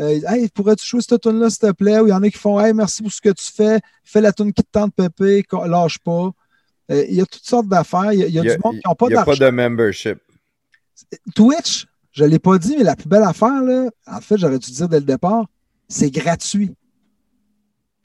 Euh, 0.01 0.21
hey, 0.27 0.49
pourrais-tu 0.49 0.85
jouer 0.87 1.01
cette 1.01 1.21
tune 1.21 1.39
là 1.39 1.49
s'il 1.49 1.61
te 1.61 1.73
plaît? 1.73 2.01
Ou 2.01 2.09
il 2.09 2.11
y 2.11 2.13
en 2.13 2.23
a 2.23 2.29
qui 2.29 2.39
font 2.39 2.59
Hey, 2.61 2.75
merci 2.75 3.03
pour 3.03 3.13
ce 3.13 3.21
que 3.21 3.31
tu 3.31 3.45
fais. 3.53 3.81
Fais 4.03 4.21
la 4.21 4.33
tune 4.33 4.53
qui 4.53 4.63
te 4.63 4.71
tente, 4.71 4.95
Pépé, 4.95 5.45
lâche 5.67 5.99
pas. 5.99 6.31
Euh, 6.91 7.05
il 7.09 7.15
y 7.15 7.21
a 7.21 7.27
toutes 7.27 7.45
sortes 7.45 7.69
d'affaires. 7.69 8.13
Il 8.13 8.21
y 8.21 8.25
a, 8.25 8.27
y 8.27 8.41
du 8.41 8.59
monde 8.63 8.77
qui 8.77 8.83
n'ont 8.87 8.95
pas 8.95 9.07
il 9.07 9.11
y 9.11 9.15
a 9.15 9.25
d'argent. 9.25 9.39
pas 9.39 9.45
de 9.47 9.51
membership. 9.51 10.19
Twitch, 11.35 11.87
je 12.13 12.25
ne 12.25 12.29
l'ai 12.29 12.39
pas 12.39 12.59
dit, 12.59 12.77
mais 12.77 12.85
la 12.85 12.97
plus 12.97 13.09
belle 13.09 13.23
affaire, 13.23 13.63
là, 13.63 13.89
en 14.07 14.21
fait, 14.21 14.37
j'aurais 14.39 14.59
dû 14.59 14.71
dire 14.71 14.89
dès 14.89 15.01
le 15.01 15.07
départ, 15.07 15.47
c'est 15.89 16.11
gratuit. 16.11 16.75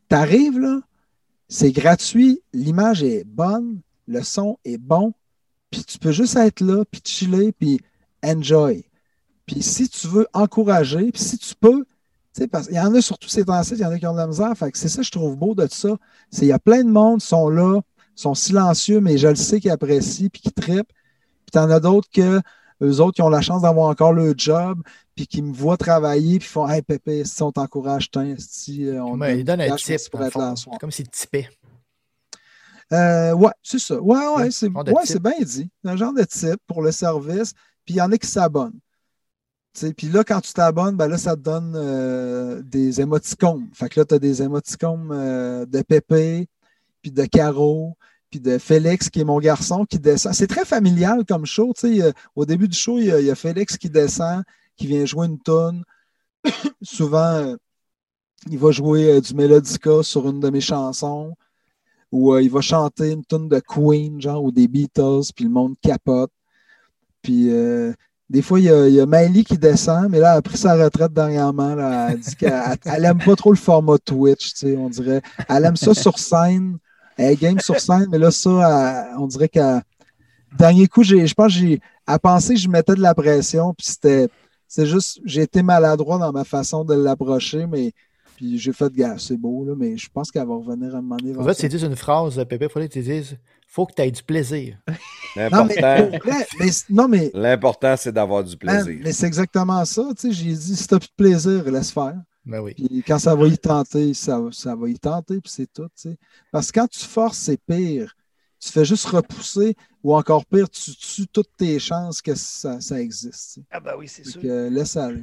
Tu 0.10 0.16
arrives, 0.16 0.60
là, 0.60 0.82
c'est 1.50 1.72
gratuit, 1.72 2.42
l'image 2.54 3.04
est 3.04 3.24
bonne, 3.26 3.82
le 4.08 4.24
son 4.24 4.58
est 4.66 4.78
bon, 4.78 5.14
puis 5.70 5.84
tu 5.84 5.98
peux 5.98 6.12
juste 6.12 6.36
être 6.36 6.62
là, 6.62 6.84
puis 6.90 7.02
chiller, 7.04 7.52
puis 7.52 7.80
enjoy. 8.24 8.86
Puis 9.46 9.62
si 9.62 9.90
tu 9.90 10.08
veux 10.08 10.28
encourager, 10.34 11.12
puis 11.12 11.22
si 11.22 11.38
tu 11.38 11.56
peux, 11.56 11.86
tu 12.34 12.44
sais, 12.44 12.48
parce 12.48 12.68
qu'il 12.68 12.76
y 12.76 12.80
en 12.80 12.94
a 12.94 13.02
surtout 13.02 13.30
ces 13.30 13.46
temps-ci, 13.46 13.74
il 13.74 13.80
y 13.80 13.86
en 13.86 13.92
a 13.92 14.00
qui 14.00 14.08
ont 14.08 14.14
de 14.14 14.18
la 14.18 14.28
misère, 14.28 14.56
fait 14.58 14.72
que 14.72 14.78
c'est 14.78 14.90
ça 14.90 15.00
que 15.00 15.08
je 15.08 15.12
trouve 15.12 15.36
beau 15.36 15.56
de 15.56 15.68
ça. 15.70 15.98
C'est 16.32 16.46
il 16.46 16.50
y 16.50 16.54
a 16.54 16.60
plein 16.60 16.84
de 16.84 16.90
monde 16.90 17.20
qui 17.20 17.28
sont 17.28 17.50
là, 17.50 17.82
sont 18.22 18.34
silencieux, 18.36 19.00
mais 19.00 19.18
je 19.18 19.28
le 19.28 19.36
sais 19.36 19.60
qu'ils 19.60 19.72
apprécient 19.72 20.30
puis 20.30 20.42
qu'ils 20.42 20.54
trippent. 20.54 20.92
Puis 21.46 21.52
t'en 21.54 21.70
as 21.70 21.80
d'autres 21.80 22.10
que 22.14 22.42
eux 22.84 23.02
autres 23.02 23.16
qui 23.16 23.22
ont 23.22 23.30
la 23.30 23.42
chance 23.42 23.64
d'avoir 23.64 23.88
encore 23.88 24.14
le 24.14 24.34
job, 24.38 24.82
puis 25.16 25.26
qui 25.26 25.42
me 25.42 25.52
voient 25.54 25.78
travailler, 25.78 26.38
puis 26.40 26.48
font 26.48 26.68
Hey 26.68 26.82
Pépé, 26.82 27.26
si 27.26 27.42
on 27.42 27.52
t'encourage, 27.52 28.10
si 28.38 28.88
euh, 28.88 29.04
on 29.04 29.20
Ouais, 29.20 29.44
donne 29.44 29.62
un 29.62 29.76
tip. 29.76 30.00
le 30.14 30.26
être 30.26 30.38
là 30.38 30.56
soir. 30.56 30.78
Comme 30.80 30.92
s'il 30.92 31.10
tipait. 31.10 31.50
Euh, 32.94 33.34
ouais, 33.34 33.52
c'est 33.64 33.80
ça. 33.80 34.00
Ouais, 34.00 34.28
ouais, 34.38 34.52
c'est 34.52 34.68
ouais, 34.68 35.20
bien 35.20 35.40
dit. 35.42 35.70
Un 35.84 35.96
genre 35.98 36.14
de 36.14 36.24
type 36.24 36.60
pour 36.68 36.82
le 36.82 36.92
service. 36.92 37.54
Puis 37.86 37.96
il 37.96 37.98
y 37.98 38.02
en 38.02 38.12
a 38.12 38.18
qui 38.18 38.28
s'abonnent. 38.28 38.80
Puis 39.96 40.08
là, 40.08 40.24
quand 40.24 40.42
tu 40.42 40.54
t'abonnes, 40.54 40.96
ben 40.96 41.08
là, 41.08 41.18
ça 41.18 41.36
te 41.36 41.42
donne 41.42 41.74
euh, 41.76 42.62
des 42.64 43.00
émoticônes. 43.00 43.68
Fait 43.74 43.90
que 43.90 44.00
là, 44.00 44.06
tu 44.06 44.16
as 44.16 44.20
des 44.20 44.42
émoticônes 44.42 45.10
euh, 45.12 45.66
de 45.66 45.82
Pépé, 45.84 46.48
puis 47.02 47.12
de 47.12 47.26
Caro, 47.26 47.98
puis 48.30 48.40
de 48.40 48.58
Félix, 48.58 49.10
qui 49.10 49.22
est 49.22 49.26
mon 49.26 49.40
garçon, 49.40 49.86
qui 49.86 50.00
descend. 50.00 50.34
C'est 50.34 50.48
très 50.48 50.66
familial 50.66 51.26
comme 51.26 51.46
show. 51.46 51.74
Euh, 51.84 52.12
Au 52.36 52.46
début 52.46 52.68
du 52.68 52.78
show, 52.78 53.00
il 53.00 53.06
y, 53.06 53.32
a, 53.32 53.36
Félix 53.36 53.78
qui 53.78 53.90
descend, 53.90 54.44
qui 54.76 54.88
vient 54.88 55.06
jouer 55.06 55.28
une 55.28 55.40
tonne. 55.40 55.84
Souvent, 56.82 57.36
euh, 57.36 57.56
il 58.50 58.58
va 58.58 58.72
jouer 58.72 59.12
euh, 59.12 59.22
du 59.22 59.34
Melodica 59.34 60.04
sur 60.04 60.30
une 60.30 60.40
de 60.40 60.50
mes 60.50 60.62
chansons 60.62 61.34
euh, 62.14 62.42
il 62.42 62.50
va 62.50 62.62
chanter 62.62 63.12
une 63.12 63.26
tune 63.26 63.50
de 63.50 63.60
Queen, 63.60 64.22
genre, 64.22 64.42
ou 64.42 64.52
des 64.52 64.70
Beatles, 64.70 65.34
puis 65.36 65.44
le 65.44 65.52
monde 65.52 65.76
capote. 65.82 66.32
Puis 67.22 67.52
des 68.30 68.42
fois, 68.42 68.60
il 68.62 68.66
y, 68.66 69.02
a, 69.02 69.06
Miley 69.06 69.44
qui 69.44 69.58
descend, 69.58 70.10
mais 70.10 70.20
là, 70.20 70.32
elle 70.32 70.38
a 70.38 70.42
pris 70.42 70.58
sa 70.58 70.76
retraite 70.76 71.12
dernièrement. 71.12 71.76
Elle 72.08 72.20
dit 72.20 72.36
qu'elle 72.38 72.78
elle 72.86 73.06
aime 73.06 73.18
pas 73.18 73.36
trop 73.36 73.52
le 73.52 73.58
format 73.58 73.98
Twitch, 73.98 74.54
on 74.64 74.90
dirait. 74.90 75.22
Elle 75.50 75.66
aime 75.66 75.76
ça 75.76 75.94
sur 75.94 76.18
scène. 76.18 76.78
Elle 77.18 77.34
est 77.34 77.36
game 77.36 77.60
sur 77.60 77.80
scène, 77.80 78.08
mais 78.12 78.18
là, 78.18 78.32
ça, 78.32 78.50
elle- 79.12 79.18
on 79.20 79.28
dirait 79.28 79.50
qu'elle. 79.50 79.82
Dernier 80.58 80.88
coup, 80.88 81.04
j'ai- 81.04 81.28
je 81.28 81.34
pense 81.34 81.54
que 81.54 81.60
j'ai. 81.60 81.80
Elle 82.08 82.20
pensait 82.20 82.54
que 82.54 82.60
je 82.60 82.70
mettais 82.70 82.96
de 82.96 83.02
la 83.02 83.14
pression, 83.14 83.74
puis 83.74 83.88
c'était. 83.88 84.28
C'est 84.68 84.86
juste, 84.86 85.20
j'ai 85.26 85.44
été 85.44 85.64
maladroit 85.64 86.18
dans 86.18 86.32
ma 86.32 86.44
façon 86.44 86.84
de 86.84 86.94
l'approcher, 86.94 87.66
mais 87.68 87.92
puis 88.36 88.58
j'ai 88.60 88.74
fait, 88.74 88.92
gars, 88.94 89.16
c'est 89.18 89.38
beau, 89.38 89.66
là, 89.66 89.74
mais 89.78 89.98
je 89.98 90.10
pense 90.14 90.30
qu'elle 90.30 90.46
va 90.48 90.56
revenir 90.56 90.94
à 90.94 91.00
un 91.00 91.02
moment 91.02 91.16
donné. 91.18 91.36
En 91.38 91.44
fait, 91.44 91.56
tu 91.56 91.68
dis 91.70 91.84
une 91.86 91.96
phrase, 91.96 92.36
Pépé, 92.50 92.66
il 92.66 92.70
faudrait 92.70 92.88
que 92.88 92.94
tu 92.94 93.02
dises 93.02 93.38
faut 93.70 93.86
que 93.86 93.94
tu 93.94 94.02
aies 94.02 94.12
du 94.12 94.24
plaisir. 94.24 94.78
Non, 95.36 95.66
mais, 95.66 95.76
L'important, 95.76 96.10
mais- 96.26 96.46
mais, 96.60 97.98
c'est 97.98 98.12
d'avoir 98.12 98.44
du 98.44 98.56
man, 98.64 98.84
plaisir. 98.84 99.02
mais 99.04 99.12
c'est 99.12 99.28
exactement 99.28 99.86
ça. 99.86 100.04
Tu 100.20 100.30
sais, 100.30 100.32
j'ai 100.34 100.52
dit, 100.52 100.76
si 100.76 100.88
t'as 100.88 100.98
plus 100.98 101.10
de 101.10 101.14
plaisir, 101.16 101.64
laisse 101.72 101.92
faire. 101.92 102.16
Ben 102.48 102.62
oui. 102.62 102.74
Puis 102.74 103.04
quand 103.06 103.20
ça 103.20 103.36
va 103.36 103.48
y 103.48 103.58
tenter, 103.58 104.14
ça, 104.14 104.42
ça 104.52 104.76
va 104.76 104.90
y 104.90 104.98
tenter, 104.98 105.40
puis 105.42 105.52
c'est 105.52 105.72
tout. 105.72 105.84
tu 105.90 105.92
sais. 106.12 106.18
Parce 106.52 106.72
que 106.72 106.80
quand 106.80 106.88
tu 106.88 107.06
forces, 107.06 107.38
c'est 107.38 107.60
pire. 107.68 108.16
Tu 108.60 108.72
fais 108.72 108.86
juste 108.86 109.06
repousser, 109.06 109.76
ou 110.02 110.16
encore 110.16 110.44
pire, 110.46 110.68
tu 110.68 110.96
tues 110.96 111.28
toutes 111.28 111.52
tes 111.58 111.78
chances 111.78 112.24
que 112.24 112.34
ça, 112.34 112.82
ça 112.82 113.00
existe. 113.00 113.60
Ah, 113.70 113.80
ben 113.80 113.94
oui, 114.00 114.08
c'est 114.08 114.26
sûr. 114.26 114.42
que, 114.42 114.48
euh, 114.48 114.70
laisse 114.72 114.98
aller. 114.98 115.22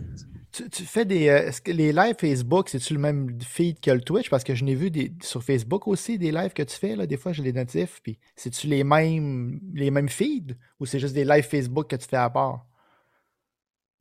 Tu, 0.53 0.71
tu 0.71 0.85
fais 0.85 1.05
des. 1.05 1.29
euh, 1.29 1.49
Est-ce 1.49 1.61
que 1.61 1.73
les 1.73 1.93
lives 1.93 2.15
Facebook, 2.17 2.69
c'est-tu 2.69 2.93
le 2.95 3.01
même 3.01 3.37
feed 3.41 3.81
que 3.81 3.91
le 3.91 4.03
Twitch? 4.03 4.31
Parce 4.31 4.45
que 4.45 4.55
je 4.55 4.63
n'ai 4.65 4.77
vu 4.77 4.89
des, 4.91 5.13
sur 5.21 5.43
Facebook 5.43 5.89
aussi 5.89 6.17
des 6.17 6.31
lives 6.31 6.53
que 6.53 6.63
tu 6.63 6.77
fais. 6.77 6.95
Là, 6.95 7.07
des 7.09 7.17
fois, 7.17 7.33
j'ai 7.33 7.43
les 7.43 7.53
notifs. 7.53 8.01
Puis, 8.05 8.19
c'est-tu 8.37 8.69
les 8.69 8.85
mêmes, 8.85 9.59
les 9.75 9.91
mêmes 9.91 10.09
feeds 10.09 10.55
ou 10.79 10.87
c'est 10.87 11.01
juste 11.01 11.15
des 11.15 11.25
lives 11.25 11.43
Facebook 11.49 11.89
que 11.91 11.97
tu 11.97 12.07
fais 12.07 12.17
à 12.19 12.31
part? 12.31 12.65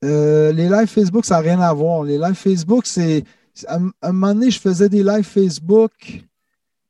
Euh, 0.04 0.52
les 0.52 0.70
lives 0.70 0.88
Facebook, 0.88 1.26
ça 1.26 1.36
n'a 1.36 1.42
rien 1.42 1.60
à 1.60 1.74
voir. 1.74 2.04
Les 2.04 2.18
lives 2.18 2.36
Facebook, 2.36 2.86
c'est. 2.86 3.24
À 3.68 3.78
un 4.02 4.12
moment 4.12 4.34
donné, 4.34 4.50
je 4.52 4.60
faisais 4.60 4.90
des 4.90 5.04
lives 5.04 5.24
Facebook. 5.24 5.92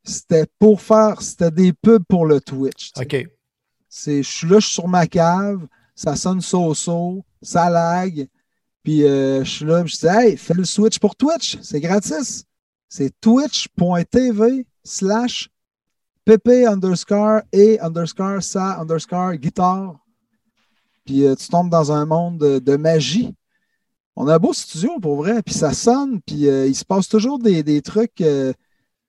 C'était 0.03 0.45
pour 0.60 0.81
faire. 0.81 1.22
C'était 1.22 1.52
des 1.52 1.73
pubs 1.73 2.03
pour 2.07 2.26
le 2.26 2.41
Twitch. 2.41 2.91
tu 2.94 3.02
sais. 3.02 3.23
OK. 3.23 3.30
C'est, 3.90 4.23
je 4.23 4.30
suis 4.30 4.48
là, 4.48 4.60
je 4.60 4.65
suis 4.65 4.73
sur 4.73 4.88
ma 4.88 5.06
cave, 5.06 5.68
ça 5.94 6.15
sonne 6.15 6.41
so-so, 6.41 7.23
ça 7.44 7.69
lag. 7.69 8.27
Puis 8.84 9.03
euh, 9.03 9.44
je 9.44 9.49
suis 9.49 9.65
là, 9.65 9.85
je 9.85 9.95
dis, 9.95 10.07
hey, 10.07 10.35
fais 10.35 10.56
le 10.56 10.65
switch 10.65 10.98
pour 10.98 11.15
Twitch, 11.15 11.60
c'est 11.61 11.80
gratis. 11.80 12.44
C'est 12.90 13.14
twitch.tv 13.22 14.65
slash 14.84 15.49
pp 16.26 16.68
underscore 16.68 17.41
et 17.52 17.80
underscore 17.80 18.41
sa 18.41 18.80
underscore 18.80 19.35
guitare. 19.35 20.02
Puis 21.05 21.25
euh, 21.25 21.35
tu 21.35 21.47
tombes 21.47 21.69
dans 21.69 21.91
un 21.91 22.05
monde 22.05 22.38
de, 22.38 22.75
magie. 22.77 23.34
On 24.15 24.27
a 24.27 24.35
un 24.35 24.39
beau 24.39 24.53
studio 24.53 24.99
pour 25.01 25.17
vrai, 25.17 25.41
puis 25.41 25.55
ça 25.55 25.73
sonne, 25.73 26.21
puis 26.21 26.47
euh, 26.47 26.67
il 26.67 26.75
se 26.75 26.85
passe 26.85 27.07
toujours 27.07 27.39
des, 27.39 27.81
trucs, 27.81 28.21
euh, 28.21 28.53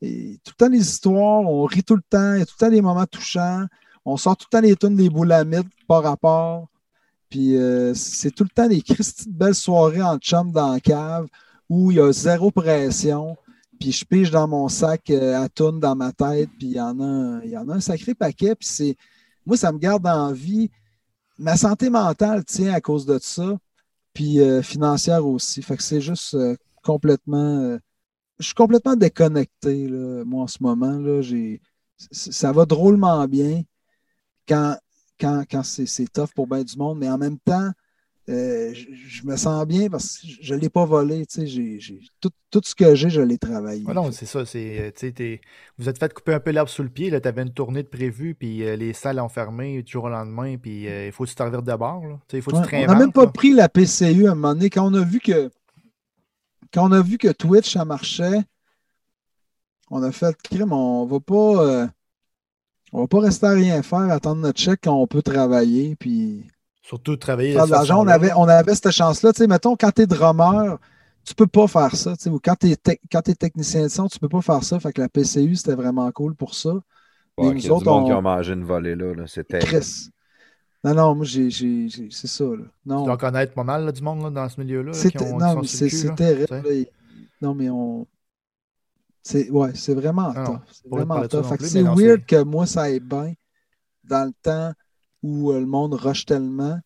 et 0.00 0.38
tout 0.42 0.52
le 0.58 0.64
temps 0.64 0.70
des 0.70 0.80
histoires, 0.80 1.40
on 1.42 1.64
rit 1.64 1.84
tout 1.84 1.96
le 1.96 2.02
temps, 2.08 2.34
il 2.34 2.40
y 2.40 2.42
a 2.42 2.46
tout 2.46 2.54
le 2.58 2.66
temps 2.66 2.72
des 2.72 2.82
moments 2.82 3.06
touchants. 3.06 3.64
On 4.04 4.16
sort 4.16 4.36
tout 4.36 4.46
le 4.50 4.58
temps 4.58 4.62
les 4.62 4.76
tunes 4.76 4.96
des 4.96 5.08
boulamites 5.08 5.68
par 5.86 6.02
rapport. 6.02 6.68
Puis 7.30 7.56
c'est 7.94 8.30
tout 8.30 8.44
le 8.44 8.50
temps 8.50 8.68
des 8.68 8.80
de 8.80 9.30
belles 9.30 9.54
soirées 9.54 10.02
en 10.02 10.18
chum 10.18 10.52
dans 10.52 10.72
la 10.72 10.80
cave 10.80 11.26
où 11.70 11.90
il 11.90 11.96
y 11.96 12.00
a 12.00 12.12
zéro 12.12 12.50
pression. 12.50 13.36
Puis 13.80 13.92
je 13.92 14.04
pige 14.04 14.30
dans 14.30 14.46
mon 14.46 14.68
sac 14.68 15.08
à 15.10 15.48
tunes 15.48 15.80
dans 15.80 15.96
ma 15.96 16.12
tête. 16.12 16.50
Puis 16.58 16.68
il 16.68 16.76
y, 16.76 16.80
en 16.80 17.00
a 17.00 17.40
il 17.42 17.50
y 17.50 17.56
en 17.56 17.66
a 17.70 17.74
un 17.76 17.80
sacré 17.80 18.14
paquet. 18.14 18.54
Puis. 18.54 18.96
Moi, 19.46 19.56
ça 19.56 19.72
me 19.72 19.78
garde 19.78 20.06
en 20.06 20.32
vie. 20.32 20.70
Ma 21.38 21.56
santé 21.56 21.90
mentale 21.90 22.44
tient 22.44 22.72
à 22.72 22.80
cause 22.80 23.06
de 23.06 23.18
ça. 23.20 23.56
Puis 24.14 24.40
euh, 24.40 24.62
financière 24.62 25.26
aussi. 25.26 25.62
Fait 25.62 25.76
que 25.76 25.82
c'est 25.82 26.00
juste 26.00 26.34
euh, 26.34 26.56
complètement. 26.82 27.60
euh, 27.62 27.78
je 28.38 28.46
suis 28.46 28.54
complètement 28.54 28.96
déconnecté, 28.96 29.88
là, 29.88 30.24
moi, 30.24 30.44
en 30.44 30.46
ce 30.48 30.58
moment. 30.62 30.98
Là, 30.98 31.22
j'ai, 31.22 31.60
ça 32.12 32.52
va 32.52 32.66
drôlement 32.66 33.26
bien 33.28 33.62
quand, 34.48 34.76
quand, 35.20 35.44
quand 35.50 35.62
c'est, 35.62 35.86
c'est 35.86 36.08
tough 36.12 36.30
pour 36.34 36.46
bien 36.46 36.64
du 36.64 36.76
monde, 36.76 36.98
mais 36.98 37.10
en 37.10 37.18
même 37.18 37.38
temps, 37.40 37.70
euh, 38.28 38.72
je, 38.72 38.86
je 38.92 39.26
me 39.26 39.36
sens 39.36 39.66
bien 39.66 39.90
parce 39.90 40.18
que 40.18 40.26
je 40.40 40.54
ne 40.54 40.60
l'ai 40.60 40.70
pas 40.70 40.84
volé. 40.86 41.26
tu 41.26 41.46
sais, 41.46 42.00
tout, 42.20 42.30
tout 42.50 42.60
ce 42.64 42.74
que 42.74 42.94
j'ai, 42.94 43.10
je 43.10 43.20
l'ai 43.20 43.36
travaillé. 43.36 43.84
Ouais, 43.84 43.92
non, 43.92 44.10
c'est 44.12 44.24
ça. 44.26 44.46
C'est, 44.46 44.94
euh, 45.00 45.36
vous 45.76 45.88
êtes 45.88 45.98
fait 45.98 46.12
couper 46.14 46.32
un 46.32 46.40
peu 46.40 46.50
l'herbe 46.50 46.68
sous 46.68 46.82
le 46.82 46.88
pied. 46.88 47.10
Tu 47.10 47.28
avais 47.28 47.42
une 47.42 47.52
tournée 47.52 47.82
de 47.82 47.88
prévue, 47.88 48.34
puis 48.34 48.64
euh, 48.64 48.76
les 48.76 48.94
salles 48.94 49.20
ont 49.20 49.28
fermé 49.28 49.82
du 49.82 49.92
jour 49.92 50.04
au 50.04 50.08
lendemain, 50.08 50.56
puis 50.56 50.88
euh, 50.88 51.06
il 51.06 51.12
faut 51.12 51.26
te 51.26 51.42
revires 51.42 51.62
de 51.62 51.74
bord. 51.74 52.06
là. 52.06 52.18
Il 52.32 52.40
faut 52.40 52.54
Ouais, 52.54 52.86
on 52.88 52.92
n'a 52.92 52.98
même 52.98 53.12
pas 53.12 53.26
là. 53.26 53.30
pris 53.30 53.52
la 53.52 53.68
PCU 53.68 54.26
à 54.26 54.32
un 54.32 54.34
moment 54.34 54.54
donné. 54.54 54.70
Quand 54.70 54.90
on 54.90 54.94
a 54.94 55.04
vu 55.04 55.20
que 55.20 55.50
quand 56.72 56.88
on 56.88 56.92
a 56.92 57.02
vu 57.02 57.18
que 57.18 57.28
Twitch, 57.30 57.72
ça 57.74 57.84
marchait, 57.84 58.40
on 59.90 60.02
a 60.02 60.10
fait 60.12 60.34
crime, 60.42 60.72
on 60.72 61.04
va 61.04 61.20
pas 61.20 61.88
on 62.92 63.00
va 63.02 63.06
pas 63.08 63.20
rester 63.20 63.46
à 63.46 63.50
rien 63.50 63.82
faire, 63.82 63.98
attendre 64.10 64.40
notre 64.40 64.60
chèque 64.60 64.80
quand 64.84 64.94
on 64.94 65.06
peut 65.06 65.22
travailler. 65.22 65.94
Puis 65.96 66.46
Surtout 66.86 67.16
travailler 67.16 67.54
cette 67.58 67.70
l'argent. 67.70 67.94
On 67.94 68.04
façon-là. 68.04 68.12
avait, 68.14 68.32
on 68.34 68.44
avait 68.44 68.74
cette 68.74 68.90
chance-là. 68.90 69.32
Tu 69.32 69.38
sais, 69.38 69.46
mettons, 69.46 69.74
quand 69.74 69.90
tu 69.90 70.02
es 70.02 70.06
drummer, 70.06 70.78
tu 71.24 71.34
peux 71.34 71.46
pas 71.46 71.66
faire 71.66 71.96
ça. 71.96 72.14
tu 72.14 72.24
sais, 72.24 72.30
Ou 72.30 72.38
quand 72.38 72.54
tu 72.56 72.70
es, 72.70 72.76
technicien 73.34 73.84
de 73.84 73.88
son, 73.88 74.06
tu 74.06 74.18
peux 74.18 74.28
pas 74.28 74.42
faire 74.42 74.62
ça. 74.62 74.78
Fait 74.78 74.92
que 74.92 75.00
la 75.00 75.08
PCU, 75.08 75.56
c'était 75.56 75.74
vraiment 75.74 76.10
cool 76.12 76.34
pour 76.34 76.54
ça. 76.54 76.74
Ouais, 77.38 77.46
nous 77.46 77.54
qu'il 77.54 77.64
y 77.64 77.68
a 77.68 77.72
autres, 77.74 77.88
on- 77.90 78.04
qui 78.04 78.12
ont 78.12 78.20
mangé 78.20 78.52
une 78.52 78.64
volée 78.64 78.94
là. 78.94 79.14
là. 79.14 79.26
C'était. 79.26 79.60
Chris. 79.60 80.10
Non, 80.84 80.92
non, 80.94 81.14
moi, 81.14 81.24
j'ai, 81.24 81.48
j'ai- 81.48 81.88
j'ai- 81.88 82.08
c'est 82.10 82.26
ça. 82.26 82.44
Là. 82.44 82.64
Non, 82.84 83.00
Tu 83.00 83.06
dois 83.06 83.16
connaître 83.16 83.54
pas 83.54 83.64
mal 83.64 83.86
là, 83.86 83.90
du 83.90 84.02
monde 84.02 84.22
là, 84.22 84.28
dans 84.30 84.48
ce 84.50 84.60
milieu-là. 84.60 84.92
là, 84.92 84.92
c'est, 84.92 85.14
non, 85.32 85.62
c'est, 85.62 86.14
terrible. 86.14 86.62
Non, 87.40 87.54
mais 87.54 87.70
on. 87.70 88.06
C'est, 89.22 89.48
ouais, 89.50 89.70
c'est 89.74 89.94
vraiment 89.94 90.32
Ah 90.36 90.40
non, 90.40 90.44
tough. 90.44 90.60
C'est 90.70 90.88
vraiment 90.90 91.26
tough. 91.28 91.46
Fait 91.46 91.56
que 91.56 91.64
c'est 91.64 91.82
weird 91.82 92.26
que 92.26 92.42
moi, 92.42 92.66
ça 92.66 92.82
aille 92.82 93.00
bien 93.00 93.32
dans 94.04 94.26
le 94.26 94.32
temps 94.42 94.72
où 95.24 95.50
euh, 95.52 95.58
le 95.60 95.66
monde 95.66 95.94
rush 95.94 96.26
tellement. 96.26 96.78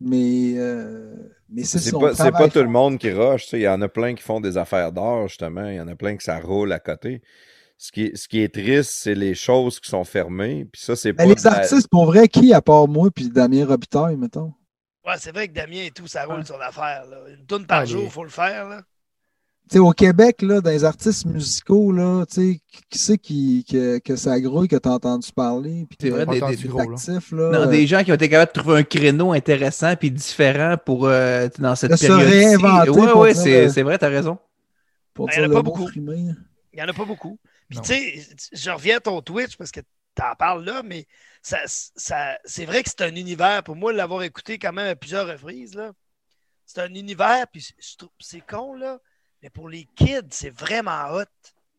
Mais, 0.00 0.54
euh, 0.56 1.14
mais 1.48 1.64
c'est, 1.64 1.78
C'est 1.78 1.92
pas, 1.92 2.14
c'est 2.14 2.24
pas 2.24 2.30
travaille 2.30 2.50
tout 2.50 2.62
le 2.62 2.68
monde 2.68 2.98
qui 2.98 3.10
rush. 3.10 3.44
tu 3.44 3.48
sais. 3.50 3.58
Il 3.60 3.62
y 3.62 3.68
en 3.68 3.80
a 3.82 3.88
plein 3.88 4.14
qui 4.14 4.22
font 4.22 4.40
des 4.40 4.56
affaires 4.58 4.92
d'or, 4.92 5.28
justement. 5.28 5.66
Il 5.68 5.76
y 5.76 5.80
en 5.80 5.88
a 5.88 5.96
plein 5.96 6.16
que 6.16 6.22
ça 6.22 6.38
roule 6.38 6.72
à 6.72 6.78
côté. 6.78 7.22
Ce 7.78 7.92
qui, 7.92 8.04
est- 8.04 8.16
ce 8.16 8.28
qui 8.28 8.40
est 8.40 8.52
triste, 8.52 8.90
c'est 8.90 9.14
les 9.14 9.34
choses 9.34 9.80
qui 9.80 9.88
sont 9.88 10.04
fermées. 10.04 10.66
Puis 10.72 10.82
ça, 10.82 10.96
c'est. 10.96 11.12
Mais 11.16 11.26
les 11.26 11.34
la- 11.44 11.52
artistes, 11.52 11.88
pour 11.88 12.06
vrai, 12.06 12.28
qui 12.28 12.52
à 12.52 12.60
part 12.62 12.88
moi 12.88 13.10
puis 13.14 13.28
Damien 13.28 13.66
Robitaille, 13.66 14.16
mettons? 14.16 14.52
Ouais, 15.06 15.14
c'est 15.18 15.32
vrai 15.32 15.48
que 15.48 15.54
Damien 15.54 15.84
et 15.84 15.90
tout, 15.90 16.06
ça 16.06 16.24
roule 16.26 16.44
son 16.44 16.60
affaire. 16.60 17.04
Là. 17.06 17.18
Une 17.38 17.46
tonne 17.46 17.66
par 17.66 17.80
Ah, 17.80 17.84
jour, 17.84 18.00
les- 18.00 18.06
il 18.06 18.10
faut 18.10 18.24
le 18.24 18.30
faire. 18.30 18.68
Là. 18.68 18.82
Tu 19.68 19.74
sais, 19.74 19.78
au 19.80 19.90
Québec, 19.92 20.40
là, 20.42 20.60
dans 20.60 20.70
les 20.70 20.84
artistes 20.84 21.26
musicaux, 21.26 21.92
là, 21.92 22.24
tu 22.26 22.34
sais, 22.34 22.60
qui- 22.90 22.98
c'est 22.98 23.18
qui, 23.18 23.64
que, 23.70 23.98
que 23.98 24.16
ça 24.16 24.40
grouille, 24.40 24.68
que 24.68 24.76
tu 24.76 24.88
as 24.88 24.92
entendu 24.92 25.30
parler, 25.32 25.84
puis 25.88 25.98
C'est 26.00 26.10
vrai, 26.10 26.24
des- 26.26 26.40
des- 26.56 26.68
gros, 26.68 26.78
là. 27.32 27.50
Non, 27.50 27.60
euh, 27.60 27.66
des 27.66 27.86
gens 27.86 28.02
qui 28.02 28.10
ont 28.10 28.14
été 28.14 28.28
capables 28.28 28.52
de 28.54 28.60
trouver 28.60 28.78
un 28.78 28.82
créneau 28.82 29.32
intéressant 29.32 29.94
puis 29.96 30.10
différent 30.10 30.76
pour 30.84 31.06
euh, 31.06 31.48
dans 31.58 31.74
cette 31.76 31.90
se 31.96 32.06
période. 32.06 32.28
ouais, 33.20 33.32
dire, 33.34 33.42
c'est 33.42 33.68
c'est 33.70 33.82
vrai, 33.82 33.98
t'as 33.98 34.08
raison. 34.08 34.38
pour 35.14 35.26
Ben, 35.26 35.32
dire 35.34 35.42
y 35.44 35.46
en 35.46 35.50
a 35.50 35.54
pas 35.54 35.62
beaucoup. 35.62 35.86
frimé. 35.88 36.16
Il 36.72 36.76
n'y 36.76 36.82
en 36.82 36.88
a 36.88 36.92
pas 36.92 37.04
beaucoup. 37.04 37.38
Puis 37.68 37.80
tu 37.82 37.92
sais, 37.92 38.26
je 38.52 38.70
reviens 38.70 38.96
à 38.96 39.00
ton 39.00 39.20
Twitch 39.20 39.56
parce 39.56 39.70
que 39.72 39.80
tu 39.80 40.22
en 40.22 40.34
parles 40.36 40.64
là, 40.64 40.82
mais 40.84 41.06
ça, 41.42 41.58
ça, 41.66 42.38
c'est 42.44 42.64
vrai 42.64 42.82
que 42.82 42.88
c'est 42.88 43.02
un 43.04 43.14
univers, 43.14 43.62
pour 43.64 43.76
moi, 43.76 43.92
l'avoir 43.92 44.22
écouté 44.22 44.58
quand 44.58 44.72
même 44.72 44.86
à 44.88 44.96
plusieurs 44.96 45.26
reprises, 45.26 45.74
là, 45.74 45.92
c'est 46.64 46.80
un 46.80 46.94
univers, 46.94 47.46
puis 47.52 47.60
je 47.78 47.96
trouve- 47.96 48.10
c'est 48.20 48.42
con, 48.48 48.74
là, 48.74 48.98
mais 49.42 49.50
pour 49.50 49.68
les 49.68 49.86
kids, 49.96 50.28
c'est 50.30 50.50
vraiment 50.50 51.10
hot. 51.12 51.24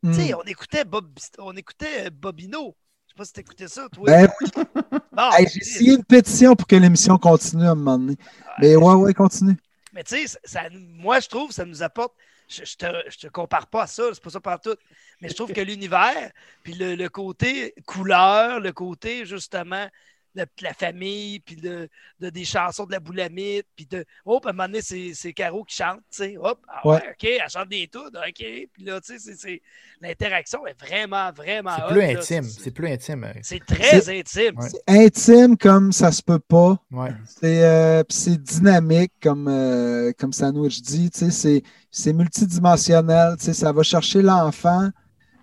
Hmm. 0.02 0.12
Tu 0.12 0.20
sais, 0.26 0.34
on 0.34 0.42
écoutait, 0.42 0.84
Bob, 0.84 1.10
on 1.38 1.54
écoutait 1.56 2.06
euh, 2.06 2.10
Bobino. 2.10 2.74
Je 3.06 3.12
sais 3.12 3.16
pas 3.16 3.24
si 3.24 3.32
t'écoutais 3.32 3.68
ça, 3.68 3.88
toi. 3.90 4.04
Ben 4.06 4.28
oui, 4.40 4.50
Bon, 5.12 5.30
hey, 5.32 5.46
j'ai 5.52 5.60
signé 5.60 5.94
une 5.94 6.04
pétition 6.04 6.54
pour 6.54 6.66
que 6.66 6.76
l'émission 6.76 7.18
continue 7.18 7.64
à 7.66 7.70
un 7.72 7.74
moment 7.74 7.98
donné. 7.98 8.16
Mais 8.60 8.76
ouais, 8.76 8.94
ouais, 8.94 9.12
continue. 9.14 9.56
Mais 9.92 10.04
tu 10.04 10.26
sais, 10.26 10.38
ça- 10.44 10.68
moi, 10.70 11.20
je 11.20 11.28
trouve 11.28 11.50
ça 11.50 11.64
nous 11.64 11.82
apporte. 11.82 12.14
Je, 12.48 12.64
je 12.64 12.76
te, 12.76 12.86
je 13.08 13.18
te 13.18 13.26
compare 13.28 13.66
pas 13.66 13.82
à 13.82 13.86
ça, 13.86 14.04
c'est 14.12 14.22
pas 14.22 14.30
ça 14.30 14.40
partout. 14.40 14.74
Mais 15.20 15.28
je 15.28 15.34
trouve 15.34 15.52
que 15.52 15.60
l'univers, 15.60 16.30
puis 16.62 16.74
le, 16.74 16.94
le 16.94 17.08
côté 17.08 17.74
couleur, 17.86 18.60
le 18.60 18.72
côté 18.72 19.26
justement 19.26 19.86
de 20.36 20.44
la 20.62 20.72
famille, 20.74 21.40
puis 21.40 21.56
de, 21.56 21.88
de- 22.20 22.30
des 22.30 22.44
chansons 22.44 22.84
de 22.86 22.92
la 22.92 23.00
boulamite, 23.00 23.66
puis 23.74 23.86
de. 23.86 24.04
Hop, 24.24 24.46
à 24.46 24.50
un 24.50 24.52
moment 24.52 24.66
donné, 24.68 24.80
c'est 24.82 25.12
c'est 25.14 25.32
Caro 25.32 25.64
qui 25.64 25.74
chante, 25.76 25.98
tu 26.10 26.18
sais. 26.18 26.36
Hop, 26.38 26.60
ah 26.68 26.86
ouais, 26.86 26.94
Ouais. 26.96 27.02
OK, 27.10 27.24
elle 27.24 27.50
chante 27.50 27.68
des 27.68 27.88
tunes, 27.88 28.00
OK. 28.16 28.68
Puis 28.72 28.84
là, 28.84 29.00
tu 29.00 29.12
sais, 29.12 29.18
c'est- 29.18 29.36
c'est- 29.36 29.62
l'interaction 30.00 30.66
est 30.66 30.78
vraiment, 30.80 31.32
vraiment. 31.32 31.76
C'est 31.76 31.92
plus 31.94 32.02
intime. 32.02 32.42
C'est- 32.44 32.70
plus 32.70 32.86
intime. 32.86 33.24
euh, 33.24 33.32
C'est 33.42 33.64
très 33.64 34.08
intime. 34.18 34.58
Ouais. 34.58 34.68
C'est 34.68 34.82
intime 34.88 35.56
comme 35.56 35.92
ça 35.92 36.12
se 36.12 36.22
peut 36.22 36.38
pas. 36.38 36.78
Ouais. 36.90 37.10
C'est 37.26 37.64
euh, 37.64 38.04
puis 38.04 38.16
c'est 38.16 38.36
dynamique, 38.40 39.12
comme, 39.22 39.48
euh, 39.48 40.12
comme 40.18 40.32
Sandwich 40.32 40.80
dit. 40.82 41.10
tu 41.10 41.18
sais, 41.18 41.30
C'est 41.30 41.62
c'est 41.90 42.12
multidimensionnel. 42.12 43.36
tu 43.38 43.46
sais, 43.46 43.52
Ça 43.54 43.72
va 43.72 43.82
chercher 43.82 44.22
l'enfant, 44.22 44.88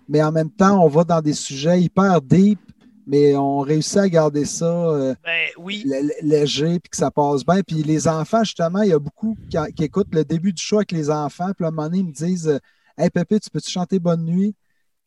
mais 0.08 0.22
en 0.22 0.32
même 0.32 0.50
temps, 0.50 0.82
on 0.82 0.88
va 0.88 1.04
dans 1.04 1.20
des 1.20 1.34
sujets 1.34 1.80
hyper 1.80 2.20
deep, 2.22 2.58
mais 3.08 3.34
on 3.36 3.60
réussit 3.60 3.96
à 3.96 4.08
garder 4.08 4.44
ça 4.44 4.66
euh, 4.66 5.14
Ben 5.24 5.48
oui. 5.56 5.84
léger 6.22 6.78
puis 6.78 6.90
que 6.90 6.96
ça 6.96 7.10
passe 7.10 7.44
bien. 7.44 7.62
Puis 7.66 7.82
les 7.82 8.06
enfants, 8.06 8.44
justement, 8.44 8.82
il 8.82 8.90
y 8.90 8.92
a 8.92 8.98
beaucoup 8.98 9.34
qui, 9.50 9.56
qui 9.74 9.84
écoutent 9.84 10.14
le 10.14 10.24
début 10.24 10.52
du 10.52 10.62
show 10.62 10.76
avec 10.76 10.92
les 10.92 11.08
enfants. 11.10 11.52
Puis 11.56 11.64
à 11.64 11.68
un 11.68 11.70
moment 11.70 11.88
donné, 11.88 11.98
ils 12.00 12.06
me 12.06 12.12
disent 12.12 12.48
euh, 12.48 12.58
Hey 12.98 13.08
Pépé, 13.08 13.40
tu 13.40 13.48
peux-tu 13.48 13.70
chanter 13.70 13.98
Bonne 13.98 14.24
nuit? 14.24 14.54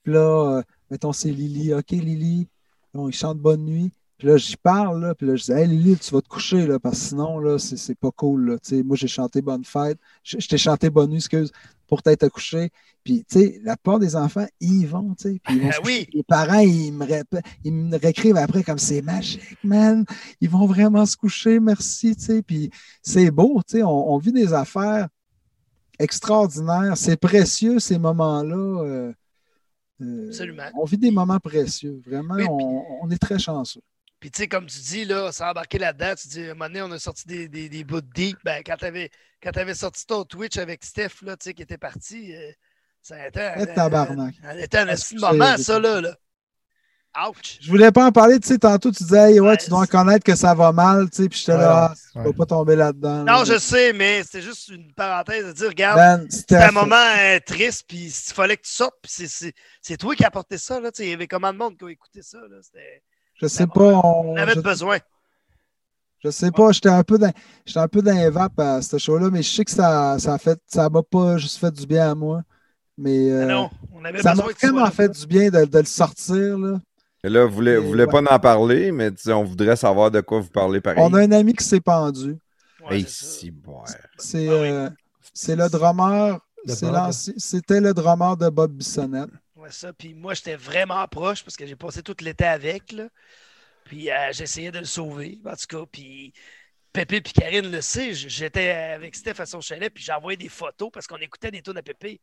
Puis 0.03 0.14
là, 0.14 0.57
euh, 0.57 0.64
mettons, 0.90 1.14
c'est 1.14 1.30
Lily. 1.30 1.76
OK, 1.76 1.91
Lily. 1.91 2.48
Bon, 2.91 3.07
ils 3.07 3.14
chantent 3.14 3.40
Bonne 3.40 3.65
nuit. 3.65 3.94
Puis 4.18 4.28
là, 4.28 4.38
j'y 4.38 4.56
parle, 4.56 5.02
là, 5.02 5.15
puis 5.15 5.26
là, 5.26 5.36
je 5.36 5.45
dis, 5.45 5.52
hey 5.52 5.68
Lily, 5.68 5.98
tu 5.98 6.14
vas 6.14 6.22
te 6.22 6.28
coucher, 6.28 6.68
là, 6.68 6.78
parce 6.78 6.99
que 6.99 7.06
sinon, 7.07 7.40
là, 7.40 7.57
c'est 7.57 7.98
pas 7.98 8.11
cool, 8.11 8.52
là. 8.52 8.82
Moi, 8.84 8.95
j'ai 8.95 9.07
chanté 9.07 9.41
Bonne 9.41 9.64
fête. 9.64 9.98
Je 10.23 10.38
t'ai 10.48 10.60
chanté 10.60 10.91
Bonne 10.91 11.10
nuit, 11.10 11.18
excuse, 11.18 11.52
pour 11.92 12.02
t'être 12.02 12.30
couché. 12.30 12.70
Puis, 13.04 13.26
tu 13.30 13.40
sais, 13.40 13.60
la 13.64 13.76
plupart 13.76 14.00
des 14.00 14.16
enfants, 14.16 14.48
ils 14.62 14.86
vont, 14.86 15.14
tu 15.16 15.24
sais. 15.34 15.40
Puis, 15.44 15.56
ils 15.58 15.62
vont 15.64 15.70
Ah 15.70 15.74
se 15.74 15.80
coucher. 15.82 16.00
oui. 16.00 16.08
Les 16.14 16.24
parents, 16.24 16.60
ils 16.60 16.94
me, 16.94 17.06
ils 17.66 17.74
me 17.74 17.98
réécrivent 17.98 18.38
après 18.38 18.64
comme 18.64 18.78
c'est 18.78 19.02
magique, 19.02 19.58
man. 19.64 20.06
Ils 20.40 20.50
vont 20.50 20.66
vraiment 20.66 21.06
se 21.06 21.18
coucher, 21.18 21.60
merci, 21.60 22.16
tu 22.16 22.22
sais. 22.24 22.42
Puis, 22.42 22.70
c'est 23.02 23.30
beau, 23.30 23.62
tu 23.68 23.78
sais. 23.78 23.84
On, 23.84 24.14
on 24.14 24.18
vit 24.20 24.32
des 24.32 24.54
affaires 24.54 25.10
extraordinaires. 26.00 26.94
C'est 26.96 27.18
précieux, 27.18 27.80
ces 27.80 27.98
moments-là. 27.98 28.56
euh, 28.84 29.14
euh, 30.02 30.28
Absolument. 30.30 30.64
on 30.80 30.86
vit 30.86 30.98
des 30.98 31.12
moments 31.12 31.40
précieux. 31.40 32.02
Vraiment, 32.06 32.36
Oui, 32.36 32.44
puis- 32.46 32.66
on, 33.02 33.10
est 33.12 33.18
très 33.22 33.38
chanceux. 33.40 33.82
Puis, 34.20 34.30
tu 34.32 34.38
sais, 34.44 34.48
comme 34.48 34.68
tu 34.68 34.80
dis, 34.80 35.06
là, 35.06 35.32
sans 35.32 35.50
embarquer 35.50 35.80
là-dedans, 35.80 36.14
tu 36.16 36.28
dis, 36.28 36.44
à 36.44 36.52
un 36.52 36.54
moment 36.54 36.68
donné, 36.68 36.82
on 36.84 36.92
a 36.92 37.00
sorti 37.00 37.28
des, 37.28 37.48
des, 37.48 37.68
des 37.70 37.84
bouts 37.84 38.02
de 38.02 38.08
deep. 38.14 38.38
Ben, 38.46 38.62
quand 38.66 38.76
tu 38.78 38.86
avais, 38.86 39.10
sorti 39.74 40.06
ton 40.06 40.24
Twitch 40.24 40.58
avec 40.58 40.84
Steph, 40.84 41.22
là, 41.24 41.36
tu 41.38 41.46
sais, 41.46 41.54
qui 41.54 41.62
était 41.64 41.78
parti, 41.78 42.34
euh, 42.36 42.52
ça 43.02 43.16
a 43.16 43.28
été 43.28 43.42
un, 43.42 43.54
Eh, 43.62 43.74
tabarnak. 43.74 44.36
un- 44.44 44.50
un 44.50 44.88
Excusez, 44.88 45.20
moment, 45.26 45.58
ça, 45.58 45.80
là. 45.80 46.02
là. 46.02 46.16
Ouch! 47.28 47.58
Je 47.60 47.70
voulais 47.70 47.92
pas 47.92 48.06
en 48.06 48.12
parler, 48.14 48.40
tu 48.40 48.48
sais, 48.48 48.58
tantôt 48.58 48.90
tu 48.90 49.04
disais, 49.04 49.32
hey, 49.34 49.40
ouais, 49.42 49.50
Ouais, 49.50 49.58
tu 49.58 49.70
dois 49.70 49.82
c'est- 49.84 49.92
connaître 49.92 50.24
que 50.24 50.34
ça 50.34 50.54
va 50.54 50.72
mal, 50.72 51.10
tu 51.10 51.24
sais, 51.24 51.28
puis 51.30 51.40
j'étais 51.40 51.58
là, 51.58 51.58
Ouais, 51.58 51.90
ah, 51.92 51.94
tu 52.14 52.18
ouais. 52.20 52.24
vas 52.24 52.34
pas 52.34 52.46
tomber 52.46 52.76
là-dedans. 52.78 53.18
Non, 53.26 53.26
là. 53.26 53.44
je 53.44 53.58
sais, 53.58 53.92
mais 53.92 54.24
c'était 54.24 54.42
juste 54.42 54.70
une 54.70 54.94
parenthèse 54.94 55.46
de 55.48 55.52
dire, 55.52 55.68
regarde, 55.68 55.98
Ben, 56.22 56.32
c'était 56.32 56.56
un 56.56 56.72
moment 56.72 56.96
euh, 56.96 57.38
triste, 57.46 57.84
puis 57.86 57.98
il 58.06 58.34
fallait 58.34 58.56
que 58.56 58.62
tu 58.62 58.72
sortes, 58.72 58.96
puis 59.02 59.28
c'est- 59.28 59.98
toi 59.98 60.16
qui 60.16 60.24
as 60.24 60.28
apporté 60.28 60.58
ça, 60.58 60.80
là. 60.80 60.90
tu 60.90 60.98
sais, 60.98 61.08
Il 61.08 61.10
y 61.10 61.14
avait 61.14 61.28
combien 61.28 61.52
de 61.52 61.58
monde 61.58 61.78
qui 61.78 61.84
a 61.84 61.90
écouté 61.90 62.22
ça, 62.22 62.38
là? 62.50 62.58
Je 63.36 63.48
sais 63.48 63.68
pas, 63.68 63.82
on- 63.84 64.32
On 64.34 64.38
avait 64.38 64.54
je, 64.54 64.62
besoin. 64.62 65.00
Je 66.23 66.30
sais 66.30 66.52
pas, 66.52 66.72
j'étais 66.72 66.89
un 66.89 67.03
peu 67.03 67.18
dans, 67.18 67.31
j'étais 67.65 67.80
un 67.80 67.88
peu 67.88 68.02
dans 68.02 68.14
les 68.15 68.30
vapes 68.30 68.60
à 68.60 68.81
ce 68.81 68.98
show-là, 68.98 69.30
mais 69.31 69.41
je 69.43 69.49
sais 69.52 69.65
que 69.65 69.72
ça, 69.72 70.18
ça 70.19 70.34
a 70.35 70.38
fait, 70.38 70.60
ça 70.68 70.89
m'a 70.89 71.03
pas 71.03 71.38
juste 71.38 71.57
fait 71.57 71.72
du 71.72 71.85
bien 71.88 72.11
à 72.11 72.15
moi, 72.15 72.43
mais 72.98 73.31
euh, 73.31 73.43
Ah 73.43 73.45
non, 73.45 73.69
on 73.93 74.06
avait 74.06 74.22
ça 74.22 74.35
m'a 74.35 74.43
vraiment 74.61 74.84
là. 74.85 74.91
fait 74.91 75.10
du 75.10 75.27
bien 75.27 75.49
de, 75.49 75.65
de 75.65 75.80
le 75.80 75.85
sortir, 75.85 76.57
là. 76.60 76.80
Et 77.23 77.30
là, 77.30 77.45
vous 77.45 77.53
voulez, 77.53 77.77
vous 77.77 77.88
voulez 77.89 78.06
Ouais. 78.06 78.23
pas 78.23 78.34
en 78.35 78.39
parler, 78.39 78.91
mais 78.91 79.11
on 79.27 79.43
voudrait 79.43 79.76
savoir 79.76 80.10
de 80.11 80.22
quoi 80.22 80.39
vous 80.39 80.49
parlez 80.49 80.81
pareil. 80.81 81.03
On 81.06 81.14
a 81.14 81.22
un 81.22 81.31
ami 81.31 81.53
qui 81.53 81.64
s'est 81.64 81.80
pendu. 81.81 82.38
Ouais, 82.84 82.98
Hey, 82.98 83.06
c'est. 83.07 83.52
C'est, 84.18 84.48
Ah 84.48 84.53
oui. 84.61 84.69
euh, 84.69 84.89
c'est 85.34 85.56
le 85.56 85.69
drummer, 85.69 86.39
c'était 86.65 87.80
le 87.80 87.93
drummer 87.93 88.38
de 88.38 88.49
Bob 88.49 88.72
Bissonnette. 88.73 89.30
Ouais, 89.56 89.69
ça. 89.72 89.93
Puis 89.93 90.14
moi, 90.15 90.34
j'étais 90.34 90.56
vraiment 90.56 91.07
proche 91.07 91.43
parce 91.43 91.56
que 91.56 91.65
j'ai 91.68 91.76
passé 91.76 92.02
tout 92.02 92.15
l'été 92.22 92.45
avec. 92.45 92.91
Là. 92.91 93.07
Puis 93.86 94.12
euh, 94.12 94.32
j'essayais 94.32 94.72
de 94.72 94.80
le 94.80 94.86
sauver, 94.86 95.40
en 95.45 95.56
tout 95.56 95.68
cas. 95.68 95.86
Puis 95.91 96.34
Pépé 96.94 97.18
et 97.18 97.22
Karine 97.22 97.72
le 97.72 97.82
sait. 97.82 98.14
J'étais 98.14 98.70
avec 98.72 99.16
Steph 99.16 99.40
à 99.40 99.45
son 99.45 99.62
chalet, 99.62 99.94
puis 99.94 100.03
j'envoyais 100.03 100.38
des 100.38 100.49
photos 100.49 100.90
parce 100.91 101.08
qu'on 101.08 101.18
écoutait 101.18 101.52
des 101.52 101.62
tunes 101.62 101.78
à 101.78 101.84
Pépé. 101.84 102.22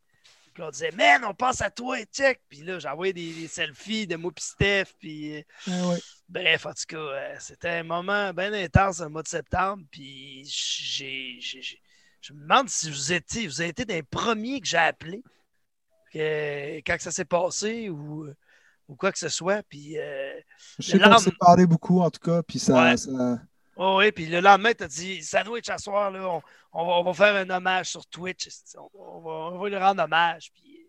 Puis 0.54 0.62
on 0.62 0.70
disait, 0.70 0.90
man, 0.92 1.24
on 1.24 1.34
pense 1.34 1.60
à 1.60 1.70
toi, 1.70 1.98
check. 2.06 2.40
Puis 2.48 2.62
là, 2.62 2.78
j'envoyais 2.78 3.12
des, 3.12 3.32
des 3.32 3.48
selfies 3.48 4.06
de 4.06 4.16
moi 4.16 4.32
et 4.36 4.40
Steph. 4.40 4.86
Puis 4.98 5.36
euh, 5.36 5.42
Ah 5.68 5.88
ouais. 5.88 5.98
bref, 6.28 6.66
en 6.66 6.72
tout 6.72 6.86
cas, 6.88 6.96
euh, 6.96 7.36
c'était 7.38 7.68
un 7.68 7.82
moment 7.84 8.32
bien 8.32 8.52
intense, 8.52 9.00
un 9.00 9.08
mois 9.08 9.22
de 9.22 9.28
septembre. 9.28 9.84
Puis 9.90 10.44
j'ai, 10.46 11.38
je 11.40 12.32
me 12.32 12.40
demande 12.40 12.68
si 12.68 12.90
vous 12.90 13.12
étiez, 13.12 13.46
vous 13.46 13.60
avez 13.60 13.70
été 13.70 14.02
premiers 14.02 14.60
que 14.60 14.66
j'ai 14.66 14.78
appelés 14.78 15.22
que- 16.12 16.78
quand 16.78 16.96
ça 16.98 17.10
s'est 17.10 17.24
passé 17.24 17.88
ou, 17.88 18.28
ou 18.88 18.96
quoi 18.96 19.12
que 19.12 19.18
ce 19.18 19.28
soit. 19.28 19.62
Puis, 19.68 19.98
euh, 19.98 20.32
Je 20.78 20.90
sais 20.90 20.98
qu'on 20.98 21.18
s'est 21.18 21.32
parlé 21.38 21.66
beaucoup, 21.66 22.00
en 22.00 22.10
tout 22.10 22.20
cas, 22.20 22.42
puis 22.42 22.58
ça, 22.58 22.82
Ouais. 22.82 22.96
ça- 22.96 23.38
oh 23.76 23.96
oui, 23.98 24.10
puis 24.12 24.26
le 24.26 24.40
lendemain, 24.40 24.72
tu 24.72 24.84
as 24.84 24.88
dit 24.88 25.22
Sandwich 25.22 25.68
à 25.68 25.78
soir, 25.78 26.10
là, 26.10 26.26
on, 26.28 26.42
on 26.72 26.86
va, 26.86 26.92
on 26.94 27.02
va 27.04 27.12
faire 27.14 27.34
un 27.36 27.48
hommage 27.50 27.90
sur 27.90 28.06
Twitch. 28.06 28.48
On, 28.94 29.20
va, 29.20 29.30
on 29.30 29.58
va 29.58 29.68
lui 29.68 29.76
rendre 29.76 30.02
hommage. 30.02 30.50
Puis, 30.54 30.86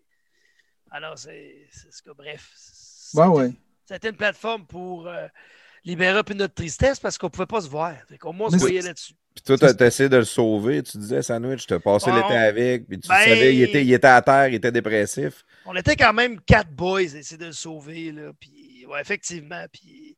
alors, 0.90 1.16
c'est, 1.18 1.68
ce 1.90 2.02
que, 2.02 2.10
bref. 2.10 2.50
C'était- 2.56 3.26
ouais. 3.26 3.52
C'était 3.86 4.08
une 4.10 4.16
plateforme 4.16 4.66
pour 4.66 5.08
euh, 5.08 5.26
libérer 5.84 6.18
un 6.18 6.22
peu 6.22 6.34
notre 6.34 6.54
tristesse 6.54 7.00
parce 7.00 7.18
qu'on 7.18 7.26
ne 7.26 7.30
pouvait 7.32 7.46
pas 7.46 7.60
se 7.60 7.68
voir. 7.68 7.94
Fait 8.08 8.18
qu'au 8.18 8.32
moins, 8.32 8.46
on 8.46 8.50
se 8.50 8.56
voyait 8.56 8.82
là-dessus. 8.82 9.14
Puis 9.34 9.44
toi, 9.44 9.56
t'as 9.58 9.86
essayé 9.86 10.08
de 10.08 10.16
le 10.16 10.24
sauver. 10.24 10.82
Tu 10.82 10.98
disais, 10.98 11.22
Sandwich, 11.22 11.66
t'as 11.66 11.78
passé 11.78 12.10
l'été 12.10 12.34
avec, 12.34 12.86
puis 12.86 12.98
tu 12.98 13.08
Ben- 13.08 13.16
savais, 13.16 13.54
il 13.54 13.62
était, 13.62 13.84
il 13.84 13.92
était 13.92 14.08
à 14.08 14.20
terre, 14.22 14.48
il 14.48 14.54
était 14.56 14.72
dépressif. 14.72 15.44
On 15.66 15.74
était 15.76 15.96
quand 15.96 16.12
même 16.12 16.40
quatre 16.40 16.70
boys 16.70 17.00
à 17.00 17.18
essayer 17.18 17.36
de 17.36 17.46
le 17.46 17.52
sauver. 17.52 18.12
Là, 18.12 18.32
puis, 18.38 18.84
ouais, 18.86 19.00
effectivement. 19.00 19.64
Puis, 19.72 20.16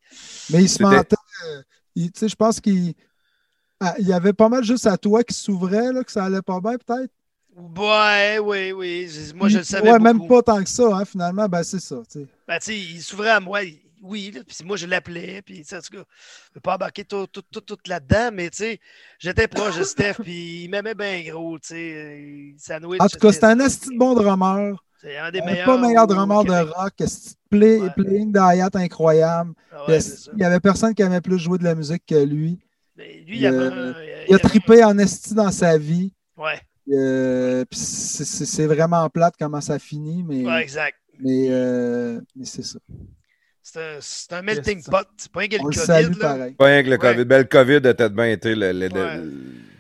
Mais 0.51 0.63
il 0.63 0.69
se 0.69 0.83
mentait. 0.83 1.17
euh, 1.47 1.63
Tu 1.95 2.11
sais, 2.15 2.29
je 2.29 2.37
pense 2.37 2.61
qu'il 2.61 2.95
ah, 3.81 3.95
il 3.99 4.07
y 4.07 4.13
avait 4.13 4.33
pas 4.33 4.49
mal 4.49 4.63
juste 4.63 4.87
à 4.87 4.97
toi 4.97 5.25
qui 5.25 5.35
s'ouvrait, 5.35 5.93
là, 5.93 6.05
que 6.05 6.13
ça 6.13 6.25
allait 6.25 6.43
pas 6.43 6.61
bien, 6.61 6.77
peut-être? 6.79 7.11
ouais, 7.57 8.39
oui, 8.39 8.73
oui. 8.73 9.11
Moi, 9.35 9.49
je 9.49 9.59
le 9.59 9.65
savais. 9.65 9.91
Ouais, 9.91 9.99
même 9.99 10.27
pas 10.27 10.43
tant 10.43 10.63
que 10.63 10.71
ça, 10.71 10.85
hein, 10.97 11.05
finalement. 11.05 11.49
Ben, 11.49 11.63
c'est 11.63 11.81
ça. 11.81 11.97
tu 12.11 12.21
sais. 12.21 12.27
Ben, 12.47 12.59
tu 12.59 12.67
sais, 12.67 12.79
il 12.79 13.03
s'ouvrait 13.03 13.31
à 13.31 13.41
moi, 13.41 13.65
il- 13.65 13.82
oui, 14.03 14.31
là, 14.35 14.41
puis 14.47 14.57
moi, 14.65 14.77
je 14.77 14.87
l'appelais, 14.87 15.41
puis, 15.43 15.61
en 15.61 15.62
tout 15.62 15.74
cas, 15.77 15.81
je 15.93 15.97
ne 15.99 16.05
veux 16.57 16.61
pas 16.62 16.74
embarquer 16.74 17.05
tout, 17.05 17.27
tout, 17.29 17.43
tout, 17.51 17.61
tout 17.62 17.79
là-dedans, 17.87 18.31
mais, 18.33 18.51
tu 18.51 18.59
sais, 18.59 18.81
j'étais 19.19 19.49
proche 19.49 19.79
de 19.79 19.85
Steph, 19.85 20.15
puis 20.23 20.65
il 20.65 20.69
m'aimait 20.69 20.95
bien 20.95 21.23
gros, 21.24 21.59
tu 21.59 21.69
sais, 21.69 21.95
euh, 21.95 22.53
sandwich. 22.59 23.01
En 23.01 23.07
tout 23.07 23.19
cas, 23.19 23.33
c'était 23.33 23.47
un 23.47 23.61
esti 23.61 23.89
de 23.91 23.97
bon 23.99 24.15
drummer. 24.15 24.77
C'est 25.01 25.16
un 25.16 25.31
des 25.33 25.41
Un 25.41 25.47
meilleurs. 25.47 25.66
pas 25.66 25.79
meilleur 25.79 26.07
drummer 26.07 26.45
de 26.45 26.53
rock. 26.53 26.95
play, 27.51 27.79
Ouais. 27.81 27.91
playing 27.97 28.31
d'Ayat 28.33 28.70
incroyable. 28.74 29.53
Ah 29.73 29.87
ouais, 29.89 30.01
c'est 30.01 30.31
il 30.35 30.41
y 30.41 30.45
avait 30.45 30.61
personne 30.61 30.95
qui 30.95 31.03
aimait 31.03 31.20
plus 31.20 31.39
jouer 31.39 31.59
de 31.59 31.65
la 31.65 31.74
musique 31.74 32.05
que 32.07 32.15
lui. 32.24 32.61
Mais 32.97 33.15
lui, 33.27 33.37
il, 33.37 33.41
il, 33.41 33.47
avait, 33.47 33.57
euh, 33.57 33.93
un- 33.93 34.24
Il 34.29 34.35
a 34.35 34.39
trippé 34.39 34.85
en 34.85 34.97
esti 34.99 35.35
dans 35.35 35.51
sa 35.51 35.77
vie. 35.79 36.12
Ouais, 36.37 36.61
Euh, 36.93 37.65
c'est- 37.73 38.24
c'est 38.24 38.45
c'est 38.47 38.66
vraiment 38.66 39.09
plate 39.11 39.35
comment 39.39 39.61
ça 39.61 39.79
finit, 39.79 40.23
mais, 40.24 40.45
ouais, 40.45 40.62
exact. 40.62 40.99
mais, 41.20 41.47
euh, 41.51 42.20
mais 42.37 42.45
c'est 42.45 42.62
ça. 42.65 42.79
C'est 43.63 44.33
un, 44.33 44.43
melting 44.43 44.83
pot. 44.83 45.07
C'est 45.17 45.31
pas 45.31 45.47
gars 45.47 45.59
On 45.63 45.69
le 45.69 45.71
le 45.71 45.87
COVID, 45.87 46.19
là. 46.21 46.49
Pas 46.59 46.65
rien 46.67 46.83
que 46.83 46.89
le 46.89 46.93
Ouais. 46.93 46.99
COVID. 46.99 47.25
Ben, 47.25 47.39
le 47.39 47.45
COVID 47.45 47.77
a 47.77 47.81
peut-être 47.95 48.15
bien 48.15 48.27
été 48.27 48.55
le, 48.55 48.73
le- 48.73 48.89
le- 48.89 48.95
Ouais. 48.95 49.17
le- 49.19 49.33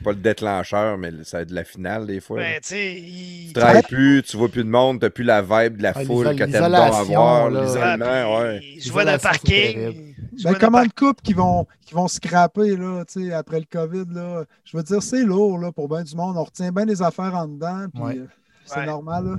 pas 0.04 0.10
le 0.10 0.16
déclencheur, 0.16 0.98
mais 0.98 1.10
le- 1.10 1.24
ça 1.24 1.38
a 1.38 1.42
été 1.42 1.52
la 1.52 1.64
finale 1.64 2.06
des 2.06 2.20
fois. 2.20 2.38
Ben, 2.38 2.60
tu 2.62 2.76
il. 2.76 3.48
tu 3.48 3.52
travailles 3.54 3.82
plus, 3.82 4.22
tu 4.22 4.36
vois 4.36 4.48
plus 4.48 4.62
de 4.64 4.68
monde, 4.68 5.00
t'as 5.00 5.10
plus 5.10 5.24
la 5.24 5.42
vibe 5.42 5.78
de 5.78 5.82
la 5.82 5.92
Ah, 5.96 6.04
foule 6.04 6.30
que 6.30 6.38
t'aimes 6.38 6.46
l'isolation, 6.50 7.20
avoir, 7.20 7.50
l'isolement, 7.50 8.38
Ouais, 8.38 8.42
ouais. 8.44 8.60
jouait 8.80 9.04
dans 9.04 9.12
le 9.12 9.18
parking. 9.18 10.14
Ben, 10.44 10.52
le 10.52 10.58
comment 10.58 10.84
de 10.84 10.92
couples 10.92 11.20
qui 11.22 11.32
vont, 11.34 11.66
qui 11.84 11.94
vont 11.94 12.08
scraper 12.08 12.76
là, 12.76 13.04
tu 13.04 13.26
sais, 13.28 13.32
après 13.32 13.58
le 13.60 13.66
COVID? 13.70 14.04
Là, 14.14 14.44
je 14.64 14.76
veux 14.76 14.82
dire, 14.84 15.02
c'est 15.02 15.24
lourd 15.24 15.58
là, 15.58 15.72
pour 15.72 15.88
bien 15.88 16.02
du 16.04 16.14
monde. 16.14 16.36
On 16.36 16.44
retient 16.44 16.70
bien 16.72 16.84
les 16.84 17.02
affaires 17.02 17.34
en 17.34 17.48
dedans, 17.48 17.86
puis 17.92 18.18
euh, 18.20 18.26
c'est 18.64 18.78
Ouais. 18.80 18.86
normal. 18.86 19.24
Là. 19.26 19.36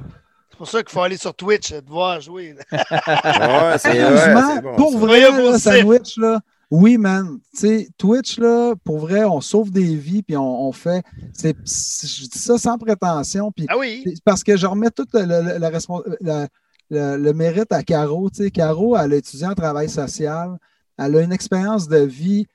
C'est 0.54 0.58
pour 0.58 0.70
ça 0.70 0.84
qu'il 0.84 0.92
faut 0.92 1.02
aller 1.02 1.18
sur 1.18 1.34
Twitch, 1.34 1.70
te 1.72 1.90
voir 1.90 2.22
jouer. 2.22 2.56
Ouais, 2.72 3.78
c'est 3.80 3.92
Sérieusement, 3.92 4.56
bon, 4.62 4.76
pour 4.76 4.98
vrai, 5.00 5.22
là. 5.32 5.58
Sandwich, 5.58 6.16
là, 6.18 6.40
oui, 6.70 6.98
man. 7.00 7.40
Tu 7.54 7.60
sais, 7.60 7.90
Twitch, 7.98 8.38
là, 8.38 8.76
pour 8.84 9.00
vrai, 9.00 9.24
on 9.24 9.42
sauve 9.42 9.72
des 9.72 9.96
vies, 9.96 10.22
puis 10.22 10.38
on, 10.38 10.68
on 10.68 10.72
fait. 10.72 11.04
c'est- 11.34 11.56
Je 11.66 12.28
dis 12.30 12.38
ça 12.40 12.58
sans 12.60 12.78
prétention, 12.78 13.52
puis 13.52 13.66
Ah 13.68 13.78
oui. 13.80 14.04
parce 14.24 14.44
que 14.44 14.56
je 14.56 14.68
remets 14.68 14.92
toute 14.92 15.12
la, 15.14 15.26
la- 15.26 15.58
la 15.60 15.70
respons- 15.72 16.04
la- 16.22 16.48
le, 16.92 17.18
le 17.18 17.34
mérite 17.34 17.72
à 17.72 17.82
Caro. 17.82 18.30
Tu 18.30 18.44
sais, 18.44 18.52
Caro, 18.52 18.96
elle 18.96 19.14
a 19.14 19.16
étudié 19.16 19.48
en 19.48 19.56
travail 19.56 19.90
social. 19.90 20.58
Elle 21.00 21.18
a 21.18 21.22
une 21.22 21.34
expérience 21.34 21.88
de 21.88 21.98
vie 21.98 22.46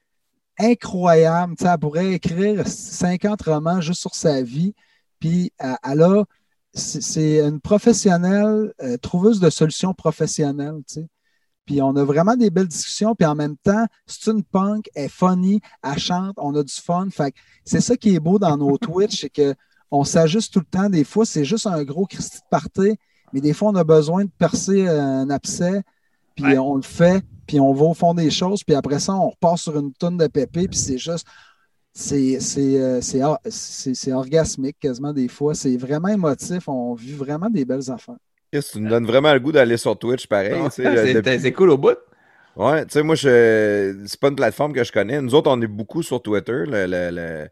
incroyable. 0.59 1.55
Tu 1.57 1.65
sais, 1.65 1.71
elle 1.73 1.79
pourrait 1.79 2.13
écrire 2.13 2.67
50 2.67 3.43
romans 3.43 3.81
juste 3.81 4.01
sur 4.01 4.15
sa 4.15 4.41
vie. 4.43 4.75
Puis 5.21 5.53
elle, 5.59 5.77
elle 5.89 6.03
a, 6.03 6.23
c'est 6.79 7.41
une 7.41 7.61
professionnelle, 7.61 8.73
euh, 8.83 8.97
trouveuse 8.99 9.41
de 9.41 9.51
solutions 9.51 9.93
professionnelles. 9.95 10.81
Tu 10.89 10.95
sais. 10.95 11.07
Puis 11.67 11.83
on 11.83 11.95
a 11.97 12.05
vraiment 12.05 12.35
des 12.37 12.49
belles 12.51 12.69
discussions. 12.69 13.15
Puis 13.15 13.27
en 13.27 13.35
même 13.35 13.57
temps, 13.59 13.85
c'est 14.07 14.31
une 14.31 14.43
punk, 14.43 14.89
elle 14.95 15.05
est 15.05 15.09
funny, 15.09 15.61
elle 15.83 15.99
chante, 15.99 16.35
on 16.39 16.55
a 16.55 16.63
du 16.63 16.73
fun. 16.75 17.09
Fait 17.11 17.35
c'est 17.65 17.81
ça 17.81 17.97
qui 17.97 18.15
est 18.15 18.21
beau 18.21 18.39
dans 18.39 18.57
nos 18.57 18.79
Twitch, 18.79 19.21
c'est 19.21 19.31
que 19.31 19.55
on 19.91 20.05
s'ajuste 20.05 20.53
tout 20.53 20.61
le 20.61 20.67
temps. 20.67 20.89
Des 20.89 21.05
fois, 21.05 21.27
c'est 21.27 21.45
juste 21.45 21.67
un 21.67 21.83
gros 21.85 22.07
Christy 22.07 22.39
de 22.39 22.45
party, 22.51 22.97
mais 23.33 23.41
des 23.41 23.53
fois, 23.53 23.71
on 23.71 23.75
a 23.75 23.85
besoin 23.85 24.25
de 24.25 24.31
percer 24.39 24.87
un 24.89 25.29
abcès, 25.31 25.83
puis 26.35 26.45
Ouais. 26.45 26.59
on 26.59 26.77
le 26.77 26.83
fait, 26.83 27.25
puis 27.47 27.59
on 27.61 27.73
va 27.73 27.85
au 27.87 27.95
fond 27.95 28.15
des 28.15 28.31
choses, 28.31 28.63
puis 28.65 28.75
après 28.75 28.99
ça, 29.01 29.15
on 29.15 29.31
repart 29.31 29.59
sur 29.59 29.79
une 29.79 29.93
tonne 29.93 30.17
de 30.19 30.27
pépé, 30.27 30.69
puis 30.69 30.79
c'est 30.79 30.99
juste. 30.99 31.27
C'est 32.01 32.39
c'est, 32.39 32.81
euh, 32.81 33.01
c'est 33.01 33.25
or- 33.25 33.41
c'est- 33.51 33.95
c'est 33.95 34.13
orgasmique 34.13 34.77
quasiment 34.79 35.13
des 35.13 35.27
fois. 35.27 35.53
C'est 35.55 35.77
vraiment 35.77 36.07
émotif. 36.07 36.69
On 36.69 36.95
vit 36.95 37.13
vraiment 37.13 37.51
des 37.51 37.65
belles 37.65 37.91
affaires. 37.91 38.15
Tu 38.53 38.79
nous 38.81 38.89
donnes 38.89 39.05
vraiment 39.05 39.33
le 39.35 39.41
goût 39.41 39.51
d'aller 39.51 39.77
sur 39.77 39.99
Twitch, 39.99 40.29
pareil. 40.29 40.53
sais, 40.71 40.85
C'est 40.97 41.15
depuis- 41.15 41.53
cool 41.53 41.71
au 41.71 41.77
bout. 41.77 41.99
Ouais, 42.55 42.85
tu 42.87 42.93
sais, 42.93 43.03
moi, 43.03 43.17
je... 43.17 44.01
c'est 44.07 44.21
pas 44.21 44.29
une 44.29 44.37
plateforme 44.37 44.73
que 44.73 44.85
je 44.85 44.93
connais. 44.93 45.21
Nous 45.21 45.35
autres, 45.35 45.51
on 45.51 45.61
est 45.61 45.67
beaucoup 45.67 46.05
sur 46.05 46.23
Twitter. 46.23 46.65
le- 46.67 46.87
le- 46.87 47.11
le- 47.11 47.49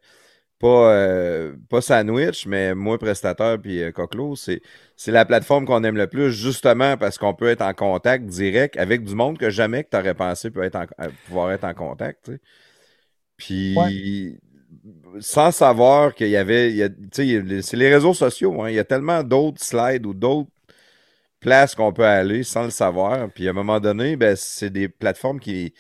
Pas, 0.61 0.93
euh, 0.95 1.53
pas 1.69 1.81
Sandwich, 1.81 2.47
mais 2.47 2.75
moi, 2.75 2.99
prestataire, 2.99 3.61
puis 3.61 3.83
euh, 3.83 3.91
c'est, 4.37 4.63
c'est 4.97 5.11
la 5.13 5.25
plateforme 5.25 5.67
qu'on 5.67 5.83
aime 5.83 5.97
le 5.97 6.07
plus, 6.07 6.31
justement 6.33 6.97
parce 6.97 7.19
qu'on 7.19 7.35
peut 7.35 7.49
être 7.49 7.63
en 7.63 7.75
contact 7.75 8.25
direct 8.27 8.77
avec 8.79 9.03
du 9.05 9.15
monde 9.17 9.39
que 9.39 9.51
jamais 9.51 9.83
que 9.85 9.91
tu 9.91 9.97
aurais 9.97 10.15
pensé 10.15 10.51
peut 10.51 10.63
être 10.63 10.77
en- 10.77 10.87
à 10.99 11.09
pouvoir 11.27 11.51
être 11.51 11.65
en 11.65 11.75
contact. 11.75 12.31
Puis, 13.37 14.39
sans 15.21 15.51
savoir 15.51 16.15
qu'il 16.15 16.29
y 16.29 16.37
avait. 16.37 16.73
il 16.73 16.77
y 16.79 17.63
c'est 17.63 17.77
les 17.77 17.93
réseaux 17.93 18.15
sociaux. 18.15 18.63
hein. 18.63 18.71
Il 18.71 18.75
y 18.75 18.79
a 18.79 18.85
tellement 18.85 19.23
d'autres 19.23 19.63
slides 19.63 20.07
ou 20.07 20.15
d'autres 20.15 20.51
places 21.41 21.75
qu'on 21.75 21.93
peut 21.93 22.05
aller 22.05 22.43
sans 22.43 22.65
le 22.65 22.71
savoir. 22.71 23.29
Puis 23.35 23.47
à 23.47 23.51
un 23.51 23.55
moment 23.55 23.81
donné, 23.81 24.17
ben, 24.17 24.35
c'est 24.37 24.71
des 24.71 24.89
plateformes 24.89 25.39
qui, 25.39 25.75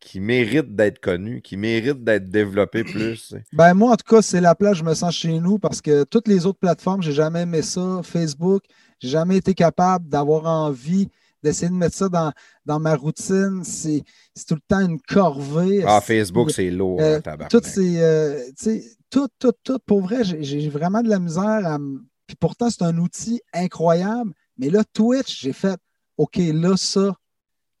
qui 0.00 0.20
méritent 0.20 0.74
d'être 0.74 0.98
connues, 1.00 1.42
qui 1.42 1.56
méritent 1.56 2.04
d'être 2.04 2.28
développées 2.28 2.84
plus. 2.84 3.34
Ben 3.52 3.74
moi, 3.74 3.92
en 3.92 3.96
tout 3.96 4.14
cas, 4.14 4.22
c'est 4.22 4.40
la 4.40 4.54
place, 4.54 4.78
je 4.78 4.84
me 4.84 4.94
sens 4.94 5.14
chez 5.14 5.38
nous 5.38 5.58
parce 5.58 5.80
que 5.80 6.04
toutes 6.04 6.28
les 6.28 6.46
autres 6.46 6.58
plateformes, 6.58 7.02
j'ai 7.02 7.12
jamais 7.12 7.42
aimé 7.42 7.62
ça. 7.62 8.00
Facebook, 8.02 8.62
j'ai 9.00 9.08
jamais 9.08 9.36
été 9.36 9.54
capable 9.54 10.08
d'avoir 10.08 10.46
envie 10.46 11.08
d'essayer 11.42 11.68
de 11.68 11.74
mettre 11.74 11.96
ça 11.96 12.08
dans, 12.08 12.32
dans 12.66 12.80
ma 12.80 12.94
routine. 12.94 13.62
C'est 13.64 14.02
tout 14.46 14.54
le 14.54 14.60
temps 14.66 14.80
une 14.80 15.00
corvée. 15.00 15.84
Ah, 15.86 16.00
Facebook, 16.00 16.50
c'est 16.50 16.70
lourd, 16.70 17.00
Euh, 17.00 17.20
hein, 17.24 17.36
toutes 17.50 17.66
ces, 17.66 18.00
euh, 18.00 18.38
tu 18.58 18.64
sais, 18.64 18.84
tout, 19.10 19.28
tout, 19.38 19.52
tout. 19.62 19.78
Pour 19.86 20.00
vrai, 20.02 20.22
j'ai- 20.24 20.68
vraiment 20.68 21.02
de 21.02 21.08
la 21.08 21.18
misère 21.18 21.44
à 21.66 21.78
Puis 22.26 22.36
pourtant, 22.36 22.68
c'est 22.68 22.82
un 22.82 22.98
outil 22.98 23.40
incroyable. 23.54 24.32
Mais 24.58 24.68
là, 24.68 24.84
Twitch, 24.92 25.40
j'ai 25.40 25.54
fait 25.54 25.78
OK, 26.18 26.36
là, 26.36 26.76
ça, 26.76 27.14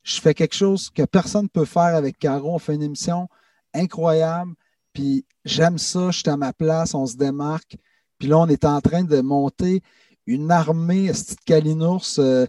je 0.04 0.20
fais 0.20 0.32
quelque 0.32 0.54
chose 0.54 0.88
que 0.88 1.02
personne 1.04 1.42
ne 1.44 1.48
peut 1.48 1.66
faire 1.66 1.94
avec 1.94 2.18
Caro. 2.18 2.54
On 2.54 2.58
fait 2.58 2.74
une 2.74 2.82
émission 2.82 3.28
incroyable. 3.74 4.52
Puis 4.94 5.26
j'aime 5.44 5.76
ça, 5.78 6.10
je 6.10 6.18
suis 6.20 6.30
à 6.30 6.36
ma 6.36 6.52
place, 6.52 6.94
on 6.94 7.04
se 7.06 7.16
démarque. 7.16 7.76
Puis 8.18 8.28
là, 8.28 8.38
on 8.38 8.46
est 8.48 8.64
en 8.64 8.80
train 8.80 9.04
de 9.04 9.20
monter 9.20 9.82
une 10.26 10.50
armée 10.50 11.06
esti 11.06 11.34
de 11.36 11.40
Kalinours 11.44 12.18
euh, 12.18 12.46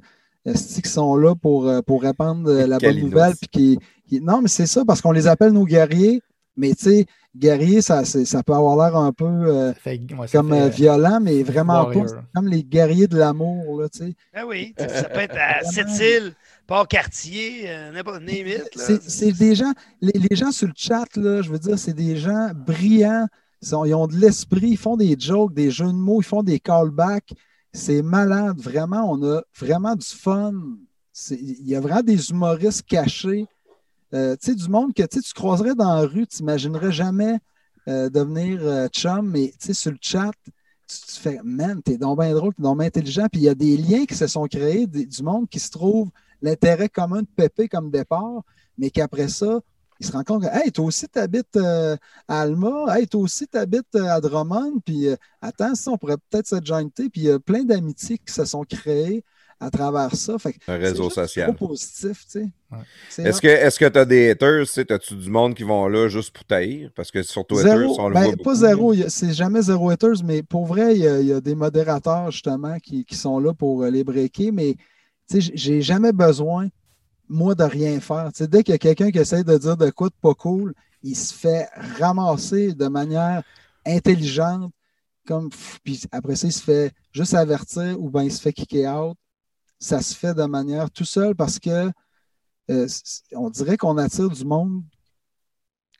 qui 0.53 0.89
sont 0.89 1.15
là 1.15 1.35
pour, 1.35 1.67
euh, 1.67 1.81
pour 1.81 2.01
répandre 2.01 2.49
euh, 2.49 2.67
la 2.67 2.77
bonne 2.79 2.99
nouvelle. 3.09 3.33
Puis 3.35 3.47
qui, 3.49 3.79
qui- 4.07 4.21
Non, 4.21 4.41
mais 4.41 4.47
c'est 4.47 4.65
ça, 4.67 4.83
parce 4.85 5.01
qu'on 5.01 5.11
les 5.11 5.27
appelle 5.27 5.51
nos 5.53 5.65
guerriers. 5.65 6.21
Mais 6.57 6.73
tu 6.75 6.89
sais, 6.89 7.05
guerrier, 7.37 7.81
ça, 7.81 8.03
ça 8.03 8.43
peut 8.43 8.53
avoir 8.53 8.75
l'air 8.75 8.97
un 8.97 9.13
peu 9.13 9.25
euh, 9.25 9.73
fait- 9.73 10.01
ouais, 10.17 10.27
comme 10.29 10.49
fait- 10.49 10.61
euh, 10.61 10.67
violent, 10.67 11.19
mais 11.21 11.41
vraiment 11.41 11.83
warrior. 11.83 12.03
pas. 12.03 12.09
C'est 12.09 12.17
comme 12.35 12.47
les 12.49 12.63
guerriers 12.63 13.07
de 13.07 13.17
l'amour, 13.17 13.79
là, 13.81 13.87
tu 13.87 13.99
sais. 13.99 14.13
Ah 14.33 14.45
oui, 14.45 14.73
ça 14.77 15.03
peut 15.05 15.19
être 15.21 15.37
à 15.37 15.63
Sept-Îles, 15.63 16.33
Port-Cartier, 16.67 17.69
n'importe. 17.93 18.21
C'est 18.75 19.01
c'est 19.03 19.31
des 19.31 19.55
gens, 19.55 19.71
les, 20.01 20.11
les 20.29 20.35
gens 20.35 20.51
sur 20.51 20.67
le 20.67 20.73
chat, 20.75 21.05
là, 21.15 21.41
je 21.41 21.49
veux 21.49 21.59
dire, 21.59 21.77
c'est 21.77 21.93
des 21.93 22.15
gens 22.17 22.49
brillants. 22.53 23.27
Ils, 23.61 23.67
sont- 23.67 23.85
ils 23.85 23.93
ont 23.93 24.07
de 24.07 24.15
l'esprit, 24.15 24.69
ils 24.71 24.77
font 24.77 24.95
des 24.97 25.15
jokes, 25.19 25.53
des 25.53 25.69
jeux 25.71 25.87
de 25.87 25.91
mots, 25.91 26.21
ils 26.21 26.25
font 26.25 26.43
des 26.43 26.59
callbacks. 26.59 27.33
C'est 27.73 28.01
malade, 28.01 28.59
vraiment. 28.59 29.11
On 29.11 29.23
a 29.23 29.41
vraiment 29.57 29.95
du 29.95 30.05
fun. 30.05 30.53
Il 31.31 31.67
y 31.67 31.75
a 31.75 31.79
vraiment 31.79 32.01
des 32.01 32.31
humoristes 32.31 32.83
cachés. 32.83 33.45
Euh, 34.13 34.35
tu 34.35 34.47
sais, 34.47 34.55
du 34.55 34.67
monde 34.69 34.93
que 34.93 35.03
tu 35.03 35.19
croiserais 35.33 35.75
dans 35.75 35.93
la 35.93 36.07
rue, 36.07 36.25
tu 36.25 36.41
n'imaginerais 36.41 36.91
jamais 36.91 37.37
euh, 37.87 38.09
devenir 38.09 38.59
euh, 38.63 38.87
chum, 38.87 39.29
mais 39.29 39.53
tu 39.59 39.67
sais, 39.67 39.73
sur 39.73 39.91
le 39.91 39.99
chat, 40.01 40.31
tu, 40.43 40.51
tu 40.87 41.21
fais, 41.21 41.39
man, 41.43 41.79
t'es 41.83 41.97
donc 41.97 42.19
bien 42.19 42.33
drôle, 42.33 42.55
t'es 42.55 42.63
donc 42.63 42.79
bien 42.79 42.87
intelligent. 42.87 43.27
Puis 43.31 43.41
il 43.41 43.43
y 43.45 43.49
a 43.49 43.55
des 43.55 43.77
liens 43.77 44.05
qui 44.05 44.15
se 44.15 44.25
sont 44.25 44.47
créés, 44.47 44.87
du 44.87 45.23
monde 45.23 45.47
qui 45.47 45.59
se 45.59 45.69
trouve 45.69 46.09
l'intérêt 46.41 46.89
commun 46.89 47.21
de 47.21 47.27
Pépé 47.35 47.67
comme 47.67 47.91
départ, 47.91 48.41
mais 48.77 48.89
qu'après 48.89 49.27
ça, 49.27 49.59
il 49.99 50.05
se 50.05 50.11
rend 50.11 50.23
compte 50.23 50.43
que, 50.43 50.47
hey, 50.65 50.71
toi 50.71 50.85
aussi, 50.85 51.07
tu 51.09 51.19
habites 51.19 51.57
à 51.57 51.97
Alma, 52.41 52.97
hey, 52.97 53.07
toi 53.07 53.21
aussi, 53.21 53.47
tu 53.47 53.57
habites 53.57 53.95
à 53.95 54.21
Drummond, 54.21 54.79
puis 54.85 55.07
euh, 55.09 55.15
attends, 55.41 55.75
ça, 55.75 55.91
on 55.91 55.97
pourrait 55.97 56.17
peut-être 56.29 56.47
se 56.47 56.63
jointer, 56.63 57.09
puis 57.09 57.21
il 57.21 57.25
y 57.25 57.31
a 57.31 57.39
plein 57.39 57.63
d'amitiés 57.63 58.17
qui 58.17 58.33
se 58.33 58.45
sont 58.45 58.63
créées 58.63 59.23
à 59.59 59.69
travers 59.71 60.15
ça. 60.15 60.37
Fait 60.39 60.53
que 60.53 60.59
Un 60.67 60.77
c'est 60.81 60.93
réseau 60.93 61.03
juste 61.03 61.15
social. 61.15 61.45
trop 61.45 61.53
positif, 61.53 62.25
tu 62.25 62.31
sais. 62.31 62.49
Ouais. 62.71 62.85
Est-ce 63.23 63.41
que 63.41 63.47
est-ce 63.47 63.79
que 63.79 63.85
tu 63.85 63.99
as 63.99 64.05
des 64.05 64.29
haters? 64.31 64.65
tu 64.65 64.71
sais, 64.73 64.91
As-tu 64.91 65.15
du 65.15 65.29
monde 65.29 65.55
qui 65.55 65.63
vont 65.63 65.87
là 65.87 66.07
juste 66.07 66.31
pour 66.35 66.45
taïr? 66.45 66.91
Parce 66.95 67.11
que 67.11 67.21
sur 67.23 67.45
Twitter, 67.45 67.69
Zéro. 67.69 67.99
on 67.99 68.09
le 68.09 68.15
Ben, 68.15 68.21
voit 68.21 68.37
pas 68.37 68.55
beaucoup. 68.55 68.55
zéro, 68.55 68.93
c'est 69.09 69.33
jamais 69.33 69.61
zéro 69.61 69.89
haters, 69.89 70.23
mais 70.23 70.43
pour 70.43 70.65
vrai, 70.65 70.95
il 70.95 71.01
y 71.01 71.07
a, 71.07 71.19
il 71.19 71.27
y 71.27 71.33
a 71.33 71.41
des 71.41 71.55
modérateurs 71.55 72.31
justement 72.31 72.77
qui, 72.79 73.05
qui 73.05 73.15
sont 73.15 73.39
là 73.39 73.53
pour 73.53 73.83
euh, 73.83 73.89
les 73.89 74.03
breaker, 74.03 74.51
mais 74.51 74.75
tu 75.29 75.41
sais, 75.41 75.51
j'ai 75.55 75.81
jamais 75.81 76.11
besoin, 76.13 76.69
moi, 77.29 77.55
de 77.55 77.63
rien 77.63 77.99
faire. 77.99 78.29
Dès 78.39 78.63
qu'il 78.63 78.73
y 78.73 78.75
a 78.75 78.79
quelqu'un 78.79 79.11
qui 79.11 79.19
essaie 79.19 79.43
de 79.43 79.57
dire 79.57 79.77
de 79.77 79.89
quoi 79.91 80.09
de 80.09 80.13
pas 80.21 80.33
cool, 80.33 80.73
il 81.03 81.15
se 81.15 81.33
fait 81.33 81.67
ramasser 81.99 82.73
de 82.73 82.87
manière 82.87 83.43
intelligente, 83.85 84.71
comme 85.27 85.49
puis 85.83 86.03
après 86.11 86.35
ça, 86.35 86.47
il 86.47 86.53
se 86.53 86.63
fait 86.63 86.91
juste 87.13 87.33
avertir 87.35 87.95
ou 87.99 88.09
bien 88.09 88.23
il 88.23 88.31
se 88.31 88.41
fait 88.41 88.53
kicker 88.53 88.87
out. 88.87 89.17
Ça 89.79 90.01
se 90.01 90.13
fait 90.15 90.33
de 90.33 90.43
manière 90.43 90.91
tout 90.91 91.05
seul 91.05 91.35
parce 91.35 91.59
que 91.59 91.89
euh, 92.69 92.87
on 93.33 93.49
dirait 93.49 93.77
qu'on 93.77 93.97
attire 93.97 94.29
du 94.29 94.43
monde 94.45 94.81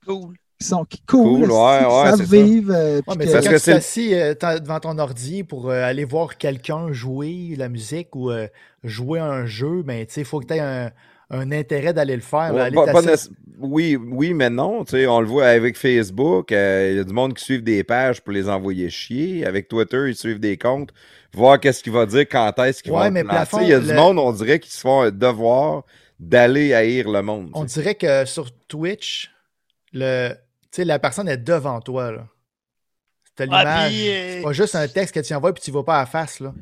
Cool. 0.06 0.36
qui 0.60 0.68
sont 0.68 0.84
qui 0.86 1.02
cool, 1.04 1.48
Cool, 1.48 1.52
ouais, 1.52 1.80
qui 1.80 1.86
ouais, 1.86 2.18
ça. 2.18 2.24
vivre. 2.24 2.74
euh, 2.74 2.98
Ouais, 2.98 3.02
puis 3.08 3.18
mais 3.18 3.26
que- 3.26 3.32
Parce 3.32 3.46
quand 3.46 3.52
que 3.52 3.58
tu 3.58 3.64
t'assis 3.66 4.14
euh, 4.14 4.34
devant 4.60 4.80
ton 4.80 4.98
ordi 4.98 5.44
pour 5.44 5.70
euh, 5.70 5.84
aller 5.84 6.04
voir 6.06 6.38
quelqu'un 6.38 6.92
jouer 6.92 7.56
la 7.58 7.70
musique 7.70 8.16
ou 8.16 8.30
euh, 8.32 8.48
jouer 8.84 9.20
un 9.20 9.46
jeu, 9.46 9.84
ben, 9.84 10.06
il 10.16 10.26
faut 10.26 10.40
que 10.40 10.48
tu 10.48 10.54
aies 10.56 10.60
un, 10.60 10.92
un 11.30 11.52
intérêt 11.52 11.94
d'aller 11.94 12.16
le 12.16 12.22
faire. 12.22 12.54
Ouais, 12.54 12.72
pas- 12.72 12.92
pas 12.92 13.02
oui, 13.60 13.98
oui, 13.98 14.34
mais 14.34 14.50
non. 14.50 14.84
tu 14.86 14.92
sais, 14.92 15.06
On 15.08 15.20
le 15.20 15.28
voit 15.28 15.48
avec 15.48 15.78
Facebook. 15.78 16.52
euh, 16.52 16.90
Il 16.92 16.98
y 16.98 17.00
a 17.00 17.04
du 17.04 17.14
monde 17.14 17.34
qui 17.34 17.44
suivent 17.44 17.64
des 17.64 17.84
pages 17.84 18.22
pour 18.22 18.32
les 18.34 18.48
envoyer 18.50 18.90
chier. 18.90 19.46
Avec 19.46 19.68
Twitter, 19.68 20.06
ils 20.08 20.16
suivent 20.16 20.40
des 20.40 20.58
comptes. 20.58 20.92
Voir 21.34 21.60
qu'est-ce 21.60 21.84
qu'il 21.84 21.92
va 21.94 22.06
dire, 22.06 22.22
quand 22.28 22.58
est-ce 22.60 22.82
qu'il 22.82 22.92
Ouais, 22.92 23.10
va 23.12 23.46
Il 23.62 23.68
y 23.68 23.74
a 23.74 23.80
du 23.80 23.94
monde, 23.94 24.18
on 24.18 24.32
dirait, 24.32 24.60
qui 24.60 24.72
se 24.72 24.80
font 24.80 25.02
un 25.02 25.12
devoir 25.12 25.84
d'aller 26.20 26.74
haïr 26.74 27.10
le 27.10 27.22
monde. 27.22 27.52
On 27.54 27.66
dirait 27.66 27.96
que 27.96 28.26
sur 28.26 28.50
Twitch, 28.68 29.30
le, 29.94 30.30
tu 30.32 30.38
sais, 30.72 30.86
la 30.86 30.98
personne 31.00 31.28
est 31.30 31.38
devant 31.38 31.80
toi. 31.82 32.12
Là. 32.12 32.28
T'as 33.36 33.46
Ah, 33.52 33.64
l'image. 33.64 33.92
puis, 33.92 34.10
euh, 34.10 34.34
C'est 34.38 34.42
pas 34.42 34.54
juste 34.54 34.76
un 34.76 34.88
texte 34.88 35.16
que 35.16 35.20
tu 35.20 35.34
envoies 35.34 35.54
puis 35.54 35.64
tu 35.64 35.72
vas 35.72 35.84
pas 35.84 35.98
à 35.98 36.00
la 36.02 36.06
face. 36.06 36.40
Là. 36.40 36.54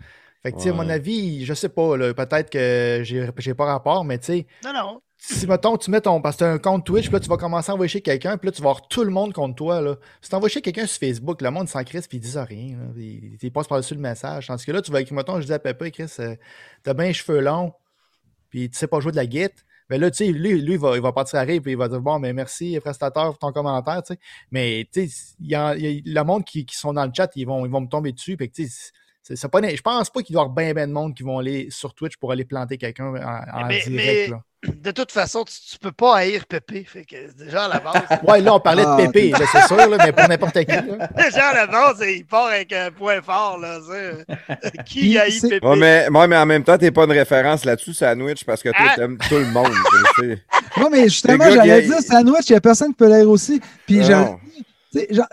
Fait 0.48 0.52
que, 0.54 0.58
tu 0.58 0.64
sais, 0.64 0.70
à 0.70 0.74
mon 0.74 0.88
avis, 0.90 1.44
je 1.46 1.54
sais 1.54 1.68
pas, 1.70 1.98
là, 1.98 2.14
peut-être 2.14 2.50
que 2.50 3.02
j'ai 3.04 3.30
j'ai 3.38 3.54
pas 3.54 3.66
rapport, 3.66 4.06
mais 4.06 4.18
tu 4.18 4.26
sais, 4.28 4.48
Non, 4.64 4.72
non. 4.74 5.02
si 5.18 5.46
mettons, 5.46 5.76
tu 5.76 5.92
mets 5.92 6.00
ton. 6.00 6.22
Parce 6.22 6.38
que 6.38 6.40
tu 6.40 6.44
as 6.46 6.52
un 6.54 6.58
compte 6.58 6.86
Twitch, 6.86 7.06
puis 7.08 7.14
là, 7.14 7.20
tu 7.20 7.28
vas 7.28 7.36
commencer 7.36 7.70
à 7.70 7.74
envoyer 7.74 7.90
chez 7.90 8.00
quelqu'un, 8.02 8.38
puis 8.38 8.48
là, 8.48 8.52
tu 8.54 8.62
vas 8.62 8.70
avoir 8.70 8.88
tout 8.88 9.04
le 9.04 9.10
monde 9.10 9.34
contre 9.34 9.56
toi. 9.56 9.82
Là. 9.82 9.98
Si 10.22 10.30
tu 10.30 10.36
envoies 10.36 10.48
chez 10.48 10.62
quelqu'un 10.62 10.86
sur 10.86 11.00
Facebook, 11.00 11.42
le 11.42 11.52
monde 11.52 11.68
s'en 11.68 11.84
crisse, 11.84 12.08
puis 12.08 12.18
ils 12.18 12.22
disent 12.22 12.38
rien. 12.38 12.78
Là, 12.78 12.86
ils, 12.96 13.38
ils 13.42 13.52
passent 13.52 13.68
par-dessus 13.68 13.96
le 13.96 14.00
message. 14.00 14.48
Tandis 14.48 14.66
que 14.66 14.72
là, 14.72 14.82
tu 14.82 14.90
vas 14.92 15.02
écrire, 15.02 15.18
mettons, 15.18 15.42
je 15.42 15.46
dis 15.46 15.54
à 15.54 15.60
Pépé, 15.60 15.92
Chris, 15.92 16.06
euh, 16.20 16.36
t'as 16.84 16.94
bien 16.94 17.08
les 17.08 17.14
cheveux 17.14 17.42
longs, 17.42 17.74
puis 18.50 18.70
tu 18.70 18.78
sais 18.78 18.88
pas 18.88 19.00
jouer 19.02 19.12
de 19.12 19.18
la 19.18 19.26
guitare. 19.26 19.64
Mais 19.90 19.98
là, 19.98 20.12
tu 20.12 20.18
sais, 20.18 20.28
lui, 20.34 20.62
lui 20.62 20.74
il, 20.74 20.80
va, 20.80 20.96
il 20.96 21.02
va 21.02 21.14
partir 21.14 21.40
à 21.40 21.44
rire, 21.44 21.62
puis 21.62 21.72
il 21.72 21.78
va 21.78 21.88
dire 21.88 22.02
Bon, 22.02 22.20
mais 22.20 22.34
merci, 22.34 22.78
prestataire, 22.82 23.26
pour 23.26 23.38
ton 23.38 23.52
commentaire, 23.54 24.04
tu 24.04 24.14
sais. 24.14 24.20
Mais, 24.52 24.88
tu 24.92 25.08
sais, 25.10 25.36
il 25.40 25.48
y 25.50 25.56
a, 25.56 25.76
il 25.78 25.82
y 25.86 25.88
a- 26.16 26.22
le 26.22 26.24
monde 26.26 26.44
qui, 26.46 26.66
qui 26.66 26.76
sont 26.76 26.92
dans 26.94 27.06
le 27.06 27.12
chat, 27.16 27.30
ils 27.36 27.46
vont, 27.48 27.66
ils 27.66 27.72
vont 27.72 27.82
me 27.82 27.88
tomber 27.88 28.12
dessus. 28.12 28.36
Que, 28.38 28.44
tu 28.44 28.68
sais, 28.68 28.92
c'est- 29.36 29.48
pas, 29.48 29.60
je 29.62 29.82
pense 29.82 30.10
pas 30.10 30.22
qu'il 30.22 30.34
doit 30.34 30.44
y 30.44 30.46
avoir 30.46 30.56
bien, 30.56 30.74
ben 30.74 30.88
de 30.88 30.94
monde 30.94 31.14
qui 31.16 31.24
vont 31.24 31.40
aller 31.40 31.68
sur 31.70 31.94
Twitch 31.94 32.18
pour 32.18 32.32
aller 32.32 32.46
planter 32.46 32.78
quelqu'un 32.78 33.06
en, 33.08 33.16
en 33.16 33.68
Mais- 33.68 33.82
direct. 33.82 33.90
mais- 33.90 34.28
là. 34.28 34.42
de 34.64 34.92
toute 34.92 35.12
façon, 35.12 35.44
tu, 35.46 35.54
tu 35.72 35.78
peux 35.80 35.92
pas 35.92 36.18
haïr 36.18 36.46
Pépé. 36.48 36.84
Fait 36.84 37.06
que 37.06 37.32
déjà 37.38 37.66
à 37.66 37.68
la 37.68 37.80
base. 37.80 38.02
Ouais, 38.28 38.42
là, 38.42 38.56
on 38.56 38.60
parlait 38.60 38.84
Ah, 38.86 38.98
de 38.98 39.06
Pépé, 39.06 39.30
là, 39.30 39.40
c'est 39.52 39.68
sûr, 39.68 39.78
là, 39.78 39.98
mais 40.04 40.12
pour 40.12 40.28
n'importe 40.28 40.60
qui. 40.66 40.72
là. 40.72 40.82
déjà 41.16 41.50
à 41.50 41.54
la 41.54 41.68
base, 41.68 42.04
il 42.08 42.26
part 42.26 42.48
avec 42.48 42.74
un 42.74 42.90
point 42.92 43.22
fort. 43.22 43.60
Là. 43.60 43.80
Qui 44.86 45.18
haït 45.18 45.40
Pépé? 45.42 45.66
Ouais, 45.66 45.76
mais, 45.78 46.08
ouais, 46.10 46.28
mais 46.28 46.38
en 46.38 46.46
même 46.46 46.64
temps, 46.64 46.78
t'es 46.78 46.92
pas 46.92 47.04
une 47.06 47.12
référence 47.12 47.66
là-dessus, 47.66 47.94
Sandwich, 47.94 48.44
parce 48.46 48.62
que 48.64 48.70
toi, 48.70 48.88
Ah! 48.90 48.96
t'aimes 48.96 49.18
tout 49.30 49.36
le 49.36 49.46
monde. 49.52 49.72
Non, 50.78 50.90
mais 50.92 51.04
justement, 51.04 51.50
j'allais 51.50 51.84
dire 51.84 52.00
sandwich, 52.02 52.50
il 52.50 52.54
n'y 52.54 52.58
a 52.58 52.62
personne 52.62 52.90
qui 52.90 52.96
peut 52.98 53.08
l'air 53.10 53.30
aussi. 53.30 53.62
Puis 53.86 54.04
j'ai- 54.04 54.14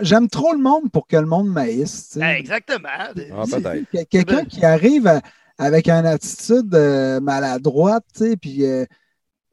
J'aime 0.00 0.28
trop 0.28 0.52
le 0.52 0.58
monde 0.58 0.90
pour 0.90 1.06
que 1.06 1.16
le 1.16 1.26
monde 1.26 1.48
m'haïsse. 1.48 2.16
exactement. 2.38 2.88
Ah, 3.32 3.44
peut-être. 3.50 4.08
Quelqu'un 4.08 4.44
qui 4.44 4.64
arrive 4.64 5.06
à- 5.06 5.22
avec 5.58 5.88
une 5.88 6.06
attitude 6.06 6.74
euh, 6.74 7.20
maladroite, 7.20 8.04
puis 8.40 8.64
euh, 8.64 8.84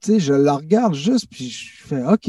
je 0.06 0.34
le 0.34 0.52
regarde 0.52 0.96
juste, 0.96 1.28
puis 1.30 1.50
je 1.50 1.86
fais 1.86 2.04
OK, 2.04 2.28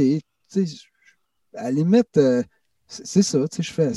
à 1.54 1.64
la 1.64 1.70
limite, 1.70 2.16
euh, 2.18 2.42
c'est 2.86 3.22
ça, 3.22 3.38
je 3.58 3.72
fais, 3.72 3.92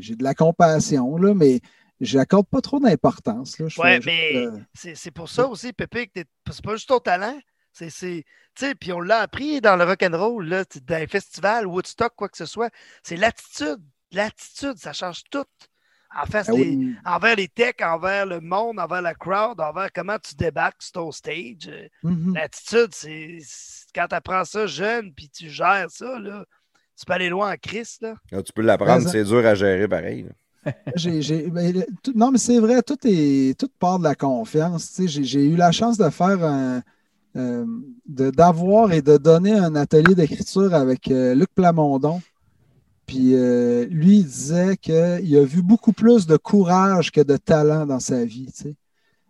j'ai 0.00 0.16
de 0.16 0.24
la 0.24 0.34
compassion, 0.34 1.16
là, 1.16 1.32
mais 1.34 1.60
j'accorde 2.00 2.46
pas 2.48 2.60
trop 2.60 2.80
d'importance. 2.80 3.56
fais 3.98 4.00
mais 4.04 4.36
euh, 4.36 4.58
c'est 4.94 5.10
pour 5.12 5.28
ça 5.28 5.46
aussi, 5.46 5.72
Pépé, 5.72 6.08
que 6.08 6.20
c'est 6.50 6.62
pas 6.64 6.74
juste 6.74 6.88
ton 6.88 6.98
talent. 6.98 7.38
C'est, 7.78 7.90
c'est- 7.90 8.24
tu 8.56 8.66
sais, 8.66 8.74
puis 8.74 8.92
on 8.92 9.00
l'a 9.00 9.20
appris 9.20 9.60
dans 9.60 9.76
le 9.76 9.84
rock'n'roll, 9.84 10.44
là, 10.46 10.64
dans 10.86 10.98
les 10.98 11.06
festivals, 11.06 11.66
Woodstock, 11.66 12.12
quoi 12.16 12.28
que 12.28 12.36
ce 12.36 12.46
soit. 12.46 12.70
C'est 13.04 13.16
l'attitude. 13.16 13.78
L'attitude, 14.10 14.76
ça 14.78 14.92
change 14.92 15.22
tout. 15.30 15.44
En 16.18 16.24
face 16.24 16.46
ben 16.46 16.56
des- 16.56 16.62
oui. 16.76 16.94
envers 17.04 17.36
les 17.36 17.48
techs, 17.48 17.82
envers 17.82 18.24
le 18.24 18.40
monde, 18.40 18.80
envers 18.80 19.02
la 19.02 19.14
crowd, 19.14 19.60
envers 19.60 19.92
comment 19.94 20.16
tu 20.18 20.34
débarques 20.34 20.82
sur 20.82 20.92
ton 20.92 21.12
stage. 21.12 21.68
Euh, 21.68 21.86
Mhm. 22.02 22.34
L'attitude, 22.34 22.88
c'est 22.92 23.38
c'est- 23.42 23.84
quand 23.94 24.06
tu 24.08 24.14
apprends 24.14 24.44
ça 24.46 24.66
jeune 24.66 25.12
puis 25.14 25.28
tu 25.28 25.50
gères 25.50 25.90
ça, 25.90 26.18
là, 26.18 26.44
tu 26.98 27.04
peux 27.04 27.12
aller 27.12 27.28
loin 27.28 27.52
en 27.52 27.56
crise. 27.56 27.98
Là. 28.00 28.14
Là, 28.32 28.42
tu 28.42 28.52
peux 28.54 28.62
l'apprendre, 28.62 29.04
Mais- 29.04 29.10
c'est 29.10 29.24
dur 29.24 29.44
à 29.46 29.54
gérer 29.54 29.86
pareil. 29.86 30.22
là. 30.24 30.30
J'ai- 30.96 31.22
j'ai- 31.22 31.50
ben, 31.50 31.84
tout- 32.02 32.12
non, 32.16 32.30
mais 32.32 32.38
c'est 32.38 32.58
vrai, 32.58 32.82
tout 32.82 32.98
est 33.04 33.58
tout 33.60 33.70
part 33.78 33.98
de 33.98 34.04
la 34.04 34.14
confiance. 34.14 34.88
tu 34.88 35.02
sais. 35.02 35.08
J'ai 35.08 35.24
j'ai 35.24 35.44
eu 35.44 35.56
la 35.56 35.70
chance 35.72 35.98
de 35.98 36.08
faire 36.10 36.42
un 36.42 36.82
euh, 37.38 37.64
d'avoir 38.06 38.92
et 38.92 39.02
de 39.02 39.16
donner 39.16 39.52
un 39.52 39.74
atelier 39.76 40.14
d'écriture 40.14 40.74
avec 40.74 41.10
euh, 41.10 41.34
Luc 41.34 41.48
Plamondon. 41.54 42.20
Puis 43.06 43.34
euh, 43.34 43.86
lui, 43.86 44.18
il 44.18 44.24
disait 44.24 44.76
qu'il 44.76 45.36
a 45.36 45.44
vu 45.44 45.62
beaucoup 45.62 45.92
plus 45.92 46.26
de 46.26 46.36
courage 46.36 47.10
que 47.10 47.20
de 47.20 47.36
talent 47.36 47.86
dans 47.86 48.00
sa 48.00 48.24
vie. 48.24 48.52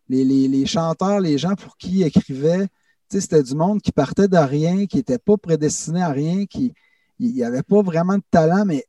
Les, 0.08 0.66
chanteurs, 0.66 1.20
les 1.20 1.38
gens 1.38 1.54
pour 1.54 1.76
qui 1.76 2.00
il 2.00 2.02
écrivait, 2.04 2.66
c'était 3.08 3.42
du 3.42 3.54
monde 3.54 3.80
qui 3.80 3.92
partait 3.92 4.28
de 4.28 4.36
rien, 4.36 4.86
qui 4.86 4.96
n'était 4.96 5.18
pas 5.18 5.36
prédestiné 5.36 6.02
à 6.02 6.10
rien, 6.10 6.46
qui 6.46 6.72
n'y 7.20 7.42
avait 7.42 7.62
pas 7.62 7.82
vraiment 7.82 8.16
de 8.16 8.24
talent, 8.30 8.64
mais 8.64 8.84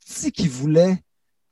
si 0.00 0.30
qu'ils 0.30 0.50
voulaient 0.50 1.02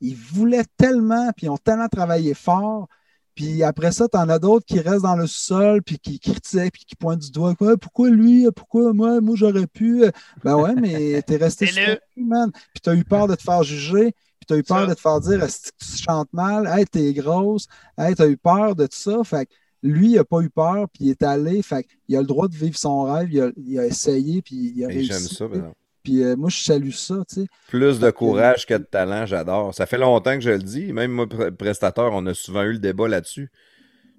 ils 0.01 0.15
voulaient 0.15 0.65
tellement, 0.77 1.31
puis 1.35 1.47
ils 1.47 1.49
ont 1.49 1.57
tellement 1.57 1.87
travaillé 1.87 2.33
fort. 2.33 2.87
Puis 3.35 3.63
après 3.63 3.91
ça, 3.91 4.07
tu 4.07 4.17
en 4.17 4.29
as 4.29 4.39
d'autres 4.39 4.65
qui 4.65 4.79
restent 4.79 5.03
dans 5.03 5.17
le 5.17 5.27
sol, 5.27 5.81
puis 5.83 5.99
qui 5.99 6.19
critiquent, 6.19 6.71
puis 6.71 6.85
qui 6.85 6.95
pointent 6.95 7.19
du 7.19 7.31
doigt. 7.31 7.53
Quoi, 7.55 7.75
pourquoi 7.77 8.09
lui? 8.09 8.47
Pourquoi 8.55 8.93
moi? 8.93 9.19
Moi, 9.19 9.35
j'aurais 9.35 9.67
pu. 9.67 10.05
Ben 10.43 10.55
ouais, 10.55 10.73
mais 10.75 11.21
t'es 11.21 11.35
resté 11.35 11.65
sur 11.67 11.83
cul, 11.83 12.23
man. 12.23 12.51
Puis 12.51 12.81
t'as 12.81 12.95
eu 12.95 13.03
peur 13.03 13.27
de 13.27 13.35
te 13.35 13.41
faire 13.41 13.61
juger, 13.63 14.13
puis 14.39 14.45
t'as 14.47 14.57
eu 14.57 14.63
peur 14.63 14.81
Ça. 14.81 14.87
de 14.87 14.93
te 14.93 15.01
faire 15.01 15.19
dire 15.19 15.43
est-ce 15.43 15.71
que 15.71 15.77
tu 15.77 16.03
chantes 16.03 16.31
mal? 16.31 16.65
Hey, 16.67 16.85
t'es 16.85 17.13
grosse. 17.13 17.67
Hey, 17.97 18.15
t'as 18.15 18.27
eu 18.27 18.37
peur 18.37 18.75
de 18.75 18.85
tout 18.87 18.97
ça. 18.97 19.23
Fait 19.25 19.45
que 19.47 19.53
lui, 19.83 20.11
il 20.11 20.17
a 20.17 20.23
pas 20.23 20.39
eu 20.39 20.49
peur, 20.49 20.87
puis 20.93 21.05
il 21.05 21.09
est 21.11 21.23
allé. 21.23 21.61
Fait 21.61 21.85
il 22.07 22.15
a 22.15 22.21
le 22.21 22.27
droit 22.27 22.47
de 22.47 22.55
vivre 22.55 22.77
son 22.77 23.03
rêve. 23.03 23.27
Il 23.31 23.41
a, 23.41 23.51
il 23.57 23.79
a 23.79 23.85
essayé, 23.85 24.41
puis 24.41 24.73
il 24.75 24.85
a 24.85 24.87
réussi. 24.87 25.07
J'aime 25.07 25.19
ça, 25.19 25.45
par 25.47 25.57
exemple. 25.57 25.75
Puis 26.05 26.23
euh, 26.23 26.37
moi, 26.37 26.49
je 26.49 26.63
salue 26.63 26.91
ça, 26.91 27.17
tu 27.29 27.41
sais. 27.43 27.47
Plus 27.67 27.99
de 27.99 28.11
courage 28.11 28.65
que 28.65 28.75
de 28.75 28.83
talent, 28.83 29.25
j'adore. 29.25 29.73
Ça 29.73 29.85
fait 29.87 29.97
longtemps 29.97 30.35
que 30.35 30.41
je 30.41 30.51
le 30.51 30.59
dis. 30.59 30.93
Même 30.93 31.11
moi, 31.11 31.25
pr- 31.25 31.51
prestateur, 31.51 32.11
on 32.13 32.25
a 32.27 32.33
souvent 32.33 32.63
eu 32.63 32.73
le 32.73 32.79
débat 32.79 33.07
là-dessus. 33.07 33.49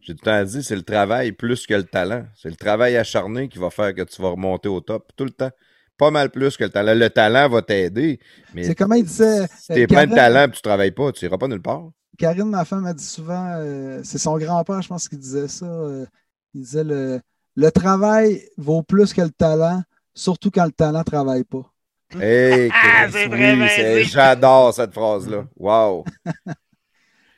J'ai 0.01 0.15
tout 0.15 0.21
le 0.25 0.31
temps 0.33 0.45
dit, 0.45 0.63
c'est 0.63 0.77
le 0.77 0.83
travail 0.83 1.33
plus 1.33 1.67
que 1.67 1.75
le 1.75 1.85
talent. 1.85 2.27
C'est 2.37 2.51
le 2.51 2.57
travail 2.57 2.97
acharné 2.97 3.49
qui 3.49 3.59
va 3.59 3.71
faire 3.71 3.95
que 3.95 4.03
tu 4.03 4.23
vas 4.23 4.31
remonter 4.31 4.69
au 4.69 4.81
top. 4.81 5.13
Tout 5.17 5.25
le 5.25 5.31
temps. 5.31 5.51
Pas 5.97 6.11
mal 6.11 6.31
plus 6.31 6.57
que 6.57 6.65
le 6.65 6.71
talent. 6.71 6.95
Le 6.95 7.11
talent 7.11 7.49
va 7.49 7.63
t'aider. 7.63 8.21
Mais 8.55 8.65
C'est 8.65 8.75
comment 8.75 8.97
il 8.97 9.05
disait. 9.05 9.47
si 9.59 9.69
t'es 9.73 9.85
euh, 9.85 9.87
plein 9.87 10.07
de 10.07 10.15
talent 10.15 10.47
et 10.49 10.51
tu 10.51 10.63
travailles 10.63 10.93
pas, 10.93 11.13
tu 11.13 11.25
iras 11.25 11.39
pas 11.39 11.49
nulle 11.49 11.63
part. 11.63 11.91
Karine, 12.19 12.49
ma 12.51 12.65
femme, 12.65 12.87
a 12.87 12.95
dit 12.95 13.05
souvent, 13.05 13.57
euh, 13.59 14.01
c'est 14.05 14.19
son 14.19 14.39
grand-père, 14.39 14.81
je 14.83 14.89
pense, 14.89 15.09
qui 15.09 15.17
disait 15.19 15.49
ça. 15.49 15.67
euh, 15.67 16.07
il 16.55 16.63
disait 16.63 16.85
le, 16.85 17.21
le 17.57 17.71
travail 17.71 18.43
vaut 18.57 18.83
plus 18.83 19.13
que 19.13 19.21
le 19.23 19.31
talent, 19.31 19.83
surtout 20.15 20.51
quand 20.51 20.65
le 20.65 20.73
talent 20.73 21.01
ne 21.01 21.05
travaille 21.05 21.45
pas. 21.45 21.71
Hey, 22.15 22.71
Ah, 22.73 23.07
Chris, 23.09 23.13
c'est 23.13 23.95
oui. 23.97 24.05
J'adore 24.05 24.73
cette 24.75 24.93
phrase-là. 24.93 25.47
Wow. 25.57 26.05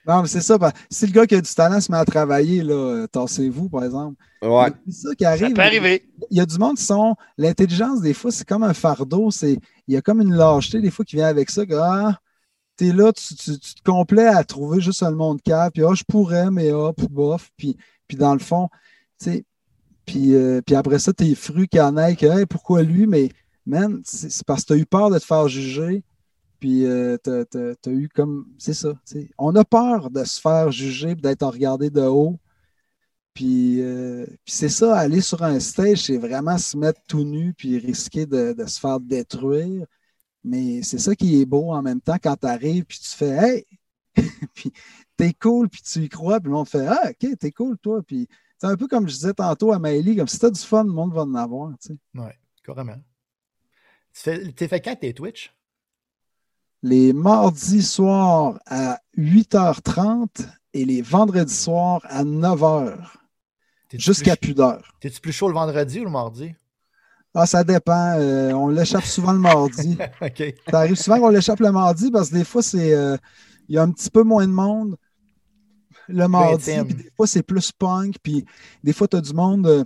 Non, 0.07 0.23
mais 0.23 0.28
c'est 0.28 0.40
ça. 0.40 0.57
ben, 0.57 0.73
si 0.90 1.07
le 1.07 1.12
gars 1.12 1.27
qui 1.27 1.35
a 1.35 1.40
du 1.43 1.53
talent 1.55 1.81
se 1.82 1.93
met 1.93 1.99
à 1.99 2.05
travailler, 2.07 2.62
là, 2.62 2.73
euh, 2.74 3.07
tassez-vous, 3.09 3.69
par 3.69 3.85
exemple. 3.85 4.15
Ouais. 4.40 4.73
C'est 4.86 5.09
ça 5.09 5.15
qui 5.15 5.24
arrive. 5.27 5.49
Ça 5.49 5.55
peut 5.55 5.61
arriver. 5.61 6.09
Il 6.31 6.39
y 6.39 6.40
a 6.40 6.47
du 6.47 6.57
monde 6.59 6.78
qui 6.78 6.85
sont. 6.85 7.15
L'intelligence, 7.36 8.01
des 8.01 8.15
fois, 8.15 8.31
c'est 8.32 8.49
comme 8.49 8.62
un 8.62 8.73
fardeau. 8.73 9.31
C'est, 9.31 9.59
il 9.86 9.95
y 9.95 9.99
a 9.99 10.01
comme 10.01 10.23
une 10.23 10.32
lâcheté, 10.35 10.81
des 10.81 10.90
fois, 10.90 11.05
qui 11.05 11.16
vient 11.16 11.27
avec 11.27 11.51
ça. 11.51 11.66
Que, 11.66 11.74
ah, 11.74 12.19
t'es 12.77 12.90
là, 12.93 13.12
tu, 13.12 13.35
tu- 13.35 13.59
tu 13.59 13.74
te 13.74 13.82
complais 13.82 14.27
à 14.28 14.45
trouver 14.45 14.81
juste 14.81 15.03
un 15.03 15.11
monde 15.11 15.43
cap. 15.43 15.74
Puis, 15.74 15.85
ah, 15.85 15.93
je 15.95 16.05
pourrais, 16.09 16.51
mais 16.51 16.70
ah, 16.70 16.93
puis 16.97 17.09
bof. 17.11 17.51
Puis, 17.59 17.77
puis 18.07 18.16
dans 18.16 18.32
le 18.32 18.40
fond, 18.40 18.70
tu 19.20 19.31
sais. 19.31 19.45
Puis, 20.07 20.35
euh, 20.35 20.62
puis 20.65 20.74
après 20.74 20.99
ça, 21.01 21.12
t'es 21.12 21.35
fru 21.35 21.69
qu'il 21.69 21.81
y 21.81 21.82
en 21.82 21.99
ait 21.99 22.16
que, 22.16 22.24
Hey, 22.24 22.47
pourquoi 22.47 22.82
lui? 22.82 23.07
Mais, 23.07 23.28
man, 23.69 24.01
c'est 24.05 24.45
parce 24.45 24.62
que 24.62 24.69
t'as 24.74 24.77
eu 24.77 24.86
peur 24.86 25.11
de 25.11 25.19
te 25.19 25.24
faire 25.24 25.49
juger. 25.49 26.03
Puis, 26.61 26.85
euh, 26.86 27.16
t'as- 27.19 27.45
t'as 27.45 27.90
eu 27.90 28.09
comme. 28.09 28.47
C'est 28.59 28.74
ça. 28.74 28.95
tu. 29.07 29.31
On 29.39 29.55
a 29.57 29.65
peur 29.65 30.11
de 30.11 30.24
se 30.24 30.40
faire 30.40 30.73
juger, 30.73 31.15
d'être 31.15 31.47
regardé 31.47 31.90
de 31.90 32.01
haut. 32.03 32.39
Puis, 33.35 33.81
euh, 33.82 34.27
puis 34.45 34.55
c'est 34.55 34.69
ça, 34.69 34.97
aller 34.99 35.20
sur 35.20 35.43
un 35.45 35.61
stage, 35.61 36.03
c'est 36.07 36.16
vraiment 36.19 36.59
se 36.59 36.77
mettre 36.77 37.01
tout 37.07 37.23
nu 37.24 37.55
puis 37.55 37.78
risquer 37.78 38.27
de, 38.27 38.53
de 38.53 38.66
se 38.66 38.81
faire 38.81 38.99
détruire. 38.99 39.86
Mais 40.45 40.82
c'est 40.82 40.99
ça 40.99 41.15
qui 41.15 41.40
est 41.40 41.47
beau 41.47 41.73
en 41.73 41.82
même 41.82 42.01
temps 42.01 42.16
quand 42.23 42.36
tu 42.36 42.47
arrives 42.47 42.85
puis 42.85 42.99
tu 42.99 43.11
fais 43.11 43.31
Hey! 43.31 43.66
puis 44.55 44.73
t'es 45.16 45.32
cool, 45.35 45.69
puis 45.69 45.82
tu 45.82 46.01
y 46.05 46.09
crois, 46.09 46.40
puis 46.40 46.49
le 46.51 46.57
monde 46.57 46.69
fait 46.69 46.86
Ah, 46.86 47.11
ok, 47.11 47.39
t'es 47.39 47.53
cool, 47.53 47.78
toi. 47.78 48.03
Puis 48.03 48.28
c'est 48.59 48.66
un 48.66 48.77
peu 48.77 48.89
comme 48.89 49.09
je 49.09 49.15
disais 49.15 49.35
tantôt 49.35 49.73
à 49.73 49.78
Maëlie, 49.78 50.16
comme 50.16 50.28
si 50.28 50.39
t'as 50.39 50.51
du 50.51 50.61
fun, 50.61 50.85
le 50.85 50.90
monde 50.93 51.15
va 51.15 51.23
en 51.23 51.35
avoir. 51.35 51.73
tu. 51.78 51.93
Ouais, 52.15 52.36
carrément. 52.65 52.97
Tu 54.15 54.21
fais- 54.23 54.53
T'es 54.53 54.69
fait 54.69 54.81
quand 54.81 54.97
tes 54.97 55.13
Twitch? 55.15 55.53
Les 56.83 57.13
mardis 57.13 57.83
soirs 57.83 58.59
à 58.67 59.01
8h30 59.17 60.47
et 60.75 60.85
les 60.85 61.03
vendredis 61.03 61.55
soirs 61.55 62.01
à 62.05 62.23
9h, 62.25 62.97
T'es-tu 63.89 64.05
jusqu'à 64.05 64.37
plus- 64.37 64.55
d'heure. 64.55 64.95
T'es-tu 65.01 65.21
plus 65.21 65.33
chaud 65.33 65.49
le 65.49 65.55
vendredi 65.55 66.01
ou 66.01 66.05
le 66.05 66.11
mardi? 66.11 66.55
Ah, 67.35 67.47
ça 67.47 67.63
dépend. 67.65 68.15
euh, 68.19 68.53
on 68.53 68.69
l'échappe 68.69 69.05
souvent 69.05 69.33
le 69.33 69.39
mardi. 69.39 69.97
OK. 70.23 70.43
Ça 70.71 70.79
arrive 70.81 70.95
souvent 70.97 71.19
qu'on 71.21 71.29
l'échappe 71.31 71.61
le 71.61 71.73
mardi 71.73 72.11
parce 72.11 72.31
que 72.31 72.35
des 72.35 72.45
fois, 72.45 72.63
c'est 72.63 72.93
euh, 72.95 73.17
il 73.69 73.75
y 73.75 73.79
a 73.79 73.83
un 73.83 73.91
petit 73.91 74.11
peu 74.11 74.23
moins 74.23 74.47
de 74.47 74.53
monde 74.53 74.97
le 76.09 76.27
mardi. 76.27 76.73
puis 76.85 76.95
des 76.95 77.11
fois, 77.17 77.27
c'est 77.27 77.43
plus 77.43 77.71
punk. 77.73 78.17
Puis 78.23 78.45
des 78.83 78.93
fois, 78.93 79.07
tu 79.09 79.17
as 79.17 79.21
du 79.21 79.33
monde 79.35 79.67
euh, 79.67 79.85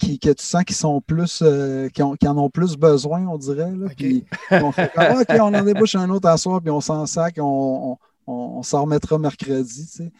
qui, 0.00 0.18
que 0.18 0.30
tu 0.30 0.44
sens 0.44 0.64
qui 0.64 0.74
sont 0.74 1.00
plus 1.00 1.40
euh, 1.42 1.88
qui, 1.90 2.02
ont- 2.02 2.16
qui 2.16 2.26
en 2.26 2.36
ont 2.38 2.50
plus 2.50 2.76
besoin, 2.76 3.26
on 3.28 3.38
dirait. 3.38 3.70
Là. 3.76 3.88
Puis 3.96 4.24
on 4.50 4.72
fait 4.72 4.90
comme, 4.94 5.04
Ah, 5.06 5.20
OK, 5.20 5.28
on 5.40 5.54
en 5.54 5.62
débouche 5.62 5.94
un 5.94 6.08
autre 6.10 6.28
à 6.28 6.36
soir, 6.36 6.60
puis 6.60 6.70
on 6.70 6.80
s'en 6.80 7.06
sac, 7.06 7.36
on, 7.38 7.96
on, 8.26 8.62
s'en 8.62 8.82
remettra 8.82 9.18
mercredi. 9.18 9.86
tu 9.86 9.92
sais. 10.04 10.12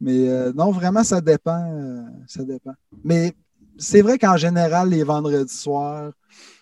Mais 0.00 0.28
euh, 0.28 0.52
non, 0.54 0.70
vraiment, 0.72 1.04
ça 1.04 1.20
dépend. 1.20 1.70
euh, 1.72 2.02
ça 2.26 2.42
dépend. 2.44 2.72
Mais 3.04 3.34
c'est 3.78 4.02
vrai 4.02 4.18
qu'en 4.18 4.36
général, 4.36 4.88
les 4.90 5.02
vendredis 5.02 5.54
soirs, 5.54 6.12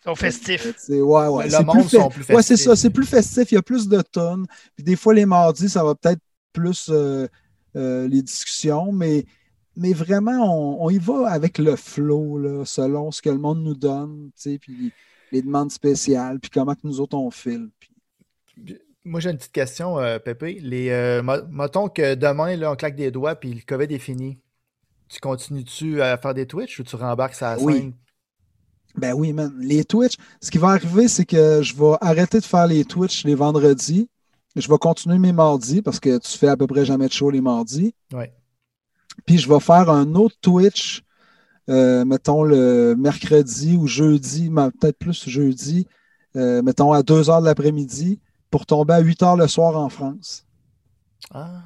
Ils 0.01 0.05
sont 0.11 0.15
festifs. 0.17 0.67
euh, 0.91 1.01
ouais, 1.01 1.29
ouais, 1.29 1.45
Le 1.45 1.51
c'est 1.51 1.65
monde 1.65 1.77
plus 1.77 1.89
fait- 1.89 1.97
sont 1.99 2.09
plus 2.09 2.21
Ouais, 2.35 2.43
c'est 2.43 2.55
festifs. 2.57 2.67
ça, 2.67 2.77
c'est 2.77 2.91
plus 2.91 3.07
festif, 3.07 3.53
il 3.53 3.55
y 3.55 3.59
a 3.59 3.63
plus 3.63 3.89
de 3.89 4.01
tonnes. 4.03 4.47
Puis 4.77 4.85
des 4.85 4.97
fois, 4.97 5.15
les 5.15 5.27
mardis, 5.27 5.69
ça 5.69 5.83
va 5.85 5.95
peut-être 5.95 6.21
plus 6.53 6.91
les 7.75 8.23
discussions, 8.23 8.93
mais, 8.93 9.25
mais 9.77 9.93
vraiment, 9.93 10.77
on, 10.81 10.85
on 10.87 10.91
y 10.91 10.99
va 10.99 11.29
avec 11.31 11.59
le 11.59 11.77
flow, 11.77 12.39
là, 12.39 12.65
selon 12.65 13.11
ce 13.11 13.21
que 13.23 13.31
le 13.31 13.39
monde 13.39 13.63
nous 13.63 13.75
donne, 13.75 14.31
puis 14.61 14.93
les 15.33 15.43
demandes 15.43 15.71
spéciales, 15.73 16.39
puis 16.41 16.51
comment 16.51 16.75
que 16.75 16.81
nous 16.85 17.01
autres 17.01 17.17
on 17.17 17.31
file. 17.31 17.69
Puis- 17.79 18.77
Moi, 19.05 19.21
j'ai 19.21 19.31
une 19.31 19.37
petite 19.37 19.53
question, 19.53 19.99
euh, 19.99 20.19
Pépé. 20.19 20.59
Les, 20.63 20.91
euh, 20.91 21.23
mettons 21.51 21.89
que 21.89 22.15
demain, 22.15 22.57
là, 22.57 22.73
on 22.73 22.77
claque 22.77 22.97
des 22.97 23.11
doigts 23.11 23.35
puis 23.35 23.53
le 23.53 23.61
COVID 23.67 23.93
est 23.93 23.99
fini. 23.99 24.39
Tu 25.09 25.21
continues-tu 25.21 26.01
à 26.01 26.17
faire 26.17 26.33
des 26.35 26.47
Twitch 26.47 26.79
ou 26.81 26.85
tu 26.85 26.97
rembarques 26.97 27.35
ça 27.35 27.57
Oui. 27.61 27.75
scène? 27.75 27.93
Ben 28.97 29.13
oui, 29.13 29.33
man. 29.33 29.53
Les 29.61 29.85
Twitch, 29.85 30.15
ce 30.41 30.51
qui 30.51 30.59
va 30.59 30.69
arriver, 30.69 31.09
c'est 31.09 31.25
que 31.27 31.61
je 31.63 31.75
vais 31.77 31.97
arrêter 32.01 32.39
de 32.39 32.45
faire 32.45 32.67
les 32.67 32.85
Twitch 32.85 33.25
les 33.25 33.35
vendredis. 33.35 34.09
Je 34.57 34.69
vais 34.69 34.79
continuer 34.79 35.19
mes 35.19 35.33
mardis 35.33 35.83
parce 35.83 35.99
que 35.99 36.17
tu 36.19 36.39
fais 36.39 36.47
à 36.49 36.57
peu 36.57 36.67
près 36.69 36.85
jamais 36.85 37.09
de 37.09 37.13
show 37.13 37.29
les 37.29 37.41
mardis. 37.41 37.93
Ouais. 38.13 38.33
Puis 39.27 39.39
je 39.39 39.49
vais 39.49 39.61
faire 39.61 39.91
un 39.91 40.15
autre 40.15 40.37
Twitch 40.41 41.03
euh, 41.71 42.05
mettons 42.05 42.43
le 42.43 42.95
mercredi 42.95 43.77
ou 43.77 43.87
jeudi, 43.87 44.51
mais 44.51 44.71
peut-être 44.71 44.99
plus 44.99 45.27
jeudi, 45.27 45.87
euh, 46.37 46.61
mettons 46.61 46.93
à 46.93 47.03
2 47.03 47.31
heures 47.31 47.41
de 47.41 47.47
l'après-midi, 47.47 48.21
pour 48.51 48.67
tomber 48.67 48.93
à 48.95 48.99
8 49.01 49.23
heures 49.23 49.37
le 49.37 49.49
soir 49.49 49.75
en 49.79 49.89
France. 49.89 50.45
Ah. 51.33 51.63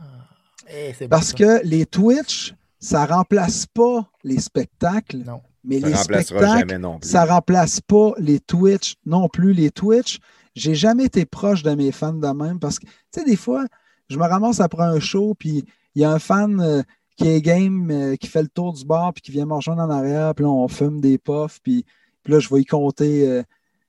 Eh, 0.70 0.92
bon, 1.00 1.08
Parce 1.08 1.28
ça. 1.30 1.34
que 1.34 1.66
les 1.66 1.84
Twitch, 1.84 2.54
ça 2.78 3.06
remplace 3.06 3.66
pas 3.66 4.06
les 4.22 4.38
spectacles, 4.38 5.18
Non. 5.26 5.40
mais 5.64 5.80
Ça 5.80 5.86
les 5.88 5.94
remplacera 5.94 6.22
spectacles, 6.38 6.58
jamais 6.68 6.78
non 6.78 6.98
plus. 7.00 7.08
ça 7.10 7.24
remplace 7.24 7.80
pas 7.80 8.12
les 8.18 8.38
Twitch 8.38 8.94
non 9.04 9.28
plus. 9.28 9.52
Les 9.52 9.70
Twitch, 9.72 10.18
j'ai 10.54 10.76
jamais 10.76 11.06
été 11.06 11.24
proche 11.26 11.62
de 11.64 11.74
mes 11.74 11.90
fans 11.90 12.12
de 12.12 12.28
même 12.28 12.60
parce 12.60 12.78
que, 12.78 12.86
tu 12.86 12.92
sais, 13.16 13.24
des 13.24 13.36
fois, 13.36 13.64
je 14.08 14.16
me 14.16 14.22
ramasse 14.26 14.60
après 14.60 14.84
un 14.84 15.00
show, 15.00 15.34
puis 15.36 15.64
il 15.96 16.02
y 16.02 16.04
a 16.04 16.12
un 16.12 16.18
fan 16.20 16.60
euh, 16.60 16.82
qui 17.18 17.28
est 17.28 17.42
game, 17.42 18.16
qui 18.16 18.28
fait 18.28 18.42
le 18.42 18.48
tour 18.48 18.72
du 18.72 18.84
bar, 18.84 19.12
puis 19.12 19.22
qui 19.22 19.32
vient 19.32 19.44
me 19.44 19.54
rejoindre 19.54 19.82
en 19.82 19.90
arrière, 19.90 20.34
puis 20.34 20.44
là, 20.44 20.50
on 20.50 20.68
fume 20.68 21.00
des 21.00 21.18
puffs, 21.18 21.60
puis, 21.62 21.84
là, 22.26 22.38
je 22.38 22.48
vais 22.48 22.60
y 22.60 22.64
compter, 22.64 23.28
euh, 23.28 23.42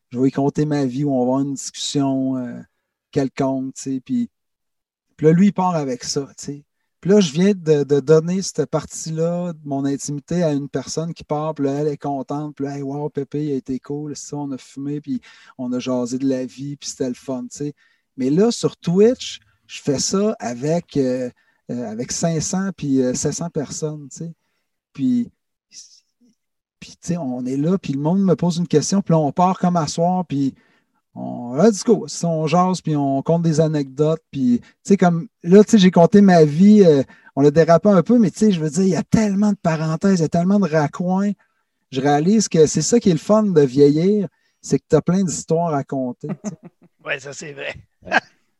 je 0.10 0.20
y 0.26 0.32
compter 0.32 0.66
ma 0.66 0.86
vie, 0.86 1.04
où 1.04 1.14
on 1.14 1.20
va 1.20 1.24
avoir 1.24 1.40
une 1.42 1.54
discussion 1.54 2.38
euh, 2.38 2.60
quelconque, 3.12 3.76
tu 3.76 3.82
sais, 3.82 4.02
puis, 4.04 4.30
puis 5.16 5.28
là, 5.28 5.34
lui, 5.34 5.48
il 5.48 5.54
part 5.54 5.76
avec 5.76 6.04
ça, 6.04 6.28
tu 6.38 6.46
sais. 6.46 6.66
Puis 7.02 7.12
là, 7.12 7.22
je 7.22 7.32
viens 7.32 7.54
de, 7.54 8.00
donner 8.02 8.42
cette 8.42 8.66
partie-là 8.66 9.54
de 9.54 9.60
mon 9.64 9.86
intimité 9.86 10.44
à 10.44 10.52
une 10.52 10.68
personne 10.68 11.14
qui 11.14 11.24
part, 11.24 11.54
puis 11.54 11.66
là, 11.66 11.74
elle 11.74 11.88
est 11.88 11.98
contente, 11.98 12.56
puis 12.56 12.66
là, 12.66 12.78
hey, 12.78 12.82
wow, 12.82 13.10
Pépé, 13.10 13.46
il 13.46 13.52
a 13.52 13.56
été 13.56 13.80
cool, 13.80 14.16
ça, 14.16 14.38
on 14.38 14.52
a 14.52 14.58
fumé, 14.58 15.02
puis 15.02 15.22
on 15.60 15.72
a 15.72 15.80
jasé 15.80 16.18
de 16.18 16.28
la 16.28 16.46
vie, 16.46 16.78
puis 16.78 16.90
c'était 16.90 17.08
le 17.08 17.14
fun, 17.14 17.44
tu 17.44 17.58
sais. 17.58 17.74
Mais 18.18 18.32
là, 18.32 18.52
sur 18.52 18.76
Twitch, 18.76 19.40
je 19.68 19.82
fais 19.82 20.00
ça 20.00 20.36
avec, 20.40 20.98
euh, 20.98 21.30
euh, 21.70 21.92
avec 21.92 22.12
500 22.12 22.72
puis 22.76 23.02
euh, 23.02 23.14
700 23.14 23.50
personnes, 23.50 24.08
tu 24.10 24.18
sais. 24.18 24.32
Puis, 24.94 25.32
puis 26.80 26.92
tu 26.92 26.98
sais, 27.02 27.18
on 27.18 27.46
est 27.46 27.58
là, 27.58 27.78
puis 27.78 27.94
le 27.94 28.00
monde 28.00 28.24
me 28.24 28.36
pose 28.36 28.58
une 28.58 28.68
question, 28.68 29.02
puis 29.02 29.14
là, 29.14 29.20
on 29.20 29.32
part 29.32 29.60
comme 29.60 29.76
à 29.76 29.88
soir, 29.88 30.26
puis 30.26 30.56
on, 31.14 31.56
let's 31.56 31.84
go, 31.84 32.08
on 32.24 32.48
jase, 32.48 32.82
puis 32.82 32.96
on 32.96 33.22
compte 33.22 33.44
des 33.44 33.60
anecdotes, 33.60 34.22
puis, 34.32 34.62
tu 34.62 34.68
sais, 34.84 34.98
comme, 34.98 35.28
là, 35.44 35.64
tu 35.64 35.72
sais, 35.72 35.78
j'ai 35.78 35.92
compté 35.92 36.22
ma 36.22 36.44
vie, 36.44 36.84
euh, 36.86 37.04
on 37.36 37.42
l'a 37.42 37.52
dérapé 37.52 37.90
un 37.90 38.02
peu, 38.02 38.18
mais 38.18 38.32
tu 38.32 38.40
sais, 38.40 38.52
je 38.52 38.60
veux 38.60 38.70
dire, 38.70 38.84
il 38.84 38.90
y 38.90 38.96
a 38.96 39.04
tellement 39.04 39.52
de 39.52 39.58
parenthèses, 39.58 40.20
il 40.20 40.24
y 40.24 40.26
a 40.26 40.30
tellement 40.30 40.60
de 40.60 40.70
raccoins. 40.70 41.32
Je 41.92 42.02
réalise 42.02 42.48
que 42.48 42.66
c'est 42.66 42.82
ça 42.82 43.00
qui 43.00 43.10
est 43.10 43.14
le 43.14 43.20
fun 43.20 43.44
de 43.44 43.62
vieillir, 43.62 44.28
c'est 44.62 44.80
que 44.80 44.86
tu 44.90 44.96
as 44.96 45.02
plein 45.02 45.24
d'histoires 45.24 45.74
à 45.74 45.84
sais. 45.84 46.28
Oui, 47.06 47.14
ça 47.20 47.32
c'est 47.32 47.54
vrai. 47.54 47.76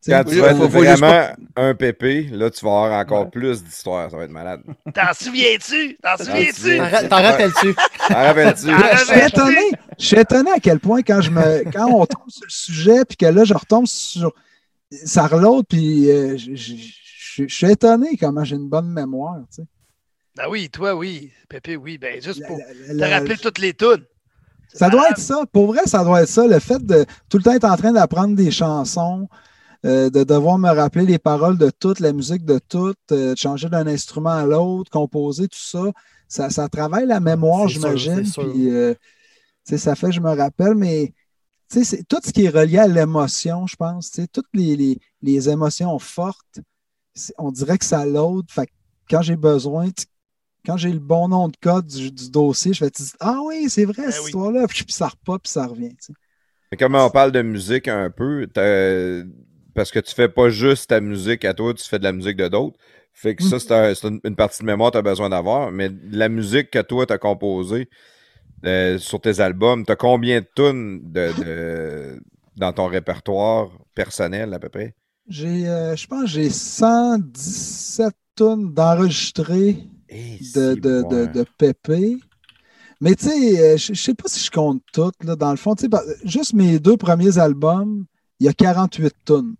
Quand 0.08 0.24
tu 0.24 0.36
vas 0.40 0.52
être 0.52 0.58
vraiment 0.68 1.28
un 1.58 1.76
pépé, 1.76 2.24
là, 2.32 2.50
tu 2.50 2.64
vas 2.64 2.72
avoir 2.72 3.00
encore 3.00 3.30
plus 3.30 3.64
d'histoires. 3.64 4.10
Ça 4.10 4.16
va 4.18 4.24
être 4.24 4.32
malade. 4.32 4.62
T'en 4.94 5.14
souviens-tu? 5.14 5.98
T'en 6.02 6.16
souviens-tu? 6.18 6.78
T'en 6.78 6.84
ra- 6.90 7.04
t'en 7.04 7.22
rappelles-tu? 7.22 7.74
T'en 8.08 8.16
rappelles-tu? 8.24 8.70
Ah, 8.70 8.96
je 8.98 9.06
suis 9.06 9.20
étonné. 9.20 9.72
Je 10.00 10.06
suis 10.06 10.18
étonné 10.20 10.52
à 10.52 10.60
quel 10.60 10.80
point 10.80 11.02
quand 11.02 11.20
je 11.22 11.32
me 11.32 11.70
quand 11.72 11.88
on 11.88 12.06
tombe 12.06 12.30
sur 12.30 12.46
le 12.46 12.50
sujet 12.50 13.06
puis 13.06 13.18
que 13.18 13.26
là 13.26 13.44
je 13.44 13.54
retombe 13.54 13.88
sur 13.88 14.32
ça 14.92 15.28
reload 15.28 15.66
puis 15.68 16.10
euh, 16.10 16.38
je, 16.38 17.46
suis 17.48 17.70
étonné 17.72 18.16
comment 18.18 18.44
j'ai 18.46 18.56
une 18.56 18.70
bonne 18.70 18.90
mémoire. 18.92 19.36
tu 19.54 19.62
sais. 19.62 19.68
Ben 20.38 20.46
oui, 20.50 20.70
toi, 20.70 20.96
oui. 20.96 21.32
Pépé, 21.50 21.76
oui. 21.76 21.98
Ben 21.98 22.22
juste 22.22 22.46
pour 22.48 22.58
la- 22.58 22.94
te 22.94 22.94
la- 22.94 23.10
rappeler 23.10 23.36
toutes 23.36 23.60
les 23.60 23.74
tunes. 23.74 24.06
Ça 24.74 24.90
doit 24.90 25.02
malade. 25.02 25.18
être 25.18 25.24
ça. 25.24 25.44
Pour 25.52 25.68
vrai, 25.68 25.82
ça 25.86 26.04
doit 26.06 26.22
être 26.22 26.30
ça. 26.30 26.48
Le 26.48 26.60
fait 26.60 26.82
de 26.86 27.06
tout 27.30 27.38
le 27.38 27.44
temps 27.44 27.52
être 27.54 27.66
en 27.66 27.76
train 27.76 27.92
d'apprendre 27.92 28.36
des 28.36 28.52
chansons, 28.52 29.28
euh, 29.86 30.10
de 30.10 30.24
devoir 30.24 30.58
me 30.58 30.70
rappeler 30.70 31.06
les 31.06 31.20
paroles 31.20 31.58
de 31.58 31.70
toute, 31.70 32.00
la 32.00 32.14
musique 32.14 32.46
de 32.46 32.60
toute, 32.60 32.98
euh, 33.12 33.34
de 33.34 33.38
changer 33.38 33.70
d'un 33.70 33.88
instrument 33.88 34.30
à 34.32 34.46
l'autre, 34.46 34.92
composer, 34.92 35.48
tout 35.48 35.58
ça, 35.60 35.84
ça, 36.28 36.50
ça 36.50 36.68
travaille 36.70 37.06
la 37.08 37.20
mémoire, 37.20 37.68
j'imagine. 37.68 38.24
Puis, 38.24 38.70
euh, 38.72 38.94
tu 39.66 39.72
sais, 39.72 39.78
ça 39.78 39.96
fait, 39.96 40.12
je 40.12 40.22
me 40.22 40.36
rappelle, 40.36 40.76
mais 40.76 41.14
tu 41.70 41.80
sais, 41.80 41.84
c'est 41.84 42.04
tout 42.08 42.20
ce 42.24 42.32
qui 42.34 42.46
est 42.46 42.50
relié 42.50 42.80
à 42.80 42.88
l'émotion, 42.88 43.68
je 43.68 43.76
pense. 43.76 44.12
tu 44.12 44.22
sais, 44.22 44.28
Toutes 44.28 44.48
les, 44.54 44.76
les- 44.76 45.00
les 45.22 45.50
émotions 45.50 45.98
fortes, 46.00 46.60
on 47.38 47.52
dirait 47.52 47.78
que 47.78 47.86
ça 47.86 48.06
que 48.06 48.72
quand 49.10 49.22
j'ai 49.22 49.36
besoin, 49.36 49.90
quand 50.66 50.78
j'ai 50.78 50.92
le 50.92 51.00
bon 51.00 51.28
nom 51.30 51.48
de 51.48 51.58
code 51.62 51.86
du, 51.88 52.12
du 52.12 52.30
dossier, 52.30 52.74
je 52.74 52.84
vais 52.84 52.92
te 52.92 53.02
dire 53.02 53.14
Ah 53.20 53.40
oui, 53.44 53.68
c'est 53.70 53.86
vrai, 53.86 54.04
Ben 54.04 54.12
cette 54.12 54.22
oui. 54.22 54.26
histoire-là. 54.28 54.68
Puis, 54.68 54.84
puis 54.84 54.94
ça 54.94 55.08
repart, 55.08 55.42
puis 55.44 55.52
ça 55.52 55.66
revient. 55.66 55.96
Mais 56.72 56.78
comme 56.78 56.96
on 56.96 57.10
parle 57.10 57.32
de 57.32 57.42
musique 57.42 57.88
un 57.88 58.10
peu, 58.10 58.48
parce 59.80 59.92
que 59.92 60.00
tu 60.00 60.14
fais 60.14 60.28
pas 60.28 60.50
juste 60.50 60.90
ta 60.90 61.00
musique 61.00 61.46
à 61.46 61.54
toi, 61.54 61.74
tu 61.74 61.88
fais 61.88 62.00
de 62.00 62.04
la 62.04 62.12
musique 62.12 62.36
de 62.36 62.50
d'autres. 62.50 62.78
Fait 63.14 63.34
que 63.34 63.42
ça, 63.44 63.60
c'est 63.60 63.72
un- 63.72 63.96
c'est 63.96 64.10
une, 64.10 64.20
une 64.26 64.36
partie 64.36 64.60
de 64.62 64.66
mémoire 64.66 64.92
que 64.92 64.96
tu 64.96 65.00
as 65.00 65.02
besoin 65.02 65.30
d'avoir. 65.30 65.72
Mais 65.72 65.90
la 66.12 66.28
musique 66.28 66.70
que 66.70 66.80
toi, 66.82 67.06
tu 67.06 67.14
as 67.14 67.18
composée 67.18 67.88
euh, 68.66 68.98
sur 68.98 69.22
tes 69.22 69.40
albums, 69.40 69.86
tu 69.86 69.92
as 69.94 69.96
combien 69.96 70.42
de 70.42 70.48
tunes 70.54 71.00
de, 71.02 71.32
de- 71.42 72.20
dans 72.58 72.74
ton 72.74 72.88
répertoire 72.88 73.70
personnel 73.96 74.54
à 74.54 74.60
peu 74.60 74.68
près? 74.68 74.96
J'ai, 75.30 75.70
euh, 75.70 75.96
je 75.96 76.08
pense 76.08 76.24
que 76.24 76.28
j'ai 76.28 76.50
117 76.50 78.16
tonnes 78.36 78.74
d'enregistrés 78.74 79.78
Eh, 80.10 80.40
de, 80.56 80.76
de, 80.76 81.04
de, 81.10 81.26
de 81.34 81.46
Pépé. 81.58 82.18
Mais 83.00 83.16
tu 83.16 83.30
sais, 83.30 83.62
euh, 83.62 83.78
je 83.78 83.94
sais 83.94 84.14
pas 84.14 84.28
si 84.28 84.44
je 84.44 84.52
compte 84.52 84.82
toutes. 84.92 85.24
Là, 85.24 85.38
dans 85.38 85.52
le 85.52 85.58
fond, 85.58 85.74
par- 85.90 86.04
juste 86.26 86.54
mes 86.54 86.80
deux 86.80 86.98
premiers 86.98 87.38
albums, 87.38 88.04
il 88.42 88.46
y 88.46 88.50
a 88.50 88.54
48 88.54 89.16
tonnes. 89.24 89.56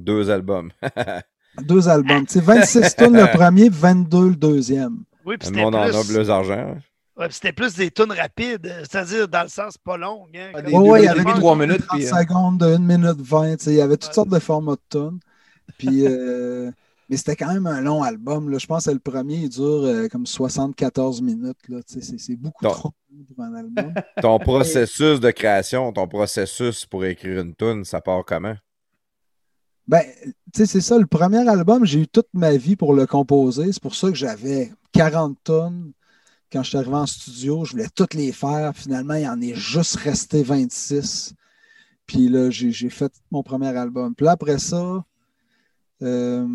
Deux 0.00 0.30
albums. 0.30 0.70
Deux 1.62 1.88
albums. 1.88 2.26
Tu 2.26 2.34
sais, 2.34 2.40
26 2.40 2.96
tonnes 2.96 3.16
le 3.16 3.30
premier, 3.36 3.68
22 3.68 4.30
le 4.30 4.36
deuxième. 4.36 4.98
Oui, 5.26 5.36
puis 5.36 5.48
Le 5.48 5.54
c'était 5.54 5.64
monde 5.64 5.74
en 5.74 5.80
a 5.82 5.90
plus, 5.90 6.30
ouais, 7.18 7.26
puis 7.26 7.34
c'était 7.34 7.52
plus 7.52 7.74
des 7.74 7.90
tunes 7.90 8.12
rapides, 8.12 8.72
c'est-à-dire 8.80 9.28
dans 9.28 9.42
le 9.42 9.48
sens 9.48 9.76
pas 9.76 9.96
long. 9.98 10.26
Hein, 10.34 10.52
Ouais, 10.72 11.02
il 11.02 11.04
y 11.04 11.08
avait 11.08 11.20
et 11.20 11.22
demie, 11.24 11.34
des 11.34 11.38
trois 11.38 11.52
tunes 11.54 11.66
de 11.66 11.66
minutes, 11.66 11.86
30 11.86 11.98
puis, 11.98 12.06
euh, 12.06 12.16
secondes, 12.18 12.58
de 12.58 12.66
1 12.66 12.78
minute 12.78 13.20
20. 13.20 13.56
tu 13.56 13.64
sais, 13.64 13.70
Il 13.72 13.76
y 13.76 13.80
avait 13.82 13.96
toutes 13.96 14.08
Ouais. 14.10 14.14
sortes 14.14 14.28
de 14.30 14.38
formats 14.38 14.76
de 14.76 14.80
tunes. 14.98 15.20
Puis, 15.76 16.06
euh, 16.06 16.70
mais 17.10 17.16
c'était 17.18 17.36
quand 17.36 17.52
même 17.52 17.66
un 17.66 17.80
long 17.82 18.02
album. 18.02 18.48
Là. 18.50 18.56
Je 18.58 18.66
pense 18.66 18.86
que 18.86 18.90
le 18.92 18.98
premier, 18.98 19.34
il 19.36 19.48
dure 19.50 19.84
euh, 19.84 20.08
comme 20.08 20.26
74 20.26 21.20
minutes. 21.20 21.58
Là. 21.68 21.78
Tu 21.86 21.94
sais, 21.94 22.00
C'est, 22.02 22.18
c'est 22.18 22.36
beaucoup 22.36 22.64
Non. 22.64 22.70
trop 22.70 22.92
pour 23.34 23.44
un 23.44 23.54
album. 23.54 23.92
Ton 24.22 24.38
processus 24.38 25.20
de 25.20 25.30
création, 25.32 25.92
ton 25.92 26.06
processus 26.08 26.86
pour 26.86 27.04
écrire 27.04 27.40
une 27.42 27.54
tune, 27.54 27.84
ça 27.84 28.00
part 28.00 28.24
comment? 28.24 28.54
Ben, 29.90 30.04
tu 30.22 30.32
sais, 30.54 30.66
c'est 30.66 30.80
ça. 30.80 30.98
Le 30.98 31.06
premier 31.06 31.48
album, 31.48 31.84
j'ai 31.84 32.02
eu 32.02 32.06
toute 32.06 32.28
ma 32.32 32.56
vie 32.56 32.76
pour 32.76 32.94
le 32.94 33.08
composer. 33.08 33.72
C'est 33.72 33.82
pour 33.82 33.96
ça 33.96 34.08
que 34.08 34.14
j'avais 34.14 34.72
40 34.92 35.36
tonnes. 35.42 35.90
Quand 36.52 36.62
je 36.62 36.68
suis 36.68 36.78
arrivé 36.78 36.94
en 36.94 37.06
studio, 37.06 37.64
je 37.64 37.72
voulais 37.72 37.88
toutes 37.92 38.14
les 38.14 38.30
faire. 38.30 38.70
Finalement, 38.76 39.14
il 39.14 39.26
en 39.26 39.40
est 39.40 39.56
juste 39.56 39.96
resté 39.96 40.44
26. 40.44 41.34
Puis 42.06 42.28
là, 42.28 42.50
j'ai 42.50 42.88
fait 42.88 43.12
mon 43.32 43.42
premier 43.42 43.76
album. 43.76 44.14
Puis 44.14 44.26
là, 44.26 44.30
après 44.32 44.60
ça, 44.60 45.04
euh, 46.02 46.46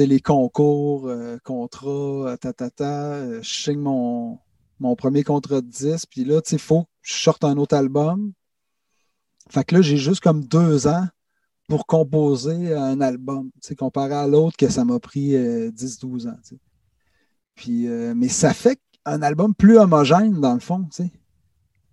les 0.00 0.20
concours, 0.20 1.06
euh, 1.06 1.38
contrats, 1.44 2.36
tatata, 2.40 3.14
euh, 3.14 3.42
je 3.42 3.48
signe 3.48 3.78
mon, 3.78 4.40
mon 4.80 4.96
premier 4.96 5.22
contrat 5.22 5.60
de 5.60 5.68
10. 5.68 6.06
Puis 6.06 6.24
là, 6.24 6.40
il 6.50 6.58
faut 6.58 6.82
que 6.82 6.88
je 7.02 7.12
sorte 7.14 7.44
un 7.44 7.58
autre 7.58 7.76
album. 7.76 8.32
Fait 9.50 9.62
que 9.62 9.76
là, 9.76 9.82
j'ai 9.82 9.98
juste 9.98 10.20
comme 10.20 10.44
deux 10.44 10.88
ans 10.88 11.06
pour 11.68 11.86
composer 11.86 12.74
un 12.74 13.00
album, 13.00 13.50
comparé 13.78 14.14
à 14.14 14.26
l'autre 14.26 14.56
que 14.56 14.68
ça 14.68 14.84
m'a 14.84 14.98
pris 14.98 15.34
euh, 15.36 15.70
10-12 15.70 16.28
ans. 16.28 16.36
tu 16.42 16.50
sais. 16.50 16.60
Puis, 17.54 17.86
euh, 17.86 18.14
mais 18.14 18.28
ça 18.28 18.52
fait 18.54 18.78
un 19.04 19.22
album 19.22 19.54
plus 19.54 19.78
homogène, 19.78 20.40
dans 20.40 20.54
le 20.54 20.60
fond. 20.60 20.84
tu 20.84 21.04
sais. 21.04 21.10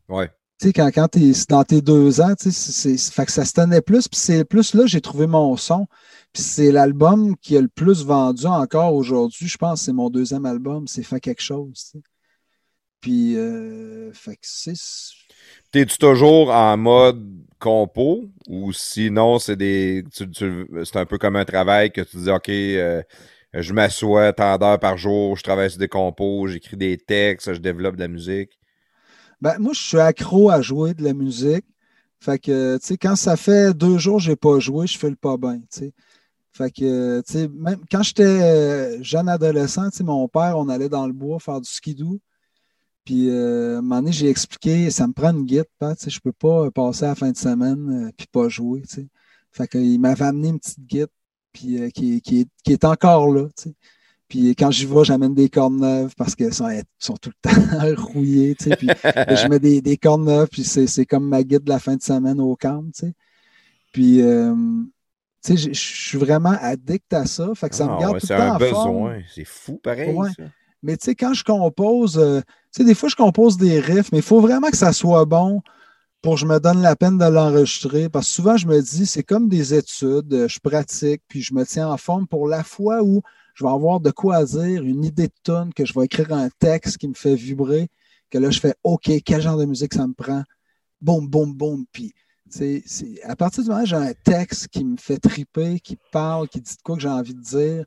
Ouais. 0.07 0.30
Tu 0.59 0.67
sais, 0.67 0.73
quand, 0.73 0.88
quand 0.93 1.07
tu 1.07 1.19
es 1.19 1.31
dans 1.48 1.64
tes 1.64 1.81
deux 1.81 2.19
ans, 2.19 2.35
tu 2.35 2.51
sais, 2.51 2.72
c'est, 2.72 2.98
c'est- 2.98 3.14
fait 3.14 3.25
que 3.25 3.31
ça 3.31 3.45
se 3.45 3.53
tenait 3.53 3.81
plus. 3.81 4.07
Puis 4.09 4.19
c'est 4.19 4.43
plus 4.43 4.73
là, 4.73 4.85
j'ai 4.85 4.99
trouvé 5.01 5.25
mon 5.27 5.56
son. 5.56 5.88
Puis 6.33 6.43
c'est 6.43 6.72
l'album 6.72 7.35
qui 7.38 7.56
a 7.56 7.61
le 7.61 7.69
plus 7.69 8.03
vendu 8.03 8.45
encore 8.45 8.93
aujourd'hui. 8.93 9.48
Je 9.48 9.57
pense 9.57 9.80
que 9.80 9.85
c'est 9.85 9.93
mon 9.93 10.09
deuxième 10.09 10.45
album. 10.45 10.88
C'est 10.88 11.03
Fait 11.03 11.19
quelque 11.22 11.41
chose. 11.41 11.93
Puis, 12.99 13.38
euh, 13.38 14.11
fait 14.14 14.35
que 14.35 14.41
c'est. 14.43 14.73
T'es-tu 15.72 15.98
toujours 15.98 16.49
en 16.49 16.75
mode 16.75 17.25
compo 17.59 18.29
ou 18.47 18.71
sinon 18.73 19.38
c'est 19.39 19.55
des 19.55 20.03
c'est 20.11 20.95
un 20.95 21.05
peu 21.05 21.17
comme 21.17 21.35
un 21.35 21.45
travail 21.45 21.91
que 21.91 22.01
tu 22.01 22.17
dis 22.17 22.29
OK 22.29 22.49
euh, 22.49 23.01
je 23.53 23.73
m'assois 23.73 24.31
tant 24.33 24.57
d'heures 24.57 24.79
par 24.79 24.97
jour, 24.97 25.35
je 25.35 25.43
travaille 25.43 25.69
sur 25.69 25.79
des 25.79 25.88
compos, 25.88 26.47
j'écris 26.47 26.77
des 26.77 26.97
textes, 26.97 27.53
je 27.53 27.59
développe 27.59 27.95
de 27.95 28.01
la 28.01 28.07
musique? 28.07 28.59
Ben, 29.41 29.57
moi, 29.57 29.73
je 29.73 29.81
suis 29.81 29.99
accro 29.99 30.49
à 30.49 30.61
jouer 30.61 30.93
de 30.93 31.03
la 31.03 31.13
musique. 31.13 31.65
Fait 32.19 32.38
que, 32.38 32.77
tu 32.77 32.85
sais, 32.85 32.97
quand 32.97 33.15
ça 33.15 33.38
fait 33.38 33.73
deux 33.73 33.97
jours 33.97 34.17
que 34.17 34.23
je 34.23 34.29
n'ai 34.31 34.35
pas 34.35 34.59
joué, 34.59 34.85
je 34.85 34.97
fais 34.97 35.09
le 35.09 35.15
pas 35.15 35.38
bien, 35.38 35.61
tu. 35.71 35.91
Fait 36.51 36.69
que, 36.71 37.21
tu 37.21 37.47
même 37.47 37.79
quand 37.89 38.03
j'étais 38.03 38.23
euh, 38.23 39.01
jeune 39.01 39.29
adolescent, 39.29 39.89
tu 39.89 39.97
sais, 39.97 40.03
mon 40.03 40.27
père, 40.27 40.57
on 40.57 40.67
allait 40.67 40.89
dans 40.89 41.07
le 41.07 41.13
bois 41.13 41.39
faire 41.39 41.61
du 41.61 41.69
skidoo. 41.69 42.19
Puis, 43.09 43.27
euh, 43.31 43.77
à 43.77 43.79
un 43.79 43.81
moment 43.81 43.95
donné, 44.03 44.11
j'ai 44.11 44.29
expliqué, 44.29 44.91
ça 44.91 45.07
me 45.07 45.13
prend 45.13 45.31
une 45.31 45.43
guide, 45.43 45.65
tu 45.81 45.88
sais, 45.97 46.11
je 46.11 46.19
peux 46.19 46.31
pas 46.31 46.69
passer 46.69 47.05
la 47.05 47.15
fin 47.15 47.31
de 47.31 47.38
semaine 47.38 48.05
euh, 48.07 48.11
puis 48.15 48.27
pas 48.31 48.49
jouer, 48.49 48.81
tu 48.83 48.97
sais. 48.97 49.07
Fait 49.51 49.67
qu'il 49.67 49.99
m'avait 49.99 50.25
amené 50.25 50.49
une 50.49 50.59
petite 50.59 50.85
guide, 50.85 51.07
puis 51.51 51.81
euh, 51.81 51.89
qui, 51.89 52.21
qui 52.21 52.41
est, 52.41 52.47
qui 52.63 52.71
est 52.71 52.85
encore 52.85 53.33
là, 53.33 53.45
tu 53.57 53.63
sais. 53.69 53.73
Puis 54.27 54.55
quand 54.55 54.69
j'y 54.69 54.85
vais, 54.85 55.03
j'amène 55.03 55.33
des 55.33 55.49
cornes 55.49 55.77
neuves 55.81 56.13
parce 56.15 56.35
qu'elles 56.35 56.53
sont, 56.53 56.69
sont 56.99 57.17
tout 57.17 57.31
le 57.43 57.49
temps 57.49 58.03
rouillées. 58.13 58.53
tu 58.53 58.65
sais. 58.65 58.75
Puis 58.75 58.88
je 58.91 59.47
mets 59.47 59.57
des, 59.59 59.81
des 59.81 59.97
cornes 59.97 60.25
neuves, 60.25 60.49
puis 60.51 60.63
c'est 60.63 60.85
c'est 60.85 61.07
comme 61.07 61.27
ma 61.27 61.41
guide 61.41 61.63
de 61.63 61.69
la 61.69 61.79
fin 61.79 61.95
de 61.95 62.03
semaine 62.03 62.39
au 62.39 62.55
camp. 62.55 62.83
tu 62.93 63.07
sais. 63.07 63.13
Puis, 63.91 64.21
euh, 64.21 64.53
tu 65.43 65.57
sais, 65.57 65.73
je 65.73 65.79
suis 65.79 66.19
vraiment 66.19 66.55
addict 66.61 67.11
à 67.11 67.25
ça. 67.25 67.49
Fait 67.55 67.69
que 67.69 67.75
ça 67.75 67.88
Ah, 67.89 67.95
me 67.95 67.99
garde 68.01 68.13
ouais, 68.13 68.19
tout 68.19 68.27
c'est 68.27 68.35
le 68.35 68.39
temps 68.39 68.51
un 68.51 68.55
en 68.55 68.59
forme. 68.59 68.93
besoin. 69.09 69.21
C'est 69.33 69.45
fou, 69.47 69.79
pareil. 69.81 70.13
Ouais. 70.13 70.29
ça. 70.38 70.43
Mais 70.83 70.95
tu 70.95 71.05
sais, 71.05 71.15
quand 71.15 71.33
je 71.33 71.43
compose, 71.43 72.19
euh, 72.19 72.41
sais, 72.72 72.83
des 72.83 72.95
fois, 72.95 73.09
je 73.09 73.15
compose 73.15 73.57
des 73.57 73.80
riffs, 73.80 74.11
mais 74.11 74.19
il 74.19 74.23
faut 74.23 74.41
vraiment 74.41 74.69
que 74.69 74.77
ça 74.77 74.93
soit 74.93 75.25
bon 75.25 75.61
pour 76.22 76.35
que 76.35 76.41
je 76.41 76.45
me 76.45 76.59
donne 76.59 76.81
la 76.81 76.95
peine 76.95 77.17
de 77.17 77.25
l'enregistrer. 77.25 78.09
Parce 78.09 78.27
que 78.27 78.33
souvent, 78.33 78.57
je 78.57 78.67
me 78.67 78.81
dis, 78.81 79.06
c'est 79.06 79.23
comme 79.23 79.48
des 79.48 79.73
études, 79.73 80.33
euh, 80.33 80.48
je 80.48 80.59
pratique, 80.59 81.22
puis 81.27 81.41
je 81.41 81.53
me 81.53 81.65
tiens 81.65 81.89
en 81.89 81.98
forme 81.98 82.27
pour 82.27 82.48
la 82.48 82.64
fois 82.64 83.01
où 83.03 83.22
je 83.56 83.64
vais 83.64 83.72
avoir 83.72 83.99
de 83.99 84.11
quoi 84.11 84.43
dire, 84.45 84.83
une 84.83 85.03
idée 85.03 85.27
de 85.27 85.33
tune, 85.43 85.73
que 85.73 85.85
je 85.85 85.93
vais 85.93 86.06
écrire 86.06 86.31
un 86.33 86.49
texte 86.59 86.98
qui 86.98 87.07
me 87.07 87.14
fait 87.14 87.35
vibrer, 87.35 87.89
que 88.30 88.38
là, 88.38 88.49
je 88.49 88.59
fais 88.59 88.75
OK, 88.83 89.11
quel 89.25 89.41
genre 89.41 89.57
de 89.57 89.65
musique 89.65 89.93
ça 89.93 90.07
me 90.07 90.14
prend? 90.14 90.43
Boum, 91.01 91.27
boum, 91.27 91.53
boum. 91.53 91.85
Puis, 91.91 92.14
à 93.23 93.35
partir 93.35 93.64
du 93.64 93.69
moment 93.69 93.83
où 93.83 93.85
j'ai 93.85 93.95
un 93.95 94.14
texte 94.23 94.67
qui 94.69 94.83
me 94.83 94.98
fait 94.98 95.17
triper, 95.17 95.80
qui 95.80 95.98
parle, 96.11 96.48
qui 96.48 96.61
dit 96.61 96.75
de 96.75 96.81
quoi 96.81 96.95
que 96.95 97.01
j'ai 97.01 97.09
envie 97.09 97.35
de 97.35 97.41
dire, 97.41 97.85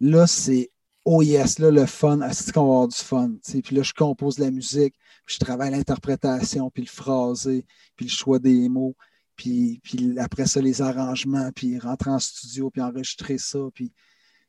là, 0.00 0.26
c'est 0.26 0.70
oh 1.06 1.22
yes, 1.22 1.58
là, 1.60 1.70
le 1.70 1.86
fun, 1.86 2.18
c'est 2.32 2.52
qu'on 2.52 2.66
va 2.66 2.72
avoir 2.74 2.88
du 2.88 2.96
fun. 2.96 3.30
tu. 3.42 3.62
Puis 3.62 3.74
là, 3.76 3.82
je 3.82 3.94
compose 3.94 4.38
la 4.38 4.50
musique, 4.50 4.94
puis 5.24 5.36
je 5.38 5.44
travaille 5.44 5.70
l'interprétation, 5.70 6.68
puis 6.70 6.82
le 6.82 6.88
phrasé, 6.88 7.64
puis 7.96 8.06
le 8.06 8.10
choix 8.10 8.38
des 8.38 8.68
mots, 8.68 8.94
puis, 9.36 9.80
puis 9.84 10.18
après 10.18 10.46
ça, 10.46 10.60
les 10.60 10.82
arrangements, 10.82 11.50
puis 11.54 11.78
rentrer 11.78 12.10
en 12.10 12.18
studio, 12.18 12.70
puis 12.70 12.82
enregistrer 12.82 13.38
ça. 13.38 13.58
Puis, 13.74 13.92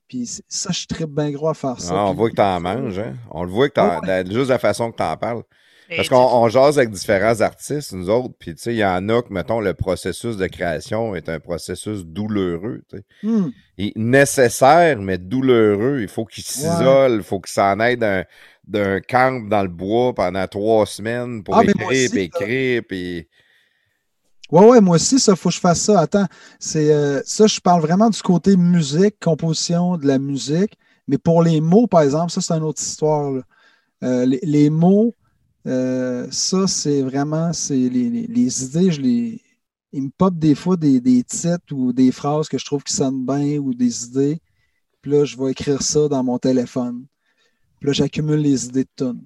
puis 0.08 0.30
ça, 0.48 0.72
je 0.72 0.86
tripe 0.88 1.10
bien 1.12 1.32
gros 1.32 1.50
à 1.50 1.54
faire 1.54 1.80
ça. 1.80 1.94
Ah, 1.94 2.06
on 2.06 2.10
Puis- 2.12 2.18
voit 2.18 2.30
que 2.32 2.36
t'en 2.36 2.60
manges, 2.60 2.98
hein? 3.00 3.16
On 3.32 3.44
le 3.44 3.52
voit 3.52 3.70
que 3.70 3.74
t'en, 3.76 4.00
Ouais. 4.00 4.08
la- 4.08 4.26
juste 4.26 4.50
la 4.50 4.60
façon 4.60 4.92
que 4.92 4.98
t'en 4.98 5.16
parles. 5.18 5.44
Parce 5.96 6.08
tu- 6.08 6.14
qu'on 6.14 6.18
on 6.18 6.50
jase 6.50 6.78
avec 6.78 6.92
différents 6.92 7.40
artistes, 7.42 7.94
nous 7.94 8.10
autres, 8.10 8.34
puis 8.38 8.54
tu 8.56 8.62
sais, 8.62 8.74
il 8.74 8.78
y 8.78 8.86
en 8.86 9.08
a 9.10 9.22
que, 9.22 9.32
mettons, 9.32 9.60
le 9.62 9.74
processus 9.74 10.36
de 10.38 10.48
création 10.48 11.16
est 11.16 11.30
un 11.30 11.40
processus 11.40 12.06
douloureux, 12.06 12.82
tu 12.90 12.98
sais. 12.98 13.04
Hmm. 13.24 13.50
Et 13.78 13.94
nécessaire, 13.96 15.00
mais 15.02 15.18
douloureux. 15.18 16.00
Il 16.02 16.08
faut 16.08 16.26
qu'il 16.26 16.44
s'isole, 16.44 17.14
il 17.18 17.24
faut 17.24 17.40
qu'il 17.40 17.54
s'en 17.54 17.80
aille 17.80 17.98
d'un, 17.98 18.24
d'un 18.68 19.00
camp 19.00 19.48
dans 19.48 19.62
le 19.62 19.70
bois 19.70 20.14
pendant 20.14 20.46
trois 20.48 20.86
semaines 20.86 21.44
pour 21.44 21.56
Ah, 21.56 21.64
écrire, 21.64 21.88
aussi, 21.88 22.10
puis 22.10 22.22
écrire, 22.22 22.82
puis... 22.88 23.28
Ouais, 24.52 24.66
ouais, 24.66 24.82
moi 24.82 24.96
aussi, 24.96 25.20
ça, 25.20 25.36
faut 25.36 25.50
que 25.50 25.56
je 25.56 25.60
fasse 25.60 25.82
ça. 25.82 26.00
Attends, 26.00 26.26
c'est 26.58 26.92
euh, 26.94 27.22
ça, 27.26 27.48
je 27.48 27.60
parle 27.60 27.82
vraiment 27.82 28.10
du 28.10 28.22
côté 28.22 28.56
musique, 28.56 29.16
composition 29.22 29.98
de 29.98 30.08
la 30.08 30.20
musique. 30.20 30.78
Mais 31.10 31.18
pour 31.18 31.44
les 31.44 31.60
mots, 31.62 31.86
par 31.88 32.02
exemple, 32.02 32.32
ça, 32.32 32.40
c'est 32.42 32.54
une 32.54 32.64
autre 32.64 32.82
histoire. 32.82 33.32
là. 33.32 33.42
Euh, 34.04 34.26
les, 34.26 34.40
les 34.44 34.70
mots, 34.70 35.14
euh, 35.68 36.28
ça, 36.32 36.68
c'est 36.68 37.02
vraiment, 37.02 37.52
c'est 37.54 37.76
les, 37.76 38.64
idées, 38.64 38.92
je 38.92 39.02
les. 39.02 39.42
Il 39.94 40.04
me 40.04 40.10
pop 40.10 40.38
des 40.38 40.56
fois 40.56 40.78
des, 40.78 41.00
des 41.00 41.24
titres 41.24 41.74
ou 41.74 41.94
des 41.94 42.12
phrases 42.12 42.50
que 42.50 42.58
je 42.58 42.66
trouve 42.66 42.84
qui 42.84 42.94
sonnent 42.94 43.26
bien 43.26 43.58
ou 43.58 43.74
des 43.74 44.06
idées. 44.06 44.40
Puis 45.02 45.12
là, 45.12 45.26
je 45.26 45.38
vais 45.38 45.52
écrire 45.52 45.82
ça 45.82 46.08
dans 46.08 46.24
mon 46.24 46.38
téléphone. 46.38 47.06
Puis 47.80 47.88
là, 47.88 47.94
j'accumule 47.94 48.40
les 48.40 48.66
idées 48.66 48.84
de 48.84 48.90
tunes. 48.96 49.24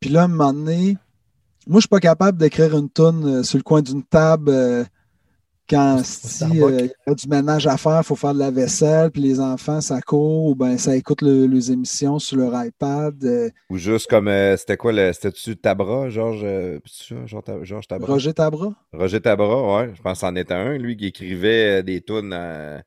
Puis 0.00 0.10
là, 0.10 0.22
à 0.22 0.24
un 0.24 0.28
moment 0.28 0.52
donné, 0.52 0.98
moi, 1.66 1.78
je 1.78 1.82
suis 1.82 1.88
pas 1.88 2.00
capable 2.00 2.38
d'écrire 2.38 2.76
une 2.76 2.90
toune 2.90 3.24
euh, 3.26 3.42
sur 3.42 3.58
le 3.58 3.62
coin 3.62 3.80
d'une 3.80 4.02
table 4.02 4.50
euh, 4.50 4.84
quand 5.68 6.02
si, 6.04 6.62
euh, 6.62 6.86
il 6.86 6.92
y 7.06 7.10
a 7.10 7.14
du 7.14 7.28
ménage 7.28 7.66
à 7.66 7.76
faire, 7.76 8.00
il 8.00 8.04
faut 8.04 8.16
faire 8.16 8.34
de 8.34 8.38
la 8.38 8.50
vaisselle, 8.50 9.10
puis 9.10 9.22
les 9.22 9.40
enfants, 9.40 9.80
ça 9.80 10.00
court, 10.00 10.46
ou 10.46 10.54
ben 10.54 10.78
ça 10.78 10.96
écoute 10.96 11.22
le- 11.22 11.46
les 11.46 11.72
émissions 11.72 12.18
sur 12.18 12.36
leur 12.38 12.64
iPad. 12.64 13.22
euh, 13.24 13.50
Ou 13.70 13.78
juste 13.78 14.08
comme, 14.08 14.28
euh, 14.28 14.56
c'était 14.56 14.76
quoi, 14.76 14.92
le, 14.92 15.12
c'était-tu 15.12 15.56
Tabra, 15.56 16.10
Georges, 16.10 16.44
euh, 16.44 16.78
Tabra? 17.88 18.06
Roger 18.06 18.34
Tabra? 18.34 18.74
Roger 18.92 19.20
Tabra, 19.20 19.78
ouais, 19.78 19.94
je 19.94 20.02
pense 20.02 20.18
que 20.18 20.26
c'en 20.26 20.36
était 20.36 20.54
un, 20.54 20.78
lui, 20.78 20.96
qui 20.96 21.06
écrivait 21.06 21.82
des 21.82 22.02
tunes 22.02 22.32
à, 22.32 22.82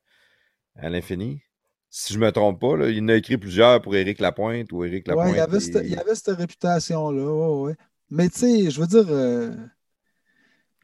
à 0.76 0.90
l'infini. 0.90 1.42
Si 1.90 2.14
je 2.14 2.18
me 2.18 2.32
trompe 2.32 2.60
pas, 2.60 2.76
là, 2.76 2.90
il 2.90 3.02
en 3.04 3.08
a 3.08 3.16
écrit 3.16 3.38
plusieurs 3.38 3.80
pour 3.82 3.96
Éric 3.96 4.20
Lapointe 4.20 4.72
ou 4.72 4.84
Éric 4.84 5.08
Lapointe. 5.08 5.30
Ouais, 5.30 5.32
il 5.32 5.36
y 5.36 5.40
avait 5.40 5.58
et- 5.58 5.60
cette, 5.60 5.84
il 5.84 5.90
y 5.90 5.96
avait 5.96 6.14
cette 6.14 6.36
réputation-là. 6.36 7.22
ouais, 7.24 7.70
ouais. 7.70 7.76
Mais 8.10 8.28
tu 8.28 8.38
sais, 8.40 8.70
je 8.70 8.80
veux 8.80 8.86
dire, 8.86 9.06
euh, 9.08 9.50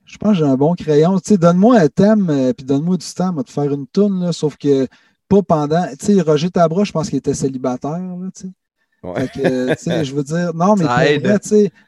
je 0.05 0.19
pense 0.19 0.33
que 0.33 0.39
j'ai 0.39 0.45
un 0.45 0.57
bon 0.57 0.75
crayon. 0.75 1.19
Tu 1.19 1.31
sais, 1.31 1.39
donne-moi 1.39 1.79
un 1.79 1.89
thème, 1.89 2.29
euh, 2.31 2.53
puis 2.53 2.65
donne-moi 2.65 2.97
du 2.97 3.07
temps 3.07 3.33
moi, 3.33 3.43
de 3.43 3.51
faire 3.51 3.73
une 3.73 3.87
toune, 3.87 4.21
là, 4.21 4.33
sauf 4.33 4.57
que 4.57 4.87
pas 5.29 5.43
pendant. 5.43 5.87
Tu 5.99 6.07
sais, 6.07 6.21
Roger 6.21 6.51
Tabra, 6.51 6.85
je 6.85 6.93
pense 6.93 7.09
qu'il 7.09 7.19
était 7.19 7.35
célibataire, 7.35 7.99
là, 7.99 8.29
tu 8.35 8.43
sais. 8.43 8.53
Ouais. 9.03 9.27
Fait 9.27 9.41
que, 9.41 9.47
euh, 9.47 9.75
tu 9.75 9.85
sais, 9.85 10.05
je 10.05 10.15
veux 10.15 10.25
dire, 10.25 10.55
non, 10.55 10.77
mais 10.77 10.85
vrai, 10.85 11.21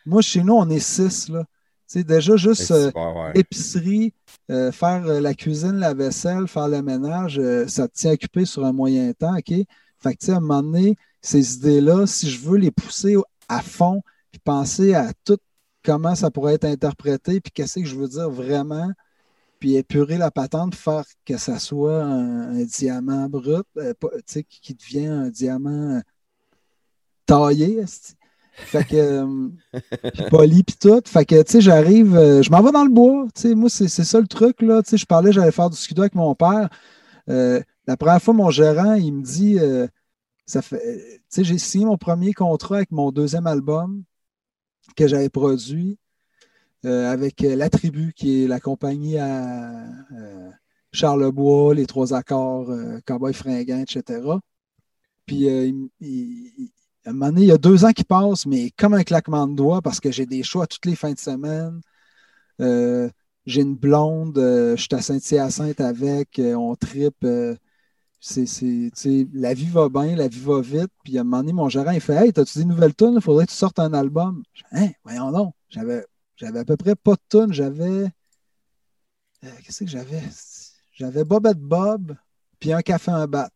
moi, 0.04 0.20
chez 0.20 0.42
nous, 0.42 0.54
on 0.54 0.68
est 0.68 0.80
six, 0.80 1.28
là. 1.28 1.44
Tu 1.88 2.00
sais, 2.00 2.04
déjà, 2.04 2.36
juste 2.36 2.70
euh, 2.72 2.90
Ouais, 2.94 3.30
épicerie, 3.34 4.12
euh, 4.50 4.72
faire 4.72 5.04
la 5.04 5.34
cuisine, 5.34 5.76
la 5.76 5.94
vaisselle, 5.94 6.48
faire 6.48 6.68
le 6.68 6.82
ménage, 6.82 7.40
ça 7.68 7.88
te 7.88 7.94
tient 7.94 8.12
occupé 8.12 8.44
sur 8.44 8.64
un 8.64 8.72
moyen 8.72 9.12
temps, 9.12 9.36
OK? 9.36 9.54
Fait 9.98 10.14
que, 10.14 10.30
à 10.30 10.36
un 10.36 10.40
moment 10.40 10.62
donné, 10.62 10.96
ces 11.22 11.54
idées-là, 11.54 12.06
si 12.06 12.28
je 12.28 12.40
veux 12.40 12.58
les 12.58 12.70
pousser 12.70 13.16
à 13.48 13.62
fond, 13.62 14.02
puis 14.30 14.40
penser 14.44 14.94
à 14.94 15.12
tout 15.24 15.38
comment 15.86 16.16
ça 16.16 16.32
pourrait 16.32 16.54
être 16.54 16.64
interprété, 16.64 17.40
puis 17.40 17.52
qu'est-ce 17.52 17.78
que 17.78 17.86
je 17.86 17.94
veux 17.94 18.08
dire 18.08 18.28
vraiment, 18.28 18.90
puis 19.60 19.76
épurer 19.76 20.18
la 20.18 20.32
patente, 20.32 20.74
faire 20.74 21.04
que 21.24 21.38
ça 21.38 21.60
soit 21.60 22.02
un, 22.02 22.58
un 22.58 22.64
diamant 22.64 23.28
brut, 23.28 23.64
euh, 23.76 23.94
pas- 23.94 24.10
qui, 24.26 24.74
devient 24.74 25.06
un 25.06 25.28
diamant 25.30 25.96
euh, 25.96 26.00
taillé. 27.24 27.84
Fait 28.52 28.84
que, 28.84 28.96
euh, 28.96 29.48
puis 30.12 30.24
poli, 30.30 30.62
puis 30.64 30.76
tout. 30.80 31.00
Fait 31.06 31.24
que, 31.24 31.40
tu 31.42 31.52
sais, 31.52 31.60
j'arrive, 31.60 32.16
euh, 32.16 32.42
je 32.42 32.50
m'en 32.50 32.62
vais 32.62 32.72
dans 32.72 32.84
le 32.84 32.90
bois. 32.90 33.26
Tu 33.34 33.42
sais, 33.42 33.54
moi, 33.54 33.70
c'est 33.70 33.88
ça 33.88 34.20
le 34.20 34.26
truc, 34.26 34.62
là. 34.62 34.82
Tu 34.82 34.90
sais, 34.90 34.96
je 34.96 35.06
parlais, 35.06 35.30
j'allais 35.30 35.52
faire 35.52 35.70
du 35.70 35.76
skido 35.76 36.02
avec 36.02 36.16
mon 36.16 36.34
père. 36.34 36.68
Euh, 37.28 37.62
la 37.86 37.96
première 37.96 38.20
fois, 38.20 38.34
mon 38.34 38.50
gérant, 38.50 38.94
il 38.94 39.12
me 39.12 39.22
dit, 39.22 39.58
ça 40.46 40.62
fait, 40.62 40.80
tu 40.80 41.20
sais, 41.28 41.44
j'ai 41.44 41.58
signé 41.58 41.84
mon 41.84 41.96
premier 41.96 42.32
contrat 42.32 42.76
avec 42.76 42.90
mon 42.90 43.12
deuxième 43.12 43.46
album 43.46 44.02
que 44.94 45.08
j'avais 45.08 45.28
produit 45.28 45.98
euh, 46.84 47.10
avec 47.10 47.42
euh, 47.42 47.56
La 47.56 47.68
Tribu, 47.68 48.12
qui 48.14 48.44
est 48.44 48.46
la 48.46 48.60
compagnie 48.60 49.18
à 49.18 49.86
euh, 50.12 50.50
Charlebois, 50.92 51.74
Les 51.74 51.86
Trois 51.86 52.14
Accords, 52.14 52.70
Cowboy 53.06 53.32
Fringant, 53.32 53.80
etc. 53.80 54.20
Puis, 55.26 55.48
à 55.48 57.10
un 57.10 57.12
moment 57.12 57.26
donné, 57.26 57.42
il 57.42 57.48
y 57.48 57.52
a 57.52 57.58
deux 57.58 57.84
ans 57.84 57.92
qui 57.92 58.04
passent, 58.04 58.46
mais 58.46 58.70
comme 58.78 58.94
un 58.94 59.02
claquement 59.02 59.48
de 59.48 59.56
doigts, 59.56 59.82
parce 59.82 59.98
que 60.00 60.12
j'ai 60.12 60.26
des 60.26 60.42
choix 60.44 60.66
toutes 60.66 60.86
les 60.86 60.94
fins 60.94 61.12
de 61.12 61.18
semaine. 61.18 61.80
J'ai 63.46 63.62
une 63.62 63.74
blonde, 63.76 64.36
je 64.36 64.76
suis 64.76 64.94
à 64.94 65.02
Saint-Hyacinthe 65.02 65.80
avec, 65.80 66.40
on 66.40 66.76
tripe. 66.76 67.26
Euh, 68.38 68.90
c'est, 68.94 69.28
la 69.32 69.54
vie 69.54 69.68
va 69.68 69.88
bien, 69.88 70.16
la 70.16 70.28
vie 70.28 70.40
va 70.40 70.60
vite. 70.60 70.90
Puis 71.04 71.18
à 71.18 71.20
un 71.20 71.24
moment 71.24 71.38
donné, 71.38 71.52
mon 71.52 71.68
gérant, 71.68 71.92
il 71.92 72.00
fait 72.00 72.14
Hey, 72.14 72.32
as-tu 72.36 72.58
des 72.58 72.64
nouvelles 72.64 72.94
tunes? 72.94 73.14
Il 73.16 73.20
faudrait 73.20 73.46
que 73.46 73.50
tu 73.52 73.56
sortes 73.56 73.78
un 73.78 73.92
album. 73.92 74.42
Je 74.52 74.62
hein, 74.72 74.88
voyons 75.04 75.30
donc. 75.32 75.54
J'avais, 75.68 76.04
à 76.42 76.64
peu 76.64 76.76
près 76.76 76.94
pas 76.94 77.14
de 77.14 77.20
tunes. 77.28 77.52
J'avais. 77.52 78.04
euh, 79.44 79.50
qu'est-ce 79.64 79.84
que 79.84 79.90
j'avais? 79.90 80.22
J'avais 80.92 81.24
Bobette 81.24 81.58
Bob, 81.58 82.16
puis 82.58 82.72
un 82.72 82.80
café, 82.82 83.10
un 83.10 83.26
bat, 83.26 83.50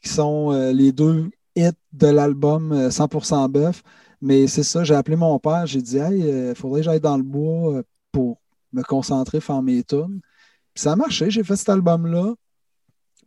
qui 0.00 0.08
sont 0.08 0.52
euh, 0.52 0.72
les 0.72 0.92
deux 0.92 1.30
hits 1.56 1.70
de 1.92 2.06
l'album 2.06 2.72
euh, 2.72 2.90
100% 2.90 3.48
bœuf. 3.50 3.82
Mais 4.20 4.46
c'est 4.46 4.62
ça, 4.62 4.84
j'ai 4.84 4.94
appelé 4.94 5.16
mon 5.16 5.38
père, 5.38 5.66
j'ai 5.66 5.82
dit 5.82 5.98
Hey, 5.98 6.20
il 6.50 6.54
faudrait 6.54 6.80
que 6.80 6.84
j'aille 6.86 7.00
dans 7.00 7.16
le 7.16 7.22
bois 7.22 7.74
euh, 7.74 7.82
pour 8.12 8.40
me 8.72 8.82
concentrer, 8.82 9.40
faire 9.40 9.62
mes 9.62 9.82
tunes. 9.84 10.20
Puis 10.74 10.82
ça 10.82 10.92
a 10.92 10.96
marché, 10.96 11.30
j'ai 11.30 11.44
fait 11.44 11.56
cet 11.56 11.68
album-là. 11.68 12.34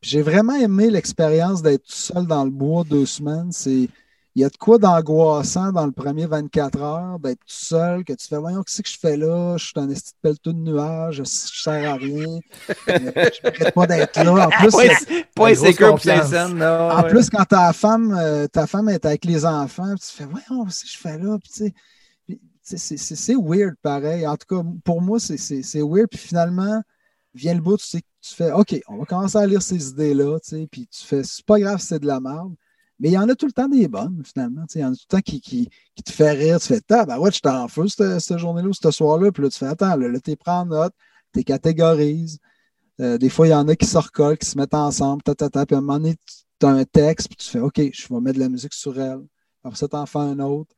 J'ai 0.06 0.22
vraiment 0.22 0.53
aimé 0.53 0.92
l'expérience 0.92 1.64
d'être 1.64 1.82
tout 1.82 1.92
seul 1.92 2.27
dans 2.27 2.43
le 2.43 2.51
bois 2.51 2.84
deux 2.84 3.08
semaines. 3.08 3.51
C'est, 3.51 3.90
il 4.35 4.42
y 4.42 4.43
a 4.43 4.50
de 4.50 4.58
quoi 4.58 4.77
d'angoissant 4.77 5.72
dans 5.72 5.88
le 5.88 5.92
premier 5.92 6.27
24 6.27 6.80
heures, 6.80 7.19
d'être 7.19 7.40
tout 7.40 7.45
seul, 7.48 8.03
que 8.03 8.14
tu 8.14 8.27
fais, 8.27 8.38
voyons, 8.38 8.61
qu'est-ce 8.61 8.84
que 8.84 8.90
je 8.90 9.00
fais 9.00 9.17
là? 9.17 9.58
Je 9.58 9.66
suis 9.66 9.74
un 9.77 9.90
esti 9.90 10.11
de 10.11 10.17
pelleteux 10.22 10.53
de 10.53 10.59
nuages, 10.59 11.16
je 11.16 11.22
ne 11.22 11.25
sers 11.25 11.92
à 11.92 11.95
rien. 11.95 12.40
Je 12.88 12.93
ne 12.93 13.72
pas 13.72 13.88
d'être 13.88 14.24
là. 14.24 14.45
En 14.45 14.50
plus, 14.51 14.75
en 14.75 14.77
ouais. 17.01 17.09
plus, 17.09 17.27
quand 17.32 17.45
ta 17.45 17.74
femme, 17.74 18.16
euh, 18.16 18.45
ta 18.45 18.67
femme 18.67 18.90
est 18.90 19.08
avec 19.08 19.25
les 19.25 19.43
enfants, 19.43 19.95
puis 19.95 20.08
tu 20.08 20.17
fais, 20.17 20.25
voyons, 20.25 20.66
qu'est-ce 20.66 20.84
que 20.84 20.90
je 20.92 20.98
fais 21.00 21.17
là? 21.17 21.38
C'est- 22.61 23.35
weird 23.35 23.74
pareil. 23.82 24.27
En 24.27 24.38
tout 24.38 24.56
cas, 24.56 24.64
pour 24.84 25.01
moi, 25.01 25.17
c'est 25.19 25.82
weird. 25.82 26.09
Puis 26.11 26.19
finalement, 26.19 26.84
vient 27.34 27.56
le 27.56 27.61
bout, 27.61 27.77
tu 27.77 27.88
sais, 27.88 28.01
tu 28.28 28.36
fais, 28.36 28.52
OK, 28.52 28.76
on 28.88 28.98
va 28.98 29.06
commencer 29.06 29.38
à 29.38 29.45
lire 29.45 29.62
ces 29.62 29.90
idées-là, 29.90 30.40
tu 30.40 30.50
sais, 30.50 30.68
puis 30.72 30.88
tu 30.88 31.06
fais, 31.06 31.24
c'est 31.24 31.45
pas 31.45 31.60
grave 31.60 31.80
c'est 31.80 32.00
de 32.00 32.08
la 32.08 32.20
merde. 32.20 32.56
Mais 33.00 33.10
il 33.10 33.14
y 33.14 33.18
en 33.18 33.28
a 33.30 33.36
tout 33.36 33.45
le 33.45 33.52
temps 33.52 33.68
des 33.68 33.88
bonnes, 33.88 34.24
finalement. 34.26 34.66
tu 34.66 34.74
sais, 34.74 34.80
Il 34.80 34.82
y 34.84 34.86
en 34.86 34.94
a 34.94 34.95
tout 34.95 35.06
le 35.12 35.18
temps 35.18 35.22
qui, 35.22 35.42
qui, 35.42 35.70
te 36.04 36.12
fait 36.12 36.32
rire. 36.32 36.60
Tu 36.62 36.68
fais, 36.68 36.82
ah, 36.92 37.06
ben 37.06 37.20
ouais, 37.20 37.30
je 37.32 37.50
en 37.50 37.68
feu 37.68 37.88
cette, 37.88 38.20
cette 38.20 38.38
journée-là 38.38 38.70
ou 38.70 38.74
ce 38.74 38.90
soir-là. 38.90 39.32
Puis 39.32 39.44
là, 39.44 39.50
tu 39.50 39.58
fais, 39.60 39.68
attends, 39.68 39.98
là, 39.98 40.08
là 40.08 40.20
tu 40.20 40.36
prends 40.38 40.62
en 40.62 40.66
note, 40.66 40.94
tu 41.34 41.44
catégorises. 41.44 42.40
Euh, 43.02 43.18
des 43.18 43.30
fois, 43.30 43.48
il 43.48 43.52
y 43.52 43.54
en 43.54 43.68
a 43.68 43.76
qui 43.76 43.86
se 43.86 43.98
recollent, 43.98 44.38
qui 44.38 44.50
se 44.50 44.58
mettent 44.58 44.74
ensemble, 44.74 45.22
ta, 45.24 45.36
ta, 45.36 45.50
ta, 45.50 45.66
puis 45.66 45.76
à 45.76 45.80
un 45.80 45.82
moment 45.82 46.00
donné, 46.00 46.16
tu, 46.60 46.66
as 46.66 46.70
un 46.70 46.86
texte, 46.86 47.28
puis 47.28 47.36
tu 47.36 47.50
fais 47.50 47.60
OK, 47.60 47.82
je 47.94 48.08
vais 48.10 48.22
mettre 48.22 48.38
de 48.38 48.44
la 48.44 48.50
musique 48.50 48.74
sur 48.74 49.00
elle. 49.00 49.26
Après 49.64 49.78
ça, 49.78 49.88
tu 49.90 49.95
en 49.98 50.06
fais 50.06 50.20
un 50.20 50.40
autre. 50.40 50.74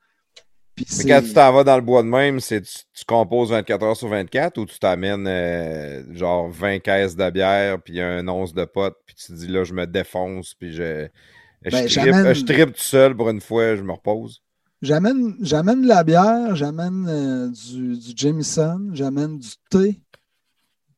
Mais 0.78 1.06
quand 1.06 1.22
tu 1.22 1.34
t'en 1.34 1.52
vas 1.54 1.64
dans 1.64 1.76
le 1.76 1.82
bois 1.82 2.04
de 2.04 2.08
même, 2.08 2.40
c'est 2.40 2.62
tu, 2.62 2.78
tu 2.94 3.06
composes 3.06 3.50
24 3.50 3.84
heures 3.84 3.98
sur 3.98 4.10
24 4.10 4.58
ou 4.58 4.66
tu 4.66 4.78
t'amènes 4.78 5.28
euh, 5.28 6.04
genre 6.16 6.50
20 6.50 6.80
caisses 6.80 7.16
de 7.16 7.30
bière 7.30 7.82
puis 7.82 8.00
un 8.00 8.28
once 8.28 8.54
de 8.54 8.66
potes 8.66 8.98
puis 9.06 9.16
tu 9.16 9.28
te 9.28 9.34
dis 9.34 9.48
là 9.48 9.64
je 9.64 9.74
me 9.74 9.88
défonce 9.88 10.54
puis 10.54 10.74
je 10.74 11.08
je, 11.66 11.72
Ben, 11.72 12.34
je 12.34 12.46
trippe 12.46 12.74
tout 12.74 12.82
seul 12.82 13.16
pour 13.16 13.30
une 13.30 13.42
fois, 13.42 13.76
je 13.76 13.82
me 13.82 13.92
repose. 13.92 14.42
J'amène, 14.82 15.36
j'amène 15.42 15.82
de 15.82 15.88
la 15.88 16.04
bière, 16.04 16.56
j'amène 16.56 17.08
euh, 17.10 17.50
du, 17.50 17.98
du 17.98 18.14
Jameson, 18.16 18.92
j'amène 18.94 19.40
du 19.40 19.50
thé, 19.72 20.00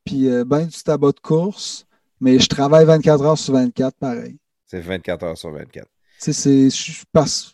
puis 0.04 0.28
euh, 0.28 0.44
ben 0.44 0.66
du 0.66 0.84
tabac 0.84 1.14
de 1.14 1.20
course, 1.22 1.86
mais 2.20 2.40
je 2.40 2.48
travaille 2.50 2.86
24 2.86 3.24
heures 3.24 3.38
sur 3.38 3.54
24 3.54 3.96
pareil. 3.98 4.38
C'est 4.66 4.82
24 4.82 5.24
heures 5.24 5.38
sur 5.38 5.52
24. 5.52 5.86
Tu 5.86 5.90
sais, 6.20 6.34
c'est. 6.34 6.70
Je 6.70 7.04
passe. 7.12 7.54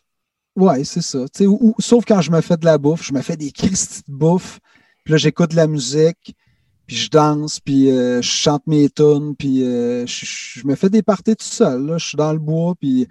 Ouais, 0.56 0.84
c'est 0.84 1.02
ça. 1.02 1.20
Tu 1.34 1.40
sais, 1.40 1.48
ou- 1.48 1.60
ou- 1.62 1.76
sauf 1.80 2.06
quand 2.06 2.22
je 2.22 2.32
me 2.32 2.40
fais 2.42 2.58
de 2.58 2.66
la 2.66 2.78
bouffe, 2.78 3.04
je 3.06 3.14
me 3.14 3.22
fais 3.22 3.36
des 3.38 3.52
cristis 3.52 4.02
de 4.08 4.14
bouffe, 4.14 4.60
puis 5.04 5.12
là, 5.12 5.18
j'écoute 5.18 5.52
de 5.52 5.56
la 5.58 5.68
musique, 5.68 6.36
puis 6.88 6.96
je 6.96 7.10
danse, 7.10 7.60
puis 7.60 7.90
euh, 7.90 8.22
je 8.22 8.30
chante 8.30 8.66
mes 8.68 8.90
tunes, 8.90 9.36
puis 9.36 9.64
euh, 9.64 10.06
je, 10.08 10.66
me 10.66 10.76
fais 10.76 10.90
des 10.90 11.02
parties 11.02 11.36
tout 11.36 11.46
seul. 11.46 11.86
là. 11.86 11.98
Je 11.98 12.06
suis 12.08 12.18
dans 12.18 12.32
le 12.32 12.40
bois, 12.40 12.74
puis 12.80 13.08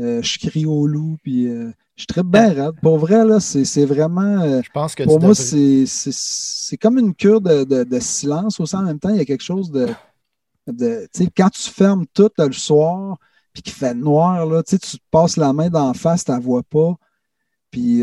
euh, 0.00 0.22
je 0.22 0.38
crie 0.38 0.64
au 0.66 0.86
loup, 0.86 1.16
puis 1.22 1.48
je 1.96 2.04
tripe 2.06 2.26
bien 2.26 2.52
raide. 2.52 2.74
Pour 2.82 2.98
vrai, 2.98 3.24
là, 3.24 3.40
c'est 3.40 3.84
vraiment. 3.84 4.62
Je 4.62 4.70
pense 4.72 4.94
que 4.94 5.02
pour 5.04 5.18
moi, 5.20 5.34
c'est- 5.86 6.76
comme 6.76 6.98
une 6.98 7.14
cure 7.14 7.40
de, 7.40 7.64
de- 7.64 7.84
de 7.84 8.00
silence. 8.00 8.60
Aussi, 8.60 8.76
en 8.76 8.82
même 8.82 8.98
temps, 8.98 9.10
il 9.10 9.16
y 9.16 9.20
a 9.20 9.24
quelque 9.24 9.42
chose 9.44 9.70
de. 9.70 9.86
de 10.66 11.08
tu 11.12 11.24
sais, 11.24 11.30
quand 11.36 11.48
tu 11.50 11.62
fermes 11.70 12.04
tout 12.12 12.30
là, 12.38 12.46
le 12.46 12.52
soir, 12.52 13.18
puis 13.56 13.62
qu'il 13.62 13.72
fait 13.72 13.94
noir, 13.94 14.44
là, 14.44 14.62
tu 14.62 14.78
te 14.78 14.98
passes 15.10 15.38
la 15.38 15.54
main 15.54 15.70
d'en 15.70 15.94
face, 15.94 16.26
tu 16.26 16.30
ne 16.30 16.38
vois 16.38 16.62
pas, 16.62 16.94
puis 17.70 18.02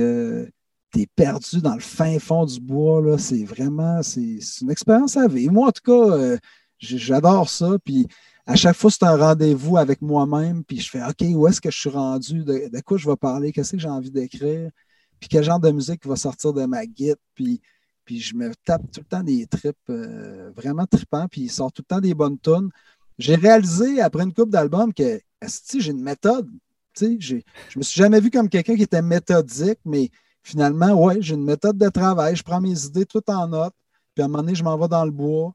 tu 0.92 1.02
es 1.02 1.06
perdu 1.16 1.62
dans 1.62 1.76
le 1.76 1.80
fin 1.80 2.18
fond 2.18 2.44
du 2.44 2.60
bois. 2.60 3.00
là. 3.04 3.20
C'est 3.20 3.44
vraiment. 3.44 4.02
C'est 4.02 4.40
une 4.62 4.72
expérience 4.72 5.16
à 5.16 5.28
vivre. 5.28 5.54
Moi, 5.54 5.68
en 5.68 5.72
tout 5.72 5.84
cas, 5.86 6.16
euh, 6.16 6.38
j'adore 6.80 7.50
ça. 7.52 7.78
Puis 7.86 8.08
à 8.48 8.56
chaque 8.56 8.76
fois, 8.76 8.90
c'est 8.90 9.04
un 9.04 9.16
rendez-vous 9.16 9.78
avec 9.78 10.02
moi-même, 10.02 10.64
puis 10.64 10.80
je 10.80 10.90
fais 10.90 11.04
OK, 11.04 11.22
où 11.36 11.48
est-ce 11.48 11.62
que 11.62 11.70
je 11.70 11.78
suis 11.78 11.90
rendu? 11.92 12.44
De, 12.44 12.70
de 12.74 12.82
quoi 12.82 12.98
je 12.98 13.08
vais 13.08 13.16
parler? 13.16 13.52
Qu'est-ce 13.52 13.74
que 13.74 13.78
j'ai 13.78 13.88
envie 13.88 14.10
d'écrire? 14.10 14.72
Puis 15.20 15.30
quel 15.30 15.44
genre 15.44 15.60
de 15.60 15.70
musique 15.70 16.04
va 16.08 16.16
sortir 16.16 16.52
de 16.52 16.66
ma 16.66 16.84
guide? 16.88 17.18
Puis, 17.36 17.62
puis 18.06 18.20
je 18.20 18.36
me 18.36 18.52
tape 18.66 18.82
tout 18.92 19.02
le 19.02 19.06
temps 19.06 19.22
des 19.22 19.46
trips 19.46 19.78
euh, 19.92 20.50
vraiment 20.56 20.88
trippants, 20.88 21.28
puis 21.30 21.42
il 21.42 21.52
sort 21.52 21.72
tout 21.72 21.84
le 21.88 21.96
temps 21.96 22.02
des 22.02 22.16
bonnes 22.16 22.40
tunes. 22.40 22.70
J'ai 23.20 23.36
réalisé 23.36 24.02
après 24.02 24.24
une 24.24 24.34
couple 24.34 24.50
d'albums 24.50 24.92
que 24.92 25.22
j'ai 25.80 25.92
une 25.92 26.02
méthode. 26.04 26.48
Tu 26.96 27.06
sais, 27.06 27.16
j'ai- 27.20 27.44
je 27.70 27.80
me 27.80 27.84
suis 27.84 27.98
jamais 27.98 28.20
vu 28.20 28.30
comme 28.30 28.50
quelqu'un 28.50 28.76
qui 28.76 28.84
était 28.84 29.02
méthodique, 29.02 29.80
mais 29.86 30.10
finalement, 30.44 30.94
ouais, 30.94 31.18
j'ai 31.22 31.34
une 31.36 31.44
méthode 31.44 31.78
de 31.78 31.90
travail. 31.90 32.36
Je 32.36 32.44
prends 32.44 32.62
mes 32.62 32.86
idées 32.86 33.06
tout 33.06 33.24
en 33.28 33.48
note, 33.48 33.74
puis 34.14 34.22
à 34.22 34.26
un 34.26 34.28
moment 34.28 34.44
donné, 34.44 34.56
je 34.56 34.64
m'en 34.64 34.78
vais 34.78 34.88
dans 34.88 35.06
le 35.06 35.12
bois. 35.12 35.54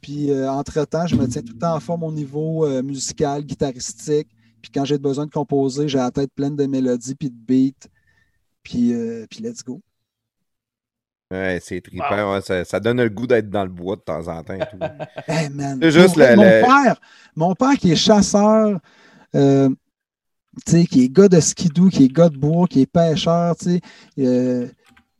Puis 0.00 0.30
euh, 0.30 0.50
entre-temps, 0.50 1.06
je 1.06 1.16
me 1.16 1.26
tiens 1.26 1.40
tout 1.42 1.54
le 1.54 1.58
temps 1.58 1.74
en 1.74 1.80
forme 1.80 2.02
au 2.02 2.12
niveau 2.12 2.66
euh, 2.66 2.82
musical, 2.82 3.42
guitaristique. 3.44 4.28
Puis 4.60 4.70
quand 4.70 4.84
j'ai 4.84 4.98
besoin 4.98 5.24
de 5.26 5.30
composer, 5.30 5.88
j'ai 5.88 5.98
la 5.98 6.10
tête 6.10 6.30
pleine 6.34 6.56
de 6.56 6.66
mélodies 6.66 7.14
puis 7.14 7.30
de 7.30 7.36
beats. 7.36 7.88
Puis, 8.62 8.92
euh, 8.92 9.26
puis 9.30 9.40
let's 9.42 9.62
go. 9.64 9.80
Ouais, 11.30 11.58
c'est 11.62 11.80
trippant, 11.80 12.32
ouais, 12.34 12.40
ça, 12.42 12.64
ça 12.64 12.78
donne 12.80 12.98
le 13.02 13.08
goût 13.08 13.26
d'être 13.26 13.48
dans 13.50 13.64
le 13.64 13.70
bois 13.70 13.96
de 13.96 14.02
temps 14.02 14.28
en 14.28 14.42
temps 14.44 14.54
et 14.54 14.58
tout. 14.70 14.78
Hey, 15.26 15.48
man. 15.48 15.78
C'est 15.82 15.90
juste 15.90 16.14
vrai, 16.14 16.30
le- 16.30 16.36
mon, 16.36 16.42
le- 16.44 16.60
Père, 16.60 17.00
mon 17.34 17.54
père 17.54 17.72
qui 17.78 17.92
est 17.92 17.96
chasseur, 17.96 18.78
euh, 19.34 19.70
qui 20.66 21.04
est 21.04 21.08
gars 21.08 21.28
de 21.28 21.40
skidoo, 21.40 21.88
qui 21.88 22.04
est 22.04 22.08
gars 22.08 22.28
de 22.28 22.36
bois, 22.38 22.66
qui 22.66 22.80
est 22.80 22.86
pêcheur, 22.86 23.54
euh, 24.18 24.68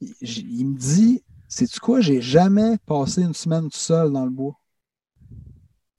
il, 0.00 0.14
il 0.20 0.66
me 0.66 0.76
dit, 0.76 1.22
sais-tu 1.48 1.80
quoi, 1.80 2.00
j'ai 2.00 2.20
jamais 2.20 2.76
passé 2.86 3.22
une 3.22 3.34
semaine 3.34 3.64
tout 3.64 3.78
seul 3.78 4.12
dans 4.12 4.24
le 4.24 4.30
bois. 4.30 4.58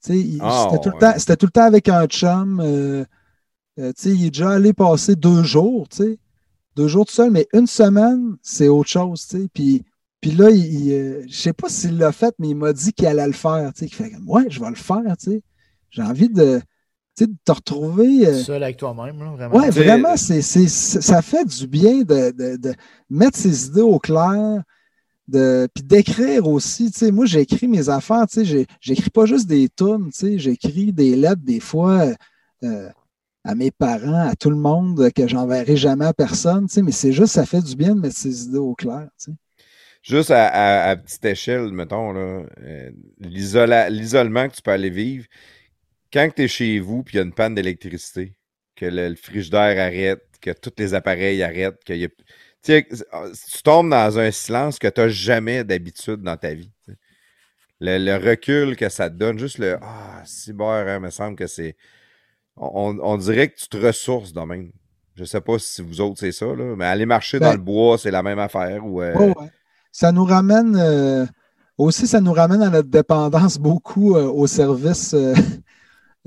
Il- 0.10 0.40
Ah, 0.42 0.68
c'était, 0.69 0.84
tout 0.84 0.90
le 0.90 0.95
ouais. 0.95 1.14
temps, 1.14 1.19
c'était 1.19 1.35
tout 1.38 1.45
le 1.48 1.52
temps 1.52 1.64
avec 1.64 1.90
un 1.90 2.06
chum. 2.06 2.60
euh, 2.60 3.06
il 3.77 4.26
est 4.26 4.30
déjà 4.30 4.52
allé 4.52 4.72
passer 4.74 5.16
deux 5.16 5.44
jours. 5.44 5.88
Deux 6.76 6.88
jours 6.88 7.06
tout 7.06 7.14
seul, 7.14 7.32
mais 7.32 7.48
une 7.53 7.68
semaine, 7.68 8.35
c'est 8.42 8.68
autre 8.68 8.90
chose. 8.90 9.27
Puis, 9.53 9.84
puis 10.22 10.32
là, 10.32 10.50
il, 10.50 10.58
il, 10.88 10.94
euh, 10.94 11.24
je 11.27 11.35
sais 11.35 11.53
pas 11.53 11.69
s'il 11.69 11.98
l'a 11.98 12.11
fait, 12.11 12.35
mais 12.38 12.50
il 12.50 12.56
m'a 12.56 12.74
dit 12.74 12.94
qu'il 12.94 13.08
allait 13.08 13.26
le 13.26 13.34
faire. 13.34 13.74
Qu'il 13.74 13.94
fait 13.94 14.14
ouais, 14.27 14.45
je 14.50 14.60
vais 14.60 14.69
le 14.69 14.76
faire. 14.76 15.02
J'ai 15.90 16.02
envie 16.02 16.30
de, 16.30 16.61
de 17.24 17.35
te 17.45 17.52
retrouver. 17.52 18.27
euh, 18.27 18.34
Seul 18.44 18.61
avec 18.64 18.77
toi-même, 18.77 19.16
vraiment. 19.35 19.61
Sais- 19.61 19.69
vraiment, 19.72 20.18
c'est, 20.18 20.42
c'est- 20.42 20.68
c'est- 20.68 21.02
ça 21.02 21.22
fait 21.22 21.45
du 21.45 21.68
bien 21.68 22.00
de, 22.02 22.32
de- 22.32 22.58
de 22.58 22.74
mettre 23.10 23.38
ses 23.38 23.68
idées 23.68 23.82
au 23.82 24.00
clair, 24.00 24.61
de, 25.27 25.68
puis 25.74 25.84
d'écrire 25.84 26.48
aussi. 26.48 26.92
Tu 26.92 27.00
sais, 27.00 27.11
moi, 27.11 27.26
j'écris 27.26 27.68
mes 27.68 27.90
affaires, 27.90 28.27
tu 28.27 28.35
sais, 28.40 28.45
j'ai- 28.45 28.68
j'écris 28.82 29.10
pas 29.10 29.26
juste 29.26 29.48
des 29.48 29.69
tunes, 29.69 30.10
tu 30.11 30.19
sais, 30.19 30.38
j'écris 30.40 30.92
des 30.94 31.16
lettres 31.16 31.42
des 31.44 31.60
fois 31.60 32.11
euh, 32.64 32.90
à 33.44 33.53
mes 33.56 33.72
parents, 33.72 34.27
à 34.27 34.35
tout 34.35 34.50
le 34.50 34.56
monde, 34.56 35.11
que 35.11 35.27
j'enverrai 35.27 35.76
jamais 35.77 36.06
à 36.06 36.14
personne, 36.14 36.68
tu 36.68 36.74
sais, 36.74 36.82
mais 36.82 36.92
c'est 36.92 37.11
juste, 37.11 37.34
ça 37.34 37.45
fait 37.45 37.61
du 37.61 37.76
bien 37.76 37.95
de 37.95 38.00
mettre 38.02 38.16
ses 38.18 38.45
idées 38.45 38.58
au 38.58 38.74
clair. 38.76 39.08
Juste 40.02 40.30
à, 40.32 40.48
à- 40.48 40.90
à 40.90 40.95
petite 40.95 41.26
échelle, 41.26 41.72
mettons, 41.72 42.11
là, 42.11 42.44
euh, 42.61 42.92
l'isola- 43.19 43.90
l'isolement 43.90 44.48
que 44.48 44.56
tu 44.56 44.61
peux 44.61 44.72
aller 44.72 44.90
vivre, 44.92 45.26
quand 46.11 46.30
tu 46.35 46.43
es 46.43 46.48
chez 46.48 46.80
vous 46.80 47.03
puis 47.03 47.16
il 47.16 47.17
y 47.17 47.19
a 47.22 47.24
une 47.24 47.34
panne 47.34 47.56
d'électricité, 47.56 48.38
que 48.75 48.85
le, 48.85 49.09
le 49.09 49.16
frigidaire 49.16 49.80
arrête, 49.84 50.24
que 50.42 50.51
tous 50.51 50.74
les 50.77 50.93
appareils 50.93 51.42
arrêtent, 51.43 51.84
que 51.85 51.93
y 51.93 52.06
a- 52.06 52.09
tu 52.64 53.61
tombes 53.64 53.92
dans 53.92 54.17
un 54.17 54.32
silence 54.32 54.80
que 54.80 54.88
tu 54.88 55.01
n'as 55.01 55.08
jamais 55.09 55.64
d'habitude 55.64 56.22
dans 56.22 56.35
ta 56.35 56.53
vie. 56.53 56.72
Le, 57.80 57.98
le 57.98 58.16
recul 58.16 58.75
que 58.75 58.90
ça 58.90 59.09
te 59.09 59.16
donne, 59.16 59.38
juste 59.38 59.58
le 59.59 59.77
Ah, 59.82 60.24
bon, 60.53 60.69
hein, 60.69 61.00
me 61.00 61.09
semble 61.09 61.35
que 61.35 61.45
c'est. 61.48 61.75
On, 62.58 62.98
on 63.01 63.17
dirait 63.17 63.50
que 63.50 63.56
tu 63.58 63.67
te 63.67 63.77
ressources 63.77 64.34
de 64.34 64.42
même. 64.42 64.72
Je 65.16 65.25
sais 65.25 65.42
pas 65.42 65.59
si 65.59 65.82
vous 65.82 66.01
autres 66.01 66.19
c'est 66.19 66.32
ça, 66.32 66.45
là, 66.45 66.75
mais 66.75 66.85
aller 66.85 67.06
marcher 67.06 67.40
Ben- 67.40 67.48
dans 67.48 67.53
le 67.53 67.59
bois, 67.64 67.98
c'est 67.98 68.11
la 68.11 68.24
même 68.24 68.40
affaire. 68.40 68.85
Ou, 68.85 69.01
euh, 69.01 69.14
ouais. 69.16 69.34
Ça 69.92 70.11
nous 70.11 70.25
ramène 70.25 70.75
euh, 70.77 71.25
aussi, 71.77 72.08
ça 72.08 72.19
nous 72.22 72.34
ramène 72.34 72.61
à 72.61 72.69
notre 72.69 72.90
dépendance 72.90 73.58
beaucoup 73.58 74.16
euh, 74.16 74.25
au 74.25 74.48
service. 74.48 75.16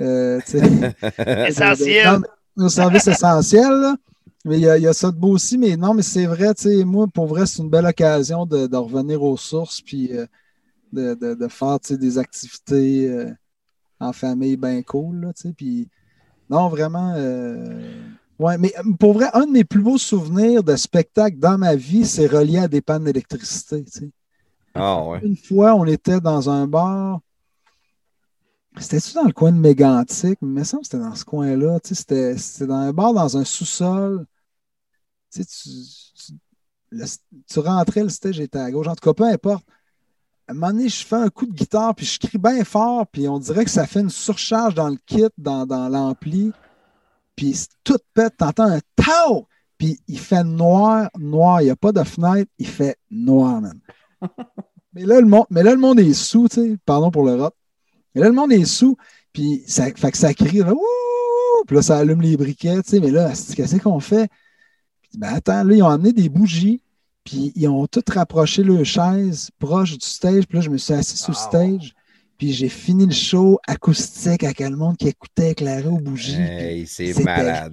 Euh, 0.00 0.40
Essentiel. 1.46 2.06
Non, 2.06 2.18
mais 2.56 2.64
Au 2.64 2.68
service 2.68 3.06
essentiel. 3.06 3.70
là. 3.70 3.96
Mais 4.44 4.58
il 4.58 4.62
y, 4.62 4.68
a, 4.68 4.78
il 4.78 4.84
y 4.84 4.86
a 4.86 4.92
ça 4.92 5.10
de 5.10 5.16
beau 5.16 5.30
aussi. 5.32 5.58
Mais 5.58 5.76
non, 5.76 5.94
mais 5.94 6.02
c'est 6.02 6.26
vrai, 6.26 6.54
tu 6.54 6.62
sais, 6.62 6.84
moi, 6.84 7.06
pour 7.12 7.26
vrai, 7.26 7.44
c'est 7.46 7.62
une 7.62 7.68
belle 7.70 7.86
occasion 7.86 8.46
de, 8.46 8.66
de 8.66 8.76
revenir 8.76 9.22
aux 9.22 9.36
sources 9.36 9.80
puis 9.80 10.16
euh, 10.16 10.26
de, 10.92 11.14
de- 11.14 11.34
de 11.34 11.48
faire 11.48 11.78
des 11.90 12.18
activités 12.18 13.10
euh, 13.10 13.30
en 14.00 14.12
famille 14.12 14.56
bien 14.56 14.82
cool. 14.82 15.20
Là, 15.22 15.32
tu 15.34 15.48
sais, 15.48 15.54
puis 15.54 15.88
non, 16.50 16.68
vraiment. 16.68 17.14
euh, 17.16 17.80
Ouais, 18.38 18.56
mais 18.56 18.72
pour 19.00 19.14
vrai, 19.14 19.26
un 19.34 19.46
de 19.46 19.50
mes 19.50 19.64
plus 19.64 19.82
beaux 19.82 19.98
souvenirs 19.98 20.62
de 20.62 20.76
spectacle 20.76 21.38
dans 21.40 21.58
ma 21.58 21.74
vie, 21.74 22.06
c'est 22.06 22.28
relié 22.28 22.58
à 22.60 22.68
des 22.68 22.80
pannes 22.80 23.02
d'électricité. 23.04 23.84
Ah 24.74 25.02
ouais. 25.04 25.18
Une 25.24 25.36
fois, 25.36 25.74
on 25.74 25.84
était 25.86 26.20
dans 26.20 26.48
un 26.48 26.68
bar. 26.68 27.18
C'était-tu 28.81 29.15
dans 29.15 29.24
le 29.24 29.32
coin 29.32 29.52
de 29.52 29.58
Mégantic? 29.58 30.39
Il 30.42 30.48
me 30.48 30.65
semble 30.65 30.82
que 30.82 30.89
c'était 30.89 31.02
dans 31.02 31.15
ce 31.15 31.24
coin-là. 31.24 31.81
Tu 31.81 31.90
sais, 31.90 31.94
C'était 31.94 32.36
c'était 32.39 32.66
dans 32.66 32.74
un 32.76 32.92
bar, 32.92 33.12
dans 33.12 33.36
un 33.36 33.44
sous-sol. 33.44 34.26
Tu, 35.32 35.42
sais, 35.42 35.47
tu, 35.47 35.68
tu- 36.26 36.32
le- 36.90 37.05
tu 37.47 37.58
rentrais, 37.60 38.02
le 38.02 38.08
stage 38.08 38.40
était 38.40 38.58
à 38.58 38.70
gauche. 38.70 38.86
En 38.86 38.94
tout 38.94 39.05
cas, 39.05 39.15
peu 39.15 39.24
importe. 39.24 39.65
À 40.48 40.52
un 40.52 40.55
moment 40.55 40.68
donné, 40.73 40.89
je 40.89 41.05
fais 41.05 41.16
un 41.16 41.28
coup 41.28 41.47
de 41.47 41.52
guitare, 41.52 41.94
puis 41.94 42.07
je 42.07 42.18
crie 42.18 42.39
bien 42.39 42.65
fort, 42.65 43.07
puis 43.07 43.28
on 43.28 43.39
dirait 43.39 43.65
que 43.65 43.70
ça 43.70 43.86
fait 43.86 44.00
une 44.00 44.10
surcharge 44.10 44.74
dans 44.74 44.89
le 44.89 44.97
kit, 45.07 45.26
dans, 45.39 45.66
dans 45.66 45.89
l'ampli. 45.89 46.52
Puis 47.36 47.66
tout 47.84 47.98
pète, 48.15 48.36
t'entends 48.39 48.70
un 48.70 48.81
tau! 48.97 49.48
Puis 49.78 50.00
il 50.08 50.18
fait 50.18 50.44
noir, 50.44 51.10
noir. 51.18 51.60
Il 51.62 51.66
n'y 51.66 51.70
a 51.70 51.76
pas 51.76 51.92
de 51.92 52.02
fenêtre, 52.05 52.50
il 52.58 52.66
fait 52.66 52.97
noir, 53.10 53.60
man. 53.60 53.81
Mais 54.94 55.05
là, 55.05 55.20
le 55.20 55.26
monde, 55.26 55.47
mais 55.50 55.62
là, 55.62 55.73
le 55.73 55.78
monde 55.78 56.00
est 56.00 56.15
sous, 56.15 56.48
tu 56.48 56.57
sais. 56.57 56.76
Pardon 56.84 57.10
pour 57.10 57.24
le 57.24 57.34
rot. 57.40 57.50
Mais 58.18 58.24
là, 58.24 58.30
le 58.30 58.34
monde 58.34 58.52
est 58.52 58.64
sous. 58.64 58.97
Puis 59.32 59.62
ça, 59.68 59.86
fait 59.94 60.10
que 60.10 60.18
ça 60.18 60.34
crie. 60.34 60.58
Là, 60.58 60.72
Ouh! 60.74 61.64
Puis 61.66 61.76
là, 61.76 61.82
ça 61.82 61.98
allume 61.98 62.20
les 62.20 62.36
briquets, 62.36 62.82
tu 62.82 62.90
sais. 62.90 63.00
Mais 63.00 63.12
là, 63.12 63.32
c'est- 63.34 63.55
qu'est-ce 63.55 63.76
qu'on 63.76 64.00
fait? 64.00 64.28
Puis, 65.02 65.18
ben 65.18 65.28
attends, 65.34 65.62
là, 65.62 65.74
ils 65.74 65.82
ont 65.82 65.88
amené 65.88 66.12
des 66.12 66.28
bougies. 66.28 66.82
Puis 67.24 67.52
ils 67.55 67.68
ont 67.68 67.86
tout 67.86 68.02
rapproché 68.12 68.64
leurs 68.64 68.84
chaises 68.84 69.50
proche 69.58 69.92
du 69.97 70.06
stage. 70.06 70.47
Puis 70.48 70.58
là, 70.58 70.62
je 70.62 70.70
me 70.70 70.78
suis 70.78 70.94
assis 70.94 71.16
sur 71.16 71.30
le 71.30 71.36
stage. 71.36 71.94
Puis 72.38 72.52
j'ai 72.52 72.68
fini 72.68 73.05
le 73.06 73.12
show 73.12 73.58
acoustique 73.66 74.44
avec 74.44 74.60
le 74.60 74.76
monde 74.76 74.97
qui 74.97 75.08
écoutait 75.08 75.50
éclairé 75.50 75.88
aux 75.88 75.98
bougies. 75.98 76.36
Hey, 76.40 76.86
c'est 76.86 77.12
malade. 77.22 77.72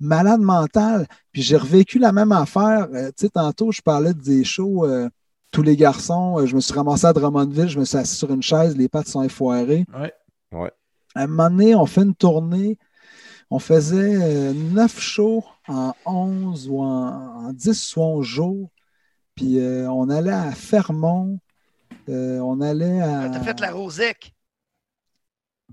malade 0.00 0.40
mental. 0.40 1.06
Puis 1.32 1.42
j'ai 1.42 1.56
revécu 1.56 1.98
la 1.98 2.12
même 2.12 2.32
affaire. 2.32 2.88
Euh, 2.94 3.08
tu 3.08 3.26
sais, 3.26 3.28
tantôt, 3.28 3.72
je 3.72 3.82
parlais 3.82 4.14
des 4.14 4.44
shows 4.44 4.86
euh, 4.86 5.08
Tous 5.50 5.62
les 5.62 5.76
garçons. 5.76 6.38
Euh, 6.38 6.46
je 6.46 6.54
me 6.54 6.60
suis 6.60 6.74
ramassé 6.74 7.06
à 7.06 7.12
Drummondville, 7.12 7.68
je 7.68 7.78
me 7.78 7.84
suis 7.84 7.96
assis 7.96 8.16
sur 8.16 8.30
une 8.32 8.42
chaise, 8.42 8.76
les 8.76 8.88
pattes 8.88 9.08
sont 9.08 9.22
effoirées. 9.22 9.84
Ouais. 9.98 10.12
Ouais. 10.52 10.72
À 11.14 11.22
un 11.22 11.26
moment 11.26 11.50
donné, 11.50 11.74
on 11.74 11.86
fait 11.86 12.02
une 12.02 12.14
tournée 12.14 12.78
On 13.50 13.58
faisait 13.58 14.16
euh, 14.20 14.52
9 14.52 15.00
shows 15.00 15.42
en 15.68 15.94
11 16.04 16.68
ou 16.68 16.80
en, 16.82 17.46
en 17.48 17.52
10 17.52 17.96
ou 17.96 18.00
11 18.02 18.26
jours. 18.26 18.70
Puis 19.34 19.58
euh, 19.58 19.90
on 19.90 20.10
allait 20.10 20.32
à 20.32 20.50
Fermont. 20.52 21.38
euh, 22.08 22.38
on 22.40 22.60
allait 22.60 23.00
à. 23.00 23.22
Ah, 23.22 23.28
T'as 23.30 23.40
fait 23.40 23.60
la 23.60 23.70
Rosec. 23.72 24.34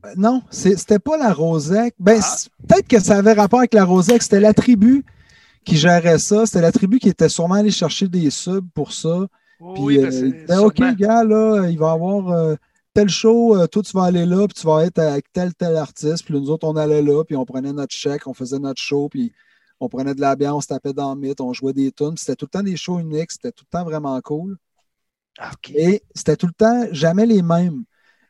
Ben, 0.01 0.13
Non, 0.17 0.41
c'était 0.51 0.99
pas 0.99 1.17
la 1.17 1.33
Rosec. 1.33 1.95
Ben, 1.99 2.19
Ah. 2.23 2.35
peut-être 2.67 2.87
que 2.87 2.99
ça 2.99 3.17
avait 3.17 3.33
rapport 3.33 3.59
avec 3.59 3.73
la 3.73 3.83
Rosec. 3.85 4.21
C'était 4.23 4.39
la 4.39 4.53
tribu 4.53 5.03
qui 5.65 5.75
gérait 5.77 6.19
ça. 6.19 6.45
C'était 6.45 6.61
la 6.61 6.71
tribu 6.71 6.99
qui 6.99 7.09
était 7.09 7.29
sûrement 7.29 7.55
allée 7.55 7.71
chercher 7.71 8.07
des 8.07 8.29
subs 8.29 8.69
pour 8.73 8.93
ça. 8.93 9.27
Puis, 9.57 9.67
Oui, 9.67 9.97
ben, 9.97 10.13
euh, 10.13 10.31
disait, 10.31 10.57
OK, 10.57 10.79
gars, 10.95 11.23
là, 11.23 11.67
il 11.69 11.77
va 11.77 11.91
y 11.91 11.93
avoir 11.93 12.29
euh, 12.29 12.55
tel 12.93 13.09
show, 13.09 13.55
euh, 13.55 13.67
toi, 13.67 13.81
tu 13.83 13.91
vas 13.93 14.03
aller 14.03 14.25
là, 14.25 14.47
puis 14.47 14.59
tu 14.59 14.67
vas 14.67 14.85
être 14.85 14.99
avec 14.99 15.31
tel, 15.31 15.53
tel 15.53 15.75
artiste. 15.77 16.25
Puis 16.25 16.33
nous 16.33 16.49
autres, 16.49 16.67
on 16.67 16.75
allait 16.75 17.01
là, 17.01 17.23
puis 17.23 17.35
on 17.35 17.45
prenait 17.45 17.73
notre 17.73 17.95
chèque, 17.95 18.27
on 18.27 18.33
faisait 18.33 18.59
notre 18.59 18.81
show, 18.81 19.07
puis 19.09 19.31
on 19.79 19.87
prenait 19.89 20.13
de 20.13 20.21
la 20.21 20.35
bière, 20.35 20.55
on 20.55 20.61
se 20.61 20.67
tapait 20.67 20.93
dans 20.93 21.15
le 21.15 21.21
mythe, 21.21 21.41
on 21.41 21.53
jouait 21.53 21.73
des 21.73 21.91
tunes. 21.91 22.15
Puis 22.15 22.19
C'était 22.19 22.35
tout 22.35 22.45
le 22.45 22.59
temps 22.59 22.63
des 22.63 22.77
shows 22.77 22.99
uniques, 22.99 23.31
c'était 23.31 23.51
tout 23.51 23.65
le 23.71 23.77
temps 23.77 23.85
vraiment 23.85 24.19
cool. 24.21 24.57
Ah, 25.37 25.51
OK. 25.53 25.71
Et 25.71 26.01
c'était 26.13 26.37
tout 26.37 26.47
le 26.47 26.53
temps 26.53 26.85
jamais 26.91 27.25
les 27.25 27.41
mêmes. 27.41 27.83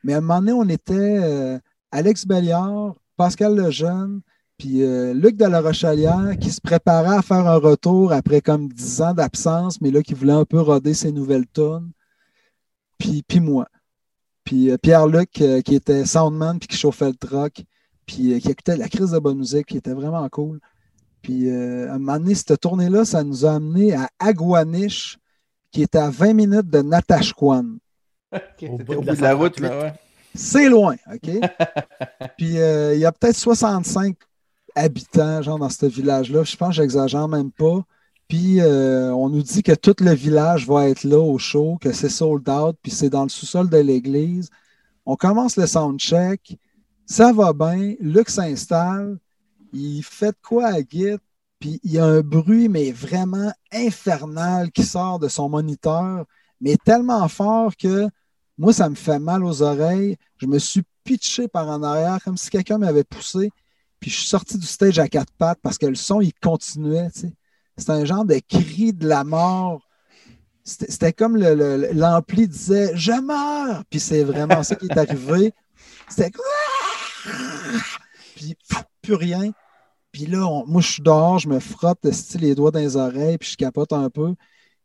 Mais 0.04 0.14
à 0.14 0.18
un 0.18 0.22
moment 0.22 0.40
donné, 0.40 0.52
on 0.54 0.70
était 0.70 1.60
Alex 1.92 2.26
Belliard, 2.26 2.95
Pascal 3.18 3.56
Lejeune, 3.56 4.22
puis 4.58 4.84
euh, 4.84 5.14
Luc 5.14 5.35
de 5.35 5.45
la 5.45 5.61
Rochelière 5.61 6.38
qui 6.40 6.51
se 6.51 6.61
préparait 6.61 7.17
à 7.17 7.22
faire 7.22 7.48
un 7.48 7.58
retour 7.58 8.14
après 8.14 8.42
comme 8.42 8.69
10 8.69 9.01
ans 9.01 9.14
d'absence, 9.14 9.82
mais 9.82 9.92
là 9.92 10.01
qui 10.01 10.14
voulait 10.14 10.34
un 10.34 10.45
peu 10.45 10.61
roder 10.61 10.93
ses 10.93 11.11
nouvelles 11.11 11.48
tunes. 11.53 11.92
Puis, 12.98 13.24
puis 13.27 13.42
moi. 13.42 13.67
Puis 14.45 14.72
euh, 14.72 14.77
Pierre-Luc 14.77 15.42
euh, 15.42 15.61
qui 15.61 15.75
était 15.75 16.06
soundman 16.06 16.59
puis 16.59 16.67
qui 16.67 16.77
chauffait 16.77 17.09
le 17.09 17.16
truck, 17.16 17.64
puis 18.06 18.34
euh, 18.34 18.40
qui 18.40 18.50
écoutait 18.50 18.77
la 18.77 18.88
crise 18.88 19.11
de 19.11 19.19
bonne 19.19 19.40
musique, 19.40 19.66
qui 19.67 19.77
était 19.77 19.93
vraiment 19.93 20.27
cool. 20.30 20.59
Puis 21.22 21.50
euh, 21.50 21.90
à 21.90 21.95
un 21.95 21.98
moment 21.98 22.19
donné, 22.19 22.35
cette 22.35 22.59
tournée-là, 22.59 23.03
ça 23.03 23.24
nous 23.24 23.45
a 23.45 23.56
amené 23.56 23.93
à 23.93 24.09
Aguaniche, 24.19 25.17
qui 25.72 25.82
était 25.82 25.98
à 25.98 26.09
20 26.09 26.34
minutes 26.34 26.69
de 26.69 26.82
Natashquan. 26.82 27.77
Au 28.32 28.38
Au 28.66 28.77
bout 28.77 28.84
bout 28.84 29.01
de 29.01 29.08
la 29.08 29.16
de 29.16 29.22
la 29.22 29.34
route, 29.34 29.59
138. 29.59 29.61
là, 29.61 29.80
ouais. 29.80 29.93
C'est 30.35 30.69
loin, 30.69 30.95
OK? 31.11 31.30
Puis 32.38 32.59
euh, 32.59 32.93
il 32.93 33.00
y 33.00 33.06
a 33.06 33.11
peut-être 33.11 33.35
65 33.35 34.16
habitants, 34.76 35.42
genre, 35.42 35.60
dans 35.60 35.70
ce 35.70 35.86
village-là. 35.86 36.44
Je 36.44 36.56
pense 36.56 36.70
que 36.70 36.76
j'exagère 36.76 37.28
même 37.28 37.52
pas. 37.52 37.84
Puis 38.28 38.60
euh, 38.60 39.14
on 39.14 39.30
nous 39.30 39.44
dit 39.44 39.64
que 39.64 39.74
tout 39.74 39.95
le 40.00 40.12
village 40.14 40.68
va 40.68 40.90
être 40.90 41.04
là 41.04 41.20
au 41.20 41.38
show, 41.38 41.78
que 41.80 41.92
c'est 41.92 42.10
sold 42.10 42.48
out, 42.50 42.76
puis 42.82 42.92
c'est 42.92 43.10
dans 43.10 43.24
le 43.24 43.30
sous-sol 43.30 43.70
de 43.70 43.78
l'église. 43.78 44.50
On 45.06 45.16
commence 45.16 45.58
le 45.58 45.68
soundcheck. 45.68 46.58
Ça 47.06 47.32
va 47.32 47.54
bien. 47.54 47.94
Luc 48.00 48.30
s'installe. 48.30 49.20
Il 49.74 50.02
fait 50.04 50.36
quoi 50.42 50.68
à 50.68 50.80
Git? 50.80 51.18
Puis 51.60 51.80
il 51.84 51.92
y 51.94 52.00
a 52.00 52.06
un 52.06 52.22
bruit, 52.22 52.68
mais 52.68 52.92
vraiment 52.92 53.52
infernal 53.72 54.72
qui 54.72 54.84
sort 54.84 55.20
de 55.20 55.28
son 55.28 55.50
moniteur, 55.50 56.26
mais 56.60 56.78
tellement 56.84 57.28
fort 57.28 57.76
que 57.78 58.08
moi, 58.58 58.74
ça 58.74 58.90
me 58.90 58.95
fait 58.95 59.20
mal 59.20 59.44
aux 59.44 59.62
oreilles. 59.62 60.18
Je 60.38 60.48
me 60.48 60.60
suis 60.60 60.84
pitché 61.04 61.48
par 61.48 61.68
en 61.70 61.84
arrière 61.84 62.20
comme 62.24 62.38
si 62.38 62.50
quelqu'un 62.50 62.78
m'avait 62.78 63.04
poussé. 63.04 63.52
Puis 64.06 64.11
je 64.11 64.19
suis 64.19 64.27
sorti 64.27 64.59
du 64.59 64.67
stage 64.67 65.00
à 65.00 65.08
quatre 65.08 65.34
pattes 65.35 65.58
parce 65.64 65.80
que 65.80 65.88
le 65.88 65.95
son, 65.95 66.22
il 66.22 66.32
continuait. 66.35 67.09
tu 67.09 67.22
sais. 67.22 67.34
C'était 67.75 67.92
un 67.93 68.06
genre 68.06 68.24
de 68.24 68.40
cri 68.48 68.93
de 68.93 69.08
la 69.08 69.24
mort. 69.24 69.82
C'était 70.64 71.11
comme 71.11 71.35
le- 71.38 71.56
le- 71.56 71.92
l'ampli 71.92 72.48
disait 72.48 72.92
Je 72.95 73.14
meurs! 73.19 73.84
Puis 73.90 74.00
c'est 74.00 74.24
vraiment 74.24 74.61
ça 74.61 74.75
qui 74.75 74.85
est 74.85 74.95
arrivé. 74.95 75.53
C'était 76.08 76.30
Puis 78.35 78.56
plus 79.01 79.16
rien. 79.16 79.51
Puis 80.11 80.27
là, 80.27 80.45
on- 80.45 80.67
moi, 80.67 80.82
je 80.82 80.92
suis 80.92 81.01
dehors, 81.01 81.40
je 81.40 81.50
me 81.50 81.59
frotte 81.59 82.06
les 82.40 82.53
doigts 82.53 82.69
dans 82.69 82.77
les 82.80 82.95
oreilles, 82.98 83.40
puis 83.40 83.50
je 83.50 83.58
capote 83.58 83.92
un 83.92 84.11
peu. 84.11 84.35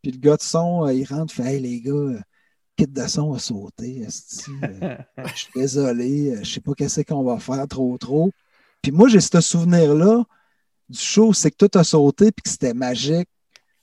Puis 0.02 0.12
le 0.12 0.18
gars 0.18 0.36
de 0.38 0.42
son, 0.42 0.86
euh, 0.86 0.94
il 0.94 1.04
rentre, 1.04 1.34
fait 1.34 1.56
Hey 1.56 1.60
les 1.60 1.82
gars, 1.82 1.92
euh, 1.92 2.18
kit 2.74 2.86
de 2.86 3.06
son 3.06 3.34
a 3.34 3.38
sauté. 3.38 4.06
euh, 4.06 4.08
je 5.26 5.36
suis 5.36 5.50
désolé, 5.54 6.38
je 6.42 6.50
sais 6.54 6.60
pas 6.60 6.72
qu'est-ce 6.72 7.02
qu'on 7.02 7.22
va 7.22 7.38
faire 7.38 7.68
trop 7.68 7.98
trop. 7.98 8.30
Puis 8.82 8.92
moi, 8.92 9.08
j'ai 9.08 9.20
ce 9.20 9.40
souvenir-là 9.40 10.24
du 10.88 10.98
show, 10.98 11.32
c'est 11.32 11.50
que 11.50 11.66
tout 11.66 11.78
a 11.78 11.84
sauté 11.84 12.32
puis 12.32 12.42
que 12.42 12.48
c'était 12.50 12.74
magique. 12.74 13.28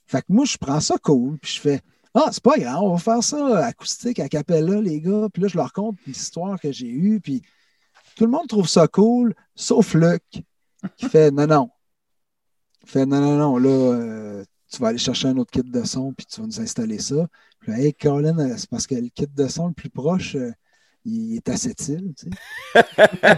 Fait 0.06 0.20
que 0.20 0.26
moi, 0.28 0.44
je 0.44 0.56
prends 0.56 0.80
ça 0.80 0.96
cool, 0.98 1.38
puis 1.38 1.52
je 1.52 1.60
fais 1.60 1.80
Ah, 2.14 2.28
c'est 2.32 2.42
pas 2.42 2.58
grave, 2.58 2.82
on 2.82 2.94
va 2.94 2.98
faire 2.98 3.22
ça 3.22 3.66
acoustique 3.66 4.20
à 4.20 4.28
Capella, 4.28 4.80
les 4.80 5.00
gars. 5.00 5.28
Puis 5.32 5.42
là, 5.42 5.48
je 5.48 5.56
leur 5.56 5.72
conte 5.72 5.98
l'histoire 6.06 6.58
que 6.60 6.72
j'ai 6.72 6.88
eue, 6.88 7.20
puis 7.20 7.42
tout 8.16 8.24
le 8.24 8.30
monde 8.30 8.48
trouve 8.48 8.68
ça 8.68 8.88
cool, 8.88 9.34
sauf 9.54 9.94
Luc, 9.94 10.22
qui 10.96 11.06
fait 11.08 11.30
Non, 11.30 11.46
non. 11.46 11.70
Il 12.82 12.88
fait 12.88 13.06
Non, 13.06 13.20
non, 13.20 13.36
non, 13.36 13.58
là, 13.58 13.68
euh, 13.68 14.44
tu 14.70 14.78
vas 14.80 14.88
aller 14.88 14.98
chercher 14.98 15.28
un 15.28 15.36
autre 15.36 15.50
kit 15.50 15.62
de 15.62 15.84
son, 15.84 16.12
puis 16.12 16.26
tu 16.26 16.40
vas 16.40 16.46
nous 16.46 16.60
installer 16.60 16.98
ça. 16.98 17.26
Puis 17.60 17.72
là, 17.72 17.78
hey, 17.80 17.94
Colin, 17.94 18.38
euh, 18.38 18.54
c'est 18.56 18.68
parce 18.68 18.86
que 18.86 18.94
le 18.94 19.08
kit 19.08 19.26
de 19.26 19.48
son 19.48 19.68
le 19.68 19.74
plus 19.74 19.90
proche, 19.90 20.36
euh, 20.36 20.52
il 21.04 21.36
est 21.36 21.48
à 21.48 21.56
cette 21.56 21.86
île, 21.88 22.12
tu 22.18 22.26
sais. 22.28 23.28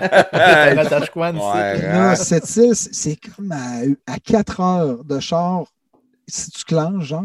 Hein. 1.85 2.15
cette 2.17 2.57
île, 2.57 2.75
c'est- 2.75 3.17
comme 3.17 3.53
à, 3.53 3.81
à 4.07 4.19
4 4.19 4.61
heures 4.61 5.05
de 5.05 5.21
char 5.21 5.65
si 6.27 6.51
tu 6.51 6.65
clenches, 6.65 7.05
genre. 7.05 7.25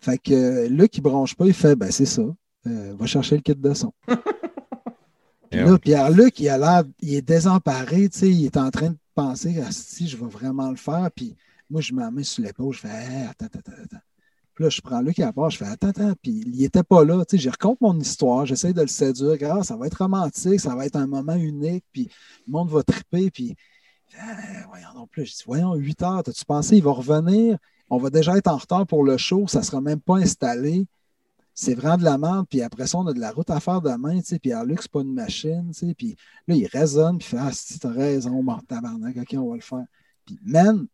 Fait 0.00 0.18
que 0.18 0.32
euh, 0.32 0.68
Luc, 0.68 0.96
il 0.96 1.00
bronche 1.00 1.34
pas, 1.34 1.46
il 1.46 1.54
fait 1.54 1.74
ben 1.74 1.90
c'est 1.90 2.06
ça. 2.06 2.22
Euh, 2.66 2.94
va 2.98 3.06
chercher 3.06 3.36
le 3.36 3.42
kit 3.42 3.54
de 3.54 3.74
son. 3.74 3.92
Puis 5.50 5.60
là, 5.60 5.78
Pierre-Luc, 5.78 6.40
il 6.40 6.48
a 6.48 6.58
l'air, 6.58 6.82
il 7.00 7.14
est 7.14 7.22
désemparé, 7.22 8.08
tu 8.08 8.18
sais, 8.18 8.28
il 8.30 8.46
est 8.46 8.56
en 8.56 8.70
train 8.70 8.90
de 8.90 8.96
penser 9.14 9.60
à 9.60 9.70
si 9.70 10.08
je 10.08 10.16
vais 10.16 10.26
vraiment 10.26 10.70
le 10.70 10.76
faire. 10.76 11.08
Puis 11.14 11.36
moi, 11.70 11.80
je 11.80 11.92
me 11.92 12.08
mets 12.10 12.24
sur 12.24 12.42
l'épaule, 12.44 12.74
je 12.74 12.80
fais 12.80 12.88
Hey, 12.88 13.26
attends, 13.30 13.46
attends, 13.46 13.60
attends, 13.60 13.82
attends. 13.84 13.96
Puis 14.56 14.64
là, 14.64 14.70
je 14.70 14.80
prends 14.80 15.00
Luc 15.00 15.20
à 15.20 15.32
part, 15.32 15.50
je 15.50 15.58
fais 15.58 15.66
attends, 15.66 15.88
attends. 15.88 16.14
Puis 16.20 16.42
il 16.46 16.64
était 16.64 16.82
pas 16.82 17.04
là, 17.04 17.24
tu 17.24 17.38
sais, 17.38 17.48
raconte 17.48 17.80
mon 17.80 17.96
histoire, 18.00 18.44
j'essaie 18.44 18.72
de 18.72 18.80
le 18.80 18.88
séduire. 18.88 19.36
Ah, 19.52 19.62
ça 19.62 19.76
va 19.76 19.86
être 19.86 19.98
romantique, 19.98 20.58
ça 20.58 20.74
va 20.74 20.86
être 20.86 20.96
un 20.96 21.06
moment 21.06 21.34
unique, 21.34 21.84
puis 21.92 22.10
le 22.46 22.52
monde 22.52 22.70
va 22.70 22.82
triper. 22.82 23.30
Puis 23.30 23.54
ah, 24.18 24.34
voyons 24.68 24.88
non 24.96 25.06
plus, 25.06 25.26
je 25.26 25.36
dis 25.36 25.42
voyons, 25.46 25.74
8 25.74 26.02
heures, 26.02 26.22
t'as-tu 26.24 26.44
pensé, 26.44 26.78
il 26.78 26.82
va 26.82 26.92
revenir, 26.92 27.58
on 27.90 27.98
va 27.98 28.10
déjà 28.10 28.36
être 28.36 28.48
en 28.48 28.56
retard 28.56 28.86
pour 28.86 29.04
le 29.04 29.16
show, 29.16 29.46
ça 29.46 29.62
sera 29.62 29.80
même 29.80 30.00
pas 30.00 30.16
installé 30.16 30.88
c'est 31.56 31.74
vraiment 31.74 31.96
de 31.96 32.04
la 32.04 32.18
merde. 32.18 32.46
Puis 32.48 32.62
après 32.62 32.86
ça, 32.86 32.98
on 32.98 33.06
a 33.06 33.14
de 33.14 33.18
la 33.18 33.32
route 33.32 33.50
à 33.50 33.58
faire 33.60 33.80
demain, 33.80 34.18
tu 34.18 34.26
sais. 34.26 34.38
Puis 34.38 34.50
Pierre-Luc, 34.50 34.82
c'est 34.82 34.90
pas 34.90 35.00
une 35.00 35.14
machine, 35.14 35.70
tu 35.72 35.86
sais. 35.88 35.94
Puis 35.94 36.14
là, 36.46 36.54
il 36.54 36.66
raisonne, 36.66 37.18
puis 37.18 37.26
il 37.26 37.30
fait 37.30 37.38
Ah, 37.40 37.50
si 37.52 37.78
t'as 37.78 37.90
raison, 37.90 38.42
bon, 38.44 38.58
tabarnak, 38.68 39.16
OK, 39.16 39.34
on 39.38 39.48
va 39.48 39.56
le 39.56 39.62
faire. 39.62 39.86
Puis, 40.26 40.38
man, 40.44 40.86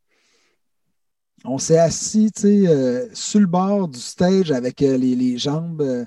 on 1.45 1.59
s'est 1.59 1.79
assis, 1.79 2.31
tu 2.35 2.43
sais, 2.43 2.67
euh, 2.69 3.09
sur 3.15 3.41
le 3.41 3.47
bord 3.47 3.89
du 3.89 3.99
stage 3.99 4.53
avec 4.53 4.83
euh, 4.83 4.97
les, 4.97 5.17
les 5.17 5.39
jambes, 5.39 5.81
euh, 5.83 6.05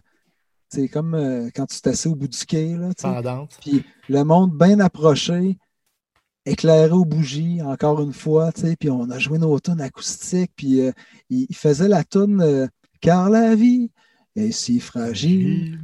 tu 0.72 0.82
sais, 0.82 0.88
comme 0.88 1.14
euh, 1.14 1.50
quand 1.54 1.66
tu 1.66 1.82
t'assis 1.82 2.08
au 2.08 2.16
bout 2.16 2.28
du 2.28 2.46
quai, 2.46 2.76
là, 2.76 2.90
pendante. 3.02 3.58
Puis 3.62 3.84
le 4.10 4.24
monde 4.24 4.58
bien 4.58 4.80
approché, 4.80 5.58
éclairé 6.46 6.92
aux 6.92 7.06
bougies, 7.06 7.62
encore 7.62 8.02
une 8.02 8.14
fois, 8.14 8.52
tu 8.52 8.62
sais, 8.62 8.76
puis 8.76 8.90
on 8.90 9.10
a 9.10 9.20
joué 9.20 9.38
nos 9.38 9.60
tunes 9.60 9.82
acoustiques, 9.82 10.52
puis 10.56 10.82
euh, 10.82 10.92
il, 11.30 11.48
il 11.50 11.56
faisait 11.56 11.88
la 11.88 12.04
tune 12.04 12.42
euh, 12.42 12.68
Car 13.02 13.30
la 13.30 13.56
vie 13.56 13.92
est 14.36 14.52
si 14.52 14.80
fragile. 14.80 15.80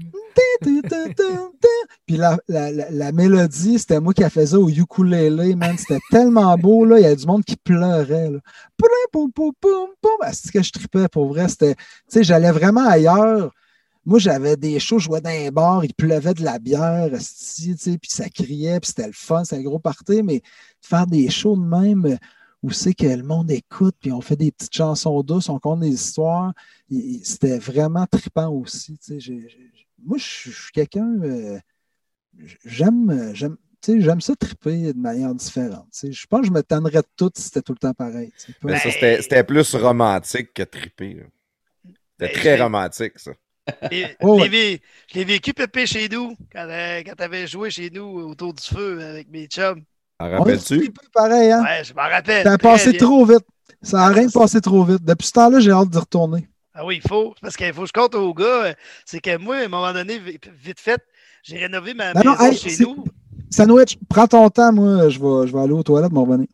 Puis 2.05 2.17
la, 2.17 2.37
la- 2.47 2.71
la- 2.71 2.91
la 2.91 3.11
mélodie, 3.11 3.79
c'était 3.79 3.99
moi 3.99 4.13
qui 4.13 4.21
la 4.21 4.29
faisais 4.29 4.57
au 4.57 4.69
ukulélé, 4.69 5.55
man. 5.55 5.77
C'était 5.77 5.99
tellement 6.09 6.57
beau, 6.57 6.85
là. 6.85 6.99
Il 6.99 7.03
y 7.03 7.05
a 7.05 7.15
du 7.15 7.25
monde 7.25 7.43
qui 7.43 7.55
pleurait, 7.55 8.29
là. 8.31 8.39
Poum, 8.77 8.89
poum, 9.11 9.31
poum, 9.31 9.51
poum, 9.59 9.89
poum. 10.01 10.11
Ah, 10.21 10.33
C'est 10.33 10.47
ce 10.47 10.51
que 10.51 10.61
je 10.63 10.71
tripais, 10.71 11.07
pour 11.07 11.27
vrai? 11.27 11.47
C'était, 11.47 11.75
tu 11.75 11.81
sais, 12.07 12.23
j'allais 12.23 12.51
vraiment 12.51 12.87
ailleurs. 12.87 13.51
Moi, 14.05 14.17
j'avais 14.19 14.57
des 14.57 14.79
shows, 14.79 14.97
je 14.99 15.05
jouais 15.05 15.21
dans 15.21 15.29
un 15.29 15.49
bar, 15.51 15.85
il 15.85 15.93
pleuvait 15.93 16.33
de 16.33 16.43
la 16.43 16.57
bière, 16.57 17.09
tu 17.11 17.19
sais, 17.77 17.97
puis 17.99 18.09
ça 18.09 18.29
criait, 18.29 18.79
puis 18.79 18.87
c'était 18.87 19.05
le 19.05 19.13
fun, 19.13 19.43
c'était 19.43 19.57
un 19.57 19.63
gros 19.63 19.77
party, 19.77 20.23
mais 20.23 20.41
faire 20.81 21.05
des 21.05 21.29
shows 21.29 21.55
de 21.55 21.61
même 21.61 22.17
où 22.63 22.71
c'est 22.71 22.93
que 22.93 23.05
le 23.07 23.23
monde 23.23 23.51
écoute, 23.51 23.95
puis 23.99 24.11
on 24.11 24.21
fait 24.21 24.35
des 24.35 24.51
petites 24.51 24.75
chansons 24.75 25.21
douces, 25.23 25.49
on 25.49 25.59
compte 25.59 25.79
des 25.81 25.89
histoires, 25.93 26.53
c'était 27.23 27.57
vraiment 27.59 28.05
trippant 28.07 28.49
aussi, 28.49 28.97
tu 28.99 29.19
sais. 29.19 29.33
moi, 30.03 30.17
je 30.17 30.23
suis 30.23 30.51
je 30.51 30.61
suis 30.63 30.71
quelqu'un, 30.71 31.07
euh, 31.23 31.59
j'aime, 32.65 33.31
j'aime, 33.33 33.57
tu 33.81 33.93
sais, 33.93 34.01
j'aime 34.01 34.21
ça 34.21 34.35
tripper 34.35 34.93
de 34.93 34.97
manière 34.99 35.33
différente. 35.33 35.87
Je 36.03 36.25
pense 36.27 36.41
que 36.41 36.47
je 36.47 36.51
me 36.51 36.61
tannerais 36.61 37.01
de 37.01 37.07
tout 37.17 37.31
si 37.35 37.43
c'était 37.43 37.61
tout 37.61 37.73
le 37.73 37.77
temps 37.79 37.93
pareil. 37.93 38.31
Mais 38.63 38.77
ça, 38.77 38.89
Ben- 39.01 39.21
c'était 39.21 39.43
plus 39.43 39.75
romantique 39.75 40.53
que 40.53 40.63
trippé. 40.63 41.15
là. 41.15 41.23
C'était 42.19 42.33
Ben, 42.33 42.41
très 42.41 42.61
romantique, 42.61 43.13
ça. 43.19 43.31
Oh, 44.23 44.39
l'ai 44.43 44.81
je 45.07 45.15
l'ai 45.19 45.23
vécu, 45.23 45.53
Pépé, 45.53 45.85
chez 45.85 46.09
nous, 46.09 46.35
quand, 46.51 46.67
euh, 46.69 47.01
quand 47.05 47.15
tu 47.15 47.23
avais 47.23 47.47
joué 47.47 47.69
chez 47.69 47.89
nous 47.89 48.03
autour 48.03 48.53
du 48.53 48.63
feu 48.63 49.01
avec 49.01 49.29
mes 49.29 49.47
chums. 49.47 49.83
Rappelles-tu? 50.29 50.91
pareil, 51.13 51.51
hein? 51.51 51.63
Ouais, 51.63 51.83
je 51.83 51.93
m'en 51.93 52.03
rappelle. 52.03 52.43
Ça 52.43 52.53
a 52.53 52.57
passé 52.57 52.91
bien. 52.91 52.99
trop 52.99 53.25
vite. 53.25 53.45
Ça 53.81 54.03
a 54.03 54.09
rien 54.09 54.29
passé 54.29 54.61
trop 54.61 54.83
vite. 54.83 55.03
Depuis 55.03 55.27
ce 55.27 55.33
temps-là, 55.33 55.59
j'ai 55.59 55.71
hâte 55.71 55.89
d'y 55.89 55.97
retourner. 55.97 56.47
Ah 56.73 56.85
oui, 56.85 57.01
il 57.03 57.09
faut. 57.09 57.33
Parce 57.41 57.57
qu'il 57.57 57.73
faut 57.73 57.81
que 57.81 57.87
je 57.87 57.93
compte 57.93 58.15
aux 58.15 58.33
gars. 58.33 58.75
C'est 59.05 59.19
que 59.19 59.37
moi, 59.37 59.57
à 59.57 59.65
un 59.65 59.67
moment 59.67 59.91
donné, 59.93 60.19
vi- 60.19 60.39
vite 60.63 60.79
fait, 60.79 61.01
j'ai 61.43 61.57
rénové 61.57 61.93
ma 61.93 62.13
non, 62.13 62.31
maison 62.31 62.45
hey, 62.45 62.57
chez 62.57 62.77
nous. 62.83 63.03
Sandwich, 63.49 63.97
prends 64.09 64.27
ton 64.27 64.49
temps, 64.49 64.71
moi, 64.71 65.09
je 65.09 65.19
vais, 65.19 65.47
je 65.47 65.53
vais 65.53 65.61
aller 65.61 65.73
aux 65.73 65.83
toilettes, 65.83 66.11
m'en 66.11 66.23
revenir. 66.23 66.47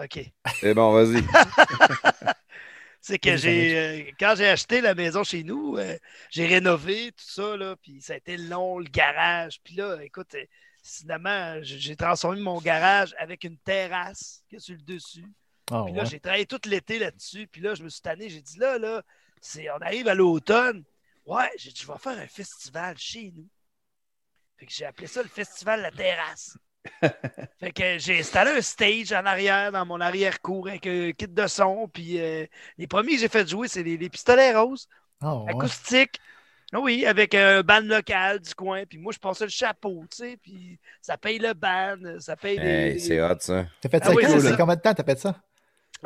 OK. 0.00 0.20
C'est 0.60 0.74
bon, 0.74 0.92
vas-y. 0.92 1.22
C'est 3.00 3.18
que 3.18 3.36
j'ai, 3.36 3.76
euh, 3.76 4.10
quand 4.18 4.32
j'ai 4.34 4.48
acheté 4.48 4.80
la 4.80 4.94
maison 4.94 5.24
chez 5.24 5.44
nous, 5.44 5.76
euh, 5.76 5.94
j'ai 6.30 6.46
rénové 6.46 7.12
tout 7.12 7.26
ça, 7.26 7.54
là, 7.54 7.76
puis 7.82 8.00
ça 8.00 8.14
a 8.14 8.16
été 8.16 8.38
long, 8.38 8.78
le 8.78 8.86
garage. 8.86 9.60
Puis 9.62 9.74
là, 9.74 9.98
écoute, 10.02 10.34
euh, 10.34 10.44
finalement, 10.84 11.58
j'ai 11.62 11.96
transformé 11.96 12.40
mon 12.40 12.60
garage 12.60 13.14
avec 13.18 13.44
une 13.44 13.58
terrasse 13.58 14.44
qui 14.48 14.56
est 14.56 14.60
sur 14.60 14.74
le 14.76 14.82
dessus. 14.82 15.26
Ah, 15.70 15.84
Puis 15.84 15.92
là, 15.94 16.04
ouais. 16.04 16.06
j'ai 16.06 16.20
travaillé 16.20 16.46
tout 16.46 16.60
l'été 16.66 16.98
là-dessus. 16.98 17.46
Puis 17.48 17.60
là, 17.62 17.74
je 17.74 17.82
me 17.82 17.88
suis 17.88 18.02
tanné. 18.02 18.28
J'ai 18.28 18.42
dit, 18.42 18.58
là, 18.58 18.78
là, 18.78 19.02
c'est, 19.40 19.70
on 19.70 19.78
arrive 19.78 20.08
à 20.08 20.14
l'automne. 20.14 20.84
Ouais, 21.26 21.50
j'ai 21.56 21.70
dit, 21.72 21.80
je 21.82 21.86
vais 21.90 21.98
faire 21.98 22.18
un 22.18 22.26
festival 22.28 22.96
chez 22.98 23.32
nous. 23.34 23.48
Fait 24.58 24.66
que 24.66 24.72
j'ai 24.72 24.84
appelé 24.84 25.06
ça 25.06 25.22
le 25.22 25.28
Festival 25.28 25.80
La 25.82 25.90
Terrasse. 25.90 26.56
fait 27.58 27.72
que 27.72 27.98
j'ai 27.98 28.18
installé 28.20 28.50
un 28.52 28.60
stage 28.60 29.12
en 29.12 29.24
arrière, 29.24 29.72
dans 29.72 29.86
mon 29.86 30.00
arrière-cour, 30.00 30.68
avec 30.68 30.86
un 30.86 31.12
kit 31.12 31.28
de 31.28 31.46
son. 31.46 31.88
Puis 31.88 32.20
euh, 32.20 32.46
les 32.78 32.86
premiers 32.86 33.14
que 33.14 33.20
j'ai 33.20 33.28
fait 33.28 33.48
jouer, 33.48 33.68
c'est 33.68 33.82
les, 33.82 33.96
les 33.96 34.10
pistolets 34.10 34.54
roses, 34.54 34.88
Ah, 35.20 35.44
acoustiques. 35.48 36.20
Oui, 36.82 37.06
avec 37.06 37.34
un 37.34 37.62
band 37.62 37.80
local 37.80 38.40
du 38.40 38.54
coin. 38.54 38.82
Puis 38.88 38.98
moi, 38.98 39.12
je 39.12 39.18
passais 39.18 39.44
le 39.44 39.50
chapeau, 39.50 40.04
tu 40.10 40.16
sais. 40.24 40.36
Puis 40.42 40.78
ça 41.00 41.16
paye 41.16 41.38
le 41.38 41.54
band, 41.54 41.96
ça 42.20 42.36
paye 42.36 42.58
les- 42.58 42.66
Hey, 42.66 42.92
les, 42.94 42.98
c'est 42.98 43.20
hot, 43.22 43.36
ça. 43.40 43.66
T'as 43.80 43.88
fait 43.88 44.00
Ah 44.02 44.06
ça 44.06 44.12
oui, 44.14 44.24
ça. 44.40 44.56
combien 44.56 44.74
de 44.76 44.80
temps 44.80 44.94
t'as 44.94 45.04
fait 45.04 45.18
ça? 45.18 45.36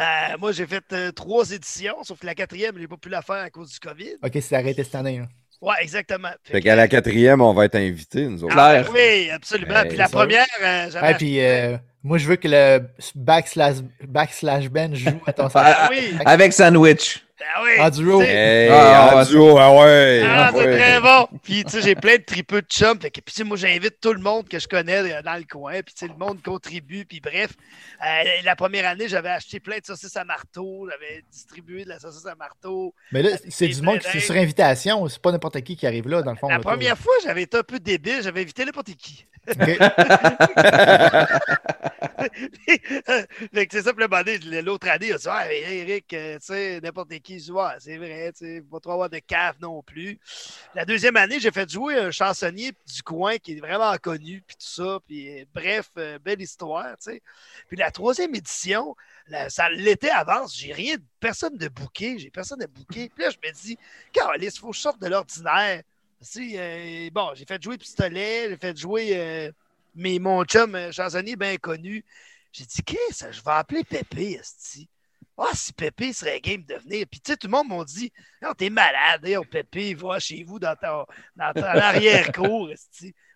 Euh, 0.01 0.37
moi, 0.39 0.53
j'ai 0.53 0.67
fait 0.67 0.85
euh, 0.93 1.11
trois 1.11 1.51
éditions, 1.51 1.97
sauf 2.05 2.21
que 2.21 2.27
la 2.27 2.35
quatrième, 2.35 2.75
je 2.77 2.81
n'ai 2.83 2.87
pas 2.89 2.97
pu 2.97 3.09
la 3.09 3.23
faire 3.23 3.37
à 3.37 3.51
cause 3.51 3.71
du 3.73 3.81
COVID. 3.81 4.17
Ok, 4.23 4.39
c'est 4.41 4.55
arrêté 4.55 4.85
cette 4.85 4.95
année. 4.95 5.19
là. 5.19 5.27
Ouais, 5.61 5.75
exactement. 5.81 6.29
Fait 6.45 6.53
Fait 6.53 6.61
que- 6.61 6.65
qu'à 6.67 6.77
la 6.77 6.87
quatrième, 6.87 7.41
on 7.41 7.53
va 7.53 7.65
être 7.65 7.75
invités, 7.75 8.29
nous 8.29 8.45
autres. 8.45 8.55
Ah, 8.57 8.83
Clair. 8.85 8.93
oui, 8.95 9.29
absolument. 9.31 9.75
Hey, 9.81 9.89
Puis 9.89 9.97
la 9.97 10.07
ça. 10.07 10.17
première, 10.17 10.47
euh, 10.63 10.89
j'avais 10.91 11.11
Et 11.11 11.15
puis, 11.15 11.41
euh, 11.41 11.77
moi, 12.05 12.17
je 12.19 12.29
veux 12.29 12.37
que 12.37 12.47
le 12.47 12.87
backslash, 13.17 13.79
backslash 14.07 14.69
Ben 14.69 14.95
joue 14.95 15.21
à 15.27 15.33
ton 15.33 15.47
Ah, 15.47 15.51
salaire. 15.51 15.77
Ah 15.81 15.89
oui, 15.91 16.17
Avec 16.25 16.53
Sandwich. 16.53 17.25
Ah 17.41 17.63
oui. 17.63 17.81
En 17.81 17.91
duo. 17.91 18.21
Sais, 18.21 18.29
Hey, 18.29 18.69
Ah, 18.71 19.11
en 19.15 19.19
ouais. 19.19 19.27
duo, 19.27 19.59
ah 19.59 19.73
ouais. 19.73 20.23
Ah, 20.27 20.51
c'est 20.53 20.59
ouais. 20.59 20.77
très 20.79 21.01
bon. 21.01 21.29
Puis, 21.43 21.65
tu 21.65 21.71
sais, 21.71 21.83
j'ai 21.83 21.95
plein 21.95 22.17
de 22.17 22.23
tripeux 22.23 22.63
de 22.63 22.67
chums. 22.67 23.01
Fait 23.01 23.11
que, 23.11 23.21
puis, 23.21 23.33
tu 23.35 23.39
sais, 23.39 23.45
moi, 23.45 23.57
j'invite 23.57 24.01
tout 24.01 24.13
le 24.13 24.21
monde 24.21 24.49
que 24.49 24.59
je 24.59 24.67
connais 24.69 24.99
euh, 25.13 25.23
dans 25.23 25.37
le 25.37 25.45
coin. 25.45 25.75
Puis, 25.83 25.95
tu 25.95 26.07
sais, 26.07 26.09
le 26.09 26.17
monde 26.19 26.43
contribue. 26.43 27.05
Puis, 27.05 27.21
bref, 27.21 27.51
euh, 28.05 28.25
la 28.45 28.57
première 28.57 28.87
année, 28.89 29.09
j'avais 29.09 29.31
acheté 29.31 29.61
plein 29.61 29.79
de 29.79 29.87
saucisses 29.87 30.17
à 30.17 30.25
marteau. 30.25 30.89
J'avais 30.91 31.23
distribué 31.31 31.85
de 31.85 31.91
la 31.91 31.99
saucisse 31.99 32.27
à 32.27 32.35
marteau. 32.35 32.95
Mais 33.13 33.23
là, 33.23 33.31
c'est 33.49 33.69
du 33.69 33.83
monde 33.83 34.01
qui 34.01 34.09
c'est 34.11 34.21
sur 34.21 34.35
invitation. 34.35 35.07
C'est 35.09 35.23
pas 35.23 35.33
n'importe 35.33 35.61
qui 35.63 35.77
qui 35.77 35.87
arrive 35.87 36.09
là, 36.09 36.23
dans 36.23 36.33
le 36.33 36.37
fond. 36.37 36.49
La 36.49 36.59
première 36.59 36.99
fois, 36.99 37.15
j'avais 37.23 37.43
été 37.43 37.57
un 37.57 37.63
peu 37.63 37.79
débile. 37.79 38.21
J'avais 38.23 38.43
invité 38.43 38.65
n'importe 38.65 38.95
qui. 38.97 39.25
Ok. 39.49 39.79
fait 43.55 43.67
que 43.67 43.73
c'est 43.73 43.83
ça, 43.83 43.93
puis 43.95 44.05
l'autre 44.63 44.89
année, 44.89 45.07
il 45.09 45.13
a 45.13 45.19
dit 45.19 45.27
Ah, 45.29 45.53
Eric, 45.53 46.13
euh, 46.13 46.35
tu 46.39 46.47
sais, 46.47 46.81
n'importe 46.83 47.11
qui 47.21 47.28
Ouais, 47.51 47.73
c'est 47.79 47.97
vrai, 47.99 48.33
tu 48.33 48.39
sais, 48.47 48.63
pas 48.63 48.81
trop 48.81 48.93
avoir 48.93 49.11
de 49.11 49.19
cave 49.19 49.57
non 49.61 49.83
plus. 49.83 50.19
La 50.75 50.85
deuxième 50.85 51.17
année, 51.17 51.41
j'ai 51.41 51.51
fait 51.53 51.71
jouer 51.71 51.99
un 51.99 52.11
chansonnier 52.11 52.73
du 52.87 53.03
coin 53.03 53.39
qui 53.39 53.53
est 53.53 53.61
vraiment 53.61 53.97
connu, 53.99 54.43
puis 54.47 54.57
tout 54.57 54.67
ça. 54.67 54.99
Puis 55.07 55.41
euh, 55.41 55.45
bref, 55.55 55.91
euh, 55.99 56.19
belle 56.19 56.41
histoire, 56.43 56.97
tu 56.99 57.13
sais. 57.13 57.23
Puis 57.69 57.77
la 57.77 57.91
troisième 57.91 58.35
édition, 58.35 58.97
la- 59.29 59.51
ça 59.51 59.71
l'été 59.71 60.11
avance, 60.11 60.57
j'ai 60.57 60.73
rien, 60.73 60.97
personne 61.21 61.57
de 61.57 61.69
bouquet, 61.69 62.19
j'ai 62.19 62.31
personne 62.31 62.59
de 62.61 62.67
bouquet. 62.67 63.11
Puis 63.15 63.25
là, 63.25 63.31
je 63.31 63.39
me 63.49 63.53
dis, 63.53 63.79
Carolis, 64.13 64.47
il 64.47 64.59
faut 64.61 64.71
que 64.71 64.77
je 64.77 64.81
sorte 64.81 65.01
de 65.01 65.09
l'ordinaire. 65.09 65.83
Si, 66.21 66.55
euh, 66.59 67.11
bon, 67.13 67.33
j'ai 67.35 67.45
fait 67.47 67.63
jouer 67.63 67.79
Pistolet, 67.79 68.49
j'ai 68.51 68.57
fait 68.57 68.77
jouer 68.77 69.53
mon 69.95 70.45
chum 70.45 70.77
chansonnier 70.93 71.37
bien 71.37 71.57
connu. 71.59 72.05
J'ai 72.53 72.65
dit, 72.65 72.83
qu'est-ce 72.83 73.25
que 73.27 73.33
je 73.33 73.43
vais 73.43 73.51
appeler 73.53 73.85
Pépé, 73.85 74.33
esti. 74.41 74.89
Ah, 75.39 75.51
si 75.55 75.73
Pépé 75.73 76.13
serait 76.13 76.41
game 76.41 76.65
de 76.65 76.75
venir. 76.75 77.07
Puis, 77.11 77.21
tu 77.21 77.31
sais, 77.31 77.37
tout 77.37 77.47
le 77.47 77.53
monde 77.53 77.69
m'a 77.69 77.85
dit, 77.85 78.13
non, 78.43 78.53
t'es 78.55 78.71
malade, 78.71 79.25
hein, 79.25 79.41
Pépé, 79.49 79.95
va 79.95 80.19
chez 80.19 80.43
vous 80.43 80.59
dans 80.59 80.75
ton, 80.75 81.07
dans 81.37 81.53
ton 81.53 81.63
arrière-cour. 81.63 82.71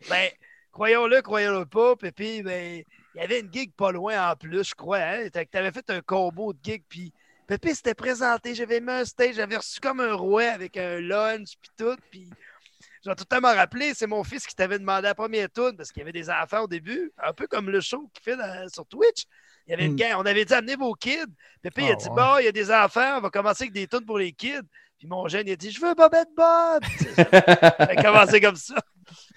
Ben, 0.08 0.28
croyons-le, 0.72 1.22
croyons-le 1.22 1.66
pas, 1.66 1.94
Pépé, 1.97 2.42
ben, 2.42 2.82
il 3.14 3.20
y 3.20 3.24
avait 3.24 3.40
une 3.40 3.52
gig 3.52 3.72
pas 3.74 3.92
loin 3.92 4.31
en 4.32 4.36
plus, 4.36 4.64
je 4.70 4.74
crois, 4.74 4.98
hein. 4.98 5.28
T'avais 5.50 5.70
fait 5.70 5.89
un 5.90 6.00
combo 6.00 6.52
de 6.52 6.58
gigs, 6.62 6.84
puis 6.89 7.12
Pépé 7.47 7.74
s'était 7.74 7.94
présenté, 7.94 8.55
j'avais 8.55 8.81
mis 8.81 8.90
un 8.90 9.05
stage, 9.05 9.36
j'avais 9.36 9.56
reçu 9.56 9.78
comme 9.78 10.00
un 10.00 10.14
roi 10.14 10.44
avec 10.44 10.76
un 10.76 11.00
lunch, 11.00 11.55
puis 11.60 11.70
tout, 11.76 11.97
puis 12.10 12.28
je 13.05 13.10
vais 13.10 13.14
tout 13.16 13.24
le 13.31 13.36
temps 13.36 13.48
me 13.48 13.55
rappeler, 13.55 13.94
c'est 13.94 14.06
mon 14.06 14.24
fils 14.24 14.47
qui 14.47 14.55
t'avait 14.55 14.78
demandé 14.78 15.02
la 15.02 15.14
première 15.14 15.50
tune 15.50 15.76
parce 15.76 15.92
qu'il 15.92 16.00
y 16.00 16.02
avait 16.02 16.12
des 16.12 16.31
enfants 16.31 16.62
au 16.62 16.68
début, 16.68 17.12
un 17.18 17.32
peu 17.32 17.47
comme 17.47 17.68
le 17.68 17.81
show 17.81 18.08
qu'il 18.14 18.22
fait 18.22 18.36
dans- 18.36 18.68
sur 18.68 18.86
Twitch. 18.86 19.24
Il 19.73 19.78
y 19.78 19.83
avait 19.83 19.86
une 19.86 19.94
Mm. 19.94 19.97
gang, 19.97 20.15
on 20.18 20.26
avait 20.26 20.44
dit 20.44 20.52
amenez 20.55 20.76
vos 20.76 20.92
kids. 20.94 21.25
Pépé, 21.62 21.84
il 21.84 21.91
a 21.92 21.94
Ah, 21.94 21.97
dit 21.97 22.09
ouais. 22.09 22.15
bon, 22.15 22.39
il 22.41 22.44
y 22.44 22.49
a 22.49 22.52
des 22.52 22.70
enfants, 22.70 23.17
on 23.18 23.20
va 23.23 23.31
commencer 23.31 23.65
avec 23.65 23.73
des 23.75 23.86
tunes 23.89 24.05
pour 24.05 24.18
les 24.18 24.33
kids. 24.33 24.60
Puis 24.99 25.09
mon 25.09 25.26
jeune, 25.28 25.47
il 25.49 25.52
a 25.52 25.57
dit 25.57 25.70
je 25.70 25.81
veux 25.81 25.94
Bobette 25.94 26.28
Bob. 26.36 26.83
ça 27.17 27.23
a 27.78 28.02
commencé 28.02 28.41
comme 28.41 28.57
ça. 28.57 28.75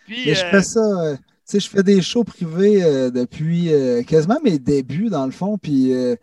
Puis, 0.06 0.24
Mais 0.28 0.36
je 0.36 0.46
euh, 0.46 0.52
fais 0.52 0.62
ça, 0.64 0.80
euh, 0.82 1.16
tu 1.18 1.22
sais, 1.46 1.60
je 1.62 1.70
fais 1.70 1.84
des 1.84 2.02
shows 2.02 2.24
privés 2.26 2.84
euh, 2.84 3.10
depuis 3.12 3.74
euh, 3.74 4.04
quasiment 4.04 4.40
mes 4.44 4.60
débuts, 4.60 5.10
dans 5.10 5.26
le 5.26 5.32
fond, 5.32 5.58
puis, 5.58 5.94
euh, 5.94 6.16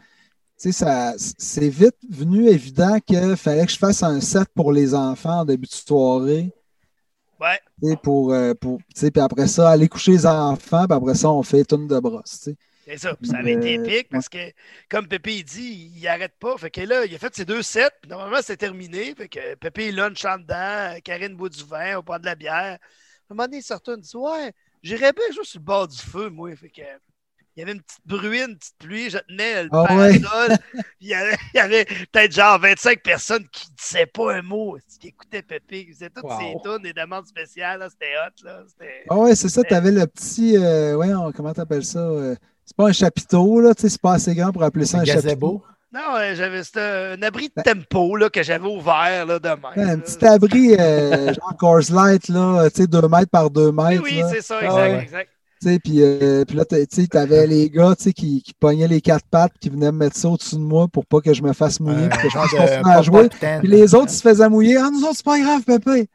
tu 0.60 0.70
sais, 0.70 0.73
ça, 0.73 1.15
c'est 1.18 1.68
vite 1.68 1.97
venu 2.10 2.49
évident 2.49 2.99
qu'il 3.00 3.36
fallait 3.36 3.66
que 3.66 3.73
je 3.73 3.78
fasse 3.78 4.02
un 4.02 4.20
set 4.20 4.49
pour 4.55 4.73
les 4.73 4.94
enfants 4.94 5.41
en 5.41 5.44
début 5.47 5.66
de 5.66 5.73
soirée. 5.73 6.52
ouais. 7.41 7.60
tu 7.82 7.89
sais, 7.91 7.97
Pour, 8.02 8.34
pour, 8.60 8.78
tu 8.78 8.84
sais, 8.94 9.10
puis 9.10 9.20
après 9.23 9.49
ça, 9.49 9.70
aller 9.70 9.89
coucher 9.89 10.12
les 10.12 10.26
enfants, 10.26 10.86
puis 10.86 10.97
après 10.97 11.15
ça, 11.15 11.31
on 11.31 11.42
fait 11.42 11.70
une 11.73 11.89
de 11.89 11.99
brosse. 11.99 12.41
tu 12.42 12.50
sais. 12.52 12.57
C'est 12.85 12.99
ça. 12.99 13.15
Puis 13.15 13.28
ça 13.31 13.39
avait 13.39 13.52
été 13.52 13.78
Euh, 13.78 13.85
épique 13.85 14.09
parce 14.11 14.28
que, 14.28 14.39
comme 14.91 15.07
Pépé 15.07 15.36
il 15.36 15.44
dit, 15.44 15.93
il 15.97 16.02
n'arrête 16.02 16.36
pas. 16.39 16.57
Fait 16.59 16.70
que 16.70 16.81
là, 16.81 17.05
il 17.05 17.15
a 17.15 17.19
fait 17.19 17.35
ses 17.35 17.44
deux 17.44 17.62
sets. 17.62 17.91
puis 18.02 18.11
Normalement, 18.11 18.41
c'est 18.43 18.57
terminé. 18.57 19.15
Fait 19.15 19.28
que 19.28 19.55
Pépé, 19.55 19.89
il 19.89 19.97
lunch 19.97 20.25
en 20.25 20.39
dedans. 20.39 20.99
Karine 21.05 21.36
boit 21.36 21.49
du 21.49 21.65
vin, 21.65 21.99
on 21.99 22.02
prend 22.02 22.19
de 22.19 22.25
la 22.27 22.35
bière. 22.35 22.52
À 22.55 22.75
un 22.75 23.35
moment 23.35 23.44
donné, 23.44 23.61
il 23.69 23.73
retourne, 23.73 24.01
il 24.01 24.02
dit 24.02 24.17
Ouais, 24.17 24.52
j'irais 24.83 25.12
bien 25.12 25.25
juste 25.33 25.52
sur 25.52 25.61
le 25.61 25.65
bord 25.65 25.86
du 25.89 25.97
feu, 25.99 26.28
moi. 26.31 26.55
Fait 26.57 26.70
que. 26.70 26.83
Il 27.55 27.61
y 27.61 27.62
avait 27.65 27.73
une 27.73 27.83
petite 27.83 28.01
bruine, 28.07 28.47
une 28.52 28.57
petite 28.59 28.78
pluie, 28.78 29.11
je 29.11 29.19
tenais 29.19 29.65
le 29.65 29.69
ouais. 29.70 29.86
parasol. 29.86 30.57
Il 31.01 31.09
y 31.09 31.15
avait, 31.59 31.85
peut-être 31.85 32.33
genre 32.33 32.59
25 32.59 33.02
personnes 33.02 33.47
qui 33.51 33.70
ne 33.70 33.77
disaient 33.77 34.07
pas 34.07 34.36
un 34.36 34.41
mot, 34.41 34.78
qui 34.99 35.09
écoutaient 35.09 35.43
Pépé, 35.43 35.85
qui 35.85 35.93
faisaient 35.93 36.09
toutes 36.09 36.25
Wow. 36.25 36.39
ces 36.41 36.55
tunes, 36.62 36.83
des 36.83 36.94
demandes 36.94 37.27
spéciales. 37.27 37.86
C'était 37.91 38.15
hot. 38.17 38.44
Là. 38.47 38.65
Ah 39.11 39.19
ouais, 39.19 39.35
c'est 39.35 39.51
ça, 39.51 39.62
tu 39.65 39.75
avais 39.75 39.91
le 39.91 40.07
petit, 40.07 40.57
euh, 40.57 40.97
ouais, 40.97 41.11
comment 41.36 41.52
t'appelles 41.52 41.85
ça? 41.85 41.99
euh, 41.99 42.35
c'est 42.65 42.76
pas 42.76 42.89
un 42.89 42.92
chapiteau, 42.92 43.60
là, 43.60 43.74
tu 43.74 43.82
sais, 43.82 43.89
c'est 43.91 44.00
pas 44.00 44.15
assez 44.15 44.34
grand 44.34 44.52
pour 44.52 44.62
appeler 44.62 44.86
ça 44.86 44.99
un 44.99 45.05
chapiteau. 45.05 45.62
Non, 45.94 46.00
euh, 46.16 46.34
j'avais 46.34 46.65
c'était 46.65 46.81
un 47.18 47.23
abri 47.23 47.50
de 47.55 47.62
tempo 47.62 48.16
là, 48.16 48.31
que 48.31 48.42
j'avais 48.42 48.66
ouvert 48.66 49.26
là, 49.26 49.39
de 49.39 49.49
même. 49.49 49.58
Ouais, 49.76 49.92
un 49.92 49.99
petit 49.99 50.24
abri, 50.24 50.74
euh, 50.78 51.26
genre 51.34 51.55
Coors 51.58 51.82
Light, 51.92 52.28
là, 52.28 52.70
tu 52.70 52.81
sais, 52.82 52.86
2 52.86 53.08
mètres 53.08 53.31
par 53.31 53.50
2 53.50 53.68
Oui, 53.68 53.73
mètres. 53.73 54.02
oui, 54.02 54.23
c'est 54.32 54.41
ça, 54.41 54.57
Ah 54.62 54.65
exact, 54.65 54.81
ouais. 54.81 55.02
exact. 55.02 55.31
Tu 55.60 55.68
sais, 55.68 55.78
puis, 55.78 55.97
euh, 56.00 56.44
puis 56.47 56.57
là, 56.57 56.65
tu 56.65 56.76
sais, 56.91 57.07
t'avais 57.07 57.47
les 57.47 57.68
gars, 57.68 57.94
tu 57.94 58.05
sais, 58.05 58.12
qui, 58.15 58.42
qui 58.42 58.55
pognaient 58.55 58.89
les 58.89 59.02
quatre 59.02 59.26
pattes, 59.31 59.52
qui 59.60 59.68
venaient 59.68 59.92
me 59.92 59.99
mettre 59.99 60.16
ça 60.16 60.28
au-dessus 60.31 60.57
de 60.57 60.60
moi 60.62 60.89
pour 60.89 61.05
pas 61.05 61.20
que 61.20 61.34
je 61.34 61.42
me 61.42 61.52
fasse 61.52 61.78
mouiller, 61.78 62.08
puis 62.08 62.23
que 62.23 62.31
je 62.31 62.39
de 62.39 62.57
continuer 62.57 62.94
à 62.94 63.02
jouer. 63.02 63.28
Puis 63.60 63.68
les 63.68 63.94
autres, 63.94 64.10
ils 64.10 64.16
se 64.16 64.23
faisaient 64.23 64.49
mouiller. 64.49 64.78
Ah, 64.78 64.89
nous 64.91 65.02
autres, 65.05 65.16
c'est 65.16 65.24
pas 65.26 65.39
grave, 65.39 65.62
Pépé. 65.62 66.08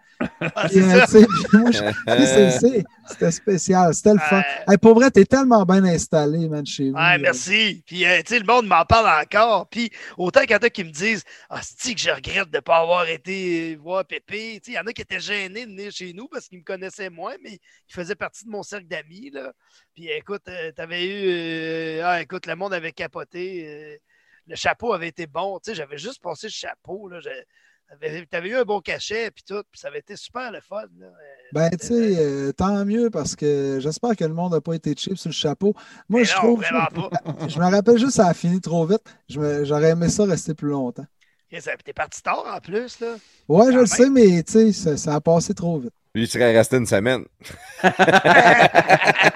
Ah, 0.55 0.67
c'est 0.67 0.81
euh, 0.81 1.05
c'était 3.05 3.31
spécial. 3.31 3.93
C'était 3.93 4.13
le 4.13 4.19
fun. 4.19 4.39
Euh, 4.39 4.71
Hey, 4.71 4.77
pour 4.77 4.95
vrai, 4.95 5.11
t'es 5.11 5.25
tellement 5.25 5.63
bien 5.65 5.83
installé, 5.85 6.47
man, 6.49 6.65
chez 6.65 6.91
vous. 6.91 6.97
Ouais, 6.97 7.17
merci. 7.19 7.83
Puis, 7.85 8.05
euh, 8.05 8.17
tu 8.25 8.33
sais, 8.33 8.39
le 8.39 8.45
monde 8.45 8.67
m'en 8.67 8.83
parle 8.85 9.07
encore. 9.23 9.69
Puis, 9.69 9.91
autant 10.17 10.41
qu'il 10.41 10.51
y 10.51 10.55
en 10.55 10.57
a 10.59 10.69
qui 10.69 10.83
me 10.83 10.89
disent 10.91 11.23
Ah, 11.49 11.61
c'est 11.63 11.93
que 11.93 11.99
je 12.01 12.09
regrette 12.09 12.49
de 12.49 12.57
ne 12.57 12.61
pas 12.61 12.77
avoir 12.77 13.07
été 13.07 13.73
euh, 13.75 13.77
voir 13.79 14.05
Pépé. 14.05 14.59
Tu 14.63 14.65
sais, 14.65 14.71
il 14.71 14.75
y 14.75 14.79
en 14.79 14.87
a 14.87 14.93
qui 14.93 15.01
étaient 15.01 15.19
gênés 15.19 15.65
de 15.65 15.71
venir 15.71 15.91
chez 15.91 16.13
nous 16.13 16.27
parce 16.27 16.47
qu'ils 16.47 16.59
me 16.59 16.63
connaissaient 16.63 17.09
moins, 17.09 17.35
mais 17.43 17.53
ils 17.53 17.93
faisaient 17.93 18.15
partie 18.15 18.45
de 18.45 18.49
mon 18.49 18.63
cercle 18.63 18.87
d'amis. 18.87 19.29
là. 19.31 19.53
Puis, 19.93 20.09
écoute, 20.09 20.41
tu 20.45 20.73
t'avais 20.73 21.05
eu. 21.05 21.99
euh, 21.99 22.01
ah, 22.05 22.21
écoute, 22.21 22.45
le 22.47 22.55
monde 22.55 22.73
avait 22.73 22.91
capoté. 22.91 23.67
euh, 23.67 23.97
le 24.47 24.55
chapeau 24.55 24.93
avait 24.93 25.09
été 25.09 25.27
bon. 25.27 25.59
Tu 25.59 25.71
sais, 25.71 25.75
j'avais 25.75 25.97
juste 25.97 26.21
passé 26.21 26.47
le 26.47 26.51
chapeau. 26.51 27.09
Là. 27.09 27.19
T'avais 27.89 28.25
t'avais 28.25 28.49
eu 28.49 28.55
un 28.55 28.63
bon 28.63 28.81
cachet, 28.81 29.31
puis 29.31 29.43
tout, 29.47 29.63
puis 29.71 29.79
ça 29.79 29.87
avait 29.87 29.99
été 29.99 30.15
super 30.17 30.51
le 30.51 30.59
fun. 30.59 30.83
Là. 30.99 31.05
Euh, 31.05 31.09
Ben, 31.53 31.69
tu 31.71 31.87
sais, 31.87 32.15
euh, 32.19 32.51
tant 32.51 32.83
mieux 32.85 33.09
parce 33.09 33.35
que 33.35 33.79
j'espère 33.79 34.15
que 34.15 34.25
le 34.25 34.33
monde 34.33 34.51
n'a 34.53 34.61
pas 34.61 34.73
été 34.73 34.93
cheap 34.95 35.17
sur 35.17 35.29
le 35.29 35.33
chapeau. 35.33 35.73
Moi, 36.09 36.19
Mais 36.21 36.25
je 36.25 36.33
non, 36.35 36.39
trouve. 36.41 36.61
pas. 36.61 37.47
Je 37.47 37.59
me 37.59 37.65
rappelle 37.71 37.97
juste, 37.97 38.17
ça 38.17 38.27
a 38.27 38.33
fini 38.33 38.59
trop 38.59 38.85
vite. 38.85 39.03
Je 39.29 39.63
J'aurais 39.63 39.91
aimé 39.91 40.09
ça 40.09 40.25
rester 40.25 40.53
plus 40.53 40.69
longtemps. 40.69 41.05
T'es 41.49 41.93
parti 41.93 42.21
tard 42.21 42.45
en 42.45 42.59
plus, 42.59 42.99
là. 42.99 43.15
Ouais, 43.47 43.71
je 43.71 43.79
le 43.79 43.85
sais, 43.85 44.09
mais 44.09 44.43
tu 44.43 44.51
sais, 44.51 44.71
ça, 44.73 44.97
ça 44.97 45.15
a 45.15 45.21
passé 45.21 45.53
trop 45.53 45.79
vite. 45.79 45.93
Lui, 46.17 46.23
il 46.23 46.27
serait 46.27 46.51
resté 46.57 46.77
une 46.77 46.87
semaine. 46.87 47.25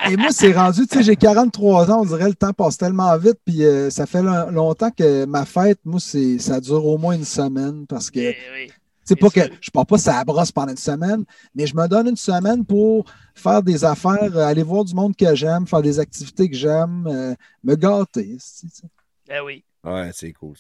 Et 0.10 0.18
moi, 0.18 0.30
c'est 0.32 0.51
rendu, 0.51 0.88
tu 0.88 0.98
sais, 0.98 1.03
j'ai 1.03 1.16
43 1.16 1.92
ans, 1.92 2.01
on 2.01 2.06
dirait 2.06 2.27
le 2.27 2.34
temps 2.34 2.53
passe 2.53 2.76
tellement 2.77 3.16
vite, 3.18 3.38
puis 3.45 3.64
euh, 3.64 3.92
ça 3.92 4.08
fait 4.08 4.24
long- 4.24 4.50
longtemps 4.50 4.90
que 4.90 5.26
ma 5.26 5.45
fête, 5.45 5.77
moi, 5.85 6.00
c'est, 6.00 6.40
ça 6.40 6.60
dure 6.60 6.84
au 6.85 6.98
moins 6.98 7.14
une 7.16 7.24
semaine 7.24 7.85
parce 7.88 8.10
que, 8.10 8.19
Eh 8.19 8.35
oui. 8.53 8.72
sais, 9.06 9.14
Bien 9.14 9.30
pas 9.30 9.42
que 9.48 9.53
je 9.61 9.69
pars 9.69 9.85
pas 9.85 10.00
ça 10.00 10.24
brosse 10.24 10.51
pendant 10.51 10.72
une 10.72 10.77
semaine, 10.77 11.24
mais 11.53 11.68
je 11.68 11.76
me 11.76 11.88
donne 11.88 12.08
une 12.08 12.16
semaine 12.18 12.66
pour 12.66 13.06
faire 13.35 13.61
des 13.61 13.85
affaires, 13.85 14.35
euh, 14.35 14.45
aller 14.48 14.64
voir 14.64 14.84
du 14.84 14.95
monde 14.95 15.16
que 15.16 15.35
j'aime, 15.35 15.68
faire 15.68 15.84
des 15.84 16.00
activités 16.00 16.50
que 16.50 16.56
j'aime, 16.58 17.06
euh, 17.08 17.35
me 17.64 17.76
gâter. 17.76 18.38
tu 18.38 18.40
sais. 18.40 18.88
Ben 19.30 19.42
oui. 19.45 19.64
Ouais, 19.84 20.10
c'est 20.14 20.34
cool. 20.34 20.56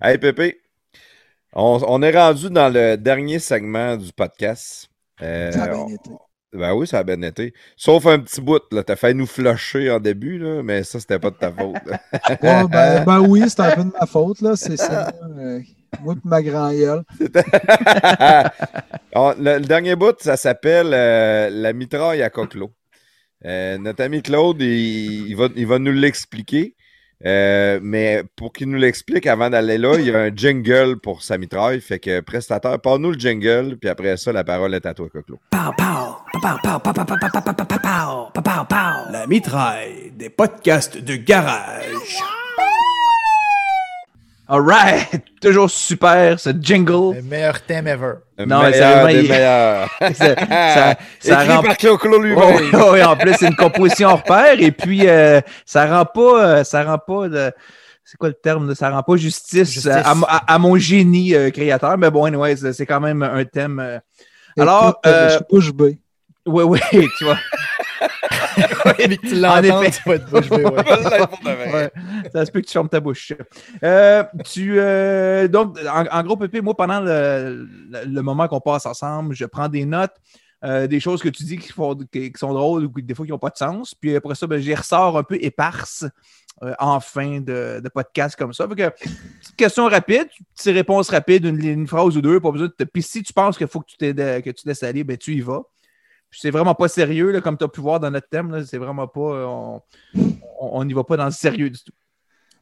Hey, 0.00 0.18
Pépé, 0.18 0.60
on, 1.52 1.80
on 1.86 2.02
est 2.02 2.16
rendu 2.16 2.50
dans 2.50 2.68
le 2.72 2.96
dernier 2.96 3.38
segment 3.38 3.96
du 3.96 4.12
podcast. 4.12 4.88
Euh, 5.22 5.52
Ça 5.52 5.64
a 5.64 5.68
bien 5.68 5.86
été. 5.88 6.10
Ben 6.52 6.74
oui, 6.74 6.86
ça 6.86 6.98
a 6.98 7.04
bien 7.04 7.22
été. 7.22 7.52
Sauf 7.76 8.06
un 8.06 8.18
petit 8.18 8.40
bout, 8.40 8.62
là. 8.72 8.82
T'as 8.82 8.96
fait 8.96 9.14
nous 9.14 9.26
flusher 9.26 9.88
en 9.90 10.00
début, 10.00 10.38
là, 10.38 10.62
mais 10.64 10.82
ça, 10.82 10.98
c'était 10.98 11.20
pas 11.20 11.30
de 11.30 11.36
ta 11.36 11.52
faute. 11.52 11.76
Ouais, 12.42 12.64
ben, 12.68 13.04
ben 13.04 13.20
oui, 13.20 13.44
c'est 13.48 13.60
un 13.60 13.70
peu 13.76 13.84
de 13.84 13.92
ma 13.92 14.06
faute, 14.06 14.40
là. 14.40 14.56
C'est 14.56 14.76
ça. 14.76 15.12
euh, 15.38 15.60
moi 16.02 16.14
et 16.14 16.18
ma 16.28 16.42
grand 16.42 16.72
gueule. 16.72 17.02
On- 19.14 19.34
le, 19.38 19.58
le 19.58 19.64
dernier 19.64 19.96
bout, 19.96 20.16
ça 20.20 20.36
s'appelle 20.36 20.90
euh, 20.92 21.50
La 21.50 21.72
mitraille 21.72 22.22
à 22.22 22.30
coquelot. 22.30 22.72
Euh, 23.44 23.78
notre 23.78 24.02
ami 24.04 24.22
Claude, 24.22 24.60
il, 24.60 25.28
il 25.28 25.36
va, 25.36 25.48
il 25.56 25.66
va 25.66 25.78
nous 25.78 25.92
l'expliquer. 25.92 26.74
Euh, 27.26 27.80
mais 27.82 28.22
pour 28.36 28.52
qu'il 28.52 28.70
nous 28.70 28.78
l'explique 28.78 29.26
avant 29.26 29.50
d'aller 29.50 29.76
là, 29.76 29.96
il 29.98 30.06
y 30.06 30.10
a 30.10 30.18
un 30.18 30.34
jingle 30.34 30.98
pour 30.98 31.22
sa 31.22 31.36
mitraille. 31.36 31.80
Fait 31.80 31.98
que, 31.98 32.20
prestateur, 32.20 32.80
parle-nous 32.80 33.12
le 33.12 33.18
jingle, 33.18 33.76
puis 33.76 33.90
après 33.90 34.16
ça, 34.16 34.32
la 34.32 34.44
parole 34.44 34.74
est 34.74 34.86
à 34.86 34.94
toi, 34.94 35.08
Coclo. 35.12 35.38
La 39.12 39.26
mitraille 39.26 40.12
des 40.16 40.30
podcasts 40.30 40.96
de 40.98 41.16
garage. 41.16 42.18
All 44.52 44.62
right! 44.62 45.06
Toujours 45.40 45.70
super, 45.70 46.38
ce 46.40 46.50
jingle. 46.60 47.14
Le 47.16 47.22
meilleur 47.22 47.60
thème 47.62 47.86
ever. 47.86 48.14
Le 48.36 48.46
Non, 48.46 48.62
mais 48.62 48.70
meilleur 48.72 48.88
sérieusement, 49.06 49.06
des 49.20 49.24
il- 49.26 49.30
meilleurs. 49.30 49.88
ça, 50.00 50.34
ça, 50.36 50.96
ça 51.20 51.42
Écrit 51.44 51.54
rend 51.56 51.62
par 51.62 51.76
Coquelot 51.78 52.20
lui-même. 52.20 52.54
Oui, 52.56 52.70
oui, 52.72 52.80
oui, 52.94 53.02
en 53.04 53.16
plus, 53.16 53.34
c'est 53.34 53.46
une 53.46 53.54
composition 53.54 54.08
hors 54.08 54.22
pair 54.24 54.56
et 54.60 54.72
puis 54.72 55.08
euh, 55.08 55.40
ça 55.64 55.86
rend 55.86 56.04
pas, 56.04 56.44
euh, 56.44 56.64
ça 56.64 56.82
rend 56.82 56.98
pas 56.98 57.28
de. 57.28 57.52
C'est 58.04 58.16
quoi 58.16 58.28
le 58.28 58.34
terme? 58.34 58.74
Ça 58.74 58.90
rend 58.90 59.04
pas 59.04 59.14
justice, 59.16 59.70
Justice. 59.70 59.86
À, 59.86 60.10
à- 60.26 60.54
à 60.54 60.58
mon 60.58 60.76
génie 60.76 61.32
euh, 61.34 61.50
créateur, 61.50 61.96
mais 61.96 62.10
bon, 62.10 62.24
anyway, 62.24 62.56
c'est 62.56 62.72
c'est 62.72 62.86
quand 62.86 62.98
même 63.00 63.22
un 63.22 63.44
thème. 63.44 63.78
euh, 63.78 63.98
Alors, 64.58 64.88
Écoute, 64.88 64.96
euh, 65.06 65.10
euh, 65.12 65.28
je 65.28 65.34
suis 65.36 65.44
bouche 65.48 65.72
bée. 65.72 65.98
Oui, 66.46 66.64
oui, 66.64 66.80
tu 67.18 67.24
vois. 67.24 67.38
Puis 68.00 69.18
que 69.18 69.26
tu 69.28 69.34
En 69.44 69.60
l'entends, 69.60 69.82
effet. 69.82 70.00
tu 70.02 70.08
vas 70.08 70.14
être 70.16 70.30
bouche 70.30 70.50
ouais. 70.50 70.64
Ouais, 71.72 71.90
ça 72.32 72.46
se 72.46 72.50
peut 72.50 72.60
que 72.60 72.66
tu 72.66 72.72
fermes 72.72 72.88
ta 72.88 73.00
bouche. 73.00 73.32
Euh, 73.82 74.24
tu, 74.44 74.74
euh, 74.78 75.48
donc, 75.48 75.76
en, 75.92 76.04
en 76.06 76.22
gros, 76.22 76.36
Pépé, 76.36 76.60
moi, 76.60 76.76
pendant 76.76 77.00
le, 77.00 77.66
le- 77.90 78.04
le 78.06 78.22
moment 78.22 78.48
qu'on 78.48 78.60
passe 78.60 78.86
ensemble, 78.86 79.34
je 79.34 79.44
prends 79.44 79.68
des 79.68 79.84
notes, 79.84 80.14
euh, 80.64 80.86
des 80.86 81.00
choses 81.00 81.22
que 81.22 81.28
tu 81.28 81.44
dis 81.44 81.58
qui, 81.58 81.72
font, 81.72 81.94
qui, 81.96 82.32
qui 82.32 82.38
sont 82.38 82.52
drôles 82.52 82.84
ou 82.84 82.92
qui, 82.92 83.02
des 83.02 83.14
fois 83.14 83.24
qui 83.26 83.32
n'ont 83.32 83.38
pas 83.38 83.50
de 83.50 83.56
sens. 83.56 83.94
Puis 83.94 84.16
après 84.16 84.34
ça, 84.34 84.46
ben, 84.46 84.60
j'y 84.60 84.74
ressors 84.74 85.16
un 85.16 85.22
peu 85.22 85.38
éparses 85.40 86.04
euh, 86.62 86.74
en 86.78 87.00
fin 87.00 87.40
de, 87.40 87.80
de 87.82 87.88
podcast 87.88 88.36
comme 88.36 88.52
ça. 88.52 88.68
Fait 88.68 88.74
que, 88.74 88.88
petite 88.88 89.56
question 89.56 89.86
rapide, 89.88 90.28
petite 90.54 90.74
réponse 90.74 91.08
rapide, 91.10 91.44
une, 91.46 91.64
une 91.64 91.86
phrase 91.86 92.16
ou 92.16 92.20
deux, 92.20 92.40
pas 92.40 92.50
besoin 92.50 92.68
de 92.68 92.72
te. 92.72 92.84
Puis 92.84 93.02
si 93.02 93.22
tu 93.22 93.32
penses 93.32 93.56
qu'il 93.56 93.68
faut 93.68 93.80
que 93.80 93.86
tu, 93.86 93.96
que 94.14 94.50
tu 94.50 94.68
laisses 94.68 94.82
aller, 94.82 95.02
ben, 95.04 95.16
tu 95.16 95.34
y 95.34 95.40
vas. 95.40 95.62
C'est 96.32 96.50
vraiment 96.50 96.74
pas 96.74 96.88
sérieux, 96.88 97.32
là, 97.32 97.40
comme 97.40 97.58
tu 97.58 97.64
as 97.64 97.68
pu 97.68 97.80
voir 97.80 98.00
dans 98.00 98.10
notre 98.10 98.28
thème. 98.28 98.64
C'est 98.64 98.78
vraiment 98.78 99.08
pas. 99.08 99.20
euh, 99.20 99.78
on 100.60 100.84
n'y 100.84 100.92
va 100.92 101.04
pas 101.04 101.16
dans 101.16 101.24
le 101.26 101.30
sérieux 101.30 101.70
du 101.70 101.78
tout. 101.78 101.92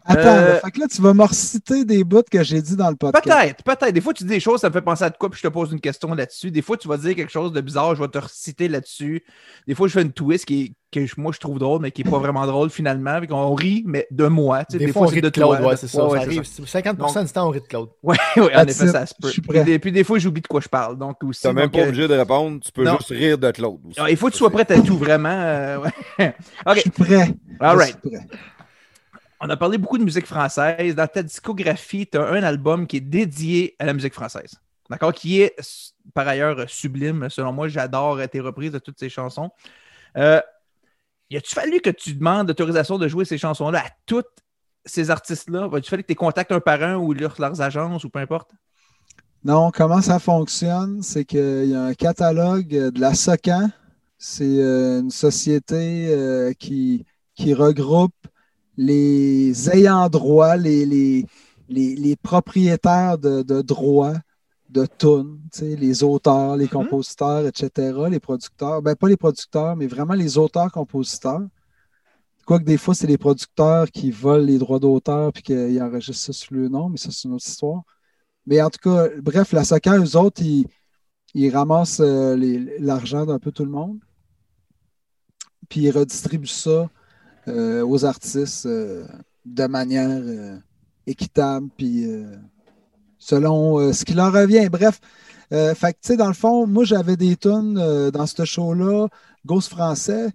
Attends, 0.04 0.20
Euh, 0.28 0.54
là, 0.54 0.60
fait 0.60 0.70
que 0.70 0.80
là, 0.80 0.86
tu 0.90 1.02
vas 1.02 1.12
me 1.12 1.22
reciter 1.24 1.84
des 1.84 2.02
bouts 2.02 2.22
que 2.30 2.42
j'ai 2.42 2.62
dit 2.62 2.76
dans 2.76 2.88
le 2.88 2.96
podcast. 2.96 3.24
Peut-être, 3.26 3.62
peut-être. 3.62 3.92
Des 3.94 4.00
fois, 4.00 4.14
tu 4.14 4.24
dis 4.24 4.30
des 4.30 4.40
choses, 4.40 4.60
ça 4.60 4.68
me 4.68 4.72
fait 4.72 4.80
penser 4.80 5.04
à 5.04 5.10
de 5.10 5.16
quoi, 5.18 5.28
puis 5.28 5.38
je 5.42 5.46
te 5.46 5.52
pose 5.52 5.70
une 5.72 5.80
question 5.80 6.14
là-dessus. 6.14 6.50
Des 6.50 6.62
fois, 6.62 6.76
tu 6.78 6.88
vas 6.88 6.96
dire 6.96 7.14
quelque 7.14 7.30
chose 7.32 7.52
de 7.52 7.60
bizarre, 7.60 7.94
je 7.94 8.00
vais 8.02 8.08
te 8.08 8.18
reciter 8.18 8.68
là-dessus. 8.68 9.22
Des 9.66 9.74
fois, 9.74 9.86
je 9.88 9.92
fais 9.92 10.02
une 10.02 10.12
twist 10.12 10.44
qui 10.46 10.74
que 10.90 11.04
je- 11.04 11.16
moi, 11.18 11.32
je 11.34 11.38
trouve 11.38 11.58
drôle, 11.58 11.82
mais 11.82 11.90
qui 11.90 12.02
n'est 12.02 12.10
pas 12.10 12.18
vraiment 12.18 12.46
drôle 12.46 12.70
finalement. 12.70 13.20
Puis 13.20 13.28
on 13.30 13.54
rit, 13.54 13.82
mais 13.86 14.06
de 14.10 14.26
moi. 14.26 14.64
Tu 14.64 14.78
sais, 14.78 14.86
Des, 14.86 14.90
fois, 14.92 15.02
on 15.02 15.08
c'est 15.08 15.16
rit 15.16 15.20
de 15.20 15.28
Claude, 15.28 15.58
toi. 15.58 15.68
ouais, 15.68 15.76
c'est 15.76 15.86
ça. 15.88 16.02
Ouais, 16.06 16.20
ça 16.20 16.26
ouais, 16.26 16.40
c'est 16.42 16.78
arrive. 16.78 16.96
50% 16.96 17.26
du 17.26 17.32
temps, 17.32 17.46
on 17.46 17.50
rit 17.50 17.60
de 17.60 17.66
Claude. 17.66 17.90
Oui, 18.02 18.16
oui, 18.38 18.44
en 18.56 18.62
effet, 18.62 18.86
ça 18.86 19.04
se 19.04 19.12
peut. 19.20 19.30
Puis 19.30 19.64
des, 19.64 19.78
puis 19.78 19.92
des 19.92 20.02
fois, 20.04 20.18
j'oublie 20.18 20.40
de 20.40 20.46
quoi 20.46 20.62
je 20.62 20.68
parle. 20.68 20.96
Donc 20.96 21.22
aussi. 21.24 21.42
T'as 21.42 21.52
même 21.52 21.68
pas 21.70 21.80
euh, 21.80 21.88
obligé 21.88 22.08
de 22.08 22.14
répondre, 22.14 22.58
tu 22.64 22.72
peux 22.72 22.84
non. 22.84 22.96
juste 22.96 23.10
rire 23.10 23.36
de 23.36 23.50
Claude. 23.50 23.80
aussi. 23.86 24.00
ah, 24.00 24.08
il 24.10 24.16
faut 24.16 24.28
que 24.28 24.32
tu 24.32 24.38
sois 24.38 24.48
prêt 24.48 24.64
à 24.72 24.80
tout, 24.80 24.96
vraiment. 24.96 25.28
euh, 25.28 25.78
ouais. 26.18 26.34
Je 26.76 26.80
suis 26.80 26.90
prêt. 26.90 27.34
all 27.60 27.78
Je 27.80 27.84
suis 27.84 27.94
prêt. 27.96 28.26
On 29.40 29.48
a 29.50 29.56
parlé 29.56 29.78
beaucoup 29.78 29.98
de 29.98 30.04
musique 30.04 30.26
française. 30.26 30.94
Dans 30.96 31.06
ta 31.06 31.22
discographie, 31.22 32.06
tu 32.06 32.18
as 32.18 32.26
un 32.26 32.42
album 32.42 32.86
qui 32.86 32.96
est 32.96 33.00
dédié 33.00 33.76
à 33.78 33.86
la 33.86 33.92
musique 33.92 34.14
française. 34.14 34.56
D'accord? 34.90 35.12
Qui 35.12 35.42
est 35.42 35.54
par 36.12 36.26
ailleurs 36.26 36.68
sublime. 36.68 37.28
Selon 37.30 37.52
moi, 37.52 37.68
j'adore 37.68 38.20
tes 38.28 38.40
reprises 38.40 38.72
de 38.72 38.78
toutes 38.78 38.98
ces 38.98 39.08
chansons. 39.08 39.50
Euh, 40.16 40.40
y 41.30 41.36
a-tu 41.36 41.54
fallu 41.54 41.80
que 41.80 41.90
tu 41.90 42.14
demandes 42.14 42.48
l'autorisation 42.48 42.98
de 42.98 43.06
jouer 43.06 43.24
ces 43.24 43.38
chansons-là 43.38 43.80
à 43.80 43.90
tous 44.06 44.24
ces 44.84 45.10
artistes-là? 45.10 45.68
Va-tu 45.68 45.90
fallu 45.90 46.02
que 46.02 46.08
tu 46.08 46.12
les 46.12 46.16
contactes 46.16 46.50
un 46.50 46.60
par 46.60 46.82
un 46.82 46.96
ou 46.96 47.12
leurs, 47.12 47.60
agences 47.60 48.02
ou 48.02 48.10
peu 48.10 48.18
importe? 48.18 48.50
Non, 49.44 49.70
comment 49.70 50.02
ça 50.02 50.18
fonctionne? 50.18 51.02
C'est 51.02 51.24
qu'il 51.24 51.66
y 51.66 51.74
a 51.74 51.82
un 51.82 51.94
catalogue 51.94 52.66
de 52.66 53.00
la 53.00 53.14
SOCAN. 53.14 53.70
C'est 54.16 54.58
euh, 54.58 55.00
une 55.00 55.12
société 55.12 56.08
euh, 56.08 56.52
qui 56.54 57.04
regroupe 57.54 58.14
les 58.78 59.68
ayants 59.70 60.08
droit, 60.08 60.56
les, 60.56 60.86
les, 60.86 61.26
les, 61.68 61.96
les 61.96 62.16
propriétaires 62.16 63.18
de, 63.18 63.42
de 63.42 63.60
droits 63.60 64.14
de 64.70 64.86
tunes, 64.86 65.40
les 65.60 66.04
auteurs, 66.04 66.56
les 66.56 66.68
compositeurs, 66.68 67.44
etc., 67.44 67.98
les 68.08 68.20
producteurs. 68.20 68.80
Ben, 68.80 68.94
pas 68.94 69.08
les 69.08 69.16
producteurs, 69.16 69.74
mais 69.74 69.88
vraiment 69.88 70.14
les 70.14 70.38
auteurs-compositeurs. 70.38 71.42
Quoique 72.46 72.64
des 72.64 72.76
fois, 72.76 72.94
c'est 72.94 73.08
les 73.08 73.18
producteurs 73.18 73.90
qui 73.90 74.12
volent 74.12 74.44
les 74.44 74.58
droits 74.58 74.78
d'auteur 74.78 75.32
puis 75.32 75.42
qu'ils 75.42 75.82
enregistrent 75.82 76.26
ça 76.26 76.32
sur 76.32 76.54
le 76.54 76.68
nom, 76.68 76.88
mais 76.88 76.98
ça, 76.98 77.10
c'est 77.10 77.26
une 77.26 77.34
autre 77.34 77.46
histoire. 77.46 77.82
Mais 78.46 78.62
en 78.62 78.70
tout 78.70 78.78
cas, 78.80 79.08
bref, 79.20 79.52
la 79.52 79.64
SOCAN, 79.64 79.98
eux 80.04 80.16
autres, 80.16 80.40
ils, 80.42 80.66
ils 81.34 81.50
ramassent 81.50 82.00
euh, 82.00 82.36
l'argent 82.78 83.26
d'un 83.26 83.38
peu 83.40 83.50
tout 83.50 83.64
le 83.64 83.70
monde. 83.70 83.98
Puis 85.68 85.80
ils 85.80 85.90
redistribuent 85.90 86.46
ça 86.46 86.88
euh, 87.48 87.86
aux 87.86 88.04
artistes 88.04 88.66
euh, 88.66 89.06
de 89.44 89.66
manière 89.66 90.08
euh, 90.10 90.56
équitable, 91.06 91.68
puis 91.76 92.06
selon 93.18 93.92
ce 93.92 94.04
qui 94.04 94.14
leur 94.14 94.32
revient. 94.32 94.68
Bref, 94.68 95.00
fait 95.50 95.92
que, 95.94 95.98
tu 96.02 96.08
sais, 96.08 96.16
dans 96.16 96.28
le 96.28 96.34
fond, 96.34 96.66
moi, 96.66 96.84
j'avais 96.84 97.16
des 97.16 97.34
tunes 97.36 98.10
dans 98.10 98.26
ce 98.26 98.44
show-là. 98.44 99.08
Ghost 99.46 99.70
français, 99.70 100.28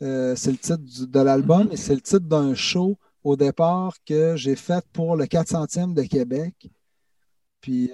c'est 0.00 0.50
le 0.50 0.56
titre 0.56 0.78
du- 0.78 1.06
de 1.06 1.20
l'album 1.20 1.68
et 1.70 1.76
c'est 1.76 1.94
le 1.94 2.00
titre 2.00 2.20
d'un 2.26 2.54
show 2.54 2.96
au 3.24 3.36
départ 3.36 3.94
que 4.06 4.36
j'ai 4.36 4.56
fait 4.56 4.82
pour 4.94 5.16
le 5.16 5.26
400e 5.26 5.92
de 5.92 6.02
Québec. 6.02 6.54
Puis, 7.60 7.90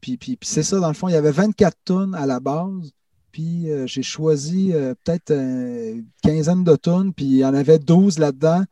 puis, 0.00 0.16
puis, 0.16 0.36
puis 0.36 0.48
c'est 0.48 0.62
ça, 0.62 0.80
dans 0.80 0.88
le 0.88 0.94
fond, 0.94 1.08
il 1.08 1.12
y 1.12 1.16
avait 1.16 1.30
24 1.32 1.76
tonnes 1.84 2.14
à 2.14 2.24
la 2.24 2.40
base. 2.40 2.90
Puis 3.32 3.70
euh, 3.70 3.86
j'ai 3.86 4.02
choisi 4.02 4.72
euh, 4.72 4.94
peut-être 5.04 5.30
euh, 5.30 5.94
une 5.94 6.06
quinzaine 6.22 6.64
de 6.64 6.76
tonnes, 6.76 7.12
puis 7.12 7.26
il 7.26 7.36
y 7.38 7.44
en 7.44 7.54
avait 7.54 7.78
12 7.78 8.18
là-dedans. 8.18 8.64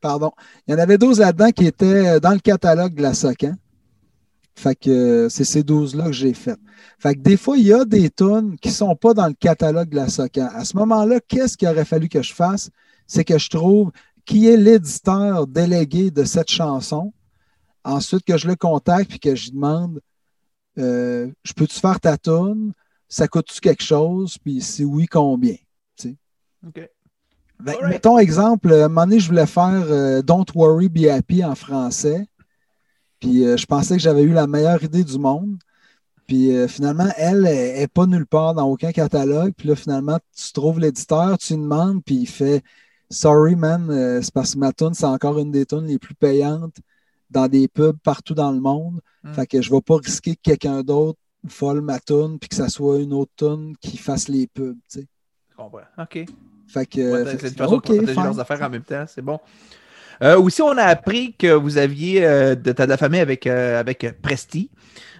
Pardon. 0.00 0.32
Il 0.66 0.72
y 0.72 0.74
en 0.74 0.78
avait 0.78 0.96
12 0.96 1.20
là-dedans 1.20 1.50
qui 1.50 1.66
étaient 1.66 2.20
dans 2.20 2.32
le 2.32 2.38
catalogue 2.38 2.94
de 2.94 3.02
la 3.02 3.12
SOCAN. 3.12 3.54
Fait 4.54 4.74
que 4.74 5.28
c'est 5.30 5.44
ces 5.44 5.62
12-là 5.62 6.06
que 6.06 6.12
j'ai 6.12 6.32
fait. 6.32 6.58
Fait 6.98 7.14
que 7.14 7.20
des 7.20 7.36
fois, 7.36 7.58
il 7.58 7.66
y 7.66 7.72
a 7.72 7.84
des 7.84 8.08
tonnes 8.08 8.56
qui 8.58 8.68
ne 8.68 8.74
sont 8.74 8.96
pas 8.96 9.12
dans 9.12 9.26
le 9.26 9.34
catalogue 9.34 9.90
de 9.90 9.96
la 9.96 10.08
SOCAN. 10.08 10.48
À 10.54 10.64
ce 10.64 10.76
moment-là, 10.78 11.20
qu'est-ce 11.20 11.56
qu'il 11.56 11.68
aurait 11.68 11.84
fallu 11.84 12.08
que 12.08 12.22
je 12.22 12.32
fasse? 12.32 12.70
C'est 13.06 13.24
que 13.24 13.38
je 13.38 13.50
trouve 13.50 13.90
qui 14.24 14.48
est 14.48 14.56
l'éditeur 14.56 15.46
délégué 15.46 16.10
de 16.10 16.24
cette 16.24 16.50
chanson. 16.50 17.12
Ensuite, 17.84 18.24
que 18.24 18.36
je 18.36 18.48
le 18.48 18.56
contacte 18.56 19.10
puis 19.10 19.18
que 19.18 19.34
je 19.34 19.50
demande 19.50 20.00
euh, 20.80 21.28
Je 21.44 21.52
peux-tu 21.52 21.78
faire 21.78 22.00
ta 22.00 22.16
tune? 22.16 22.72
Ça 23.08 23.28
coûte-tu 23.28 23.60
quelque 23.60 23.82
chose? 23.82 24.38
Puis 24.38 24.60
si 24.60 24.84
oui, 24.84 25.06
combien? 25.06 25.56
OK. 26.66 26.90
Ben. 27.58 27.74
Mettons 27.88 28.18
exemple, 28.18 28.72
à 28.72 28.86
un 28.86 28.88
moment 28.88 29.06
donné, 29.06 29.20
je 29.20 29.28
voulais 29.28 29.46
faire 29.46 29.84
euh, 29.90 30.22
Don't 30.22 30.46
Worry, 30.54 30.88
Be 30.88 31.06
Happy 31.06 31.44
en 31.44 31.54
français. 31.54 32.26
Puis 33.20 33.44
euh, 33.44 33.56
je 33.56 33.66
pensais 33.66 33.96
que 33.96 34.02
j'avais 34.02 34.22
eu 34.22 34.32
la 34.32 34.46
meilleure 34.46 34.82
idée 34.82 35.04
du 35.04 35.18
monde. 35.18 35.58
Puis 36.26 36.56
euh, 36.56 36.68
finalement, 36.68 37.08
elle 37.16 37.42
n'est 37.42 37.88
pas 37.88 38.06
nulle 38.06 38.26
part 38.26 38.54
dans 38.54 38.66
aucun 38.66 38.92
catalogue. 38.92 39.52
Puis 39.56 39.68
là, 39.68 39.76
finalement, 39.76 40.18
tu 40.34 40.52
trouves 40.52 40.80
l'éditeur, 40.80 41.36
tu 41.38 41.54
lui 41.54 41.62
demandes, 41.62 42.02
puis 42.04 42.16
il 42.16 42.26
fait 42.28 42.62
Sorry, 43.10 43.56
man, 43.56 43.90
euh, 43.90 44.22
c'est 44.22 44.32
parce 44.32 44.54
que 44.54 44.58
ma 44.60 44.72
tune, 44.72 44.94
c'est 44.94 45.04
encore 45.04 45.38
une 45.40 45.50
des 45.50 45.66
tunes 45.66 45.86
les 45.86 45.98
plus 45.98 46.14
payantes 46.14 46.76
dans 47.30 47.48
des 47.48 47.68
pubs 47.68 47.98
partout 48.02 48.34
dans 48.34 48.50
le 48.50 48.60
monde. 48.60 49.00
Mm. 49.22 49.32
Fait 49.34 49.46
que 49.46 49.62
je 49.62 49.70
ne 49.70 49.76
vais 49.76 49.82
pas 49.82 49.96
risquer 49.96 50.36
que 50.36 50.40
quelqu'un 50.42 50.82
d'autre 50.82 51.18
vole 51.42 51.80
ma 51.80 51.98
tune, 51.98 52.38
puis 52.38 52.48
que 52.48 52.56
ça 52.56 52.68
soit 52.68 52.98
une 52.98 53.12
autre 53.12 53.32
tune 53.36 53.74
qui 53.80 53.96
fasse 53.96 54.28
les 54.28 54.46
pubs. 54.46 54.76
tu 54.90 55.00
sais. 55.00 55.06
Je 55.50 55.56
comprends. 55.56 55.80
OK. 55.98 56.24
Fait 56.66 56.86
que. 56.86 57.00
Ouais, 57.00 57.30
fait 57.30 57.36
que 57.36 57.42
c'est 57.42 57.48
une 57.48 57.56
façon 57.56 57.76
de 57.76 57.80
protéger 57.80 58.14
leurs 58.14 58.38
affaires 58.38 58.62
en 58.62 58.70
même 58.70 58.82
temps, 58.82 59.04
c'est 59.06 59.22
bon. 59.22 59.40
Euh, 60.22 60.38
aussi, 60.38 60.60
on 60.60 60.76
a 60.76 60.84
appris 60.84 61.34
que 61.34 61.52
vous 61.52 61.78
aviez 61.78 62.24
euh, 62.24 62.54
de, 62.54 62.72
de 62.72 62.82
la 62.82 62.96
famille 62.96 63.20
avec, 63.20 63.46
euh, 63.46 63.80
avec 63.80 64.20
Presti, 64.20 64.70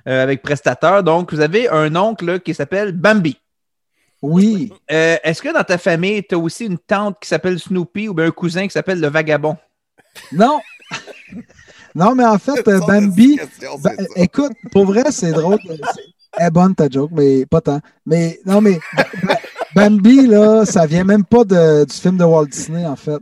avec 0.04 0.42
Prestateur. 0.42 1.02
Donc, 1.02 1.32
vous 1.32 1.40
avez 1.40 1.68
un 1.68 1.94
oncle 1.96 2.26
là, 2.26 2.38
qui 2.38 2.54
s'appelle 2.54 2.92
Bambi. 2.92 3.38
Oui. 4.22 4.72
Est-ce 4.88 5.40
que 5.40 5.52
dans 5.52 5.64
ta 5.64 5.78
famille, 5.78 6.22
tu 6.22 6.34
as 6.34 6.38
aussi 6.38 6.66
une 6.66 6.78
tante 6.78 7.18
qui 7.20 7.28
s'appelle 7.28 7.58
Snoopy 7.58 8.08
ou 8.08 8.14
bien 8.14 8.26
un 8.26 8.30
cousin 8.30 8.64
qui 8.64 8.72
s'appelle 8.72 9.00
le 9.00 9.08
Vagabond? 9.08 9.56
Non. 10.32 10.60
non, 11.94 12.14
mais 12.14 12.24
en 12.24 12.38
fait, 12.38 12.66
euh, 12.68 12.78
Bambi, 12.86 13.36
Ba- 13.82 13.90
écoute, 14.16 14.52
pour 14.72 14.84
vrai, 14.86 15.04
c'est 15.10 15.32
drôle. 15.32 15.58
C'est- 15.66 16.02
Elle 16.38 16.46
est 16.46 16.50
bonne 16.50 16.74
ta 16.76 16.88
joke, 16.88 17.10
mais 17.12 17.44
pas 17.46 17.60
tant. 17.60 17.80
Mais 18.06 18.38
non, 18.46 18.60
mais 18.60 18.78
Ba- 18.96 19.04
Ba- 19.24 19.38
Bambi, 19.74 20.26
là, 20.28 20.64
ça 20.64 20.86
vient 20.86 21.02
même 21.04 21.24
pas 21.24 21.42
de- 21.44 21.84
du 21.84 21.92
film 21.94 22.16
de 22.16 22.24
Walt 22.24 22.46
Disney, 22.46 22.86
en 22.86 22.94
fait. 22.96 23.18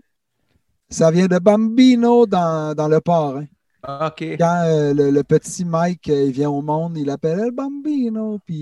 Ça 0.90 1.10
vient 1.10 1.26
de 1.26 1.38
Bambino 1.38 2.26
dans, 2.26 2.74
dans 2.74 2.88
Le 2.88 3.00
Parrain. 3.00 3.44
Ah, 3.82 4.08
OK. 4.08 4.36
Quand 4.38 4.62
euh, 4.66 4.92
le, 4.92 5.10
le 5.10 5.22
petit 5.22 5.64
Mike 5.64 6.08
euh, 6.10 6.24
il 6.24 6.32
vient 6.32 6.50
au 6.50 6.60
monde, 6.62 6.96
il 6.98 7.08
appelle 7.10 7.38
El 7.40 7.50
Bambino. 7.52 8.38
Puis, 8.44 8.60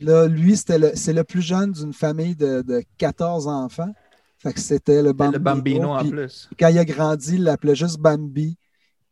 là, 0.00 0.26
lui, 0.26 0.56
c'était 0.56 0.78
le- 0.78 0.92
c'est 0.94 1.12
le 1.12 1.24
plus 1.24 1.42
jeune 1.42 1.72
d'une 1.72 1.92
famille 1.92 2.34
de, 2.36 2.62
de 2.62 2.82
14 2.96 3.46
enfants. 3.48 3.92
Fait 4.38 4.52
que 4.52 4.60
c'était 4.60 5.02
le 5.02 5.12
Bambino. 5.12 5.32
Le 5.32 5.38
Bambino 5.38 5.88
en 5.90 6.04
plus. 6.10 6.48
Quand 6.58 6.68
il 6.68 6.78
a 6.78 6.84
grandi, 6.84 7.34
il 7.34 7.44
l'appelait 7.44 7.74
juste 7.74 7.98
Bambi. 8.00 8.56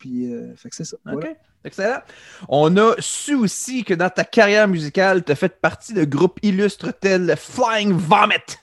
Puis, 0.01 0.33
euh, 0.35 0.57
fait 0.57 0.71
que 0.71 0.75
c'est 0.77 0.85
ça. 0.85 0.97
OK. 1.07 1.13
voilà. 1.13 1.31
Excellent. 1.65 2.01
On 2.49 2.75
a 2.79 2.95
su 2.99 3.35
aussi 3.35 3.85
que 3.85 3.93
dans 3.95 4.09
ta 4.09 4.25
carrière 4.25 4.67
musicale, 4.67 5.23
tu 5.23 5.31
as 5.31 5.35
fait 5.37 5.61
partie 5.61 5.93
de 5.93 6.05
groupes 6.05 6.41
illustres 6.43 6.93
tels 6.99 7.35
Flying 7.37 7.93
Vomit, 7.93 8.57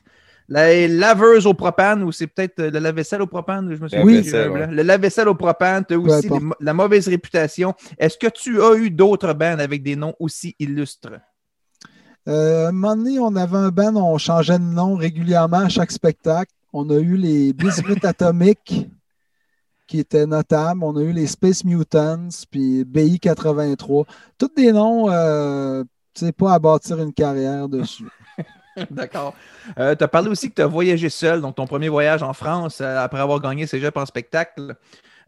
la 0.49 0.87
laveuse 0.87 1.45
au 1.45 1.53
propane, 1.53 2.01
ou 2.03 2.11
c'est 2.11 2.25
peut-être 2.25 2.59
euh, 2.59 2.71
le 2.71 2.79
lave-vaisselle 2.79 3.21
au 3.21 3.27
propane, 3.27 3.75
je 3.75 3.81
me 3.81 3.87
souviens 3.87 4.03
Oui. 4.03 4.27
euh, 4.33 4.49
Ouais. 4.49 4.67
Le 4.67 4.81
lave-vaisselle 4.81 5.27
au 5.27 5.35
propane, 5.35 5.85
tu 5.87 5.93
as 5.93 5.99
aussi 5.99 6.27
la 6.59 6.73
mauvaise 6.73 7.07
réputation. 7.07 7.75
Est-ce 7.99 8.17
que 8.17 8.27
tu 8.27 8.61
as 8.63 8.73
eu 8.75 8.89
d'autres 8.89 9.33
bands 9.33 9.59
avec 9.59 9.83
des 9.83 9.95
noms 9.95 10.15
aussi 10.19 10.55
illustres? 10.57 11.11
Euh, 12.27 12.67
un 12.67 12.71
moment 12.71 12.95
donné, 12.95 13.19
on 13.19 13.35
avait 13.35 13.57
un 13.57 13.69
band, 13.69 13.95
on 13.95 14.17
changeait 14.17 14.57
de 14.59 14.63
nom 14.63 14.95
régulièrement 14.95 15.59
à 15.59 15.69
chaque 15.69 15.91
spectacle. 15.91 16.51
On 16.73 16.89
a 16.89 16.95
eu 16.97 17.15
les 17.15 17.53
Bismuth 17.53 18.03
Atomic, 18.03 18.87
qui 19.87 19.99
étaient 19.99 20.25
notables. 20.27 20.83
On 20.83 20.95
a 20.97 21.01
eu 21.01 21.11
les 21.11 21.27
Space 21.27 21.63
Mutants, 21.63 22.27
puis 22.51 22.83
BI 22.85 23.19
83. 23.19 24.05
Tous 24.37 24.49
des 24.55 24.71
noms, 24.71 25.09
euh, 25.09 25.83
tu 26.13 26.25
sais, 26.25 26.31
pas 26.31 26.53
à 26.53 26.59
bâtir 26.59 26.99
une 27.01 27.13
carrière 27.13 27.67
dessus. 27.69 28.05
D'accord. 28.91 29.33
tu 29.75 29.81
as 29.81 30.07
parlé 30.07 30.29
aussi 30.29 30.49
que 30.49 30.55
tu 30.55 30.61
as 30.61 30.67
voyagé 30.67 31.09
seul, 31.09 31.41
donc 31.41 31.55
ton 31.55 31.65
premier 31.65 31.89
voyage 31.89 32.21
en 32.21 32.33
France 32.33 32.79
euh, 32.81 32.99
après 32.99 33.19
avoir 33.19 33.39
gagné 33.39 33.65
Cégep 33.65 33.97
en 33.97 34.05
spectacle. 34.05 34.75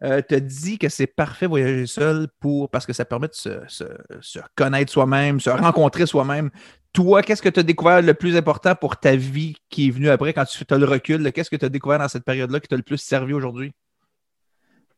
tu 0.00 0.34
as 0.34 0.40
dit 0.40 0.78
que 0.78 0.88
c'est 0.88 1.08
parfait 1.08 1.46
voyager 1.46 1.86
seul 1.86 2.28
pour, 2.38 2.70
parce 2.70 2.86
que 2.86 2.92
ça 2.92 3.04
permet 3.04 3.26
de 3.26 3.34
se, 3.34 3.50
se- 3.66 4.38
connaître 4.54 4.92
soi-même, 4.92 5.40
se 5.40 5.50
rencontrer 5.50 6.06
soi-même. 6.06 6.50
Toi, 6.92 7.22
qu'est-ce 7.22 7.42
que 7.42 7.48
tu 7.48 7.60
as 7.60 7.64
découvert 7.64 8.02
le 8.02 8.14
plus 8.14 8.36
important 8.36 8.74
pour 8.74 8.96
ta 8.96 9.14
vie 9.16 9.56
qui 9.68 9.88
est 9.88 9.90
venu 9.90 10.08
après 10.10 10.32
quand 10.32 10.44
tu 10.44 10.64
as 10.72 10.78
le 10.78 10.86
recul? 10.86 11.32
Qu'est-ce 11.32 11.50
que 11.50 11.56
tu 11.56 11.64
as 11.64 11.68
découvert 11.68 11.98
dans 11.98 12.08
cette 12.08 12.24
période-là 12.24 12.60
qui 12.60 12.68
t'a 12.68 12.76
le 12.76 12.82
plus 12.82 12.98
servi 12.98 13.32
aujourd'hui? 13.32 13.72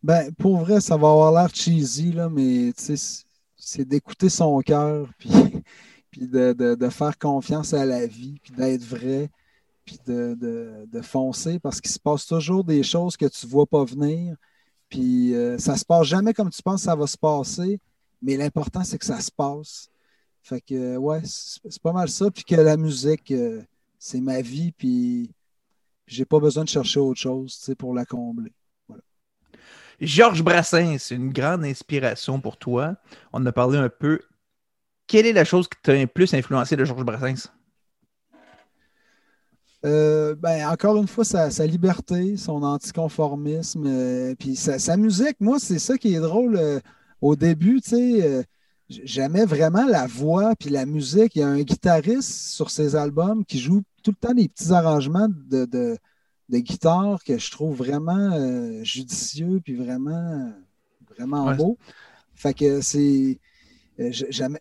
Ben, 0.03 0.33
pour 0.35 0.59
vrai, 0.59 0.81
ça 0.81 0.97
va 0.97 1.09
avoir 1.11 1.33
l'air 1.33 1.55
cheesy, 1.55 2.13
là, 2.13 2.29
mais 2.29 2.73
c'est- 2.77 3.25
d'écouter 3.85 4.29
son 4.29 4.61
cœur, 4.61 5.09
puis, 5.19 5.31
puis 6.11 6.27
de, 6.29 6.53
de- 6.53 6.75
de 6.75 6.89
faire 6.89 7.17
confiance 7.19 7.73
à 7.75 7.85
la 7.87 8.07
vie, 8.07 8.39
puis 8.43 8.53
d'être 8.55 8.83
vrai, 8.85 9.31
puis 9.85 9.99
de, 10.07 10.37
de- 10.91 11.03
foncer, 11.03 11.59
parce 11.61 11.81
qu'il 11.81 11.91
se 11.93 12.01
passe 12.01 12.27
toujours 12.27 12.65
des 12.65 12.83
choses 12.85 13.17
que 13.17 13.27
tu 13.27 13.47
ne 13.47 13.51
vois 13.53 13.67
pas 13.67 13.85
venir, 13.85 14.37
puis 14.91 15.35
euh, 15.35 15.59
ça 15.59 15.77
se 15.77 15.85
passe 15.87 16.07
jamais 16.09 16.35
comme 16.35 16.51
tu 16.51 16.63
penses 16.63 16.83
que 16.83 16.87
ça 16.87 16.97
va 16.97 17.07
se 17.09 17.19
passer, 17.19 17.81
mais 18.23 18.37
l'important, 18.39 18.85
c'est 18.85 18.99
que 18.99 19.07
ça 19.07 19.21
se 19.21 19.31
passe. 19.33 19.91
Fait 20.43 20.61
que, 20.63 20.97
ouais, 20.99 21.23
c'est 21.25 21.83
pas 21.83 21.93
mal 21.93 22.09
ça, 22.11 22.31
puis 22.31 22.45
que 22.45 22.57
la 22.57 22.77
musique, 22.79 23.31
euh, 23.33 23.63
c'est 23.99 24.21
ma 24.23 24.41
vie, 24.43 24.73
puis 24.73 25.31
j'ai 26.07 26.25
pas 26.27 26.41
besoin 26.41 26.65
de 26.65 26.71
chercher 26.71 27.01
autre 27.01 27.21
chose, 27.21 27.59
pour 27.79 27.95
la 27.95 28.07
combler. 28.07 28.53
Georges 30.03 30.43
Brassens, 30.43 30.99
c'est 30.99 31.15
une 31.15 31.33
grande 31.33 31.65
inspiration 31.65 32.41
pour 32.41 32.57
toi. 32.57 32.97
On 33.33 33.41
en 33.41 33.47
a 33.47 33.53
parlé 33.53 33.79
un 33.79 33.89
peu. 33.89 34.21
Quelle 35.07 35.27
est 35.27 35.33
la 35.33 35.45
chose 35.45 35.69
qui 35.69 35.79
t'a 35.81 35.95
le 35.95 36.07
plus 36.09 36.35
influencé 36.35 36.75
de 36.77 36.85
Georges 36.85 37.05
Brassens? 37.05 37.51
Euh, 39.85 40.35
ben, 40.35 40.69
encore 40.69 40.97
une 40.97 41.07
fois, 41.07 41.25
sa, 41.25 41.67
liberté, 41.67 42.37
son 42.37 42.63
anticonformisme, 42.65 43.85
euh, 43.87 44.35
puis 44.37 44.57
sa, 44.57 44.97
musique, 44.97 45.37
moi, 45.41 45.59
c'est 45.61 45.79
ça 45.79 45.97
qui 45.97 46.15
est 46.15 46.21
drôle. 46.21 46.57
euh, 46.57 46.81
au 47.21 47.37
début, 47.37 47.81
tu 47.81 47.91
sais, 47.91 48.47
j'aimais 48.89 49.45
vraiment 49.45 49.87
la 49.87 50.09
voix 50.09 50.57
puis 50.59 50.71
la 50.71 50.87
musique. 50.87 51.37
Il 51.37 51.39
y 51.39 51.43
a 51.43 51.49
un 51.49 51.63
guitariste 51.63 52.51
sur 52.51 52.71
ses 52.71 52.97
albums 52.97 53.45
qui 53.45 53.61
joue 53.61 53.83
tout 54.03 54.11
le 54.11 54.17
temps 54.17 54.35
des 54.35 54.49
petits 54.49 54.73
arrangements 54.73 55.29
de, 55.29 55.97
de 56.53 56.59
guitare 56.59 57.23
que 57.25 57.39
je 57.39 57.51
trouve 57.51 57.77
vraiment 57.77 58.31
euh, 58.33 58.85
judicieux 58.85 59.61
puis 59.65 59.75
vraiment, 59.75 60.53
vraiment 61.17 61.47
Ouais. 61.47 61.57
beau. 61.57 61.79
Fait 62.35 62.55
que 62.55 62.81
c'est. 62.81 63.39
euh, 64.01 64.11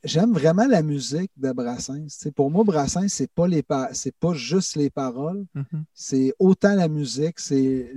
J'aime 0.04 0.34
vraiment 0.34 0.66
la 0.68 0.82
musique 0.82 1.32
de 1.38 1.52
Brassens. 1.52 2.30
Pour 2.36 2.50
moi, 2.52 2.64
Brassens, 2.64 3.08
c'est 3.10 3.32
pas 3.32 3.48
les 3.48 3.64
pa- 3.64 3.90
c'est 3.94 4.16
pas 4.16 4.34
juste 4.34 4.76
les 4.76 4.90
paroles, 4.90 5.46
Mhm. 5.56 5.84
c'est 5.94 6.34
autant 6.40 6.76
la 6.76 6.88
musique, 6.88 7.40
c'est 7.40 7.92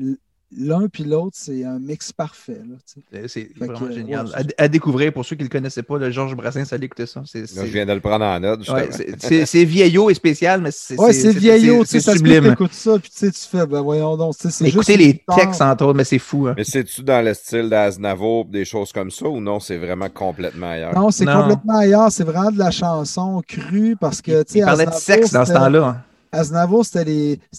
l'un 0.56 0.88
puis 0.88 1.04
l'autre, 1.04 1.36
c'est 1.38 1.64
un 1.64 1.78
mix 1.78 2.12
parfait. 2.12 2.60
là, 2.68 2.76
tu 2.86 3.00
sais. 3.22 3.28
C'est- 3.28 3.58
vraiment 3.58 3.78
que, 3.78 3.92
génial. 3.92 4.26
ouais, 4.26 4.32
à, 4.34 4.38
c'est- 4.42 4.54
à 4.58 4.68
découvrir 4.68 5.12
pour 5.12 5.24
ceux 5.24 5.36
qui 5.36 5.42
ne 5.42 5.48
le 5.48 5.52
connaissaient 5.52 5.82
pas, 5.82 5.98
le 5.98 6.10
Georges 6.10 6.34
Brassens, 6.36 6.72
allez 6.72 6.86
écouter 6.86 7.06
ça. 7.06 7.22
C'est 7.26 7.40
Là, 7.40 7.46
c'est- 7.46 7.66
je 7.66 7.72
viens 7.72 7.86
de 7.86 7.92
le 7.92 8.00
prendre 8.00 8.24
en 8.24 8.38
note. 8.40 8.68
ouais, 8.68 8.88
c'est- 8.90 9.14
c'est- 9.18 9.46
c'est 9.46 9.64
vieillot 9.64 10.10
et 10.10 10.14
spécial, 10.14 10.60
mais 10.60 10.70
c'est 10.70 10.98
Ouais, 10.98 11.12
c'est 11.12 11.32
vieillot, 11.36 11.82
tu 11.84 11.90
sais, 11.90 12.00
c'est 12.00 12.12
sublime. 12.16 12.44
que 12.44 12.48
t'écoutes 12.50 12.72
ça, 12.72 12.98
puis 12.98 13.10
tu 13.10 13.16
sais, 13.18 13.30
tu 13.30 13.40
fais, 13.40 13.66
ben 13.66 13.80
voyons 13.80 14.16
donc, 14.16 14.36
tu 14.36 14.48
juste 14.48 14.62
Écoutez 14.62 14.96
les 14.96 15.22
textes 15.36 15.62
entre 15.62 15.84
autres, 15.86 15.96
mais 15.96 16.04
c'est 16.04 16.18
fou. 16.18 16.46
hein. 16.48 16.54
Mais 16.56 16.64
c'est-tu 16.64 17.02
dans 17.02 17.24
le 17.24 17.34
style 17.34 17.68
d'Aznavour, 17.68 18.44
des 18.46 18.64
choses 18.64 18.92
comme 18.92 19.10
ça, 19.10 19.26
ou 19.28 19.40
non, 19.40 19.60
c'est 19.60 19.76
vraiment 19.78 20.08
complètement 20.08 20.70
ailleurs? 20.70 20.94
Non, 20.94 21.10
c'est 21.10 21.24
Non. 21.24 21.40
complètement 21.42 21.78
ailleurs, 21.78 22.10
c'est 22.12 22.24
vraiment 22.24 22.50
de 22.50 22.58
la 22.58 22.70
chanson 22.70 23.42
crue 23.46 23.96
parce 24.00 24.20
que, 24.22 24.42
tu 24.42 24.52
sais, 24.54 24.58
Il 24.60 24.64
parlait 24.64 24.86
de 24.86 24.92
sexe 24.92 25.32
dans 25.32 25.44
ce 25.44 25.52
temps-là. 25.52 26.02
Aznavour, 26.34 26.84
c'était 26.84 27.04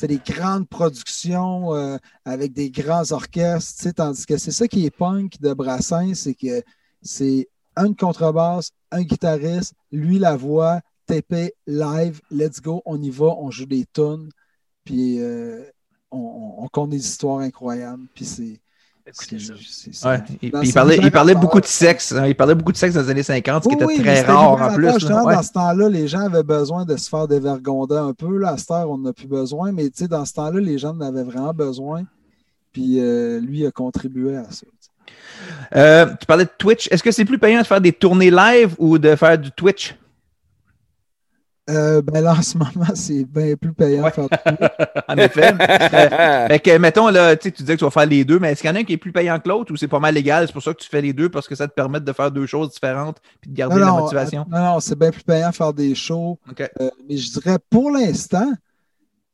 des, 0.08 0.18
grandes 0.26 0.68
productions 0.68 1.74
euh, 1.76 1.98
avec 2.26 2.54
des 2.54 2.70
grands 2.70 3.10
orchestres, 3.12 3.94
tandis 3.96 4.26
que 4.26 4.38
c'est 4.38 4.52
ça 4.52 4.68
qui 4.68 4.86
est 4.86 4.92
punk 4.92 5.40
de 5.40 5.54
Brassens, 5.54 6.14
c'est 6.16 6.34
que 6.36 6.62
c'est 7.02 7.48
une 7.78 7.96
contrebasse, 7.96 8.72
un 8.92 9.04
guitariste, 9.04 9.74
lui 9.92 10.20
la 10.20 10.36
voix, 10.36 10.82
TP, 11.08 11.54
live, 11.68 12.20
let's 12.32 12.62
go, 12.62 12.82
on 12.86 13.02
y 13.02 13.10
va, 13.10 13.28
on 13.38 13.50
joue 13.52 13.66
des 13.66 13.86
tunes, 13.94 14.30
puis 14.84 15.20
euh, 15.22 15.64
on, 16.12 16.18
on- 16.20 16.64
on 16.64 16.68
compte 16.68 16.90
des 16.92 16.98
histoires 17.06 17.40
incroyables, 17.40 18.08
puis 18.14 18.26
c'est... 18.26 18.60
Écoutez 19.08 19.38
ça. 19.40 19.54
c'est- 19.64 19.94
c'est- 19.94 20.08
Ouais. 20.08 20.20
Il, 20.42 20.74
parlait, 20.74 20.98
il 21.02 21.12
parlait 21.12 21.36
beaucoup 21.36 21.62
de 21.62 21.66
sexe. 21.68 22.12
hein. 22.12 22.26
Il 22.26 22.36
parlait 22.36 22.56
beaucoup 22.56 22.72
de 22.72 22.78
sexe 22.78 22.96
dans 22.96 23.02
les 23.02 23.10
années 23.12 23.22
50, 23.24 23.64
ce 23.64 23.70
qui 23.70 23.76
Oui, 23.84 23.94
était 23.96 24.04
très 24.04 24.22
rare 24.24 24.60
en 24.62 24.74
plus. 24.74 24.86
là. 25.08 25.24
Ouais. 25.24 25.36
dans 25.36 25.44
ce 25.44 25.52
temps-là, 25.52 25.90
les 25.90 26.08
gens 26.08 26.22
avaient 26.22 26.42
besoin 26.44 26.86
de 26.86 26.98
se 26.98 27.08
faire 27.08 27.28
dévergonder 27.28 27.98
un 27.98 28.14
peu. 28.14 28.38
Là, 28.38 28.50
à 28.54 28.58
cette 28.58 28.72
heure, 28.72 28.90
on 28.90 28.98
n'a 28.98 29.14
plus 29.14 29.28
besoin, 29.28 29.72
mais 29.72 29.84
tu 29.86 29.92
sais, 29.98 30.08
dans 30.08 30.26
ce 30.26 30.34
temps-là, 30.34 30.60
les 30.60 30.78
gens 30.80 30.96
en 30.96 31.02
avaient 31.02 31.24
vraiment 31.24 31.54
besoin. 31.54 32.04
Puis 32.74 33.00
euh, 33.00 33.40
lui 33.40 33.66
a 33.66 33.72
contribué 33.72 34.38
à 34.38 34.46
ça. 34.50 34.66
Euh, 35.76 36.08
tu 36.20 36.26
parlais 36.26 36.46
de 36.46 36.50
Twitch. 36.58 36.88
Est-ce 36.92 37.04
que 37.04 37.12
c'est 37.12 37.26
plus 37.26 37.38
payant 37.40 37.62
de 37.62 37.66
faire 37.68 37.82
des 37.82 37.92
tournées 37.94 38.32
live 38.32 38.74
ou 38.80 38.98
de 38.98 39.16
faire 39.16 39.38
du 39.38 39.52
Twitch? 39.52 39.96
Euh, 41.68 42.02
ben 42.04 42.22
là, 42.24 42.34
en 42.38 42.42
ce 42.44 42.58
moment, 42.60 42.72
c'est 42.94 43.26
bien 43.26 43.56
plus 43.56 43.74
payant 43.74 44.04
Ouais. 44.04 44.12
de 44.12 44.16
faire 44.16 44.28
en 45.08 45.18
effet. 45.18 45.54
Euh, 45.60 46.48
fait 46.48 46.60
que, 46.60 46.78
mettons, 46.78 47.08
là, 47.10 47.36
tu 47.36 47.46
sais, 47.50 47.52
tu 47.52 47.64
disais 47.64 47.74
que 47.74 47.80
tu 47.80 47.86
vas 47.86 47.92
faire 47.92 48.06
les 48.06 48.24
deux, 48.24 48.38
mais 48.38 48.52
est-ce 48.52 48.62
qu'il 48.62 48.70
y 48.70 48.74
en 48.74 48.76
a 48.76 48.80
un 48.80 48.84
qui 48.84 48.94
est 48.94 48.98
plus 48.98 49.12
payant 49.12 49.40
que 49.40 49.50
l'autre 49.50 49.74
ou 49.74 49.76
c'est 49.76 49.88
pas 49.88 50.00
mal 50.00 50.14
légal? 50.14 50.46
C'est 50.46 50.54
pour 50.54 50.62
ça 50.62 50.74
que 50.76 50.80
tu 50.82 50.88
fais 50.88 51.02
les 51.02 51.12
deux 51.14 51.30
parce 51.30 51.48
que 51.48 51.56
ça 51.56 51.68
te 51.68 51.74
permet 51.74 52.00
de 52.00 52.14
faire 52.14 52.30
deux 52.32 52.46
choses 52.46 52.72
différentes 52.72 53.18
puis 53.42 53.50
de 53.50 53.56
garder 53.56 53.76
Non, 53.76 53.82
la 53.82 53.88
non, 53.88 54.00
motivation? 54.02 54.46
non, 54.50 54.60
non, 54.64 54.80
c'est 54.80 54.98
bien 54.98 55.10
plus 55.10 55.24
payant 55.24 55.50
de 55.50 55.56
faire 55.56 55.74
des 55.74 55.96
shows. 55.96 56.38
Euh, 56.60 56.90
mais 57.10 57.18
je 57.18 57.32
dirais 57.32 57.58
pour 57.70 57.90
l'instant, 57.90 58.52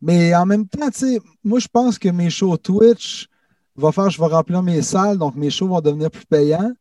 mais 0.01 0.33
en 0.33 0.45
même 0.45 0.65
temps, 0.67 0.89
tu 0.89 0.99
sais, 0.99 1.19
moi, 1.43 1.59
je 1.59 1.67
pense 1.67 1.99
que 1.99 2.07
mes 2.09 2.29
shows 2.29 2.55
Twitch 2.57 3.27
va 3.75 3.91
faire, 3.91 4.09
je 4.09 4.19
vais 4.19 4.27
remplir 4.27 4.63
mes 4.63 4.81
salles, 4.81 5.17
donc 5.17 5.35
mes 5.35 5.49
shows 5.49 5.67
vont 5.67 5.81
devenir 5.81 6.09
plus 6.09 6.25
payants. 6.25 6.71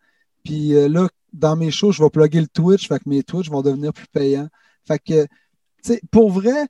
Puis 0.45 0.75
euh, 0.75 0.89
là, 0.89 1.09
dans 1.33 1.57
mes 1.57 1.71
shows, 1.73 1.91
je 1.93 2.03
vais 2.03 2.09
plugger 2.11 2.41
le 2.41 2.47
Twitch, 2.47 2.87
fait 2.89 2.99
que 3.01 3.09
mes 3.09 3.23
Twitch 3.25 3.51
vont 3.51 3.63
devenir 3.63 3.93
plus 3.93 4.07
payants. 4.13 4.49
Fait 4.91 4.99
que, 4.99 5.23
tu 5.25 5.29
sais, 5.83 6.01
pour 6.11 6.33
vrai, 6.33 6.67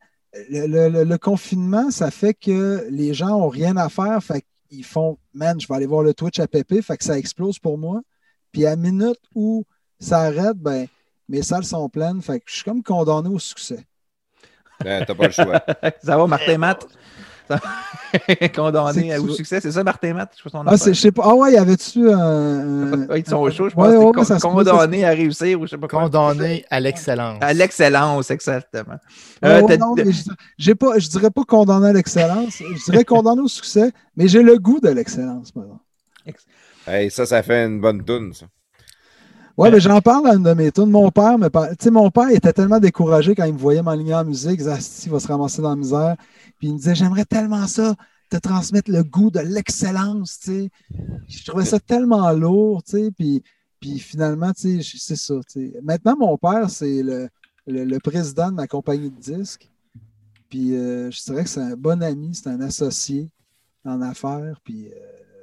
le, 0.51 0.67
le- 0.67 0.89
le- 0.91 1.05
le 1.05 1.19
confinement, 1.19 1.91
ça 1.91 2.11
fait 2.11 2.35
que 2.35 2.87
les 2.91 3.15
gens 3.15 3.29
n'ont 3.39 3.49
rien 3.49 3.77
à 3.79 3.89
faire, 3.89 4.23
fait 4.23 4.45
qu'ils 4.69 4.85
font, 4.85 5.17
man, 5.33 5.59
je 5.59 5.67
vais 5.67 5.75
aller 5.75 5.87
voir 5.87 6.03
le 6.03 6.13
Twitch 6.13 6.39
à 6.39 6.47
Pépé, 6.47 6.83
fait 6.83 6.99
que 6.99 7.05
ça 7.05 7.17
explose 7.19 7.59
pour 7.59 7.79
moi. 7.79 8.03
Puis 8.53 8.67
à 8.67 8.71
la 8.71 8.77
minute 8.77 9.19
où 9.35 9.65
ça 9.99 10.21
arrête, 10.21 10.57
ben, 10.59 10.87
mes 11.31 11.43
salles 11.43 11.65
sont 11.65 11.89
pleines, 11.89 12.21
fait 12.21 12.41
que 12.41 12.45
je 12.49 12.57
suis 12.57 12.65
comme 12.65 12.83
condamné 12.83 13.29
au 13.31 13.39
succès. 13.39 13.87
Ben, 14.85 15.03
T'as 15.07 15.15
pas 15.15 15.27
le 15.27 15.33
choix. 15.33 15.63
ça 16.03 16.17
va, 16.19 16.27
Martin 16.27 16.59
Matt? 16.59 16.87
Condamné 18.55 19.17
au 19.19 19.29
succès, 19.29 19.61
c'est 19.61 19.73
ça, 19.73 19.83
Martin 19.85 20.15
Matt? 20.15 20.33
Je 20.37 20.43
sais 20.43 20.51
pas 20.51 20.63
Ah, 20.67 20.77
c'est- 20.77 20.83
affaire. 20.83 20.95
je 20.95 21.01
sais 21.01 21.13
pas. 21.13 21.23
Ah 21.27 21.35
ouais, 21.35 21.53
y 21.53 21.57
avait-tu 21.57 22.11
un. 22.11 23.17
Ils 23.17 23.27
sont 23.27 23.37
au 23.37 23.51
show, 23.51 23.69
je 23.69 23.75
pense. 23.75 23.89
ouais, 23.89 23.97
ouais, 23.97 24.13
con- 24.13 24.39
condamné 24.65 25.05
à 25.05 25.11
réussir 25.11 25.61
ou 25.61 25.67
je 25.67 25.71
sais 25.71 25.79
pas 25.79 25.89
quoi. 25.89 26.03
Condamné 26.05 26.65
à 26.71 26.81
l'excellence. 26.81 27.39
À 27.41 27.53
l'excellence, 27.53 28.31
exactement. 28.31 28.95
Euh, 29.45 29.61
ouais, 29.63 29.77
non, 29.79 29.95
mais 29.97 30.13
je, 30.13 30.23
j'ai 30.59 30.75
pas, 30.75 30.99
je 30.99 31.09
dirais 31.09 31.31
pas 31.31 31.45
condamné 31.45 31.89
à 31.89 31.93
l'excellence. 31.93 32.57
Je 32.59 32.91
dirais 32.91 33.05
condamné 33.05 33.43
au 33.43 33.49
succès, 33.49 33.93
mais 34.17 34.29
j'ai 34.29 34.43
le 34.43 34.59
goût 34.59 34.81
de 34.81 34.89
l'excellence. 34.91 35.53
Hey, 36.87 37.11
ça, 37.11 37.27
ça 37.27 37.43
fait 37.43 37.67
une 37.67 37.81
bonne 37.81 38.03
toune, 38.05 38.33
ça. 38.33 38.47
Ouais, 39.57 39.71
mais 39.71 39.81
j'en 39.81 40.01
parle 40.01 40.25
dans 40.25 40.33
une 40.37 40.43
de 40.43 40.55
mes 40.55 40.73
tunes. 40.73 40.87
Mon 40.91 41.11
père, 41.11 41.37
me 41.37 41.49
par- 41.51 41.69
tu 41.71 41.77
sais, 41.81 41.91
mon 41.91 42.11
père 42.11 42.31
était 42.31 42.53
tellement 42.53 42.79
découragé 42.79 43.35
quand 43.35 43.45
il 43.45 43.53
me 43.53 43.59
voyait 43.59 43.83
m'aligner 43.83 44.15
en 44.15 44.25
musique. 44.25 44.53
Il 44.53 44.57
disait, 44.59 44.71
Asti, 44.73 45.07
il 45.09 45.13
va 45.13 45.21
se 45.21 45.29
ramasser 45.29 45.61
dans 45.61 45.71
la 45.71 45.77
misère. 45.77 46.17
Puis 46.61 46.69
il 46.69 46.75
me 46.75 46.79
disait, 46.79 46.95
j'aimerais 46.95 47.25
tellement 47.25 47.67
ça, 47.67 47.97
te 48.29 48.37
transmettre 48.37 48.91
le 48.91 49.03
goût 49.03 49.31
de 49.31 49.41
l'excellence, 49.41 50.39
tu 50.39 50.51
sais. 50.51 50.71
Je 51.27 51.45
trouvais 51.45 51.65
ça 51.65 51.81
tellement 51.81 52.31
lourd, 52.33 52.83
tu 52.83 52.93
sais. 52.93 53.11
Puis, 53.11 53.43
puis 53.81 53.99
finalement, 53.99 54.53
tu 54.53 54.83
sais, 54.83 54.99
c'est 54.99 55.17
ça. 55.17 55.35
Maintenant, 55.83 56.17
mon 56.19 56.37
père, 56.37 56.69
c'est 56.69 57.03
le, 57.03 57.31
le, 57.67 57.99
président 57.99 58.51
de 58.51 58.57
ma 58.57 58.67
compagnie 58.67 59.11
de 59.11 59.19
disques. 59.19 59.71
Puis 60.51 60.77
euh, 60.77 61.11
je 61.11 61.23
dirais 61.25 61.45
que 61.45 61.49
c'est 61.49 61.61
un 61.61 61.77
bon 61.77 62.03
ami, 62.03 62.35
c'est 62.35 62.49
un 62.49 62.61
associé 62.61 63.31
en 63.87 64.03
affaires. 64.03 64.61
Puis 64.63 64.89
euh, 64.89 64.97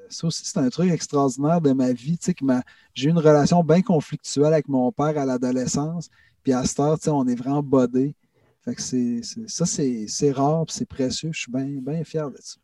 ça 0.10 0.28
aussi, 0.28 0.44
c'est 0.46 0.60
un 0.60 0.70
truc 0.70 0.92
extraordinaire 0.92 1.62
de 1.62 1.72
ma 1.72 1.94
vie, 1.94 2.20
tu 2.20 2.32
sais, 2.32 2.64
j'ai 2.94 3.08
eu 3.08 3.12
une 3.12 3.18
relation 3.18 3.64
bien 3.64 3.82
conflictuelle 3.82 4.54
avec 4.54 4.68
mon 4.68 4.92
père 4.92 5.18
à 5.18 5.26
l'adolescence. 5.26 6.10
Puis 6.44 6.54
à 6.54 6.64
cette 6.64 6.80
heure, 6.80 7.00
tu 7.00 7.06
sais, 7.06 7.10
on 7.10 7.26
est 7.26 7.36
vraiment 7.36 7.64
bodé. 7.64 8.14
Fait 8.68 8.76
que 8.76 8.82
c'est, 8.82 9.22
c'est- 9.24 9.48
ça, 9.48 9.66
c'est, 9.66 10.06
c'est 10.10 10.32
rare 10.32 10.66
c'est 10.68 10.86
précieux. 10.88 11.30
Je 11.32 11.40
suis 11.40 11.52
bien, 11.52 11.66
bien 11.82 12.04
fier 12.04 12.30
de 12.30 12.38
ça. 12.42 12.58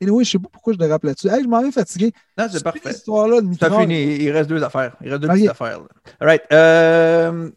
Et 0.00 0.08
oui, 0.08 0.24
je 0.24 0.30
sais 0.30 0.38
pas 0.38 0.48
pourquoi 0.52 0.72
je 0.74 0.78
dérape 0.78 1.02
là-dessus. 1.02 1.26
Hey, 1.28 1.42
je 1.42 1.48
m'en 1.48 1.60
vais 1.60 1.72
fatigué. 1.72 2.12
Non, 2.36 2.44
c'est 2.46 2.54
Cette 2.58 2.62
parfait. 2.62 2.90
histoire-là 2.92 3.40
de 3.40 3.52
fini. 3.80 4.14
Il 4.18 4.30
reste 4.30 4.48
deux 4.48 4.62
affaires. 4.62 4.94
Il 5.02 5.08
reste 5.10 5.22
deux 5.22 5.26
petites 5.28 5.50
affaires. 5.50 5.80
là. 5.80 5.86
All 6.20 6.28
right. 6.28 6.42
Euh, 6.52 7.50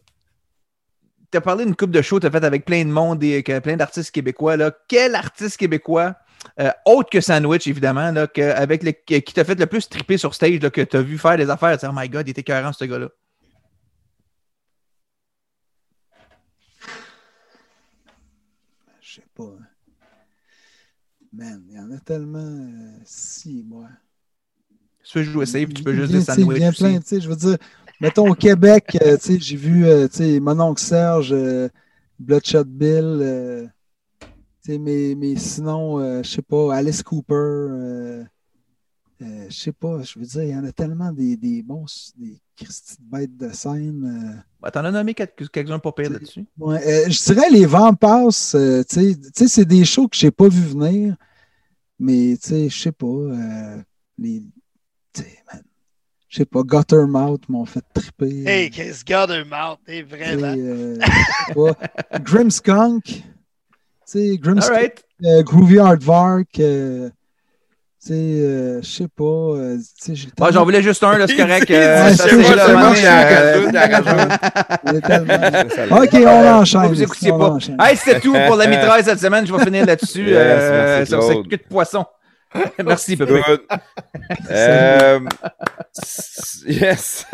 tu 1.30 1.38
as 1.38 1.40
parlé 1.40 1.64
d'une 1.64 1.76
coupe 1.76 1.92
de 1.92 2.02
show 2.02 2.16
que 2.16 2.22
tu 2.22 2.26
as 2.26 2.32
fait 2.32 2.44
avec 2.44 2.64
plein 2.64 2.84
de 2.84 2.90
monde 2.90 3.22
et 3.22 3.40
plein 3.44 3.76
d'artistes 3.76 4.10
québécois. 4.10 4.56
Là. 4.56 4.72
Quel 4.88 5.14
artiste 5.14 5.56
québécois, 5.56 6.16
euh, 6.58 6.72
autre 6.84 7.10
que 7.10 7.20
Sandwich, 7.20 7.68
évidemment, 7.68 8.10
là, 8.10 8.26
que, 8.26 8.42
avec 8.42 8.82
le, 8.82 8.90
qui 8.90 9.22
t'a 9.32 9.44
fait 9.44 9.54
le 9.60 9.66
plus 9.66 9.88
triper 9.88 10.18
sur 10.18 10.34
stage, 10.34 10.60
là, 10.60 10.70
que 10.70 10.80
tu 10.80 10.96
as 10.96 11.02
vu 11.02 11.18
faire 11.18 11.36
des 11.36 11.48
affaires? 11.48 11.78
Oh 11.84 11.90
my 11.94 12.08
god, 12.08 12.26
il 12.26 12.32
était 12.32 12.40
écœurant, 12.40 12.72
ce 12.72 12.84
gars-là? 12.84 13.08
Je 19.00 19.14
sais 19.16 19.26
pas. 19.34 19.44
hein. 19.44 19.66
Man, 21.32 21.64
il 21.70 21.76
y 21.76 21.78
en 21.78 21.90
a 21.90 21.98
tellement. 21.98 22.38
euh, 22.38 22.98
si, 23.04 23.64
moi. 23.66 23.88
Si 25.02 25.12
tu 25.12 25.18
veux 25.18 25.24
jouer 25.24 25.46
safe, 25.46 25.72
tu 25.72 25.82
peux 25.82 25.94
juste 25.94 26.12
tu 26.12 26.20
sais, 26.20 26.40
il 26.42 26.52
vient 26.52 26.68
aussi. 26.68 26.82
plein, 26.82 27.00
tu 27.00 27.06
sais, 27.06 27.20
je 27.20 27.28
veux 27.28 27.36
dire, 27.36 27.56
mettons 28.00 28.30
au 28.30 28.34
Québec, 28.34 28.96
euh, 29.02 29.16
tu 29.16 29.34
sais, 29.34 29.40
j'ai 29.40 29.56
vu 29.56 29.86
euh, 29.86 30.08
tu 30.08 30.18
sais, 30.18 30.40
mon 30.40 30.60
oncle 30.60 30.80
Serge, 30.80 31.32
euh, 31.32 31.68
Bloodshot 32.18 32.64
Bill, 32.64 33.70
tu 34.20 34.28
sais, 34.60 34.78
mais, 34.78 35.14
mais 35.16 35.36
sinon, 35.36 36.22
je 36.22 36.28
sais 36.28 36.42
pas, 36.42 36.74
Alice 36.76 37.02
Cooper, 37.02 38.24
je 39.20 39.48
sais 39.50 39.72
pas, 39.72 40.02
je 40.02 40.18
veux 40.18 40.26
dire, 40.26 40.42
il 40.42 40.50
y 40.50 40.56
en 40.56 40.64
a 40.64 40.72
tellement 40.72 41.12
des, 41.12 41.36
des 41.36 41.62
bons, 41.62 41.86
des 42.16 42.38
bêtes 43.00 43.36
de 43.36 43.48
scène. 43.50 44.44
Bah, 44.62 44.70
T'en 44.70 44.84
as 44.84 44.92
nommé 44.92 45.12
quelques- 45.12 45.50
quelques-uns 45.50 45.80
pas 45.80 45.90
pires 45.92 46.10
là-dessus. 46.10 46.46
Ouais, 46.56 46.76
euh, 46.86 47.10
je 47.10 47.32
dirais 47.34 47.50
les 47.50 47.66
vents 47.66 47.94
passent, 47.94 48.54
euh, 48.54 48.82
tu 48.88 48.94
sais, 49.12 49.16
tu 49.20 49.30
sais, 49.34 49.48
c'est 49.48 49.64
des 49.64 49.84
shows 49.84 50.06
que 50.06 50.16
je 50.16 50.26
n'ai 50.26 50.30
pas 50.30 50.48
vu 50.48 50.60
venir, 50.62 51.16
mais 51.98 52.36
tu 52.40 52.48
sais, 52.48 52.68
je 52.68 52.78
sais 52.80 52.92
pas, 52.92 53.06
euh, 53.06 53.82
les, 54.18 54.40
tu 55.12 55.22
sais, 55.22 55.38
man, 55.52 55.62
je 56.28 56.36
sais 56.38 56.44
pas, 56.46 56.62
Guttermouth 56.62 57.48
m'ont 57.48 57.64
fait 57.64 57.82
triper. 57.92 58.48
Hey, 58.48 58.70
Chris, 58.70 59.02
garde 59.04 59.32
un 59.32 59.44
mouth, 59.44 59.80
hey, 59.88 60.04
Tu 60.04 60.10
sais, 60.10 60.16
vraiment. 60.36 60.54
euh, 60.56 60.96
Grimskunk, 62.20 63.04
tu 63.04 63.22
sais, 64.04 64.38
Grimskunk, 64.38 64.70
All 64.72 64.78
right. 64.80 65.04
euh, 65.24 65.42
Groovy 65.42 65.78
Aardvark, 65.80 66.60
euh, 66.60 67.08
tu 67.08 67.14
sais, 68.08 68.12
euh, 68.14 68.82
je 68.82 68.86
sais 68.88 69.08
pas, 69.16 69.24
euh, 69.24 69.76
tellement- 70.04 70.50
J'en 70.52 70.64
voulais 70.64 70.82
juste 70.82 71.02
un, 71.04 71.16
là, 71.18 71.26
c'est 71.26 71.36
correct. 71.44 71.70
Euh, 71.70 72.08
c'est 72.10 72.16
ça, 72.16 72.24
c'est 72.28 72.30
c'est 72.30 72.42
c'est 72.42 73.06
euh, 73.08 73.60
Ok, 76.02 76.14
on 76.14 76.46
enchaîne. 76.48 76.86
Vous 76.88 77.02
écoutiez 77.02 77.32
on 77.32 77.38
pas. 77.38 77.56
Hey, 77.88 77.96
c'était 77.96 78.20
tout 78.20 78.34
pour 78.46 78.56
la 78.56 78.66
mitraille 78.66 79.04
cette 79.04 79.20
semaine. 79.20 79.46
Je 79.46 79.52
vais 79.54 79.64
finir 79.64 79.86
là-dessus. 79.86 80.26
Yes, 80.26 80.36
euh, 80.36 80.96
merci, 80.98 81.10
sur 81.10 81.18
Claude. 81.20 81.48
queue 81.48 81.56
de 81.56 81.62
poisson. 81.68 82.04
Merci, 82.84 83.16
Pépé. 83.16 83.40
Euh, 84.50 85.20
yes. 86.66 87.24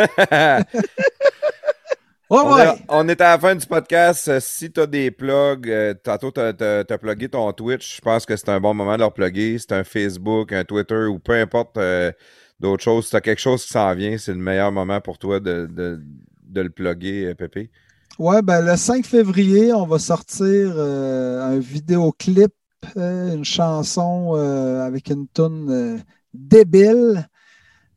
On, 2.31 2.55
ouais. 2.55 2.67
est, 2.67 2.85
on 2.89 3.09
est 3.09 3.21
à 3.21 3.33
la 3.33 3.39
fin 3.39 3.55
du 3.55 3.67
podcast. 3.67 4.29
Euh, 4.29 4.41
Si 4.41 4.71
tu 4.71 4.81
as 4.81 4.87
des 4.87 5.11
plugs, 5.11 5.69
euh, 5.71 5.95
tantôt 5.95 6.31
tu 6.31 6.41
as, 6.41 6.99
plugué 6.99 7.29
ton 7.29 7.51
Twitch. 7.53 7.97
Je 7.97 8.01
pense 8.03 8.27
que 8.27 8.37
c'est 8.37 8.51
un 8.51 8.61
bon 8.61 8.75
moment 8.75 8.95
de 8.95 9.01
leur 9.01 9.15
plugger. 9.15 9.59
C'est 9.59 9.73
un 9.73 9.85
Facebook, 9.85 10.53
un 10.53 10.65
Twitter 10.65 11.05
ou 11.07 11.19
peu 11.19 11.33
importe 11.35 11.79
euh, 11.79 12.13
d'autres 12.61 12.83
choses. 12.85 13.05
Si 13.05 13.11
tu 13.11 13.17
as 13.17 13.21
quelque 13.23 13.41
chose 13.41 13.65
qui 13.65 13.71
s'en 13.73 13.95
vient, 13.95 14.19
c'est 14.19 14.33
le 14.33 14.39
meilleur 14.39 14.73
moment 14.73 15.01
pour 15.01 15.19
toi 15.19 15.41
de, 15.41 15.67
de, 15.71 16.03
de 16.45 16.61
le 16.61 16.71
plugger, 16.71 17.35
Pépé. 17.35 17.71
Ouais, 18.19 18.43
ben 18.43 18.63
le 18.63 18.77
5 18.77 19.07
février, 19.07 19.73
on 19.73 19.87
va 19.87 19.99
sortir 19.99 20.75
euh, 20.77 21.41
un 21.41 21.59
vidéoclip, 21.59 22.53
une 22.97 23.45
chanson 23.45 24.35
avec 24.35 25.09
une 25.11 25.29
toune 25.29 25.71
euh, 25.71 25.99
débile, 26.35 27.29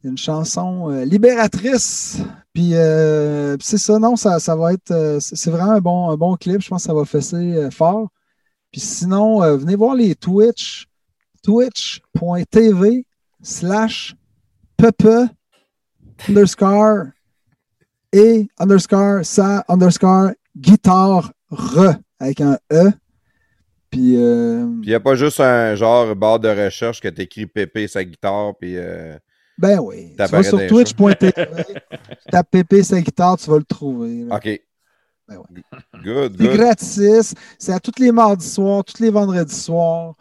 une 0.04 0.18
chanson 0.18 0.92
euh, 0.92 1.06
libératrice. 1.06 2.18
Puis 2.54 2.72
euh, 2.74 3.56
puis 3.58 3.68
c'est 3.68 3.78
ça, 3.78 4.00
non, 4.00 4.16
ça, 4.16 4.56
va 4.56 4.74
être. 4.74 4.92
euh, 4.92 5.20
c'est 5.20 5.52
vraiment 5.52 6.12
un 6.12 6.18
bon, 6.18 6.36
clip. 6.36 6.62
Je 6.62 6.70
pense 6.70 6.84
que 6.84 6.88
ça 6.88 6.94
va 6.94 7.06
fesser 7.06 7.70
fort. 7.72 8.10
Puis 8.72 8.82
sinon, 8.82 9.40
venez 9.58 9.76
voir 9.76 9.96
les 9.96 10.16
Twitch, 10.16 10.88
twitch.tv 11.44 13.06
slash 13.42 14.16
pepe 14.78 15.30
underscore 16.30 17.08
et 18.14 18.48
underscore 18.60 19.26
ça 19.26 19.66
underscore 19.68 20.32
guitare 20.56 21.32
re 21.50 21.96
avec 22.20 22.40
un 22.40 22.58
E. 22.72 22.92
Puis 23.90 24.14
il 24.14 24.82
n'y 24.82 24.94
a 24.94 25.02
pas 25.02 25.16
juste 25.16 25.42
un 25.42 25.76
genre 25.76 26.16
barre 26.16 26.40
de 26.40 26.48
recherche 26.48 27.02
que 27.02 27.10
tu 27.10 27.24
écris 27.24 27.46
Pépé 27.46 27.90
sa 27.90 28.06
guitare. 28.06 28.54
Puis 28.58 28.78
ben 29.62 29.80
oui, 29.80 30.14
tu 30.18 30.26
vas 30.26 30.44
sur 30.44 30.68
twitch.tv, 30.68 31.34
tu 31.34 32.32
tapes 32.32 32.50
Pépé 32.52 32.84
sa 32.84 33.00
guitare, 33.00 33.38
tu 33.38 33.50
vas 33.50 33.58
le 33.58 33.64
trouver. 33.64 34.24
là. 34.26 34.36
OK. 34.36 34.62
Ben 35.28 35.38
ouais. 35.38 35.62
Good, 36.04 36.36
C'est 36.38 36.44
good. 36.48 36.58
gratis, 36.58 37.34
c'est 37.60 37.72
à 37.74 37.80
tous 37.80 38.00
les 38.00 38.12
mardis 38.12 38.50
soirs, 38.50 38.84
tous 38.84 39.02
les 39.02 39.10
vendredis 39.12 39.56
soirs. 39.56 40.16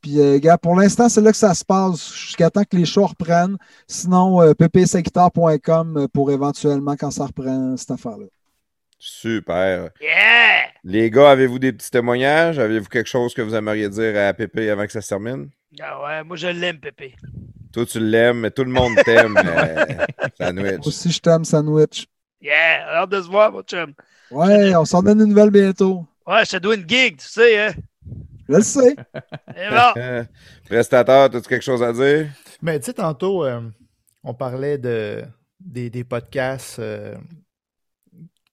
Puis, 0.00 0.20
euh, 0.20 0.38
gars, 0.40 0.58
pour 0.58 0.74
l'instant, 0.74 1.08
c'est 1.08 1.20
là 1.20 1.30
que 1.30 1.36
ça 1.36 1.54
se 1.54 1.64
passe 1.64 2.12
jusqu'à 2.14 2.50
temps 2.50 2.64
que 2.64 2.76
les 2.76 2.84
shows 2.84 3.06
reprennent. 3.06 3.56
Sinon, 3.86 4.42
euh, 4.42 4.52
ppsaguitar.com 4.52 6.08
pour 6.12 6.30
éventuellement, 6.32 6.96
quand 6.96 7.10
ça 7.12 7.26
reprend, 7.26 7.76
cette 7.76 7.92
affaire-là. 7.92 8.26
Super. 8.98 9.90
Yeah! 10.00 10.64
Les 10.84 11.08
gars, 11.10 11.30
avez-vous 11.30 11.58
des 11.60 11.72
petits 11.72 11.90
témoignages? 11.90 12.58
Avez-vous 12.58 12.88
quelque 12.88 13.08
chose 13.08 13.32
que 13.34 13.42
vous 13.42 13.54
aimeriez 13.54 13.88
dire 13.88 14.16
à 14.20 14.32
Pépé 14.34 14.70
avant 14.70 14.86
que 14.86 14.92
ça 14.92 15.00
se 15.00 15.08
termine? 15.08 15.50
Ah 15.80 16.02
ouais, 16.04 16.24
moi 16.24 16.36
je 16.36 16.48
l'aime, 16.48 16.78
Pépé. 16.78 17.14
Toi, 17.72 17.86
tu 17.86 18.00
l'aimes, 18.00 18.40
mais 18.40 18.50
tout 18.50 18.64
le 18.64 18.70
monde 18.70 18.96
t'aime, 19.04 19.36
euh, 19.38 19.84
Sandwich. 20.38 20.78
Moi 20.78 20.86
aussi, 20.86 21.10
je 21.10 21.20
t'aime, 21.20 21.44
Sandwich. 21.44 22.06
Yeah! 22.40 22.86
Hâte 22.96 23.10
de 23.10 23.22
se 23.22 23.28
voir, 23.28 23.52
mon 23.52 23.62
chum. 23.62 23.94
Ouais, 24.30 24.74
on 24.76 24.84
s'en 24.84 25.02
donne 25.02 25.20
une 25.20 25.28
nouvelle 25.28 25.50
bientôt. 25.50 26.06
Ouais, 26.26 26.44
je 26.44 26.50
te 26.52 26.56
dois 26.58 26.74
une 26.74 26.88
gig, 26.88 27.16
tu 27.18 27.26
sais, 27.26 27.58
hein? 27.58 27.72
Je 28.48 28.54
le 28.54 28.62
sais. 28.62 28.96
Et 29.56 29.68
bon. 29.70 30.26
Prestateur, 30.68 31.24
as-tu 31.24 31.42
quelque 31.48 31.62
chose 31.62 31.82
à 31.82 31.92
dire? 31.92 32.28
Mais 32.60 32.78
tu 32.78 32.86
sais, 32.86 32.94
tantôt, 32.94 33.44
euh, 33.44 33.60
on 34.24 34.34
parlait 34.34 34.78
de, 34.78 35.22
des, 35.60 35.90
des 35.90 36.04
podcasts. 36.04 36.78
euh, 36.78 37.14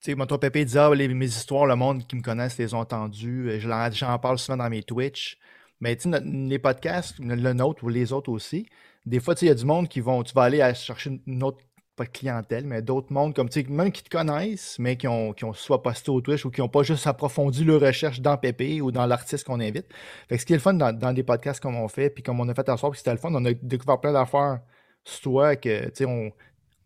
tu 0.02 0.14
sais, 0.14 0.28
toi, 0.28 0.40
Pépé 0.40 0.64
disait, 0.64 0.80
ah, 0.80 0.94
les- 0.96 1.08
mes 1.10 1.26
histoires, 1.26 1.66
le 1.66 1.76
monde 1.76 2.08
qui 2.08 2.16
me 2.16 2.22
connaissent 2.22 2.58
les 2.58 2.74
ont 2.74 2.80
entendues. 2.80 3.60
J'en 3.60 4.20
parle 4.20 4.40
souvent 4.40 4.58
dans 4.58 4.70
mes 4.70 4.84
Twitch. 4.84 5.38
Mais 5.82 5.96
tu 5.96 6.10
sais, 6.12 6.20
les 6.22 6.60
podcasts, 6.60 7.20
le 7.20 7.36
le 7.36 7.54
nôtre 7.54 7.84
ou 7.84 7.90
les 7.90 8.12
autres 8.14 8.30
aussi, 8.30 8.66
des 9.06 9.20
fois, 9.20 9.36
il 9.42 9.48
y 9.48 9.52
a 9.52 9.56
du 9.56 9.66
monde 9.66 9.88
qui 9.88 10.02
vont, 10.02 10.24
tu 10.24 10.34
vas 10.34 10.44
aller 10.44 10.74
chercher 10.76 11.20
une- 11.26 11.44
autre, 11.44 11.60
pas 11.96 12.06
clientèle, 12.06 12.66
mais 12.66 12.82
d'autres 12.82 13.12
mondes, 13.12 13.34
comme 13.36 13.50
tu 13.50 13.62
sais, 13.62 13.70
même 13.70 13.92
qui 13.92 14.04
te 14.04 14.10
connaissent, 14.10 14.80
mais 14.80 14.96
qui 14.98 15.08
ont, 15.08 15.34
qui 15.34 15.44
ont 15.46 15.54
soit 15.54 15.84
posté 15.84 16.12
au 16.12 16.22
Twitch 16.22 16.46
ou 16.46 16.50
qui 16.52 16.62
n'ont 16.62 16.70
pas 16.70 16.84
juste 16.84 17.06
approfondi 17.08 17.66
leur 17.66 17.82
recherche 17.82 18.22
dans 18.22 18.38
Pépé 18.38 18.80
ou 18.82 18.92
dans 18.92 19.06
l'artiste 19.06 19.46
qu'on 19.46 19.60
invite. 19.60 19.88
Fait 20.30 20.36
que 20.36 20.42
ce 20.42 20.46
qui 20.46 20.54
est 20.54 20.56
le 20.58 20.62
fun 20.62 20.74
dans, 20.76 20.94
dans 20.98 21.12
des 21.14 21.24
podcasts 21.24 21.62
comme 21.62 21.76
on 21.76 21.88
fait, 21.90 22.10
puis 22.10 22.24
comme 22.24 22.40
on 22.40 22.48
a 22.48 22.54
fait 22.56 22.70
en 22.70 22.78
soir, 22.78 22.92
puis 22.92 23.00
c'était 23.00 23.12
le 23.12 23.18
fun, 23.18 23.34
on 23.34 23.44
a 23.46 23.54
découvert 23.54 24.00
plein 24.00 24.14
d'affaires 24.14 24.62
sur 25.04 25.22
toi 25.22 25.56
que, 25.58 25.86
tu 25.90 25.92
sais, 25.96 26.06
on, 26.06 26.32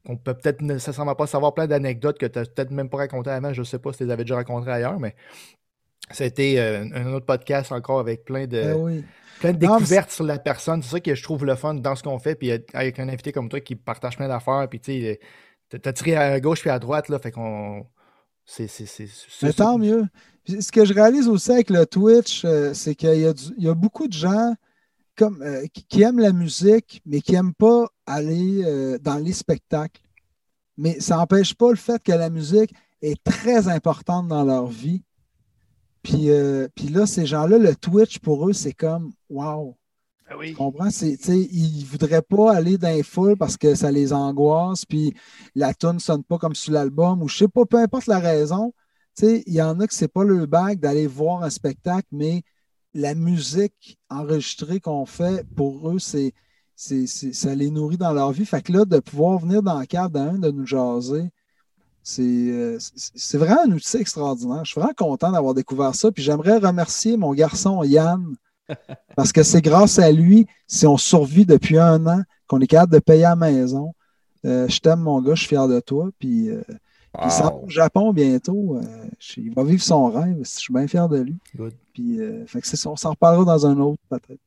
on 0.05 0.17
peut 0.17 0.33
peut-être 0.35 0.61
nécessairement 0.61 1.15
pas 1.15 1.27
savoir 1.27 1.53
plein 1.53 1.67
d'anecdotes 1.67 2.17
que 2.19 2.25
tu 2.25 2.39
n'as 2.39 2.45
peut-être 2.45 2.71
même 2.71 2.89
pas 2.89 2.97
racontées 2.97 3.31
avant. 3.31 3.53
Je 3.53 3.63
sais 3.63 3.79
pas 3.79 3.91
si 3.93 3.99
tu 3.99 4.05
les 4.05 4.11
avais 4.11 4.23
déjà 4.23 4.35
racontées 4.35 4.69
ailleurs, 4.71 4.99
mais 4.99 5.15
C'était 6.11 6.55
euh, 6.57 6.85
un 6.93 7.13
autre 7.13 7.25
podcast 7.25 7.71
encore 7.71 7.99
avec 7.99 8.25
plein 8.25 8.45
de, 8.45 8.61
Ben 8.61 8.75
oui. 8.77 9.03
plein 9.39 9.53
de 9.53 9.65
Non, 9.65 9.73
mais 9.75 9.79
découvertes 9.79 10.11
sur 10.11 10.23
la 10.25 10.37
personne. 10.37 10.81
C'est 10.83 10.89
ça 10.91 10.99
que 10.99 11.15
je 11.15 11.23
trouve 11.23 11.45
le 11.45 11.55
fun 11.55 11.73
dans 11.75 11.95
ce 11.95 12.03
qu'on 12.03 12.19
fait. 12.19 12.35
Puis 12.35 12.51
euh, 12.51 12.57
avec 12.73 12.99
un 12.99 13.07
invité 13.09 13.31
comme 13.31 13.49
toi 13.49 13.59
qui 13.61 13.75
partage 13.75 14.17
plein 14.17 14.27
d'affaires. 14.27 14.67
Puis 14.69 14.79
tu 14.79 14.91
sais, 15.01 15.19
t'as- 15.69 15.79
t'as 15.79 15.93
tiré 15.93 16.15
à 16.15 16.39
gauche 16.39 16.61
puis 16.61 16.69
à 16.69 16.79
droite. 16.79 17.09
Là, 17.09 17.19
fait 17.19 17.31
qu'on. 17.31 17.85
C'est. 18.45 18.67
Mais 19.41 19.53
tant 19.53 19.77
mieux. 19.77 20.05
Ce 20.47 20.71
que 20.73 20.83
je 20.83 20.93
réalise 20.93 21.29
aussi 21.29 21.51
avec 21.51 21.69
le 21.69 21.85
Twitch, 21.85 22.43
euh, 22.43 22.73
c'est 22.73 22.95
qu'il 22.95 23.15
y, 23.21 23.25
a 23.25 23.31
du- 23.31 23.53
il 23.57 23.63
y 23.63 23.69
a 23.69 23.73
beaucoup 23.73 24.09
de 24.09 24.13
gens 24.13 24.53
comme, 25.15 25.41
euh, 25.41 25.65
qui, 25.87 26.01
aiment 26.01 26.19
la 26.19 26.33
musique, 26.33 27.01
mais 27.05 27.21
qui 27.21 27.31
n'aiment 27.31 27.53
pas 27.53 27.87
aller 28.05 28.61
euh, 28.65 28.97
dans 28.99 29.15
les 29.17 29.31
spectacles. 29.31 30.01
Mais 30.75 30.99
ça 30.99 31.15
n'empêche 31.15 31.53
pas 31.53 31.69
le 31.69 31.77
fait 31.77 32.03
que 32.03 32.11
la 32.11 32.29
musique 32.29 32.73
est 33.01 33.23
très 33.23 33.69
importante 33.69 34.27
dans 34.27 34.43
leur 34.43 34.67
vie. 34.67 35.03
Puis, 36.03 36.29
euh, 36.29 36.67
puis 36.75 36.89
là, 36.89 37.05
ces 37.05 37.25
gens-là, 37.25 37.57
le 37.57 37.75
Twitch, 37.75 38.19
pour 38.19 38.47
eux, 38.47 38.53
c'est 38.53 38.73
comme 38.73 39.13
Wow! 39.29 39.77
Ben 40.29 40.35
oui. 40.37 40.49
Tu 40.49 40.55
comprends? 40.55 40.89
Ils 40.89 41.79
ne 41.81 41.85
voudraient 41.85 42.21
pas 42.21 42.53
aller 42.53 42.77
dans 42.77 42.89
les 42.89 43.03
foules 43.03 43.37
parce 43.37 43.57
que 43.57 43.75
ça 43.75 43.91
les 43.91 44.13
angoisse, 44.13 44.85
puis 44.85 45.13
la 45.55 45.73
tune 45.73 45.93
ne 45.93 45.99
sonne 45.99 46.23
pas 46.23 46.37
comme 46.37 46.55
sur 46.55 46.73
l'album, 46.73 47.21
ou 47.21 47.27
je 47.27 47.37
sais 47.37 47.47
pas, 47.47 47.65
peu 47.65 47.77
importe 47.77 48.07
la 48.07 48.19
raison. 48.19 48.73
Il 49.21 49.43
y 49.47 49.61
en 49.61 49.79
a 49.79 49.87
que 49.87 49.93
c'est 49.93 50.07
pas 50.07 50.23
le 50.23 50.45
bac 50.45 50.79
d'aller 50.79 51.07
voir 51.07 51.43
un 51.43 51.49
spectacle, 51.49 52.07
mais 52.11 52.43
la 52.93 53.15
musique 53.15 53.97
enregistrée 54.09 54.79
qu'on 54.79 55.05
fait, 55.05 55.45
pour 55.55 55.89
eux, 55.89 55.99
c'est- 55.99 56.33
ça 56.75 57.53
les 57.55 57.69
nourrit 57.69 57.97
dans 57.97 58.13
leur 58.13 58.31
vie. 58.31 58.45
Fait 58.45 58.61
que 58.61 58.71
là, 58.71 58.85
de 58.85 58.99
pouvoir 58.99 59.39
venir 59.39 59.61
dans 59.61 59.79
le 59.79 59.85
cadre 59.85 60.11
d'un, 60.11 60.37
de 60.39 60.51
nous 60.51 60.65
jaser, 60.65 61.29
c'est, 62.03 62.21
euh, 62.21 62.77
c'est- 62.79 63.37
vraiment 63.37 63.61
un 63.65 63.71
outil 63.71 63.97
extraordinaire. 63.97 64.65
Je 64.65 64.71
suis 64.71 64.79
vraiment 64.79 64.93
content 64.95 65.31
d'avoir 65.31 65.53
découvert 65.53 65.95
ça. 65.95 66.11
Puis 66.11 66.21
j'aimerais 66.23 66.57
remercier 66.57 67.17
mon 67.17 67.33
garçon 67.33 67.83
Yann, 67.83 68.35
parce 69.15 69.31
que 69.31 69.41
c'est 69.43 69.61
grâce 69.61 69.99
à 69.99 70.11
lui, 70.11 70.45
si 70.67 70.85
on 70.85 70.97
survit 70.97 71.45
depuis 71.45 71.77
un 71.77 72.05
an, 72.07 72.21
qu'on 72.47 72.59
est 72.59 72.67
capable 72.67 72.93
de 72.93 72.99
payer 72.99 73.25
à 73.25 73.29
la 73.29 73.35
maison. 73.35 73.93
Euh, 74.45 74.67
je 74.67 74.79
t'aime, 74.79 74.99
mon 74.99 75.21
gars, 75.21 75.35
je 75.35 75.39
suis 75.39 75.49
fier 75.49 75.67
de 75.67 75.79
toi. 75.79 76.09
Puis, 76.19 76.49
euh, 76.49 76.61
il 77.23 77.31
s'en 77.31 77.43
va 77.43 77.55
au 77.55 77.69
Japon 77.69 78.11
bientôt. 78.11 78.77
Euh, 78.77 79.07
il 79.37 79.53
va 79.53 79.63
vivre 79.63 79.81
son 79.81 80.09
rêve. 80.11 80.37
Je 80.39 80.49
suis 80.49 80.73
bien 80.73 80.87
fier 80.87 81.07
de 81.07 81.19
lui. 81.19 81.37
Good. 81.55 81.73
Puis, 81.93 82.19
euh, 82.19 82.45
fait 82.47 82.59
que 82.59 82.87
on 82.87 82.95
s'en 82.95 83.11
reparlera 83.11 83.45
dans 83.45 83.65
un 83.65 83.79
autre, 83.79 84.01
peut-être. 84.09 84.41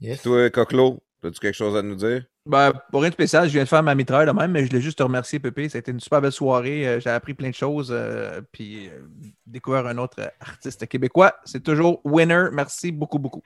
Yes. 0.00 0.22
Toi, 0.22 0.48
Coquelo, 0.50 0.98
as-tu 1.22 1.38
quelque 1.40 1.54
chose 1.54 1.76
à 1.76 1.82
nous 1.82 1.94
dire? 1.94 2.24
Ben, 2.44 2.72
pour 2.90 3.02
rien 3.02 3.10
de 3.10 3.14
spécial, 3.14 3.46
je 3.46 3.52
viens 3.52 3.62
de 3.62 3.68
faire 3.68 3.84
ma 3.84 3.94
mitraille 3.94 4.26
de 4.26 4.32
même, 4.32 4.50
mais 4.50 4.64
je 4.64 4.68
voulais 4.68 4.80
juste 4.80 4.98
te 4.98 5.02
remercier, 5.02 5.38
Pépé. 5.38 5.68
Ça 5.68 5.78
a 5.78 5.80
été 5.80 5.92
une 5.92 6.00
super 6.00 6.20
belle 6.20 6.32
soirée. 6.32 6.88
Euh, 6.88 7.00
J'ai 7.00 7.10
appris 7.10 7.34
plein 7.34 7.50
de 7.50 7.54
choses, 7.54 7.90
euh, 7.92 8.40
puis 8.50 8.88
euh, 8.88 9.00
découvert 9.46 9.86
un 9.86 9.96
autre 9.98 10.16
euh, 10.20 10.28
artiste 10.40 10.86
québécois. 10.88 11.34
C'est 11.44 11.62
toujours 11.62 12.00
winner. 12.04 12.46
Merci 12.52 12.90
beaucoup, 12.90 13.20
beaucoup. 13.20 13.42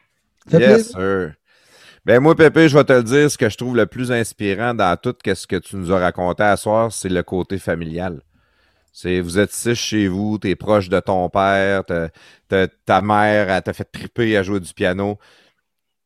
Yes, 0.51 0.59
plaisir. 0.59 0.85
sir. 0.87 1.35
Ben 2.07 2.21
moi, 2.21 2.35
Pépé, 2.35 2.69
je 2.69 2.79
vais 2.79 2.85
te 2.85 2.93
le 2.93 3.03
dire, 3.03 3.31
ce 3.31 3.37
que 3.37 3.51
je 3.51 3.57
trouve 3.57 3.77
le 3.77 3.87
plus 3.87 4.13
inspirant 4.13 4.73
dans 4.73 4.97
tout 4.97 5.15
ce 5.27 5.47
que 5.47 5.57
tu 5.57 5.77
nous 5.77 5.93
as 5.93 5.99
raconté 5.99 6.45
à 6.45 6.57
soir, 6.57 6.91
c'est 6.93 7.09
le 7.09 7.23
côté 7.23 7.59
familial. 7.59 8.23
C'est 8.93 9.21
vous 9.21 9.39
êtes 9.39 9.53
six 9.53 9.75
chez 9.75 10.09
vous, 10.09 10.39
tu 10.39 10.49
es 10.49 10.57
proche 10.57 10.89
de 10.89 11.01
ton 11.01 11.29
père, 11.29 11.83
ta 11.85 13.03
mère, 13.03 13.63
t'a 13.63 13.73
fait 13.75 13.85
triper 13.85 14.37
à 14.39 14.43
jouer 14.43 14.61
du 14.61 14.73
piano. 14.73 15.19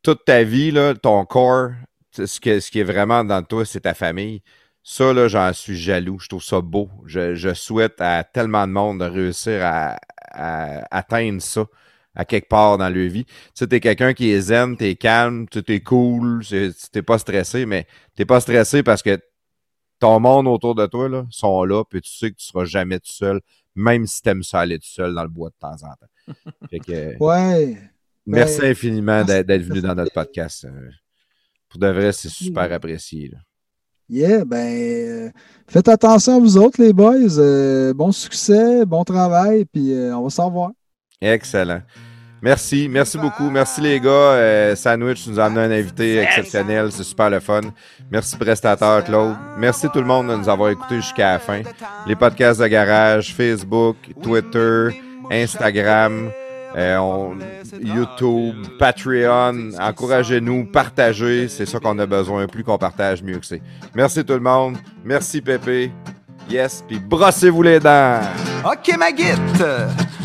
Toute 0.02 0.24
ta 0.24 0.42
vie, 0.42 0.70
là, 0.72 0.94
ton 0.94 1.24
corps, 1.26 1.70
ce, 2.12 2.40
que- 2.40 2.60
ce 2.60 2.70
qui 2.70 2.80
est 2.80 2.84
vraiment 2.84 3.24
dans 3.24 3.42
toi, 3.42 3.64
c'est 3.64 3.80
ta 3.80 3.94
famille. 3.94 4.42
Ça, 4.82 5.12
là, 5.12 5.28
j'en 5.28 5.52
suis 5.52 5.76
jaloux. 5.76 6.18
Je 6.20 6.28
trouve 6.28 6.42
ça 6.42 6.60
beau. 6.60 6.88
Je, 7.06 7.34
je 7.34 7.52
souhaite 7.54 8.00
à 8.00 8.24
tellement 8.24 8.66
de 8.66 8.72
monde 8.72 9.00
de 9.00 9.04
réussir 9.04 9.60
à, 9.64 9.98
à 10.32 10.86
atteindre 10.96 11.42
ça 11.42 11.66
à 12.14 12.24
quelque 12.24 12.48
part 12.48 12.76
dans 12.78 12.88
leur 12.88 13.08
vie. 13.08 13.24
Tu 13.24 13.32
sais, 13.54 13.66
t'es 13.68 13.78
quelqu'un 13.80 14.14
qui 14.14 14.30
est 14.30 14.40
zen, 14.40 14.76
t'es 14.76 14.96
calme, 14.96 15.46
tu 15.48 15.62
t'es 15.62 15.80
cool, 15.80 16.42
t'es 16.92 17.02
pas 17.02 17.18
stressé, 17.18 17.66
mais 17.66 17.86
t'es 18.16 18.24
pas 18.24 18.40
stressé 18.40 18.82
parce 18.82 19.02
que 19.02 19.18
ton 20.00 20.18
monde 20.18 20.48
autour 20.48 20.74
de 20.74 20.86
toi, 20.86 21.08
là, 21.08 21.26
sont 21.30 21.62
là, 21.64 21.84
puis 21.84 22.00
tu 22.00 22.10
sais 22.10 22.30
que 22.30 22.36
tu 22.36 22.46
seras 22.46 22.64
jamais 22.64 22.98
tout 22.98 23.12
seul, 23.12 23.40
même 23.76 24.06
si 24.06 24.22
t'aimes 24.22 24.42
ça 24.42 24.60
aller 24.60 24.78
tout 24.78 24.88
seul 24.88 25.14
dans 25.14 25.22
le 25.22 25.28
bois 25.28 25.50
de 25.50 25.54
temps 25.60 25.74
en 25.86 25.94
temps. 25.94 26.34
Fait 26.70 26.80
que, 26.80 27.16
Ouais. 27.22 27.76
merci 28.26 28.60
Ben, 28.60 28.70
infiniment 28.72 29.24
d'être 29.24 29.46
d'être 29.46 29.62
venu 29.62 29.80
dans 29.82 29.94
notre 29.94 30.12
podcast. 30.12 30.66
Pour 31.70 31.80
de 31.80 31.86
vrai, 31.86 32.12
c'est 32.12 32.28
super 32.28 32.70
apprécié. 32.72 33.28
là. 33.28 33.38
Yeah, 34.08 34.44
ben, 34.44 34.56
euh, 34.58 35.30
faites 35.68 35.88
attention 35.88 36.36
à 36.36 36.40
vous 36.40 36.56
autres, 36.58 36.82
les 36.82 36.92
boys. 36.92 37.38
Euh, 37.38 37.94
bon 37.94 38.10
succès, 38.10 38.84
bon 38.84 39.04
travail, 39.04 39.64
puis 39.66 39.92
euh, 39.92 40.16
on 40.16 40.24
va 40.24 40.30
s'en 40.30 40.46
revoir. 40.46 40.72
Excellent. 41.20 41.82
Merci, 42.42 42.88
merci 42.88 43.18
beaucoup. 43.18 43.50
Merci 43.50 43.80
les 43.82 44.00
gars. 44.00 44.08
Euh, 44.10 44.74
Sandwich 44.74 45.26
nous 45.28 45.38
a 45.38 45.44
amené 45.44 45.60
un 45.60 45.78
invité 45.78 46.18
exceptionnel. 46.18 46.90
C'est 46.90 47.04
super 47.04 47.28
le 47.30 47.38
fun. 47.38 47.60
Merci 48.10 48.36
prestataire 48.36 49.04
Claude. 49.04 49.36
Merci 49.58 49.88
tout 49.92 50.00
le 50.00 50.06
monde 50.06 50.28
de 50.28 50.36
nous 50.36 50.48
avoir 50.48 50.70
écoutés 50.70 50.96
jusqu'à 50.96 51.34
la 51.34 51.38
fin. 51.38 51.62
Les 52.06 52.16
podcasts 52.16 52.60
de 52.60 52.66
garage, 52.66 53.34
Facebook, 53.34 53.96
Twitter, 54.22 54.88
Instagram, 55.30 56.32
euh, 56.76 56.96
on- 56.98 57.36
YouTube, 57.82 58.54
Patreon. 58.78 59.70
Encouragez-nous, 59.80 60.66
partagez. 60.66 61.48
C'est 61.48 61.66
ça 61.66 61.78
qu'on 61.78 61.98
a 61.98 62.06
besoin. 62.06 62.46
Plus 62.46 62.64
qu'on 62.64 62.78
partage, 62.78 63.22
mieux 63.22 63.38
que 63.38 63.46
c'est. 63.46 63.62
Merci 63.94 64.24
tout 64.24 64.34
le 64.34 64.40
monde. 64.40 64.76
Merci 65.04 65.40
Pépé. 65.40 65.92
Yes, 66.48 66.84
puis 66.86 66.98
brossez-vous 66.98 67.62
les 67.62 67.78
dents. 67.78 68.18
Ok, 68.64 68.96
ma 68.98 69.12
guite, 69.12 69.62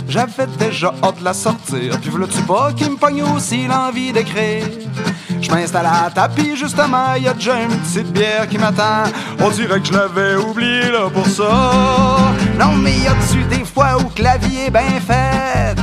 j'avais 0.07 0.48
déjà 0.57 0.91
hâte 1.03 1.19
de 1.19 1.24
la 1.24 1.33
sortir. 1.33 1.99
Puis 2.01 2.09
voilà-tu 2.09 2.41
pas 2.41 2.72
qui 2.74 2.90
me 2.90 2.95
pogne 2.98 3.22
aussi 3.35 3.67
l'envie 3.67 4.11
d'écrire? 4.11 4.65
Je 5.40 5.51
m'installe 5.51 5.85
à 5.85 6.09
tapis, 6.09 6.56
justement, 6.56 7.14
y 7.15 7.27
a 7.27 7.33
déjà 7.33 7.61
une 7.61 7.69
petite 7.77 8.11
bière 8.11 8.48
qui 8.48 8.57
m'attend. 8.57 9.03
On 9.40 9.49
dirait 9.51 9.80
que 9.80 9.85
je 9.85 9.93
l'avais 9.93 10.35
oublié 10.38 10.90
là 10.90 11.09
pour 11.14 11.27
ça. 11.27 12.17
Non, 12.59 12.72
mais 12.77 12.93
y 12.98 13.07
a-tu 13.07 13.43
des 13.56 13.64
fois 13.64 13.98
où 13.99 14.06
que 14.09 14.24
la 14.24 14.38
vie 14.38 14.61
est 14.65 14.72
bien 14.72 14.99
faite? 15.06 15.77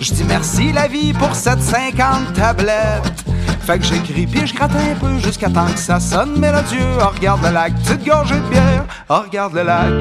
Je 0.00 0.14
dis 0.14 0.24
merci 0.24 0.72
la 0.72 0.88
vie 0.88 1.12
pour 1.12 1.34
cette 1.34 1.60
50 1.60 2.32
tablettes. 2.32 3.22
Fait 3.60 3.78
que 3.78 3.84
j'écris 3.84 4.26
puis 4.26 4.46
je 4.46 4.54
gratte 4.54 4.72
un 4.74 4.94
peu 4.94 5.18
jusqu'à 5.18 5.50
temps 5.50 5.66
que 5.66 5.78
ça 5.78 6.00
sonne 6.00 6.38
mélodieux. 6.38 6.80
Oh, 7.02 7.10
regarde 7.14 7.42
le 7.44 7.50
lac, 7.50 7.74
petite 7.74 8.06
gorgée 8.06 8.36
de 8.36 8.48
bière. 8.48 8.86
Oh, 9.10 9.20
regarde 9.26 9.52
le 9.52 9.62
lac, 9.62 9.92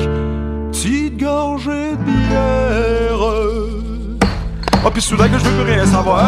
petite 0.71 1.19
gorgée 1.19 1.91
de 1.91 2.03
bière. 2.03 3.19
Oh, 4.85 4.89
puis 4.89 5.01
soudain 5.01 5.27
que 5.27 5.37
je 5.37 5.43
veux 5.43 5.63
plus 5.63 5.73
rien 5.73 5.85
savoir. 5.85 6.23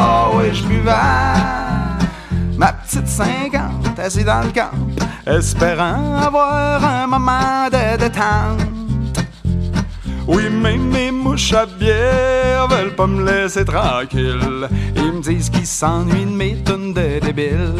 Oh, 0.00 0.36
oui, 0.36 0.52
je 0.52 0.64
buvais 0.64 0.90
ma 2.56 2.72
petite 2.72 3.06
50 3.06 4.00
assise 4.00 4.24
dans 4.24 4.40
le 4.40 4.50
camp, 4.50 4.72
espérant 5.24 6.16
avoir 6.16 6.84
un 6.84 7.06
moment 7.06 7.68
de 7.70 7.96
détente. 7.96 8.77
Oui, 10.28 10.42
mais 10.50 10.76
mes 10.76 11.10
mouches 11.10 11.54
à 11.54 11.64
bière 11.64 12.68
veulent 12.68 12.94
pas 12.94 13.06
me 13.06 13.24
laisser 13.24 13.64
tranquille. 13.64 14.68
Ils 14.94 15.12
me 15.12 15.22
disent 15.22 15.48
qu'ils 15.48 15.66
s'ennuient 15.66 16.26
de 16.26 16.30
mes 16.30 16.54
tonnes 16.62 16.92
de 16.92 17.18
débiles. 17.18 17.74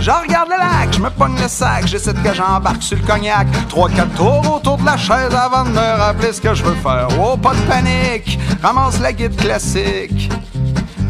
Je 0.00 0.10
regarde 0.10 0.48
le 0.48 0.56
lac, 0.56 0.92
je 0.92 1.00
me 1.00 1.10
pogne 1.10 1.40
le 1.40 1.46
sac, 1.46 1.86
j'essaie 1.86 2.14
que 2.14 2.34
j'embarque 2.34 2.82
sur 2.82 2.96
le 2.96 3.04
cognac. 3.04 3.46
Trois, 3.68 3.88
quatre 3.88 4.14
tours 4.14 4.56
autour 4.56 4.78
de 4.78 4.86
la 4.86 4.96
chaise 4.96 5.32
avant 5.32 5.64
de 5.64 5.70
me 5.70 5.98
rappeler 5.98 6.32
ce 6.32 6.40
que 6.40 6.52
je 6.52 6.64
veux 6.64 6.74
faire. 6.76 7.08
Oh, 7.20 7.36
pas 7.36 7.54
de 7.54 7.60
panique, 7.68 8.40
ramasse 8.60 8.98
la 9.00 9.12
guide 9.12 9.36
classique. 9.36 10.30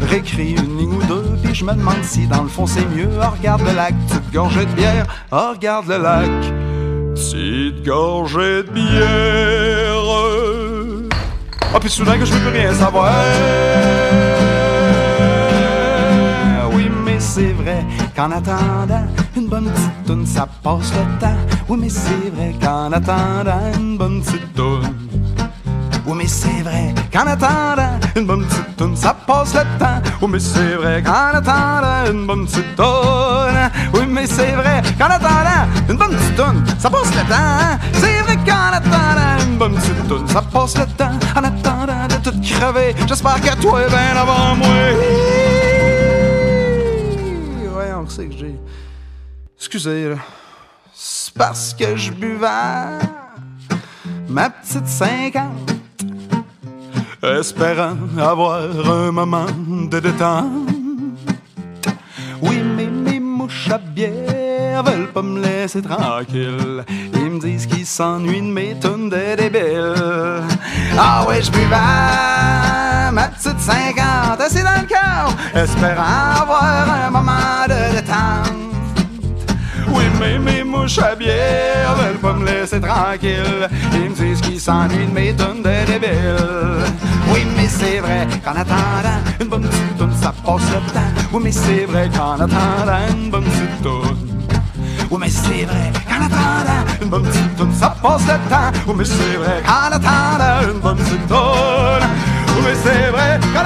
Récris 0.01 0.51
une 0.51 0.77
ligne 0.77 0.93
ou 0.93 1.03
deux, 1.03 1.18
je 1.53 1.65
me 1.65 1.73
demande 1.73 2.03
si 2.03 2.27
dans 2.27 2.43
le 2.43 2.49
fond 2.49 2.65
c'est 2.65 2.85
mieux. 2.85 3.09
Oh, 3.21 3.31
regarde 3.37 3.61
le 3.61 3.73
lac, 3.73 3.93
petite 4.07 4.31
gorgée 4.31 4.65
de 4.65 4.71
bière. 4.71 5.05
Oh, 5.31 5.51
regarde 5.53 5.87
le 5.87 5.97
lac, 5.97 6.29
petite 7.15 7.85
gorgée 7.85 8.63
de 8.63 8.71
bière. 8.71 10.03
Oh, 11.73 11.79
puis 11.79 11.89
soudain 11.89 12.17
que 12.17 12.25
je 12.25 12.33
veux 12.33 12.39
plus 12.39 12.59
rien 12.59 12.73
savoir. 12.73 13.11
Oui, 16.73 16.89
mais 17.05 17.19
c'est 17.19 17.53
vrai 17.53 17.85
qu'en 18.15 18.31
attendant 18.31 19.05
une 19.35 19.47
bonne 19.47 19.69
petite 19.71 20.03
toune, 20.05 20.25
ça 20.25 20.47
passe 20.63 20.93
le 20.93 21.19
temps. 21.19 21.37
Oui, 21.67 21.77
mais 21.81 21.89
c'est 21.89 22.31
vrai 22.33 22.53
qu'en 22.61 22.91
attendant 22.91 23.71
une 23.77 23.97
bonne 23.97 24.21
petite 24.21 24.53
toune. 24.53 25.08
Oui, 26.05 26.17
mais 26.17 26.27
c'est 26.27 26.61
vrai 26.63 26.93
qu'en 27.11 27.27
attendant 27.27 27.99
une 28.15 28.25
bonne 28.25 28.45
petite 28.45 28.75
toune, 28.77 28.95
ça 28.95 29.13
passe 29.13 29.53
le 29.53 29.61
temps. 29.77 30.01
Oui, 30.21 30.27
mais 30.31 30.39
c'est 30.39 30.75
vrai 30.75 31.03
qu'en 31.03 32.11
une 32.11 32.25
bonne 32.25 32.45
petite. 32.45 32.65
Oui, 33.93 34.05
mais 34.07 34.27
c'est 34.27 34.51
vrai 34.51 34.81
qu'en 34.97 35.05
attendant 35.05 35.67
une 35.89 35.97
bonne 35.97 36.15
petite 36.15 36.35
toune, 36.35 36.63
ça 36.77 36.89
passe 36.89 37.13
le 37.15 37.21
temps. 37.21 37.79
C'est 37.93 38.21
vrai 38.21 38.37
qu'en 38.45 38.73
attendant 38.73 39.45
une 39.45 39.57
bonne 39.57 39.75
petite 39.75 40.07
toune, 40.07 40.27
ça 40.27 40.41
passe 40.41 40.77
le 40.77 40.85
temps. 40.85 41.19
En 41.35 41.43
attendant 41.43 42.07
de 42.07 42.15
tout 42.29 42.41
crever, 42.41 42.95
j'espère 43.07 43.41
que 43.41 43.55
toi 43.61 43.81
est 43.81 43.89
bien 43.89 44.15
avant 44.15 44.55
moi. 44.55 44.67
Ouais, 47.77 47.93
on 47.93 48.07
sait 48.09 48.27
que 48.27 48.37
j'ai 48.37 48.59
Excusez, 49.57 50.09
là. 50.09 50.15
C'est 50.93 51.33
parce 51.33 51.73
que 51.73 51.95
je 51.95 52.11
buvais 52.11 52.47
ma 54.27 54.49
petite 54.49 54.87
50 54.87 55.78
espérant 57.23 57.95
avoir 58.17 58.61
un 58.89 59.11
moment 59.11 59.45
de 59.67 59.99
détente. 59.99 60.45
Oui, 62.41 62.61
mais 62.75 62.87
mes 62.87 63.19
mouches 63.19 63.69
à 63.69 63.77
bière 63.77 64.83
veulent 64.83 65.11
pas 65.11 65.21
me 65.21 65.41
laisser 65.41 65.81
tranquille. 65.81 66.83
Ils 67.13 67.31
me 67.31 67.39
disent 67.39 67.65
qu'ils 67.65 67.85
s'ennuient 67.85 68.41
de 68.41 68.53
mes 68.53 68.75
tonnes 68.79 69.09
de 69.09 69.35
débiles. 69.35 70.43
Ah 70.97 71.25
ouais, 71.27 71.41
je 71.41 71.51
buvais 71.51 71.75
ma 73.11 73.27
petite 73.27 73.59
50 73.59 74.39
assis 74.39 74.63
dans 74.63 74.81
le 74.81 74.87
cœur, 74.87 75.33
espérant 75.53 76.41
avoir 76.41 77.07
un 77.07 77.09
moment 77.09 77.65
de 77.67 77.95
détente. 77.95 78.58
Oui, 79.93 80.03
mais 80.19 80.37
mes 80.39 80.63
mouches 80.63 80.99
à 80.99 81.15
bière? 81.15 81.95
Veulent 82.21 82.39
me 82.39 82.45
laisser 82.45 82.81
tranquille. 82.81 83.67
Ils 83.93 84.09
me 84.09 84.15
disent 84.15 84.41
qu'ils 84.41 84.59
s'ennuient 84.59 85.07
de 85.07 85.13
mes 85.13 85.33
tonnes 85.33 85.61
de 85.63 85.85
débiles. 85.85 86.85
Oui, 87.31 87.45
mais 87.55 87.67
c'est 87.67 87.99
vrai 87.99 88.27
qu'en 88.43 88.51
attendant 88.51 89.19
une 89.39 89.47
bonne 89.47 89.61
petite 89.63 90.21
ça 90.21 90.33
passe 90.45 90.61
le 90.73 90.93
temps. 90.93 90.99
Oui, 91.31 91.41
mais 91.43 91.51
c'est 91.51 91.85
vrai 91.85 92.09
qu'en 92.09 92.33
attendant 92.33 93.07
une 93.11 93.29
bonne 93.29 93.43
petite. 93.43 93.87
Oui, 95.11 95.17
mais 95.19 95.29
c'est 95.29 95.65
vrai 95.65 95.91
qu'en 96.07 96.25
attendant 96.25 96.85
une 97.01 97.09
bonne 97.09 97.23
petite 97.23 97.79
ça 97.79 97.95
passe 98.01 98.21
le 98.23 98.49
temps. 98.49 98.71
Oui, 98.87 98.95
mais 98.97 99.05
c'est 99.05 99.37
vrai 99.37 99.61
qu'en 99.65 99.95
attendant 99.95 100.71
une 100.71 100.79
bonne 100.79 100.97
petite. 100.97 101.31
Oui, 101.31 102.61
mais 102.65 102.75
c'est 102.83 103.11
vrai 103.11 103.39
qu'en 103.53 103.63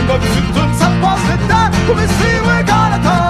une 0.00 0.06
bonne 0.52 0.74
ça 0.78 0.90
passe 1.00 1.20
le 1.30 1.36
temps. 1.48 1.70
Oui, 1.88 1.94
mais 1.96 3.29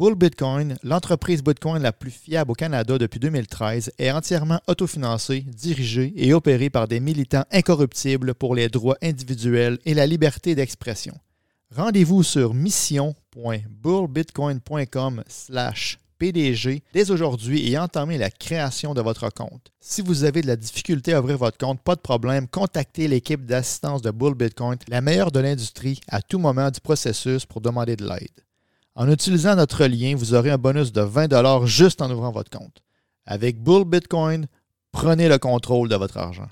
Bull 0.00 0.14
Bitcoin, 0.14 0.78
l'entreprise 0.82 1.42
Bitcoin 1.42 1.82
la 1.82 1.92
plus 1.92 2.10
fiable 2.10 2.52
au 2.52 2.54
Canada 2.54 2.96
depuis 2.96 3.20
2013, 3.20 3.92
est 3.98 4.10
entièrement 4.10 4.58
autofinancée, 4.66 5.44
dirigée 5.46 6.14
et 6.16 6.32
opérée 6.32 6.70
par 6.70 6.88
des 6.88 7.00
militants 7.00 7.44
incorruptibles 7.52 8.32
pour 8.32 8.54
les 8.54 8.70
droits 8.70 8.96
individuels 9.02 9.78
et 9.84 9.92
la 9.92 10.06
liberté 10.06 10.54
d'expression. 10.54 11.12
Rendez-vous 11.76 12.22
sur 12.22 12.54
mission.bullbitcoin.com 12.54 15.22
PDG 16.18 16.82
dès 16.94 17.10
aujourd'hui 17.10 17.70
et 17.70 17.78
entamez 17.78 18.16
la 18.16 18.30
création 18.30 18.94
de 18.94 19.02
votre 19.02 19.28
compte. 19.28 19.70
Si 19.80 20.00
vous 20.00 20.24
avez 20.24 20.40
de 20.40 20.46
la 20.46 20.56
difficulté 20.56 21.12
à 21.12 21.20
ouvrir 21.20 21.36
votre 21.36 21.58
compte, 21.58 21.82
pas 21.82 21.94
de 21.94 22.00
problème, 22.00 22.48
contactez 22.48 23.06
l'équipe 23.06 23.44
d'assistance 23.44 24.00
de 24.00 24.10
Bull 24.10 24.34
Bitcoin, 24.34 24.78
la 24.88 25.02
meilleure 25.02 25.30
de 25.30 25.40
l'industrie, 25.40 26.00
à 26.08 26.22
tout 26.22 26.38
moment 26.38 26.70
du 26.70 26.80
processus 26.80 27.44
pour 27.44 27.60
demander 27.60 27.96
de 27.96 28.08
l'aide. 28.08 28.30
En 28.94 29.08
utilisant 29.08 29.56
notre 29.56 29.86
lien, 29.86 30.14
vous 30.16 30.34
aurez 30.34 30.50
un 30.50 30.58
bonus 30.58 30.92
de 30.92 31.00
20 31.00 31.64
juste 31.64 32.02
en 32.02 32.10
ouvrant 32.10 32.32
votre 32.32 32.50
compte. 32.50 32.82
Avec 33.24 33.62
Bull 33.62 33.84
Bitcoin, 33.84 34.46
prenez 34.92 35.28
le 35.28 35.38
contrôle 35.38 35.88
de 35.88 35.96
votre 35.96 36.18
argent. 36.18 36.48